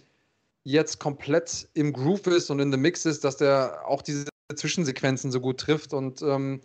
jetzt 0.63 0.99
komplett 0.99 1.67
im 1.73 1.91
Groove 1.91 2.27
ist 2.27 2.51
und 2.51 2.59
in 2.59 2.71
the 2.71 2.77
Mix 2.77 3.05
ist, 3.05 3.23
dass 3.23 3.37
der 3.37 3.81
auch 3.87 4.03
diese 4.03 4.25
Zwischensequenzen 4.55 5.31
so 5.31 5.41
gut 5.41 5.59
trifft 5.59 5.91
und 5.91 6.21
ähm, 6.21 6.61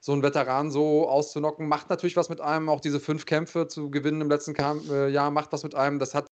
so 0.00 0.12
einen 0.12 0.22
Veteran 0.22 0.70
so 0.70 1.08
auszunocken, 1.08 1.68
macht 1.68 1.88
natürlich 1.88 2.16
was 2.16 2.28
mit 2.28 2.40
einem. 2.40 2.68
Auch 2.68 2.80
diese 2.80 2.98
fünf 2.98 3.24
Kämpfe 3.24 3.68
zu 3.68 3.88
gewinnen 3.88 4.20
im 4.20 4.28
letzten 4.28 4.54
äh, 4.90 5.08
Jahr 5.08 5.30
macht 5.30 5.52
was 5.52 5.62
mit 5.62 5.76
einem. 5.76 6.00
Das 6.00 6.12
hat 6.12 6.26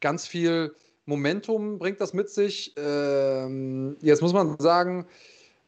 ganz 0.00 0.26
viel 0.26 0.74
Momentum 1.06 1.78
bringt 1.78 2.00
das 2.00 2.12
mit 2.12 2.28
sich. 2.28 2.74
Ähm, 2.76 3.96
jetzt 4.00 4.22
muss 4.22 4.32
man 4.32 4.58
sagen, 4.58 5.06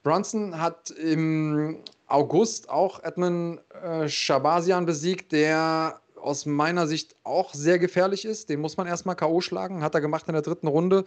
Brunson 0.02 0.60
hat 0.60 0.90
im 0.90 1.78
August 2.06 2.69
auch 2.69 3.02
Edmund 3.02 3.60
äh, 3.82 4.09
Shabazian 4.09 4.86
besiegt, 4.86 5.32
der 5.32 6.01
aus 6.16 6.47
meiner 6.47 6.86
Sicht 6.86 7.15
auch 7.23 7.55
sehr 7.55 7.78
gefährlich 7.78 8.24
ist. 8.24 8.48
Den 8.48 8.60
muss 8.60 8.77
man 8.77 8.86
erstmal 8.86 9.16
K.O. 9.16 9.40
schlagen, 9.40 9.82
hat 9.82 9.94
er 9.94 10.01
gemacht 10.01 10.24
in 10.27 10.32
der 10.32 10.43
dritten 10.43 10.66
Runde. 10.66 11.05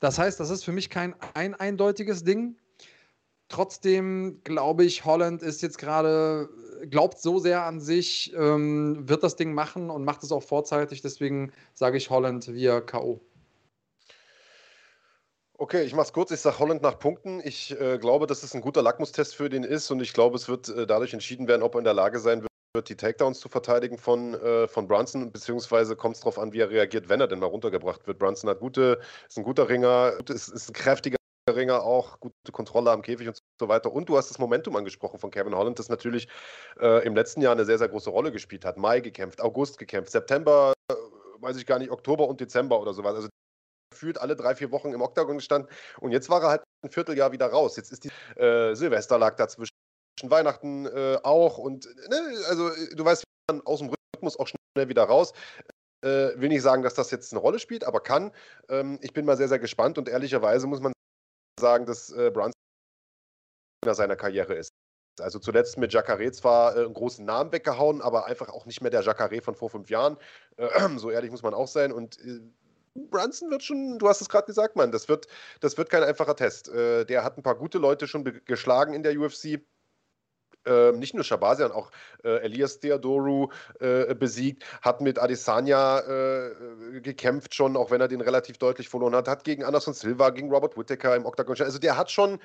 Das 0.00 0.18
heißt, 0.18 0.40
das 0.40 0.50
ist 0.50 0.64
für 0.64 0.72
mich 0.72 0.90
kein 0.90 1.14
ein 1.34 1.54
eindeutiges 1.54 2.24
Ding. 2.24 2.56
Trotzdem 3.48 4.40
glaube 4.42 4.84
ich, 4.84 5.04
Holland 5.04 5.42
ist 5.42 5.60
jetzt 5.60 5.78
gerade, 5.78 6.48
glaubt 6.90 7.20
so 7.20 7.38
sehr 7.38 7.64
an 7.64 7.80
sich, 7.80 8.32
ähm, 8.36 9.08
wird 9.08 9.22
das 9.22 9.36
Ding 9.36 9.52
machen 9.52 9.90
und 9.90 10.04
macht 10.04 10.22
es 10.22 10.32
auch 10.32 10.42
vorzeitig. 10.42 11.02
Deswegen 11.02 11.52
sage 11.74 11.98
ich 11.98 12.08
Holland 12.08 12.52
via 12.52 12.80
K.O. 12.80 13.20
Okay, 15.56 15.82
ich 15.84 15.94
mache 15.94 16.06
es 16.06 16.12
kurz. 16.12 16.32
Ich 16.32 16.40
sage 16.40 16.58
Holland 16.58 16.82
nach 16.82 16.98
Punkten. 16.98 17.40
Ich 17.44 17.78
äh, 17.80 17.98
glaube, 17.98 18.26
dass 18.26 18.42
es 18.42 18.54
ein 18.54 18.60
guter 18.60 18.82
Lackmustest 18.82 19.36
für 19.36 19.48
den 19.48 19.62
ist 19.62 19.88
und 19.90 20.00
ich 20.00 20.12
glaube, 20.12 20.36
es 20.36 20.48
wird 20.48 20.68
äh, 20.68 20.84
dadurch 20.86 21.12
entschieden 21.12 21.46
werden, 21.46 21.62
ob 21.62 21.76
er 21.76 21.78
in 21.78 21.84
der 21.84 21.94
Lage 21.94 22.18
sein 22.18 22.42
wird, 22.42 22.88
die 22.88 22.96
Takedowns 22.96 23.38
zu 23.38 23.48
verteidigen 23.48 23.96
von, 23.96 24.34
äh, 24.34 24.66
von 24.66 24.88
Brunson, 24.88 25.30
beziehungsweise 25.30 25.94
kommt 25.94 26.16
es 26.16 26.22
darauf 26.22 26.40
an, 26.40 26.52
wie 26.52 26.58
er 26.58 26.70
reagiert, 26.70 27.08
wenn 27.08 27.20
er 27.20 27.28
denn 27.28 27.38
mal 27.38 27.46
runtergebracht 27.46 28.04
wird. 28.08 28.18
Brunson 28.18 28.50
hat 28.50 28.58
gute, 28.58 28.98
ist 29.28 29.38
ein 29.38 29.44
guter 29.44 29.68
Ringer, 29.68 30.14
ist, 30.28 30.48
ist 30.48 30.70
ein 30.70 30.72
kräftiger 30.72 31.18
Ringer 31.48 31.84
auch, 31.84 32.18
gute 32.18 32.34
Kontrolle 32.50 32.90
am 32.90 33.02
Käfig 33.02 33.28
und 33.28 33.38
so 33.60 33.68
weiter. 33.68 33.92
Und 33.92 34.08
du 34.08 34.16
hast 34.16 34.30
das 34.30 34.38
Momentum 34.38 34.74
angesprochen 34.74 35.20
von 35.20 35.30
Kevin 35.30 35.54
Holland, 35.54 35.78
das 35.78 35.88
natürlich 35.88 36.26
äh, 36.80 37.06
im 37.06 37.14
letzten 37.14 37.42
Jahr 37.42 37.52
eine 37.52 37.64
sehr, 37.64 37.78
sehr 37.78 37.88
große 37.88 38.10
Rolle 38.10 38.32
gespielt 38.32 38.64
hat. 38.64 38.76
Mai 38.76 38.98
gekämpft, 38.98 39.40
August 39.40 39.78
gekämpft, 39.78 40.10
September, 40.10 40.72
äh, 40.90 40.94
weiß 41.40 41.56
ich 41.58 41.66
gar 41.66 41.78
nicht, 41.78 41.92
Oktober 41.92 42.26
und 42.26 42.40
Dezember 42.40 42.80
oder 42.80 42.92
sowas. 42.92 43.14
Also 43.14 43.28
gefühlt 43.94 44.18
alle 44.18 44.36
drei, 44.36 44.54
vier 44.54 44.70
Wochen 44.70 44.92
im 44.92 45.00
Oktagon 45.00 45.38
gestanden 45.38 45.70
und 46.00 46.12
jetzt 46.12 46.28
war 46.28 46.42
er 46.42 46.48
halt 46.50 46.62
ein 46.82 46.90
Vierteljahr 46.90 47.32
wieder 47.32 47.46
raus. 47.46 47.76
Jetzt 47.76 47.92
ist 47.92 48.04
die 48.04 48.40
äh, 48.40 48.74
Silvester 48.74 49.18
lag 49.18 49.36
dazwischen, 49.36 49.72
Weihnachten 50.22 50.86
äh, 50.86 51.18
auch 51.22 51.58
und 51.58 51.86
ne, 52.08 52.20
also 52.48 52.70
du 52.94 53.04
weißt, 53.04 53.24
man 53.50 53.60
aus 53.62 53.78
dem 53.80 53.90
Rhythmus 53.90 54.38
auch 54.38 54.48
schnell 54.48 54.88
wieder 54.88 55.04
raus. 55.04 55.32
Äh, 56.02 56.38
will 56.38 56.48
nicht 56.48 56.62
sagen, 56.62 56.82
dass 56.82 56.94
das 56.94 57.10
jetzt 57.10 57.32
eine 57.32 57.40
Rolle 57.40 57.58
spielt, 57.58 57.84
aber 57.84 58.00
kann. 58.00 58.30
Ähm, 58.68 58.98
ich 59.00 59.12
bin 59.12 59.24
mal 59.24 59.36
sehr, 59.36 59.48
sehr 59.48 59.58
gespannt 59.58 59.96
und 59.96 60.08
ehrlicherweise 60.08 60.66
muss 60.66 60.80
man 60.80 60.92
sagen, 61.58 61.86
dass 61.86 62.10
äh, 62.10 62.30
Brunson 62.30 62.52
seiner 63.86 64.16
Karriere 64.16 64.54
ist. 64.54 64.70
Also 65.20 65.38
zuletzt 65.38 65.78
mit 65.78 65.92
Jacare 65.92 66.30
zwar 66.32 66.76
äh, 66.76 66.84
einen 66.84 66.94
großen 66.94 67.24
Namen 67.24 67.52
weggehauen, 67.52 68.02
aber 68.02 68.26
einfach 68.26 68.48
auch 68.48 68.66
nicht 68.66 68.80
mehr 68.80 68.90
der 68.90 69.02
Jacare 69.02 69.40
von 69.40 69.54
vor 69.54 69.70
fünf 69.70 69.90
Jahren. 69.90 70.16
Äh, 70.56 70.68
so 70.96 71.10
ehrlich 71.10 71.30
muss 71.30 71.42
man 71.42 71.54
auch 71.54 71.68
sein. 71.68 71.92
Und 71.92 72.18
äh, 72.18 72.40
Brunson 72.94 73.50
wird 73.50 73.62
schon, 73.62 73.98
du 73.98 74.08
hast 74.08 74.20
es 74.20 74.28
gerade 74.28 74.46
gesagt, 74.46 74.76
Mann, 74.76 74.92
das 74.92 75.08
wird, 75.08 75.26
das 75.60 75.76
wird 75.76 75.90
kein 75.90 76.02
einfacher 76.02 76.36
Test. 76.36 76.68
Äh, 76.68 77.04
der 77.04 77.24
hat 77.24 77.36
ein 77.36 77.42
paar 77.42 77.56
gute 77.56 77.78
Leute 77.78 78.06
schon 78.06 78.24
geschlagen 78.44 78.94
in 78.94 79.02
der 79.02 79.18
UFC. 79.18 79.60
Ähm, 80.66 80.98
nicht 80.98 81.12
nur 81.12 81.24
Shabazian, 81.24 81.72
auch 81.72 81.90
äh, 82.24 82.38
Elias 82.38 82.80
Theodoru 82.80 83.48
äh, 83.80 84.14
besiegt, 84.14 84.64
hat 84.80 85.02
mit 85.02 85.18
Adesanya 85.18 85.98
äh, 85.98 87.00
gekämpft 87.02 87.54
schon, 87.54 87.76
auch 87.76 87.90
wenn 87.90 88.00
er 88.00 88.08
den 88.08 88.22
relativ 88.22 88.56
deutlich 88.56 88.88
verloren 88.88 89.14
hat, 89.14 89.28
hat 89.28 89.44
gegen 89.44 89.62
Anderson 89.62 89.92
Silva, 89.92 90.30
gegen 90.30 90.50
Robert 90.50 90.78
Whittaker 90.78 91.16
im 91.16 91.26
Octagon. 91.26 91.54
Also 91.60 91.78
der 91.78 91.98
hat 91.98 92.10
schon 92.10 92.38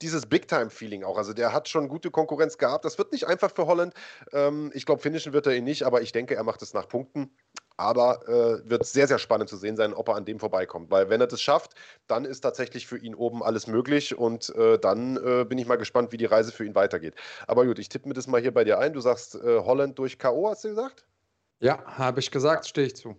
dieses 0.00 0.24
Big-Time-Feeling 0.24 1.04
auch, 1.04 1.18
also 1.18 1.34
der 1.34 1.52
hat 1.52 1.68
schon 1.68 1.88
gute 1.88 2.10
Konkurrenz 2.10 2.56
gehabt. 2.56 2.86
Das 2.86 2.96
wird 2.96 3.12
nicht 3.12 3.26
einfach 3.26 3.52
für 3.54 3.66
Holland. 3.66 3.92
Ähm, 4.32 4.70
ich 4.72 4.86
glaube, 4.86 5.02
finishen 5.02 5.34
wird 5.34 5.46
er 5.46 5.54
ihn 5.54 5.64
nicht, 5.64 5.82
aber 5.82 6.00
ich 6.00 6.12
denke, 6.12 6.34
er 6.34 6.44
macht 6.44 6.62
es 6.62 6.72
nach 6.72 6.88
Punkten. 6.88 7.30
Aber 7.76 8.26
äh, 8.28 8.68
wird 8.68 8.86
sehr, 8.86 9.06
sehr 9.06 9.18
spannend 9.18 9.48
zu 9.50 9.56
sehen 9.56 9.76
sein, 9.76 9.92
ob 9.94 10.08
er 10.08 10.14
an 10.14 10.24
dem 10.24 10.40
vorbeikommt. 10.40 10.90
Weil 10.90 11.10
wenn 11.10 11.20
er 11.20 11.26
das 11.26 11.42
schafft, 11.42 11.74
dann 12.06 12.24
ist 12.24 12.40
tatsächlich 12.40 12.86
für 12.86 12.98
ihn 12.98 13.14
oben 13.14 13.42
alles 13.42 13.66
möglich 13.66 14.16
und 14.16 14.54
äh, 14.56 14.78
dann 14.78 15.16
äh, 15.16 15.44
bin 15.44 15.58
ich 15.58 15.66
mal 15.66 15.76
gespannt, 15.76 16.12
wie 16.12 16.16
die 16.16 16.24
Reise 16.24 16.52
für 16.52 16.64
ihn 16.64 16.74
weitergeht. 16.74 17.14
Aber 17.46 17.66
gut, 17.66 17.78
ich 17.78 17.88
tippe 17.88 18.08
mir 18.08 18.14
das 18.14 18.26
mal 18.26 18.40
hier 18.40 18.54
bei 18.54 18.64
dir 18.64 18.78
ein. 18.78 18.92
Du 18.92 19.00
sagst 19.00 19.34
äh, 19.34 19.60
Holland 19.60 19.98
durch 19.98 20.18
K.O., 20.18 20.48
hast 20.48 20.64
du 20.64 20.68
gesagt? 20.68 21.06
Ja, 21.60 21.82
habe 21.84 22.20
ich 22.20 22.30
gesagt, 22.30 22.66
stehe 22.66 22.86
ich 22.86 22.96
zu. 22.96 23.16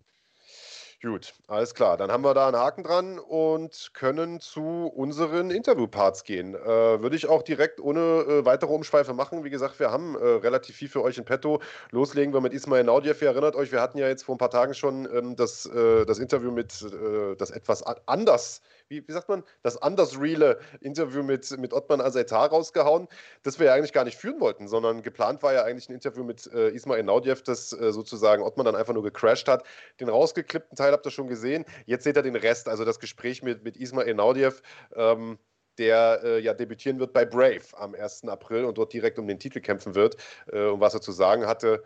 Gut, 1.03 1.35
alles 1.45 1.75
klar. 1.75 1.95
Dann 1.95 2.11
haben 2.11 2.23
wir 2.23 2.33
da 2.33 2.47
einen 2.47 2.57
Haken 2.57 2.83
dran 2.83 3.19
und 3.19 3.91
können 3.93 4.39
zu 4.39 4.87
unseren 4.87 5.51
Interviewparts 5.51 6.23
gehen. 6.23 6.55
Äh, 6.55 6.65
würde 6.65 7.15
ich 7.15 7.27
auch 7.27 7.43
direkt 7.43 7.79
ohne 7.79 7.99
äh, 7.99 8.45
weitere 8.45 8.73
Umschweife 8.73 9.13
machen. 9.13 9.43
Wie 9.43 9.51
gesagt, 9.51 9.79
wir 9.79 9.91
haben 9.91 10.15
äh, 10.15 10.25
relativ 10.25 10.75
viel 10.75 10.89
für 10.89 11.03
euch 11.03 11.19
in 11.19 11.25
petto. 11.25 11.61
Loslegen 11.91 12.33
wir 12.33 12.41
mit 12.41 12.51
Ismail 12.51 12.83
Naudiev. 12.83 13.21
Ihr 13.21 13.27
erinnert 13.27 13.55
euch, 13.55 13.71
wir 13.71 13.79
hatten 13.79 13.99
ja 13.99 14.07
jetzt 14.07 14.23
vor 14.23 14.33
ein 14.33 14.39
paar 14.39 14.49
Tagen 14.49 14.73
schon 14.73 15.07
ähm, 15.13 15.35
das, 15.35 15.67
äh, 15.67 16.03
das 16.07 16.17
Interview 16.17 16.49
mit 16.51 16.81
äh, 16.81 17.35
das 17.35 17.51
etwas 17.51 17.83
anders 18.07 18.63
wie, 18.89 19.07
wie 19.07 19.11
sagt 19.11 19.29
man, 19.29 19.43
das 19.63 19.81
anders 19.81 20.19
reale 20.19 20.59
Interview 20.81 21.23
mit, 21.23 21.57
mit 21.57 21.73
Ottman 21.73 22.01
Azaitar 22.01 22.49
rausgehauen, 22.49 23.07
das 23.43 23.59
wir 23.59 23.67
ja 23.67 23.73
eigentlich 23.73 23.93
gar 23.93 24.03
nicht 24.03 24.17
führen 24.17 24.39
wollten, 24.39 24.67
sondern 24.67 25.03
geplant 25.03 25.43
war 25.43 25.53
ja 25.53 25.63
eigentlich 25.63 25.89
ein 25.89 25.93
Interview 25.93 26.23
mit 26.23 26.47
äh, 26.53 26.69
Ismail 26.69 27.03
Naudiev, 27.03 27.43
das 27.43 27.73
äh, 27.73 27.91
sozusagen 27.91 28.43
Ottman 28.43 28.65
dann 28.65 28.75
einfach 28.75 28.93
nur 28.93 29.03
gecrashed 29.03 29.47
hat. 29.47 29.63
Den 29.99 30.09
rausgeklippten 30.09 30.75
Teil 30.75 30.91
habt 30.91 31.05
ihr 31.05 31.11
schon 31.11 31.27
gesehen. 31.27 31.65
Jetzt 31.85 32.03
seht 32.03 32.17
ihr 32.17 32.23
den 32.23 32.35
Rest, 32.35 32.67
also 32.67 32.85
das 32.85 32.99
Gespräch 32.99 33.43
mit, 33.43 33.63
mit 33.63 33.77
Ismail 33.77 34.13
Naudiev. 34.13 34.61
Ähm, 34.95 35.37
der 35.77 36.21
äh, 36.23 36.39
ja 36.39 36.55
debütieren 36.55 36.99
wird 36.99 37.13
bei 37.13 37.23
Brave 37.23 37.61
am 37.73 37.93
1. 37.93 38.27
April 38.27 38.65
und 38.65 38.79
dort 38.79 38.93
direkt 38.93 39.19
um 39.19 39.27
den 39.27 39.39
Titel 39.39 39.59
kämpfen 39.59 39.93
wird. 39.95 40.17
Äh, 40.51 40.65
und 40.65 40.79
was 40.79 40.93
er 40.93 41.01
zu 41.01 41.11
sagen 41.11 41.45
hatte, 41.45 41.83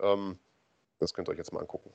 ähm, 0.00 0.38
das 0.98 1.12
könnt 1.12 1.28
ihr 1.28 1.32
euch 1.32 1.38
jetzt 1.38 1.52
mal 1.52 1.60
angucken. 1.60 1.92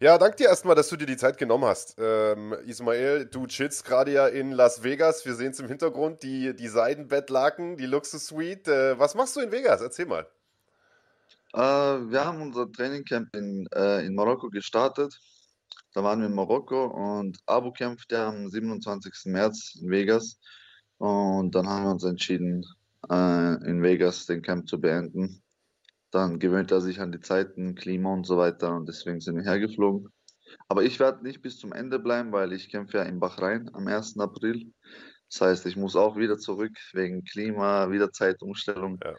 Ja, 0.00 0.18
danke 0.18 0.36
dir 0.36 0.48
erstmal, 0.48 0.74
dass 0.74 0.88
du 0.88 0.96
dir 0.96 1.06
die 1.06 1.16
Zeit 1.16 1.38
genommen 1.38 1.64
hast. 1.64 1.94
Ähm, 1.98 2.52
Ismail, 2.66 3.26
du 3.26 3.46
chillst 3.46 3.84
gerade 3.84 4.12
ja 4.12 4.26
in 4.26 4.50
Las 4.50 4.82
Vegas. 4.82 5.24
Wir 5.24 5.34
sehen 5.34 5.52
es 5.52 5.60
im 5.60 5.68
Hintergrund, 5.68 6.24
die, 6.24 6.54
die 6.54 6.66
Seidenbettlaken, 6.66 7.76
die 7.76 7.86
Luxus-Suite. 7.86 8.66
Äh, 8.66 8.98
was 8.98 9.14
machst 9.14 9.36
du 9.36 9.40
in 9.40 9.52
Vegas? 9.52 9.80
Erzähl 9.80 10.06
mal. 10.06 10.26
Äh, 11.52 11.60
wir 11.60 12.24
haben 12.24 12.42
unser 12.42 12.70
Trainingcamp 12.72 13.34
in, 13.36 13.68
äh, 13.72 14.04
in 14.04 14.16
Marokko 14.16 14.50
gestartet. 14.50 15.20
Da 15.92 16.02
waren 16.02 16.18
wir 16.18 16.26
in 16.26 16.34
Marokko 16.34 16.86
und 16.86 17.38
Abu 17.46 17.70
kämpfte 17.70 18.18
am 18.18 18.48
27. 18.48 19.26
März 19.26 19.78
in 19.80 19.90
Vegas. 19.90 20.40
Und 20.98 21.54
dann 21.54 21.68
haben 21.68 21.84
wir 21.84 21.92
uns 21.92 22.04
entschieden, 22.04 22.66
äh, 23.08 23.64
in 23.64 23.80
Vegas 23.80 24.26
den 24.26 24.42
Camp 24.42 24.68
zu 24.68 24.80
beenden 24.80 25.43
dann 26.14 26.38
gewöhnt 26.38 26.70
er 26.70 26.80
sich 26.80 27.00
an 27.00 27.10
die 27.10 27.20
Zeiten, 27.20 27.74
Klima 27.74 28.12
und 28.12 28.24
so 28.24 28.38
weiter 28.38 28.74
und 28.74 28.88
deswegen 28.88 29.20
sind 29.20 29.36
wir 29.36 29.42
hergeflogen. 29.42 30.08
Aber 30.68 30.84
ich 30.84 31.00
werde 31.00 31.24
nicht 31.24 31.42
bis 31.42 31.58
zum 31.58 31.72
Ende 31.72 31.98
bleiben, 31.98 32.30
weil 32.30 32.52
ich 32.52 32.70
kämpfe 32.70 32.98
ja 32.98 33.02
in 33.02 33.18
Bahrain 33.18 33.68
am 33.74 33.88
1. 33.88 34.18
April. 34.20 34.72
Das 35.28 35.40
heißt, 35.40 35.66
ich 35.66 35.76
muss 35.76 35.96
auch 35.96 36.16
wieder 36.16 36.38
zurück 36.38 36.76
wegen 36.92 37.24
Klima, 37.24 37.90
wieder 37.90 38.12
Zeitumstellung. 38.12 39.00
Ja. 39.02 39.14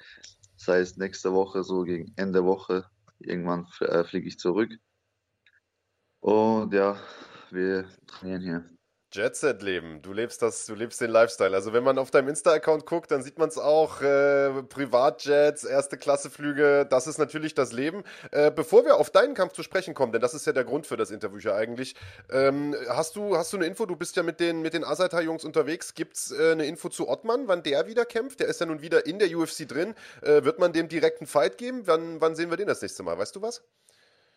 Das 0.57 0.67
heißt, 0.67 0.97
nächste 0.97 1.33
Woche, 1.33 1.63
so 1.63 1.83
gegen 1.83 2.13
Ende 2.15 2.45
Woche, 2.45 2.85
irgendwann 3.19 3.67
äh, 3.81 4.05
fliege 4.05 4.29
ich 4.29 4.39
zurück. 4.39 4.71
Und 6.21 6.73
ja, 6.73 6.97
wir 7.51 7.89
trainieren 8.07 8.41
hier. 8.41 8.74
Jet-Set-Leben. 9.15 10.01
Du 10.01 10.11
lebst 10.11 10.41
das, 10.41 10.65
du 10.65 10.75
lebst 10.75 10.99
den 10.99 11.09
Lifestyle. 11.09 11.55
Also 11.55 11.71
wenn 11.71 11.83
man 11.83 11.97
auf 11.97 12.11
deinem 12.11 12.27
Insta-Account 12.27 12.85
guckt, 12.85 13.11
dann 13.11 13.23
sieht 13.23 13.37
man 13.37 13.47
es 13.47 13.57
auch. 13.57 14.01
Äh, 14.01 14.63
Privatjets, 14.63 15.63
erste 15.63 15.97
Klasse-Flüge, 15.97 16.85
das 16.89 17.07
ist 17.07 17.17
natürlich 17.17 17.53
das 17.53 17.71
Leben. 17.71 18.03
Äh, 18.31 18.51
bevor 18.51 18.83
wir 18.83 18.97
auf 18.97 19.09
deinen 19.09 19.33
Kampf 19.33 19.53
zu 19.53 19.63
sprechen 19.63 19.93
kommen, 19.93 20.11
denn 20.11 20.21
das 20.21 20.33
ist 20.33 20.45
ja 20.45 20.51
der 20.51 20.65
Grund 20.65 20.85
für 20.85 20.97
das 20.97 21.11
Interview 21.11 21.39
ja 21.39 21.55
eigentlich, 21.55 21.95
ähm, 22.29 22.75
hast, 22.89 23.15
du, 23.15 23.37
hast 23.37 23.53
du 23.53 23.57
eine 23.57 23.65
Info? 23.65 23.85
Du 23.85 23.95
bist 23.95 24.17
ja 24.17 24.23
mit 24.23 24.39
den, 24.39 24.61
mit 24.61 24.73
den 24.73 24.83
Asaita-Jungs 24.83 25.45
unterwegs. 25.45 25.93
Gibt 25.93 26.17
es 26.17 26.31
äh, 26.31 26.51
eine 26.51 26.65
Info 26.65 26.89
zu 26.89 27.07
Ottmann, 27.07 27.47
wann 27.47 27.63
der 27.63 27.87
wieder 27.87 28.05
kämpft? 28.05 28.41
Der 28.41 28.47
ist 28.47 28.59
ja 28.59 28.65
nun 28.65 28.81
wieder 28.81 29.05
in 29.05 29.19
der 29.19 29.35
UFC 29.35 29.67
drin. 29.67 29.95
Äh, 30.21 30.43
wird 30.43 30.59
man 30.59 30.73
dem 30.73 30.89
direkt 30.89 31.21
einen 31.21 31.27
Fight 31.27 31.57
geben? 31.57 31.83
Wann, 31.85 32.19
wann 32.19 32.35
sehen 32.35 32.49
wir 32.49 32.57
den 32.57 32.67
das 32.67 32.81
nächste 32.81 33.03
Mal? 33.03 33.17
Weißt 33.17 33.35
du 33.35 33.41
was? 33.41 33.63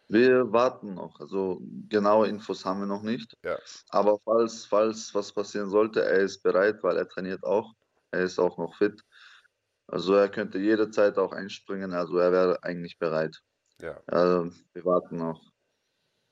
Wir 0.09 0.51
warten 0.53 0.95
noch. 0.95 1.21
Also 1.21 1.61
genaue 1.89 2.29
Infos 2.29 2.65
haben 2.65 2.81
wir 2.81 2.87
noch 2.87 3.03
nicht. 3.03 3.37
Ja. 3.45 3.59
Aber 3.91 4.19
falls, 4.25 4.65
falls 4.65 5.15
was 5.15 5.33
passieren 5.33 5.69
sollte, 5.69 6.03
er 6.03 6.21
ist 6.21 6.43
bereit, 6.43 6.83
weil 6.83 6.97
er 6.97 7.09
trainiert 7.09 7.45
auch. 7.45 7.75
Er 8.11 8.23
ist 8.23 8.39
auch 8.39 8.57
noch 8.57 8.75
fit. 8.77 9.03
Also 9.87 10.15
er 10.15 10.31
könnte 10.31 10.59
jederzeit 10.59 11.19
auch 11.19 11.33
einspringen. 11.33 11.93
Also 11.93 12.19
er 12.19 12.33
wäre 12.33 12.63
eigentlich 12.63 12.99
bereit. 12.99 13.43
Ja. 13.81 14.01
Also 14.07 14.51
wir 14.73 14.85
warten 14.85 15.17
noch. 15.17 15.53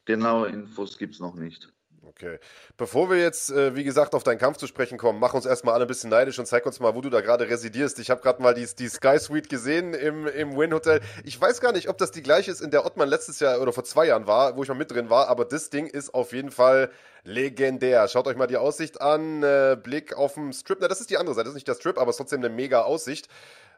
Genaue 0.07 0.49
Infos 0.49 0.97
gibt 0.97 1.15
es 1.15 1.21
noch 1.21 1.35
nicht. 1.35 1.71
Okay. 2.09 2.39
Bevor 2.77 3.11
wir 3.11 3.19
jetzt, 3.19 3.51
äh, 3.51 3.75
wie 3.75 3.83
gesagt, 3.83 4.15
auf 4.15 4.23
deinen 4.23 4.39
Kampf 4.39 4.59
zu 4.59 4.69
sprechen 4.69 4.97
kommen, 4.97 5.19
mach 5.19 5.35
uns 5.35 5.45
erstmal 5.45 5.75
alle 5.75 5.87
ein 5.87 5.89
bisschen 5.89 6.11
neidisch 6.11 6.39
und 6.39 6.47
zeig 6.47 6.65
uns 6.65 6.79
mal, 6.79 6.95
wo 6.95 7.01
du 7.01 7.11
da 7.11 7.21
gerade 7.21 7.49
residierst. 7.49 7.99
Ich 7.99 8.11
habe 8.11 8.21
gerade 8.21 8.41
mal 8.41 8.55
die, 8.55 8.67
die 8.79 8.89
Sky 8.89 9.19
Suite 9.19 9.49
gesehen 9.49 9.93
im, 9.93 10.27
im 10.29 10.57
Win 10.57 10.73
Hotel. 10.73 11.01
Ich 11.25 11.41
weiß 11.41 11.61
gar 11.61 11.73
nicht, 11.73 11.89
ob 11.89 11.99
das 11.99 12.13
die 12.13 12.23
gleiche 12.23 12.51
ist, 12.51 12.61
in 12.61 12.71
der 12.71 12.87
Ottmann 12.87 13.09
letztes 13.09 13.41
Jahr 13.41 13.61
oder 13.61 13.73
vor 13.73 13.83
zwei 13.83 14.07
Jahren 14.07 14.27
war, 14.27 14.57
wo 14.57 14.63
ich 14.63 14.69
mal 14.69 14.77
mit 14.77 14.91
drin 14.91 15.11
war, 15.11 15.29
aber 15.29 15.45
das 15.45 15.69
Ding 15.71 15.87
ist 15.87 16.15
auf 16.15 16.33
jeden 16.33 16.53
Fall 16.53 16.91
legendär. 17.25 18.07
Schaut 18.07 18.29
euch 18.29 18.37
mal 18.37 18.47
die 18.47 18.57
Aussicht 18.57 19.01
an. 19.01 19.43
Äh, 19.43 19.77
Blick 19.83 20.17
auf 20.17 20.35
den 20.35 20.53
Strip. 20.53 20.79
Na, 20.81 20.87
das 20.89 21.01
ist 21.01 21.11
die 21.11 21.19
andere 21.19 21.35
Seite, 21.35 21.47
das 21.47 21.53
ist 21.53 21.57
nicht 21.57 21.69
der 21.69 21.75
Strip, 21.75 21.99
aber 21.99 22.11
es 22.11 22.15
ist 22.15 22.19
trotzdem 22.19 22.41
eine 22.41 22.51
mega 22.51 22.83
Aussicht. 22.83 23.29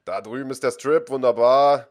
Da 0.04 0.20
drüben 0.20 0.50
ist 0.50 0.62
der 0.62 0.72
Strip, 0.72 1.08
wunderbar. 1.08 1.88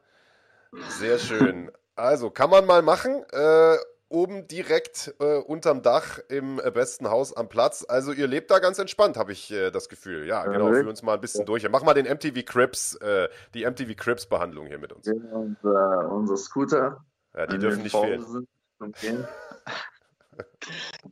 Sehr 1.00 1.18
schön. 1.18 1.72
Also, 1.96 2.30
kann 2.30 2.52
man 2.52 2.66
mal 2.68 2.84
machen. 2.84 3.26
Äh, 3.32 3.78
oben 4.10 4.48
direkt 4.48 5.14
äh, 5.20 5.38
unterm 5.38 5.82
Dach 5.82 6.20
im 6.30 6.60
äh, 6.60 6.72
besten 6.72 7.10
Haus 7.10 7.36
am 7.36 7.50
Platz. 7.50 7.86
Also 7.88 8.12
ihr 8.14 8.28
lebt 8.28 8.50
da 8.52 8.60
ganz 8.60 8.80
entspannt, 8.80 9.18
habe 9.18 9.32
ich 9.32 9.52
äh, 9.52 9.72
das 9.72 9.90
Gefühl. 9.90 10.26
Ja, 10.26 10.46
Ja, 10.46 10.52
genau. 10.52 10.66
wirklich? 10.66 10.82
Führ 10.82 10.90
uns 10.90 11.04
mal 11.04 11.14
ein 11.16 11.22
bisschen 11.22 11.46
durch. 11.46 11.68
Mach 11.70 11.84
mal 11.84 11.94
den 11.94 12.06
MTV 12.06 12.46
Crips, 12.46 12.96
äh, 12.96 13.30
die 13.54 13.66
MTV 13.66 13.96
Crips 13.96 14.28
Behandlung 14.28 14.68
hier 14.68 14.80
mit 14.80 14.94
uns. 14.94 15.08
Und 15.08 15.58
äh, 15.64 15.68
unser 15.68 16.38
Scooter. 16.38 17.06
Ja, 17.36 17.48
die 17.48 17.58
dürfen 17.58 17.84
nicht 17.84 17.96
fehlen. 17.96 18.48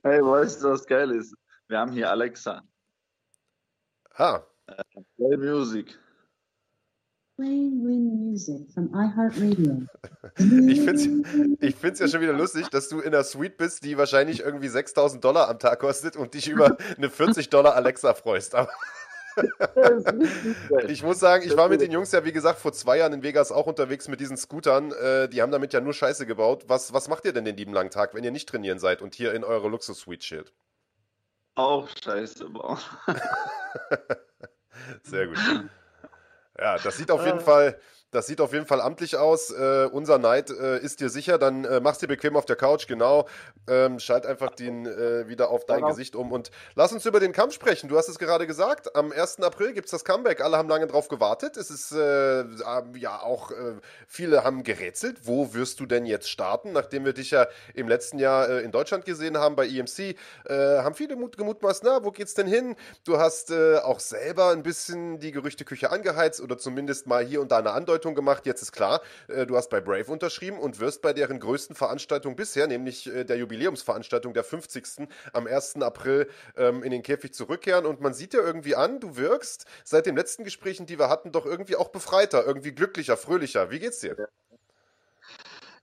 hey, 0.04 0.22
weißt 0.22 0.64
du, 0.64 0.70
was 0.70 0.86
geil 0.86 1.12
ist? 1.12 1.36
Wir 1.68 1.80
haben 1.80 1.92
hier 1.92 2.10
Alexa. 2.10 2.62
Ah, 4.16 4.42
Play 5.18 5.38
Music. 5.38 5.98
Playing 7.36 7.84
Win 7.84 8.30
Music 8.30 8.72
from 8.74 8.94
iHeartRadio. 8.94 9.82
ich 10.38 10.82
finde 10.82 10.94
es 10.94 11.08
ich 11.60 11.76
find's 11.76 12.00
ja 12.00 12.08
schon 12.08 12.22
wieder 12.22 12.34
lustig, 12.34 12.70
dass 12.70 12.88
du 12.88 13.02
in 13.02 13.14
einer 13.14 13.26
Suite 13.26 13.58
bist, 13.58 13.84
die 13.84 13.98
wahrscheinlich 13.98 14.40
irgendwie 14.40 14.70
6000 14.70 15.24
Dollar 15.24 15.50
am 15.50 15.60
Tag 15.60 15.80
kostet 15.80 16.16
und 16.16 16.34
dich 16.34 16.48
über 16.48 16.78
eine 16.96 17.10
40 17.10 17.50
Dollar 17.50 17.76
Alexa 17.76 18.14
freust. 18.14 18.56
Aber 18.56 18.70
ich 20.88 21.04
muss 21.04 21.20
sagen, 21.20 21.44
ich 21.46 21.58
war 21.58 21.68
mit 21.68 21.82
den 21.82 21.92
Jungs 21.92 22.14
ja, 22.14 22.24
wie 22.24 22.32
gesagt, 22.32 22.60
vor 22.60 22.72
zwei 22.72 23.00
Jahren 23.00 23.12
in 23.12 23.24
Vegas 23.24 23.52
auch 23.52 23.68
unterwegs 23.68 24.08
mit 24.08 24.22
diesen 24.22 24.38
Scootern. 24.38 24.94
Äh, 24.94 25.28
die 25.28 25.42
haben 25.42 25.52
damit 25.52 25.74
ja 25.74 25.82
nur 25.82 25.94
Scheiße 25.94 26.26
gebaut. 26.26 26.66
Was, 26.68 26.94
was 26.94 27.10
macht 27.10 27.26
ihr 27.26 27.34
denn 27.34 27.44
den 27.44 27.58
lieben 27.58 27.74
langen 27.74 27.90
Tag, 27.90 28.14
wenn 28.14 28.24
ihr 28.24 28.32
nicht 28.32 28.48
trainieren 28.48 28.80
seid 28.80 29.02
und 29.02 29.14
hier 29.14 29.34
in 29.34 29.44
eure 29.44 29.68
Luxus-Suite 29.68 30.22
chillt? 30.22 30.54
Auch 31.56 31.90
scheiße 32.02 32.50
bauen. 32.50 32.80
Sehr 35.04 35.28
gut. 35.28 35.38
Ja, 36.60 36.78
das 36.78 36.98
sieht 36.98 37.12
auf 37.12 37.26
jeden 37.26 37.42
Fall, 37.42 37.80
das 38.16 38.28
sieht 38.28 38.40
auf 38.40 38.54
jeden 38.54 38.66
Fall 38.66 38.82
amtlich 38.82 39.18
aus. 39.18 39.52
Äh, 39.52 39.90
unser 39.92 40.18
Neid 40.18 40.50
äh, 40.50 40.80
ist 40.80 41.02
dir 41.02 41.10
sicher. 41.10 41.38
Dann 41.38 41.66
äh, 41.66 41.82
machst 41.82 42.02
dir 42.02 42.08
bequem 42.08 42.38
auf 42.38 42.46
der 42.46 42.56
Couch, 42.56 42.88
genau. 42.88 43.28
Ähm, 43.68 44.00
schalt 44.00 44.26
einfach 44.26 44.52
den 44.52 44.86
äh, 44.86 45.28
wieder 45.28 45.50
auf 45.50 45.66
dein 45.66 45.76
Genau. 45.80 45.90
Gesicht 45.90 46.16
um 46.16 46.32
und 46.32 46.52
lass 46.76 46.94
uns 46.94 47.06
über 47.06 47.20
den 47.20 47.34
Kampf 47.34 47.54
sprechen. 47.54 47.90
Du 47.90 47.98
hast 47.98 48.08
es 48.08 48.18
gerade 48.18 48.48
gesagt. 48.48 48.96
Am 48.96 49.12
1. 49.12 49.42
April 49.42 49.74
gibt 49.74 49.86
es 49.88 49.92
das 49.92 50.06
Comeback. 50.06 50.40
Alle 50.42 50.58
haben 50.58 50.70
lange 50.70 50.88
drauf 50.88 51.10
gewartet. 51.10 51.58
Es 51.58 51.70
ist 51.70 51.92
äh, 51.92 52.40
ähm, 52.42 52.96
ja 52.96 53.22
auch 53.22 53.52
äh, 53.52 53.74
viele 54.08 54.46
haben 54.46 54.64
gerätselt. 54.64 55.18
Wo 55.24 55.54
wirst 55.54 55.82
du 55.82 55.86
denn 55.86 56.06
jetzt 56.06 56.30
starten? 56.30 56.72
Nachdem 56.72 57.04
wir 57.04 57.12
dich 57.12 57.32
ja 57.32 57.48
im 57.74 57.90
letzten 57.90 58.18
Jahr 58.18 58.62
in 58.62 58.72
Deutschland 58.72 59.04
gesehen 59.04 59.38
haben 59.38 59.56
bei 59.58 59.68
EMC, 59.68 60.16
haben 60.48 60.96
viele 60.96 61.16
mut 61.16 61.38
gemutmaßt, 61.38 61.84
na, 61.84 62.04
wo 62.04 62.12
geht's 62.12 62.34
denn 62.34 62.48
hin? 62.48 62.76
Du 63.04 63.18
hast 63.18 63.52
auch 63.52 64.00
selber 64.00 64.52
ein 64.52 64.64
bisschen 64.64 65.20
die 65.20 65.32
Gerüchteküche 65.32 65.92
angeheizt 65.92 66.42
oder 66.42 66.58
zumindest 66.58 67.08
mal 67.08 67.26
hier 67.26 67.42
und 67.42 67.52
da 67.52 67.58
eine 67.58 67.72
Andeutung 67.72 68.05
gemacht. 68.14 68.46
Jetzt 68.46 68.62
ist 68.62 68.72
klar, 68.72 69.02
äh, 69.28 69.48
du 69.48 69.56
hast 69.56 69.70
bei 69.70 69.82
Brave 69.82 70.12
unterschrieben 70.12 70.60
und 70.60 70.80
wirst 70.80 71.02
bei 71.02 71.14
deren 71.14 71.40
größten 71.40 71.76
Veranstaltung 71.76 72.36
bisher, 72.36 72.68
nämlich 72.68 73.08
äh, 73.08 73.24
der 73.24 73.38
Jubiläumsveranstaltung 73.38 74.34
der 74.34 74.44
50. 74.44 75.08
am 75.34 75.48
1. 75.48 75.78
April 75.78 76.30
ähm, 76.56 76.84
in 76.84 76.92
den 76.92 77.02
Käfig 77.02 77.34
zurückkehren. 77.34 77.86
Und 77.86 78.02
man 78.02 78.14
sieht 78.14 78.34
dir 78.34 78.42
irgendwie 78.42 78.76
an, 78.76 79.00
du 79.00 79.16
wirkst 79.16 79.66
seit 79.84 80.06
den 80.06 80.16
letzten 80.16 80.44
Gesprächen, 80.44 80.86
die 80.86 81.00
wir 81.00 81.10
hatten, 81.10 81.32
doch 81.32 81.46
irgendwie 81.46 81.78
auch 81.78 81.90
befreiter, 81.90 82.46
irgendwie 82.46 82.74
glücklicher, 82.74 83.18
fröhlicher. 83.18 83.72
Wie 83.72 83.80
geht's 83.80 84.02
dir? 84.02 84.28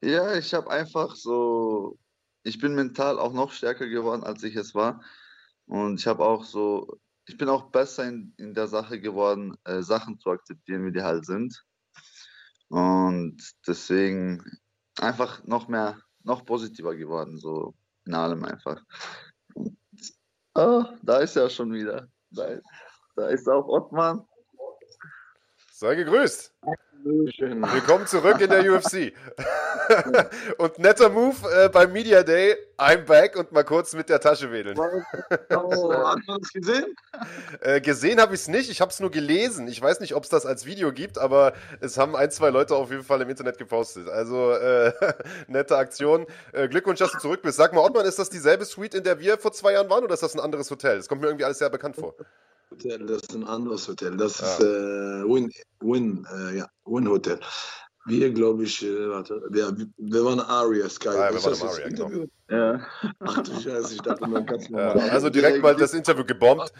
Ja, 0.02 0.34
ich 0.34 0.52
habe 0.52 0.70
einfach 0.70 1.16
so, 1.16 1.98
ich 2.42 2.58
bin 2.60 2.74
mental 2.74 3.18
auch 3.18 3.32
noch 3.32 3.52
stärker 3.52 3.86
geworden, 3.88 4.24
als 4.24 4.42
ich 4.42 4.56
es 4.56 4.74
war. 4.74 5.02
Und 5.66 6.00
ich 6.00 6.06
habe 6.06 6.24
auch 6.24 6.44
so, 6.44 7.00
ich 7.26 7.36
bin 7.38 7.48
auch 7.48 7.70
besser 7.70 8.08
in, 8.08 8.34
in 8.36 8.54
der 8.54 8.66
Sache 8.68 9.00
geworden, 9.00 9.56
äh, 9.64 9.82
Sachen 9.82 10.18
zu 10.18 10.30
akzeptieren, 10.30 10.84
wie 10.84 10.92
die 10.92 11.02
halt 11.02 11.24
sind. 11.24 11.64
Und 12.72 13.36
deswegen 13.66 14.42
einfach 14.98 15.44
noch 15.44 15.68
mehr, 15.68 15.98
noch 16.22 16.46
positiver 16.46 16.96
geworden, 16.96 17.36
so 17.36 17.74
in 18.06 18.14
allem 18.14 18.42
einfach. 18.46 18.82
Und, 19.52 19.76
oh, 20.54 20.82
da 21.02 21.18
ist 21.18 21.36
er 21.36 21.50
schon 21.50 21.70
wieder. 21.74 22.08
Da, 22.30 22.58
da 23.14 23.28
ist 23.28 23.46
auch 23.46 23.68
Ottmann. 23.68 24.26
Sei 25.82 25.96
gegrüßt. 25.96 26.52
Willkommen 27.02 28.06
zurück 28.06 28.40
in 28.40 28.48
der 28.48 28.72
UFC. 28.72 29.12
und 30.58 30.78
netter 30.78 31.08
Move 31.08 31.34
äh, 31.52 31.68
beim 31.70 31.92
Media 31.92 32.22
Day. 32.22 32.54
I'm 32.78 32.98
back 32.98 33.34
und 33.34 33.50
mal 33.50 33.64
kurz 33.64 33.92
mit 33.92 34.08
der 34.08 34.20
Tasche 34.20 34.52
wedeln. 34.52 34.78
Oh, 34.78 35.92
hat 35.92 36.20
man 36.28 36.38
das 36.40 36.52
gesehen? 36.52 36.94
Äh, 37.60 37.80
gesehen 37.80 38.20
habe 38.20 38.36
ich 38.36 38.42
es 38.42 38.46
nicht, 38.46 38.70
ich 38.70 38.80
habe 38.80 38.92
es 38.92 39.00
nur 39.00 39.10
gelesen. 39.10 39.66
Ich 39.66 39.82
weiß 39.82 39.98
nicht, 39.98 40.14
ob 40.14 40.22
es 40.22 40.28
das 40.28 40.46
als 40.46 40.66
Video 40.66 40.92
gibt, 40.92 41.18
aber 41.18 41.52
es 41.80 41.98
haben 41.98 42.14
ein, 42.14 42.30
zwei 42.30 42.50
Leute 42.50 42.76
auf 42.76 42.92
jeden 42.92 43.02
Fall 43.02 43.20
im 43.20 43.28
Internet 43.28 43.58
gepostet. 43.58 44.08
Also 44.08 44.52
äh, 44.52 44.92
nette 45.48 45.76
Aktion. 45.76 46.26
Äh, 46.52 46.68
Glückwunsch, 46.68 47.00
dass 47.00 47.10
du 47.10 47.18
zurück 47.18 47.42
bist. 47.42 47.56
Sag 47.56 47.72
mal, 47.72 47.80
Ottmann, 47.80 48.06
ist 48.06 48.20
das 48.20 48.30
dieselbe 48.30 48.64
Suite, 48.66 48.94
in 48.94 49.02
der 49.02 49.18
wir 49.18 49.36
vor 49.36 49.50
zwei 49.50 49.72
Jahren 49.72 49.90
waren 49.90 50.04
oder 50.04 50.14
ist 50.14 50.22
das 50.22 50.36
ein 50.36 50.40
anderes 50.40 50.70
Hotel? 50.70 50.98
Das 50.98 51.08
kommt 51.08 51.22
mir 51.22 51.26
irgendwie 51.26 51.44
alles 51.44 51.58
sehr 51.58 51.70
bekannt 51.70 51.96
vor. 51.96 52.14
Hotel, 52.72 53.06
das 53.06 53.22
ist 53.22 53.34
ein 53.34 53.44
anderes 53.44 53.86
Hotel. 53.88 54.16
Das 54.16 54.38
Ja. 54.40 54.46
ist 54.46 54.60
äh, 54.60 55.24
Win, 55.28 55.50
Win, 55.80 56.26
äh, 56.34 56.58
ja, 56.58 56.66
Win 56.84 57.08
Hotel. 57.08 57.38
Wir, 58.06 58.32
glaube 58.32 58.64
ich, 58.64 58.82
äh, 58.84 59.08
warte, 59.10 59.40
wir, 59.50 59.76
wir 59.96 60.24
waren 60.24 60.40
Aria 60.40 60.88
Sky. 60.88 61.08
Ah, 61.10 61.30
ja, 61.30 61.34
wir 61.34 61.44
waren 61.44 61.68
Aria, 61.68 61.88
genau. 61.88 62.24
Ja. 62.50 62.80
Ach 63.20 63.42
du 63.42 63.60
Scheiße, 63.60 63.94
ich 63.94 64.00
dachte 64.00 64.26
mal 64.28 64.44
ganz 64.44 64.68
Ja, 64.68 64.94
normal. 64.94 65.10
also 65.10 65.30
direkt 65.30 65.62
mal 65.62 65.76
das 65.76 65.94
Interview 65.94 66.24
gebombt. 66.24 66.72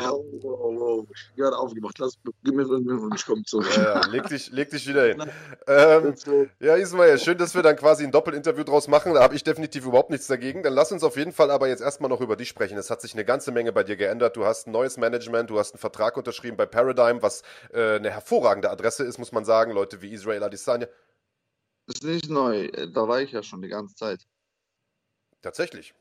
Oh, 0.00 0.24
oh, 0.42 0.48
oh, 0.80 1.06
ich 1.14 1.36
gerade 1.36 1.56
aufgemacht. 1.56 1.98
Lass, 1.98 2.18
gib 2.44 2.54
mir 2.54 2.66
fünf 2.66 2.86
Minuten, 2.86 3.14
ich 3.14 3.24
komme 3.24 3.42
zurück. 3.44 3.66
Ja, 3.76 4.00
ja, 4.00 4.06
leg, 4.06 4.26
dich, 4.28 4.50
leg 4.50 4.70
dich 4.70 4.86
wieder 4.86 5.06
hin. 5.06 5.30
Ähm, 5.66 6.14
Ja, 6.60 6.74
Ismail, 6.76 7.18
schön, 7.18 7.38
dass 7.38 7.54
wir 7.54 7.62
dann 7.62 7.76
quasi 7.76 8.04
ein 8.04 8.10
Doppelinterview 8.10 8.64
draus 8.64 8.88
machen. 8.88 9.14
Da 9.14 9.22
habe 9.22 9.34
ich 9.34 9.44
definitiv 9.44 9.86
überhaupt 9.86 10.10
nichts 10.10 10.26
dagegen. 10.26 10.62
Dann 10.62 10.72
lass 10.72 10.92
uns 10.92 11.02
auf 11.02 11.16
jeden 11.16 11.32
Fall 11.32 11.50
aber 11.50 11.68
jetzt 11.68 11.80
erstmal 11.80 12.08
noch 12.10 12.20
über 12.20 12.36
dich 12.36 12.48
sprechen. 12.48 12.78
Es 12.78 12.90
hat 12.90 13.00
sich 13.00 13.14
eine 13.14 13.24
ganze 13.24 13.52
Menge 13.52 13.72
bei 13.72 13.84
dir 13.84 13.96
geändert. 13.96 14.36
Du 14.36 14.44
hast 14.44 14.66
ein 14.66 14.72
neues 14.72 14.96
Management, 14.96 15.50
du 15.50 15.58
hast 15.58 15.74
einen 15.74 15.80
Vertrag 15.80 16.16
unterschrieben 16.16 16.56
bei 16.56 16.66
Paradigm, 16.66 17.22
was 17.22 17.42
äh, 17.72 17.96
eine 17.96 18.10
hervorragende 18.10 18.70
Adresse 18.70 19.04
ist, 19.04 19.18
muss 19.18 19.32
man 19.32 19.44
sagen. 19.44 19.72
Leute 19.72 20.02
wie 20.02 20.12
Israel 20.12 20.42
Adesanya. 20.42 20.88
Ist 21.86 22.04
nicht 22.04 22.28
neu, 22.28 22.64
äh, 22.64 22.90
da 22.90 23.08
war 23.08 23.20
ich 23.20 23.32
ja 23.32 23.42
schon 23.42 23.62
die 23.62 23.68
ganze 23.68 23.94
Zeit. 23.94 24.26
Tatsächlich. 25.40 25.94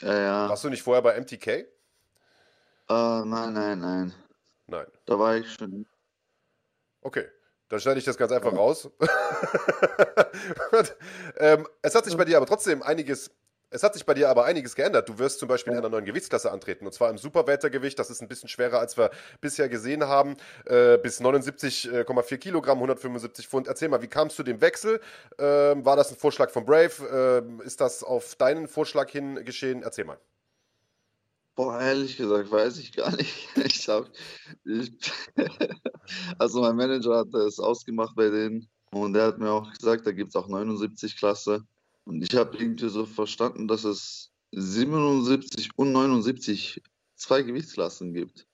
Ja, 0.00 0.18
ja. 0.18 0.48
Warst 0.48 0.64
du 0.64 0.68
nicht 0.68 0.82
vorher 0.82 1.02
bei 1.02 1.18
MTK? 1.18 1.66
Äh, 2.92 3.24
nein, 3.24 3.54
nein, 3.54 3.80
nein. 3.80 4.12
Nein. 4.66 4.86
Da 5.06 5.18
war 5.18 5.36
ich 5.36 5.50
schon. 5.52 5.86
Okay. 7.00 7.24
Dann 7.68 7.80
schneide 7.80 7.98
ich 7.98 8.04
das 8.04 8.18
ganz 8.18 8.30
einfach 8.32 8.52
raus. 8.52 8.84
Und, 8.84 8.92
ähm, 11.38 11.66
es 11.80 11.94
hat 11.94 12.04
sich 12.04 12.14
bei 12.14 12.26
dir 12.26 12.36
aber 12.36 12.44
trotzdem 12.44 12.82
einiges. 12.82 13.30
Es 13.70 13.82
hat 13.82 13.94
sich 13.94 14.04
bei 14.04 14.12
dir 14.12 14.28
aber 14.28 14.44
einiges 14.44 14.74
geändert. 14.74 15.08
Du 15.08 15.18
wirst 15.18 15.38
zum 15.38 15.48
Beispiel 15.48 15.72
in 15.72 15.78
einer 15.78 15.88
neuen 15.88 16.04
Gewichtsklasse 16.04 16.52
antreten, 16.52 16.84
und 16.84 16.92
zwar 16.92 17.08
im 17.08 17.16
Superweltergewicht. 17.16 17.98
Das 17.98 18.10
ist 18.10 18.20
ein 18.20 18.28
bisschen 18.28 18.50
schwerer, 18.50 18.78
als 18.78 18.98
wir 18.98 19.10
bisher 19.40 19.70
gesehen 19.70 20.06
haben. 20.06 20.36
Äh, 20.66 20.98
bis 20.98 21.22
79,4 21.22 22.36
Kilogramm, 22.36 22.76
175 22.76 23.48
Pfund. 23.48 23.68
Erzähl 23.68 23.88
mal, 23.88 24.02
wie 24.02 24.08
kam 24.08 24.26
es 24.26 24.34
zu 24.34 24.42
dem 24.42 24.60
Wechsel? 24.60 25.00
Ähm, 25.38 25.86
war 25.86 25.96
das 25.96 26.10
ein 26.10 26.18
Vorschlag 26.18 26.50
von 26.50 26.66
Brave? 26.66 27.42
Ähm, 27.42 27.62
ist 27.62 27.80
das 27.80 28.04
auf 28.04 28.34
deinen 28.34 28.68
Vorschlag 28.68 29.10
hin 29.10 29.42
geschehen? 29.46 29.82
Erzähl 29.82 30.04
mal. 30.04 30.18
Boah, 31.54 31.80
ehrlich 31.80 32.16
gesagt, 32.16 32.50
weiß 32.50 32.78
ich 32.78 32.92
gar 32.92 33.14
nicht. 33.16 33.48
Ich 33.64 33.88
hab, 33.88 34.10
also 36.38 36.60
mein 36.60 36.76
Manager 36.76 37.18
hat 37.18 37.34
es 37.34 37.58
ausgemacht 37.58 38.14
bei 38.16 38.30
denen 38.30 38.68
und 38.92 39.12
der 39.12 39.26
hat 39.26 39.38
mir 39.38 39.50
auch 39.50 39.70
gesagt, 39.70 40.06
da 40.06 40.12
gibt 40.12 40.30
es 40.30 40.36
auch 40.36 40.48
79 40.48 41.16
Klasse. 41.16 41.64
Und 42.04 42.22
ich 42.22 42.36
habe 42.36 42.56
irgendwie 42.56 42.88
so 42.88 43.06
verstanden, 43.06 43.68
dass 43.68 43.84
es 43.84 44.32
77 44.52 45.70
und 45.76 45.92
79 45.92 46.80
zwei 47.16 47.42
Gewichtsklassen 47.42 48.12
gibt. 48.12 48.46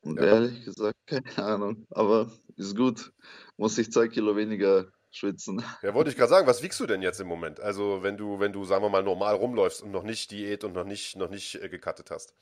Und 0.00 0.18
Ja. 0.18 0.26
ehrlich 0.26 0.64
gesagt, 0.64 0.96
keine 1.06 1.38
Ahnung. 1.38 1.86
Aber 1.90 2.30
ist 2.56 2.76
gut. 2.76 3.12
Muss 3.56 3.78
ich 3.78 3.90
zwei 3.90 4.08
Kilo 4.08 4.36
weniger 4.36 4.86
schwitzen. 5.16 5.64
Ja, 5.82 5.94
wollte 5.94 6.10
ich 6.10 6.16
gerade 6.16 6.30
sagen, 6.30 6.46
was 6.46 6.62
wiegst 6.62 6.80
du 6.80 6.86
denn 6.86 7.02
jetzt 7.02 7.20
im 7.20 7.28
Moment? 7.28 7.60
Also, 7.60 8.02
wenn 8.02 8.16
du, 8.16 8.40
wenn 8.40 8.52
du, 8.52 8.64
sagen 8.64 8.82
wir 8.84 8.90
mal, 8.90 9.02
normal 9.02 9.34
rumläufst 9.34 9.82
und 9.82 9.90
noch 9.90 10.02
nicht 10.02 10.30
Diät 10.30 10.64
und 10.64 10.72
noch 10.72 10.84
nicht, 10.84 11.16
noch 11.16 11.30
nicht 11.30 11.56
äh, 11.56 11.68
gecuttet 11.68 12.10
hast. 12.10 12.34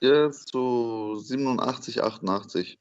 Jetzt 0.00 0.52
so 0.52 1.16
87, 1.16 2.02
88. 2.02 2.78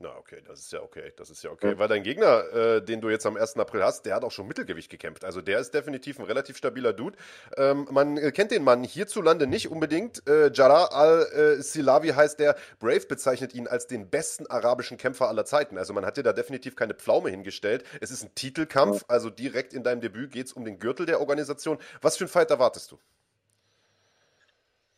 Na, 0.00 0.16
okay, 0.16 0.42
das 0.44 0.58
ist 0.58 0.72
ja 0.72 0.82
okay. 0.82 1.12
Das 1.16 1.30
ist 1.30 1.44
ja 1.44 1.50
okay. 1.50 1.78
Weil 1.78 1.86
dein 1.86 2.02
Gegner, 2.02 2.52
äh, 2.52 2.84
den 2.84 3.00
du 3.00 3.10
jetzt 3.10 3.24
am 3.26 3.36
1. 3.36 3.56
April 3.58 3.84
hast, 3.84 4.04
der 4.04 4.16
hat 4.16 4.24
auch 4.24 4.32
schon 4.32 4.48
Mittelgewicht 4.48 4.90
gekämpft. 4.90 5.24
Also 5.24 5.40
der 5.40 5.60
ist 5.60 5.72
definitiv 5.72 6.18
ein 6.18 6.24
relativ 6.24 6.56
stabiler 6.56 6.92
Dude. 6.92 7.16
Ähm, 7.56 7.86
man 7.90 8.16
äh, 8.16 8.32
kennt 8.32 8.50
den 8.50 8.64
Mann 8.64 8.82
hierzulande 8.82 9.46
nicht 9.46 9.70
unbedingt. 9.70 10.28
Äh, 10.28 10.50
Jarrah 10.52 10.86
al-Silawi 10.86 12.08
heißt 12.08 12.40
der. 12.40 12.56
Brave 12.80 13.06
bezeichnet 13.06 13.54
ihn 13.54 13.68
als 13.68 13.86
den 13.86 14.10
besten 14.10 14.48
arabischen 14.48 14.98
Kämpfer 14.98 15.28
aller 15.28 15.44
Zeiten. 15.44 15.78
Also 15.78 15.92
man 15.92 16.04
hat 16.04 16.16
dir 16.16 16.24
da 16.24 16.32
definitiv 16.32 16.74
keine 16.74 16.94
Pflaume 16.94 17.30
hingestellt. 17.30 17.84
Es 18.00 18.10
ist 18.10 18.24
ein 18.24 18.34
Titelkampf, 18.34 19.04
also 19.06 19.30
direkt 19.30 19.72
in 19.72 19.84
deinem 19.84 20.00
Debüt 20.00 20.32
geht 20.32 20.46
es 20.46 20.52
um 20.52 20.64
den 20.64 20.80
Gürtel 20.80 21.06
der 21.06 21.20
Organisation. 21.20 21.78
Was 22.02 22.16
für 22.16 22.24
ein 22.24 22.28
Fight 22.28 22.50
erwartest 22.50 22.90
du? 22.90 22.98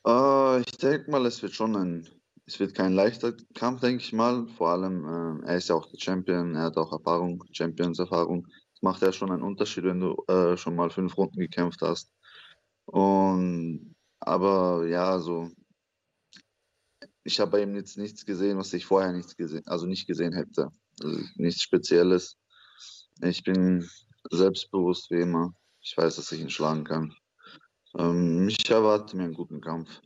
Äh, 0.07 0.61
ich 0.61 0.79
denke 0.79 1.11
mal, 1.11 1.27
es 1.27 1.43
wird 1.43 1.53
schon 1.53 1.77
ein, 1.77 2.09
es 2.47 2.61
wird 2.61 2.75
kein 2.75 2.93
leichter 2.93 3.35
Kampf, 3.55 3.81
denke 3.81 4.03
ich 4.03 4.13
mal. 4.13 4.47
Vor 4.57 4.71
allem, 4.71 5.43
äh, 5.43 5.47
er 5.49 5.57
ist 5.57 5.69
ja 5.69 5.75
auch 5.75 5.89
Champion, 5.99 6.55
er 6.55 6.63
hat 6.63 6.77
auch 6.77 6.93
Erfahrung, 6.93 7.43
Champions-Erfahrung. 7.53 8.47
Das 8.47 8.83
macht 8.83 9.03
ja 9.03 9.13
schon 9.13 9.33
einen 9.33 9.43
Unterschied, 9.43 9.85
wenn 9.85 10.01
du 10.01 10.23
äh, 10.29 10.57
schon 10.57 10.77
mal 10.77 10.91
fünf 10.91 11.17
Runden 11.17 11.41
gekämpft 11.41 11.81
hast. 11.83 12.13
Und 12.87 13.95
aber 14.21 14.87
ja, 14.87 15.19
so 15.19 15.51
ich 17.27 17.41
habe 17.41 17.51
bei 17.51 17.63
ihm 17.63 17.75
jetzt 17.75 17.99
nichts 17.99 18.25
gesehen, 18.25 18.57
was 18.57 18.73
ich 18.73 18.87
vorher 18.87 19.13
nichts 19.13 19.37
gesehen, 19.37 19.67
also 19.67 19.87
nicht 19.87 20.07
gesehen 20.07 20.33
hätte. 20.33 20.71
Also 21.03 21.21
nichts 21.35 21.63
Spezielles. 21.63 22.37
Ich 23.21 23.43
bin 23.43 23.89
selbstbewusst 24.31 25.11
wie 25.11 25.21
immer. 25.21 25.53
Ich 25.81 25.97
weiß, 25.97 26.17
dass 26.17 26.31
ich 26.33 26.41
ihn 26.41 26.51
schlagen 26.51 26.85
kann. 26.85 27.15
Ähm, 27.99 28.49
ich 28.49 28.71
erwarte 28.71 29.17
mir 29.17 29.25
einen 29.25 29.35
guten 29.35 29.61
Kampf. 29.61 30.01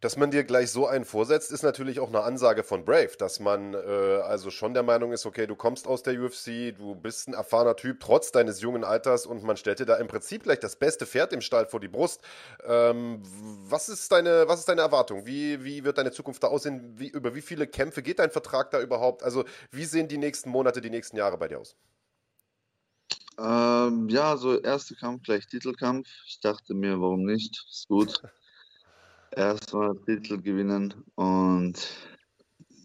Dass 0.00 0.16
man 0.16 0.30
dir 0.30 0.44
gleich 0.44 0.70
so 0.70 0.86
einen 0.86 1.04
vorsetzt, 1.04 1.52
ist 1.52 1.62
natürlich 1.62 2.00
auch 2.00 2.08
eine 2.08 2.22
Ansage 2.22 2.64
von 2.64 2.86
Brave, 2.86 3.10
dass 3.18 3.38
man 3.38 3.74
äh, 3.74 3.76
also 3.76 4.50
schon 4.50 4.72
der 4.72 4.82
Meinung 4.82 5.12
ist, 5.12 5.26
okay, 5.26 5.46
du 5.46 5.54
kommst 5.54 5.86
aus 5.86 6.02
der 6.02 6.18
UFC, 6.18 6.74
du 6.74 6.94
bist 6.94 7.28
ein 7.28 7.34
erfahrener 7.34 7.76
Typ, 7.76 8.00
trotz 8.00 8.32
deines 8.32 8.62
jungen 8.62 8.82
Alters 8.82 9.26
und 9.26 9.42
man 9.42 9.58
stellt 9.58 9.78
dir 9.78 9.84
da 9.84 9.96
im 9.96 10.08
Prinzip 10.08 10.44
gleich 10.44 10.58
das 10.58 10.76
beste 10.76 11.04
Pferd 11.04 11.34
im 11.34 11.42
Stall 11.42 11.66
vor 11.66 11.80
die 11.80 11.88
Brust. 11.88 12.22
Ähm, 12.64 13.22
was, 13.68 13.90
ist 13.90 14.10
deine, 14.10 14.48
was 14.48 14.60
ist 14.60 14.70
deine 14.70 14.80
Erwartung? 14.80 15.26
Wie, 15.26 15.62
wie 15.64 15.84
wird 15.84 15.98
deine 15.98 16.12
Zukunft 16.12 16.42
da 16.42 16.46
aussehen? 16.46 16.94
Wie, 16.98 17.08
über 17.08 17.34
wie 17.34 17.42
viele 17.42 17.66
Kämpfe 17.66 18.00
geht 18.00 18.20
dein 18.20 18.30
Vertrag 18.30 18.70
da 18.70 18.80
überhaupt? 18.80 19.22
Also 19.22 19.44
wie 19.70 19.84
sehen 19.84 20.08
die 20.08 20.18
nächsten 20.18 20.48
Monate, 20.48 20.80
die 20.80 20.90
nächsten 20.90 21.18
Jahre 21.18 21.36
bei 21.36 21.48
dir 21.48 21.58
aus? 21.58 21.76
Ähm, 23.38 24.08
ja, 24.08 24.36
so 24.38 24.58
erster 24.58 24.94
Kampf 24.94 25.24
gleich 25.24 25.46
Titelkampf. 25.46 26.08
Ich 26.26 26.40
dachte 26.40 26.72
mir, 26.72 27.00
warum 27.00 27.24
nicht? 27.26 27.66
Ist 27.70 27.86
gut. 27.88 28.22
erstmal 29.30 29.96
Titel 30.04 30.40
gewinnen 30.40 30.94
und 31.14 31.78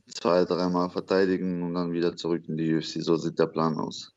zwei, 0.07 0.45
dreimal 0.45 0.89
verteidigen 0.89 1.63
und 1.63 1.73
dann 1.73 1.91
wieder 1.91 2.15
zurück 2.15 2.47
in 2.47 2.57
die 2.57 2.75
UFC. 2.75 3.03
So 3.03 3.17
sieht 3.17 3.39
der 3.39 3.47
Plan 3.47 3.77
aus. 3.77 4.13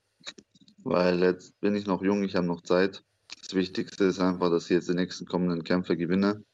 Weil 0.85 1.21
jetzt 1.23 1.59
bin 1.61 1.75
ich 1.75 1.87
noch 1.87 2.03
jung, 2.03 2.23
ich 2.23 2.37
habe 2.37 2.47
noch 2.47 2.63
Zeit. 2.63 3.03
Das 3.43 3.55
Wichtigste 3.55 4.05
ist 4.05 4.21
einfach, 4.21 4.51
dass 4.51 4.65
ich 4.65 4.71
jetzt 4.71 4.89
die 4.89 4.95
nächsten 4.95 5.27
kommenden 5.27 5.65
Kämpfe 5.65 5.97
gewinne. 5.97 6.45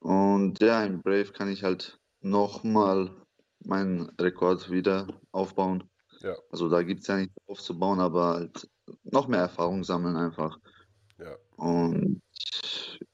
Und 0.00 0.60
ja, 0.60 0.84
im 0.84 1.02
Brave 1.02 1.32
kann 1.32 1.50
ich 1.50 1.62
halt 1.62 1.98
nochmal 2.20 3.10
meinen 3.60 4.10
Rekord 4.20 4.70
wieder 4.70 5.06
aufbauen. 5.32 5.84
Ja. 6.20 6.36
Also 6.50 6.68
da 6.68 6.82
gibt 6.82 7.00
es 7.00 7.06
ja 7.08 7.16
nicht 7.16 7.32
aufzubauen, 7.46 8.00
aber 8.00 8.34
halt 8.34 8.68
noch 9.04 9.28
mehr 9.28 9.40
Erfahrung 9.40 9.84
sammeln 9.84 10.16
einfach. 10.16 10.58
Ja. 11.18 11.36
Und 11.56 12.20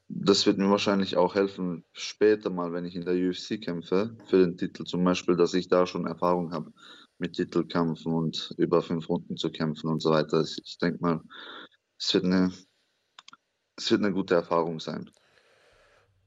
das 0.09 0.45
wird 0.47 0.57
mir 0.57 0.69
wahrscheinlich 0.69 1.17
auch 1.17 1.35
helfen, 1.35 1.85
später 1.93 2.49
mal, 2.49 2.73
wenn 2.73 2.83
ich 2.83 2.95
in 2.95 3.05
der 3.05 3.13
UFC 3.13 3.61
kämpfe, 3.61 4.17
für 4.25 4.39
den 4.39 4.57
Titel 4.57 4.83
zum 4.83 5.03
Beispiel, 5.03 5.35
dass 5.35 5.53
ich 5.53 5.67
da 5.67 5.85
schon 5.85 6.07
Erfahrung 6.07 6.51
habe 6.51 6.73
mit 7.19 7.33
Titelkämpfen 7.33 8.11
und 8.11 8.53
über 8.57 8.81
fünf 8.81 9.07
Runden 9.07 9.37
zu 9.37 9.51
kämpfen 9.51 9.87
und 9.89 10.01
so 10.01 10.09
weiter. 10.09 10.41
Ich 10.41 10.77
denke 10.79 10.99
mal, 11.01 11.21
es 11.99 12.13
wird 12.13 12.25
eine, 12.25 12.51
es 13.75 13.91
wird 13.91 14.03
eine 14.03 14.13
gute 14.13 14.33
Erfahrung 14.35 14.79
sein. 14.79 15.09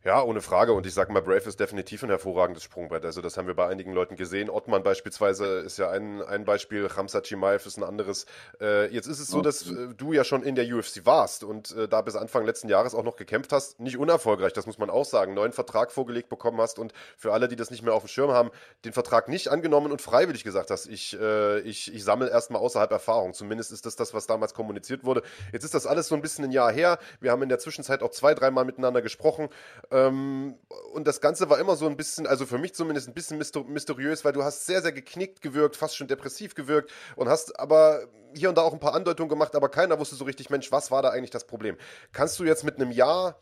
Ja, 0.05 0.21
ohne 0.21 0.41
Frage. 0.41 0.73
Und 0.73 0.85
ich 0.85 0.95
sage 0.95 1.13
mal, 1.13 1.23
Brave 1.23 1.49
ist 1.49 1.61
definitiv 1.61 2.03
ein 2.03 2.09
hervorragendes 2.09 2.65
Sprungbrett. 2.65 3.05
Also 3.05 3.21
das 3.21 3.37
haben 3.37 3.47
wir 3.47 3.55
bei 3.55 3.69
einigen 3.69 3.93
Leuten 3.93 4.17
gesehen. 4.17 4.51
Ottmann 4.51 4.83
beispielsweise 4.83 5.61
ist 5.61 5.79
ja 5.79 5.91
ein, 5.91 6.21
ein 6.23 6.45
Beispiel, 6.45 6.87
Ramsa 6.87 7.21
Chimaev 7.21 7.65
ist 7.69 7.77
ein 7.77 7.85
anderes. 7.85 8.27
Äh, 8.61 8.93
jetzt 8.93 9.07
ist 9.07 9.21
es 9.21 9.29
so, 9.29 9.43
dass 9.43 9.71
äh, 9.71 9.95
du 9.97 10.13
ja 10.13 10.25
schon 10.25 10.43
in 10.43 10.57
der 10.57 10.67
UFC 10.67 11.07
warst 11.07 11.45
und 11.45 11.77
äh, 11.77 11.87
da 11.87 12.01
bis 12.03 12.17
Anfang 12.17 12.45
letzten 12.45 12.69
Jahres 12.69 12.97
auch 12.97 13.05
noch 13.05 13.15
gekämpft 13.15 13.53
hast. 13.53 13.79
Nicht 13.79 13.97
unerfolgreich, 13.97 14.53
das 14.53 14.67
muss 14.67 14.77
man 14.77 14.91
auch 14.91 15.05
sagen. 15.05 15.35
Neuen 15.35 15.53
Vertrag 15.53 15.93
vorgelegt 15.93 16.29
bekommen 16.29 16.61
hast 16.61 16.81
und 16.81 16.93
für 17.17 17.33
alle, 17.33 17.47
die 17.47 17.55
das 17.55 17.71
nicht 17.71 17.85
mehr 17.85 17.95
auf 17.95 18.03
dem 18.03 18.09
Schirm 18.09 18.33
haben, 18.33 18.51
den 18.85 18.93
Vertrag 18.93 19.29
nicht 19.29 19.49
angenommen 19.49 19.93
und 19.93 20.03
freiwillig 20.03 20.43
gesagt 20.43 20.73
hast, 20.73 20.87
ich, 20.87 21.17
äh, 21.21 21.61
ich, 21.61 21.95
ich 21.95 22.03
sammle 22.03 22.29
erstmal 22.29 22.61
außerhalb 22.61 22.91
Erfahrung. 22.91 23.35
Zumindest 23.35 23.71
ist 23.71 23.87
das 23.87 23.95
das, 23.95 24.13
was 24.13 24.27
damals 24.27 24.53
kommuniziert 24.53 25.05
wurde. 25.05 25.23
Jetzt 25.53 25.63
ist 25.63 25.75
das 25.75 25.87
alles 25.87 26.09
so 26.09 26.17
ein 26.17 26.23
bisschen 26.23 26.45
ein 26.45 26.51
Jahr 26.51 26.73
her. 26.73 26.99
Wir 27.21 27.31
haben 27.31 27.43
in 27.43 27.49
der 27.49 27.61
Zwischenzeit 27.61 28.03
auch 28.03 28.11
zwei, 28.11 28.35
dreimal 28.35 28.65
miteinander 28.65 29.01
gesprochen. 29.01 29.49
Ähm, 29.93 30.59
und 30.95 31.07
das 31.07 31.21
Ganze 31.21 31.51
war 31.51 31.59
immer 31.59 31.77
so 31.77 31.87
ein 31.87 31.99
bisschen, 31.99 32.27
also 32.27 32.47
für 32.47 32.57
mich 32.57 32.75
zumindest 32.75 33.09
ein 33.09 33.15
bisschen 33.15 33.37
mysteriös, 33.39 34.25
weil 34.25 34.33
du 34.33 34.43
hast 34.43 34.65
sehr, 34.65 34.81
sehr 34.81 34.93
geknickt 34.93 35.43
gewirkt, 35.43 35.77
fast 35.77 35.97
schon 35.97 36.09
depressiv 36.09 36.55
gewirkt 36.55 36.91
und 37.15 37.29
hast 37.29 37.61
aber 37.61 38.09
hier 38.35 38.49
und 38.49 38.57
da 38.57 38.63
auch 38.63 38.73
ein 38.73 38.81
paar 38.81 38.95
Andeutungen 38.95 39.29
gemacht, 39.29 39.55
aber 39.55 39.69
keiner 39.69 39.99
wusste 39.99 40.17
so 40.17 40.25
richtig, 40.25 40.49
Mensch, 40.49 40.73
was 40.73 40.91
war 40.91 41.03
da 41.03 41.11
eigentlich 41.11 41.31
das 41.31 41.47
Problem? 41.47 41.77
Kannst 42.13 42.39
du 42.39 42.45
jetzt 42.45 42.65
mit 42.65 42.77
einem 42.77 42.91
Jahr, 42.91 43.39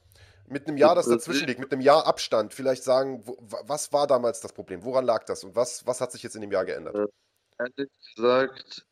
mit 0.48 0.66
einem 0.66 0.76
Jahr, 0.76 0.96
das 0.96 1.06
dazwischen 1.06 1.46
liegt, 1.46 1.60
mit 1.60 1.70
einem 1.70 1.82
Jahr 1.82 2.04
Abstand 2.04 2.52
vielleicht 2.52 2.82
sagen, 2.82 3.22
wo, 3.24 3.36
was 3.38 3.92
war 3.92 4.08
damals 4.08 4.40
das 4.40 4.52
Problem? 4.52 4.82
Woran 4.82 5.04
lag 5.04 5.22
das 5.24 5.44
und 5.44 5.54
was, 5.54 5.86
was 5.86 6.00
hat 6.00 6.10
sich 6.10 6.24
jetzt 6.24 6.34
in 6.34 6.40
dem 6.40 6.50
Jahr 6.50 6.64
geändert? 6.64 6.96
Äh, 6.96 7.06
ehrlich 7.60 7.90
gesagt, 8.16 8.86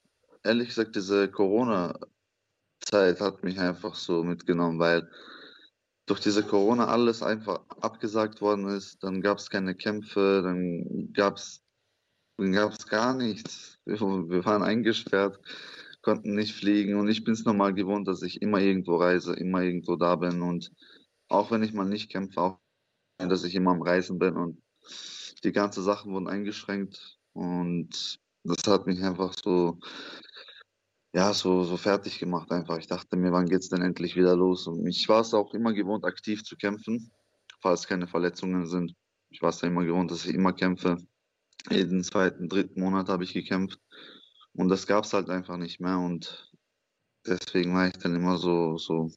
ehrlich 0.45 0.69
gesagt, 0.69 0.95
diese 0.95 1.29
Corona-Zeit 1.29 3.21
hat 3.21 3.43
mich 3.43 3.59
einfach 3.59 3.97
so 3.97 4.23
mitgenommen, 4.23 4.79
weil 4.79 5.11
durch 6.09 6.21
diese 6.21 6.43
Corona 6.43 6.89
alles 6.89 7.23
einfach 7.23 7.61
abgesagt 7.81 8.41
worden 8.41 8.69
ist. 8.69 9.03
Dann 9.05 9.21
gab 9.21 9.39
es 9.39 9.51
keine 9.51 9.75
Kämpfe, 9.75 10.41
dann 10.43 11.13
gab 11.13 11.37
es 11.37 11.63
dann 12.39 12.53
gab's 12.53 12.87
gar 12.87 13.15
nichts. 13.15 13.79
Wir, 13.85 14.01
waren 14.01 14.63
eingesperrt, 14.63 15.41
konnten 16.03 16.35
nicht 16.35 16.55
fliegen 16.55 16.95
und 16.95 17.09
ich 17.09 17.25
bin 17.25 17.35
es 17.35 17.45
normal 17.45 17.75
gewohnt, 17.75 18.07
dass 18.07 18.23
ich 18.23 18.41
immer 18.43 18.61
irgendwo 18.61 18.97
reise, 18.97 19.35
immer 19.35 19.63
irgendwo 19.63 19.97
da 19.97 20.15
bin 20.15 20.43
und 20.43 20.73
auch 21.29 21.51
wenn 21.51 21.63
ich 21.63 21.73
mal 21.73 21.85
nicht 21.85 22.11
kämpfe, 22.11 22.41
auch 22.41 22.59
dass 23.19 23.43
ich 23.43 23.55
immer 23.57 23.73
am 23.73 23.83
Reisen 23.83 24.19
bin 24.19 24.37
und 24.37 24.63
die 25.43 25.53
ganzen 25.53 25.83
Sachen 25.83 26.13
wurden 26.13 26.29
eingeschränkt 26.29 27.19
und 27.33 28.21
das 28.45 28.65
hat 28.69 28.87
mich 28.87 29.03
einfach 29.03 29.35
so 29.35 29.81
ja, 31.13 31.33
so, 31.33 31.65
so 31.65 31.77
fertig 31.77 32.19
gemacht 32.19 32.51
einfach. 32.53 32.79
Ich 32.79 32.87
dachte 32.87 33.17
mir, 33.17 33.33
wann 33.33 33.47
geht's 33.49 33.69
denn 33.69 33.83
endlich 33.83 34.17
wieder 34.17 34.37
los? 34.37 34.67
Und 34.67 34.87
ich 34.87 35.09
war 35.09 35.23
es 35.23 35.35
auch 35.35 35.55
immer 35.55 35.73
gewohnt, 35.73 36.05
aktiv 36.05 36.45
zu 36.45 36.57
kämpfen, 36.57 37.11
falls 37.61 37.87
keine 37.87 38.07
Verletzungen 38.07 38.67
sind. 38.67 38.95
Ich 39.31 39.43
war 39.43 39.51
es 39.51 39.61
ja 39.61 39.69
immer 39.69 39.85
gewohnt, 39.85 40.11
dass 40.11 40.27
ich 40.27 40.35
immer 40.35 40.53
kämpfe. 40.53 40.97
Jeden 41.71 42.05
zweiten, 42.05 42.49
dritten 42.49 42.81
Monat 42.81 43.09
habe 43.09 43.25
ich 43.25 43.33
gekämpft. 43.33 43.81
Und 44.53 44.69
das 44.69 44.87
gab 44.87 45.05
es 45.05 45.13
halt 45.13 45.31
einfach 45.31 45.57
nicht 45.57 45.81
mehr. 45.81 45.99
Und 45.99 46.53
deswegen 47.27 47.75
war 47.75 47.89
ich 47.89 47.95
dann 47.95 48.15
immer 48.15 48.39
so, 48.39 48.77
so, 48.79 49.11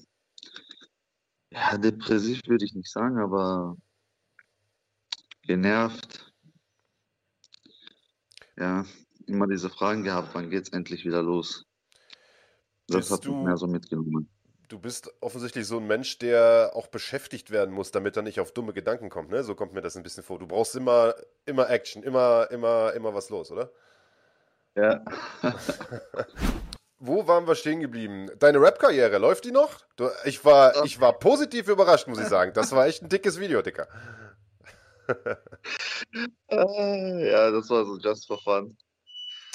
ja, 1.49 1.77
depressiv 1.77 2.41
würde 2.47 2.65
ich 2.65 2.73
nicht 2.73 2.91
sagen, 2.91 3.19
aber 3.19 3.75
genervt. 5.43 6.33
Ja, 8.57 8.85
immer 9.27 9.47
diese 9.47 9.69
Fragen 9.69 10.03
gehabt, 10.03 10.33
wann 10.33 10.49
geht's 10.49 10.69
endlich 10.69 11.05
wieder 11.05 11.23
los? 11.23 11.65
Das 12.87 13.11
hat 13.11 13.25
du, 13.25 13.35
mehr 13.35 13.57
so 13.57 13.67
mitgenommen. 13.67 14.29
Du 14.67 14.79
bist 14.79 15.13
offensichtlich 15.19 15.67
so 15.67 15.77
ein 15.77 15.87
Mensch, 15.87 16.17
der 16.19 16.71
auch 16.75 16.87
beschäftigt 16.87 17.51
werden 17.51 17.73
muss, 17.73 17.91
damit 17.91 18.15
er 18.15 18.23
nicht 18.23 18.39
auf 18.39 18.51
dumme 18.53 18.73
Gedanken 18.73 19.09
kommt. 19.09 19.29
Ne? 19.29 19.43
So 19.43 19.55
kommt 19.55 19.73
mir 19.73 19.81
das 19.81 19.97
ein 19.97 20.03
bisschen 20.03 20.23
vor. 20.23 20.39
Du 20.39 20.47
brauchst 20.47 20.75
immer, 20.75 21.13
immer 21.45 21.69
Action, 21.69 22.03
immer, 22.03 22.49
immer, 22.51 22.93
immer 22.93 23.13
was 23.13 23.29
los, 23.29 23.51
oder? 23.51 23.69
Ja. 24.75 25.03
Wo 26.99 27.27
waren 27.27 27.47
wir 27.47 27.55
stehen 27.55 27.79
geblieben? 27.79 28.29
Deine 28.37 28.61
Rap-Karriere, 28.61 29.17
läuft 29.17 29.45
die 29.45 29.51
noch? 29.51 29.79
Du, 29.95 30.07
ich, 30.23 30.45
war, 30.45 30.85
ich 30.85 31.01
war 31.01 31.17
positiv 31.17 31.67
überrascht, 31.67 32.07
muss 32.07 32.19
ich 32.19 32.27
sagen. 32.27 32.53
Das 32.53 32.71
war 32.73 32.85
echt 32.85 33.01
ein 33.01 33.09
dickes 33.09 33.39
Video, 33.39 33.63
Dicker. 33.63 33.87
ja, 36.49 37.51
das 37.51 37.69
war 37.69 37.85
so 37.85 37.97
just 37.97 38.27
for 38.27 38.39
fun. 38.41 38.77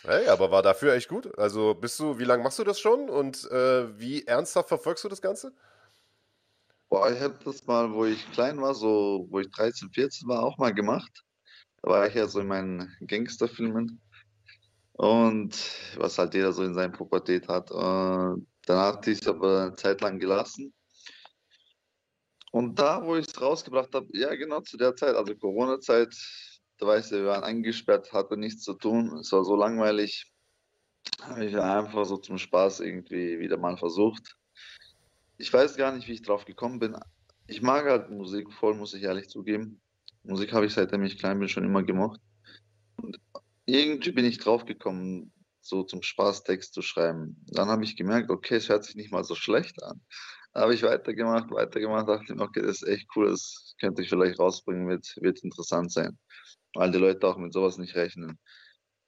Hey, 0.06 0.28
aber 0.28 0.52
war 0.52 0.62
dafür 0.62 0.94
echt 0.94 1.08
gut. 1.08 1.36
Also 1.36 1.74
bist 1.74 1.98
du, 1.98 2.16
wie 2.16 2.24
lange 2.24 2.44
machst 2.44 2.60
du 2.60 2.64
das 2.64 2.78
schon 2.78 3.10
und 3.10 3.50
äh, 3.50 3.98
wie 3.98 4.24
ernsthaft 4.24 4.68
verfolgst 4.68 5.02
du 5.02 5.08
das 5.08 5.20
Ganze? 5.20 5.52
Boah, 6.88 7.10
ich 7.10 7.20
habe 7.20 7.36
das 7.44 7.66
mal, 7.66 7.92
wo 7.92 8.04
ich 8.04 8.30
klein 8.30 8.60
war, 8.62 8.72
so 8.72 9.26
wo 9.30 9.40
ich 9.40 9.50
13, 9.50 9.90
14 9.90 10.28
war, 10.28 10.44
auch 10.44 10.58
mal 10.58 10.72
gemacht. 10.72 11.24
Da 11.82 11.90
war 11.90 12.06
ich 12.06 12.14
ja 12.14 12.28
so 12.28 12.38
in 12.38 12.46
meinen 12.46 12.96
Gangsterfilmen. 13.04 14.00
Und 14.92 15.56
was 15.96 16.18
halt 16.18 16.34
jeder 16.34 16.52
so 16.52 16.62
in 16.62 16.74
seinem 16.74 16.92
Pubertät 16.92 17.48
hat. 17.48 17.72
Und 17.72 18.46
dann 18.66 18.78
hatte 18.78 19.10
ich 19.10 19.20
es 19.22 19.26
aber 19.26 19.62
eine 19.62 19.74
Zeit 19.74 20.02
lang 20.02 20.20
gelassen. 20.20 20.72
Und 22.52 22.78
da, 22.78 23.04
wo 23.04 23.16
ich 23.16 23.26
es 23.26 23.40
rausgebracht 23.40 23.92
habe, 23.92 24.06
ja 24.12 24.32
genau 24.36 24.60
zu 24.60 24.76
der 24.76 24.94
Zeit, 24.94 25.16
also 25.16 25.34
Corona-Zeit, 25.34 26.14
da 26.78 26.86
weißt 26.86 27.12
du, 27.12 27.16
wir 27.16 27.26
waren 27.26 27.44
eingesperrt, 27.44 28.12
hatten 28.12 28.40
nichts 28.40 28.62
zu 28.62 28.74
tun. 28.74 29.18
Es 29.18 29.32
war 29.32 29.44
so 29.44 29.56
langweilig. 29.56 30.30
Habe 31.22 31.46
ich 31.46 31.56
einfach 31.56 32.04
so 32.04 32.16
zum 32.18 32.36
Spaß 32.36 32.80
irgendwie 32.80 33.38
wieder 33.38 33.56
mal 33.56 33.76
versucht. 33.76 34.36
Ich 35.38 35.52
weiß 35.52 35.76
gar 35.76 35.92
nicht, 35.92 36.08
wie 36.08 36.12
ich 36.12 36.22
drauf 36.22 36.44
gekommen 36.44 36.78
bin. 36.78 36.96
Ich 37.46 37.62
mag 37.62 37.86
halt 37.86 38.10
Musik 38.10 38.52
voll, 38.52 38.74
muss 38.74 38.94
ich 38.94 39.04
ehrlich 39.04 39.28
zugeben. 39.28 39.80
Musik 40.24 40.52
habe 40.52 40.66
ich 40.66 40.74
seitdem 40.74 41.02
ich 41.04 41.18
klein 41.18 41.38
bin 41.38 41.48
schon 41.48 41.64
immer 41.64 41.82
gemocht. 41.82 42.20
Und 42.96 43.18
irgendwie 43.64 44.12
bin 44.12 44.24
ich 44.24 44.38
drauf 44.38 44.64
gekommen, 44.64 45.32
so 45.60 45.82
zum 45.82 46.02
Spaß 46.02 46.44
Text 46.44 46.74
zu 46.74 46.82
schreiben. 46.82 47.42
Dann 47.46 47.68
habe 47.68 47.84
ich 47.84 47.96
gemerkt, 47.96 48.30
okay, 48.30 48.56
es 48.56 48.68
hört 48.68 48.84
sich 48.84 48.96
nicht 48.96 49.12
mal 49.12 49.24
so 49.24 49.34
schlecht 49.34 49.82
an. 49.82 50.00
Dann 50.52 50.64
habe 50.64 50.74
ich 50.74 50.82
weitergemacht, 50.82 51.50
weitergemacht, 51.50 52.08
dachte 52.08 52.34
mir, 52.34 52.42
okay, 52.42 52.62
das 52.62 52.82
ist 52.82 52.88
echt 52.88 53.08
cool, 53.14 53.28
das 53.28 53.74
könnte 53.78 54.02
ich 54.02 54.08
vielleicht 54.08 54.38
rausbringen, 54.38 54.88
wird, 54.88 55.14
wird 55.20 55.44
interessant 55.44 55.92
sein 55.92 56.18
weil 56.76 56.90
die 56.90 56.98
Leute 56.98 57.26
auch 57.26 57.36
mit 57.36 57.52
sowas 57.52 57.78
nicht 57.78 57.94
rechnen. 57.94 58.38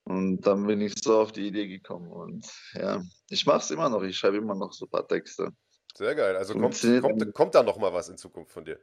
Und 0.04 0.40
dann 0.40 0.66
bin 0.66 0.80
ich 0.80 0.94
so 1.02 1.20
auf 1.20 1.32
die 1.32 1.46
Idee 1.46 1.68
gekommen 1.68 2.10
und 2.10 2.46
ja, 2.72 3.02
ich 3.28 3.44
mache 3.44 3.58
es 3.58 3.70
immer 3.70 3.90
noch, 3.90 4.02
ich 4.02 4.16
schreibe 4.16 4.38
immer 4.38 4.54
noch 4.54 4.72
so 4.72 4.86
ein 4.86 4.90
paar 4.90 5.06
Texte. 5.06 5.50
Sehr 5.94 6.14
geil. 6.14 6.36
Also 6.36 6.54
kommt, 6.54 6.80
kommt, 6.80 7.34
kommt 7.34 7.54
da 7.54 7.62
noch 7.62 7.76
mal 7.76 7.92
was 7.92 8.08
in 8.08 8.16
Zukunft 8.16 8.52
von 8.52 8.64
dir? 8.64 8.78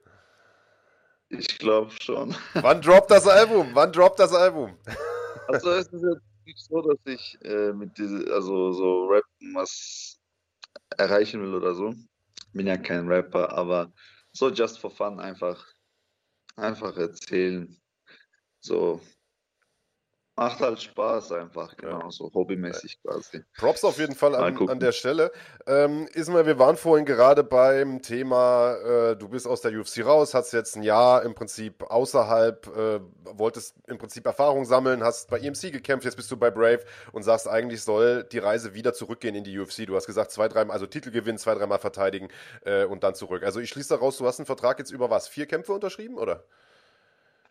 Ich 1.29 1.57
glaube 1.57 1.91
schon. 1.99 2.35
Wann 2.53 2.81
droppt 2.81 3.09
das 3.09 3.27
Album? 3.27 3.71
Wann 3.73 3.91
droppt 3.91 4.19
das 4.19 4.33
Album? 4.33 4.77
Also 5.47 5.71
es 5.71 5.87
ist 5.87 6.03
jetzt 6.03 6.45
nicht 6.45 6.59
so, 6.59 6.81
dass 6.81 6.97
ich 7.05 7.37
äh, 7.43 7.73
mit 7.73 7.97
diese, 7.97 8.31
also 8.33 8.71
so 8.73 9.05
Rappen 9.05 9.53
was 9.55 10.19
erreichen 10.97 11.41
will 11.41 11.55
oder 11.55 11.73
so. 11.73 11.93
Bin 12.53 12.67
ja 12.67 12.77
kein 12.77 13.07
Rapper, 13.07 13.51
aber 13.51 13.91
so 14.31 14.49
just 14.49 14.79
for 14.79 14.91
fun 14.91 15.19
einfach, 15.19 15.65
einfach 16.55 16.95
erzählen. 16.97 17.79
So 18.65 18.99
macht 20.35 20.59
halt 20.59 20.81
Spaß 20.81 21.31
einfach, 21.31 21.77
genau, 21.77 22.09
so 22.09 22.29
hobbymäßig 22.33 23.01
quasi. 23.01 23.43
Props 23.57 23.83
auf 23.83 23.97
jeden 23.99 24.15
Fall 24.15 24.35
an, 24.35 24.57
an 24.67 24.79
der 24.79 24.91
Stelle. 24.91 25.31
Ähm, 25.65 26.07
Ismail, 26.13 26.45
wir 26.45 26.59
waren 26.59 26.75
vorhin 26.75 27.05
gerade 27.05 27.43
beim 27.43 28.01
Thema, 28.01 28.75
äh, 28.75 29.15
du 29.15 29.29
bist 29.29 29.47
aus 29.47 29.61
der 29.61 29.71
UFC 29.71 30.03
raus, 30.03 30.33
hast 30.33 30.51
jetzt 30.51 30.75
ein 30.75 30.83
Jahr 30.83 31.23
im 31.23 31.35
Prinzip 31.35 31.83
außerhalb, 31.83 32.67
äh, 32.67 32.99
wolltest 33.37 33.75
im 33.87 33.97
Prinzip 33.97 34.25
Erfahrung 34.25 34.65
sammeln, 34.65 35.03
hast 35.03 35.29
bei 35.29 35.39
EMC 35.39 35.71
gekämpft, 35.71 36.05
jetzt 36.05 36.17
bist 36.17 36.31
du 36.31 36.37
bei 36.37 36.51
Brave 36.51 36.83
und 37.13 37.23
sagst, 37.23 37.47
eigentlich 37.47 37.83
soll 37.83 38.23
die 38.23 38.39
Reise 38.39 38.73
wieder 38.73 38.93
zurückgehen 38.93 39.35
in 39.35 39.43
die 39.43 39.57
UFC. 39.57 39.85
Du 39.85 39.95
hast 39.95 40.05
gesagt, 40.07 40.31
zwei, 40.31 40.49
drei, 40.49 40.67
also 40.69 40.85
Titel 40.85 41.11
gewinnen, 41.11 41.37
zwei, 41.37 41.55
dreimal 41.55 41.79
verteidigen 41.79 42.27
äh, 42.65 42.83
und 42.85 43.03
dann 43.03 43.15
zurück. 43.15 43.43
Also 43.43 43.61
ich 43.61 43.69
schließe 43.69 43.89
daraus, 43.89 44.17
du 44.17 44.25
hast 44.25 44.39
einen 44.39 44.47
Vertrag 44.47 44.79
jetzt 44.79 44.91
über 44.91 45.09
was? 45.09 45.29
Vier 45.29 45.45
Kämpfe 45.45 45.71
unterschrieben, 45.71 46.17
oder? 46.17 46.43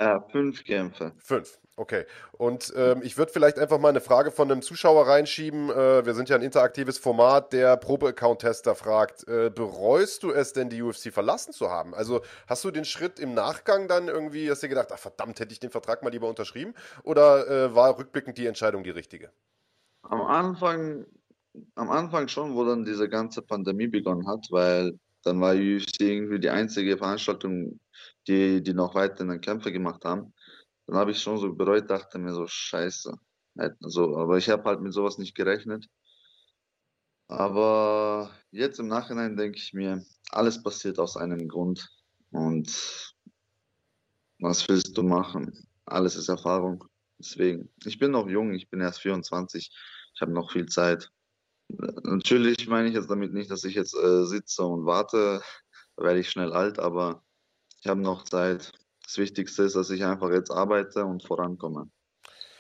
Ja, 0.01 0.21
fünf 0.33 0.65
Kämpfe. 0.65 1.13
Fünf, 1.19 1.61
okay. 1.77 2.05
Und 2.33 2.73
ähm, 2.77 3.03
ich 3.03 3.17
würde 3.17 3.33
vielleicht 3.33 3.59
einfach 3.59 3.79
mal 3.79 3.91
eine 3.91 4.01
Frage 4.01 4.33
von 4.33 4.51
einem 4.51 4.61
Zuschauer 4.61 5.07
reinschieben. 5.07 5.71
Äh, 5.71 6.05
wir 6.05 6.15
sind 6.15 6.29
ja 6.29 6.37
ein 6.37 6.43
interaktives 6.43 6.99
Format, 6.99 7.53
der 7.53 7.77
Probe-Account-Tester 7.77 8.75
fragt, 8.75 9.29
äh, 9.29 9.51
bereust 9.55 10.25
du 10.25 10.33
es 10.33 10.53
denn, 10.53 10.69
die 10.69 10.83
UFC 10.83 11.13
verlassen 11.13 11.53
zu 11.53 11.71
haben? 11.71 11.95
Also 11.95 12.23
hast 12.49 12.65
du 12.65 12.73
den 12.73 12.85
Schritt 12.85 13.21
im 13.21 13.35
Nachgang 13.35 13.87
dann 13.87 14.09
irgendwie, 14.09 14.51
hast 14.51 14.63
du 14.63 14.67
dir 14.67 14.75
gedacht, 14.75 14.91
ach 14.93 14.99
verdammt, 14.99 15.39
hätte 15.39 15.53
ich 15.53 15.61
den 15.61 15.71
Vertrag 15.71 16.03
mal 16.03 16.11
lieber 16.11 16.29
unterschrieben? 16.29 16.75
Oder 17.05 17.49
äh, 17.49 17.75
war 17.75 17.97
rückblickend 17.97 18.37
die 18.37 18.47
Entscheidung 18.47 18.83
die 18.83 18.91
richtige? 18.91 19.31
Am 20.03 20.23
Anfang, 20.23 21.07
am 21.77 21.91
Anfang 21.91 22.27
schon, 22.27 22.57
wo 22.57 22.65
dann 22.65 22.85
diese 22.85 23.09
ganze 23.09 23.43
Pandemie 23.43 23.87
begonnen 23.87 24.27
hat, 24.27 24.49
weil 24.51 24.99
dann 25.23 25.41
war 25.41 25.55
UFC 25.55 26.01
irgendwie 26.01 26.41
die 26.41 26.51
einzige 26.51 26.99
Veranstaltung, 26.99 27.79
die, 28.29 28.63
die 28.63 28.75
noch 28.75 28.95
weiterhin 28.95 29.41
Kämpfe 29.41 29.73
gemacht 29.73 30.05
haben. 30.05 30.33
Dann 30.87 30.97
habe 30.97 31.11
ich 31.13 31.21
schon 31.21 31.39
so 31.39 31.55
bereut, 31.55 31.91
dachte 31.91 32.19
mir 32.19 32.33
so, 32.33 32.47
scheiße. 32.47 33.15
Halt 33.59 33.77
So, 33.81 34.17
aber 34.17 34.39
ich 34.39 34.49
habe 34.51 34.65
halt 34.65 34.81
mit 34.81 34.93
sowas 34.93 35.19
nicht 35.19 35.35
gerechnet. 35.35 35.87
Aber 37.29 38.31
jetzt 38.51 38.79
im 38.81 38.89
Nachhinein 38.89 39.37
denke 39.37 39.59
ich 39.59 39.73
mir, 39.73 40.05
alles 40.31 40.63
passiert 40.63 40.99
aus 40.99 41.17
einem 41.17 41.49
Grund. 41.49 41.89
Und 42.31 43.15
was 44.41 44.69
willst 44.69 44.97
du 44.97 45.03
machen? 45.03 45.67
Alles 45.87 46.17
ist 46.17 46.29
Erfahrung. 46.29 46.85
Deswegen, 47.19 47.71
ich 47.85 47.99
bin 47.99 48.11
noch 48.11 48.29
jung, 48.29 48.53
ich 48.53 48.69
bin 48.69 48.81
erst 48.81 49.01
24, 49.01 49.71
ich 50.15 50.21
habe 50.21 50.33
noch 50.33 50.53
viel 50.53 50.67
Zeit. 50.67 51.11
Natürlich 51.69 52.67
meine 52.69 52.89
ich 52.89 52.95
jetzt 52.95 53.11
damit 53.11 53.33
nicht, 53.33 53.51
dass 53.51 53.65
ich 53.65 53.75
jetzt 53.75 53.95
äh, 53.95 54.25
sitze 54.25 54.65
und 54.65 54.85
warte, 54.85 55.41
da 55.97 56.05
werde 56.05 56.21
ich 56.21 56.31
schnell 56.31 56.53
alt, 56.53 56.79
aber 56.79 57.25
ich 57.85 57.91
habe 57.91 58.01
noch 58.01 58.25
Zeit. 58.25 58.73
Das 59.03 59.19
Wichtigste 59.19 59.65
ist, 59.65 59.77
dass 59.77 59.91
ich 59.91 60.05
einfach 60.05 60.31
jetzt 60.31 60.51
arbeite 60.51 61.05
und 61.05 61.23
vorankomme. 61.23 61.91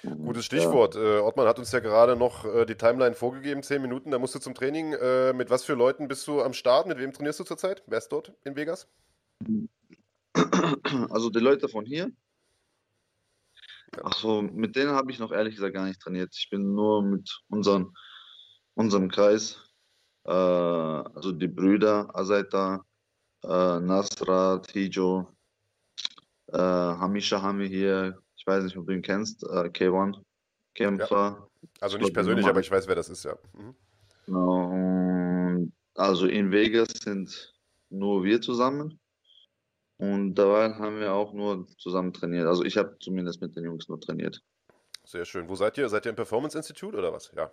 Gutes 0.02 0.44
Stichwort. 0.44 0.96
Äh, 0.96 1.20
Ottmann 1.20 1.48
hat 1.48 1.58
uns 1.58 1.72
ja 1.72 1.80
gerade 1.80 2.14
noch 2.14 2.44
äh, 2.44 2.66
die 2.66 2.74
Timeline 2.74 3.14
vorgegeben, 3.14 3.62
zehn 3.62 3.80
Minuten, 3.80 4.10
da 4.10 4.18
musst 4.18 4.34
du 4.34 4.38
zum 4.38 4.54
Training. 4.54 4.92
Äh, 4.92 5.32
mit 5.32 5.48
was 5.48 5.64
für 5.64 5.72
Leuten 5.72 6.08
bist 6.08 6.26
du 6.28 6.42
am 6.42 6.52
Start? 6.52 6.86
Mit 6.86 6.98
wem 6.98 7.14
trainierst 7.14 7.40
du 7.40 7.44
zurzeit? 7.44 7.82
Wer 7.86 7.98
ist 7.98 8.08
dort 8.08 8.34
in 8.44 8.54
Vegas? 8.54 8.86
Ja. 9.48 9.64
Also 11.10 11.30
die 11.30 11.38
Leute 11.38 11.68
von 11.68 11.86
hier, 11.86 12.10
Achso, 14.02 14.42
mit 14.42 14.76
denen 14.76 14.90
habe 14.90 15.10
ich 15.10 15.18
noch 15.18 15.32
ehrlich 15.32 15.54
gesagt 15.54 15.74
gar 15.74 15.86
nicht 15.86 16.00
trainiert. 16.00 16.34
Ich 16.36 16.50
bin 16.50 16.74
nur 16.74 17.02
mit 17.02 17.40
unseren, 17.48 17.94
unserem 18.74 19.08
Kreis, 19.08 19.58
äh, 20.24 20.30
also 20.30 21.32
die 21.32 21.48
Brüder, 21.48 22.10
Azaita, 22.14 22.84
äh, 23.44 23.80
Nasra, 23.80 24.58
Tijo, 24.58 25.28
äh, 26.48 26.58
Hamisha 26.58 27.40
haben 27.42 27.58
wir 27.58 27.66
hier, 27.66 28.18
ich 28.36 28.46
weiß 28.46 28.64
nicht, 28.64 28.76
ob 28.76 28.86
du 28.86 28.92
ihn 28.92 29.02
kennst, 29.02 29.42
äh, 29.44 29.68
K1, 29.68 30.18
Kämpfer. 30.74 31.48
Also 31.80 31.96
Ich 31.96 32.04
nicht 32.04 32.14
persönlich, 32.14 32.46
aber 32.46 32.60
ich 32.60 32.70
weiß, 32.70 32.88
wer 32.88 32.94
das 32.94 33.08
ist, 33.08 33.24
ja. 33.24 33.36
Mhm. 33.52 33.74
Genau, 34.26 35.68
also 35.94 36.26
in 36.26 36.50
Vegas 36.50 36.88
sind 37.02 37.54
nur 37.90 38.24
wir 38.24 38.40
zusammen. 38.40 38.98
Und 39.96 40.34
dabei 40.34 40.74
haben 40.74 40.98
wir 40.98 41.12
auch 41.12 41.32
nur 41.32 41.66
zusammen 41.78 42.12
trainiert. 42.12 42.46
Also 42.46 42.64
ich 42.64 42.76
habe 42.76 42.96
zumindest 42.98 43.40
mit 43.40 43.54
den 43.54 43.64
Jungs 43.64 43.88
nur 43.88 44.00
trainiert. 44.00 44.42
Sehr 45.04 45.24
schön. 45.24 45.48
Wo 45.48 45.54
seid 45.54 45.78
ihr? 45.78 45.88
Seid 45.88 46.06
ihr 46.06 46.10
im 46.10 46.16
Performance 46.16 46.58
Institute 46.58 46.96
oder 46.96 47.12
was? 47.12 47.30
Ja. 47.36 47.50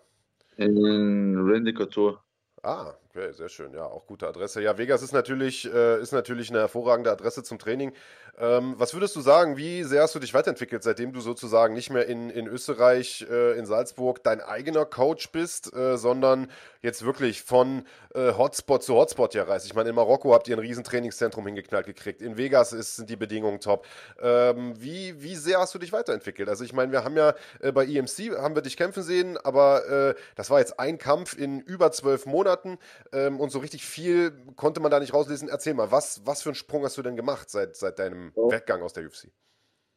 In 0.58 1.38
Randy 1.38 1.74
Couture. 1.74 2.20
Ah, 2.64 2.94
okay, 3.14 3.32
sehr 3.34 3.50
schön. 3.50 3.74
Ja, 3.74 3.86
auch 3.86 4.06
gute 4.08 4.28
Adresse. 4.28 4.62
Ja, 4.62 4.78
Vegas 4.78 5.02
ist 5.02 5.12
natürlich, 5.12 5.72
äh, 5.72 6.02
ist 6.02 6.14
natürlich 6.14 6.50
eine 6.50 6.60
hervorragende 6.60 7.12
Adresse 7.12 7.44
zum 7.44 7.60
Training. 7.60 7.94
Ähm, 8.40 8.76
was 8.78 8.94
würdest 8.94 9.16
du 9.16 9.22
sagen, 9.22 9.58
wie 9.58 9.84
sehr 9.84 10.04
hast 10.04 10.16
du 10.16 10.20
dich 10.20 10.34
weiterentwickelt, 10.34 10.84
seitdem 10.84 11.12
du 11.12 11.20
sozusagen 11.20 11.74
nicht 11.74 11.90
mehr 11.90 12.08
in, 12.08 12.30
in 12.30 12.48
Österreich, 12.48 13.26
äh, 13.30 13.58
in 13.58 13.66
Salzburg 13.66 14.24
dein 14.24 14.42
eigener 14.42 14.86
Coach 14.86 15.32
bist, 15.32 15.74
äh, 15.76 15.98
sondern 15.98 16.50
jetzt 16.82 17.06
wirklich 17.06 17.44
von 17.44 17.86
äh, 18.16 18.32
Hotspot 18.34 18.84
zu 18.84 18.96
Hotspot 18.96 19.34
hier 19.34 19.48
reist? 19.48 19.66
Ich 19.66 19.76
meine, 19.76 19.90
in 19.90 19.96
Marokko 19.96 20.34
habt 20.34 20.48
ihr 20.48 20.56
ein 20.56 20.60
riesen 20.60 20.84
Trainingszentrum 20.84 21.46
hingeknallt 21.46 21.86
gekriegt. 21.86 22.22
In 22.22 22.38
Vegas 22.38 22.72
ist, 22.72 22.96
sind 22.96 23.10
die 23.10 23.18
Bedingungen 23.18 23.60
top. 23.60 23.86
Ähm, 24.22 24.74
wie, 24.82 25.22
wie 25.22 25.36
sehr 25.36 25.60
hast 25.60 25.76
du 25.76 25.80
dich 25.80 25.92
weiterentwickelt? 25.92 26.48
Also 26.48 26.64
ich 26.64 26.74
meine, 26.74 26.92
wir 26.92 27.04
haben 27.04 27.18
ja 27.18 27.36
äh, 27.60 27.72
bei 27.72 27.86
EMC, 27.86 28.38
haben 28.38 28.56
wir 28.56 28.62
dich 28.62 28.78
kämpfen 28.78 29.04
sehen, 29.04 29.38
aber 29.38 29.88
äh, 29.88 30.16
das 30.36 30.50
war 30.50 30.60
jetzt 30.60 30.80
ein 30.80 30.98
Kampf 30.98 31.38
in 31.38 31.60
über 31.60 31.92
zwölf 31.92 32.26
Monaten 32.26 32.80
ähm, 33.12 33.40
und 33.40 33.52
so 33.52 33.60
richtig 33.60 33.86
viel 33.86 34.32
konnte 34.56 34.80
man 34.80 34.92
da 34.92 35.00
nicht 35.00 35.14
rauslesen. 35.14 35.50
Erzähl 35.50 35.74
mal, 35.74 35.92
was, 35.92 36.26
was 36.26 36.42
für 36.42 36.50
einen 36.50 36.56
Sprung 36.56 36.84
hast 36.84 36.98
du 36.98 37.02
denn 37.02 37.16
gemacht 37.16 37.50
seit, 37.50 37.76
seit 37.76 38.00
deinem 38.00 38.32
Oh. 38.36 38.52
Weggang 38.52 38.82
aus 38.82 38.94
der 38.94 39.06
UFC? 39.06 39.32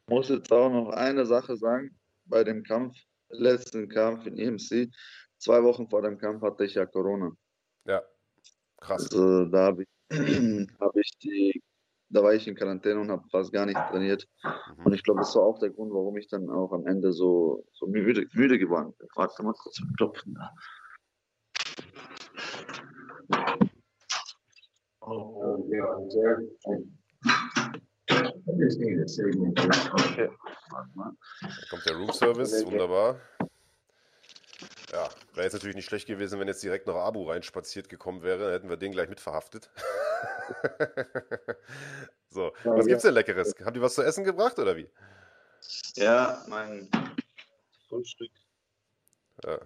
muss 0.07 0.29
jetzt 0.29 0.51
auch 0.51 0.69
noch 0.69 0.89
eine 0.89 1.25
Sache 1.25 1.57
sagen. 1.57 1.97
Bei 2.25 2.43
dem 2.43 2.63
Kampf, 2.63 2.95
letzten 3.29 3.89
Kampf 3.89 4.25
in 4.25 4.37
EMC, 4.37 4.91
zwei 5.37 5.63
Wochen 5.63 5.87
vor 5.89 6.01
dem 6.01 6.17
Kampf 6.17 6.41
hatte 6.41 6.65
ich 6.65 6.75
ja 6.75 6.85
Corona. 6.85 7.31
Ja, 7.85 8.03
krass. 8.81 9.03
Also 9.11 9.45
da 9.45 9.65
habe 9.65 9.83
ich, 9.83 9.89
hab 10.79 10.95
ich 10.95 11.11
die, 11.23 11.61
da 12.09 12.23
war 12.23 12.33
ich 12.33 12.47
in 12.47 12.55
Quarantäne 12.55 12.99
und 12.99 13.11
habe 13.11 13.27
fast 13.29 13.51
gar 13.51 13.65
nicht 13.65 13.79
trainiert. 13.89 14.27
Mhm. 14.43 14.85
Und 14.85 14.93
ich 14.93 15.03
glaube, 15.03 15.21
das 15.21 15.35
war 15.35 15.43
auch 15.43 15.59
der 15.59 15.69
Grund, 15.69 15.91
warum 15.91 16.17
ich 16.17 16.27
dann 16.27 16.49
auch 16.49 16.71
am 16.71 16.85
Ende 16.87 17.11
so, 17.11 17.65
so 17.73 17.87
müde, 17.87 18.27
müde 18.33 18.57
geworden 18.57 18.93
bin. 18.97 19.07
Warte 19.15 19.43
mal 19.43 19.53
kurz 19.53 19.81
klopfen. 19.97 20.37
Oh, 25.01 25.67
yeah, 25.71 25.85
there. 26.09 26.43
Okay. 29.93 30.29
Da 31.41 31.65
kommt 31.69 31.85
der 31.85 31.95
Room 31.95 32.11
Service, 32.11 32.65
wunderbar. 32.65 33.19
Ja, 34.91 35.09
wäre 35.33 35.43
jetzt 35.43 35.53
natürlich 35.53 35.75
nicht 35.75 35.87
schlecht 35.87 36.07
gewesen, 36.07 36.39
wenn 36.39 36.47
jetzt 36.47 36.63
direkt 36.63 36.87
noch 36.87 36.95
Abu 36.95 37.23
reinspaziert 37.23 37.89
gekommen 37.89 38.23
wäre, 38.23 38.39
dann 38.39 38.51
hätten 38.51 38.69
wir 38.69 38.77
den 38.77 38.93
gleich 38.93 39.09
mit 39.09 39.19
verhaftet. 39.19 39.69
so, 42.29 42.53
was 42.63 42.85
gibt's 42.85 43.03
denn 43.03 43.13
Leckeres? 43.13 43.53
Haben 43.63 43.73
die 43.73 43.81
was 43.81 43.95
zu 43.95 44.03
essen 44.03 44.23
gebracht 44.23 44.57
oder 44.57 44.77
wie? 44.77 44.89
Ja, 45.95 46.43
mein 46.47 46.89
Frühstück. 47.89 48.31
Ja. 49.43 49.59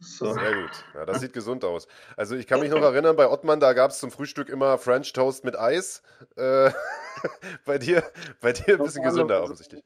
So. 0.00 0.32
Sehr 0.32 0.54
gut. 0.54 0.70
Ja, 0.94 1.04
das 1.04 1.20
sieht 1.20 1.32
gesund 1.32 1.64
aus. 1.64 1.88
Also 2.16 2.36
ich 2.36 2.46
kann 2.46 2.60
mich 2.60 2.70
noch 2.70 2.82
erinnern, 2.82 3.16
bei 3.16 3.28
Ottmann, 3.28 3.58
da 3.60 3.72
gab 3.72 3.90
es 3.90 3.98
zum 3.98 4.10
Frühstück 4.10 4.48
immer 4.48 4.78
French 4.78 5.12
Toast 5.12 5.44
mit 5.44 5.58
Eis. 5.58 6.02
Äh, 6.36 6.70
bei 7.64 7.78
dir, 7.78 8.04
bei 8.40 8.52
dir 8.52 8.78
ein 8.78 8.84
bisschen 8.84 9.02
gesünder 9.02 9.42
offensichtlich. 9.42 9.82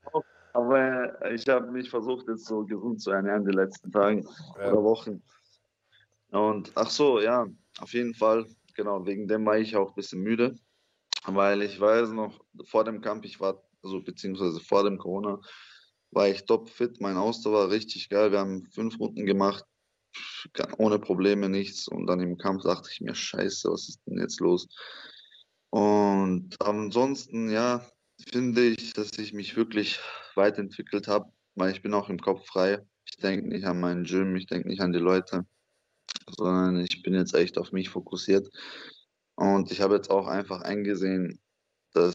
Aber 0.52 1.32
ich 1.32 1.48
habe 1.48 1.70
mich 1.70 1.88
versucht, 1.88 2.28
jetzt 2.28 2.44
so 2.44 2.64
gesund 2.64 3.00
zu 3.00 3.10
ernähren 3.10 3.46
die 3.46 3.52
letzten 3.56 3.90
Tage 3.90 4.22
Ja. 4.58 4.70
oder 4.72 4.82
Wochen. 4.82 5.22
Und 6.30 6.72
ach 6.74 6.90
so, 6.90 7.20
ja, 7.20 7.46
auf 7.80 7.92
jeden 7.92 8.14
Fall, 8.14 8.46
genau, 8.74 9.06
wegen 9.06 9.28
dem 9.28 9.46
war 9.46 9.58
ich 9.58 9.76
auch 9.76 9.88
ein 9.90 9.94
bisschen 9.94 10.20
müde, 10.22 10.56
weil 11.26 11.62
ich 11.62 11.80
weiß 11.80 12.10
noch, 12.10 12.38
vor 12.64 12.84
dem 12.84 13.00
Kampf, 13.00 13.24
ich 13.24 13.40
war, 13.40 13.62
also 13.82 14.02
beziehungsweise 14.02 14.60
vor 14.60 14.84
dem 14.84 14.98
Corona, 14.98 15.40
war 16.10 16.28
ich 16.28 16.44
topfit, 16.44 17.00
mein 17.00 17.16
Ausdauer 17.16 17.54
war 17.64 17.70
richtig 17.70 18.10
geil, 18.10 18.32
wir 18.32 18.40
haben 18.40 18.66
fünf 18.66 18.98
Runden 18.98 19.24
gemacht, 19.24 19.64
ohne 20.78 20.98
Probleme, 20.98 21.48
nichts. 21.48 21.88
Und 21.88 22.06
dann 22.06 22.20
im 22.20 22.38
Kampf 22.38 22.64
dachte 22.64 22.88
ich 22.92 23.00
mir, 23.00 23.14
scheiße, 23.14 23.70
was 23.70 23.88
ist 23.88 24.00
denn 24.06 24.18
jetzt 24.18 24.40
los? 24.40 24.68
Und 25.70 26.54
ansonsten, 26.60 27.50
ja, 27.50 27.86
finde 28.30 28.62
ich, 28.62 28.92
dass 28.92 29.18
ich 29.18 29.32
mich 29.32 29.56
wirklich 29.56 29.98
weiterentwickelt 30.34 31.08
habe, 31.08 31.32
weil 31.54 31.72
ich 31.72 31.82
bin 31.82 31.94
auch 31.94 32.08
im 32.08 32.18
Kopf 32.18 32.46
frei. 32.46 32.84
Ich 33.04 33.16
denke 33.16 33.48
nicht 33.48 33.64
an 33.64 33.80
meinen 33.80 34.04
Gym, 34.04 34.36
ich 34.36 34.46
denke 34.46 34.68
nicht 34.68 34.80
an 34.80 34.92
die 34.92 34.98
Leute. 34.98 35.46
sondern 36.28 36.80
ich 36.80 37.02
bin 37.02 37.14
jetzt 37.14 37.34
echt 37.34 37.58
auf 37.58 37.72
mich 37.72 37.88
fokussiert. 37.88 38.48
Und 39.34 39.70
ich 39.72 39.80
habe 39.80 39.94
jetzt 39.94 40.10
auch 40.10 40.26
einfach 40.26 40.62
eingesehen, 40.62 41.40
dass 41.92 42.14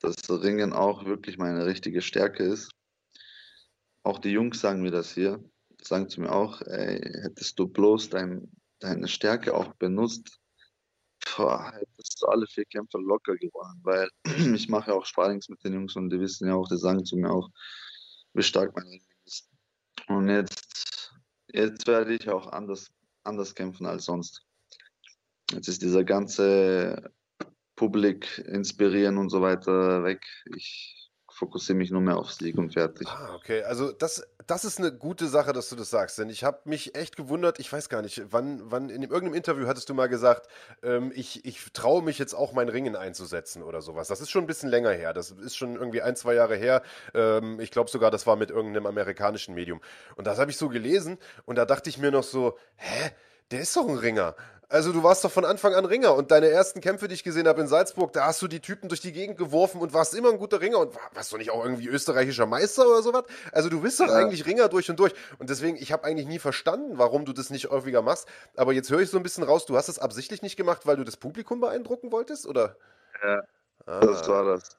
das 0.00 0.16
Ringen 0.28 0.72
auch 0.72 1.04
wirklich 1.04 1.38
meine 1.38 1.66
richtige 1.66 2.02
Stärke 2.02 2.44
ist. 2.44 2.70
Auch 4.02 4.18
die 4.18 4.30
Jungs 4.30 4.60
sagen 4.60 4.82
mir 4.82 4.90
das 4.90 5.12
hier, 5.12 5.42
sagen 5.86 6.08
zu 6.08 6.20
mir 6.20 6.32
auch, 6.32 6.60
ey, 6.62 6.98
hättest 7.22 7.58
du 7.58 7.66
bloß 7.66 8.10
dein, 8.10 8.50
deine 8.80 9.08
Stärke 9.08 9.54
auch 9.54 9.74
benutzt, 9.74 10.40
boah, 11.36 11.72
hättest 11.72 12.22
du 12.22 12.26
alle 12.26 12.46
vier 12.46 12.64
Kämpfe 12.66 12.98
locker 12.98 13.36
gewonnen, 13.36 13.80
weil 13.82 14.08
ich 14.54 14.68
mache 14.68 14.90
ja 14.90 14.96
auch 14.96 15.04
Sparrings 15.04 15.48
mit 15.48 15.62
den 15.64 15.74
Jungs 15.74 15.96
und 15.96 16.10
die 16.10 16.20
wissen 16.20 16.48
ja 16.48 16.54
auch, 16.54 16.68
die 16.68 16.78
sagen 16.78 17.04
zu 17.04 17.16
mir 17.16 17.30
auch, 17.30 17.48
wie 18.34 18.42
stark 18.42 18.74
mein 18.74 18.86
Ring 18.86 19.02
ist. 19.24 19.48
Und 20.08 20.28
jetzt, 20.28 21.14
jetzt 21.48 21.86
werde 21.86 22.14
ich 22.14 22.28
auch 22.28 22.48
anders, 22.48 22.90
anders 23.22 23.54
kämpfen 23.54 23.86
als 23.86 24.04
sonst. 24.04 24.44
Jetzt 25.50 25.68
ist 25.68 25.82
dieser 25.82 26.04
ganze 26.04 27.12
Publik 27.76 28.38
inspirieren 28.38 29.18
und 29.18 29.30
so 29.30 29.40
weiter 29.40 30.04
weg. 30.04 30.24
Ich 30.56 31.03
fokussiere 31.34 31.76
mich 31.76 31.90
nur 31.90 32.00
mehr 32.00 32.16
auf 32.16 32.32
Sieg 32.32 32.56
und 32.56 32.72
fertig. 32.72 33.08
Ah, 33.08 33.34
okay. 33.34 33.64
Also 33.64 33.90
das, 33.90 34.26
das 34.46 34.64
ist 34.64 34.78
eine 34.78 34.92
gute 34.92 35.26
Sache, 35.26 35.52
dass 35.52 35.68
du 35.68 35.76
das 35.76 35.90
sagst, 35.90 36.18
denn 36.18 36.28
ich 36.28 36.44
habe 36.44 36.60
mich 36.64 36.94
echt 36.94 37.16
gewundert, 37.16 37.58
ich 37.58 37.72
weiß 37.72 37.88
gar 37.88 38.02
nicht, 38.02 38.22
wann, 38.30 38.62
wann 38.70 38.88
in 38.88 39.02
irgendeinem 39.02 39.34
Interview 39.34 39.66
hattest 39.66 39.88
du 39.88 39.94
mal 39.94 40.08
gesagt, 40.08 40.48
ähm, 40.82 41.10
ich, 41.14 41.44
ich 41.44 41.72
traue 41.72 42.02
mich 42.02 42.18
jetzt 42.18 42.34
auch 42.34 42.52
mein 42.52 42.68
Ringen 42.68 42.94
einzusetzen 42.94 43.62
oder 43.62 43.82
sowas. 43.82 44.06
Das 44.06 44.20
ist 44.20 44.30
schon 44.30 44.44
ein 44.44 44.46
bisschen 44.46 44.70
länger 44.70 44.92
her. 44.92 45.12
Das 45.12 45.32
ist 45.32 45.56
schon 45.56 45.74
irgendwie 45.74 46.02
ein, 46.02 46.14
zwei 46.14 46.34
Jahre 46.34 46.54
her. 46.54 46.82
Ähm, 47.14 47.58
ich 47.58 47.72
glaube 47.72 47.90
sogar, 47.90 48.12
das 48.12 48.26
war 48.26 48.36
mit 48.36 48.50
irgendeinem 48.50 48.86
amerikanischen 48.86 49.54
Medium. 49.54 49.80
Und 50.14 50.26
das 50.26 50.38
habe 50.38 50.52
ich 50.52 50.56
so 50.56 50.68
gelesen 50.68 51.18
und 51.46 51.56
da 51.56 51.64
dachte 51.64 51.90
ich 51.90 51.98
mir 51.98 52.12
noch 52.12 52.24
so, 52.24 52.56
hä? 52.76 53.10
Der 53.50 53.60
ist 53.60 53.76
doch 53.76 53.86
ein 53.86 53.98
Ringer. 53.98 54.34
Also 54.74 54.90
du 54.90 55.04
warst 55.04 55.24
doch 55.24 55.30
von 55.30 55.44
Anfang 55.44 55.72
an 55.76 55.84
Ringer 55.84 56.16
und 56.16 56.32
deine 56.32 56.48
ersten 56.48 56.80
Kämpfe, 56.80 57.06
die 57.06 57.14
ich 57.14 57.22
gesehen 57.22 57.46
habe 57.46 57.60
in 57.60 57.68
Salzburg, 57.68 58.12
da 58.12 58.26
hast 58.26 58.42
du 58.42 58.48
die 58.48 58.58
Typen 58.58 58.88
durch 58.88 59.00
die 59.00 59.12
Gegend 59.12 59.38
geworfen 59.38 59.80
und 59.80 59.92
warst 59.92 60.14
immer 60.16 60.30
ein 60.30 60.38
guter 60.38 60.60
Ringer 60.60 60.80
und 60.80 60.92
warst 61.12 61.30
du 61.30 61.36
nicht 61.36 61.52
auch 61.52 61.62
irgendwie 61.62 61.86
österreichischer 61.86 62.46
Meister 62.46 62.84
oder 62.88 63.00
sowas? 63.00 63.22
Also 63.52 63.68
du 63.68 63.82
bist 63.82 64.00
doch 64.00 64.08
ja. 64.08 64.14
eigentlich 64.14 64.46
Ringer 64.46 64.68
durch 64.68 64.90
und 64.90 64.98
durch 64.98 65.12
und 65.38 65.48
deswegen, 65.48 65.76
ich 65.76 65.92
habe 65.92 66.02
eigentlich 66.02 66.26
nie 66.26 66.40
verstanden, 66.40 66.98
warum 66.98 67.24
du 67.24 67.32
das 67.32 67.50
nicht 67.50 67.70
häufiger 67.70 68.02
machst, 68.02 68.26
aber 68.56 68.72
jetzt 68.72 68.90
höre 68.90 68.98
ich 68.98 69.10
so 69.10 69.16
ein 69.16 69.22
bisschen 69.22 69.44
raus, 69.44 69.64
du 69.64 69.76
hast 69.76 69.88
es 69.88 70.00
absichtlich 70.00 70.42
nicht 70.42 70.56
gemacht, 70.56 70.86
weil 70.86 70.96
du 70.96 71.04
das 71.04 71.18
Publikum 71.18 71.60
beeindrucken 71.60 72.10
wolltest, 72.10 72.44
oder? 72.44 72.76
Ja, 73.22 73.42
ah. 73.86 74.00
das 74.00 74.26
war 74.26 74.44
das. 74.44 74.76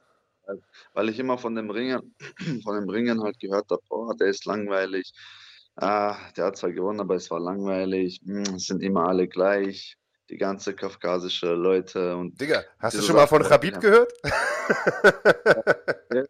Weil 0.92 1.08
ich 1.08 1.18
immer 1.18 1.38
von 1.38 1.54
dem 1.54 1.70
Ringer, 1.70 2.02
von 2.64 2.74
dem 2.74 2.90
Ringen 2.90 3.22
halt 3.22 3.40
gehört 3.40 3.70
habe, 3.70 3.80
oh, 3.88 4.12
der 4.12 4.26
ist 4.26 4.44
langweilig, 4.44 5.14
Ah, 5.76 6.16
der 6.36 6.46
hat 6.46 6.56
zwar 6.56 6.72
gewonnen, 6.72 7.00
aber 7.00 7.16
es 7.16 7.30
war 7.30 7.38
langweilig. 7.38 8.20
Hm, 8.24 8.54
es 8.56 8.66
sind 8.66 8.82
immer 8.82 9.08
alle 9.08 9.28
gleich. 9.28 9.96
Die 10.30 10.38
ganze 10.38 10.74
kaukasische 10.74 11.54
Leute 11.54 12.16
und. 12.16 12.40
Digga, 12.40 12.64
hast 12.78 12.96
du 12.96 13.02
schon 13.02 13.14
mal 13.14 13.26
von 13.26 13.42
Khabib 13.42 13.78
gehört? 13.80 14.12
ja. 16.12 16.24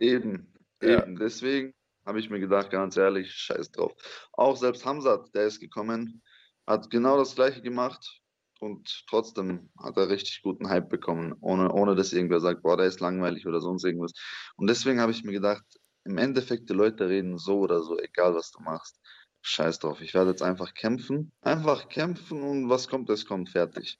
Eben, 0.00 0.52
eben. 0.80 1.12
Ja. 1.12 1.18
Deswegen 1.18 1.72
habe 2.04 2.18
ich 2.18 2.28
mir 2.28 2.40
gedacht, 2.40 2.70
ganz 2.70 2.96
ehrlich, 2.96 3.32
scheiß 3.32 3.70
drauf. 3.70 3.92
Auch 4.32 4.56
selbst 4.56 4.84
Hamzat, 4.84 5.32
der 5.34 5.46
ist 5.46 5.60
gekommen, 5.60 6.22
hat 6.66 6.90
genau 6.90 7.16
das 7.16 7.36
gleiche 7.36 7.62
gemacht 7.62 8.20
und 8.58 9.04
trotzdem 9.08 9.70
hat 9.78 9.96
er 9.96 10.08
richtig 10.08 10.42
guten 10.42 10.68
Hype 10.68 10.88
bekommen, 10.88 11.34
ohne, 11.40 11.72
ohne 11.72 11.94
dass 11.94 12.12
irgendwer 12.12 12.40
sagt, 12.40 12.62
boah, 12.62 12.76
der 12.76 12.86
ist 12.86 13.00
langweilig 13.00 13.46
oder 13.46 13.60
sonst 13.60 13.84
irgendwas. 13.84 14.12
Und 14.56 14.68
deswegen 14.68 15.00
habe 15.00 15.12
ich 15.12 15.24
mir 15.24 15.32
gedacht, 15.32 15.64
im 16.04 16.18
Endeffekt, 16.18 16.68
die 16.68 16.74
Leute 16.74 17.08
reden 17.08 17.38
so 17.38 17.58
oder 17.60 17.82
so, 17.82 17.98
egal 17.98 18.34
was 18.34 18.50
du 18.50 18.60
machst. 18.62 19.00
Scheiß 19.42 19.80
drauf. 19.80 20.00
Ich 20.00 20.14
werde 20.14 20.30
jetzt 20.30 20.42
einfach 20.42 20.72
kämpfen. 20.74 21.32
Einfach 21.40 21.88
kämpfen 21.88 22.42
und 22.42 22.68
was 22.68 22.88
kommt, 22.88 23.10
es 23.10 23.26
kommt 23.26 23.50
fertig. 23.50 23.98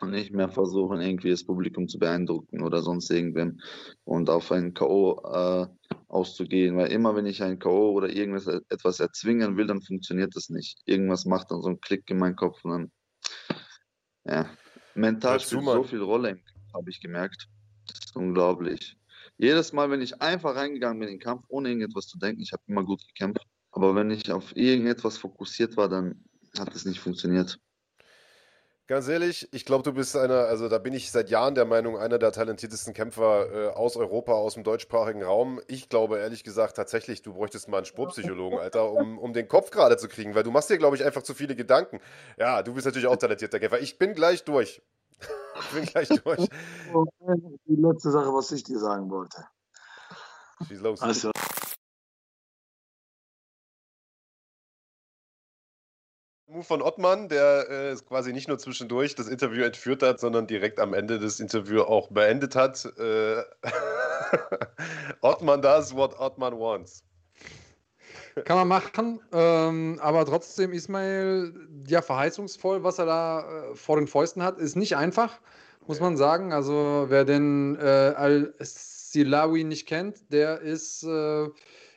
Und 0.00 0.10
nicht 0.10 0.32
mehr 0.32 0.48
versuchen, 0.48 1.00
irgendwie 1.00 1.30
das 1.30 1.44
Publikum 1.44 1.88
zu 1.88 1.98
beeindrucken 1.98 2.62
oder 2.62 2.82
sonst 2.82 3.10
irgendwem 3.10 3.60
und 4.04 4.30
auf 4.30 4.52
einen 4.52 4.74
K.O. 4.74 5.20
Äh, 5.24 5.66
auszugehen. 6.08 6.76
Weil 6.76 6.92
immer, 6.92 7.16
wenn 7.16 7.26
ich 7.26 7.42
ein 7.42 7.58
K.O. 7.58 7.92
oder 7.92 8.08
irgendwas 8.08 8.46
etwas 8.46 9.00
erzwingen 9.00 9.56
will, 9.56 9.66
dann 9.66 9.82
funktioniert 9.82 10.36
das 10.36 10.50
nicht. 10.50 10.80
Irgendwas 10.86 11.24
macht 11.24 11.50
dann 11.50 11.62
so 11.62 11.68
einen 11.68 11.80
Klick 11.80 12.08
in 12.10 12.18
meinen 12.18 12.36
Kopf 12.36 12.64
und 12.64 12.70
dann, 12.70 12.92
ja. 14.24 14.50
Mental 14.94 15.40
spielt 15.40 15.64
so 15.64 15.82
viel 15.82 16.02
Rolle, 16.02 16.40
habe 16.72 16.90
ich 16.90 17.00
gemerkt. 17.00 17.48
Das 17.86 17.98
ist 17.98 18.16
unglaublich. 18.16 18.96
Jedes 19.38 19.72
Mal, 19.72 19.90
wenn 19.90 20.00
ich 20.00 20.22
einfach 20.22 20.56
reingegangen 20.56 20.98
bin 20.98 21.08
in 21.08 21.14
den 21.14 21.20
Kampf, 21.20 21.44
ohne 21.48 21.68
irgendetwas 21.68 22.06
zu 22.06 22.18
denken, 22.18 22.40
ich 22.40 22.52
habe 22.52 22.62
immer 22.66 22.84
gut 22.84 23.06
gekämpft. 23.06 23.46
Aber 23.70 23.94
wenn 23.94 24.10
ich 24.10 24.32
auf 24.32 24.56
irgendetwas 24.56 25.18
fokussiert 25.18 25.76
war, 25.76 25.88
dann 25.88 26.24
hat 26.58 26.74
es 26.74 26.86
nicht 26.86 27.00
funktioniert. 27.00 27.58
Ganz 28.88 29.08
ehrlich, 29.08 29.48
ich 29.52 29.64
glaube, 29.64 29.82
du 29.82 29.92
bist 29.92 30.16
einer, 30.16 30.46
also 30.46 30.68
da 30.68 30.78
bin 30.78 30.94
ich 30.94 31.10
seit 31.10 31.28
Jahren 31.28 31.56
der 31.56 31.64
Meinung, 31.64 31.98
einer 31.98 32.18
der 32.20 32.30
talentiertesten 32.30 32.94
Kämpfer 32.94 33.52
äh, 33.52 33.66
aus 33.74 33.96
Europa, 33.96 34.32
aus 34.32 34.54
dem 34.54 34.62
deutschsprachigen 34.62 35.24
Raum. 35.24 35.60
Ich 35.66 35.88
glaube 35.88 36.18
ehrlich 36.20 36.44
gesagt 36.44 36.76
tatsächlich, 36.76 37.20
du 37.20 37.34
bräuchtest 37.34 37.68
mal 37.68 37.78
einen 37.78 37.86
Sportpsychologen, 37.86 38.60
Alter, 38.60 38.92
um, 38.92 39.18
um 39.18 39.32
den 39.32 39.48
Kopf 39.48 39.72
gerade 39.72 39.96
zu 39.96 40.06
kriegen, 40.06 40.36
weil 40.36 40.44
du 40.44 40.52
machst 40.52 40.70
dir, 40.70 40.78
glaube 40.78 40.94
ich, 40.94 41.04
einfach 41.04 41.22
zu 41.22 41.34
viele 41.34 41.56
Gedanken. 41.56 41.98
Ja, 42.38 42.62
du 42.62 42.74
bist 42.74 42.86
natürlich 42.86 43.08
auch 43.08 43.16
talentierter 43.16 43.58
Kämpfer. 43.58 43.80
Ich 43.80 43.98
bin 43.98 44.14
gleich 44.14 44.44
durch. 44.44 44.80
Ich 45.20 45.68
bin 45.72 45.84
gleich 45.84 46.08
durch. 46.08 46.48
Die 47.66 47.76
letzte 47.76 48.10
Sache, 48.10 48.32
was 48.32 48.52
ich 48.52 48.64
dir 48.64 48.78
sagen 48.78 49.10
wollte. 49.10 49.46
Schieß 50.66 50.80
los. 50.80 51.00
Also, 51.02 51.30
Move 56.56 56.64
von 56.64 56.80
Ottmann, 56.80 57.28
der 57.28 57.68
äh, 57.68 57.96
quasi 58.08 58.32
nicht 58.32 58.48
nur 58.48 58.58
zwischendurch 58.58 59.14
das 59.14 59.28
Interview 59.28 59.62
entführt 59.64 60.02
hat, 60.02 60.20
sondern 60.20 60.46
direkt 60.46 60.80
am 60.80 60.94
Ende 60.94 61.18
des 61.18 61.38
Interviews 61.38 61.86
auch 61.86 62.08
beendet 62.08 62.56
hat. 62.56 62.84
Äh, 62.98 63.42
Ottmann 65.20 65.60
does 65.60 65.94
what 65.94 66.18
Ottmann 66.18 66.58
wants. 66.58 67.04
Kann 68.44 68.58
man 68.58 68.68
machen, 68.68 69.20
ähm, 69.32 69.98
aber 70.02 70.26
trotzdem 70.26 70.72
Ismail, 70.72 71.54
ja, 71.86 72.02
verheißungsvoll, 72.02 72.84
was 72.84 72.98
er 72.98 73.06
da 73.06 73.40
äh, 73.70 73.74
vor 73.74 73.96
den 73.96 74.06
Fäusten 74.06 74.42
hat, 74.42 74.58
ist 74.58 74.76
nicht 74.76 74.94
einfach, 74.94 75.40
muss 75.86 76.00
man 76.00 76.18
sagen. 76.18 76.52
Also, 76.52 77.06
wer 77.08 77.24
den 77.24 77.76
äh, 77.76 78.12
Al-Silawi 78.14 79.64
nicht 79.64 79.88
kennt, 79.88 80.30
der 80.32 80.60
ist, 80.60 81.02
äh, 81.04 81.48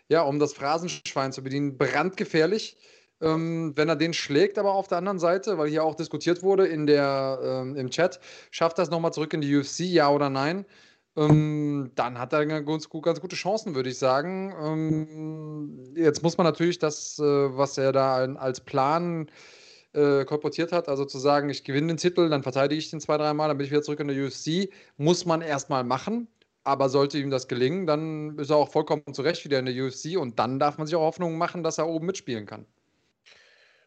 ja, 0.08 0.22
um 0.22 0.40
das 0.40 0.54
Phrasenschwein 0.54 1.34
zu 1.34 1.44
bedienen, 1.44 1.78
brandgefährlich. 1.78 2.78
Ähm, 3.22 3.74
wenn 3.76 3.90
er 3.90 3.98
den 3.98 4.14
schlägt, 4.14 4.58
aber 4.58 4.72
auf 4.72 4.88
der 4.88 5.00
anderen 5.00 5.20
Seite, 5.20 5.58
weil 5.58 5.68
hier 5.68 5.84
auch 5.84 5.96
diskutiert 5.96 6.42
wurde 6.42 6.68
in 6.68 6.88
der, 6.88 7.40
ähm, 7.44 7.76
im 7.76 7.90
Chat, 7.90 8.22
schafft 8.50 8.78
das 8.78 8.90
nochmal 8.90 9.12
zurück 9.12 9.34
in 9.34 9.42
die 9.42 9.58
UFC, 9.58 9.80
ja 9.82 10.10
oder 10.10 10.30
nein? 10.30 10.66
Ähm, 11.16 11.92
dann 11.96 12.20
hat 12.20 12.34
er 12.34 12.46
ganz, 12.46 12.90
ganz, 12.90 13.22
gute 13.22 13.36
Chancen, 13.36 13.76
würde 13.76 13.90
ich 13.90 13.98
sagen. 13.98 14.54
Ähm, 14.62 15.94
jetzt 15.96 16.24
muss 16.24 16.38
man 16.38 16.46
natürlich 16.46 16.80
das, 16.80 17.20
äh, 17.20 17.24
was 17.24 17.78
er 17.78 17.92
da 17.92 18.18
als 18.36 18.62
Plan 18.62 19.30
äh, 19.94 20.24
kolportiert 20.26 20.72
hat, 20.72 20.88
also 20.88 21.06
zu 21.06 21.18
sagen, 21.18 21.50
ich 21.50 21.64
gewinne 21.64 21.88
den 21.88 21.98
Titel, 21.98 22.30
dann 22.30 22.44
verteidige 22.44 22.80
ich 22.80 22.92
den 22.92 23.02
zwei, 23.02 23.18
dreimal, 23.18 23.48
dann 23.48 23.58
bin 23.58 23.66
ich 23.66 23.72
wieder 23.72 23.82
zurück 23.82 24.00
in 24.00 24.08
der 24.08 24.26
UFC, 24.26 24.70
muss 24.98 25.26
man 25.26 25.42
erstmal 25.42 25.84
machen. 25.84 26.28
Aber 26.64 26.90
sollte 26.90 27.18
ihm 27.18 27.32
das 27.32 27.48
gelingen, 27.48 27.88
dann 27.88 28.38
ist 28.38 28.52
er 28.52 28.58
auch 28.58 28.70
vollkommen 28.70 29.14
zurecht 29.14 29.44
wieder 29.46 29.58
in 29.60 29.66
der 29.66 29.74
UFC 29.76 30.18
und 30.20 30.38
dann 30.38 30.60
darf 30.60 30.78
man 30.78 30.86
sich 30.86 30.96
auch 30.96 31.02
Hoffnung 31.02 31.38
machen, 31.38 31.64
dass 31.64 31.78
er 31.80 31.88
oben 31.88 32.06
mitspielen 32.06 32.46
kann. 32.46 32.66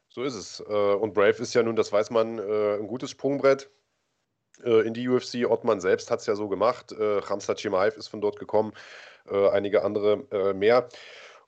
So 0.09 0.24
ist 0.24 0.35
es. 0.35 0.61
Äh, 0.69 0.73
und 0.73 1.15
Brave 1.15 1.40
ist 1.40 1.55
ja 1.55 1.62
nun, 1.62 1.77
das 1.77 1.93
weiß 1.93 2.11
man, 2.11 2.39
äh, 2.39 2.78
ein 2.78 2.89
gutes 2.89 3.11
Sprungbrett 3.11 3.70
in 4.62 4.94
die 4.94 5.08
UFC. 5.08 5.46
Ottmann 5.48 5.80
selbst 5.80 6.10
hat 6.10 6.20
es 6.20 6.26
ja 6.26 6.36
so 6.36 6.48
gemacht. 6.48 6.92
Äh, 6.92 7.18
Ramsat 7.18 7.60
Chimaev 7.60 7.96
ist 7.96 8.08
von 8.08 8.20
dort 8.20 8.38
gekommen, 8.38 8.72
äh, 9.30 9.48
einige 9.48 9.84
andere 9.84 10.24
äh, 10.30 10.52
mehr. 10.52 10.88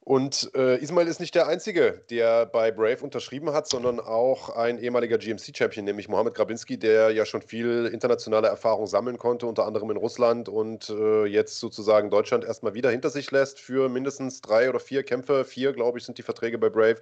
Und 0.05 0.51
äh, 0.55 0.77
Ismail 0.83 1.09
ist 1.09 1.19
nicht 1.19 1.35
der 1.35 1.47
Einzige, 1.47 2.03
der 2.11 2.45
bei 2.45 2.71
Brave 2.71 3.03
unterschrieben 3.03 3.55
hat, 3.55 3.67
sondern 3.67 4.01
auch 4.01 4.51
ein 4.51 4.79
ehemaliger 4.79 5.17
GMC-Champion, 5.17 5.87
nämlich 5.87 6.09
Mohamed 6.09 6.35
Grabinski, 6.35 6.79
der 6.79 7.13
ja 7.13 7.25
schon 7.25 7.41
viel 7.41 7.87
internationale 7.87 8.49
Erfahrung 8.49 8.87
sammeln 8.87 9.17
konnte, 9.17 9.47
unter 9.47 9.65
anderem 9.65 9.91
in 9.91 9.97
Russland 9.97 10.51
und 10.51 10.91
äh, 10.91 11.25
jetzt 11.25 11.59
sozusagen 11.59 12.11
Deutschland 12.11 12.45
erstmal 12.45 12.75
wieder 12.75 12.91
hinter 12.91 13.09
sich 13.09 13.31
lässt 13.31 13.59
für 13.59 13.89
mindestens 13.89 14.43
drei 14.43 14.69
oder 14.69 14.79
vier 14.79 15.05
Kämpfe. 15.05 15.43
Vier, 15.47 15.73
glaube 15.73 15.99
ich, 15.99 16.05
sind 16.05 16.19
die 16.19 16.23
Verträge 16.23 16.59
bei 16.59 16.69
Brave 16.69 16.97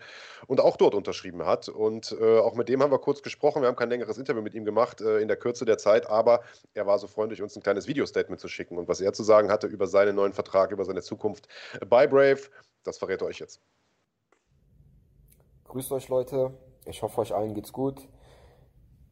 und 0.47 0.61
auch 0.61 0.77
dort 0.77 0.95
unterschrieben 0.95 1.45
hat. 1.45 1.69
Und 1.69 2.17
äh, 2.21 2.39
auch 2.39 2.55
mit 2.55 2.69
dem 2.69 2.85
haben 2.85 2.93
wir 2.93 3.01
kurz 3.01 3.21
gesprochen. 3.21 3.63
Wir 3.63 3.69
haben 3.69 3.77
kein 3.77 3.91
längeres 3.91 4.17
Interview 4.17 4.43
mit 4.43 4.55
ihm 4.55 4.65
gemacht 4.65 5.01
äh, 5.01 5.19
in 5.19 5.27
der 5.27 5.37
Kürze 5.37 5.65
der 5.65 5.79
Zeit, 5.79 6.09
aber 6.09 6.43
er 6.75 6.87
war 6.87 7.01
so 7.01 7.09
freundlich, 7.09 7.43
uns 7.43 7.57
ein 7.57 7.65
kleines 7.65 7.89
Video-Statement 7.89 8.41
zu 8.41 8.47
schicken 8.47 8.79
und 8.79 8.87
was 8.87 9.01
er 9.01 9.13
zu 9.13 9.25
sagen 9.25 9.51
hatte 9.51 9.67
über 9.67 9.89
seinen 9.89 10.15
neuen 10.15 10.33
Vertrag, 10.33 10.71
über 10.71 10.85
seine 10.85 11.03
Zukunft 11.03 11.49
bei 11.89 12.07
Brave. 12.07 12.43
Das 12.85 12.99
verrät 12.99 13.21
er 13.21 13.29
euch 13.29 13.39
jetzt. 13.39 13.61
Grüßt 15.65 15.93
euch 15.93 16.09
Leute, 16.09 16.53
ich 16.85 17.03
hoffe 17.03 17.21
euch 17.21 17.35
allen 17.35 17.55
geht's 17.55 17.73
gut. 17.73 18.09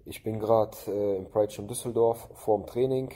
Ich 0.05 0.22
bin 0.22 0.40
gerade 0.40 0.76
äh, 0.88 1.16
im 1.16 1.30
Pride 1.30 1.55
Gym 1.55 1.68
Düsseldorf 1.68 2.28
vorm 2.34 2.66
Training. 2.66 3.14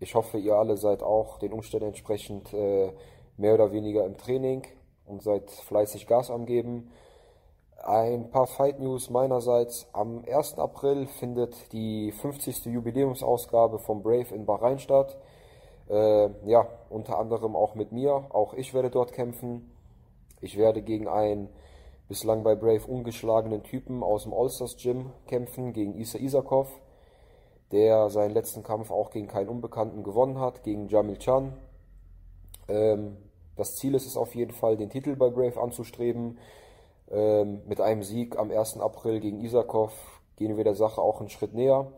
Ich 0.00 0.14
hoffe, 0.14 0.38
ihr 0.38 0.56
alle 0.56 0.76
seid 0.76 1.02
auch 1.02 1.38
den 1.38 1.52
Umständen 1.52 1.88
entsprechend 1.88 2.52
äh, 2.52 2.92
mehr 3.36 3.54
oder 3.54 3.72
weniger 3.72 4.04
im 4.04 4.16
Training 4.16 4.66
und 5.06 5.22
seid 5.22 5.50
fleißig 5.50 6.06
Gas 6.06 6.30
am 6.30 6.46
Geben. 6.46 6.90
Ein 7.82 8.30
paar 8.30 8.46
Fight 8.46 8.80
News 8.80 9.10
meinerseits. 9.10 9.86
Am 9.92 10.24
1. 10.26 10.58
April 10.58 11.06
findet 11.06 11.72
die 11.72 12.12
50. 12.12 12.66
Jubiläumsausgabe 12.66 13.78
von 13.78 14.02
Brave 14.02 14.34
in 14.34 14.46
Bahrain 14.46 14.78
statt. 14.78 15.18
Äh, 15.88 16.30
ja, 16.48 16.66
unter 16.88 17.18
anderem 17.18 17.54
auch 17.54 17.74
mit 17.74 17.92
mir. 17.92 18.26
Auch 18.30 18.54
ich 18.54 18.72
werde 18.72 18.90
dort 18.90 19.12
kämpfen. 19.12 19.73
Ich 20.44 20.58
werde 20.58 20.82
gegen 20.82 21.08
einen 21.08 21.48
bislang 22.06 22.42
bei 22.42 22.54
Brave 22.54 22.86
ungeschlagenen 22.86 23.62
Typen 23.62 24.02
aus 24.02 24.24
dem 24.24 24.34
Allstars 24.34 24.76
Gym 24.76 25.10
kämpfen, 25.26 25.72
gegen 25.72 25.94
Isa 25.94 26.18
Isakov, 26.18 26.68
der 27.72 28.10
seinen 28.10 28.34
letzten 28.34 28.62
Kampf 28.62 28.90
auch 28.90 29.10
gegen 29.10 29.26
keinen 29.26 29.48
Unbekannten 29.48 30.02
gewonnen 30.02 30.38
hat, 30.38 30.62
gegen 30.62 30.88
Jamil 30.88 31.16
Chan. 31.16 31.54
Ähm, 32.68 33.16
das 33.56 33.76
Ziel 33.76 33.94
ist 33.94 34.06
es 34.06 34.18
auf 34.18 34.34
jeden 34.34 34.52
Fall, 34.52 34.76
den 34.76 34.90
Titel 34.90 35.16
bei 35.16 35.30
Brave 35.30 35.58
anzustreben. 35.58 36.38
Ähm, 37.10 37.62
mit 37.66 37.80
einem 37.80 38.02
Sieg 38.02 38.38
am 38.38 38.50
1. 38.50 38.80
April 38.80 39.20
gegen 39.20 39.40
Isakov 39.40 39.92
gehen 40.36 40.58
wir 40.58 40.64
der 40.64 40.74
Sache 40.74 41.00
auch 41.00 41.20
einen 41.20 41.30
Schritt 41.30 41.54
näher, 41.54 41.90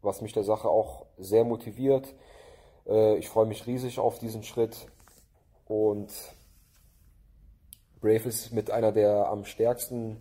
was 0.00 0.20
mich 0.20 0.32
der 0.32 0.44
Sache 0.44 0.68
auch 0.68 1.06
sehr 1.18 1.42
motiviert. 1.42 2.14
Äh, 2.86 3.16
ich 3.16 3.28
freue 3.28 3.46
mich 3.46 3.66
riesig 3.66 3.98
auf 3.98 4.20
diesen 4.20 4.44
Schritt 4.44 4.86
und 5.66 6.12
Brave 8.04 8.28
ist 8.28 8.52
mit 8.52 8.70
einer 8.70 8.92
der 8.92 9.28
am 9.28 9.46
stärksten 9.46 10.18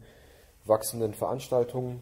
wachsenden 0.64 1.14
Veranstaltungen, 1.14 2.01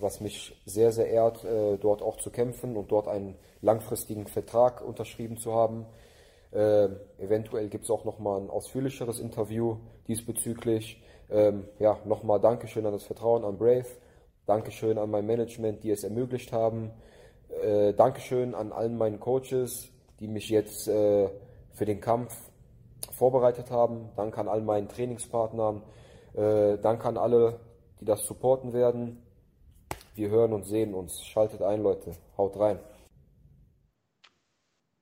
was 0.00 0.20
mich 0.20 0.60
sehr, 0.66 0.90
sehr 0.90 1.06
ehrt, 1.06 1.44
äh, 1.44 1.78
dort 1.78 2.02
auch 2.02 2.16
zu 2.16 2.30
kämpfen 2.30 2.76
und 2.76 2.90
dort 2.90 3.06
einen 3.06 3.36
langfristigen 3.62 4.26
Vertrag 4.26 4.82
unterschrieben 4.82 5.36
zu 5.36 5.54
haben. 5.54 5.86
Äh, 6.50 6.88
eventuell 7.18 7.68
gibt 7.68 7.84
es 7.84 7.90
auch 7.90 8.04
nochmal 8.04 8.40
ein 8.40 8.50
ausführlicheres 8.50 9.20
Interview 9.20 9.76
diesbezüglich. 10.08 11.00
Ähm, 11.30 11.68
ja, 11.78 11.96
nochmal 12.04 12.40
Dankeschön 12.40 12.84
an 12.84 12.92
das 12.92 13.04
Vertrauen 13.04 13.44
an 13.44 13.56
Brave. 13.56 13.86
Dankeschön 14.46 14.98
an 14.98 15.12
mein 15.12 15.26
Management, 15.26 15.84
die 15.84 15.92
es 15.92 16.02
ermöglicht 16.02 16.50
haben. 16.50 16.90
Äh, 17.62 17.92
Dankeschön 17.92 18.56
an 18.56 18.72
allen 18.72 18.98
meinen 18.98 19.20
Coaches, 19.20 19.90
die 20.18 20.26
mich 20.26 20.48
jetzt 20.48 20.88
äh, 20.88 21.28
für 21.72 21.84
den 21.84 22.00
Kampf 22.00 22.34
vorbereitet 23.12 23.70
haben. 23.70 24.10
Danke 24.16 24.40
an 24.40 24.48
all 24.48 24.62
meinen 24.62 24.88
Trainingspartnern. 24.88 25.82
Äh, 26.34 26.78
danke 26.78 27.08
an 27.08 27.16
alle, 27.16 27.60
die 28.00 28.04
das 28.04 28.24
supporten 28.26 28.72
werden. 28.72 29.22
Wir 30.14 30.30
hören 30.30 30.52
und 30.52 30.64
sehen 30.64 30.94
uns. 30.94 31.24
Schaltet 31.24 31.62
ein, 31.62 31.82
Leute. 31.82 32.12
Haut 32.36 32.58
rein. 32.58 32.78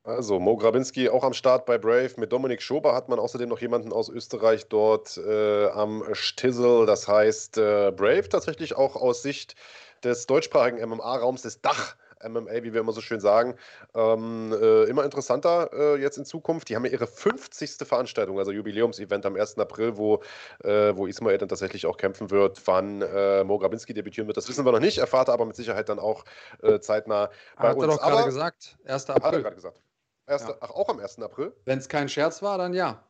Also 0.05 0.41
Mo 0.41 0.57
Grabinski 0.57 1.09
auch 1.09 1.23
am 1.23 1.33
Start 1.33 1.65
bei 1.65 1.79
Brave. 1.79 2.11
Mit 2.17 2.33
Dominik 2.33 2.61
Schober 2.61 2.93
hat 2.93 3.09
man 3.09 3.21
außerdem 3.21 3.49
noch 3.49 3.61
jemanden 3.61 3.93
aus 3.93 4.09
Österreich 4.09 4.67
dort 4.69 5.17
äh, 5.17 5.69
am 5.69 6.03
Stissel. 6.13 6.87
Das 6.87 7.07
heißt, 7.07 7.59
äh, 7.59 7.93
Brave 7.95 8.29
tatsächlich 8.29 8.75
auch 8.75 8.97
aus 8.97 9.23
Sicht 9.23 9.55
des 10.03 10.27
deutschsprachigen 10.27 10.79
MMA-Raums, 10.89 11.43
des 11.43 11.61
Dach. 11.61 11.95
MMA, 12.29 12.63
wie 12.63 12.73
wir 12.73 12.81
immer 12.81 12.93
so 12.93 13.01
schön 13.01 13.21
sagen, 13.21 13.57
ähm, 13.95 14.53
äh, 14.53 14.85
immer 14.85 15.05
interessanter 15.05 15.71
äh, 15.73 16.01
jetzt 16.01 16.19
in 16.19 16.25
Zukunft. 16.25 16.69
Die 16.69 16.77
haben 16.77 16.85
ja 16.85 16.93
ihre 16.93 17.07
50. 17.07 17.87
Veranstaltung, 17.87 18.39
also 18.39 18.53
Jubiläumsevent 18.53 19.27
am 19.27 19.37
1. 19.37 19.59
April, 19.59 19.97
wo, 19.97 20.23
äh, 20.65 20.95
wo 20.97 21.07
Ismail 21.07 21.39
dann 21.39 21.49
tatsächlich 21.49 21.87
auch 21.87 21.97
kämpfen 21.97 22.31
wird. 22.31 22.61
Wann 22.67 23.03
äh, 23.03 23.45
Mo 23.45 23.59
Grabinski 23.59 23.95
debütieren 23.95 24.27
wird, 24.27 24.37
das 24.37 24.49
wissen 24.49 24.65
wir 24.65 24.73
noch 24.73 24.81
nicht, 24.81 24.99
erfahrt 24.99 25.29
aber 25.29 25.45
mit 25.47 25.57
Sicherheit 25.57 25.89
dann 25.89 25.99
auch 25.99 26.25
äh, 26.63 26.81
zeitnah 26.81 27.31
bei 27.57 27.69
Hat 27.69 27.77
uns. 27.77 27.85
er 27.85 27.89
doch 27.89 27.99
gerade 28.01 28.17
aber, 28.19 28.27
gesagt, 28.27 28.77
1. 28.85 29.09
Hat 29.09 29.09
er 29.09 29.25
April. 29.25 29.43
gerade 29.43 29.57
gesagt. 29.57 29.81
Erste, 30.27 30.53
Ja. 30.53 30.59
Ach, 30.61 30.71
auch 30.71 30.89
am 30.89 31.01
1. 31.01 31.19
April? 31.21 31.53
Wenn 31.65 31.79
es 31.79 31.89
kein 31.89 32.09
Scherz 32.09 32.43
war, 32.43 32.59
dann 32.59 32.75
ja. 32.75 33.03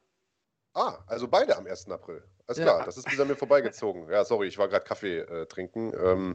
Ah, 0.74 0.98
also 1.06 1.28
beide 1.28 1.56
am 1.56 1.66
1. 1.66 1.90
April. 1.90 2.22
Alles 2.46 2.58
Ja. 2.58 2.64
klar, 2.64 2.84
das 2.84 2.96
ist 2.96 3.08
bis 3.08 3.20
an 3.20 3.28
mir 3.28 3.36
vorbeigezogen. 3.36 4.08
Ja, 4.10 4.24
sorry, 4.24 4.48
ich 4.48 4.58
war 4.58 4.68
gerade 4.68 4.84
Kaffee 4.84 5.18
äh, 5.20 5.46
trinken 5.46 5.92
ähm, 6.02 6.34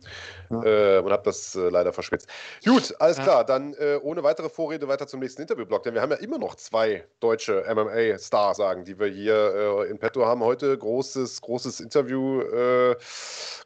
Ja. 0.50 0.64
äh, 0.64 1.00
und 1.00 1.12
habe 1.12 1.24
das 1.24 1.56
äh, 1.56 1.70
leider 1.70 1.92
verschwitzt. 1.92 2.30
Gut, 2.64 2.96
alles 3.00 3.18
Ja. 3.18 3.24
klar, 3.24 3.46
dann 3.46 3.74
äh, 3.74 4.00
ohne 4.02 4.24
weitere 4.24 4.48
Vorrede 4.50 4.88
weiter 4.88 5.08
zum 5.08 5.20
nächsten 5.20 5.42
Interviewblock, 5.42 5.84
denn 5.84 5.94
wir 5.96 6.02
haben 6.02 6.12
ja 6.12 6.18
immer 6.18 6.38
noch 6.38 6.56
zwei 6.56 7.06
deutsche 7.20 7.66
MMA-Stars, 7.68 8.58
sagen, 8.58 8.86
die 8.86 8.98
wir 9.00 9.08
hier 9.08 9.84
äh, 9.86 9.90
in 9.90 10.00
petto 10.00 10.26
haben 10.26 10.42
heute. 10.44 10.78
Großes, 10.78 11.42
großes 11.42 11.80
Interview, 11.82 12.42
äh, 12.42 12.96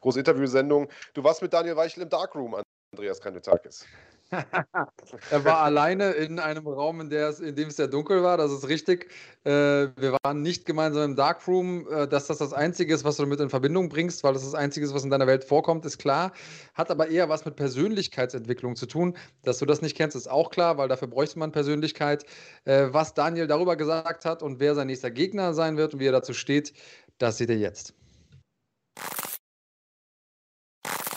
große 0.02 0.20
Interviewsendung. 0.20 0.90
Du 1.14 1.24
warst 1.24 1.42
mit 1.42 1.54
Daniel 1.54 1.76
Weichel 1.76 2.04
im 2.04 2.10
Darkroom, 2.10 2.56
Andreas 2.96 3.22
Kanutakis. 3.22 3.86
Er 5.30 5.44
war 5.44 5.58
alleine 5.60 6.12
in 6.12 6.40
einem 6.40 6.66
Raum, 6.66 7.02
in, 7.02 7.12
in 7.12 7.56
dem 7.56 7.68
es 7.68 7.76
sehr 7.76 7.88
dunkel 7.88 8.24
war, 8.24 8.38
das 8.38 8.52
ist 8.52 8.68
richtig. 8.68 9.12
Äh, 9.44 9.52
wir 9.98 10.18
waren 10.24 10.42
nicht 10.42 10.66
gemeinsam 10.66 11.04
im 11.04 11.16
Darkroom. 11.16 11.88
Äh, 11.92 12.08
dass 12.08 12.28
das 12.28 12.38
das 12.38 12.54
Einzige 12.54 12.94
ist, 12.94 13.04
was 13.04 13.18
du 13.18 13.24
damit 13.24 13.40
in 13.40 13.50
Verbindung 13.50 13.90
bringst, 13.90 14.24
weil 14.24 14.34
das 14.34 14.44
das 14.44 14.56
Einzige 14.56 14.86
ist, 14.86 14.94
was 14.94 15.04
in 15.04 15.10
deiner 15.10 15.28
Welt 15.28 15.44
vorkommt, 15.44 15.86
ist 15.86 15.98
klar. 15.98 16.32
Hat 16.74 16.92
aber 16.92 17.10
eher 17.10 17.30
was 17.30 17.46
mit 17.46 17.56
Persönlichkeitsentwicklung 17.56 18.76
zu 18.76 18.86
tun. 18.86 19.18
Dass 19.44 19.60
du 19.60 19.66
das 19.66 19.82
nicht 19.82 19.98
kennst, 19.98 20.16
ist 20.16 20.30
auch 20.30 20.50
klar, 20.50 20.78
weil 20.78 20.88
dafür 20.88 21.10
bräuchte 21.10 21.40
man 21.40 21.52
Persönlichkeit. 21.52 22.26
Äh, 22.66 22.88
was 22.92 23.14
Daniel 23.14 23.48
darüber 23.48 23.76
gesagt 23.76 24.26
hat 24.26 24.44
und 24.44 24.60
wer 24.60 24.76
sein 24.76 24.88
nächster 24.88 25.12
Gegner 25.12 25.54
sein 25.54 25.78
wird 25.78 25.94
und 25.94 26.00
wie 26.00 26.08
er 26.08 26.14
dazu 26.14 26.34
steht, 26.34 26.74
das 27.18 27.38
seht 27.38 27.50
ihr 27.50 27.58
jetzt. 27.58 27.94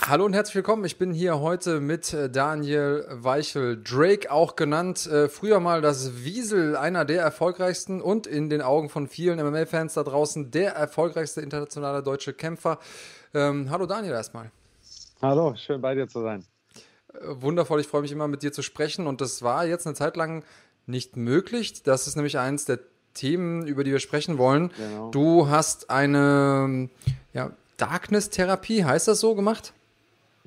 Hallo 0.07 0.27
und 0.27 0.35
herzlich 0.35 0.57
willkommen. 0.57 0.85
Ich 0.85 0.99
bin 0.99 1.15
hier 1.15 1.41
heute 1.41 1.81
mit 1.81 2.13
äh, 2.13 2.29
Daniel 2.29 3.07
Weichel, 3.11 3.83
Drake 3.83 4.31
auch 4.31 4.55
genannt. 4.55 5.07
Äh, 5.07 5.31
früher 5.31 5.61
mal 5.61 5.81
das 5.81 6.25
Wiesel, 6.25 6.77
einer 6.77 7.07
der 7.07 7.23
erfolgreichsten 7.23 8.03
und 8.03 8.27
in 8.27 8.51
den 8.51 8.61
Augen 8.61 8.91
von 8.91 9.09
vielen 9.09 9.39
MMA-Fans 9.39 9.95
da 9.95 10.03
draußen 10.03 10.51
der 10.51 10.73
erfolgreichste 10.73 11.41
internationale 11.41 12.03
deutsche 12.03 12.35
Kämpfer. 12.35 12.81
Ähm, 13.33 13.71
hallo 13.71 13.87
Daniel 13.87 14.13
erstmal. 14.13 14.51
Hallo, 15.23 15.55
schön 15.57 15.81
bei 15.81 15.95
dir 15.95 16.07
zu 16.07 16.21
sein. 16.21 16.45
Äh, 17.15 17.21
wundervoll, 17.23 17.81
ich 17.81 17.87
freue 17.87 18.03
mich 18.03 18.13
immer 18.13 18.29
mit 18.29 18.43
dir 18.43 18.53
zu 18.53 18.61
sprechen 18.61 19.07
und 19.07 19.23
das 19.23 19.41
war 19.41 19.65
jetzt 19.65 19.87
eine 19.87 19.95
Zeit 19.95 20.17
lang 20.17 20.45
nicht 20.85 21.17
möglich. 21.17 21.83
Das 21.83 22.07
ist 22.07 22.17
nämlich 22.17 22.39
eines 22.39 22.67
der 22.67 22.81
Themen, 23.15 23.67
über 23.67 23.85
die 23.85 23.93
wir 23.93 24.01
sprechen 24.01 24.37
wollen. 24.37 24.71
Genau. 24.77 25.11
Du 25.13 25.49
hast 25.49 25.89
eine 25.89 26.91
ja, 27.33 27.53
Darkness-Therapie, 27.79 28.85
heißt 28.85 29.09
das 29.09 29.21
so, 29.21 29.35
gemacht? 29.35 29.73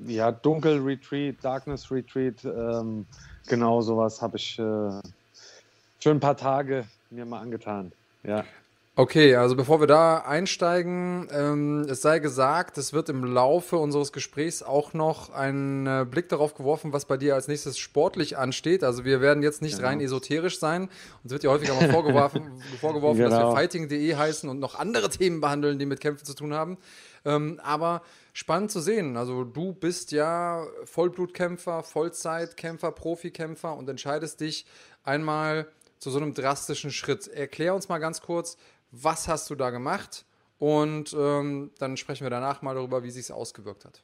Ja, 0.05 0.31
Dunkel 0.31 0.79
Retreat, 0.81 1.35
Darkness 1.41 1.89
Retreat, 1.91 2.43
ähm, 2.45 3.05
genau 3.47 3.81
sowas 3.81 4.21
habe 4.21 4.37
ich 4.37 4.59
äh, 4.59 4.61
für 4.61 6.11
ein 6.11 6.19
paar 6.19 6.37
Tage 6.37 6.85
mir 7.09 7.25
mal 7.25 7.39
angetan. 7.39 7.91
Ja. 8.23 8.43
Okay, 8.99 9.35
also 9.35 9.55
bevor 9.55 9.79
wir 9.79 9.85
da 9.85 10.19
einsteigen, 10.19 11.27
ähm, 11.31 11.85
es 11.87 12.01
sei 12.01 12.17
gesagt, 12.17 12.79
es 12.79 12.93
wird 12.93 13.09
im 13.09 13.23
Laufe 13.25 13.77
unseres 13.77 14.11
Gesprächs 14.11 14.63
auch 14.63 14.93
noch 14.93 15.29
ein 15.31 15.85
äh, 15.85 16.03
Blick 16.09 16.29
darauf 16.29 16.55
geworfen, 16.55 16.93
was 16.93 17.05
bei 17.05 17.15
dir 17.15 17.35
als 17.35 17.47
nächstes 17.47 17.77
sportlich 17.77 18.39
ansteht. 18.39 18.83
Also 18.83 19.05
wir 19.05 19.21
werden 19.21 19.43
jetzt 19.43 19.61
nicht 19.61 19.75
Genau. 19.77 19.87
rein 19.89 20.01
esoterisch 20.01 20.57
sein. 20.59 20.89
Uns 21.23 21.31
wird 21.31 21.43
ja 21.43 21.51
häufiger 21.51 21.75
mal 21.75 21.91
vorgeworfen, 21.91 22.49
vorgeworfen 22.81 23.21
dass 23.21 23.33
wir 23.33 23.37
Genau. 23.37 23.53
fighting.de 23.55 24.15
heißen 24.15 24.49
und 24.49 24.59
noch 24.59 24.73
andere 24.73 25.09
Themen 25.09 25.41
behandeln, 25.41 25.77
die 25.77 25.85
mit 25.85 25.99
Kämpfen 26.01 26.25
zu 26.25 26.33
tun 26.33 26.55
haben. 26.55 26.77
Ähm, 27.23 27.59
aber 27.63 28.01
spannend 28.37 28.69
zu 28.69 28.81
sehen. 28.81 29.17
Also 29.17 29.43
du 29.43 29.73
bist 29.73 30.11
ja 30.11 30.63
Vollblutkämpfer, 30.83 31.81
Vollzeitkämpfer, 31.81 32.91
Profikämpfer 32.91 33.75
und 33.75 33.89
entscheidest 33.89 34.41
dich 34.41 34.67
einmal 35.03 35.67
zu 35.97 36.11
so 36.11 36.19
einem 36.19 36.35
drastischen 36.35 36.91
Schritt. 36.91 37.27
Erklär 37.27 37.73
uns 37.73 37.89
mal 37.89 37.97
ganz 37.97 38.21
kurz, 38.21 38.57
was 38.91 39.27
hast 39.27 39.49
du 39.49 39.55
da 39.55 39.71
gemacht? 39.71 40.23
Und 40.59 41.15
ähm, 41.17 41.71
dann 41.79 41.97
sprechen 41.97 42.25
wir 42.25 42.29
danach 42.29 42.61
mal 42.61 42.75
darüber, 42.75 43.01
wie 43.01 43.09
sich 43.09 43.31
ausgewirkt 43.31 43.85
hat. 43.85 44.03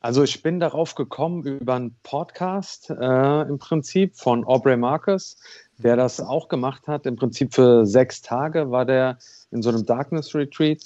Also 0.00 0.22
ich 0.22 0.42
bin 0.42 0.60
darauf 0.60 0.94
gekommen 0.94 1.42
über 1.44 1.74
einen 1.74 1.96
Podcast 2.04 2.90
äh, 2.90 3.42
im 3.42 3.58
Prinzip 3.58 4.14
von 4.16 4.44
Aubrey 4.44 4.76
Marcus, 4.76 5.36
der 5.78 5.96
das 5.96 6.20
auch 6.20 6.46
gemacht 6.46 6.86
hat. 6.86 7.06
Im 7.06 7.16
Prinzip 7.16 7.54
für 7.54 7.86
sechs 7.86 8.22
Tage 8.22 8.70
war 8.70 8.84
der 8.84 9.18
in 9.50 9.62
so 9.62 9.70
einem 9.70 9.84
Darkness 9.84 10.32
Retreat. 10.32 10.84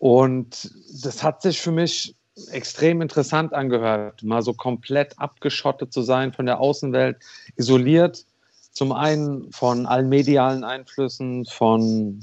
Und 0.00 0.70
das 1.02 1.22
hat 1.22 1.42
sich 1.42 1.60
für 1.60 1.72
mich 1.72 2.14
extrem 2.52 3.02
interessant 3.02 3.52
angehört, 3.52 4.22
mal 4.22 4.42
so 4.42 4.54
komplett 4.54 5.18
abgeschottet 5.18 5.92
zu 5.92 6.02
sein 6.02 6.32
von 6.32 6.46
der 6.46 6.60
Außenwelt, 6.60 7.16
isoliert. 7.56 8.24
Zum 8.70 8.92
einen 8.92 9.50
von 9.50 9.86
allen 9.86 10.08
medialen 10.08 10.62
Einflüssen, 10.62 11.46
von 11.46 12.20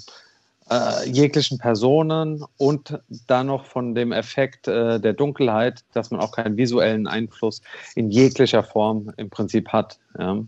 äh, 0.69 1.09
jeglichen 1.09 1.57
Personen 1.57 2.45
und 2.57 2.97
dann 3.27 3.47
noch 3.47 3.65
von 3.65 3.93
dem 3.93 4.13
Effekt 4.13 4.69
äh, 4.69 4.99
der 4.99 5.11
Dunkelheit, 5.11 5.83
dass 5.93 6.11
man 6.11 6.21
auch 6.21 6.31
keinen 6.31 6.55
visuellen 6.55 7.07
Einfluss 7.07 7.61
in 7.95 8.09
jeglicher 8.09 8.63
Form 8.63 9.11
im 9.17 9.29
Prinzip 9.29 9.67
hat. 9.69 9.99
Ja. 10.17 10.43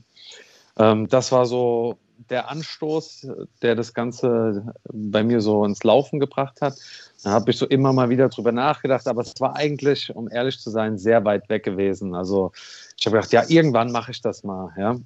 Ähm, 0.79 1.09
das 1.09 1.33
war 1.33 1.45
so 1.45 1.97
der 2.29 2.49
Anstoß, 2.49 3.27
der 3.61 3.75
das 3.75 3.93
Ganze 3.93 4.73
bei 4.91 5.23
mir 5.23 5.41
so 5.41 5.63
ins 5.65 5.83
Laufen 5.83 6.19
gebracht 6.19 6.61
hat. 6.61 6.75
Da 7.23 7.31
habe 7.31 7.51
ich 7.51 7.57
so 7.57 7.65
immer 7.65 7.93
mal 7.93 8.09
wieder 8.09 8.29
drüber 8.29 8.51
nachgedacht, 8.51 9.07
aber 9.07 9.21
es 9.21 9.39
war 9.39 9.55
eigentlich, 9.55 10.15
um 10.15 10.29
ehrlich 10.29 10.59
zu 10.59 10.69
sein, 10.69 10.97
sehr 10.97 11.25
weit 11.25 11.49
weg 11.49 11.63
gewesen. 11.63 12.15
Also 12.15 12.51
ich 12.97 13.05
habe 13.05 13.17
gedacht, 13.17 13.31
ja, 13.33 13.43
irgendwann 13.47 13.91
mache 13.91 14.11
ich 14.11 14.21
das 14.21 14.43
mal, 14.43 14.71
ja. 14.77 14.97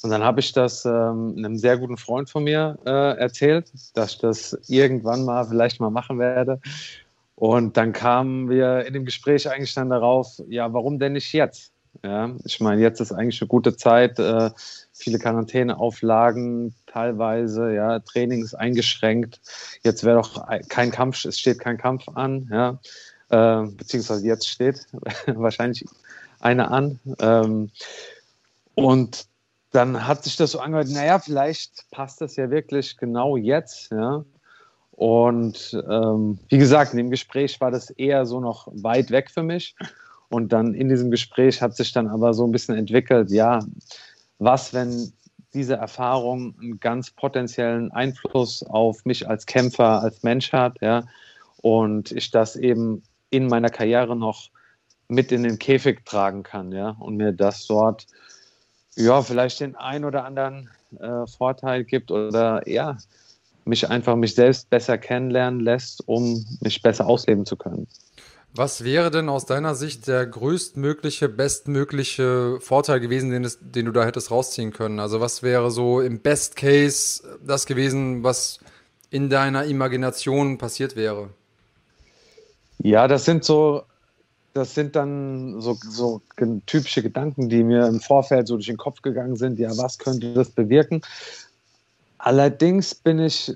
Und 0.00 0.10
dann 0.10 0.22
habe 0.22 0.38
ich 0.40 0.52
das 0.52 0.84
ähm, 0.84 1.34
einem 1.36 1.56
sehr 1.56 1.76
guten 1.76 1.96
Freund 1.96 2.30
von 2.30 2.44
mir 2.44 2.78
äh, 2.86 3.18
erzählt, 3.18 3.72
dass 3.94 4.12
ich 4.12 4.18
das 4.18 4.56
irgendwann 4.68 5.24
mal 5.24 5.44
vielleicht 5.44 5.80
mal 5.80 5.90
machen 5.90 6.20
werde. 6.20 6.60
Und 7.34 7.76
dann 7.76 7.92
kamen 7.92 8.48
wir 8.48 8.84
in 8.86 8.94
dem 8.94 9.04
Gespräch 9.04 9.50
eigentlich 9.50 9.74
dann 9.74 9.90
darauf, 9.90 10.40
ja, 10.48 10.72
warum 10.72 10.98
denn 10.98 11.14
nicht 11.14 11.32
jetzt? 11.32 11.72
Ja, 12.02 12.30
ich 12.44 12.60
meine, 12.60 12.80
jetzt 12.80 13.00
ist 13.00 13.12
eigentlich 13.12 13.40
eine 13.40 13.48
gute 13.48 13.76
Zeit, 13.76 14.18
äh, 14.18 14.50
viele 14.92 15.18
Quarantäneauflagen 15.18 16.74
teilweise, 16.86 17.74
ja, 17.74 17.98
Training 18.00 18.42
ist 18.42 18.54
eingeschränkt. 18.54 19.40
Jetzt 19.82 20.04
wäre 20.04 20.16
doch 20.16 20.46
kein 20.68 20.90
Kampf, 20.90 21.24
es 21.24 21.38
steht 21.38 21.58
kein 21.58 21.78
Kampf 21.78 22.08
an, 22.14 22.48
ja, 22.50 22.78
äh, 23.30 23.66
beziehungsweise 23.68 24.26
jetzt 24.26 24.48
steht 24.48 24.86
wahrscheinlich 25.26 25.84
eine 26.40 26.70
an. 26.70 27.00
Ähm, 27.20 27.70
und 28.74 29.26
dann 29.72 30.06
hat 30.06 30.24
sich 30.24 30.36
das 30.36 30.52
so 30.52 30.60
angehört, 30.60 30.88
naja, 30.88 31.18
vielleicht 31.18 31.90
passt 31.90 32.20
das 32.20 32.36
ja 32.36 32.50
wirklich 32.50 32.96
genau 32.96 33.36
jetzt, 33.36 33.90
ja. 33.90 34.24
Und 34.92 35.80
ähm, 35.88 36.40
wie 36.48 36.58
gesagt, 36.58 36.92
in 36.92 36.96
dem 36.96 37.10
Gespräch 37.10 37.60
war 37.60 37.70
das 37.70 37.90
eher 37.90 38.26
so 38.26 38.40
noch 38.40 38.66
weit 38.72 39.12
weg 39.12 39.30
für 39.30 39.44
mich. 39.44 39.76
Und 40.28 40.52
dann 40.52 40.74
in 40.74 40.88
diesem 40.88 41.10
Gespräch 41.10 41.62
hat 41.62 41.76
sich 41.76 41.92
dann 41.92 42.08
aber 42.08 42.34
so 42.34 42.46
ein 42.46 42.52
bisschen 42.52 42.76
entwickelt, 42.76 43.30
ja, 43.30 43.60
was, 44.38 44.74
wenn 44.74 45.12
diese 45.54 45.74
Erfahrung 45.74 46.54
einen 46.60 46.78
ganz 46.80 47.10
potenziellen 47.10 47.90
Einfluss 47.92 48.62
auf 48.62 49.04
mich 49.04 49.28
als 49.28 49.46
Kämpfer, 49.46 50.02
als 50.02 50.22
Mensch 50.22 50.52
hat, 50.52 50.76
ja, 50.80 51.04
und 51.62 52.12
ich 52.12 52.30
das 52.30 52.56
eben 52.56 53.02
in 53.30 53.46
meiner 53.46 53.70
Karriere 53.70 54.14
noch 54.14 54.50
mit 55.08 55.32
in 55.32 55.42
den 55.42 55.58
Käfig 55.58 56.04
tragen 56.04 56.42
kann, 56.42 56.72
ja, 56.72 56.90
und 56.98 57.16
mir 57.16 57.32
das 57.32 57.66
dort, 57.66 58.06
ja, 58.96 59.22
vielleicht 59.22 59.60
den 59.60 59.76
ein 59.76 60.04
oder 60.04 60.24
anderen 60.24 60.68
äh, 61.00 61.26
Vorteil 61.26 61.84
gibt 61.84 62.10
oder 62.10 62.68
ja, 62.68 62.98
mich 63.64 63.88
einfach 63.88 64.16
mich 64.16 64.34
selbst 64.34 64.68
besser 64.70 64.98
kennenlernen 64.98 65.60
lässt, 65.60 66.06
um 66.06 66.44
mich 66.60 66.82
besser 66.82 67.06
ausleben 67.06 67.46
zu 67.46 67.56
können. 67.56 67.86
Was 68.58 68.82
wäre 68.82 69.12
denn 69.12 69.28
aus 69.28 69.46
deiner 69.46 69.76
Sicht 69.76 70.08
der 70.08 70.26
größtmögliche, 70.26 71.28
bestmögliche 71.28 72.58
Vorteil 72.58 72.98
gewesen, 72.98 73.30
den, 73.30 73.44
es, 73.44 73.60
den, 73.60 73.86
du 73.86 73.92
da 73.92 74.04
hättest 74.04 74.32
rausziehen 74.32 74.72
können? 74.72 74.98
Also 74.98 75.20
was 75.20 75.44
wäre 75.44 75.70
so 75.70 76.00
im 76.00 76.18
Best 76.18 76.56
Case 76.56 77.22
das 77.46 77.66
gewesen, 77.66 78.24
was 78.24 78.58
in 79.10 79.30
deiner 79.30 79.62
Imagination 79.66 80.58
passiert 80.58 80.96
wäre? 80.96 81.28
Ja, 82.78 83.06
das 83.06 83.26
sind 83.26 83.44
so, 83.44 83.84
das 84.54 84.74
sind 84.74 84.96
dann 84.96 85.60
so, 85.60 85.78
so 85.88 86.20
typische 86.66 87.04
Gedanken, 87.04 87.48
die 87.48 87.62
mir 87.62 87.86
im 87.86 88.00
Vorfeld 88.00 88.48
so 88.48 88.56
durch 88.56 88.66
den 88.66 88.76
Kopf 88.76 89.02
gegangen 89.02 89.36
sind. 89.36 89.60
Ja, 89.60 89.70
was 89.78 89.98
könnte 89.98 90.34
das 90.34 90.50
bewirken? 90.50 91.02
Allerdings 92.18 92.92
bin 92.92 93.20
ich 93.20 93.54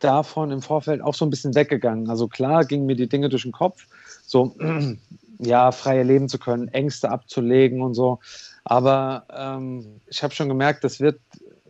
davon 0.00 0.50
im 0.50 0.62
Vorfeld 0.62 1.00
auch 1.00 1.14
so 1.14 1.24
ein 1.24 1.30
bisschen 1.30 1.54
weggegangen. 1.54 2.10
Also 2.10 2.26
klar 2.26 2.64
gingen 2.64 2.86
mir 2.86 2.96
die 2.96 3.08
Dinge 3.08 3.28
durch 3.28 3.44
den 3.44 3.52
Kopf, 3.52 3.86
so 4.26 4.54
ja, 5.38 5.72
freie 5.72 6.02
leben 6.02 6.28
zu 6.28 6.38
können, 6.38 6.68
Ängste 6.68 7.10
abzulegen 7.10 7.82
und 7.82 7.94
so. 7.94 8.18
Aber 8.64 9.26
ähm, 9.34 10.00
ich 10.08 10.22
habe 10.22 10.34
schon 10.34 10.48
gemerkt, 10.48 10.84
das 10.84 11.00
wird 11.00 11.20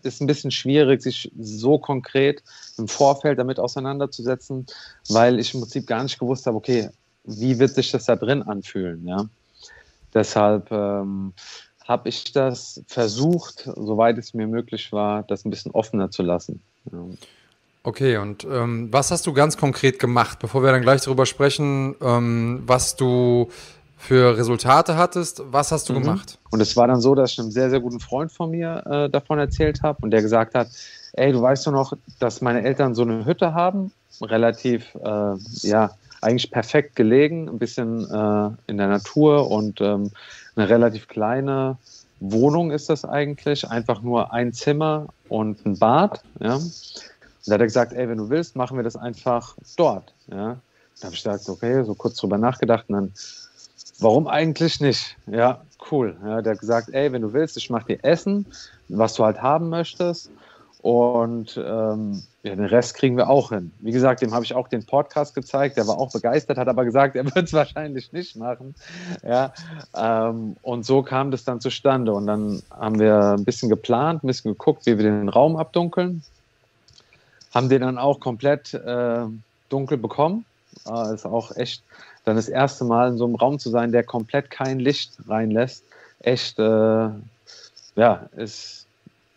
ist 0.03 0.21
ein 0.21 0.27
bisschen 0.27 0.51
schwierig, 0.51 1.03
sich 1.03 1.31
so 1.39 1.79
konkret 1.79 2.43
im 2.79 2.89
Vorfeld 2.89 3.39
damit 3.39 3.59
auseinanderzusetzen, 3.59 4.67
weil 5.09 5.39
ich 5.39 5.53
im 5.53 5.61
Prinzip 5.61 5.87
gar 5.87 6.03
nicht 6.03 6.19
gewusst 6.19 6.47
habe, 6.47 6.57
okay, 6.57 6.91
wie 7.25 7.59
wird 7.59 7.75
sich 7.75 7.91
das 7.91 8.05
da 8.05 8.17
drin 8.17 8.43
anfühlen, 8.43 9.07
ja. 9.07 9.29
Deshalb 10.15 10.71
ähm, 10.71 11.35
habe 11.85 12.09
ich 12.09 12.33
das 12.33 12.83
versucht, 12.87 13.69
soweit 13.77 14.17
es 14.17 14.33
mir 14.33 14.47
möglich 14.47 14.93
war, 14.93 15.25
das 15.25 15.45
ein 15.45 15.51
bisschen 15.51 15.73
offener 15.73 16.11
zu 16.11 16.23
lassen. 16.23 16.63
Ja. 16.91 17.05
Okay, 17.87 18.17
und 18.17 18.43
ähm, 18.43 18.89
was 18.91 19.13
hast 19.13 19.29
du 19.29 19.33
ganz 19.33 19.57
konkret 19.57 20.01
gemacht, 20.01 20.41
bevor 20.41 20.61
wir 20.65 20.73
dann 20.73 20.83
gleich 20.83 21.03
darüber 21.03 21.25
sprechen, 21.25 21.95
ähm, 22.03 22.65
was 22.67 22.97
du 22.97 23.49
für 23.97 24.37
Resultate 24.37 24.97
hattest? 24.97 25.41
Was 25.53 25.71
hast 25.71 25.89
du 25.89 25.93
mhm. 25.93 26.03
gemacht? 26.03 26.37
Und 26.51 26.61
es 26.61 26.77
war 26.77 26.89
dann 26.89 27.01
so, 27.01 27.15
dass 27.15 27.31
ich 27.31 27.39
einem 27.39 27.53
sehr, 27.53 27.71
sehr 27.71 27.79
guten 27.79 28.01
Freund 28.01 28.33
von 28.33 28.51
mir 28.51 28.83
äh, 28.87 29.09
davon 29.09 29.39
erzählt 29.39 29.85
habe 29.85 30.01
und 30.03 30.11
der 30.11 30.21
gesagt 30.21 30.57
hat, 30.57 30.67
ey, 31.13 31.31
du 31.31 31.41
weißt 31.41 31.65
doch 31.69 31.71
noch, 31.71 31.93
dass 32.19 32.41
meine 32.41 32.65
Eltern 32.65 32.97
so 32.97 33.03
eine 33.03 33.25
Hütte 33.25 33.55
haben, 33.55 33.93
relativ, 34.21 34.93
äh, 34.97 35.35
ja, 35.63 35.93
eigentlich 36.21 36.51
perfekt 36.51 36.97
gelegen, 36.97 37.49
ein 37.49 37.61
bisschen 37.61 38.01
äh, 38.01 38.51
in 38.67 38.79
der 38.79 38.89
Natur 38.89 39.49
und 39.49 39.81
ähm, 39.81 40.11
eine 40.57 40.69
relativ 40.69 41.07
kleine 41.07 41.77
Wohnung 42.19 42.73
ist 42.73 42.89
das 42.89 43.05
eigentlich, 43.05 43.69
einfach 43.71 44.03
nur 44.03 44.33
ein 44.33 44.53
Zimmer 44.53 45.07
und 45.29 45.65
ein 45.65 45.79
Bad, 45.79 46.23
ja. 46.41 46.59
Und 47.47 47.51
da 47.51 47.55
hat 47.55 47.61
er 47.61 47.67
gesagt, 47.67 47.93
ey, 47.93 48.09
wenn 48.09 48.19
du 48.19 48.29
willst, 48.29 48.57
machen 48.57 48.77
wir 48.77 48.83
das 48.83 48.97
einfach 48.97 49.57
dort. 49.77 50.13
Ja. 50.27 50.57
Da 51.01 51.05
habe 51.05 51.15
ich 51.15 51.23
gesagt, 51.23 51.49
okay, 51.49 51.85
so 51.85 51.95
kurz 51.95 52.17
drüber 52.17 52.39
nachgedacht 52.39 52.87
und 52.89 52.95
dann, 52.95 53.13
warum 54.01 54.27
eigentlich 54.27 54.81
nicht? 54.81 55.17
Ja, 55.29 55.63
cool. 55.93 56.17
Ja, 56.25 56.43
der 56.43 56.55
hat 56.55 56.61
gesagt, 56.61 56.89
ey, 56.91 57.13
wenn 57.13 57.23
du 57.23 57.33
willst, 57.33 57.57
ich 57.57 57.71
mache 57.71 57.87
dir 57.87 58.05
Essen, 58.05 58.47
was 58.89 59.15
du 59.15 59.25
halt 59.25 59.41
haben 59.41 59.69
möchtest. 59.69 60.31
Und 60.83 61.57
ähm, 61.57 62.23
ja, 62.43 62.55
den 62.55 62.65
Rest 62.65 62.95
kriegen 62.95 63.17
wir 63.17 63.29
auch 63.29 63.51
hin. 63.51 63.73
Wie 63.81 63.93
gesagt, 63.93 64.23
dem 64.23 64.35
habe 64.35 64.45
ich 64.45 64.55
auch 64.55 64.69
den 64.69 64.85
Podcast 64.85 65.35
gezeigt. 65.35 65.77
Der 65.77 65.87
war 65.87 65.99
auch 65.99 66.13
begeistert, 66.13 66.59
hat 66.59 66.69
aber 66.69 66.85
gesagt, 66.85 67.15
er 67.15 67.25
wird 67.35 67.47
es 67.47 67.53
wahrscheinlich 67.53 68.13
nicht 68.13 68.35
machen. 68.35 68.75
Ja, 69.23 69.53
ähm, 69.97 70.57
und 70.63 70.85
so 70.85 71.03
kam 71.03 71.31
das 71.31 71.45
dann 71.45 71.61
zustande. 71.61 72.13
Und 72.13 72.27
dann 72.27 72.63
haben 72.71 72.99
wir 72.99 73.35
ein 73.37 73.45
bisschen 73.45 73.69
geplant, 73.69 74.25
ein 74.25 74.27
bisschen 74.27 74.53
geguckt, 74.53 74.87
wie 74.87 74.97
wir 74.97 75.05
den 75.05 75.29
Raum 75.29 75.57
abdunkeln 75.57 76.23
haben 77.57 77.71
den 77.71 77.81
dann 77.81 77.97
auch 77.97 78.21
komplett 78.21 78.75
äh, 78.75 79.25
dunkel 79.71 79.97
bekommen. 79.97 80.45
Äh, 80.87 81.15
ist 81.15 81.25
auch 81.25 81.57
echt 81.57 81.83
dann 82.25 82.37
das 82.37 82.51
erste 82.51 82.85
Mal 82.85 83.09
in 83.09 83.17
so 83.17 83.25
einem 83.25 83.35
Raum 83.35 83.59
zu 83.59 83.71
sein, 83.71 83.93
der 83.93 84.03
komplett 84.03 84.51
kein 84.51 84.79
Licht 84.79 85.13
reinlässt. 85.27 85.83
Echt, 86.21 86.59
äh, 86.59 86.63
ja, 86.63 88.29
ist, 88.37 88.85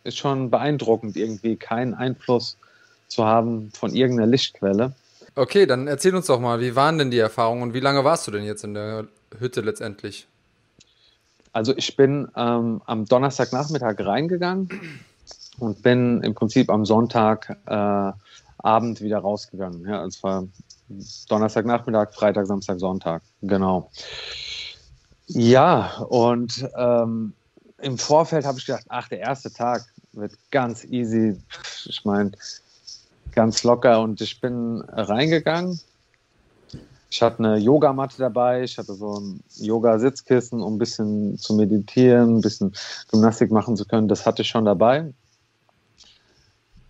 ist 0.03 0.17
schon 0.17 0.49
beeindruckend, 0.49 1.15
irgendwie 1.15 1.55
keinen 1.55 1.93
Einfluss 1.93 2.57
zu 3.07 3.23
haben 3.23 3.71
von 3.73 3.93
irgendeiner 3.93 4.29
Lichtquelle. 4.29 4.91
Okay, 5.35 5.65
dann 5.65 5.87
erzähl 5.87 6.13
uns 6.13 6.25
doch 6.25 6.41
mal, 6.41 6.59
wie 6.59 6.75
waren 6.75 6.97
denn 6.97 7.11
die 7.11 7.19
Erfahrungen 7.19 7.63
und 7.63 7.73
wie 7.73 7.79
lange 7.79 8.03
warst 8.03 8.27
du 8.27 8.31
denn 8.31 8.43
jetzt 8.43 8.65
in 8.65 8.73
der 8.73 9.07
Hütte 9.37 9.61
letztendlich? 9.61 10.27
Also 11.53 11.73
ich 11.77 11.95
bin 11.95 12.27
ähm, 12.35 12.81
am 12.85 13.05
Donnerstagnachmittag 13.05 13.95
reingegangen 13.99 14.69
und 15.59 15.81
bin 15.81 16.21
im 16.23 16.33
Prinzip 16.33 16.69
am 16.69 16.85
Sonntagabend 16.85 18.17
äh, 18.57 19.01
wieder 19.01 19.19
rausgegangen. 19.19 19.87
Ja, 19.87 20.05
es 20.05 20.21
war 20.23 20.47
Donnerstagnachmittag, 21.27 22.13
Freitag, 22.13 22.47
Samstag, 22.47 22.79
Sonntag. 22.79 23.21
Genau. 23.41 23.89
Ja, 25.27 25.97
und 26.09 26.67
ähm, 26.75 27.33
im 27.81 27.97
Vorfeld 27.97 28.45
habe 28.45 28.57
ich 28.59 28.65
gedacht, 28.65 28.85
ach, 28.89 29.07
der 29.09 29.19
erste 29.19 29.51
Tag 29.51 29.85
wird 30.13 30.33
ganz 30.51 30.83
easy. 30.85 31.39
Ich 31.85 32.03
meine, 32.03 32.31
ganz 33.33 33.63
locker. 33.63 34.01
Und 34.01 34.21
ich 34.21 34.41
bin 34.41 34.81
reingegangen. 34.81 35.79
Ich 37.11 37.21
hatte 37.21 37.39
eine 37.39 37.57
Yogamatte 37.57 38.17
dabei, 38.19 38.63
ich 38.63 38.77
hatte 38.77 38.93
so 38.93 39.19
ein 39.19 39.43
Yoga-Sitzkissen, 39.55 40.61
um 40.61 40.75
ein 40.75 40.77
bisschen 40.77 41.39
zu 41.39 41.55
meditieren, 41.55 42.37
ein 42.37 42.41
bisschen 42.41 42.73
Gymnastik 43.09 43.49
machen 43.49 43.75
zu 43.75 43.85
können. 43.85 44.07
Das 44.07 44.27
hatte 44.27 44.43
ich 44.43 44.47
schon 44.47 44.65
dabei. 44.65 45.11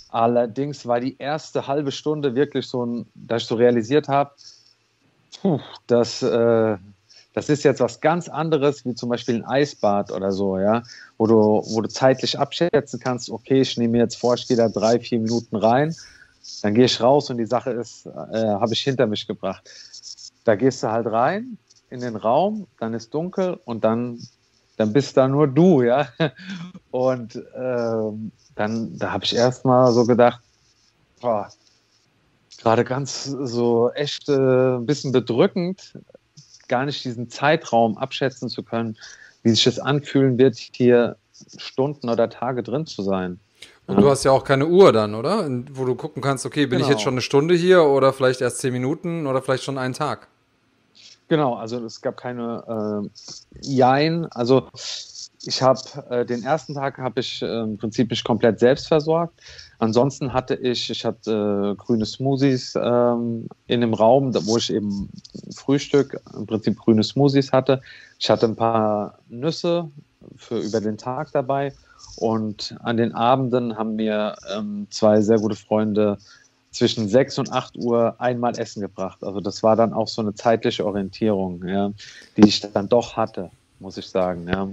Allerdings 0.10 0.86
war 0.86 0.99
die 0.99 1.18
erste 1.18 1.68
halbe 1.68 1.91
Stunde 1.91 2.36
wirklich 2.36 2.68
so 2.68 2.86
ein, 2.86 3.06
dass 3.14 3.44
ich 3.44 3.48
so 3.48 3.56
realisiert 3.56 4.07
habe, 4.07 4.31
dass 5.88 6.22
äh, 6.23 6.77
das 7.34 7.48
ist 7.48 7.64
jetzt 7.64 7.80
was 7.80 8.02
ganz 8.02 8.27
anderes, 8.27 8.84
wie 8.86 8.95
zum 8.95 9.10
Beispiel 9.10 9.36
ein 9.36 9.45
Eisbad 9.45 10.11
oder 10.11 10.31
so, 10.31 10.57
ja, 10.57 10.84
wo 11.18 11.27
du, 11.27 11.36
wo 11.36 11.81
du 11.81 11.88
zeitlich 11.88 12.38
abschätzen 12.40 12.99
kannst, 12.99 13.30
okay, 13.30 13.61
ich 13.61 13.77
nehme 13.77 13.94
mir 13.94 14.03
jetzt 14.03 14.18
vor, 14.18 14.34
ich 14.34 14.48
gehe 14.48 14.57
da 14.57 14.68
drei, 14.68 14.99
vier 14.99 15.19
Minuten 15.19 15.56
rein, 15.56 15.95
dann 16.64 16.73
gehe 16.73 16.86
ich 16.86 16.99
raus 16.99 17.30
und 17.30 17.38
die 17.38 17.45
Sache 17.45 17.72
ist, 17.72 18.07
äh, 18.07 18.10
habe 18.10 18.73
ich 18.73 18.81
hinter 18.81 19.06
mich 19.06 19.27
gebracht. 19.27 19.69
Da 20.44 20.56
gehst 20.56 20.81
du 20.81 20.90
halt 20.90 21.06
rein 21.07 21.57
in 21.91 21.99
den 21.99 22.15
Raum, 22.15 22.68
dann 22.80 22.94
ist 22.94 23.14
dunkel 23.14 23.60
und 23.65 23.84
dann, 23.84 24.19
dann 24.77 24.91
bist 24.91 25.15
da 25.15 25.27
nur 25.27 25.48
du, 25.48 25.84
ja. 25.84 26.07
Und 26.91 27.41
ähm, 27.56 28.32
dann, 28.56 28.98
da 28.98 29.11
habe 29.11 29.26
ich 29.26 29.36
erstmal 29.36 29.91
so 29.91 30.06
gedacht, 30.06 30.41
boah, 31.22 31.49
gerade 32.61 32.84
ganz 32.84 33.24
so 33.24 33.91
echt 33.91 34.28
äh, 34.30 34.76
ein 34.78 34.86
bisschen 34.86 35.11
bedrückend, 35.11 35.98
gar 36.68 36.86
nicht 36.86 37.03
diesen 37.06 37.30
Zeitraum 37.30 37.98
abschätzen 37.98 38.49
zu 38.49 38.64
können, 38.64 38.98
wie 39.44 39.52
sich 39.52 39.64
das 39.64 39.80
anfühlen 39.80 40.38
wird, 40.38 40.57
hier 40.57 41.16
Stunden 41.57 42.10
oder 42.10 42.30
Tage 42.30 42.64
drin 42.64 42.86
zu 42.86 43.02
sein. 43.02 43.40
Und 43.88 43.95
ja. 43.95 44.02
du 44.02 44.10
hast 44.10 44.24
ja 44.24 44.32
auch 44.32 44.44
keine 44.44 44.68
Uhr 44.68 44.94
dann, 44.94 45.16
oder? 45.16 45.48
Wo 45.72 45.86
du 45.86 45.95
gucken 45.95 46.22
kannst, 46.22 46.45
okay, 46.45 46.66
bin 46.66 46.78
genau. 46.78 46.86
ich 46.86 46.91
jetzt 46.91 47.02
schon 47.02 47.16
eine 47.16 47.22
Stunde 47.22 47.56
hier 47.56 47.84
oder 47.84 48.14
vielleicht 48.14 48.41
erst 48.41 48.60
zehn 48.60 48.74
Minuten 48.74 49.26
oder 49.26 49.41
vielleicht 49.41 49.64
schon 49.64 49.78
einen 49.78 49.94
Tag? 49.94 50.28
Genau, 51.28 51.56
also 51.56 51.84
es 51.86 52.02
gab 52.02 52.18
keine 52.18 53.10
äh, 53.14 53.61
Jein. 53.61 54.26
Also 54.32 54.68
ich 55.44 55.61
habe 55.61 55.80
äh, 56.10 56.26
den 56.26 56.44
ersten 56.44 56.74
Tag 56.74 56.98
habe 56.98 57.22
ich 57.22 57.41
äh, 57.41 57.61
im 57.61 57.78
Prinzip 57.78 58.10
mich 58.10 58.24
komplett 58.24 58.60
selbst 58.60 58.88
versorgt. 58.88 59.40
Ansonsten 59.78 60.34
hatte 60.34 60.56
ich, 60.56 60.90
ich 60.90 61.06
hatte 61.06 61.72
äh, 61.72 61.76
grüne 61.76 62.06
Smoothies 62.06 62.76
ähm, 62.76 63.48
in 63.68 63.82
dem 63.82 63.94
Raum, 63.94 64.34
wo 64.45 64.57
ich 64.57 64.74
eben 64.74 65.10
Frühstück, 65.56 66.20
im 66.36 66.45
Prinzip 66.45 66.78
grüne 66.78 67.03
Smoothies 67.03 67.53
hatte. 67.53 67.82
Ich 68.20 68.30
hatte 68.30 68.48
ein 68.48 68.56
paar 68.56 69.20
Nüsse 69.30 69.90
für 70.36 70.60
über 70.60 70.82
den 70.82 70.98
Tag 70.98 71.32
dabei 71.32 71.74
und 72.18 72.76
an 72.84 72.98
den 72.98 73.14
Abenden 73.14 73.78
haben 73.78 73.95
mir 73.95 74.36
ähm, 74.53 74.88
zwei 74.90 75.22
sehr 75.22 75.40
gute 75.40 75.56
Freunde 75.56 76.18
zwischen 76.72 77.07
6 77.07 77.40
und 77.40 77.52
8 77.52 77.78
Uhr 77.78 78.16
einmal 78.20 78.60
Essen 78.60 78.82
gebracht. 78.82 79.24
Also 79.24 79.40
das 79.40 79.64
war 79.64 79.78
dann 79.78 79.94
auch 79.94 80.07
so 80.07 80.22
eine 80.22 80.36
zeitliche 80.36 80.86
Orientierung, 80.86 81.66
ja, 81.66 81.91
die 82.36 82.48
ich 82.48 82.60
dann 82.60 82.90
doch 82.90 83.16
hatte, 83.16 83.49
muss 83.80 83.98
ich 83.98 84.07
sagen. 84.07 84.48
Ja. 84.48 84.68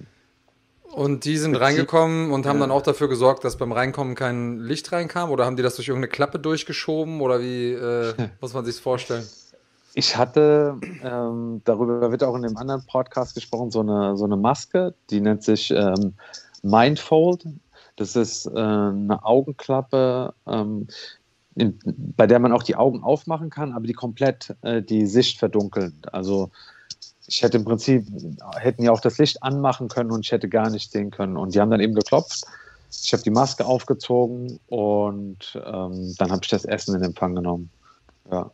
Und 0.93 1.25
die 1.25 1.37
sind 1.37 1.57
reingekommen 1.57 2.31
und 2.31 2.47
haben 2.47 2.57
ja. 2.57 2.63
dann 2.63 2.71
auch 2.71 2.83
dafür 2.83 3.09
gesorgt, 3.09 3.45
dass 3.45 3.57
beim 3.57 3.73
Reinkommen 3.73 4.15
kein 4.15 4.61
Licht 4.61 4.93
reinkam? 4.93 5.31
Oder 5.31 5.45
haben 5.45 5.57
die 5.57 5.63
das 5.63 5.77
durch 5.77 5.89
irgendeine 5.89 6.11
Klappe 6.11 6.39
durchgeschoben? 6.39 7.21
Oder 7.21 7.41
wie 7.41 7.73
äh, 7.73 8.15
muss 8.41 8.55
man 8.55 8.65
sich 8.65 8.77
vorstellen? 8.77 9.27
Ich 9.95 10.17
hatte, 10.17 10.79
ähm, 11.03 11.63
darüber 11.65 12.11
wird 12.11 12.23
auch 12.23 12.35
in 12.37 12.43
dem 12.43 12.57
anderen 12.57 12.85
Podcast 12.87 13.35
gesprochen, 13.35 13.71
so 13.71 13.81
eine, 13.81 14.17
so 14.17 14.25
eine 14.25 14.37
Maske, 14.37 14.95
die 15.09 15.21
nennt 15.21 15.43
sich 15.43 15.71
ähm, 15.71 16.15
Mindfold. 16.63 17.47
Das 17.97 18.15
ist 18.15 18.47
äh, 18.47 18.59
eine 18.59 19.21
Augenklappe, 19.23 20.35
ähm, 20.47 20.89
in, 21.55 21.79
bei 22.17 22.27
der 22.27 22.39
man 22.41 22.53
auch 22.53 22.63
die 22.63 22.77
Augen 22.77 23.03
aufmachen 23.03 23.49
kann, 23.49 23.73
aber 23.73 23.87
die 23.87 23.95
komplett 23.95 24.55
äh, 24.61 24.83
die 24.83 25.07
Sicht 25.07 25.39
verdunkeln. 25.39 26.03
Also 26.13 26.51
ich 27.27 27.43
hätte 27.43 27.57
im 27.57 27.65
Prinzip, 27.65 28.07
hätten 28.57 28.83
ja 28.83 28.93
auch 28.93 29.01
das 29.01 29.19
Licht 29.19 29.43
anmachen 29.43 29.89
können 29.89 30.11
und 30.11 30.25
ich 30.25 30.33
hätte 30.33 30.49
gar 30.49 30.71
nicht 30.71 30.93
sehen 30.93 31.11
können. 31.11 31.37
Und 31.37 31.55
die 31.55 31.61
haben 31.61 31.71
dann 31.71 31.81
eben 31.81 31.95
geklopft. 31.95 32.45
Ich 32.91 33.13
habe 33.13 33.23
die 33.23 33.31
Maske 33.31 33.65
aufgezogen 33.65 34.61
und 34.69 35.39
ähm, 35.55 36.15
dann 36.19 36.31
habe 36.31 36.41
ich 36.43 36.49
das 36.49 36.65
Essen 36.65 36.95
in 36.95 37.03
Empfang 37.03 37.35
genommen. 37.35 37.71
Ja. 38.31 38.51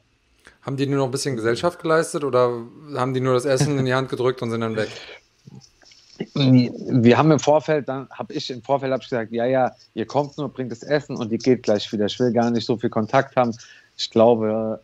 Haben 0.63 0.77
die 0.77 0.87
nur 0.87 0.99
noch 0.99 1.05
ein 1.07 1.11
bisschen 1.11 1.37
Gesellschaft 1.37 1.81
geleistet 1.81 2.25
oder 2.25 2.63
haben 2.95 3.15
die 3.15 3.21
nur 3.21 3.35
das 3.35 3.45
Essen 3.45 3.79
in 3.79 3.85
die 3.85 3.95
Hand 3.95 4.09
gedrückt 4.09 4.43
und 4.43 4.51
sind 4.51 4.61
dann 4.61 4.77
weg? 4.77 4.89
Wir 6.35 7.19
haben 7.19 7.31
im 7.33 7.41
Vorfeld, 7.41 7.89
dann 7.89 8.09
habe 8.11 8.33
ich 8.33 8.49
im 8.51 8.63
Vorfeld 8.63 8.93
hab 8.93 9.03
ich 9.03 9.09
gesagt, 9.09 9.33
ja, 9.33 9.45
ja, 9.45 9.73
ihr 9.95 10.07
kommt 10.07 10.39
nur, 10.39 10.49
bringt 10.49 10.71
das 10.71 10.83
Essen 10.83 11.17
und 11.17 11.33
ihr 11.33 11.39
geht 11.39 11.65
gleich 11.65 11.93
wieder. 11.93 12.07
Ich 12.07 12.19
will 12.21 12.33
gar 12.33 12.51
nicht 12.51 12.65
so 12.65 12.77
viel 12.77 12.91
Kontakt 12.91 13.37
haben. 13.37 13.55
Ich 13.97 14.11
glaube, 14.11 14.81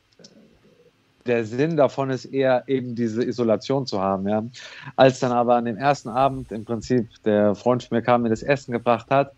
der 1.29 1.45
Sinn 1.45 1.77
davon 1.77 2.11
ist 2.11 2.25
eher 2.25 2.65
eben 2.67 2.95
diese 2.95 3.25
Isolation 3.25 3.87
zu 3.87 4.01
haben. 4.01 4.29
Ja. 4.29 4.43
Als 4.97 5.21
dann 5.21 5.33
aber 5.33 5.55
an 5.55 5.67
dem 5.67 5.77
ersten 5.77 6.09
Abend 6.09 6.51
im 6.51 6.65
Prinzip 6.65 7.09
der 7.25 7.55
Freund 7.55 7.85
von 7.85 7.97
mir 7.97 8.03
kam, 8.03 8.23
mir 8.23 8.31
das 8.31 8.43
Essen 8.43 8.73
gebracht 8.73 9.07
hat, 9.11 9.33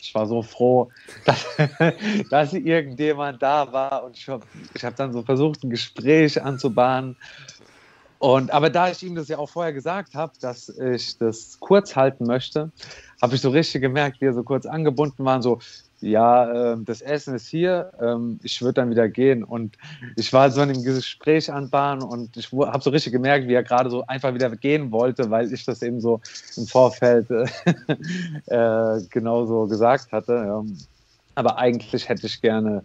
ich 0.00 0.14
war 0.14 0.26
so 0.26 0.42
froh, 0.42 0.90
dass, 1.24 1.46
dass 2.30 2.52
irgendjemand 2.52 3.42
da 3.42 3.72
war 3.72 4.04
und 4.04 4.16
ich 4.16 4.28
habe 4.28 4.44
hab 4.82 4.96
dann 4.96 5.12
so 5.12 5.22
versucht, 5.22 5.64
ein 5.64 5.70
Gespräch 5.70 6.42
anzubahnen. 6.42 7.16
Und, 8.18 8.50
aber 8.50 8.68
da 8.68 8.90
ich 8.90 9.02
ihm 9.02 9.14
das 9.14 9.28
ja 9.28 9.38
auch 9.38 9.48
vorher 9.48 9.72
gesagt 9.72 10.14
habe, 10.14 10.32
dass 10.40 10.68
ich 10.68 11.18
das 11.18 11.58
kurz 11.60 11.94
halten 11.94 12.26
möchte, 12.26 12.72
habe 13.22 13.36
ich 13.36 13.40
so 13.40 13.50
richtig 13.50 13.80
gemerkt, 13.80 14.20
wie 14.20 14.26
er 14.26 14.34
so 14.34 14.42
kurz 14.42 14.66
angebunden 14.66 15.24
war, 15.24 15.40
so, 15.40 15.60
ja, 16.00 16.72
äh, 16.72 16.76
das 16.84 17.00
Essen 17.00 17.34
ist 17.34 17.48
hier, 17.48 17.92
ähm, 18.00 18.38
ich 18.42 18.60
würde 18.62 18.74
dann 18.74 18.90
wieder 18.90 19.08
gehen. 19.08 19.42
Und 19.44 19.76
ich 20.16 20.32
war 20.32 20.50
so 20.50 20.62
in 20.62 20.70
einem 20.70 20.82
Gespräch 20.82 21.52
anbahnen 21.52 22.02
und 22.02 22.36
ich 22.36 22.52
habe 22.52 22.82
so 22.82 22.90
richtig 22.90 23.12
gemerkt, 23.12 23.48
wie 23.48 23.54
er 23.54 23.62
gerade 23.62 23.90
so 23.90 24.06
einfach 24.06 24.34
wieder 24.34 24.50
gehen 24.50 24.92
wollte, 24.92 25.30
weil 25.30 25.52
ich 25.52 25.64
das 25.64 25.82
eben 25.82 26.00
so 26.00 26.20
im 26.56 26.66
Vorfeld 26.66 27.28
äh, 28.46 29.00
genauso 29.10 29.66
gesagt 29.66 30.12
hatte. 30.12 30.64
Aber 31.34 31.58
eigentlich 31.58 32.08
hätte 32.08 32.26
ich 32.26 32.40
gerne 32.40 32.84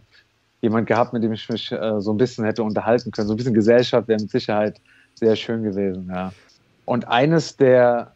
jemand 0.62 0.88
gehabt, 0.88 1.14
mit 1.14 1.24
dem 1.24 1.34
ich 1.34 1.48
mich 1.50 1.72
äh, 1.72 2.00
so 2.00 2.12
ein 2.12 2.18
bisschen 2.18 2.46
hätte 2.46 2.64
unterhalten 2.64 3.12
können. 3.12 3.28
So 3.28 3.34
ein 3.34 3.38
bisschen 3.38 3.54
Gesellschaft 3.54 4.08
wäre 4.08 4.22
mit 4.22 4.32
Sicherheit 4.32 4.80
sehr 5.16 5.36
schön 5.36 5.64
gewesen. 5.64 6.10
Ja. 6.14 6.32
Und 6.86 7.08
eines 7.08 7.58
der 7.58 8.14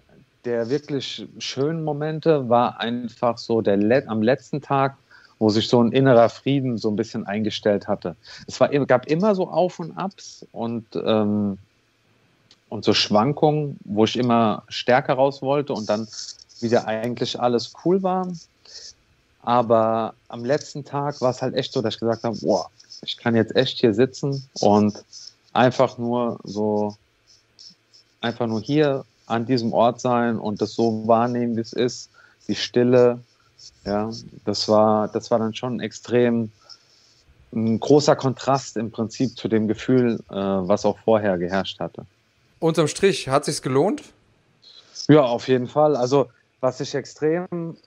der 0.47 0.69
wirklich 0.69 1.27
schönen 1.39 1.83
Momente 1.83 2.47
war 2.47 2.79
einfach 2.79 3.37
so 3.37 3.59
der 3.59 3.75
Let 3.75 4.07
am 4.07 4.21
letzten 4.21 4.61
Tag, 4.61 4.95
wo 5.39 5.49
sich 5.49 5.67
so 5.67 5.83
ein 5.83 5.91
innerer 5.91 6.29
Frieden 6.29 6.77
so 6.77 6.89
ein 6.89 6.95
bisschen 6.95 7.27
eingestellt 7.27 7.89
hatte. 7.89 8.15
Es 8.47 8.57
war, 8.61 8.69
gab 8.85 9.07
immer 9.07 9.35
so 9.35 9.49
Auf 9.49 9.77
und 9.79 9.91
Abs 9.97 10.45
und, 10.53 10.85
ähm, 10.95 11.57
und 12.69 12.85
so 12.85 12.93
Schwankungen, 12.93 13.77
wo 13.83 14.05
ich 14.05 14.15
immer 14.15 14.63
stärker 14.69 15.15
raus 15.15 15.41
wollte 15.41 15.73
und 15.73 15.89
dann 15.89 16.07
wieder 16.61 16.87
eigentlich 16.87 17.37
alles 17.37 17.73
cool 17.83 18.01
war. 18.01 18.31
Aber 19.41 20.13
am 20.29 20.45
letzten 20.45 20.85
Tag 20.85 21.19
war 21.19 21.31
es 21.31 21.41
halt 21.41 21.55
echt 21.55 21.73
so, 21.73 21.81
dass 21.81 21.95
ich 21.95 21.99
gesagt 21.99 22.23
habe, 22.23 22.37
boah, 22.41 22.69
ich 23.01 23.17
kann 23.17 23.35
jetzt 23.35 23.53
echt 23.53 23.79
hier 23.79 23.93
sitzen 23.93 24.47
und 24.61 25.03
einfach 25.51 25.97
nur 25.97 26.39
so, 26.45 26.95
einfach 28.21 28.47
nur 28.47 28.61
hier 28.61 29.03
an 29.27 29.45
diesem 29.45 29.73
Ort 29.73 30.01
sein 30.01 30.39
und 30.39 30.61
das 30.61 30.73
so 30.73 31.07
wahrnehmen, 31.07 31.55
wie 31.55 31.61
es 31.61 31.73
ist, 31.73 32.09
die 32.47 32.55
Stille. 32.55 33.19
Ja, 33.85 34.09
das 34.45 34.67
war, 34.67 35.07
das 35.07 35.29
war 35.31 35.39
dann 35.39 35.53
schon 35.53 35.79
extrem 35.79 36.51
ein 37.53 37.79
großer 37.79 38.15
Kontrast 38.15 38.77
im 38.77 38.91
Prinzip 38.91 39.37
zu 39.37 39.47
dem 39.47 39.67
Gefühl, 39.67 40.19
äh, 40.29 40.35
was 40.35 40.85
auch 40.85 40.97
vorher 40.99 41.37
geherrscht 41.37 41.79
hatte. 41.79 42.05
Unterm 42.59 42.87
Strich, 42.87 43.29
hat 43.29 43.45
sich's 43.45 43.61
gelohnt? 43.61 44.03
Ja, 45.07 45.21
auf 45.21 45.47
jeden 45.47 45.67
Fall. 45.67 45.95
Also, 45.95 46.27
was 46.59 46.79
ich 46.79 46.93
extrem 46.95 47.77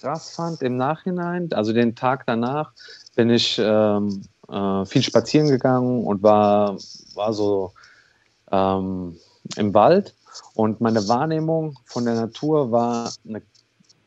krass 0.00 0.34
fand 0.34 0.62
im 0.62 0.76
Nachhinein, 0.76 1.52
also 1.52 1.72
den 1.72 1.94
Tag 1.94 2.24
danach, 2.26 2.72
bin 3.14 3.30
ich 3.30 3.60
ähm, 3.62 4.22
äh, 4.48 4.84
viel 4.84 5.02
spazieren 5.02 5.48
gegangen 5.48 6.04
und 6.04 6.22
war, 6.22 6.76
war 7.14 7.32
so 7.32 7.72
ähm, 8.50 9.16
im 9.56 9.74
Wald 9.74 10.14
und 10.54 10.80
meine 10.80 11.06
Wahrnehmung 11.08 11.78
von 11.84 12.04
der 12.04 12.14
Natur 12.14 12.70
war 12.70 13.12
eine 13.28 13.42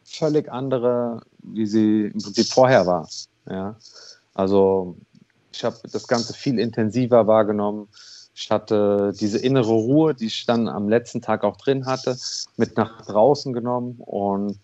völlig 0.04 0.52
andere, 0.52 1.22
wie 1.40 1.66
sie 1.66 2.12
im 2.14 2.22
Prinzip 2.22 2.48
vorher 2.48 2.86
war. 2.86 3.08
Ja? 3.50 3.76
Also 4.34 4.96
ich 5.52 5.64
habe 5.64 5.78
das 5.92 6.08
Ganze 6.08 6.34
viel 6.34 6.60
intensiver 6.60 7.28
wahrgenommen. 7.28 7.88
Ich 8.36 8.50
hatte 8.50 9.14
diese 9.20 9.38
innere 9.38 9.72
Ruhe, 9.72 10.16
die 10.16 10.26
ich 10.26 10.46
dann 10.46 10.68
am 10.68 10.90
letzten 10.90 11.22
Tag 11.22 11.44
auch 11.44 11.58
drin 11.58 11.86
hatte, 11.86 12.18
mit 12.58 12.78
nach 12.78 13.06
draußen 13.06 13.54
genommen 13.54 13.98
und 14.00 14.58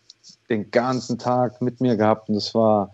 den 0.50 0.72
ganzen 0.72 1.20
Tag 1.20 1.62
mit 1.62 1.80
mir 1.80 1.96
gehabt. 1.96 2.30
Und 2.30 2.36
das 2.36 2.56
war, 2.56 2.94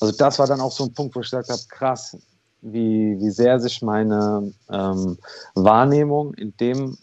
also 0.00 0.12
das 0.16 0.38
war 0.38 0.46
dann 0.46 0.60
auch 0.60 0.72
so 0.72 0.84
ein 0.84 0.92
Punkt, 0.92 1.14
wo 1.14 1.20
ich 1.20 1.30
gesagt 1.30 1.48
habe, 1.48 1.62
krass, 1.68 2.16
wie, 2.62 3.16
wie 3.20 3.30
sehr 3.30 3.60
sich 3.60 3.82
meine 3.82 4.52
ähm, 4.70 5.18
Wahrnehmung 5.54 6.34
in 6.34 6.56
dem 6.56 6.96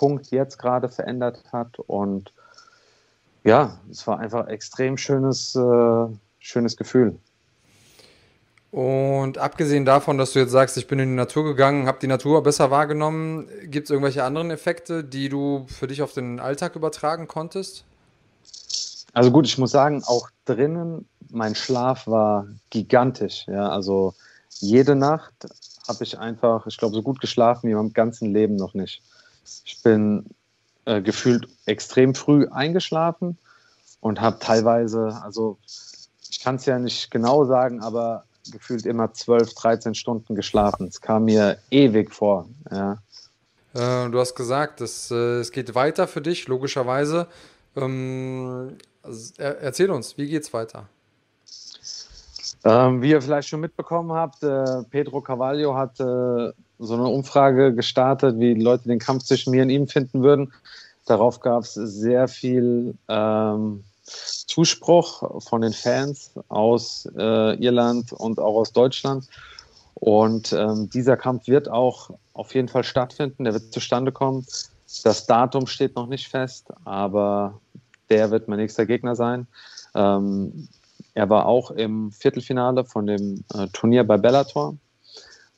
Punkt 0.00 0.30
jetzt 0.30 0.58
gerade 0.58 0.88
verändert 0.88 1.44
hat. 1.52 1.78
Und 1.78 2.32
ja, 3.44 3.78
es 3.90 4.06
war 4.06 4.18
einfach 4.18 4.46
ein 4.46 4.48
extrem 4.48 4.96
schönes, 4.96 5.54
äh, 5.54 6.06
schönes 6.38 6.78
Gefühl. 6.78 7.18
Und 8.70 9.36
abgesehen 9.36 9.84
davon, 9.84 10.16
dass 10.16 10.32
du 10.32 10.38
jetzt 10.38 10.52
sagst, 10.52 10.78
ich 10.78 10.86
bin 10.86 11.00
in 11.00 11.10
die 11.10 11.16
Natur 11.16 11.44
gegangen, 11.44 11.86
habe 11.86 11.98
die 12.00 12.06
Natur 12.06 12.42
besser 12.42 12.70
wahrgenommen, 12.70 13.46
gibt 13.64 13.86
es 13.86 13.90
irgendwelche 13.90 14.24
anderen 14.24 14.50
Effekte, 14.50 15.04
die 15.04 15.28
du 15.28 15.66
für 15.68 15.86
dich 15.86 16.00
auf 16.00 16.14
den 16.14 16.40
Alltag 16.40 16.76
übertragen 16.76 17.28
konntest? 17.28 17.84
Also 19.12 19.30
gut, 19.30 19.44
ich 19.44 19.58
muss 19.58 19.72
sagen, 19.72 20.02
auch 20.06 20.30
drinnen, 20.46 21.06
mein 21.30 21.54
Schlaf 21.54 22.06
war 22.06 22.46
gigantisch. 22.70 23.44
Ja, 23.48 23.68
also 23.68 24.14
jede 24.60 24.94
Nacht 24.94 25.34
habe 25.88 26.04
ich 26.04 26.18
einfach, 26.18 26.66
ich 26.66 26.78
glaube, 26.78 26.94
so 26.94 27.02
gut 27.02 27.20
geschlafen 27.20 27.68
wie 27.68 27.72
im 27.72 27.92
ganzen 27.92 28.32
Leben 28.32 28.56
noch 28.56 28.72
nicht. 28.72 29.02
Ich 29.44 29.82
bin 29.82 30.26
äh, 30.84 31.00
gefühlt 31.00 31.48
extrem 31.66 32.14
früh 32.14 32.46
eingeschlafen 32.48 33.38
und 34.00 34.20
habe 34.20 34.38
teilweise, 34.38 35.20
also 35.22 35.58
ich 36.30 36.40
kann 36.40 36.56
es 36.56 36.66
ja 36.66 36.78
nicht 36.78 37.10
genau 37.10 37.44
sagen, 37.44 37.80
aber 37.80 38.24
gefühlt 38.50 38.86
immer 38.86 39.12
12, 39.12 39.54
13 39.54 39.94
Stunden 39.94 40.34
geschlafen. 40.34 40.86
Es 40.86 41.00
kam 41.00 41.26
mir 41.26 41.58
ewig 41.70 42.12
vor. 42.12 42.48
Ja. 42.70 42.98
Äh, 43.74 44.10
du 44.10 44.18
hast 44.18 44.34
gesagt, 44.34 44.80
es, 44.80 45.10
äh, 45.10 45.40
es 45.40 45.52
geht 45.52 45.74
weiter 45.74 46.08
für 46.08 46.20
dich, 46.20 46.48
logischerweise. 46.48 47.26
Ähm, 47.76 48.76
also, 49.02 49.34
erzähl 49.38 49.90
uns, 49.90 50.16
wie 50.18 50.28
geht 50.28 50.42
es 50.42 50.52
weiter? 50.52 50.88
Ähm, 52.64 53.00
wie 53.00 53.10
ihr 53.10 53.22
vielleicht 53.22 53.48
schon 53.48 53.60
mitbekommen 53.60 54.12
habt, 54.12 54.42
äh, 54.42 54.82
Pedro 54.90 55.20
Carvalho 55.20 55.74
hat 55.74 55.98
äh, 56.00 56.52
so 56.80 56.94
eine 56.94 57.06
Umfrage 57.08 57.74
gestartet, 57.74 58.38
wie 58.38 58.54
Leute 58.54 58.88
den 58.88 58.98
Kampf 58.98 59.24
zwischen 59.24 59.50
mir 59.50 59.62
und 59.62 59.70
ihm 59.70 59.86
finden 59.86 60.22
würden. 60.22 60.52
Darauf 61.06 61.40
gab 61.40 61.64
es 61.64 61.74
sehr 61.74 62.26
viel 62.26 62.94
ähm, 63.08 63.84
Zuspruch 64.04 65.42
von 65.42 65.60
den 65.60 65.72
Fans 65.72 66.32
aus 66.48 67.08
äh, 67.16 67.54
Irland 67.62 68.12
und 68.12 68.38
auch 68.38 68.54
aus 68.54 68.72
Deutschland. 68.72 69.28
Und 69.94 70.52
ähm, 70.52 70.88
dieser 70.88 71.16
Kampf 71.16 71.46
wird 71.46 71.68
auch 71.68 72.10
auf 72.32 72.54
jeden 72.54 72.68
Fall 72.68 72.84
stattfinden, 72.84 73.44
der 73.44 73.52
wird 73.52 73.72
zustande 73.72 74.12
kommen. 74.12 74.46
Das 75.04 75.26
Datum 75.26 75.66
steht 75.66 75.94
noch 75.94 76.06
nicht 76.06 76.28
fest, 76.28 76.68
aber 76.84 77.60
der 78.08 78.30
wird 78.30 78.48
mein 78.48 78.58
nächster 78.58 78.86
Gegner 78.86 79.14
sein. 79.14 79.46
Ähm, 79.94 80.68
er 81.14 81.28
war 81.28 81.46
auch 81.46 81.70
im 81.70 82.12
Viertelfinale 82.12 82.84
von 82.84 83.06
dem 83.06 83.44
äh, 83.52 83.66
Turnier 83.72 84.04
bei 84.04 84.16
Bellator. 84.16 84.76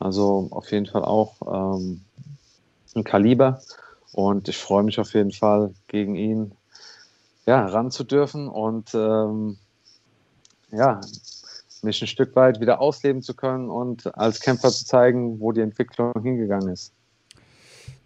Also 0.03 0.49
auf 0.51 0.71
jeden 0.73 0.87
Fall 0.87 1.05
auch 1.05 1.37
ähm, 1.77 2.01
ein 2.95 3.05
Kaliber. 3.05 3.63
Und 4.13 4.49
ich 4.49 4.59
freue 4.59 4.83
mich 4.83 4.99
auf 4.99 5.15
jeden 5.15 5.33
Fall, 5.33 5.73
gegen 5.87 6.17
ihn 6.17 6.53
ja, 7.47 7.67
ran 7.67 7.91
zu 7.91 8.05
dürfen 8.05 8.49
und 8.49 8.95
ähm, 8.95 9.57
ja, 10.71 11.01
mich 11.83 12.03
ein 12.03 12.09
Stück 12.09 12.37
weit 12.37 12.61
wieder 12.61 12.81
ausleben 12.81 13.23
zu 13.23 13.35
können 13.35 13.71
und 13.71 14.15
als 14.17 14.41
Kämpfer 14.41 14.71
zu 14.71 14.85
zeigen, 14.85 15.41
wo 15.41 15.53
die 15.53 15.61
Entwicklung 15.61 16.13
hingegangen 16.23 16.69
ist. 16.69 16.93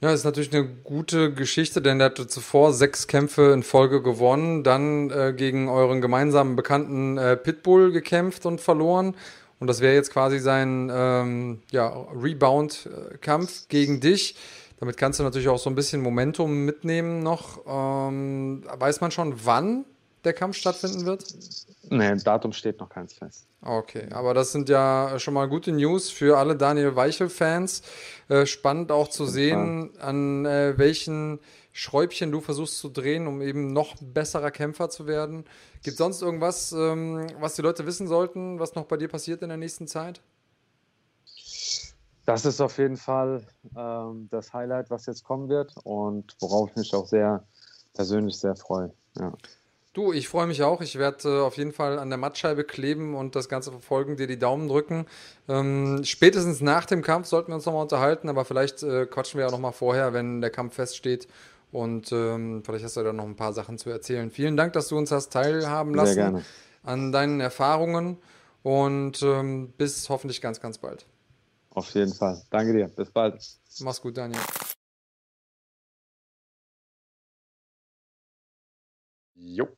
Ja, 0.01 0.13
ist 0.13 0.25
natürlich 0.25 0.55
eine 0.55 0.67
gute 0.67 1.33
Geschichte, 1.33 1.81
denn 1.81 2.01
er 2.01 2.07
hatte 2.07 2.27
zuvor 2.27 2.75
sechs 2.75 3.07
Kämpfe 3.07 3.53
in 3.53 3.63
Folge 3.63 4.03
gewonnen, 4.03 4.63
dann 4.63 5.11
äh, 5.11 5.33
gegen 5.35 5.69
euren 5.69 6.03
gemeinsamen 6.03 6.57
Bekannten 6.57 7.17
äh, 7.17 7.37
Pitbull 7.37 7.93
gekämpft 7.93 8.45
und 8.45 8.61
verloren. 8.61 9.15
Und 9.59 9.69
das 9.69 9.81
wäre 9.81 9.95
jetzt 9.95 10.13
quasi 10.13 10.39
sein 10.39 10.91
ähm, 10.93 11.63
ja, 11.71 11.89
Rebound-Kampf 11.89 13.69
gegen 13.69 14.01
dich. 14.01 14.37
Damit 14.79 14.99
kannst 14.99 15.19
du 15.19 15.25
natürlich 15.25 15.49
auch 15.49 15.59
so 15.59 15.71
ein 15.71 15.75
bisschen 15.75 16.03
Momentum 16.03 16.65
mitnehmen 16.65 17.23
noch. 17.23 17.61
Ähm, 17.67 18.65
weiß 18.77 19.01
man 19.01 19.11
schon, 19.11 19.35
wann 19.45 19.87
der 20.25 20.35
Kampf 20.35 20.57
stattfinden 20.57 21.07
wird? 21.07 21.25
Nee, 21.89 22.17
Datum 22.17 22.53
steht 22.53 22.81
noch 22.81 22.89
keins 22.89 23.15
fest. 23.15 23.47
Okay, 23.63 24.09
aber 24.11 24.35
das 24.35 24.53
sind 24.53 24.69
ja 24.69 25.19
schon 25.19 25.35
mal 25.35 25.49
gute 25.49 25.73
News 25.73 26.11
für 26.11 26.37
alle 26.37 26.57
Daniel 26.57 26.95
Weichel-Fans. 26.95 27.83
Äh, 28.29 28.45
spannend 28.45 28.93
auch 28.93 29.09
zu 29.09 29.25
sehen, 29.25 29.91
an 30.01 30.45
äh, 30.45 30.77
welchen 30.77 31.39
Schräubchen 31.77 32.33
du 32.33 32.41
versuchst 32.41 32.79
zu 32.79 32.89
drehen, 32.89 33.27
um 33.27 33.43
eben 33.43 33.75
noch 33.75 33.97
besserer 34.01 34.51
Kämpfer 34.51 34.89
zu 34.89 35.07
werden. 35.07 35.45
Gibt 35.83 35.93
es 35.93 35.99
sonst 35.99 36.23
irgendwas, 36.23 36.73
ähm, 36.73 37.27
was 37.39 37.55
die 37.55 37.61
Leute 37.61 37.85
wissen 37.85 38.09
sollten, 38.09 38.59
was 38.59 38.75
noch 38.75 38.87
bei 38.87 38.97
dir 38.97 39.09
passiert 39.09 39.43
in 39.43 39.51
der 39.51 39.59
nächsten 39.59 39.87
Zeit? 39.87 40.23
Das 42.25 42.47
ist 42.47 42.63
auf 42.63 42.79
jeden 42.79 42.97
Fall 42.97 43.43
ähm, 43.77 44.27
das 44.31 44.55
Highlight, 44.55 44.89
was 44.89 45.05
jetzt 45.05 45.23
kommen 45.23 45.51
wird 45.51 45.75
und 45.85 46.35
worauf 46.41 46.71
ich 46.71 46.77
mich 46.77 46.95
auch 46.95 47.07
sehr 47.07 47.45
persönlich 47.93 48.39
sehr 48.39 48.57
freue. 48.57 48.91
Ja. 49.19 49.35
Du, 49.93 50.15
ich 50.15 50.29
freue 50.29 50.47
mich 50.47 50.63
auch. 50.63 50.81
Ich 50.81 50.99
werde 50.99 51.29
äh, 51.29 51.41
auf 51.43 51.59
jeden 51.59 51.73
Fall 51.73 51.99
an 51.99 52.09
der 52.09 52.17
Mattscheibe 52.17 52.65
kleben 52.65 53.15
und 53.15 53.37
das 53.37 53.51
Ganze 53.51 53.71
verfolgen, 53.71 54.17
dir 54.17 54.27
die 54.27 54.39
Daumen 54.39 54.69
drücken. 54.69 55.05
Ähm, 55.47 56.05
spätestens 56.05 56.63
nach 56.63 56.87
dem 56.87 57.03
Kampf 57.03 57.27
sollten 57.27 57.49
wir 57.49 57.57
uns 57.57 57.67
nochmal 57.67 57.83
unterhalten, 57.83 58.31
aber 58.31 58.47
vielleicht 58.47 58.83
äh, 58.83 59.05
quatschen 59.05 59.39
wir 59.39 59.47
auch 59.47 59.53
nochmal 59.53 59.73
vorher, 59.73 60.15
wenn 60.15 60.41
der 60.41 60.51
Kampf 60.51 60.77
feststeht. 60.77 61.29
Und 61.73 62.13
ähm, 62.13 62.63
vielleicht 62.65 62.85
hast 62.85 62.97
du 62.97 63.03
da 63.03 63.13
noch 63.13 63.25
ein 63.25 63.37
paar 63.37 63.53
Sachen 63.53 63.79
zu 63.79 63.91
erzählen. 63.91 64.31
Vielen 64.31 64.57
Dank, 64.57 64.73
dass 64.73 64.89
du 64.89 64.97
uns 64.97 65.11
hast 65.11 65.33
teilhaben 65.33 65.95
lassen 65.95 66.15
Sehr 66.15 66.25
gerne. 66.31 66.45
an 66.83 67.13
deinen 67.13 67.41
Erfahrungen 67.41 68.19
und 68.63 69.23
ähm, 69.23 69.73
bis 69.77 70.09
hoffentlich 70.09 70.41
ganz, 70.41 70.61
ganz 70.61 70.79
bald. 70.79 71.07
Auf 71.71 71.91
jeden 71.91 72.15
Fall. 72.15 72.43
Danke 72.51 72.73
dir. 72.73 72.89
Bis 72.89 73.11
bald. 73.11 73.45
Mach's 73.81 74.01
gut, 74.01 74.17
Daniel. 74.17 74.41
Jo. 79.35 79.69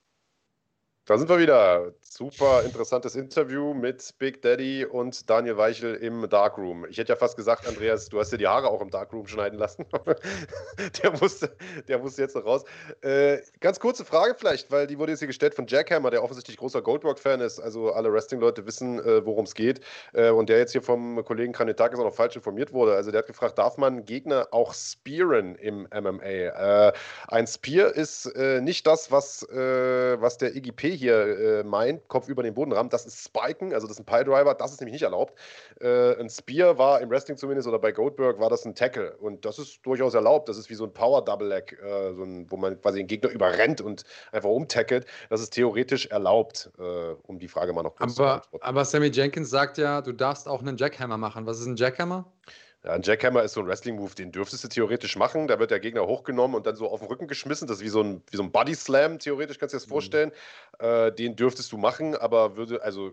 Da 1.05 1.19
sind 1.19 1.29
wir 1.29 1.39
wieder. 1.39 1.93
Super 2.19 2.65
interessantes 2.65 3.15
Interview 3.15 3.75
mit 3.75 4.13
Big 4.19 4.43
Daddy 4.43 4.85
und 4.85 5.31
Daniel 5.31 5.57
Weichel 5.57 5.95
im 5.95 6.29
Darkroom. 6.29 6.85
Ich 6.91 6.99
hätte 6.99 7.13
ja 7.13 7.17
fast 7.17 7.37
gesagt, 7.37 7.65
Andreas, 7.69 8.09
du 8.09 8.19
hast 8.19 8.33
dir 8.33 8.39
die 8.39 8.49
Haare 8.49 8.71
auch 8.71 8.81
im 8.81 8.91
Darkroom 8.91 9.29
schneiden 9.29 9.57
lassen. 9.57 9.87
der, 11.05 11.13
musste, 11.13 11.57
der 11.87 12.01
musste 12.01 12.23
jetzt 12.23 12.35
noch 12.35 12.45
raus. 12.45 12.65
Äh, 13.03 13.39
ganz 13.61 13.79
kurze 13.79 14.05
Frage 14.05 14.35
vielleicht, 14.37 14.73
weil 14.73 14.89
die 14.89 14.99
wurde 14.99 15.13
jetzt 15.13 15.21
hier 15.21 15.29
gestellt 15.29 15.55
von 15.55 15.69
Jackhammer, 15.69 16.11
der 16.11 16.25
offensichtlich 16.25 16.57
großer 16.57 16.83
Goldrock-Fan 16.83 17.41
ist. 17.41 17.61
Also 17.61 17.93
alle 17.93 18.13
Wrestling-Leute 18.13 18.67
wissen, 18.67 18.99
äh, 18.99 19.25
worum 19.25 19.45
es 19.45 19.55
geht. 19.55 19.81
Äh, 20.13 20.31
und 20.31 20.49
der 20.49 20.59
jetzt 20.59 20.73
hier 20.73 20.83
vom 20.83 21.25
Kollegen 21.25 21.53
Kranetakis 21.53 22.01
auch 22.01 22.05
noch 22.05 22.15
falsch 22.15 22.35
informiert 22.35 22.73
wurde. 22.73 22.97
Also 22.97 23.13
der 23.13 23.19
hat 23.19 23.29
gefragt, 23.29 23.59
darf 23.59 23.77
man 23.77 24.05
Gegner 24.07 24.49
auch 24.51 24.75
spearen 24.75 25.55
im 25.55 25.87
MMA? 25.95 26.25
Äh, 26.25 26.93
ein 27.29 27.47
Spear 27.47 27.95
ist 27.95 28.27
äh, 28.35 28.61
nicht 28.61 28.89
das, 28.89 29.13
was, 29.13 29.49
äh, 29.51 30.21
was 30.21 30.37
der 30.37 30.57
Iggy 30.57 30.73
P 30.73 30.97
hier 30.97 31.63
meint, 31.65 32.08
Kopf 32.09 32.29
über 32.29 32.43
den 32.43 32.55
Boden 32.55 32.73
rammt, 32.73 32.93
das 32.93 33.07
ist 33.07 33.25
Spiken, 33.25 33.73
also 33.73 33.87
das 33.87 33.99
ist 33.99 34.01
ein 34.01 34.07
Piledriver, 34.07 34.55
das 34.55 34.73
ist 34.73 34.81
nämlich 34.81 34.95
nicht 34.95 35.03
erlaubt. 35.03 35.39
Äh, 35.81 36.19
ein 36.19 36.29
Spear 36.29 36.79
war 36.79 37.01
im 37.01 37.11
Wrestling 37.11 37.37
zumindest 37.37 37.69
oder 37.69 37.79
bei 37.79 37.93
Goldberg 37.93 38.41
war 38.41 38.51
das 38.51 38.65
ein 38.65 38.75
Tackle 38.75 39.17
und 39.19 39.45
das 39.45 39.59
ist 39.59 39.85
durchaus 39.85 40.15
erlaubt. 40.15 40.49
Das 40.49 40.59
ist 40.59 40.71
wie 40.71 40.75
so 40.75 40.85
ein 40.85 40.93
Power 40.93 41.25
Double 41.25 41.49
Leg, 41.49 41.79
äh, 41.83 42.15
so 42.15 42.23
ein, 42.23 42.51
wo 42.51 42.57
man 42.57 42.81
quasi 42.81 42.99
den 42.99 43.07
Gegner 43.07 43.31
überrennt 43.31 43.81
und 43.81 44.05
einfach 44.33 44.51
umtackelt. 44.51 45.07
Das 45.31 45.41
ist 45.41 45.51
theoretisch 45.51 46.07
erlaubt, 46.07 46.71
äh, 46.79 47.15
um 47.27 47.39
die 47.39 47.49
Frage 47.49 47.73
mal 47.73 47.83
noch 47.83 47.97
kurz 47.97 48.13
aber, 48.13 48.13
zu 48.13 48.23
beantworten. 48.23 48.65
Aber 48.65 48.85
Sammy 48.85 49.09
Jenkins 49.09 49.51
sagt 49.51 49.79
ja, 49.79 50.01
du 50.01 50.13
darfst 50.13 50.49
auch 50.49 50.61
einen 50.61 50.77
Jackhammer 50.77 51.19
machen. 51.19 51.47
Was 51.47 51.61
ist 51.61 51.67
ein 51.67 51.77
Jackhammer? 51.77 52.31
Ja, 52.89 52.95
ein 52.95 53.03
Jackhammer 53.03 53.43
ist 53.43 53.53
so 53.53 53.61
ein 53.61 53.67
Wrestling-Move, 53.67 54.15
den 54.15 54.33
dürftest 54.33 54.65
du 54.65 54.69
theoretisch 54.69 55.15
machen. 55.17 55.47
Da 55.47 55.59
wird 55.59 55.71
der 55.71 55.79
Gegner 55.79 56.07
hochgenommen 56.07 56.57
und 56.57 56.67
dann 56.67 56.75
so 56.75 56.89
auf 56.89 57.01
den 57.01 57.09
Rücken 57.09 57.29
geschmissen. 57.29 57.69
Das 57.69 57.79
ist 57.79 57.85
wie 57.85 57.91
so 57.91 58.03
ein, 58.03 58.23
wie 58.31 58.39
so 58.39 58.43
ein 58.43 58.51
Body-Slam, 58.51 59.19
theoretisch 59.19 59.59
kannst 59.59 59.75
du 59.75 59.77
dir 59.77 59.83
das 59.83 59.89
vorstellen. 59.91 60.33
Mhm. 60.81 60.87
Äh, 60.87 61.13
den 61.13 61.37
dürftest 61.37 61.71
du 61.71 61.77
machen, 61.77 62.17
aber 62.17 62.57
würde, 62.57 62.83
also, 62.83 63.13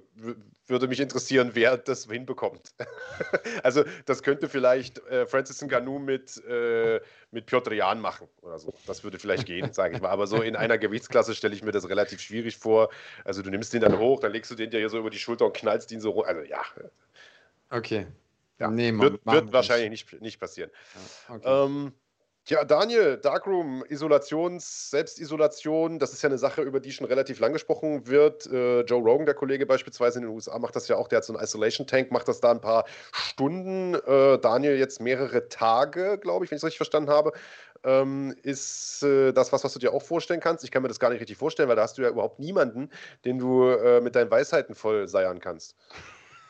würde 0.66 0.88
mich 0.88 1.02
interessieren, 1.02 1.52
wer 1.56 1.76
das 1.76 2.06
hinbekommt. 2.06 2.72
also, 3.64 3.84
das 4.06 4.24
könnte 4.24 4.48
vielleicht 4.48 5.06
äh, 5.10 5.26
Francis 5.26 5.62
Ngannou 5.62 6.00
mit, 6.00 6.42
äh, 6.46 7.02
mit 7.32 7.46
Piotr 7.46 7.74
Jan 7.74 8.00
machen 8.00 8.30
oder 8.44 8.60
so. 8.60 8.74
Das 8.88 9.04
würde 9.04 9.20
vielleicht 9.20 9.46
gehen, 9.46 9.74
sage 9.74 9.96
ich 9.98 10.02
mal. 10.02 10.10
Aber 10.10 10.26
so 10.26 10.42
in 10.42 10.56
einer 10.56 10.78
Gewichtsklasse 10.78 11.36
stelle 11.36 11.54
ich 11.54 11.64
mir 11.64 11.74
das 11.74 11.90
relativ 11.90 12.22
schwierig 12.22 12.56
vor. 12.56 12.92
Also, 13.26 13.42
du 13.42 13.50
nimmst 13.50 13.74
den 13.74 13.82
dann 13.82 14.00
hoch, 14.00 14.22
dann 14.22 14.32
legst 14.32 14.50
du 14.50 14.56
den 14.56 14.70
dir 14.70 14.80
hier 14.80 14.90
so 14.90 14.98
über 14.98 15.10
die 15.10 15.20
Schulter 15.20 15.46
und 15.46 15.54
knallst 15.54 15.92
ihn 15.92 16.00
so 16.00 16.14
hoch. 16.14 16.26
Also, 16.26 16.44
ja. 16.44 16.62
Okay. 17.70 18.08
Ja, 18.60 18.70
nee, 18.70 18.94
wird, 18.94 19.26
wird 19.26 19.54
wahrscheinlich 19.54 19.90
nicht, 19.90 20.22
nicht 20.22 20.40
passieren. 20.40 20.72
Ja, 21.30 21.36
okay. 21.36 21.66
ähm, 21.66 21.94
ja, 22.48 22.64
Daniel, 22.64 23.18
Darkroom, 23.18 23.84
Isolations, 23.90 24.92
Selbstisolation, 24.92 25.98
das 25.98 26.14
ist 26.14 26.22
ja 26.22 26.30
eine 26.30 26.38
Sache, 26.38 26.62
über 26.62 26.80
die 26.80 26.92
schon 26.92 27.08
relativ 27.08 27.40
lang 27.40 27.54
gesprochen 27.54 28.06
wird. 28.06 28.46
Äh, 28.46 28.82
Joe 28.82 29.02
Rogan, 29.02 29.26
der 29.26 29.34
Kollege 29.34 29.66
beispielsweise 29.66 30.20
in 30.20 30.26
den 30.26 30.32
USA, 30.32 30.60
macht 30.60 30.76
das 30.76 30.88
ja 30.88 30.96
auch, 30.96 31.08
der 31.08 31.18
hat 31.18 31.26
so 31.26 31.34
einen 31.34 31.44
Isolation-Tank, 31.44 32.12
macht 32.12 32.28
das 32.28 32.42
da 32.42 32.52
ein 32.52 32.62
paar 32.62 32.86
Stunden. 33.12 33.96
Äh, 33.96 34.38
Daniel 34.38 34.78
jetzt 34.78 35.02
mehrere 35.02 35.50
Tage, 35.50 36.20
glaube 36.20 36.46
ich, 36.46 36.52
wenn 36.52 36.58
ich 36.58 36.60
es 36.60 36.66
richtig 36.66 36.78
verstanden 36.78 37.10
habe. 37.10 37.32
Ähm, 37.84 38.36
ist 38.44 39.02
äh, 39.02 39.32
das 39.32 39.52
was, 39.52 39.64
was 39.64 39.74
du 39.74 39.80
dir 39.80 39.92
auch 39.92 40.04
vorstellen 40.04 40.40
kannst? 40.40 40.64
Ich 40.64 40.70
kann 40.70 40.84
mir 40.84 40.88
das 40.88 41.00
gar 41.00 41.10
nicht 41.10 41.22
richtig 41.22 41.38
vorstellen, 41.38 41.68
weil 41.68 41.76
da 41.76 41.82
hast 41.82 41.98
du 41.98 42.04
ja 42.04 42.10
überhaupt 42.10 42.38
niemanden, 42.38 42.92
den 43.26 43.40
du 43.40 43.70
äh, 43.70 44.02
mit 44.02 44.16
deinen 44.16 44.30
Weisheiten 44.30 44.76
voll 44.76 45.08
seiern 45.08 45.40
kannst. 45.40 45.76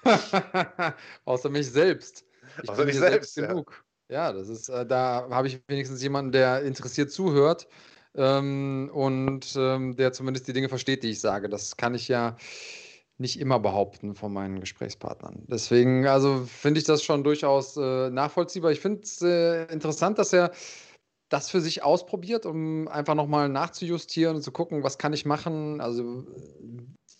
Außer 1.25 1.49
mich 1.49 1.71
selbst. 1.71 2.25
Ich 2.63 2.69
Außer 2.69 2.85
dich 2.85 2.97
selbst, 2.97 3.33
selbst 3.33 3.49
genug. 3.49 3.85
Ja, 4.09 4.31
das 4.31 4.49
ist, 4.49 4.69
äh, 4.69 4.85
da 4.85 5.27
habe 5.29 5.47
ich 5.47 5.61
wenigstens 5.67 6.01
jemanden, 6.01 6.31
der 6.31 6.61
interessiert 6.61 7.11
zuhört 7.11 7.67
ähm, 8.13 8.89
und 8.93 9.55
ähm, 9.57 9.95
der 9.95 10.13
zumindest 10.13 10.47
die 10.47 10.53
Dinge 10.53 10.69
versteht, 10.69 11.03
die 11.03 11.09
ich 11.09 11.21
sage. 11.21 11.49
Das 11.49 11.75
kann 11.75 11.95
ich 11.95 12.07
ja 12.07 12.37
nicht 13.17 13.39
immer 13.39 13.59
behaupten 13.59 14.13
von 14.13 14.31
meinen 14.31 14.59
Gesprächspartnern. 14.59 15.43
Deswegen, 15.47 16.05
also 16.05 16.45
finde 16.45 16.79
ich 16.79 16.85
das 16.85 17.01
schon 17.01 17.23
durchaus 17.23 17.77
äh, 17.77 18.09
nachvollziehbar. 18.09 18.71
Ich 18.71 18.81
finde 18.81 19.01
es 19.03 19.21
äh, 19.21 19.65
interessant, 19.71 20.19
dass 20.19 20.33
er 20.33 20.51
das 21.29 21.49
für 21.49 21.61
sich 21.61 21.83
ausprobiert, 21.83 22.45
um 22.45 22.87
einfach 22.87 23.15
nochmal 23.15 23.49
nachzujustieren 23.49 24.35
und 24.35 24.41
zu 24.43 24.51
gucken, 24.51 24.83
was 24.83 24.97
kann 24.97 25.13
ich 25.13 25.25
machen. 25.25 25.81
Also 25.81 26.25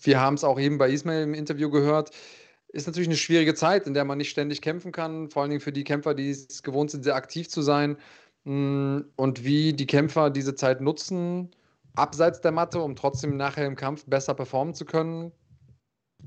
wir 0.02 0.20
haben 0.20 0.36
es 0.36 0.44
auch 0.44 0.60
eben 0.60 0.78
bei 0.78 0.92
Ismail 0.92 1.24
im 1.24 1.34
Interview 1.34 1.72
gehört 1.72 2.12
ist 2.76 2.88
natürlich 2.88 3.08
eine 3.08 3.18
schwierige 3.18 3.56
Zeit, 3.56 3.88
in 3.88 3.94
der 3.94 4.04
man 4.04 4.18
nicht 4.18 4.30
ständig 4.30 4.62
kämpfen 4.62 4.92
kann, 4.92 5.30
vor 5.30 5.42
allen 5.42 5.50
Dingen 5.50 5.62
für 5.62 5.72
die 5.72 5.86
Kämpfer, 5.86 6.14
die 6.14 6.30
es 6.30 6.62
gewohnt 6.62 6.92
sind, 6.92 7.04
sehr 7.04 7.16
aktiv 7.16 7.50
zu 7.50 7.62
sein. 7.62 7.98
Mm, 8.44 9.00
und 9.16 9.44
wie 9.46 9.74
die 9.74 9.88
Kämpfer 9.88 10.30
diese 10.30 10.56
Zeit 10.56 10.82
nutzen, 10.82 11.52
abseits 11.96 12.42
der 12.42 12.52
Matte, 12.52 12.82
um 12.82 12.96
trotzdem 12.96 13.38
nachher 13.38 13.66
im 13.66 13.78
Kampf 13.78 14.06
besser 14.06 14.34
performen 14.34 14.74
zu 14.74 14.86
können, 14.86 15.32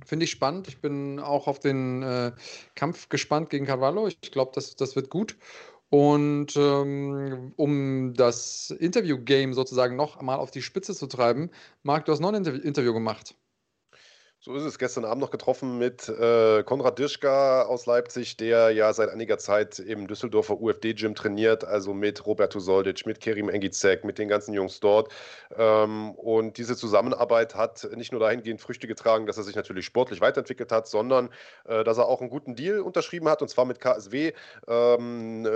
finde 0.07 0.25
ich 0.25 0.31
spannend. 0.31 0.69
Ich 0.69 0.81
bin 0.81 1.21
auch 1.21 1.47
auf 1.49 1.61
den 1.61 2.03
äh, 2.03 2.33
Kampf 2.75 3.09
gespannt 3.11 3.51
gegen 3.51 3.67
Carvalho. 3.67 4.09
Ich 4.09 4.33
glaube, 4.33 4.53
das, 4.55 4.75
das 4.77 4.97
wird 4.97 5.11
gut. 5.11 5.37
Und 5.91 6.57
ähm, 6.57 7.53
um 7.57 8.15
das 8.15 8.71
Interview-Game 8.71 9.55
sozusagen 9.55 9.97
noch 9.97 10.19
einmal 10.19 10.39
auf 10.39 10.51
die 10.51 10.63
Spitze 10.63 10.95
zu 10.95 11.07
treiben, 11.07 11.51
Marc, 11.83 12.05
du 12.07 12.13
hast 12.13 12.21
noch 12.21 12.33
ein 12.33 12.45
Interview 12.45 12.93
gemacht. 12.93 13.35
So 14.41 14.55
ist 14.55 14.63
es. 14.63 14.79
Gestern 14.79 15.05
Abend 15.05 15.21
noch 15.21 15.33
getroffen 15.33 15.79
mit 15.79 16.09
äh, 16.09 16.63
Konrad 16.63 16.97
Dirschka 17.01 17.63
aus 17.63 17.87
Leipzig, 17.87 18.37
der 18.37 18.71
ja 18.71 18.93
seit 18.93 19.09
einiger 19.09 19.37
Zeit 19.37 19.81
im 19.81 20.07
Düsseldorfer 20.07 20.61
UFD-Gym 20.61 21.17
trainiert, 21.17 21.65
also 21.65 21.93
mit 21.93 22.25
Roberto 22.25 22.61
Soldic, 22.61 23.05
mit 23.05 23.19
Kerim 23.19 23.49
Engizek, 23.49 24.05
mit 24.05 24.17
den 24.17 24.29
ganzen 24.29 24.55
Jungs 24.55 24.79
dort. 24.79 25.13
Ähm, 25.57 26.13
und 26.13 26.57
diese 26.57 26.77
Zusammenarbeit 26.77 27.57
hat 27.57 27.89
nicht 27.97 28.13
nur 28.13 28.21
dahingehend 28.21 28.61
Früchte 28.61 28.87
getragen, 28.87 29.27
dass 29.27 29.39
er 29.39 29.43
sich 29.43 29.57
natürlich 29.57 29.85
sportlich 29.87 30.21
weiterentwickelt 30.21 30.71
hat, 30.71 30.87
sondern 30.87 31.31
äh, 31.65 31.83
dass 31.83 31.99
er 31.99 32.07
auch 32.07 32.21
einen 32.21 32.31
guten 32.31 32.55
Deal 32.55 32.79
unterschrieben 32.79 33.29
hat, 33.29 33.43
und 33.43 33.49
zwar 33.49 33.65
mit 33.65 33.81
KSW, 33.81 34.35
ähm, 34.69 35.47
äh, 35.47 35.51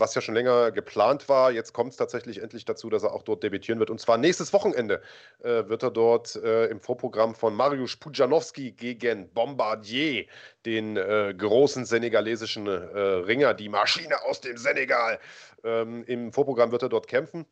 was 0.00 0.14
ja 0.14 0.22
schon 0.22 0.34
länger 0.34 0.70
geplant 0.70 1.28
war. 1.28 1.52
Jetzt 1.52 1.74
kommt 1.74 1.90
es 1.90 1.98
tatsächlich 1.98 2.40
endlich 2.40 2.64
dazu, 2.64 2.88
dass 2.88 3.02
er 3.02 3.12
auch 3.12 3.24
dort 3.24 3.42
debütieren 3.42 3.78
wird. 3.78 3.90
Und 3.90 4.00
zwar 4.00 4.16
nächstes 4.16 4.54
Wochenende 4.54 5.02
äh, 5.42 5.68
wird 5.68 5.82
er 5.82 5.90
dort 5.90 6.34
äh, 6.36 6.68
im 6.68 6.80
Vorprogramm 6.80 7.34
von 7.34 7.54
Mariusz 7.54 7.96
Puja 7.96 8.21
Janowski 8.22 8.72
gegen 8.72 9.28
Bombardier, 9.32 10.26
den 10.64 10.96
äh, 10.96 11.34
großen 11.36 11.84
senegalesischen 11.84 12.66
äh, 12.66 12.70
Ringer, 12.70 13.54
die 13.54 13.68
Maschine 13.68 14.22
aus 14.22 14.40
dem 14.40 14.56
Senegal. 14.56 15.18
Ähm, 15.64 16.04
Im 16.04 16.32
Vorprogramm 16.32 16.70
wird 16.70 16.82
er 16.82 16.88
dort 16.88 17.08
kämpfen 17.08 17.46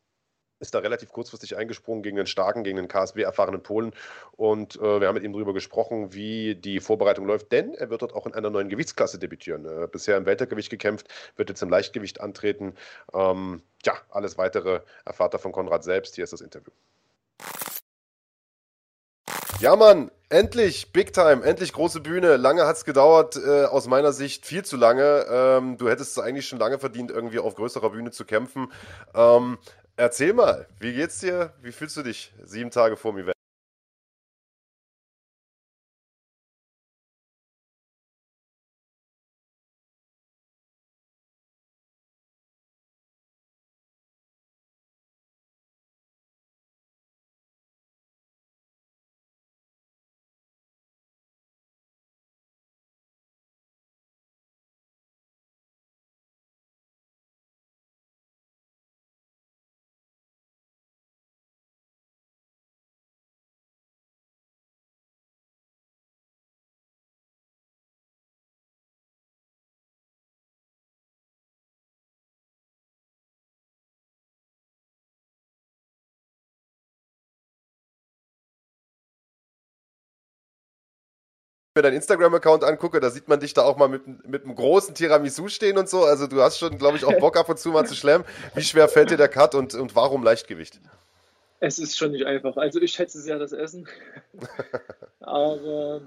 ist 0.61 0.75
da 0.75 0.79
relativ 0.79 1.11
kurzfristig 1.11 1.57
eingesprungen 1.57 2.03
gegen 2.03 2.17
den 2.17 2.27
starken, 2.27 2.63
gegen 2.65 2.77
den 2.77 2.87
KSW-erfahrenen 2.87 3.63
Polen. 3.63 3.93
Und 4.33 4.77
äh, 4.77 5.01
wir 5.01 5.09
haben 5.09 5.15
mit 5.15 5.25
ihm 5.25 5.33
darüber 5.33 5.55
gesprochen, 5.55 6.13
wie 6.13 6.55
die 6.55 6.81
Vorbereitung 6.81 7.27
läuft, 7.27 7.51
denn 7.51 7.75
er 7.75 7.89
wird 7.89 8.03
dort 8.03 8.15
auch 8.15 8.27
in 8.27 8.35
einer 8.35 8.51
neuen 8.51 8.69
Gewichtsklasse 8.69 9.19
debütieren. 9.19 9.65
Äh, 9.65 9.89
bisher 9.91 10.19
im 10.19 10.27
Weltergewicht 10.27 10.71
gekämpft, 10.71 11.09
wird 11.37 11.49
jetzt 11.49 11.63
im 11.63 11.71
Leichtgewicht 11.71 12.21
antreten. 12.21 12.75
Ähm, 13.15 13.63
ja, 13.85 13.95
alles 14.11 14.37
weitere 14.37 14.81
erfahrt 15.07 15.33
er 15.33 15.41
von 15.41 15.53
Konrad 15.53 15.83
selbst. 15.83 16.15
Hier 16.15 16.25
ist 16.25 16.35
das 16.35 16.43
Interview. 16.43 16.73
Ja, 19.61 19.77
Mann, 19.77 20.11
endlich, 20.31 20.93
Big 20.93 21.13
Time, 21.13 21.45
endlich 21.45 21.73
große 21.73 22.01
Bühne. 22.01 22.37
Lange 22.37 22.67
hat 22.67 22.77
es 22.77 22.85
gedauert, 22.85 23.37
äh, 23.37 23.65
aus 23.65 23.87
meiner 23.87 24.13
Sicht 24.13 24.47
viel 24.47 24.65
zu 24.65 24.77
lange. 24.77 25.27
Ähm, 25.29 25.77
du 25.77 25.91
hättest 25.91 26.13
es 26.13 26.19
eigentlich 26.23 26.49
schon 26.49 26.59
lange 26.59 26.79
verdient, 26.79 27.11
irgendwie 27.11 27.39
auf 27.39 27.55
größerer 27.55 27.91
Bühne 27.91 28.11
zu 28.11 28.25
kämpfen. 28.25 28.73
Ähm, 29.15 29.59
erzähl 29.97 30.33
mal, 30.33 30.67
wie 30.79 30.95
geht's 30.95 31.19
dir? 31.19 31.53
Wie 31.61 31.73
fühlst 31.73 31.97
du 31.97 32.03
dich 32.03 32.33
sieben 32.45 32.71
Tage 32.71 32.97
vor 32.97 33.13
dem 33.13 33.25
Event? 33.25 33.40
Mir 81.75 81.83
deinen 81.83 81.95
Instagram-Account 81.95 82.65
angucke, 82.65 82.99
da 82.99 83.11
sieht 83.11 83.29
man 83.29 83.39
dich 83.39 83.55
da 83.55 83.63
auch 83.63 83.77
mal 83.77 83.89
mit, 83.89 84.27
mit 84.27 84.45
einem 84.45 84.57
großen 84.57 84.95
Tiramisu 84.95 85.49
stehen 85.49 85.79
und 85.79 85.89
so. 85.89 86.03
Also 86.03 86.27
du 86.27 86.43
hast 86.43 86.59
schon, 86.59 86.79
glaube 86.79 86.97
ich, 86.97 87.05
auch 87.05 87.17
Bock 87.19 87.37
ab 87.37 87.49
und 87.49 87.59
zu 87.59 87.71
mal 87.71 87.87
zu 87.87 87.95
schlemmen. 87.95 88.25
Wie 88.55 88.63
schwer 88.63 88.89
fällt 88.89 89.11
dir 89.11 89.17
der 89.17 89.29
Cut 89.29 89.55
und, 89.55 89.75
und 89.75 89.95
warum 89.95 90.25
Leichtgewicht? 90.25 90.81
Es 91.61 91.79
ist 91.79 91.97
schon 91.97 92.11
nicht 92.11 92.27
einfach. 92.27 92.57
Also 92.57 92.81
ich 92.81 92.93
schätze 92.93 93.21
sehr 93.21 93.39
das 93.39 93.53
Essen. 93.53 93.87
Aber 95.21 96.01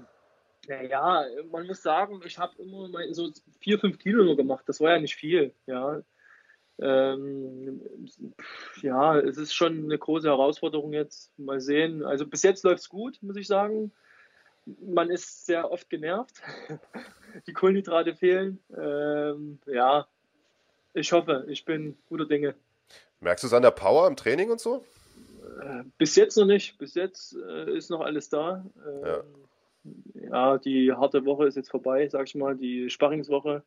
naja, 0.68 1.24
man 1.50 1.66
muss 1.66 1.82
sagen, 1.82 2.20
ich 2.26 2.38
habe 2.38 2.52
immer 2.58 2.88
mal 2.88 3.14
so 3.14 3.30
vier, 3.60 3.78
fünf 3.78 3.98
Kilo 3.98 4.22
nur 4.22 4.36
gemacht. 4.36 4.64
Das 4.66 4.80
war 4.80 4.90
ja 4.90 5.00
nicht 5.00 5.16
viel. 5.16 5.54
Ja. 5.66 6.02
Ähm, 6.78 7.80
ja, 8.82 9.18
es 9.18 9.38
ist 9.38 9.54
schon 9.54 9.84
eine 9.84 9.96
große 9.96 10.28
Herausforderung 10.28 10.92
jetzt. 10.92 11.32
Mal 11.38 11.60
sehen. 11.60 12.04
Also 12.04 12.26
bis 12.26 12.42
jetzt 12.42 12.64
läuft 12.64 12.80
es 12.80 12.88
gut, 12.90 13.16
muss 13.22 13.36
ich 13.36 13.46
sagen 13.46 13.92
man 14.66 15.10
ist 15.10 15.46
sehr 15.46 15.70
oft 15.70 15.90
genervt. 15.90 16.42
Die 17.46 17.52
Kohlenhydrate 17.52 18.14
fehlen. 18.14 18.60
Ähm, 18.76 19.58
ja, 19.66 20.06
ich 20.92 21.12
hoffe, 21.12 21.46
ich 21.48 21.64
bin 21.64 21.96
guter 22.08 22.26
Dinge. 22.26 22.54
Merkst 23.20 23.42
du 23.42 23.48
es 23.48 23.52
an 23.52 23.62
der 23.62 23.72
Power 23.72 24.06
im 24.06 24.16
Training 24.16 24.50
und 24.50 24.60
so? 24.60 24.84
Äh, 25.60 25.84
bis 25.98 26.16
jetzt 26.16 26.36
noch 26.36 26.46
nicht. 26.46 26.78
Bis 26.78 26.94
jetzt 26.94 27.36
äh, 27.36 27.76
ist 27.76 27.90
noch 27.90 28.00
alles 28.00 28.28
da. 28.28 28.64
Ähm, 28.86 29.24
ja. 30.14 30.30
ja. 30.30 30.58
die 30.58 30.92
harte 30.92 31.24
Woche 31.24 31.46
ist 31.46 31.56
jetzt 31.56 31.70
vorbei, 31.70 32.08
sag 32.08 32.28
ich 32.28 32.34
mal, 32.34 32.56
die 32.56 32.90
Sparringswoche. 32.90 33.62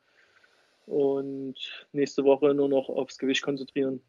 Und 0.85 1.55
nächste 1.91 2.23
Woche 2.23 2.53
nur 2.53 2.69
noch 2.69 2.87
aufs 2.87 3.17
Gewicht 3.17 3.41
konzentrieren. 3.41 4.01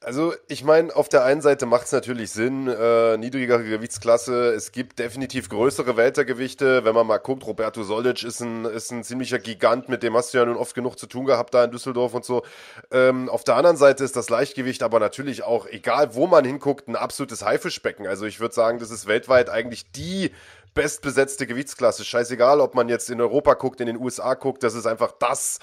Also 0.00 0.34
ich 0.48 0.62
meine, 0.62 0.94
auf 0.94 1.08
der 1.08 1.24
einen 1.24 1.40
Seite 1.40 1.64
macht 1.64 1.86
es 1.86 1.92
natürlich 1.92 2.30
Sinn, 2.30 2.68
äh, 2.68 3.16
niedrigere 3.16 3.64
Gewichtsklasse. 3.64 4.52
Es 4.52 4.70
gibt 4.70 4.98
definitiv 4.98 5.48
größere 5.48 5.96
Weltergewichte. 5.96 6.84
Wenn 6.84 6.94
man 6.94 7.06
mal 7.06 7.16
guckt, 7.16 7.46
Roberto 7.46 7.82
Solic 7.84 8.22
ist 8.22 8.40
ein, 8.40 8.66
ist 8.66 8.90
ein 8.90 9.02
ziemlicher 9.02 9.38
Gigant, 9.38 9.88
mit 9.88 10.02
dem 10.02 10.14
hast 10.14 10.34
du 10.34 10.38
ja 10.38 10.44
nun 10.44 10.58
oft 10.58 10.74
genug 10.74 10.98
zu 10.98 11.06
tun 11.06 11.24
gehabt 11.24 11.54
da 11.54 11.64
in 11.64 11.70
Düsseldorf 11.70 12.12
und 12.12 12.26
so. 12.26 12.42
Ähm, 12.90 13.30
auf 13.30 13.44
der 13.44 13.56
anderen 13.56 13.78
Seite 13.78 14.04
ist 14.04 14.14
das 14.14 14.28
Leichtgewicht 14.28 14.82
aber 14.82 15.00
natürlich 15.00 15.42
auch, 15.42 15.66
egal 15.66 16.14
wo 16.14 16.26
man 16.26 16.44
hinguckt, 16.44 16.86
ein 16.86 16.96
absolutes 16.96 17.42
Haifischbecken. 17.42 18.06
Also 18.06 18.26
ich 18.26 18.40
würde 18.40 18.54
sagen, 18.54 18.78
das 18.78 18.90
ist 18.90 19.06
weltweit 19.06 19.48
eigentlich 19.48 19.90
die 19.92 20.32
bestbesetzte 20.74 21.46
Gewichtsklasse. 21.46 22.04
Scheißegal, 22.04 22.60
ob 22.60 22.74
man 22.74 22.90
jetzt 22.90 23.08
in 23.08 23.20
Europa 23.20 23.54
guckt, 23.54 23.80
in 23.80 23.86
den 23.86 23.96
USA 23.98 24.34
guckt, 24.34 24.62
das 24.64 24.74
ist 24.74 24.86
einfach 24.86 25.12
das, 25.18 25.60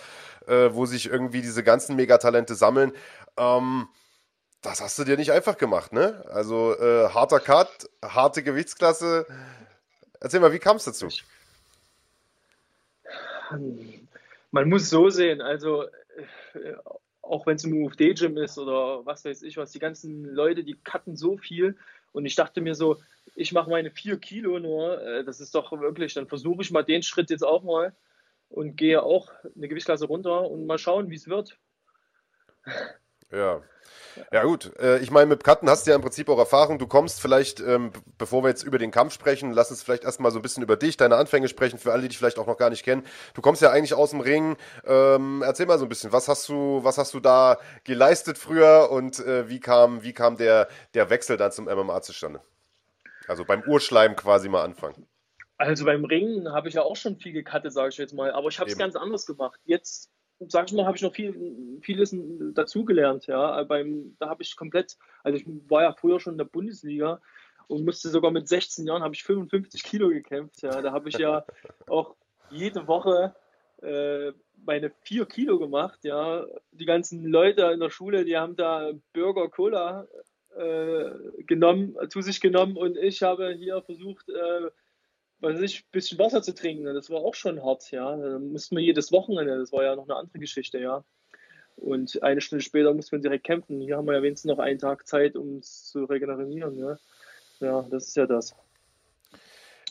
äh, 0.47 0.69
wo 0.71 0.85
sich 0.87 1.09
irgendwie 1.09 1.41
diese 1.41 1.63
ganzen 1.63 1.95
Megatalente 1.95 2.55
sammeln. 2.55 2.93
Ähm, 3.37 3.87
das 4.61 4.81
hast 4.81 4.99
du 4.99 5.03
dir 5.03 5.17
nicht 5.17 5.31
einfach 5.31 5.57
gemacht, 5.57 5.91
ne? 5.93 6.23
Also 6.29 6.77
äh, 6.77 7.09
harter 7.09 7.39
Cut, 7.39 7.89
harte 8.03 8.43
Gewichtsklasse. 8.43 9.25
Erzähl 10.19 10.39
mal, 10.39 10.53
wie 10.53 10.59
kam 10.59 10.77
es 10.77 10.85
dazu? 10.85 11.07
Man 14.51 14.69
muss 14.69 14.89
so 14.89 15.09
sehen, 15.09 15.41
also 15.41 15.83
äh, 15.83 16.75
auch 17.21 17.45
wenn 17.45 17.55
es 17.55 17.63
im 17.63 17.73
UFD-Gym 17.73 18.38
ist 18.38 18.57
oder 18.57 19.05
was 19.05 19.25
weiß 19.25 19.43
ich 19.43 19.57
was, 19.57 19.71
die 19.71 19.79
ganzen 19.79 20.25
Leute, 20.25 20.63
die 20.63 20.77
cutten 20.83 21.15
so 21.15 21.38
viel 21.38 21.77
und 22.11 22.25
ich 22.25 22.35
dachte 22.35 22.61
mir 22.61 22.75
so, 22.75 22.97
ich 23.35 23.53
mache 23.53 23.69
meine 23.69 23.91
vier 23.91 24.17
Kilo 24.17 24.59
nur, 24.59 25.01
äh, 25.01 25.23
das 25.23 25.39
ist 25.39 25.55
doch 25.55 25.71
wirklich, 25.71 26.13
dann 26.13 26.27
versuche 26.27 26.61
ich 26.61 26.71
mal 26.71 26.83
den 26.83 27.03
Schritt 27.03 27.29
jetzt 27.29 27.43
auch 27.43 27.63
mal 27.63 27.93
und 28.49 28.75
gehe 28.75 29.01
auch 29.01 29.31
eine 29.55 29.67
Gewichtsklasse 29.67 30.05
runter 30.05 30.49
und 30.49 30.65
mal 30.65 30.77
schauen, 30.77 31.09
wie 31.09 31.15
es 31.15 31.27
wird. 31.27 31.57
Ja. 33.31 33.61
Ja 34.31 34.43
gut, 34.43 34.75
äh, 34.77 34.99
ich 34.99 35.11
meine, 35.11 35.27
mit 35.27 35.43
Cutten 35.43 35.69
hast 35.69 35.85
du 35.85 35.91
ja 35.91 35.95
im 35.95 36.01
Prinzip 36.01 36.29
auch 36.29 36.37
Erfahrung. 36.37 36.79
Du 36.79 36.87
kommst 36.87 37.21
vielleicht, 37.21 37.59
ähm, 37.61 37.91
bevor 38.17 38.43
wir 38.43 38.49
jetzt 38.49 38.63
über 38.63 38.77
den 38.77 38.91
Kampf 38.91 39.13
sprechen, 39.13 39.51
lass 39.51 39.71
uns 39.71 39.83
vielleicht 39.83 40.03
erstmal 40.03 40.31
so 40.31 40.39
ein 40.39 40.41
bisschen 40.41 40.63
über 40.63 40.75
dich, 40.75 40.97
deine 40.97 41.15
Anfänge 41.15 41.47
sprechen, 41.47 41.79
für 41.79 41.91
alle, 41.91 42.01
die 42.03 42.09
dich 42.09 42.17
vielleicht 42.17 42.39
auch 42.39 42.47
noch 42.47 42.57
gar 42.57 42.69
nicht 42.69 42.83
kennen. 42.83 43.05
Du 43.33 43.41
kommst 43.41 43.61
ja 43.61 43.71
eigentlich 43.71 43.93
aus 43.93 44.11
dem 44.11 44.19
Ring. 44.19 44.57
Ähm, 44.85 45.41
erzähl 45.45 45.65
mal 45.65 45.79
so 45.79 45.85
ein 45.85 45.89
bisschen, 45.89 46.11
was 46.11 46.27
hast 46.27 46.49
du, 46.49 46.83
was 46.83 46.97
hast 46.97 47.13
du 47.13 47.19
da 47.19 47.57
geleistet 47.83 48.37
früher 48.37 48.89
und 48.91 49.19
äh, 49.19 49.47
wie 49.49 49.59
kam, 49.59 50.03
wie 50.03 50.13
kam 50.13 50.37
der, 50.37 50.67
der 50.93 51.09
Wechsel 51.09 51.37
dann 51.37 51.51
zum 51.51 51.65
MMA 51.65 52.01
zustande? 52.01 52.41
Also 53.27 53.45
beim 53.45 53.63
Urschleim 53.63 54.15
quasi 54.15 54.49
mal 54.49 54.63
anfangen. 54.63 55.07
Also 55.57 55.85
beim 55.85 56.03
Ringen 56.05 56.51
habe 56.51 56.69
ich 56.69 56.73
ja 56.73 56.81
auch 56.81 56.95
schon 56.95 57.17
viel 57.17 57.33
gecuttet, 57.33 57.71
sage 57.71 57.89
ich 57.89 57.97
jetzt 57.97 58.13
mal, 58.13 58.31
aber 58.31 58.49
ich 58.49 58.59
habe 58.59 58.69
es 58.69 58.77
ganz 58.77 58.95
anders 58.95 59.27
gemacht. 59.27 59.59
Jetzt 59.65 60.09
sag 60.47 60.68
ich 60.68 60.73
mal, 60.73 60.85
habe 60.85 60.97
ich 60.97 61.03
noch 61.03 61.13
viel, 61.13 61.80
vieles 61.81 62.15
dazugelernt. 62.53 63.27
Ja, 63.27 63.63
beim, 63.63 64.15
da 64.19 64.30
habe 64.30 64.43
ich 64.43 64.55
komplett, 64.55 64.97
also 65.23 65.38
ich 65.38 65.45
war 65.69 65.84
ja 65.84 65.93
früher 65.93 66.19
schon 66.19 66.34
in 66.34 66.38
der 66.38 66.45
Bundesliga 66.45 67.22
und 67.68 67.85
musste 67.85 68.09
sogar 68.09 68.31
mit 68.31 68.47
16 68.47 68.85
Jahren 68.85 69.03
habe 69.03 69.15
ich 69.15 69.23
55 69.23 69.84
Kilo 69.84 70.09
gekämpft. 70.09 70.61
Ja, 70.61 70.81
da 70.81 70.91
habe 70.91 71.09
ich 71.09 71.18
ja 71.18 71.45
auch 71.88 72.15
jede 72.49 72.88
Woche 72.88 73.35
äh, 73.81 74.31
meine 74.65 74.91
4 75.03 75.26
Kilo 75.26 75.59
gemacht. 75.59 75.99
Ja, 76.03 76.45
die 76.72 76.85
ganzen 76.85 77.26
Leute 77.26 77.63
in 77.73 77.80
der 77.80 77.89
Schule, 77.89 78.26
die 78.26 78.38
haben 78.38 78.55
da 78.55 78.91
Burger 79.13 79.49
Cola 79.49 80.07
äh, 80.55 81.11
genommen, 81.43 81.95
zu 82.09 82.22
sich 82.22 82.41
genommen 82.41 82.76
und 82.76 82.97
ich 82.97 83.22
habe 83.23 83.53
hier 83.53 83.81
versucht, 83.84 84.27
äh, 84.30 84.69
weiß 85.41 85.59
ich, 85.61 85.81
ein 85.81 85.91
bisschen 85.91 86.19
Wasser 86.19 86.41
zu 86.41 86.53
trinken. 86.53 86.85
Das 86.85 87.09
war 87.09 87.22
auch 87.22 87.35
schon 87.35 87.63
hart, 87.63 87.91
ja. 87.91 88.15
Da 88.15 88.39
mussten 88.39 88.77
wir 88.77 88.84
jedes 88.84 89.11
Wochenende, 89.11 89.57
das 89.57 89.72
war 89.72 89.84
ja 89.84 89.95
noch 89.95 90.05
eine 90.05 90.15
andere 90.15 90.39
Geschichte, 90.39 90.80
ja. 90.80 91.03
Und 91.76 92.22
eine 92.22 92.41
Stunde 92.41 92.63
später 92.63 92.93
mussten 92.93 93.13
wir 93.13 93.22
direkt 93.22 93.45
kämpfen. 93.45 93.81
Hier 93.81 93.97
haben 93.97 94.05
wir 94.05 94.13
ja 94.13 94.22
wenigstens 94.22 94.49
noch 94.49 94.59
einen 94.59 94.80
Tag 94.80 95.07
Zeit, 95.07 95.35
um 95.35 95.57
es 95.57 95.85
zu 95.85 96.05
regenerieren, 96.05 96.77
ja. 96.77 96.97
Ja, 97.59 97.81
das 97.84 98.07
ist 98.07 98.18
ja 98.18 98.26
das. 98.26 98.55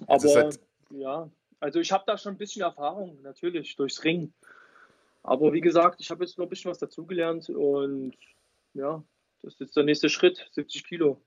Aber 0.07 0.35
halt 0.35 0.61
ja, 0.91 1.31
also 1.61 1.79
ich 1.79 1.93
habe 1.93 2.05
da 2.07 2.19
schon 2.19 2.35
ein 2.35 2.39
bisschen 2.39 2.63
Erfahrung, 2.63 3.21
natürlich, 3.23 3.77
durchs 3.77 4.03
Ringen. 4.03 4.33
Aber 5.23 5.53
wie 5.53 5.61
gesagt, 5.61 6.01
ich 6.01 6.11
habe 6.11 6.25
jetzt 6.25 6.39
noch 6.39 6.47
ein 6.47 6.49
bisschen 6.49 6.71
was 6.71 6.79
dazugelernt 6.79 7.49
und 7.51 8.15
ja, 8.75 9.03
das 9.43 9.55
ist 9.55 9.61
jetzt 9.61 9.77
der 9.77 9.85
nächste 9.85 10.09
Schritt, 10.09 10.49
70 10.53 10.85
Kilo. 10.85 11.21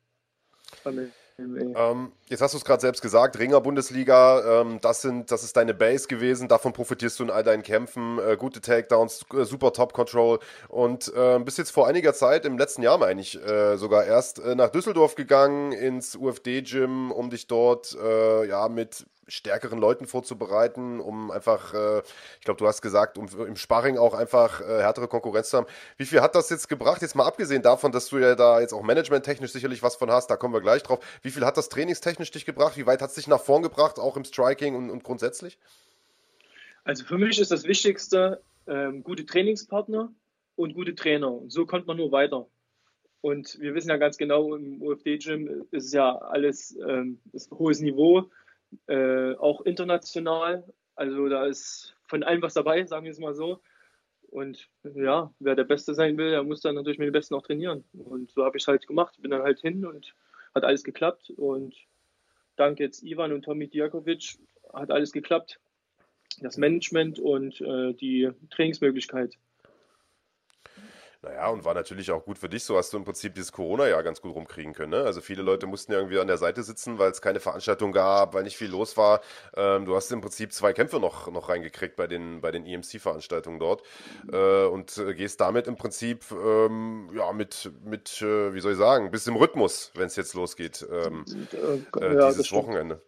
Ähm, 1.39 2.11
jetzt 2.27 2.41
hast 2.41 2.53
du 2.53 2.57
es 2.57 2.65
gerade 2.65 2.81
selbst 2.81 3.01
gesagt, 3.01 3.39
Ringer 3.39 3.59
Bundesliga, 3.59 4.61
ähm, 4.61 4.79
das, 4.81 5.07
das 5.25 5.43
ist 5.43 5.57
deine 5.57 5.73
Base 5.73 6.07
gewesen, 6.07 6.47
davon 6.47 6.73
profitierst 6.73 7.19
du 7.19 7.23
in 7.23 7.29
all 7.31 7.43
deinen 7.43 7.63
Kämpfen, 7.63 8.19
äh, 8.19 8.37
gute 8.37 8.61
Takedowns, 8.61 9.25
äh, 9.33 9.43
super 9.43 9.73
Top 9.73 9.93
Control 9.93 10.39
und 10.69 11.11
äh, 11.15 11.39
bist 11.39 11.57
jetzt 11.57 11.71
vor 11.71 11.87
einiger 11.87 12.13
Zeit, 12.13 12.45
im 12.45 12.57
letzten 12.57 12.83
Jahr 12.83 12.97
meine 12.99 13.19
ich, 13.19 13.41
äh, 13.43 13.77
sogar 13.77 14.05
erst 14.05 14.39
äh, 14.39 14.53
nach 14.53 14.69
Düsseldorf 14.69 15.15
gegangen, 15.15 15.71
ins 15.71 16.15
UFD-Gym, 16.15 17.11
um 17.11 17.29
dich 17.31 17.47
dort 17.47 17.97
äh, 17.99 18.47
ja, 18.47 18.69
mit 18.69 19.05
stärkeren 19.27 19.79
Leuten 19.79 20.07
vorzubereiten, 20.07 20.99
um 20.99 21.31
einfach, 21.31 21.73
äh, 21.73 21.99
ich 22.39 22.45
glaube, 22.45 22.57
du 22.57 22.67
hast 22.67 22.81
gesagt, 22.81 23.17
um 23.17 23.27
im 23.45 23.55
Sparring 23.55 23.97
auch 23.97 24.13
einfach 24.13 24.61
äh, 24.61 24.81
härtere 24.81 25.07
Konkurrenz 25.07 25.49
zu 25.49 25.57
haben. 25.57 25.67
Wie 25.97 26.05
viel 26.05 26.21
hat 26.21 26.35
das 26.35 26.49
jetzt 26.49 26.69
gebracht? 26.69 27.01
Jetzt 27.01 27.15
mal 27.15 27.25
abgesehen 27.25 27.61
davon, 27.61 27.91
dass 27.91 28.09
du 28.09 28.17
ja 28.17 28.35
da 28.35 28.59
jetzt 28.61 28.73
auch 28.73 28.83
managementtechnisch 28.83 29.51
sicherlich 29.51 29.83
was 29.83 29.95
von 29.95 30.11
hast, 30.11 30.29
da 30.29 30.37
kommen 30.37 30.53
wir 30.53 30.61
gleich 30.61 30.83
drauf. 30.83 30.99
Wie 31.21 31.31
viel 31.31 31.45
hat 31.45 31.57
das 31.57 31.69
trainingstechnisch 31.69 32.31
dich 32.31 32.45
gebracht? 32.45 32.77
Wie 32.77 32.85
weit 32.85 33.01
hat 33.01 33.09
es 33.09 33.15
dich 33.15 33.27
nach 33.27 33.41
vorn 33.41 33.63
gebracht, 33.63 33.99
auch 33.99 34.17
im 34.17 34.25
Striking 34.25 34.75
und, 34.75 34.89
und 34.89 35.03
grundsätzlich? 35.03 35.57
Also 36.83 37.05
für 37.05 37.17
mich 37.17 37.39
ist 37.39 37.51
das 37.51 37.63
Wichtigste, 37.63 38.41
ähm, 38.67 39.03
gute 39.03 39.25
Trainingspartner 39.25 40.11
und 40.55 40.73
gute 40.73 40.95
Trainer. 40.95 41.41
So 41.47 41.65
kommt 41.65 41.87
man 41.87 41.97
nur 41.97 42.11
weiter. 42.11 42.47
Und 43.21 43.57
wir 43.61 43.73
wissen 43.73 43.89
ja 43.89 43.95
ganz 43.95 44.17
genau, 44.17 44.53
im 44.53 44.81
UFD-Gym 44.81 45.65
ist 45.71 45.93
ja 45.93 46.17
alles 46.17 46.77
ähm, 46.85 47.19
ist 47.31 47.51
hohes 47.51 47.79
Niveau 47.79 48.29
äh, 48.87 49.33
auch 49.35 49.61
international. 49.61 50.63
Also 50.95 51.27
da 51.29 51.45
ist 51.45 51.95
von 52.07 52.23
allem 52.23 52.41
was 52.41 52.53
dabei, 52.53 52.85
sagen 52.85 53.05
wir 53.05 53.11
es 53.11 53.19
mal 53.19 53.33
so. 53.33 53.59
Und 54.29 54.67
ja, 54.95 55.31
wer 55.39 55.55
der 55.55 55.63
Beste 55.63 55.93
sein 55.93 56.17
will, 56.17 56.31
der 56.31 56.43
muss 56.43 56.61
dann 56.61 56.75
natürlich 56.75 56.97
mit 56.97 57.07
den 57.07 57.13
Besten 57.13 57.35
auch 57.35 57.43
trainieren. 57.43 57.83
Und 57.93 58.31
so 58.31 58.43
habe 58.43 58.57
ich 58.57 58.63
es 58.63 58.67
halt 58.67 58.87
gemacht. 58.87 59.15
Bin 59.21 59.31
dann 59.31 59.43
halt 59.43 59.59
hin 59.59 59.85
und 59.85 60.15
hat 60.55 60.63
alles 60.63 60.83
geklappt. 60.83 61.31
Und 61.37 61.75
dank 62.55 62.79
jetzt 62.79 63.03
Ivan 63.03 63.31
und 63.31 63.43
Tommy 63.43 63.67
Diakovic 63.67 64.37
hat 64.73 64.89
alles 64.89 65.11
geklappt. 65.11 65.59
Das 66.41 66.57
Management 66.57 67.19
und 67.19 67.61
äh, 67.61 67.93
die 67.93 68.31
Trainingsmöglichkeit. 68.49 69.37
Naja, 71.23 71.47
und 71.47 71.63
war 71.63 71.73
natürlich 71.73 72.11
auch 72.11 72.25
gut 72.25 72.37
für 72.37 72.49
dich. 72.49 72.65
So 72.65 72.77
hast 72.77 72.91
du 72.91 72.97
im 72.97 73.05
Prinzip 73.05 73.33
dieses 73.33 73.53
Corona-Jahr 73.53 74.03
ganz 74.03 74.19
gut 74.19 74.35
rumkriegen 74.35 74.73
können. 74.73 74.91
Ne? 74.91 75.03
Also 75.03 75.21
viele 75.21 75.41
Leute 75.41 75.67
mussten 75.67 75.93
ja 75.93 75.99
irgendwie 75.99 76.19
an 76.19 76.27
der 76.27 76.37
Seite 76.37 76.63
sitzen, 76.63 76.99
weil 76.99 77.11
es 77.11 77.21
keine 77.21 77.39
Veranstaltung 77.39 77.93
gab, 77.93 78.33
weil 78.33 78.43
nicht 78.43 78.57
viel 78.57 78.69
los 78.69 78.97
war. 78.97 79.21
Ähm, 79.55 79.85
du 79.85 79.95
hast 79.95 80.11
im 80.11 80.19
Prinzip 80.19 80.51
zwei 80.51 80.73
Kämpfe 80.73 80.99
noch, 80.99 81.31
noch 81.31 81.47
reingekriegt 81.47 81.95
bei 81.95 82.07
den, 82.07 82.41
bei 82.41 82.51
den 82.51 82.65
EMC-Veranstaltungen 82.65 83.57
dort 83.57 83.83
äh, 84.33 84.65
und 84.65 84.97
äh, 84.97 85.13
gehst 85.13 85.39
damit 85.39 85.67
im 85.67 85.77
Prinzip 85.77 86.25
ähm, 86.31 87.09
ja, 87.13 87.31
mit, 87.31 87.71
mit 87.85 88.21
äh, 88.21 88.53
wie 88.53 88.59
soll 88.59 88.73
ich 88.73 88.77
sagen, 88.77 89.09
bis 89.09 89.25
im 89.25 89.37
Rhythmus, 89.37 89.91
wenn 89.95 90.07
es 90.07 90.17
jetzt 90.17 90.33
losgeht, 90.33 90.85
ähm, 90.91 91.23
äh, 91.53 91.99
äh, 91.99 92.15
ja, 92.15 92.29
dieses 92.31 92.51
Wochenende. 92.51 92.95
Ähm, 92.95 93.01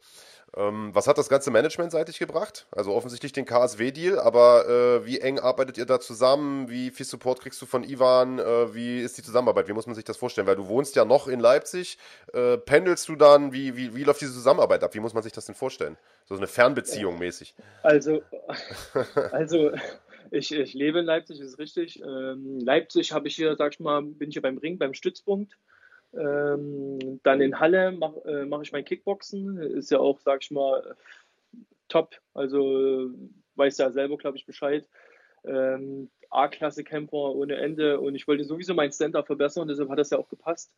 was 0.56 1.07
hat 1.07 1.18
das 1.18 1.27
ganze 1.27 1.52
Management 1.52 1.91
seitig 1.91 2.18
gebracht? 2.18 2.65
Also 2.72 2.94
offensichtlich 2.94 3.34
den 3.34 3.45
KSW-Deal, 3.45 4.19
aber 4.19 4.69
äh, 4.69 5.06
wie 5.06 5.19
eng 5.19 5.38
arbeitet 5.38 5.77
ihr 5.77 5.86
da 5.86 5.99
zusammen? 5.99 6.69
Wie 6.69 6.91
viel 6.91 7.06
Support 7.06 7.41
kriegst 7.41 7.61
du 7.61 7.65
von 7.65 7.84
Ivan? 7.84 8.40
Äh, 8.40 8.73
wie 8.73 9.02
ist 9.02 9.18
die 9.18 9.22
Zusammenarbeit? 9.22 9.68
Wie 9.68 9.73
muss 9.73 9.86
man 9.86 9.95
sich 9.95 10.06
das 10.06 10.15
vorstellen? 10.15 10.48
Weil 10.48 10.56
du 10.56 10.68
wohnst 10.68 10.95
ja 10.95 11.03
noch 11.03 11.27
in 11.27 11.41
Leipzig. 11.41 11.98
Äh, 12.34 12.57
pendelst 12.57 13.10
du 13.10 13.18
dann? 13.18 13.52
Wie, 13.52 13.76
wie, 13.76 13.95
wie 13.95 14.03
läuft 14.06 14.22
diese 14.22 14.32
Zusammenarbeit 14.32 14.84
ab? 14.84 14.94
Wie 14.94 15.02
muss 15.02 15.14
man 15.14 15.23
sich 15.23 15.34
das 15.34 15.45
denn 15.45 15.56
vorstellen? 15.56 15.98
So 16.23 16.36
eine 16.36 16.48
Fernbeziehung 16.48 17.19
mäßig. 17.19 17.53
Also, 17.84 18.22
also 19.32 19.72
ich, 20.32 20.53
ich 20.53 20.73
lebe 20.73 20.99
in 20.99 21.06
Leipzig, 21.06 21.40
ist 21.40 21.60
richtig. 21.60 22.02
Ähm, 22.02 22.60
Leipzig 22.60 23.11
habe 23.11 23.27
ich 23.27 23.36
hier, 23.36 23.56
sag 23.57 23.73
ich 23.73 23.80
mal, 23.82 24.02
bin 24.02 24.30
ich 24.30 24.36
hier 24.36 24.41
beim 24.41 24.57
Ring, 24.57 24.77
beim 24.77 24.94
Stützpunkt. 24.94 25.57
Ähm, 26.18 27.20
dann 27.24 27.42
in 27.42 27.60
Halle 27.60 27.92
mache 27.92 28.20
äh, 28.26 28.46
mach 28.46 28.62
ich 28.62 28.72
mein 28.72 28.86
Kickboxen. 28.86 29.58
Ist 29.58 29.92
ja 29.92 30.00
auch, 30.00 30.20
sag 30.20 30.44
ich 30.44 30.52
mal, 30.52 30.96
top. 31.88 32.16
Also 32.34 33.10
weiß 33.56 33.78
ja 33.78 33.92
selber, 33.92 34.18
glaube 34.18 34.38
ich, 34.38 34.46
Bescheid. 34.46 34.88
Ähm, 35.44 36.10
A-Klasse-Camper 36.30 37.36
ohne 37.36 37.56
Ende. 37.56 38.00
Und 38.00 38.16
ich 38.16 38.28
wollte 38.28 38.44
sowieso 38.44 38.74
mein 38.74 38.92
Stand-up 38.92 39.28
verbessern, 39.28 39.68
deshalb 39.68 39.90
hat 39.90 40.00
das 40.00 40.10
ja 40.10 40.18
auch 40.18 40.30
gepasst. 40.30 40.74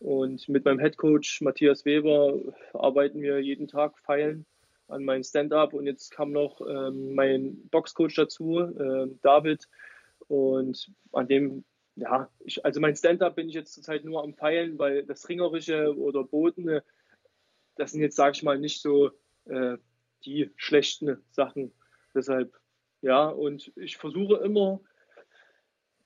Und 0.00 0.48
mit 0.48 0.64
meinem 0.64 0.78
Headcoach 0.78 1.40
Matthias 1.40 1.84
Weber 1.84 2.38
arbeiten 2.72 3.20
wir 3.20 3.40
jeden 3.40 3.66
Tag 3.66 3.98
feilen 3.98 4.46
an 4.86 5.04
meinem 5.04 5.24
Stand-up. 5.24 5.74
Und 5.74 5.86
jetzt 5.86 6.10
kam 6.10 6.32
noch 6.32 6.60
ähm, 6.60 7.14
mein 7.14 7.68
Boxcoach 7.70 8.14
dazu, 8.14 8.60
äh, 8.60 9.08
David. 9.22 9.68
Und 10.28 10.90
an 11.12 11.28
dem 11.28 11.64
ja, 11.98 12.30
ich, 12.40 12.64
also 12.64 12.80
mein 12.80 12.96
Stand-up 12.96 13.36
bin 13.36 13.48
ich 13.48 13.54
jetzt 13.54 13.74
zurzeit 13.74 14.04
nur 14.04 14.22
am 14.22 14.34
Feilen, 14.34 14.78
weil 14.78 15.04
das 15.04 15.28
Ringerische 15.28 15.96
oder 15.96 16.24
Boden, 16.24 16.80
das 17.76 17.92
sind 17.92 18.00
jetzt, 18.00 18.16
sage 18.16 18.36
ich 18.36 18.42
mal, 18.42 18.58
nicht 18.58 18.80
so 18.80 19.10
äh, 19.46 19.78
die 20.24 20.50
schlechten 20.56 21.22
Sachen. 21.30 21.72
Deshalb, 22.14 22.54
ja, 23.02 23.28
und 23.28 23.72
ich 23.76 23.96
versuche 23.96 24.36
immer, 24.36 24.80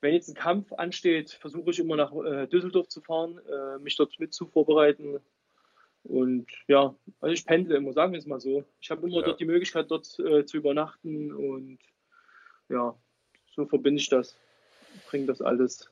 wenn 0.01 0.13
jetzt 0.13 0.29
ein 0.29 0.35
Kampf 0.35 0.73
ansteht, 0.73 1.31
versuche 1.31 1.71
ich 1.71 1.79
immer 1.79 1.95
nach 1.95 2.13
äh, 2.13 2.47
Düsseldorf 2.47 2.87
zu 2.89 3.01
fahren, 3.01 3.39
äh, 3.47 3.79
mich 3.79 3.95
dort 3.95 4.19
mit 4.19 4.33
zu 4.33 4.47
vorbereiten. 4.47 5.19
Und 6.03 6.47
ja, 6.67 6.93
also 7.21 7.33
ich 7.33 7.45
pendle 7.45 7.77
immer, 7.77 7.93
sagen 7.93 8.11
wir 8.11 8.19
es 8.19 8.25
mal 8.25 8.41
so. 8.41 8.65
Ich 8.81 8.91
habe 8.91 9.07
immer 9.07 9.19
ja. 9.19 9.27
dort 9.27 9.39
die 9.39 9.45
Möglichkeit, 9.45 9.89
dort 9.89 10.19
äh, 10.19 10.45
zu 10.45 10.57
übernachten 10.57 11.33
und 11.33 11.79
ja, 12.67 12.97
so 13.55 13.65
verbinde 13.65 14.01
ich 14.01 14.09
das 14.09 14.35
bringen 15.13 15.27
das 15.27 15.41
alles 15.43 15.91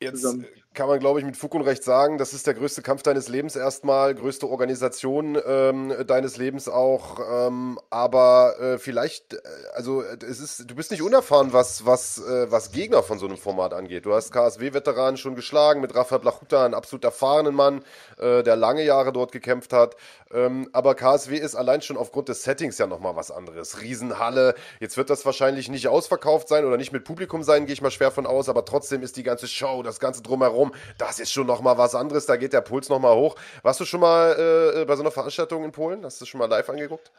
Jetzt 0.00 0.16
zusammen. 0.20 0.46
Kann 0.78 0.86
man, 0.86 1.00
glaube 1.00 1.18
ich, 1.18 1.26
mit 1.26 1.36
Fug 1.36 1.56
und 1.56 1.62
Recht 1.62 1.82
sagen, 1.82 2.18
das 2.18 2.32
ist 2.32 2.46
der 2.46 2.54
größte 2.54 2.82
Kampf 2.82 3.02
deines 3.02 3.26
Lebens 3.26 3.56
erstmal, 3.56 4.14
größte 4.14 4.48
Organisation 4.48 5.36
ähm, 5.44 5.92
deines 6.06 6.36
Lebens 6.36 6.68
auch. 6.68 7.18
Ähm, 7.48 7.80
aber 7.90 8.54
äh, 8.60 8.78
vielleicht, 8.78 9.34
äh, 9.34 9.38
also 9.74 10.04
es 10.04 10.38
ist, 10.38 10.70
du 10.70 10.76
bist 10.76 10.92
nicht 10.92 11.02
unerfahren, 11.02 11.52
was, 11.52 11.84
was, 11.84 12.18
äh, 12.18 12.48
was 12.52 12.70
Gegner 12.70 13.02
von 13.02 13.18
so 13.18 13.26
einem 13.26 13.38
Format 13.38 13.74
angeht. 13.74 14.06
Du 14.06 14.14
hast 14.14 14.30
KSW-Veteranen 14.30 15.16
schon 15.16 15.34
geschlagen, 15.34 15.80
mit 15.80 15.96
Rafael 15.96 16.20
Blachuta, 16.20 16.64
einen 16.64 16.74
absolut 16.74 17.02
erfahrenen 17.02 17.56
Mann, 17.56 17.82
äh, 18.16 18.44
der 18.44 18.54
lange 18.54 18.84
Jahre 18.84 19.12
dort 19.12 19.32
gekämpft 19.32 19.72
hat. 19.72 19.96
Ähm, 20.32 20.68
aber 20.72 20.94
KSW 20.94 21.36
ist 21.36 21.56
allein 21.56 21.82
schon 21.82 21.96
aufgrund 21.96 22.28
des 22.28 22.44
Settings 22.44 22.78
ja 22.78 22.86
nochmal 22.86 23.16
was 23.16 23.32
anderes. 23.32 23.80
Riesenhalle, 23.80 24.54
jetzt 24.78 24.96
wird 24.96 25.10
das 25.10 25.26
wahrscheinlich 25.26 25.68
nicht 25.70 25.88
ausverkauft 25.88 26.46
sein 26.46 26.64
oder 26.64 26.76
nicht 26.76 26.92
mit 26.92 27.02
Publikum 27.02 27.42
sein, 27.42 27.66
gehe 27.66 27.72
ich 27.72 27.82
mal 27.82 27.90
schwer 27.90 28.12
von 28.12 28.26
aus, 28.26 28.48
aber 28.48 28.64
trotzdem 28.64 29.02
ist 29.02 29.16
die 29.16 29.22
ganze 29.24 29.48
Show, 29.48 29.82
das 29.82 29.98
Ganze 29.98 30.22
drumherum, 30.22 30.67
das 30.98 31.18
ist 31.18 31.32
schon 31.32 31.46
nochmal 31.46 31.78
was 31.78 31.94
anderes, 31.94 32.26
da 32.26 32.36
geht 32.36 32.52
der 32.52 32.60
Puls 32.60 32.88
nochmal 32.88 33.14
hoch. 33.16 33.36
Warst 33.62 33.80
du 33.80 33.84
schon 33.84 34.00
mal 34.00 34.72
äh, 34.74 34.84
bei 34.84 34.96
so 34.96 35.02
einer 35.02 35.10
Veranstaltung 35.10 35.64
in 35.64 35.72
Polen? 35.72 36.04
Hast 36.04 36.20
du 36.20 36.26
schon 36.26 36.38
mal 36.38 36.46
live 36.46 36.68
angeguckt? 36.68 37.10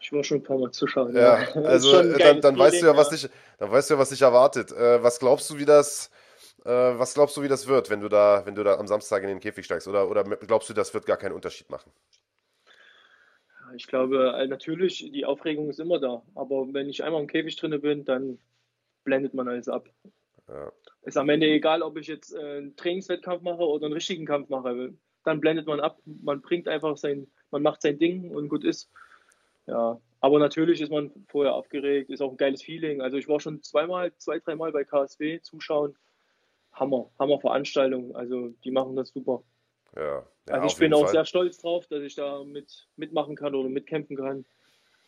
Ich 0.00 0.12
war 0.12 0.22
schon 0.22 0.38
ein 0.38 0.42
paar 0.42 0.58
Mal 0.58 0.70
zuschauen. 0.70 1.14
Ja, 1.14 1.40
ja. 1.40 1.52
also 1.64 2.02
dann, 2.02 2.40
dann 2.40 2.58
weißt 2.58 2.82
du 2.82 2.86
ja, 2.86 2.96
was 2.96 3.10
dich, 3.10 3.28
dann 3.58 3.70
weißt 3.70 3.90
du 3.90 3.94
ja, 3.94 4.00
was 4.00 4.10
dich 4.10 4.22
erwartet. 4.22 4.72
Äh, 4.72 5.02
was 5.02 5.18
glaubst 5.18 5.50
du, 5.50 5.58
wie 5.58 5.64
das, 5.64 6.10
äh, 6.64 6.70
was 6.70 7.14
glaubst 7.14 7.36
du, 7.36 7.42
wie 7.42 7.48
das 7.48 7.66
wird, 7.66 7.90
wenn 7.90 8.00
du 8.00 8.08
da, 8.08 8.42
wenn 8.44 8.54
du 8.54 8.62
da 8.62 8.76
am 8.76 8.86
Samstag 8.86 9.22
in 9.22 9.28
den 9.28 9.40
Käfig 9.40 9.64
steigst? 9.64 9.88
Oder, 9.88 10.08
oder 10.08 10.24
glaubst 10.24 10.68
du, 10.68 10.74
das 10.74 10.94
wird 10.94 11.06
gar 11.06 11.16
keinen 11.16 11.32
Unterschied 11.32 11.68
machen? 11.70 11.90
Ich 13.74 13.86
glaube, 13.86 14.34
äh, 14.36 14.46
natürlich, 14.46 15.10
die 15.12 15.26
Aufregung 15.26 15.68
ist 15.68 15.80
immer 15.80 15.98
da. 15.98 16.22
Aber 16.34 16.72
wenn 16.72 16.88
ich 16.88 17.04
einmal 17.04 17.20
im 17.20 17.26
Käfig 17.26 17.56
drin 17.56 17.78
bin, 17.80 18.04
dann 18.04 18.38
blendet 19.04 19.34
man 19.34 19.48
alles 19.48 19.68
ab. 19.68 19.88
Ja. 20.48 20.72
Ist 21.02 21.16
am 21.16 21.28
Ende 21.28 21.46
egal, 21.46 21.82
ob 21.82 21.96
ich 21.96 22.06
jetzt 22.06 22.34
äh, 22.34 22.38
einen 22.38 22.76
Trainingswettkampf 22.76 23.42
mache 23.42 23.62
oder 23.62 23.86
einen 23.86 23.94
richtigen 23.94 24.26
Kampf 24.26 24.48
mache. 24.48 24.94
Dann 25.24 25.40
blendet 25.40 25.66
man 25.66 25.80
ab, 25.80 25.98
man 26.04 26.40
bringt 26.40 26.68
einfach 26.68 26.96
sein, 26.96 27.30
man 27.50 27.62
macht 27.62 27.82
sein 27.82 27.98
Ding 27.98 28.30
und 28.30 28.48
gut 28.48 28.64
ist. 28.64 28.90
Ja, 29.66 30.00
aber 30.20 30.38
natürlich 30.38 30.80
ist 30.80 30.90
man 30.90 31.12
vorher 31.28 31.54
aufgeregt, 31.54 32.10
ist 32.10 32.22
auch 32.22 32.30
ein 32.30 32.36
geiles 32.36 32.62
Feeling. 32.62 33.00
Also 33.00 33.18
ich 33.18 33.28
war 33.28 33.40
schon 33.40 33.62
zweimal, 33.62 34.14
zwei, 34.16 34.38
dreimal 34.38 34.72
bei 34.72 34.84
KSW 34.84 35.40
zuschauen. 35.42 35.96
Hammer, 36.72 37.10
Hammer 37.18 37.40
Veranstaltung. 37.40 38.16
Also 38.16 38.48
die 38.64 38.70
machen 38.70 38.96
das 38.96 39.10
super. 39.10 39.42
Ja, 39.96 40.26
ja 40.48 40.54
also 40.54 40.66
ich 40.66 40.76
bin 40.76 40.94
auch 40.94 41.02
Fall. 41.02 41.12
sehr 41.12 41.24
stolz 41.24 41.58
drauf, 41.58 41.86
dass 41.86 42.02
ich 42.02 42.14
da 42.14 42.42
mit, 42.44 42.88
mitmachen 42.96 43.36
kann 43.36 43.54
oder 43.54 43.68
mitkämpfen 43.68 44.16
kann 44.16 44.44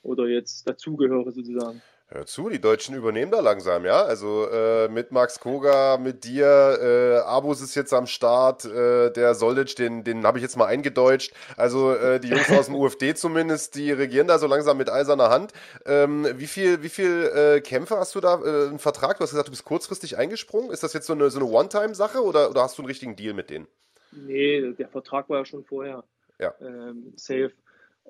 oder 0.02 0.26
jetzt 0.26 0.68
dazugehöre 0.68 1.32
sozusagen. 1.32 1.82
Hör 2.12 2.26
zu, 2.26 2.48
die 2.48 2.60
Deutschen 2.60 2.96
übernehmen 2.96 3.30
da 3.30 3.38
langsam, 3.38 3.84
ja. 3.84 4.02
Also 4.02 4.48
äh, 4.50 4.88
mit 4.88 5.12
Max 5.12 5.38
Koga, 5.38 5.96
mit 5.96 6.24
dir, 6.24 6.78
äh, 6.82 7.18
Abus 7.18 7.60
ist 7.60 7.76
jetzt 7.76 7.94
am 7.94 8.08
Start, 8.08 8.64
äh, 8.64 9.12
der 9.12 9.36
Solic, 9.36 9.76
den, 9.76 10.02
den 10.02 10.26
habe 10.26 10.38
ich 10.38 10.42
jetzt 10.42 10.56
mal 10.56 10.66
eingedeutscht. 10.66 11.32
Also 11.56 11.94
äh, 11.94 12.18
die 12.18 12.26
Jungs 12.26 12.50
aus 12.50 12.66
dem 12.66 12.74
UFD 12.80 13.14
zumindest, 13.14 13.76
die 13.76 13.92
regieren 13.92 14.26
da 14.26 14.40
so 14.40 14.48
langsam 14.48 14.76
mit 14.76 14.90
eiserner 14.90 15.30
Hand. 15.30 15.52
Ähm, 15.86 16.26
wie 16.34 16.48
viel, 16.48 16.82
wie 16.82 16.88
viel 16.88 17.30
äh, 17.32 17.60
Kämpfe 17.60 17.96
hast 17.96 18.16
du 18.16 18.20
da, 18.20 18.42
äh, 18.42 18.68
einen 18.70 18.80
Vertrag? 18.80 19.18
Du 19.18 19.22
hast 19.22 19.30
gesagt, 19.30 19.46
du 19.46 19.52
bist 19.52 19.64
kurzfristig 19.64 20.18
eingesprungen. 20.18 20.72
Ist 20.72 20.82
das 20.82 20.92
jetzt 20.94 21.06
so 21.06 21.12
eine, 21.12 21.30
so 21.30 21.38
eine 21.38 21.48
One-Time-Sache 21.48 22.24
oder, 22.24 22.50
oder 22.50 22.64
hast 22.64 22.76
du 22.76 22.82
einen 22.82 22.88
richtigen 22.88 23.14
Deal 23.14 23.34
mit 23.34 23.50
denen? 23.50 23.68
Nee, 24.10 24.72
der 24.72 24.88
Vertrag 24.88 25.28
war 25.28 25.38
ja 25.38 25.44
schon 25.44 25.64
vorher. 25.64 26.02
Ja. 26.40 26.54
Ähm, 26.60 27.12
safe. 27.14 27.52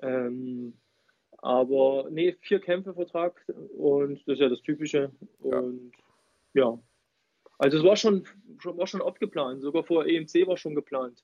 Ähm, 0.01 0.73
aber 1.41 2.07
nee, 2.11 2.35
vier 2.41 2.59
Kämpfe 2.59 2.93
Vertrag 2.93 3.43
und 3.77 4.19
das 4.27 4.35
ist 4.35 4.39
ja 4.39 4.49
das 4.49 4.61
Typische. 4.61 5.11
Und 5.39 5.91
ja, 6.53 6.79
also 7.57 7.77
es 7.77 7.83
war 7.83 7.95
schon, 7.95 8.25
schon, 8.59 8.77
war 8.77 8.87
schon 8.87 9.01
oft 9.01 9.19
geplant, 9.19 9.61
sogar 9.61 9.83
vor 9.83 10.05
EMC 10.05 10.47
war 10.47 10.57
schon 10.57 10.75
geplant. 10.75 11.23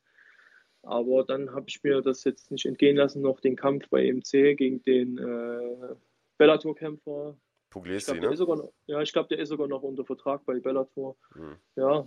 Aber 0.83 1.23
dann 1.23 1.51
habe 1.53 1.65
ich 1.67 1.83
mir 1.83 2.01
das 2.01 2.23
jetzt 2.23 2.49
nicht 2.51 2.65
entgehen 2.65 2.95
lassen, 2.95 3.21
noch 3.21 3.39
den 3.39 3.55
Kampf 3.55 3.89
bei 3.89 4.05
EMC 4.05 4.57
gegen 4.57 4.81
den 4.83 5.17
äh, 5.17 5.95
Bellator-Kämpfer. 6.37 7.37
Puglisi, 7.69 8.13
ich 8.13 8.19
glaub, 8.19 8.31
ne? 8.31 8.37
sogar 8.37 8.69
ja, 8.85 9.01
ich 9.01 9.11
glaube, 9.11 9.27
der 9.29 9.39
ist 9.39 9.49
sogar 9.49 9.67
noch 9.67 9.83
unter 9.83 10.05
Vertrag 10.05 10.45
bei 10.45 10.59
Bellator. 10.59 11.17
Hm. 11.33 11.57
Ja, 11.75 12.05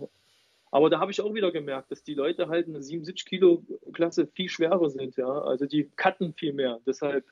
aber 0.71 0.89
da 0.89 0.99
habe 0.99 1.11
ich 1.11 1.21
auch 1.21 1.33
wieder 1.33 1.51
gemerkt, 1.51 1.91
dass 1.91 2.03
die 2.03 2.15
Leute 2.15 2.47
halt 2.47 2.67
in 2.67 2.73
der 2.73 2.81
77 2.81 3.25
Kilo 3.25 3.63
Klasse 3.93 4.27
viel 4.27 4.49
schwerer 4.49 4.89
sind, 4.89 5.17
ja. 5.17 5.27
Also 5.27 5.65
die 5.65 5.89
cutten 5.95 6.33
viel 6.33 6.53
mehr. 6.53 6.79
Deshalb 6.85 7.25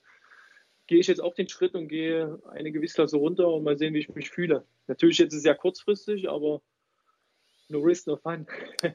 gehe 0.89 0.99
ich 0.99 1.05
jetzt 1.05 1.21
auch 1.21 1.35
den 1.35 1.47
Schritt 1.47 1.75
und 1.75 1.87
gehe 1.87 2.41
eine 2.49 2.71
Gewichtsklasse 2.71 3.15
runter 3.15 3.47
und 3.47 3.63
mal 3.63 3.77
sehen, 3.77 3.93
wie 3.93 3.99
ich 3.99 4.09
mich 4.09 4.31
fühle. 4.31 4.65
Natürlich 4.87 5.19
jetzt 5.19 5.33
ist 5.33 5.41
es 5.41 5.45
ja 5.45 5.53
kurzfristig, 5.53 6.27
aber 6.31 6.63
no 7.69 7.79
risk, 7.79 8.07
no 8.07 8.17
fun. 8.17 8.47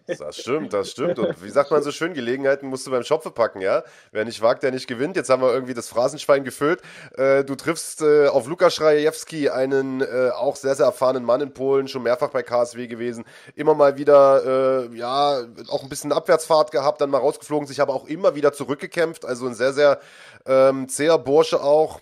Das 0.07 0.37
stimmt, 0.41 0.73
das 0.73 0.91
stimmt. 0.91 1.19
Und 1.19 1.43
wie 1.43 1.51
sagt 1.51 1.71
man 1.71 1.83
so 1.83 1.91
schön, 1.91 2.15
Gelegenheiten 2.15 2.69
musst 2.69 2.87
du 2.87 2.91
beim 2.91 3.05
Schopfe 3.05 3.31
packen, 3.31 3.61
ja? 3.61 3.85
Wer 4.13 4.25
nicht 4.25 4.43
wagt, 4.43 4.63
der 4.63 4.73
nicht 4.73 4.87
gewinnt. 4.87 5.17
Jetzt 5.17 5.31
haben 5.31 5.43
wir 5.43 5.53
irgendwie 5.53 5.75
das 5.75 5.89
Phrasenschwein 5.89 6.45
gefüllt. 6.45 6.83
Äh, 7.17 7.45
du 7.45 7.55
triffst 7.55 8.03
äh, 8.03 8.29
auf 8.29 8.47
Lukas 8.47 8.75
Schrajewski, 8.75 9.51
einen 9.51 10.01
äh, 10.01 10.31
auch 10.35 10.57
sehr, 10.57 10.75
sehr 10.75 10.87
erfahrenen 10.87 11.25
Mann 11.25 11.41
in 11.41 11.55
Polen, 11.55 11.89
schon 11.89 12.03
mehrfach 12.03 12.31
bei 12.31 12.43
KSW 12.43 12.87
gewesen. 12.87 13.25
Immer 13.55 13.75
mal 13.75 13.97
wieder, 13.97 14.89
ja, 14.93 15.43
auch 15.69 15.83
ein 15.83 15.89
bisschen 15.89 16.13
Abwärtsfahrt 16.13 16.71
gehabt, 16.71 17.01
dann 17.01 17.11
mal 17.11 17.19
rausgeflogen, 17.19 17.67
sich 17.67 17.81
aber 17.81 17.95
auch 17.95 18.07
immer 18.07 18.35
wieder 18.35 18.53
zurückgekämpft. 18.53 19.25
Also 19.25 19.47
ein 19.47 19.55
sehr, 19.55 19.73
sehr 19.73 20.01
ähm, 20.47 20.89
zäher 20.89 21.19
Bursche 21.19 21.63
auch. 21.63 22.01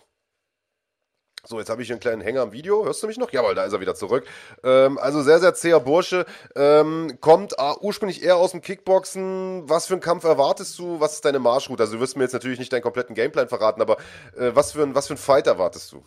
So, 1.45 1.59
jetzt 1.59 1.71
habe 1.71 1.83
ich 1.83 1.89
hier 1.89 1.95
einen 1.95 2.01
kleinen 2.01 2.23
Hänger 2.23 2.43
am 2.43 2.53
Video. 2.53 2.85
Hörst 2.85 3.03
du 3.03 3.09
mich 3.09 3.19
noch? 3.19 3.33
Jawohl, 3.33 3.57
da 3.57 3.65
ist 3.65 3.73
er 3.73 3.81
wieder 3.81 3.97
zurück. 3.97 4.25
Ähm, 4.63 4.97
also 4.99 5.23
sehr, 5.23 5.41
sehr 5.41 5.55
zäher 5.55 5.81
Bursche. 5.81 6.25
Ähm, 6.55 7.19
kommt 7.21 7.55
äh, 7.59 7.73
ursprünglich 7.81 8.23
eher 8.23 8.37
aus 8.37 8.53
dem 8.53 8.61
Kickboxen. 8.61 9.69
Was 9.69 9.87
für 9.87 9.95
einen 9.95 10.01
Kampf 10.01 10.23
erwartest 10.23 10.79
du? 10.79 11.01
Was 11.01 11.15
ist 11.15 11.25
deine 11.25 11.41
Marschroute? 11.41 11.83
Also 11.83 11.97
du 11.97 12.01
wirst 12.01 12.17
mir 12.17 12.23
jetzt 12.23 12.33
natürlich 12.33 12.61
nicht 12.61 12.73
deinen 12.73 12.83
kompletten 12.83 13.17
Gameplan 13.17 13.49
verraten, 13.49 13.83
aber 13.83 13.97
äh, 14.37 14.55
was, 14.55 14.71
für 14.71 14.85
ein, 14.85 14.95
was 14.95 15.09
für 15.09 15.15
ein 15.15 15.19
Fight 15.19 15.49
erwartest 15.49 15.91
du? 15.91 16.05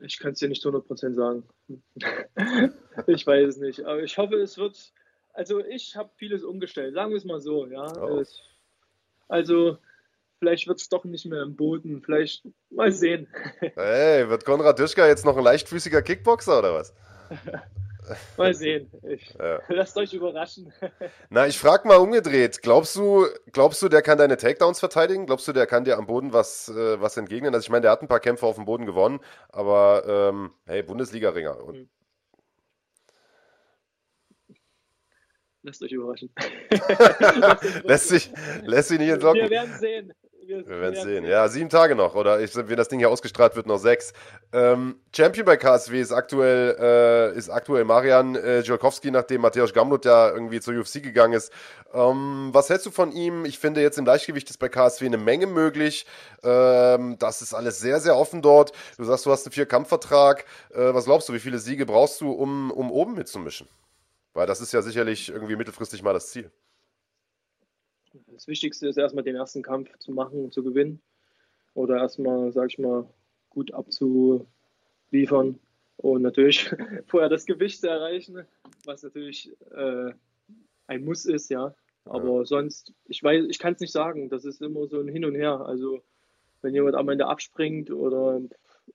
Ich 0.00 0.18
kann 0.18 0.32
es 0.32 0.38
dir 0.38 0.48
nicht 0.48 0.62
zu 0.62 0.70
100% 0.70 1.12
sagen. 1.12 1.42
ich 3.08 3.26
weiß 3.26 3.46
es 3.46 3.56
nicht. 3.58 3.84
Aber 3.84 4.02
ich 4.02 4.16
hoffe, 4.16 4.36
es 4.36 4.56
wird. 4.56 4.92
Also, 5.34 5.62
ich 5.62 5.96
habe 5.96 6.08
vieles 6.16 6.44
umgestellt. 6.44 6.94
Sagen 6.94 7.10
wir 7.10 7.18
es 7.18 7.26
mal 7.26 7.42
so. 7.42 7.66
Ja. 7.66 7.92
Oh. 8.00 8.24
Also, 9.28 9.76
vielleicht 10.38 10.66
wird 10.68 10.80
es 10.80 10.88
doch 10.88 11.04
nicht 11.04 11.26
mehr 11.26 11.42
im 11.42 11.56
Boden. 11.56 12.02
Vielleicht 12.02 12.46
mal 12.70 12.92
sehen. 12.92 13.28
Hey, 13.74 14.28
wird 14.28 14.44
Konrad 14.44 14.78
Duschka 14.78 15.06
jetzt 15.06 15.24
noch 15.24 15.36
ein 15.36 15.44
leichtfüßiger 15.44 16.02
Kickboxer 16.02 16.58
oder 16.58 16.74
was? 16.74 16.94
mal 18.36 18.54
sehen. 18.54 18.90
Ich, 19.02 19.34
Ja. 19.38 19.60
Lasst 19.68 19.96
euch 19.96 20.12
überraschen. 20.12 20.72
Na, 21.30 21.46
ich 21.46 21.58
frage 21.58 21.88
mal 21.88 21.96
umgedreht. 21.96 22.62
Glaubst 22.62 22.96
du, 22.96 23.26
glaubst 23.52 23.82
du, 23.82 23.88
der 23.88 24.02
kann 24.02 24.18
deine 24.18 24.36
Takedowns 24.36 24.78
verteidigen? 24.80 25.26
Glaubst 25.26 25.48
du, 25.48 25.52
der 25.52 25.66
kann 25.66 25.84
dir 25.84 25.98
am 25.98 26.06
Boden 26.06 26.32
was, 26.32 26.68
äh, 26.68 27.00
was 27.00 27.16
entgegnen? 27.16 27.54
Also 27.54 27.64
ich 27.64 27.70
meine, 27.70 27.82
der 27.82 27.90
hat 27.90 28.02
ein 28.02 28.08
paar 28.08 28.20
Kämpfe 28.20 28.46
auf 28.46 28.56
dem 28.56 28.64
Boden 28.64 28.86
gewonnen, 28.86 29.20
aber 29.48 30.04
ähm, 30.06 30.52
hey, 30.66 30.82
Bundesliga-Ringer. 30.82 31.62
Und 31.62 31.76
Hm. 31.76 31.88
Lasst 35.62 35.82
euch 35.82 35.90
überraschen. 35.90 36.30
lässt 37.82 38.08
sich, 38.08 38.30
lässt 38.62 38.88
sich 38.88 39.00
nicht 39.00 39.08
entlocken. 39.08 39.42
Wir 39.42 39.50
werden 39.50 39.74
sehen. 39.80 40.12
Wir 40.46 40.80
werden 40.80 40.94
es 40.94 41.02
sehen. 41.02 41.24
Ja, 41.24 41.48
sieben 41.48 41.68
Tage 41.68 41.94
noch. 41.94 42.14
Oder 42.14 42.40
ich, 42.40 42.54
wenn 42.54 42.76
das 42.76 42.88
Ding 42.88 42.98
hier 43.00 43.10
ausgestrahlt 43.10 43.56
wird, 43.56 43.66
noch 43.66 43.78
sechs. 43.78 44.12
Ähm, 44.52 45.00
Champion 45.14 45.44
bei 45.44 45.56
KSW 45.56 46.00
ist 46.00 46.12
aktuell, 46.12 46.76
äh, 46.78 47.36
ist 47.36 47.50
aktuell 47.50 47.84
Marian 47.84 48.36
äh, 48.36 48.62
Dziolkowski, 48.62 49.10
nachdem 49.10 49.40
Mateusz 49.40 49.72
Gamlut 49.72 50.04
ja 50.04 50.30
irgendwie 50.30 50.60
zur 50.60 50.74
UFC 50.74 51.02
gegangen 51.02 51.32
ist. 51.32 51.52
Ähm, 51.92 52.50
was 52.52 52.70
hältst 52.70 52.86
du 52.86 52.90
von 52.90 53.12
ihm? 53.12 53.44
Ich 53.44 53.58
finde 53.58 53.80
jetzt 53.80 53.98
im 53.98 54.06
Leichtgewicht 54.06 54.48
ist 54.50 54.58
bei 54.58 54.68
KSW 54.68 55.06
eine 55.06 55.18
Menge 55.18 55.46
möglich. 55.46 56.06
Ähm, 56.44 57.16
das 57.18 57.42
ist 57.42 57.52
alles 57.52 57.80
sehr, 57.80 57.98
sehr 58.00 58.16
offen 58.16 58.40
dort. 58.40 58.72
Du 58.98 59.04
sagst, 59.04 59.26
du 59.26 59.32
hast 59.32 59.46
einen 59.46 59.52
Vier-Kampf-Vertrag. 59.52 60.44
Äh, 60.72 60.94
was 60.94 61.06
glaubst 61.06 61.28
du, 61.28 61.32
wie 61.32 61.40
viele 61.40 61.58
Siege 61.58 61.86
brauchst 61.86 62.20
du, 62.20 62.30
um, 62.30 62.70
um 62.70 62.92
oben 62.92 63.14
mitzumischen? 63.14 63.68
Weil 64.32 64.46
das 64.46 64.60
ist 64.60 64.72
ja 64.72 64.82
sicherlich 64.82 65.30
irgendwie 65.30 65.56
mittelfristig 65.56 66.02
mal 66.02 66.12
das 66.12 66.28
Ziel. 66.28 66.52
Das 68.36 68.48
Wichtigste 68.48 68.86
ist 68.86 68.98
erstmal 68.98 69.24
den 69.24 69.34
ersten 69.34 69.62
Kampf 69.62 69.96
zu 69.96 70.12
machen 70.12 70.44
und 70.44 70.52
zu 70.52 70.62
gewinnen. 70.62 71.00
Oder 71.72 71.96
erstmal, 71.96 72.52
sag 72.52 72.68
ich 72.70 72.78
mal, 72.78 73.08
gut 73.48 73.72
abzuliefern. 73.72 75.58
Und 75.96 76.20
natürlich 76.20 76.70
vorher 77.06 77.30
das 77.30 77.46
Gewicht 77.46 77.80
zu 77.80 77.88
erreichen, 77.88 78.44
was 78.84 79.02
natürlich 79.02 79.50
äh, 79.74 80.12
ein 80.86 81.04
Muss 81.06 81.24
ist, 81.24 81.48
ja. 81.48 81.74
Aber 82.04 82.44
sonst, 82.44 82.92
ich 83.06 83.22
weiß, 83.22 83.46
ich 83.48 83.58
kann 83.58 83.72
es 83.72 83.80
nicht 83.80 83.92
sagen. 83.92 84.28
Das 84.28 84.44
ist 84.44 84.60
immer 84.60 84.86
so 84.86 85.00
ein 85.00 85.08
Hin 85.08 85.24
und 85.24 85.34
Her. 85.34 85.62
Also 85.62 86.02
wenn 86.60 86.74
jemand 86.74 86.94
am 86.94 87.08
Ende 87.08 87.26
abspringt 87.26 87.90
oder 87.90 88.42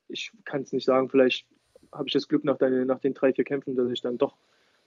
ich 0.07 0.31
kann 0.45 0.61
es 0.61 0.71
nicht 0.71 0.85
sagen, 0.85 1.09
vielleicht 1.09 1.47
habe 1.91 2.07
ich 2.07 2.13
das 2.13 2.27
Glück 2.27 2.43
nach, 2.43 2.57
deine, 2.57 2.85
nach 2.85 2.99
den 2.99 3.15
drei, 3.15 3.33
vier 3.33 3.43
Kämpfen, 3.43 3.75
dass 3.75 3.89
ich 3.89 4.01
dann 4.01 4.19
doch 4.19 4.37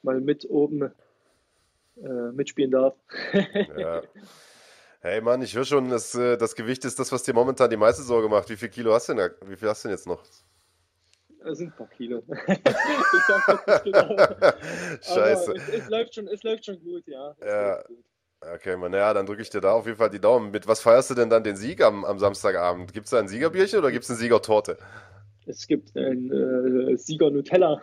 mal 0.02 0.20
mit 0.20 0.48
oben 0.48 0.92
äh, 1.96 2.32
mitspielen 2.32 2.70
darf. 2.70 2.94
Ja. 3.78 4.02
Hey 5.00 5.20
Mann, 5.20 5.42
ich 5.42 5.54
höre 5.54 5.66
schon, 5.66 5.90
das, 5.90 6.14
äh, 6.14 6.38
das 6.38 6.54
Gewicht 6.54 6.82
ist 6.86 6.98
das, 6.98 7.12
was 7.12 7.22
dir 7.22 7.34
momentan 7.34 7.68
die 7.68 7.76
meiste 7.76 8.02
Sorge 8.02 8.26
macht. 8.30 8.48
Wie 8.48 8.56
viel 8.56 8.70
Kilo 8.70 8.94
hast 8.94 9.10
du 9.10 9.14
denn? 9.14 9.30
Wie 9.44 9.54
viel 9.56 9.68
hast 9.68 9.84
du 9.84 9.88
denn 9.88 9.96
jetzt 9.98 10.06
noch? 10.06 10.22
Das 11.44 11.58
sind 11.58 11.72
ein 11.72 11.76
paar 11.76 11.88
Kilo. 11.88 12.22
ich 12.46 13.22
sag 13.26 13.66
das 13.66 13.84
nicht 13.84 13.94
genau. 13.94 14.16
Scheiße. 15.02 15.52
Es, 15.52 15.68
es, 15.68 15.90
läuft 15.90 16.14
schon, 16.14 16.26
es 16.28 16.42
läuft 16.42 16.64
schon 16.64 16.82
gut, 16.82 17.06
ja. 17.06 17.36
Es 17.38 17.46
Ja. 17.46 17.82
gut. 17.82 17.98
Okay, 18.40 18.76
Mann, 18.76 18.94
ja, 18.94 19.12
dann 19.12 19.26
drücke 19.26 19.42
ich 19.42 19.50
dir 19.50 19.60
da 19.60 19.72
auf 19.72 19.84
jeden 19.84 19.98
Fall 19.98 20.08
die 20.10 20.20
Daumen. 20.20 20.50
Mit 20.50 20.66
was 20.66 20.80
feierst 20.80 21.10
du 21.10 21.14
denn 21.14 21.28
dann 21.28 21.44
den 21.44 21.56
Sieg 21.56 21.82
am, 21.82 22.04
am 22.06 22.18
Samstagabend? 22.18 22.92
Gibt 22.94 23.04
es 23.04 23.10
da 23.10 23.18
ein 23.18 23.28
Siegerbierchen 23.28 23.78
oder 23.78 23.90
gibt 23.90 24.04
es 24.04 24.10
eine 24.10 24.18
Siegertorte? 24.18 24.78
Es 25.46 25.66
gibt 25.66 25.94
ein 25.96 26.30
äh, 26.30 26.96
Sieger 26.96 27.30
Nutella. 27.30 27.80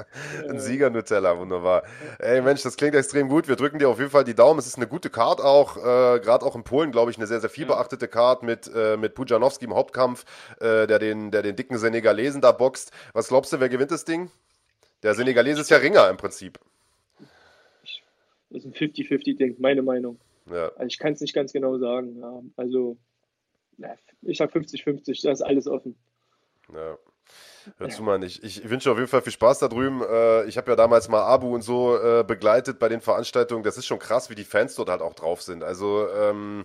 Ein 0.48 0.60
Sieger-Nutella, 0.60 1.38
wunderbar. 1.38 1.82
Ey, 2.18 2.40
Mensch, 2.42 2.62
das 2.62 2.76
klingt 2.76 2.94
extrem 2.94 3.28
gut. 3.28 3.48
Wir 3.48 3.56
drücken 3.56 3.78
dir 3.78 3.88
auf 3.88 3.98
jeden 3.98 4.10
Fall 4.10 4.24
die 4.24 4.34
Daumen. 4.34 4.58
Es 4.58 4.66
ist 4.66 4.76
eine 4.76 4.86
gute 4.86 5.10
Card 5.10 5.40
auch. 5.40 5.76
Äh, 5.76 6.20
Gerade 6.20 6.44
auch 6.44 6.56
in 6.56 6.64
Polen, 6.64 6.92
glaube 6.92 7.10
ich, 7.10 7.16
eine 7.16 7.26
sehr, 7.26 7.40
sehr 7.40 7.50
viel 7.50 7.66
beachtete 7.66 8.08
Card 8.08 8.42
mit, 8.42 8.70
äh, 8.74 8.96
mit 8.96 9.14
Pujanowski 9.14 9.64
im 9.64 9.74
Hauptkampf, 9.74 10.24
äh, 10.60 10.86
der, 10.86 10.98
den, 10.98 11.30
der 11.30 11.42
den 11.42 11.56
dicken 11.56 11.78
Senegalesen 11.78 12.40
da 12.40 12.52
boxt. 12.52 12.92
Was 13.12 13.28
glaubst 13.28 13.52
du, 13.52 13.60
wer 13.60 13.68
gewinnt 13.68 13.90
das 13.90 14.04
Ding? 14.04 14.30
Der 15.02 15.14
Senegalese 15.14 15.60
ist 15.60 15.70
ja 15.70 15.78
Ringer 15.78 16.08
im 16.08 16.16
Prinzip. 16.16 16.58
Das 18.50 18.64
ist 18.64 18.66
ein 18.66 18.74
50-50-Ding, 18.74 19.56
meine 19.58 19.82
Meinung. 19.82 20.18
Ja. 20.50 20.68
Also 20.76 20.86
ich 20.86 20.98
kann 20.98 21.14
es 21.14 21.20
nicht 21.20 21.34
ganz 21.34 21.52
genau 21.52 21.78
sagen. 21.78 22.18
Ja. 22.20 22.42
Also, 22.56 22.96
ich 24.22 24.38
sag 24.38 24.54
50-50, 24.54 25.22
da 25.22 25.32
ist 25.32 25.42
alles 25.42 25.66
offen. 25.66 25.96
Ja. 26.72 26.98
Hör 27.78 27.88
zu, 27.88 28.02
Mann. 28.02 28.22
Ich, 28.22 28.42
ich 28.42 28.68
wünsche 28.68 28.90
auf 28.90 28.98
jeden 28.98 29.08
Fall 29.08 29.22
viel 29.22 29.32
Spaß 29.32 29.60
da 29.60 29.68
drüben. 29.68 30.02
Äh, 30.02 30.44
ich 30.44 30.56
habe 30.56 30.70
ja 30.70 30.76
damals 30.76 31.08
mal 31.08 31.22
Abu 31.22 31.54
und 31.54 31.62
so 31.62 31.96
äh, 31.96 32.24
begleitet 32.24 32.78
bei 32.78 32.88
den 32.88 33.00
Veranstaltungen. 33.00 33.62
Das 33.62 33.76
ist 33.76 33.86
schon 33.86 33.98
krass, 33.98 34.30
wie 34.30 34.34
die 34.34 34.44
Fans 34.44 34.74
dort 34.74 34.88
halt 34.88 35.02
auch 35.02 35.14
drauf 35.14 35.42
sind. 35.42 35.62
Also, 35.64 36.08
ähm, 36.10 36.64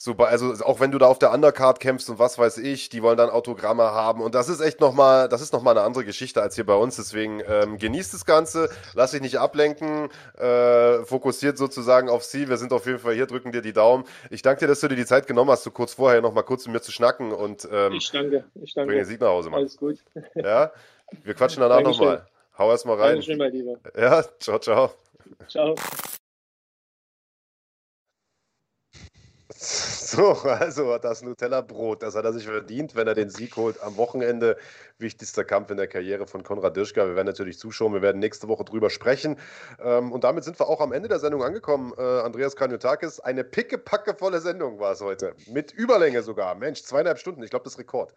so 0.00 0.14
bei, 0.14 0.28
also 0.28 0.54
auch 0.64 0.78
wenn 0.78 0.92
du 0.92 0.98
da 0.98 1.06
auf 1.06 1.18
der 1.18 1.32
Undercard 1.32 1.80
kämpfst 1.80 2.08
und 2.08 2.20
was 2.20 2.38
weiß 2.38 2.58
ich, 2.58 2.88
die 2.88 3.02
wollen 3.02 3.16
dann 3.16 3.30
Autogramme 3.30 3.82
haben. 3.82 4.22
Und 4.22 4.36
das 4.36 4.48
ist 4.48 4.60
echt 4.60 4.78
nochmal, 4.80 5.28
das 5.28 5.40
ist 5.40 5.52
nochmal 5.52 5.76
eine 5.76 5.84
andere 5.84 6.04
Geschichte 6.04 6.40
als 6.40 6.54
hier 6.54 6.64
bei 6.64 6.74
uns. 6.74 6.94
Deswegen 6.94 7.42
ähm, 7.48 7.78
genießt 7.78 8.14
das 8.14 8.24
Ganze, 8.24 8.70
lass 8.94 9.10
dich 9.10 9.20
nicht 9.20 9.40
ablenken, 9.40 10.08
äh, 10.38 11.04
fokussiert 11.04 11.58
sozusagen 11.58 12.08
auf 12.08 12.22
sie. 12.22 12.48
Wir 12.48 12.58
sind 12.58 12.72
auf 12.72 12.86
jeden 12.86 13.00
Fall 13.00 13.14
hier, 13.14 13.26
drücken 13.26 13.50
dir 13.50 13.60
die 13.60 13.72
Daumen. 13.72 14.04
Ich 14.30 14.42
danke 14.42 14.60
dir, 14.60 14.68
dass 14.68 14.78
du 14.78 14.86
dir 14.86 14.94
die 14.94 15.04
Zeit 15.04 15.26
genommen 15.26 15.50
hast, 15.50 15.64
so 15.64 15.72
kurz 15.72 15.94
vorher 15.94 16.20
nochmal 16.20 16.44
kurz 16.44 16.64
mit 16.66 16.74
mir 16.74 16.80
zu 16.80 16.92
schnacken 16.92 17.32
und 17.32 17.68
ähm, 17.72 17.94
Ich 17.94 18.12
danke, 18.12 18.44
ich 18.54 18.74
bring 18.74 18.86
den 18.86 18.98
danke. 18.98 19.04
Sieg 19.04 19.20
nach 19.20 19.28
Hause, 19.28 19.50
Mann. 19.50 19.60
Alles 19.60 19.76
gut. 19.76 19.98
Ja, 20.36 20.70
wir 21.24 21.34
quatschen 21.34 21.60
danach 21.60 21.82
nochmal. 21.82 22.24
Hau 22.56 22.70
erst 22.70 22.86
mal 22.86 22.94
rein. 22.96 23.10
Dankeschön, 23.14 23.38
mein 23.38 23.52
Lieber. 23.52 23.78
Ja, 23.96 24.22
ciao, 24.38 24.60
ciao. 24.60 24.92
Ciao. 25.48 25.74
So, 30.08 30.32
also 30.32 30.98
das 30.98 31.22
Nutella-Brot, 31.22 32.02
das 32.02 32.14
hat 32.14 32.24
er 32.24 32.32
sich 32.32 32.46
verdient, 32.46 32.94
wenn 32.94 33.08
er 33.08 33.14
den 33.14 33.28
Sieg 33.28 33.56
holt 33.56 33.82
am 33.82 33.96
Wochenende. 33.96 34.56
Wichtigster 34.98 35.44
Kampf 35.44 35.70
in 35.70 35.76
der 35.76 35.88
Karriere 35.88 36.26
von 36.26 36.42
Konrad 36.42 36.76
Dirschka. 36.76 37.06
Wir 37.06 37.16
werden 37.16 37.26
natürlich 37.26 37.58
zuschauen, 37.58 37.92
wir 37.92 38.02
werden 38.02 38.20
nächste 38.20 38.48
Woche 38.48 38.64
drüber 38.64 38.88
sprechen. 38.88 39.36
Ähm, 39.80 40.12
und 40.12 40.24
damit 40.24 40.44
sind 40.44 40.58
wir 40.60 40.68
auch 40.68 40.80
am 40.80 40.92
Ende 40.92 41.08
der 41.08 41.18
Sendung 41.18 41.42
angekommen. 41.42 41.92
Äh, 41.98 42.02
Andreas 42.02 42.56
Kranjotakis, 42.56 43.20
eine 43.20 43.44
pickepackevolle 43.44 44.40
Sendung 44.40 44.78
war 44.78 44.92
es 44.92 45.00
heute. 45.00 45.34
Mit 45.46 45.72
Überlänge 45.72 46.22
sogar. 46.22 46.54
Mensch, 46.54 46.82
zweieinhalb 46.84 47.18
Stunden, 47.18 47.42
ich 47.42 47.50
glaube, 47.50 47.64
das 47.64 47.74
ist 47.74 47.78
Rekord. 47.80 48.14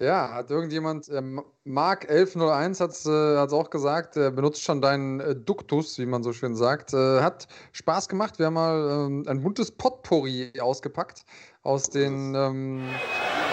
Ja, 0.00 0.32
hat 0.32 0.50
irgendjemand, 0.50 1.08
ähm, 1.10 1.42
Mark 1.64 2.10
1101 2.10 2.80
hat 2.80 2.90
es 2.90 3.06
äh, 3.06 3.36
auch 3.36 3.70
gesagt, 3.70 4.16
er 4.16 4.30
benutzt 4.30 4.62
schon 4.62 4.80
deinen 4.80 5.20
äh, 5.20 5.36
Duktus, 5.36 5.98
wie 5.98 6.06
man 6.06 6.22
so 6.22 6.32
schön 6.32 6.56
sagt. 6.56 6.92
Äh, 6.94 7.20
hat 7.20 7.46
Spaß 7.72 8.08
gemacht. 8.08 8.38
Wir 8.38 8.46
haben 8.46 8.54
mal 8.54 9.06
ähm, 9.06 9.24
ein 9.28 9.42
buntes 9.42 9.70
Potpourri 9.70 10.58
ausgepackt 10.60 11.24
aus 11.62 11.90
den, 11.90 12.34
ähm, 12.34 12.82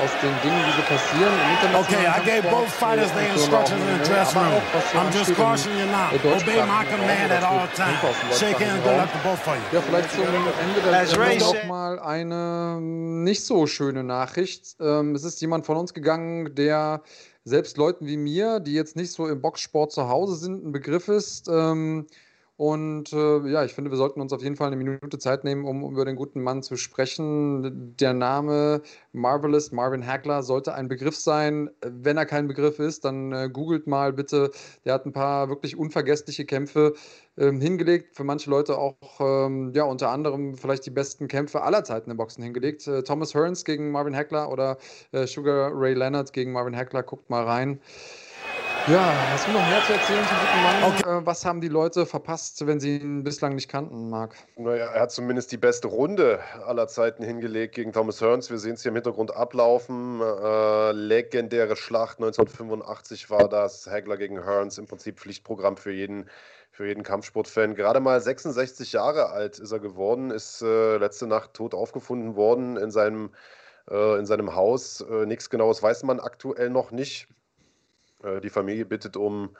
aus 0.03 0.11
den 0.21 0.33
Dingen, 0.43 0.61
die 0.67 0.73
so 0.75 0.83
passieren. 0.87 1.33
Im 1.63 1.75
Okay, 1.75 2.03
I 2.07 2.19
gave 2.25 2.43
both 2.49 2.69
fighters 2.69 3.11
the 3.11 3.25
instructions 3.33 3.81
in 3.81 3.99
the 3.99 4.09
dressing 4.09 4.41
room. 4.41 4.61
I'm 4.95 5.11
just 5.11 5.35
cautioning 5.35 5.79
you 5.79 5.85
now. 5.87 6.09
Obey 6.13 6.59
my 6.65 6.83
command 6.85 7.31
at 7.31 7.43
all 7.43 7.67
times. 7.75 7.99
Shake 8.37 8.59
hands, 8.59 8.83
good 8.83 8.97
luck 8.97 9.11
to 9.11 9.19
both 9.23 9.47
of 9.47 9.55
you. 9.55 9.77
Ja, 9.77 9.81
vielleicht 9.81 10.11
zum 10.11 10.23
Ende 10.23 10.81
der 10.81 11.05
Sendung 11.05 11.47
auch 11.47 11.63
mal 11.65 11.99
eine 11.99 12.77
ähm, 12.77 13.23
nicht 13.23 13.45
so 13.45 13.67
schöne 13.67 14.03
Nachricht. 14.03 14.75
Ähm, 14.79 15.15
es 15.15 15.23
ist 15.23 15.41
jemand 15.41 15.65
von 15.65 15.77
uns 15.77 15.93
gegangen, 15.93 16.55
der 16.55 17.01
selbst 17.43 17.77
Leuten 17.77 18.05
wie 18.05 18.17
mir, 18.17 18.59
die 18.59 18.73
jetzt 18.73 18.95
nicht 18.95 19.11
so 19.11 19.27
im 19.27 19.41
Boxsport 19.41 19.91
zu 19.91 20.07
Hause 20.07 20.35
sind, 20.35 20.65
ein 20.65 20.71
Begriff 20.71 21.07
ist. 21.07 21.47
Ähm, 21.47 22.07
und 22.59 23.13
äh, 23.13 23.47
ja, 23.47 23.63
ich 23.63 23.73
finde, 23.73 23.89
wir 23.89 23.97
sollten 23.97 24.19
uns 24.19 24.33
auf 24.33 24.43
jeden 24.43 24.57
Fall 24.57 24.67
eine 24.67 24.75
Minute 24.75 25.17
Zeit 25.17 25.45
nehmen, 25.45 25.63
um, 25.63 25.81
über 25.93 26.03
den 26.03 26.17
guten 26.17 26.41
Mann 26.41 26.61
zu 26.61 26.75
sprechen. 26.75 27.95
Der 27.95 28.13
Name 28.13 28.81
Marvelous 29.13 29.71
Marvin 29.71 30.05
Hagler 30.05 30.43
sollte 30.43 30.73
ein 30.73 30.89
Begriff 30.89 31.15
sein. 31.15 31.69
Wenn 31.81 32.17
er 32.17 32.25
kein 32.25 32.49
Begriff 32.49 32.79
ist, 32.79 33.05
dann 33.05 33.31
äh, 33.31 33.47
googelt 33.49 33.87
mal 33.87 34.11
bitte. 34.11 34.51
Der 34.83 34.95
hat 34.95 35.05
ein 35.05 35.13
paar 35.13 35.47
wirklich 35.47 35.77
unvergessliche 35.77 36.43
Kämpfe 36.43 36.95
ähm, 37.37 37.61
hingelegt. 37.61 38.17
Für 38.17 38.25
manche 38.25 38.49
Leute 38.49 38.77
auch, 38.77 38.97
ähm, 39.21 39.71
ja, 39.73 39.85
unter 39.85 40.09
anderem 40.09 40.55
vielleicht 40.55 40.85
die 40.85 40.91
besten 40.91 41.29
Kämpfe 41.29 41.61
aller 41.61 41.85
Zeiten 41.85 42.11
im 42.11 42.17
Boxen 42.17 42.43
hingelegt. 42.43 42.85
Äh, 42.89 43.03
Thomas 43.03 43.33
Hearns 43.33 43.63
gegen 43.63 43.89
Marvin 43.91 44.17
Hagler 44.17 44.51
oder 44.51 44.77
äh, 45.13 45.25
Sugar 45.27 45.71
Ray 45.73 45.93
Leonard 45.93 46.33
gegen 46.33 46.51
Marvin 46.51 46.75
Hagler. 46.75 47.03
Guckt 47.03 47.29
mal 47.29 47.45
rein. 47.45 47.79
Ja, 48.91 49.13
hast 49.29 49.47
du 49.47 49.51
noch 49.51 49.67
mehr 49.69 49.83
zu 49.85 49.93
erzählen 49.93 50.25
zum 50.25 50.37
guten 50.39 50.63
Mann? 50.63 51.21
Äh, 51.21 51.25
was 51.27 51.45
haben 51.45 51.61
die 51.61 51.67
Leute 51.67 52.07
verpasst, 52.07 52.65
wenn 52.65 52.79
sie 52.79 52.97
ihn 52.97 53.23
bislang 53.23 53.53
nicht 53.53 53.69
kannten, 53.69 54.09
Marc? 54.09 54.33
Naja, 54.55 54.85
er 54.85 55.01
hat 55.01 55.11
zumindest 55.11 55.51
die 55.51 55.57
beste 55.57 55.87
Runde 55.87 56.39
aller 56.65 56.87
Zeiten 56.87 57.23
hingelegt 57.23 57.75
gegen 57.75 57.93
Thomas 57.93 58.19
Hearns. 58.19 58.49
Wir 58.49 58.57
sehen 58.57 58.73
es 58.73 58.81
hier 58.81 58.89
im 58.89 58.95
Hintergrund 58.95 59.35
ablaufen. 59.35 60.19
Äh, 60.21 60.91
legendäre 60.93 61.75
Schlacht 61.75 62.17
1985 62.17 63.29
war 63.29 63.47
das. 63.47 63.85
Hagler 63.85 64.17
gegen 64.17 64.43
Hearns, 64.43 64.79
im 64.79 64.87
Prinzip 64.87 65.19
Pflichtprogramm 65.19 65.77
für 65.77 65.91
jeden, 65.91 66.27
für 66.71 66.87
jeden 66.87 67.03
Kampfsportfan. 67.03 67.75
Gerade 67.75 67.99
mal 67.99 68.19
66 68.19 68.93
Jahre 68.93 69.29
alt 69.29 69.59
ist 69.59 69.71
er 69.71 69.79
geworden, 69.79 70.31
ist 70.31 70.63
äh, 70.63 70.97
letzte 70.97 71.27
Nacht 71.27 71.53
tot 71.53 71.75
aufgefunden 71.75 72.35
worden 72.35 72.75
in 72.75 72.89
seinem, 72.89 73.29
äh, 73.87 74.17
in 74.17 74.25
seinem 74.25 74.55
Haus. 74.55 75.01
Äh, 75.01 75.27
nichts 75.27 75.51
Genaues 75.51 75.83
weiß 75.83 76.01
man 76.05 76.19
aktuell 76.19 76.71
noch 76.71 76.89
nicht. 76.89 77.27
Äh, 78.23 78.41
die 78.41 78.49
Familie 78.49 78.85
bittet 78.85 79.17
um, 79.17 79.55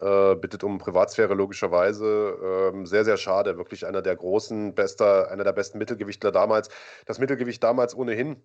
äh, 0.00 0.34
bittet 0.36 0.64
um 0.64 0.78
Privatsphäre 0.78 1.34
logischerweise. 1.34 2.70
Ähm, 2.74 2.86
sehr, 2.86 3.04
sehr 3.04 3.16
schade. 3.16 3.58
Wirklich 3.58 3.86
einer 3.86 4.02
der 4.02 4.16
großen, 4.16 4.74
bester, 4.74 5.30
einer 5.30 5.44
der 5.44 5.52
besten 5.52 5.78
Mittelgewichtler 5.78 6.32
damals. 6.32 6.68
Das 7.06 7.18
Mittelgewicht 7.18 7.62
damals 7.62 7.94
ohnehin 7.94 8.42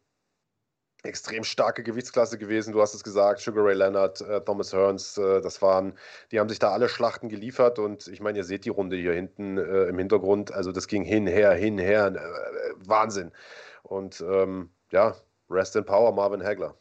extrem 1.03 1.43
starke 1.43 1.83
Gewichtsklasse 1.83 2.37
gewesen. 2.37 2.73
Du 2.73 2.81
hast 2.81 2.93
es 2.93 3.03
gesagt, 3.03 3.39
Sugar 3.39 3.65
Ray 3.65 3.75
Leonard, 3.75 4.21
äh, 4.21 4.41
Thomas 4.41 4.73
Hearns, 4.73 5.17
äh, 5.17 5.41
das 5.41 5.61
waren, 5.61 5.93
die 6.31 6.39
haben 6.39 6.49
sich 6.49 6.59
da 6.59 6.71
alle 6.71 6.89
Schlachten 6.89 7.29
geliefert 7.29 7.79
und 7.79 8.07
ich 8.07 8.19
meine, 8.19 8.39
ihr 8.39 8.43
seht 8.43 8.65
die 8.65 8.69
Runde 8.69 8.97
hier 8.97 9.13
hinten 9.13 9.57
äh, 9.57 9.85
im 9.85 9.97
Hintergrund. 9.97 10.51
Also 10.51 10.71
das 10.71 10.87
ging 10.87 11.03
hin, 11.03 11.27
her, 11.27 11.53
hin, 11.53 11.77
her. 11.77 12.07
Äh, 12.07 12.73
Wahnsinn. 12.87 13.31
Und 13.83 14.21
ähm, 14.21 14.71
ja, 14.91 15.15
Rest 15.49 15.75
in 15.75 15.85
Power, 15.85 16.11
Marvin 16.13 16.43
Hagler. 16.43 16.75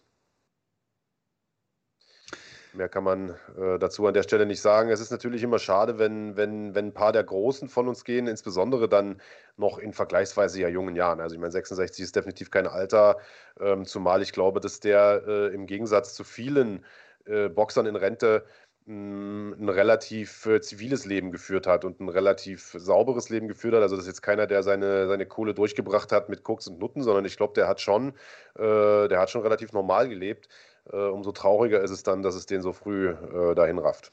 Mehr 2.76 2.88
kann 2.88 3.04
man 3.04 3.30
äh, 3.56 3.78
dazu 3.78 4.06
an 4.06 4.14
der 4.14 4.22
Stelle 4.22 4.44
nicht 4.44 4.60
sagen. 4.60 4.90
Es 4.90 5.00
ist 5.00 5.10
natürlich 5.10 5.42
immer 5.42 5.58
schade, 5.58 5.98
wenn, 5.98 6.36
wenn, 6.36 6.74
wenn 6.74 6.88
ein 6.88 6.94
paar 6.94 7.12
der 7.12 7.24
Großen 7.24 7.68
von 7.68 7.88
uns 7.88 8.04
gehen, 8.04 8.26
insbesondere 8.26 8.88
dann 8.88 9.20
noch 9.56 9.78
in 9.78 9.92
vergleichsweise 9.92 10.60
ja 10.60 10.68
jungen 10.68 10.94
Jahren. 10.94 11.20
Also 11.20 11.34
ich 11.34 11.40
meine, 11.40 11.52
66 11.52 12.04
ist 12.04 12.16
definitiv 12.16 12.50
kein 12.50 12.66
Alter, 12.66 13.16
ähm, 13.58 13.86
zumal 13.86 14.20
ich 14.22 14.32
glaube, 14.32 14.60
dass 14.60 14.80
der 14.80 15.22
äh, 15.26 15.54
im 15.54 15.66
Gegensatz 15.66 16.14
zu 16.14 16.22
vielen 16.22 16.84
äh, 17.24 17.48
Boxern 17.48 17.86
in 17.86 17.96
Rente 17.96 18.44
mh, 18.86 19.56
ein 19.56 19.68
relativ 19.68 20.46
äh, 20.46 20.60
ziviles 20.60 21.06
Leben 21.06 21.32
geführt 21.32 21.66
hat 21.66 21.84
und 21.84 22.00
ein 22.00 22.08
relativ 22.08 22.76
sauberes 22.78 23.28
Leben 23.30 23.48
geführt 23.48 23.74
hat. 23.74 23.82
Also 23.82 23.96
das 23.96 24.04
ist 24.04 24.08
jetzt 24.08 24.22
keiner, 24.22 24.46
der 24.46 24.62
seine, 24.62 25.08
seine 25.08 25.26
Kohle 25.26 25.54
durchgebracht 25.54 26.12
hat 26.12 26.28
mit 26.28 26.42
Koks 26.42 26.66
und 26.68 26.78
Nutten, 26.78 27.02
sondern 27.02 27.24
ich 27.24 27.36
glaube, 27.36 27.54
der 27.54 27.68
hat 27.68 27.80
schon, 27.80 28.10
äh, 28.54 29.08
der 29.08 29.18
hat 29.18 29.30
schon 29.30 29.42
relativ 29.42 29.72
normal 29.72 30.08
gelebt. 30.08 30.48
Äh, 30.92 30.96
umso 30.96 31.32
trauriger 31.32 31.80
ist 31.80 31.90
es 31.90 32.02
dann, 32.02 32.22
dass 32.22 32.34
es 32.34 32.46
den 32.46 32.62
so 32.62 32.72
früh 32.72 33.08
äh, 33.08 33.54
dahin 33.54 33.78
rafft. 33.78 34.12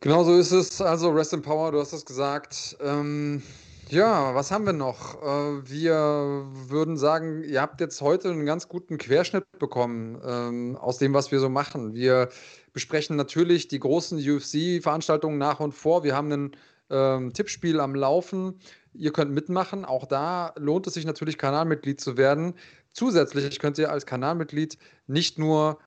Genau 0.00 0.22
so 0.22 0.34
ist 0.34 0.52
es. 0.52 0.80
Also 0.80 1.10
Rest 1.10 1.32
in 1.32 1.42
Power, 1.42 1.72
du 1.72 1.80
hast 1.80 1.92
es 1.92 2.04
gesagt. 2.04 2.76
Ähm, 2.80 3.42
ja, 3.88 4.34
was 4.34 4.50
haben 4.50 4.66
wir 4.66 4.74
noch? 4.74 5.22
Äh, 5.22 5.68
wir 5.68 6.44
würden 6.68 6.96
sagen, 6.96 7.42
ihr 7.42 7.62
habt 7.62 7.80
jetzt 7.80 8.00
heute 8.02 8.30
einen 8.30 8.44
ganz 8.44 8.68
guten 8.68 8.98
Querschnitt 8.98 9.44
bekommen 9.58 10.20
ähm, 10.24 10.76
aus 10.76 10.98
dem, 10.98 11.14
was 11.14 11.32
wir 11.32 11.40
so 11.40 11.48
machen. 11.48 11.94
Wir 11.94 12.28
besprechen 12.72 13.16
natürlich 13.16 13.66
die 13.66 13.80
großen 13.80 14.18
UFC-Veranstaltungen 14.18 15.38
nach 15.38 15.58
und 15.58 15.72
vor. 15.72 16.04
Wir 16.04 16.14
haben 16.14 16.30
ein 16.30 16.56
ähm, 16.90 17.32
Tippspiel 17.32 17.80
am 17.80 17.94
Laufen. 17.94 18.60
Ihr 18.94 19.12
könnt 19.12 19.32
mitmachen. 19.32 19.84
Auch 19.84 20.06
da 20.06 20.52
lohnt 20.56 20.86
es 20.86 20.94
sich 20.94 21.04
natürlich, 21.06 21.38
Kanalmitglied 21.38 22.00
zu 22.00 22.16
werden. 22.16 22.54
Zusätzlich 22.98 23.60
könnt 23.60 23.78
ihr 23.78 23.92
als 23.92 24.06
Kanalmitglied 24.06 24.76
nicht 25.06 25.38
nur 25.38 25.78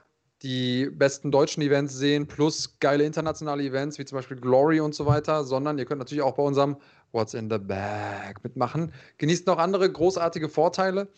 die 0.43 0.89
besten 0.89 1.29
deutschen 1.29 1.61
Events 1.61 1.93
sehen, 1.93 2.25
plus 2.25 2.79
geile 2.79 3.03
internationale 3.03 3.63
Events, 3.63 3.99
wie 3.99 4.05
zum 4.05 4.17
Beispiel 4.17 4.37
Glory 4.37 4.79
und 4.79 4.95
so 4.95 5.05
weiter, 5.05 5.43
sondern 5.43 5.77
ihr 5.77 5.83
könnt 5.83 5.99
natürlich 5.99 6.21
auch 6.21 6.35
bei 6.35 6.43
unserem 6.43 6.77
What's 7.11 7.33
in 7.33 7.49
the 7.51 7.57
Bag 7.57 8.41
mitmachen. 8.43 8.93
Genießt 9.17 9.45
noch 9.45 9.57
andere 9.57 9.91
großartige 9.91 10.47
Vorteile. 10.47 11.09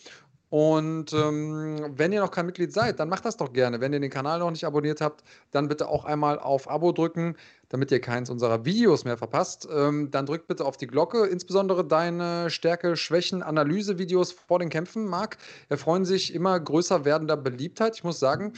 Und 0.53 1.13
ähm, 1.13 1.93
wenn 1.97 2.13
ihr 2.13 2.19
noch 2.19 2.29
kein 2.29 2.45
Mitglied 2.45 2.71
seid, 2.71 2.99
dann 2.99 3.09
macht 3.09 3.25
das 3.25 3.37
doch 3.37 3.53
gerne. 3.53 3.81
Wenn 3.81 3.91
ihr 3.91 3.99
den 3.99 4.11
Kanal 4.11 4.37
noch 4.37 4.51
nicht 4.51 4.65
abonniert 4.65 5.01
habt, 5.01 5.23
dann 5.49 5.67
bitte 5.67 5.87
auch 5.87 6.05
einmal 6.05 6.37
auf 6.37 6.69
Abo 6.69 6.91
drücken, 6.91 7.37
damit 7.69 7.89
ihr 7.89 7.99
keins 7.99 8.29
unserer 8.29 8.63
Videos 8.63 9.03
mehr 9.03 9.17
verpasst. 9.17 9.67
Ähm, 9.75 10.11
dann 10.11 10.27
drückt 10.27 10.45
bitte 10.45 10.63
auf 10.63 10.77
die 10.77 10.85
Glocke, 10.85 11.25
insbesondere 11.25 11.83
deine 11.83 12.51
Stärke, 12.51 12.95
Schwächen, 12.95 13.41
Analyse-Videos 13.41 14.31
vor 14.31 14.59
den 14.59 14.69
Kämpfen, 14.69 15.07
Marc, 15.07 15.37
erfreuen 15.69 16.05
sich 16.05 16.35
immer 16.35 16.59
größer 16.59 17.03
werdender 17.03 17.35
Beliebtheit. 17.35 17.95
Ich 17.95 18.03
muss 18.03 18.19
sagen, 18.19 18.53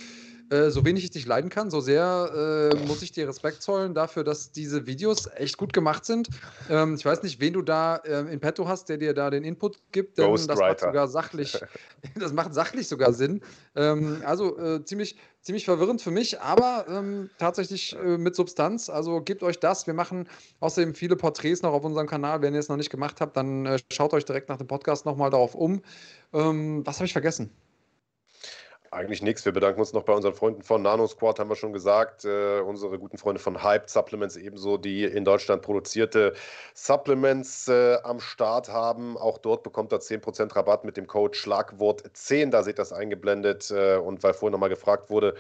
äh, 0.50 0.70
so 0.70 0.86
wenig 0.86 1.04
ich 1.04 1.12
dich 1.12 1.26
leiden 1.26 1.50
kann, 1.50 1.72
so 1.72 1.80
sehr 1.80 2.72
äh, 2.74 2.88
muss 2.88 3.02
ich 3.02 3.12
dir 3.12 3.28
Respekt 3.28 3.62
zollen 3.62 3.94
dafür, 3.94 4.24
dass 4.24 4.52
diese 4.52 4.86
Videos 4.86 5.28
echt 5.36 5.58
gut 5.58 5.74
gemacht 5.74 6.06
sind. 6.06 6.30
Ähm, 6.70 6.96
ich 6.96 7.06
weiß 7.06 7.24
nicht, 7.24 7.40
wen 7.40 7.54
du 7.54 7.62
da 7.62 7.98
äh, 7.98 8.32
in 8.32 8.40
petto 8.40 8.68
hast, 8.68 8.90
der 8.90 8.98
dir 8.98 9.14
da 9.14 9.30
den 9.30 9.44
Input 9.44 9.80
gibt, 9.92 10.18
denn 10.18 10.32
das 10.34 10.60
macht 10.60 10.80
sogar 10.80 11.08
sachlich, 11.08 11.60
das 12.16 12.34
macht 12.34 12.54
sachlich 12.54 12.88
sogar 12.88 13.14
Sinn. 13.14 13.42
Ähm, 13.76 14.22
also 14.26 14.58
äh, 14.60 14.84
ziemlich, 14.86 15.18
ziemlich 15.42 15.66
verwirrend 15.66 16.02
für 16.02 16.12
mich, 16.12 16.40
aber 16.40 16.86
ähm, 16.90 17.30
tatsächlich 17.40 17.96
äh, 17.96 18.18
mit 18.18 18.36
Substanz. 18.36 18.90
Also 18.90 19.22
gebt 19.22 19.42
euch 19.42 19.60
das. 19.60 19.88
Wir 19.88 19.94
machen 19.94 20.30
außerdem 20.60 20.94
viele 20.94 21.16
Porträts 21.16 21.64
noch 21.64 21.74
auf 21.74 21.84
unserem 21.84 22.08
Kanal. 22.08 22.42
Wenn 22.42 22.54
ihr 22.54 22.60
es 22.60 22.70
noch 22.70 22.78
nicht 22.78 22.92
gemacht 22.92 23.20
habt, 23.20 23.36
dann 23.36 23.66
äh, 23.66 23.80
schaut 23.92 24.14
euch 24.14 24.26
direkt 24.26 24.50
nach 24.50 24.58
dem 24.58 24.68
Podcast 24.68 25.06
nochmal 25.06 25.32
darauf 25.32 25.56
um. 25.56 25.82
Ähm, 26.34 26.86
was 26.86 26.98
habe 26.98 27.06
ich 27.06 27.14
vergessen? 27.14 27.50
Eigentlich 28.96 29.22
nichts. 29.22 29.44
Wir 29.44 29.52
bedanken 29.52 29.82
uns 29.82 29.92
noch 29.92 30.04
bei 30.04 30.14
unseren 30.14 30.34
Freunden 30.34 30.62
von 30.62 30.82
Nano 30.82 31.06
Squad, 31.06 31.38
haben 31.38 31.50
wir 31.50 31.58
schon 31.58 31.74
gesagt. 31.74 32.24
Äh, 32.24 32.62
unsere 32.62 32.98
guten 32.98 33.18
Freunde 33.18 33.42
von 33.42 33.62
Hyped 33.62 33.90
Supplements 33.90 34.38
ebenso, 34.38 34.78
die 34.78 35.04
in 35.04 35.26
Deutschland 35.26 35.64
produzierte 35.64 36.34
Supplements 36.74 37.68
äh, 37.68 37.98
am 38.04 38.22
Start 38.22 38.70
haben. 38.70 39.18
Auch 39.18 39.38
dort 39.38 39.64
bekommt 39.64 39.92
ihr 39.92 40.00
10% 40.00 40.56
Rabatt 40.56 40.86
mit 40.86 40.96
dem 40.96 41.08
Code 41.08 41.38
Schlagwort 41.38 42.04
10. 42.14 42.52
Da 42.52 42.64
seht 42.64 42.76
ihr 42.76 42.84
das 42.84 42.94
eingeblendet. 42.94 43.70
Äh, 43.70 43.98
und 43.98 44.24
weil 44.24 44.34
vorhin 44.34 44.54
nochmal 44.54 44.70
gefragt 44.70 45.10
wurde, 45.10 45.36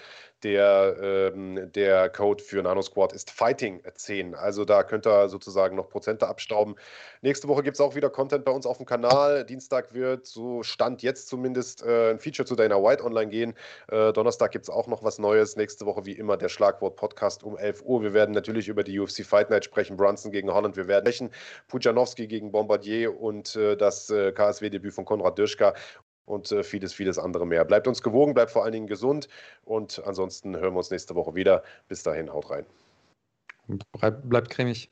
der, 0.45 0.95
ähm, 1.01 1.71
der 1.73 2.09
Code 2.09 2.41
für 2.41 2.61
Nano 2.61 2.81
Squad 2.81 3.11
ist 3.11 3.31
Fighting 3.31 3.81
10. 3.93 4.35
Also 4.35 4.63
da 4.63 4.83
könnt 4.83 5.05
ihr 5.05 5.27
sozusagen 5.27 5.75
noch 5.75 5.89
Prozente 5.89 6.27
abstauben. 6.27 6.75
Nächste 7.21 7.47
Woche 7.47 7.63
gibt 7.63 7.75
es 7.75 7.81
auch 7.81 7.95
wieder 7.95 8.11
Content 8.11 8.45
bei 8.45 8.51
uns 8.51 8.65
auf 8.65 8.77
dem 8.77 8.85
Kanal. 8.85 9.43
Dienstag 9.43 9.93
wird, 9.93 10.27
so 10.27 10.63
Stand 10.63 11.01
jetzt 11.01 11.27
zumindest, 11.27 11.83
äh, 11.83 12.11
ein 12.11 12.19
Feature 12.19 12.45
zu 12.45 12.55
Dana 12.55 12.75
White 12.75 13.03
online 13.03 13.31
gehen. 13.31 13.55
Äh, 13.87 14.13
Donnerstag 14.13 14.51
gibt 14.51 14.65
es 14.65 14.69
auch 14.69 14.85
noch 14.85 15.03
was 15.03 15.17
Neues. 15.17 15.55
Nächste 15.55 15.87
Woche 15.87 16.05
wie 16.05 16.13
immer 16.13 16.37
der 16.37 16.49
Schlagwort-Podcast 16.49 17.43
um 17.43 17.57
11 17.57 17.81
Uhr. 17.83 18.03
Wir 18.03 18.13
werden 18.13 18.35
natürlich 18.35 18.67
über 18.67 18.83
die 18.83 18.99
UFC 18.99 19.25
Fight 19.25 19.49
Night 19.49 19.65
sprechen. 19.65 19.97
Brunson 19.97 20.31
gegen 20.31 20.53
Holland. 20.53 20.77
Wir 20.77 20.87
werden 20.87 21.11
sprechen. 21.11 21.31
Pujanowski 21.67 22.27
gegen 22.27 22.51
Bombardier 22.51 23.19
und 23.19 23.55
äh, 23.55 23.75
das 23.75 24.09
äh, 24.09 24.31
KSW-Debüt 24.31 24.93
von 24.93 25.05
Konrad 25.05 25.37
Dirschka 25.37 25.73
und 26.25 26.51
äh, 26.51 26.63
vieles, 26.63 26.93
vieles 26.93 27.17
andere 27.17 27.45
mehr. 27.45 27.65
Bleibt 27.65 27.87
uns 27.87 28.01
gewogen, 28.01 28.33
bleibt 28.33 28.51
vor 28.51 28.63
allen 28.63 28.73
Dingen 28.73 28.87
gesund 28.87 29.27
und 29.63 30.01
ansonsten 30.05 30.55
hören 30.55 30.73
wir 30.73 30.79
uns 30.79 30.91
nächste 30.91 31.15
Woche 31.15 31.35
wieder. 31.35 31.63
Bis 31.87 32.03
dahin, 32.03 32.31
haut 32.31 32.49
rein. 32.49 32.65
Bleib, 33.93 34.21
bleibt 34.29 34.49
cremig. 34.49 34.89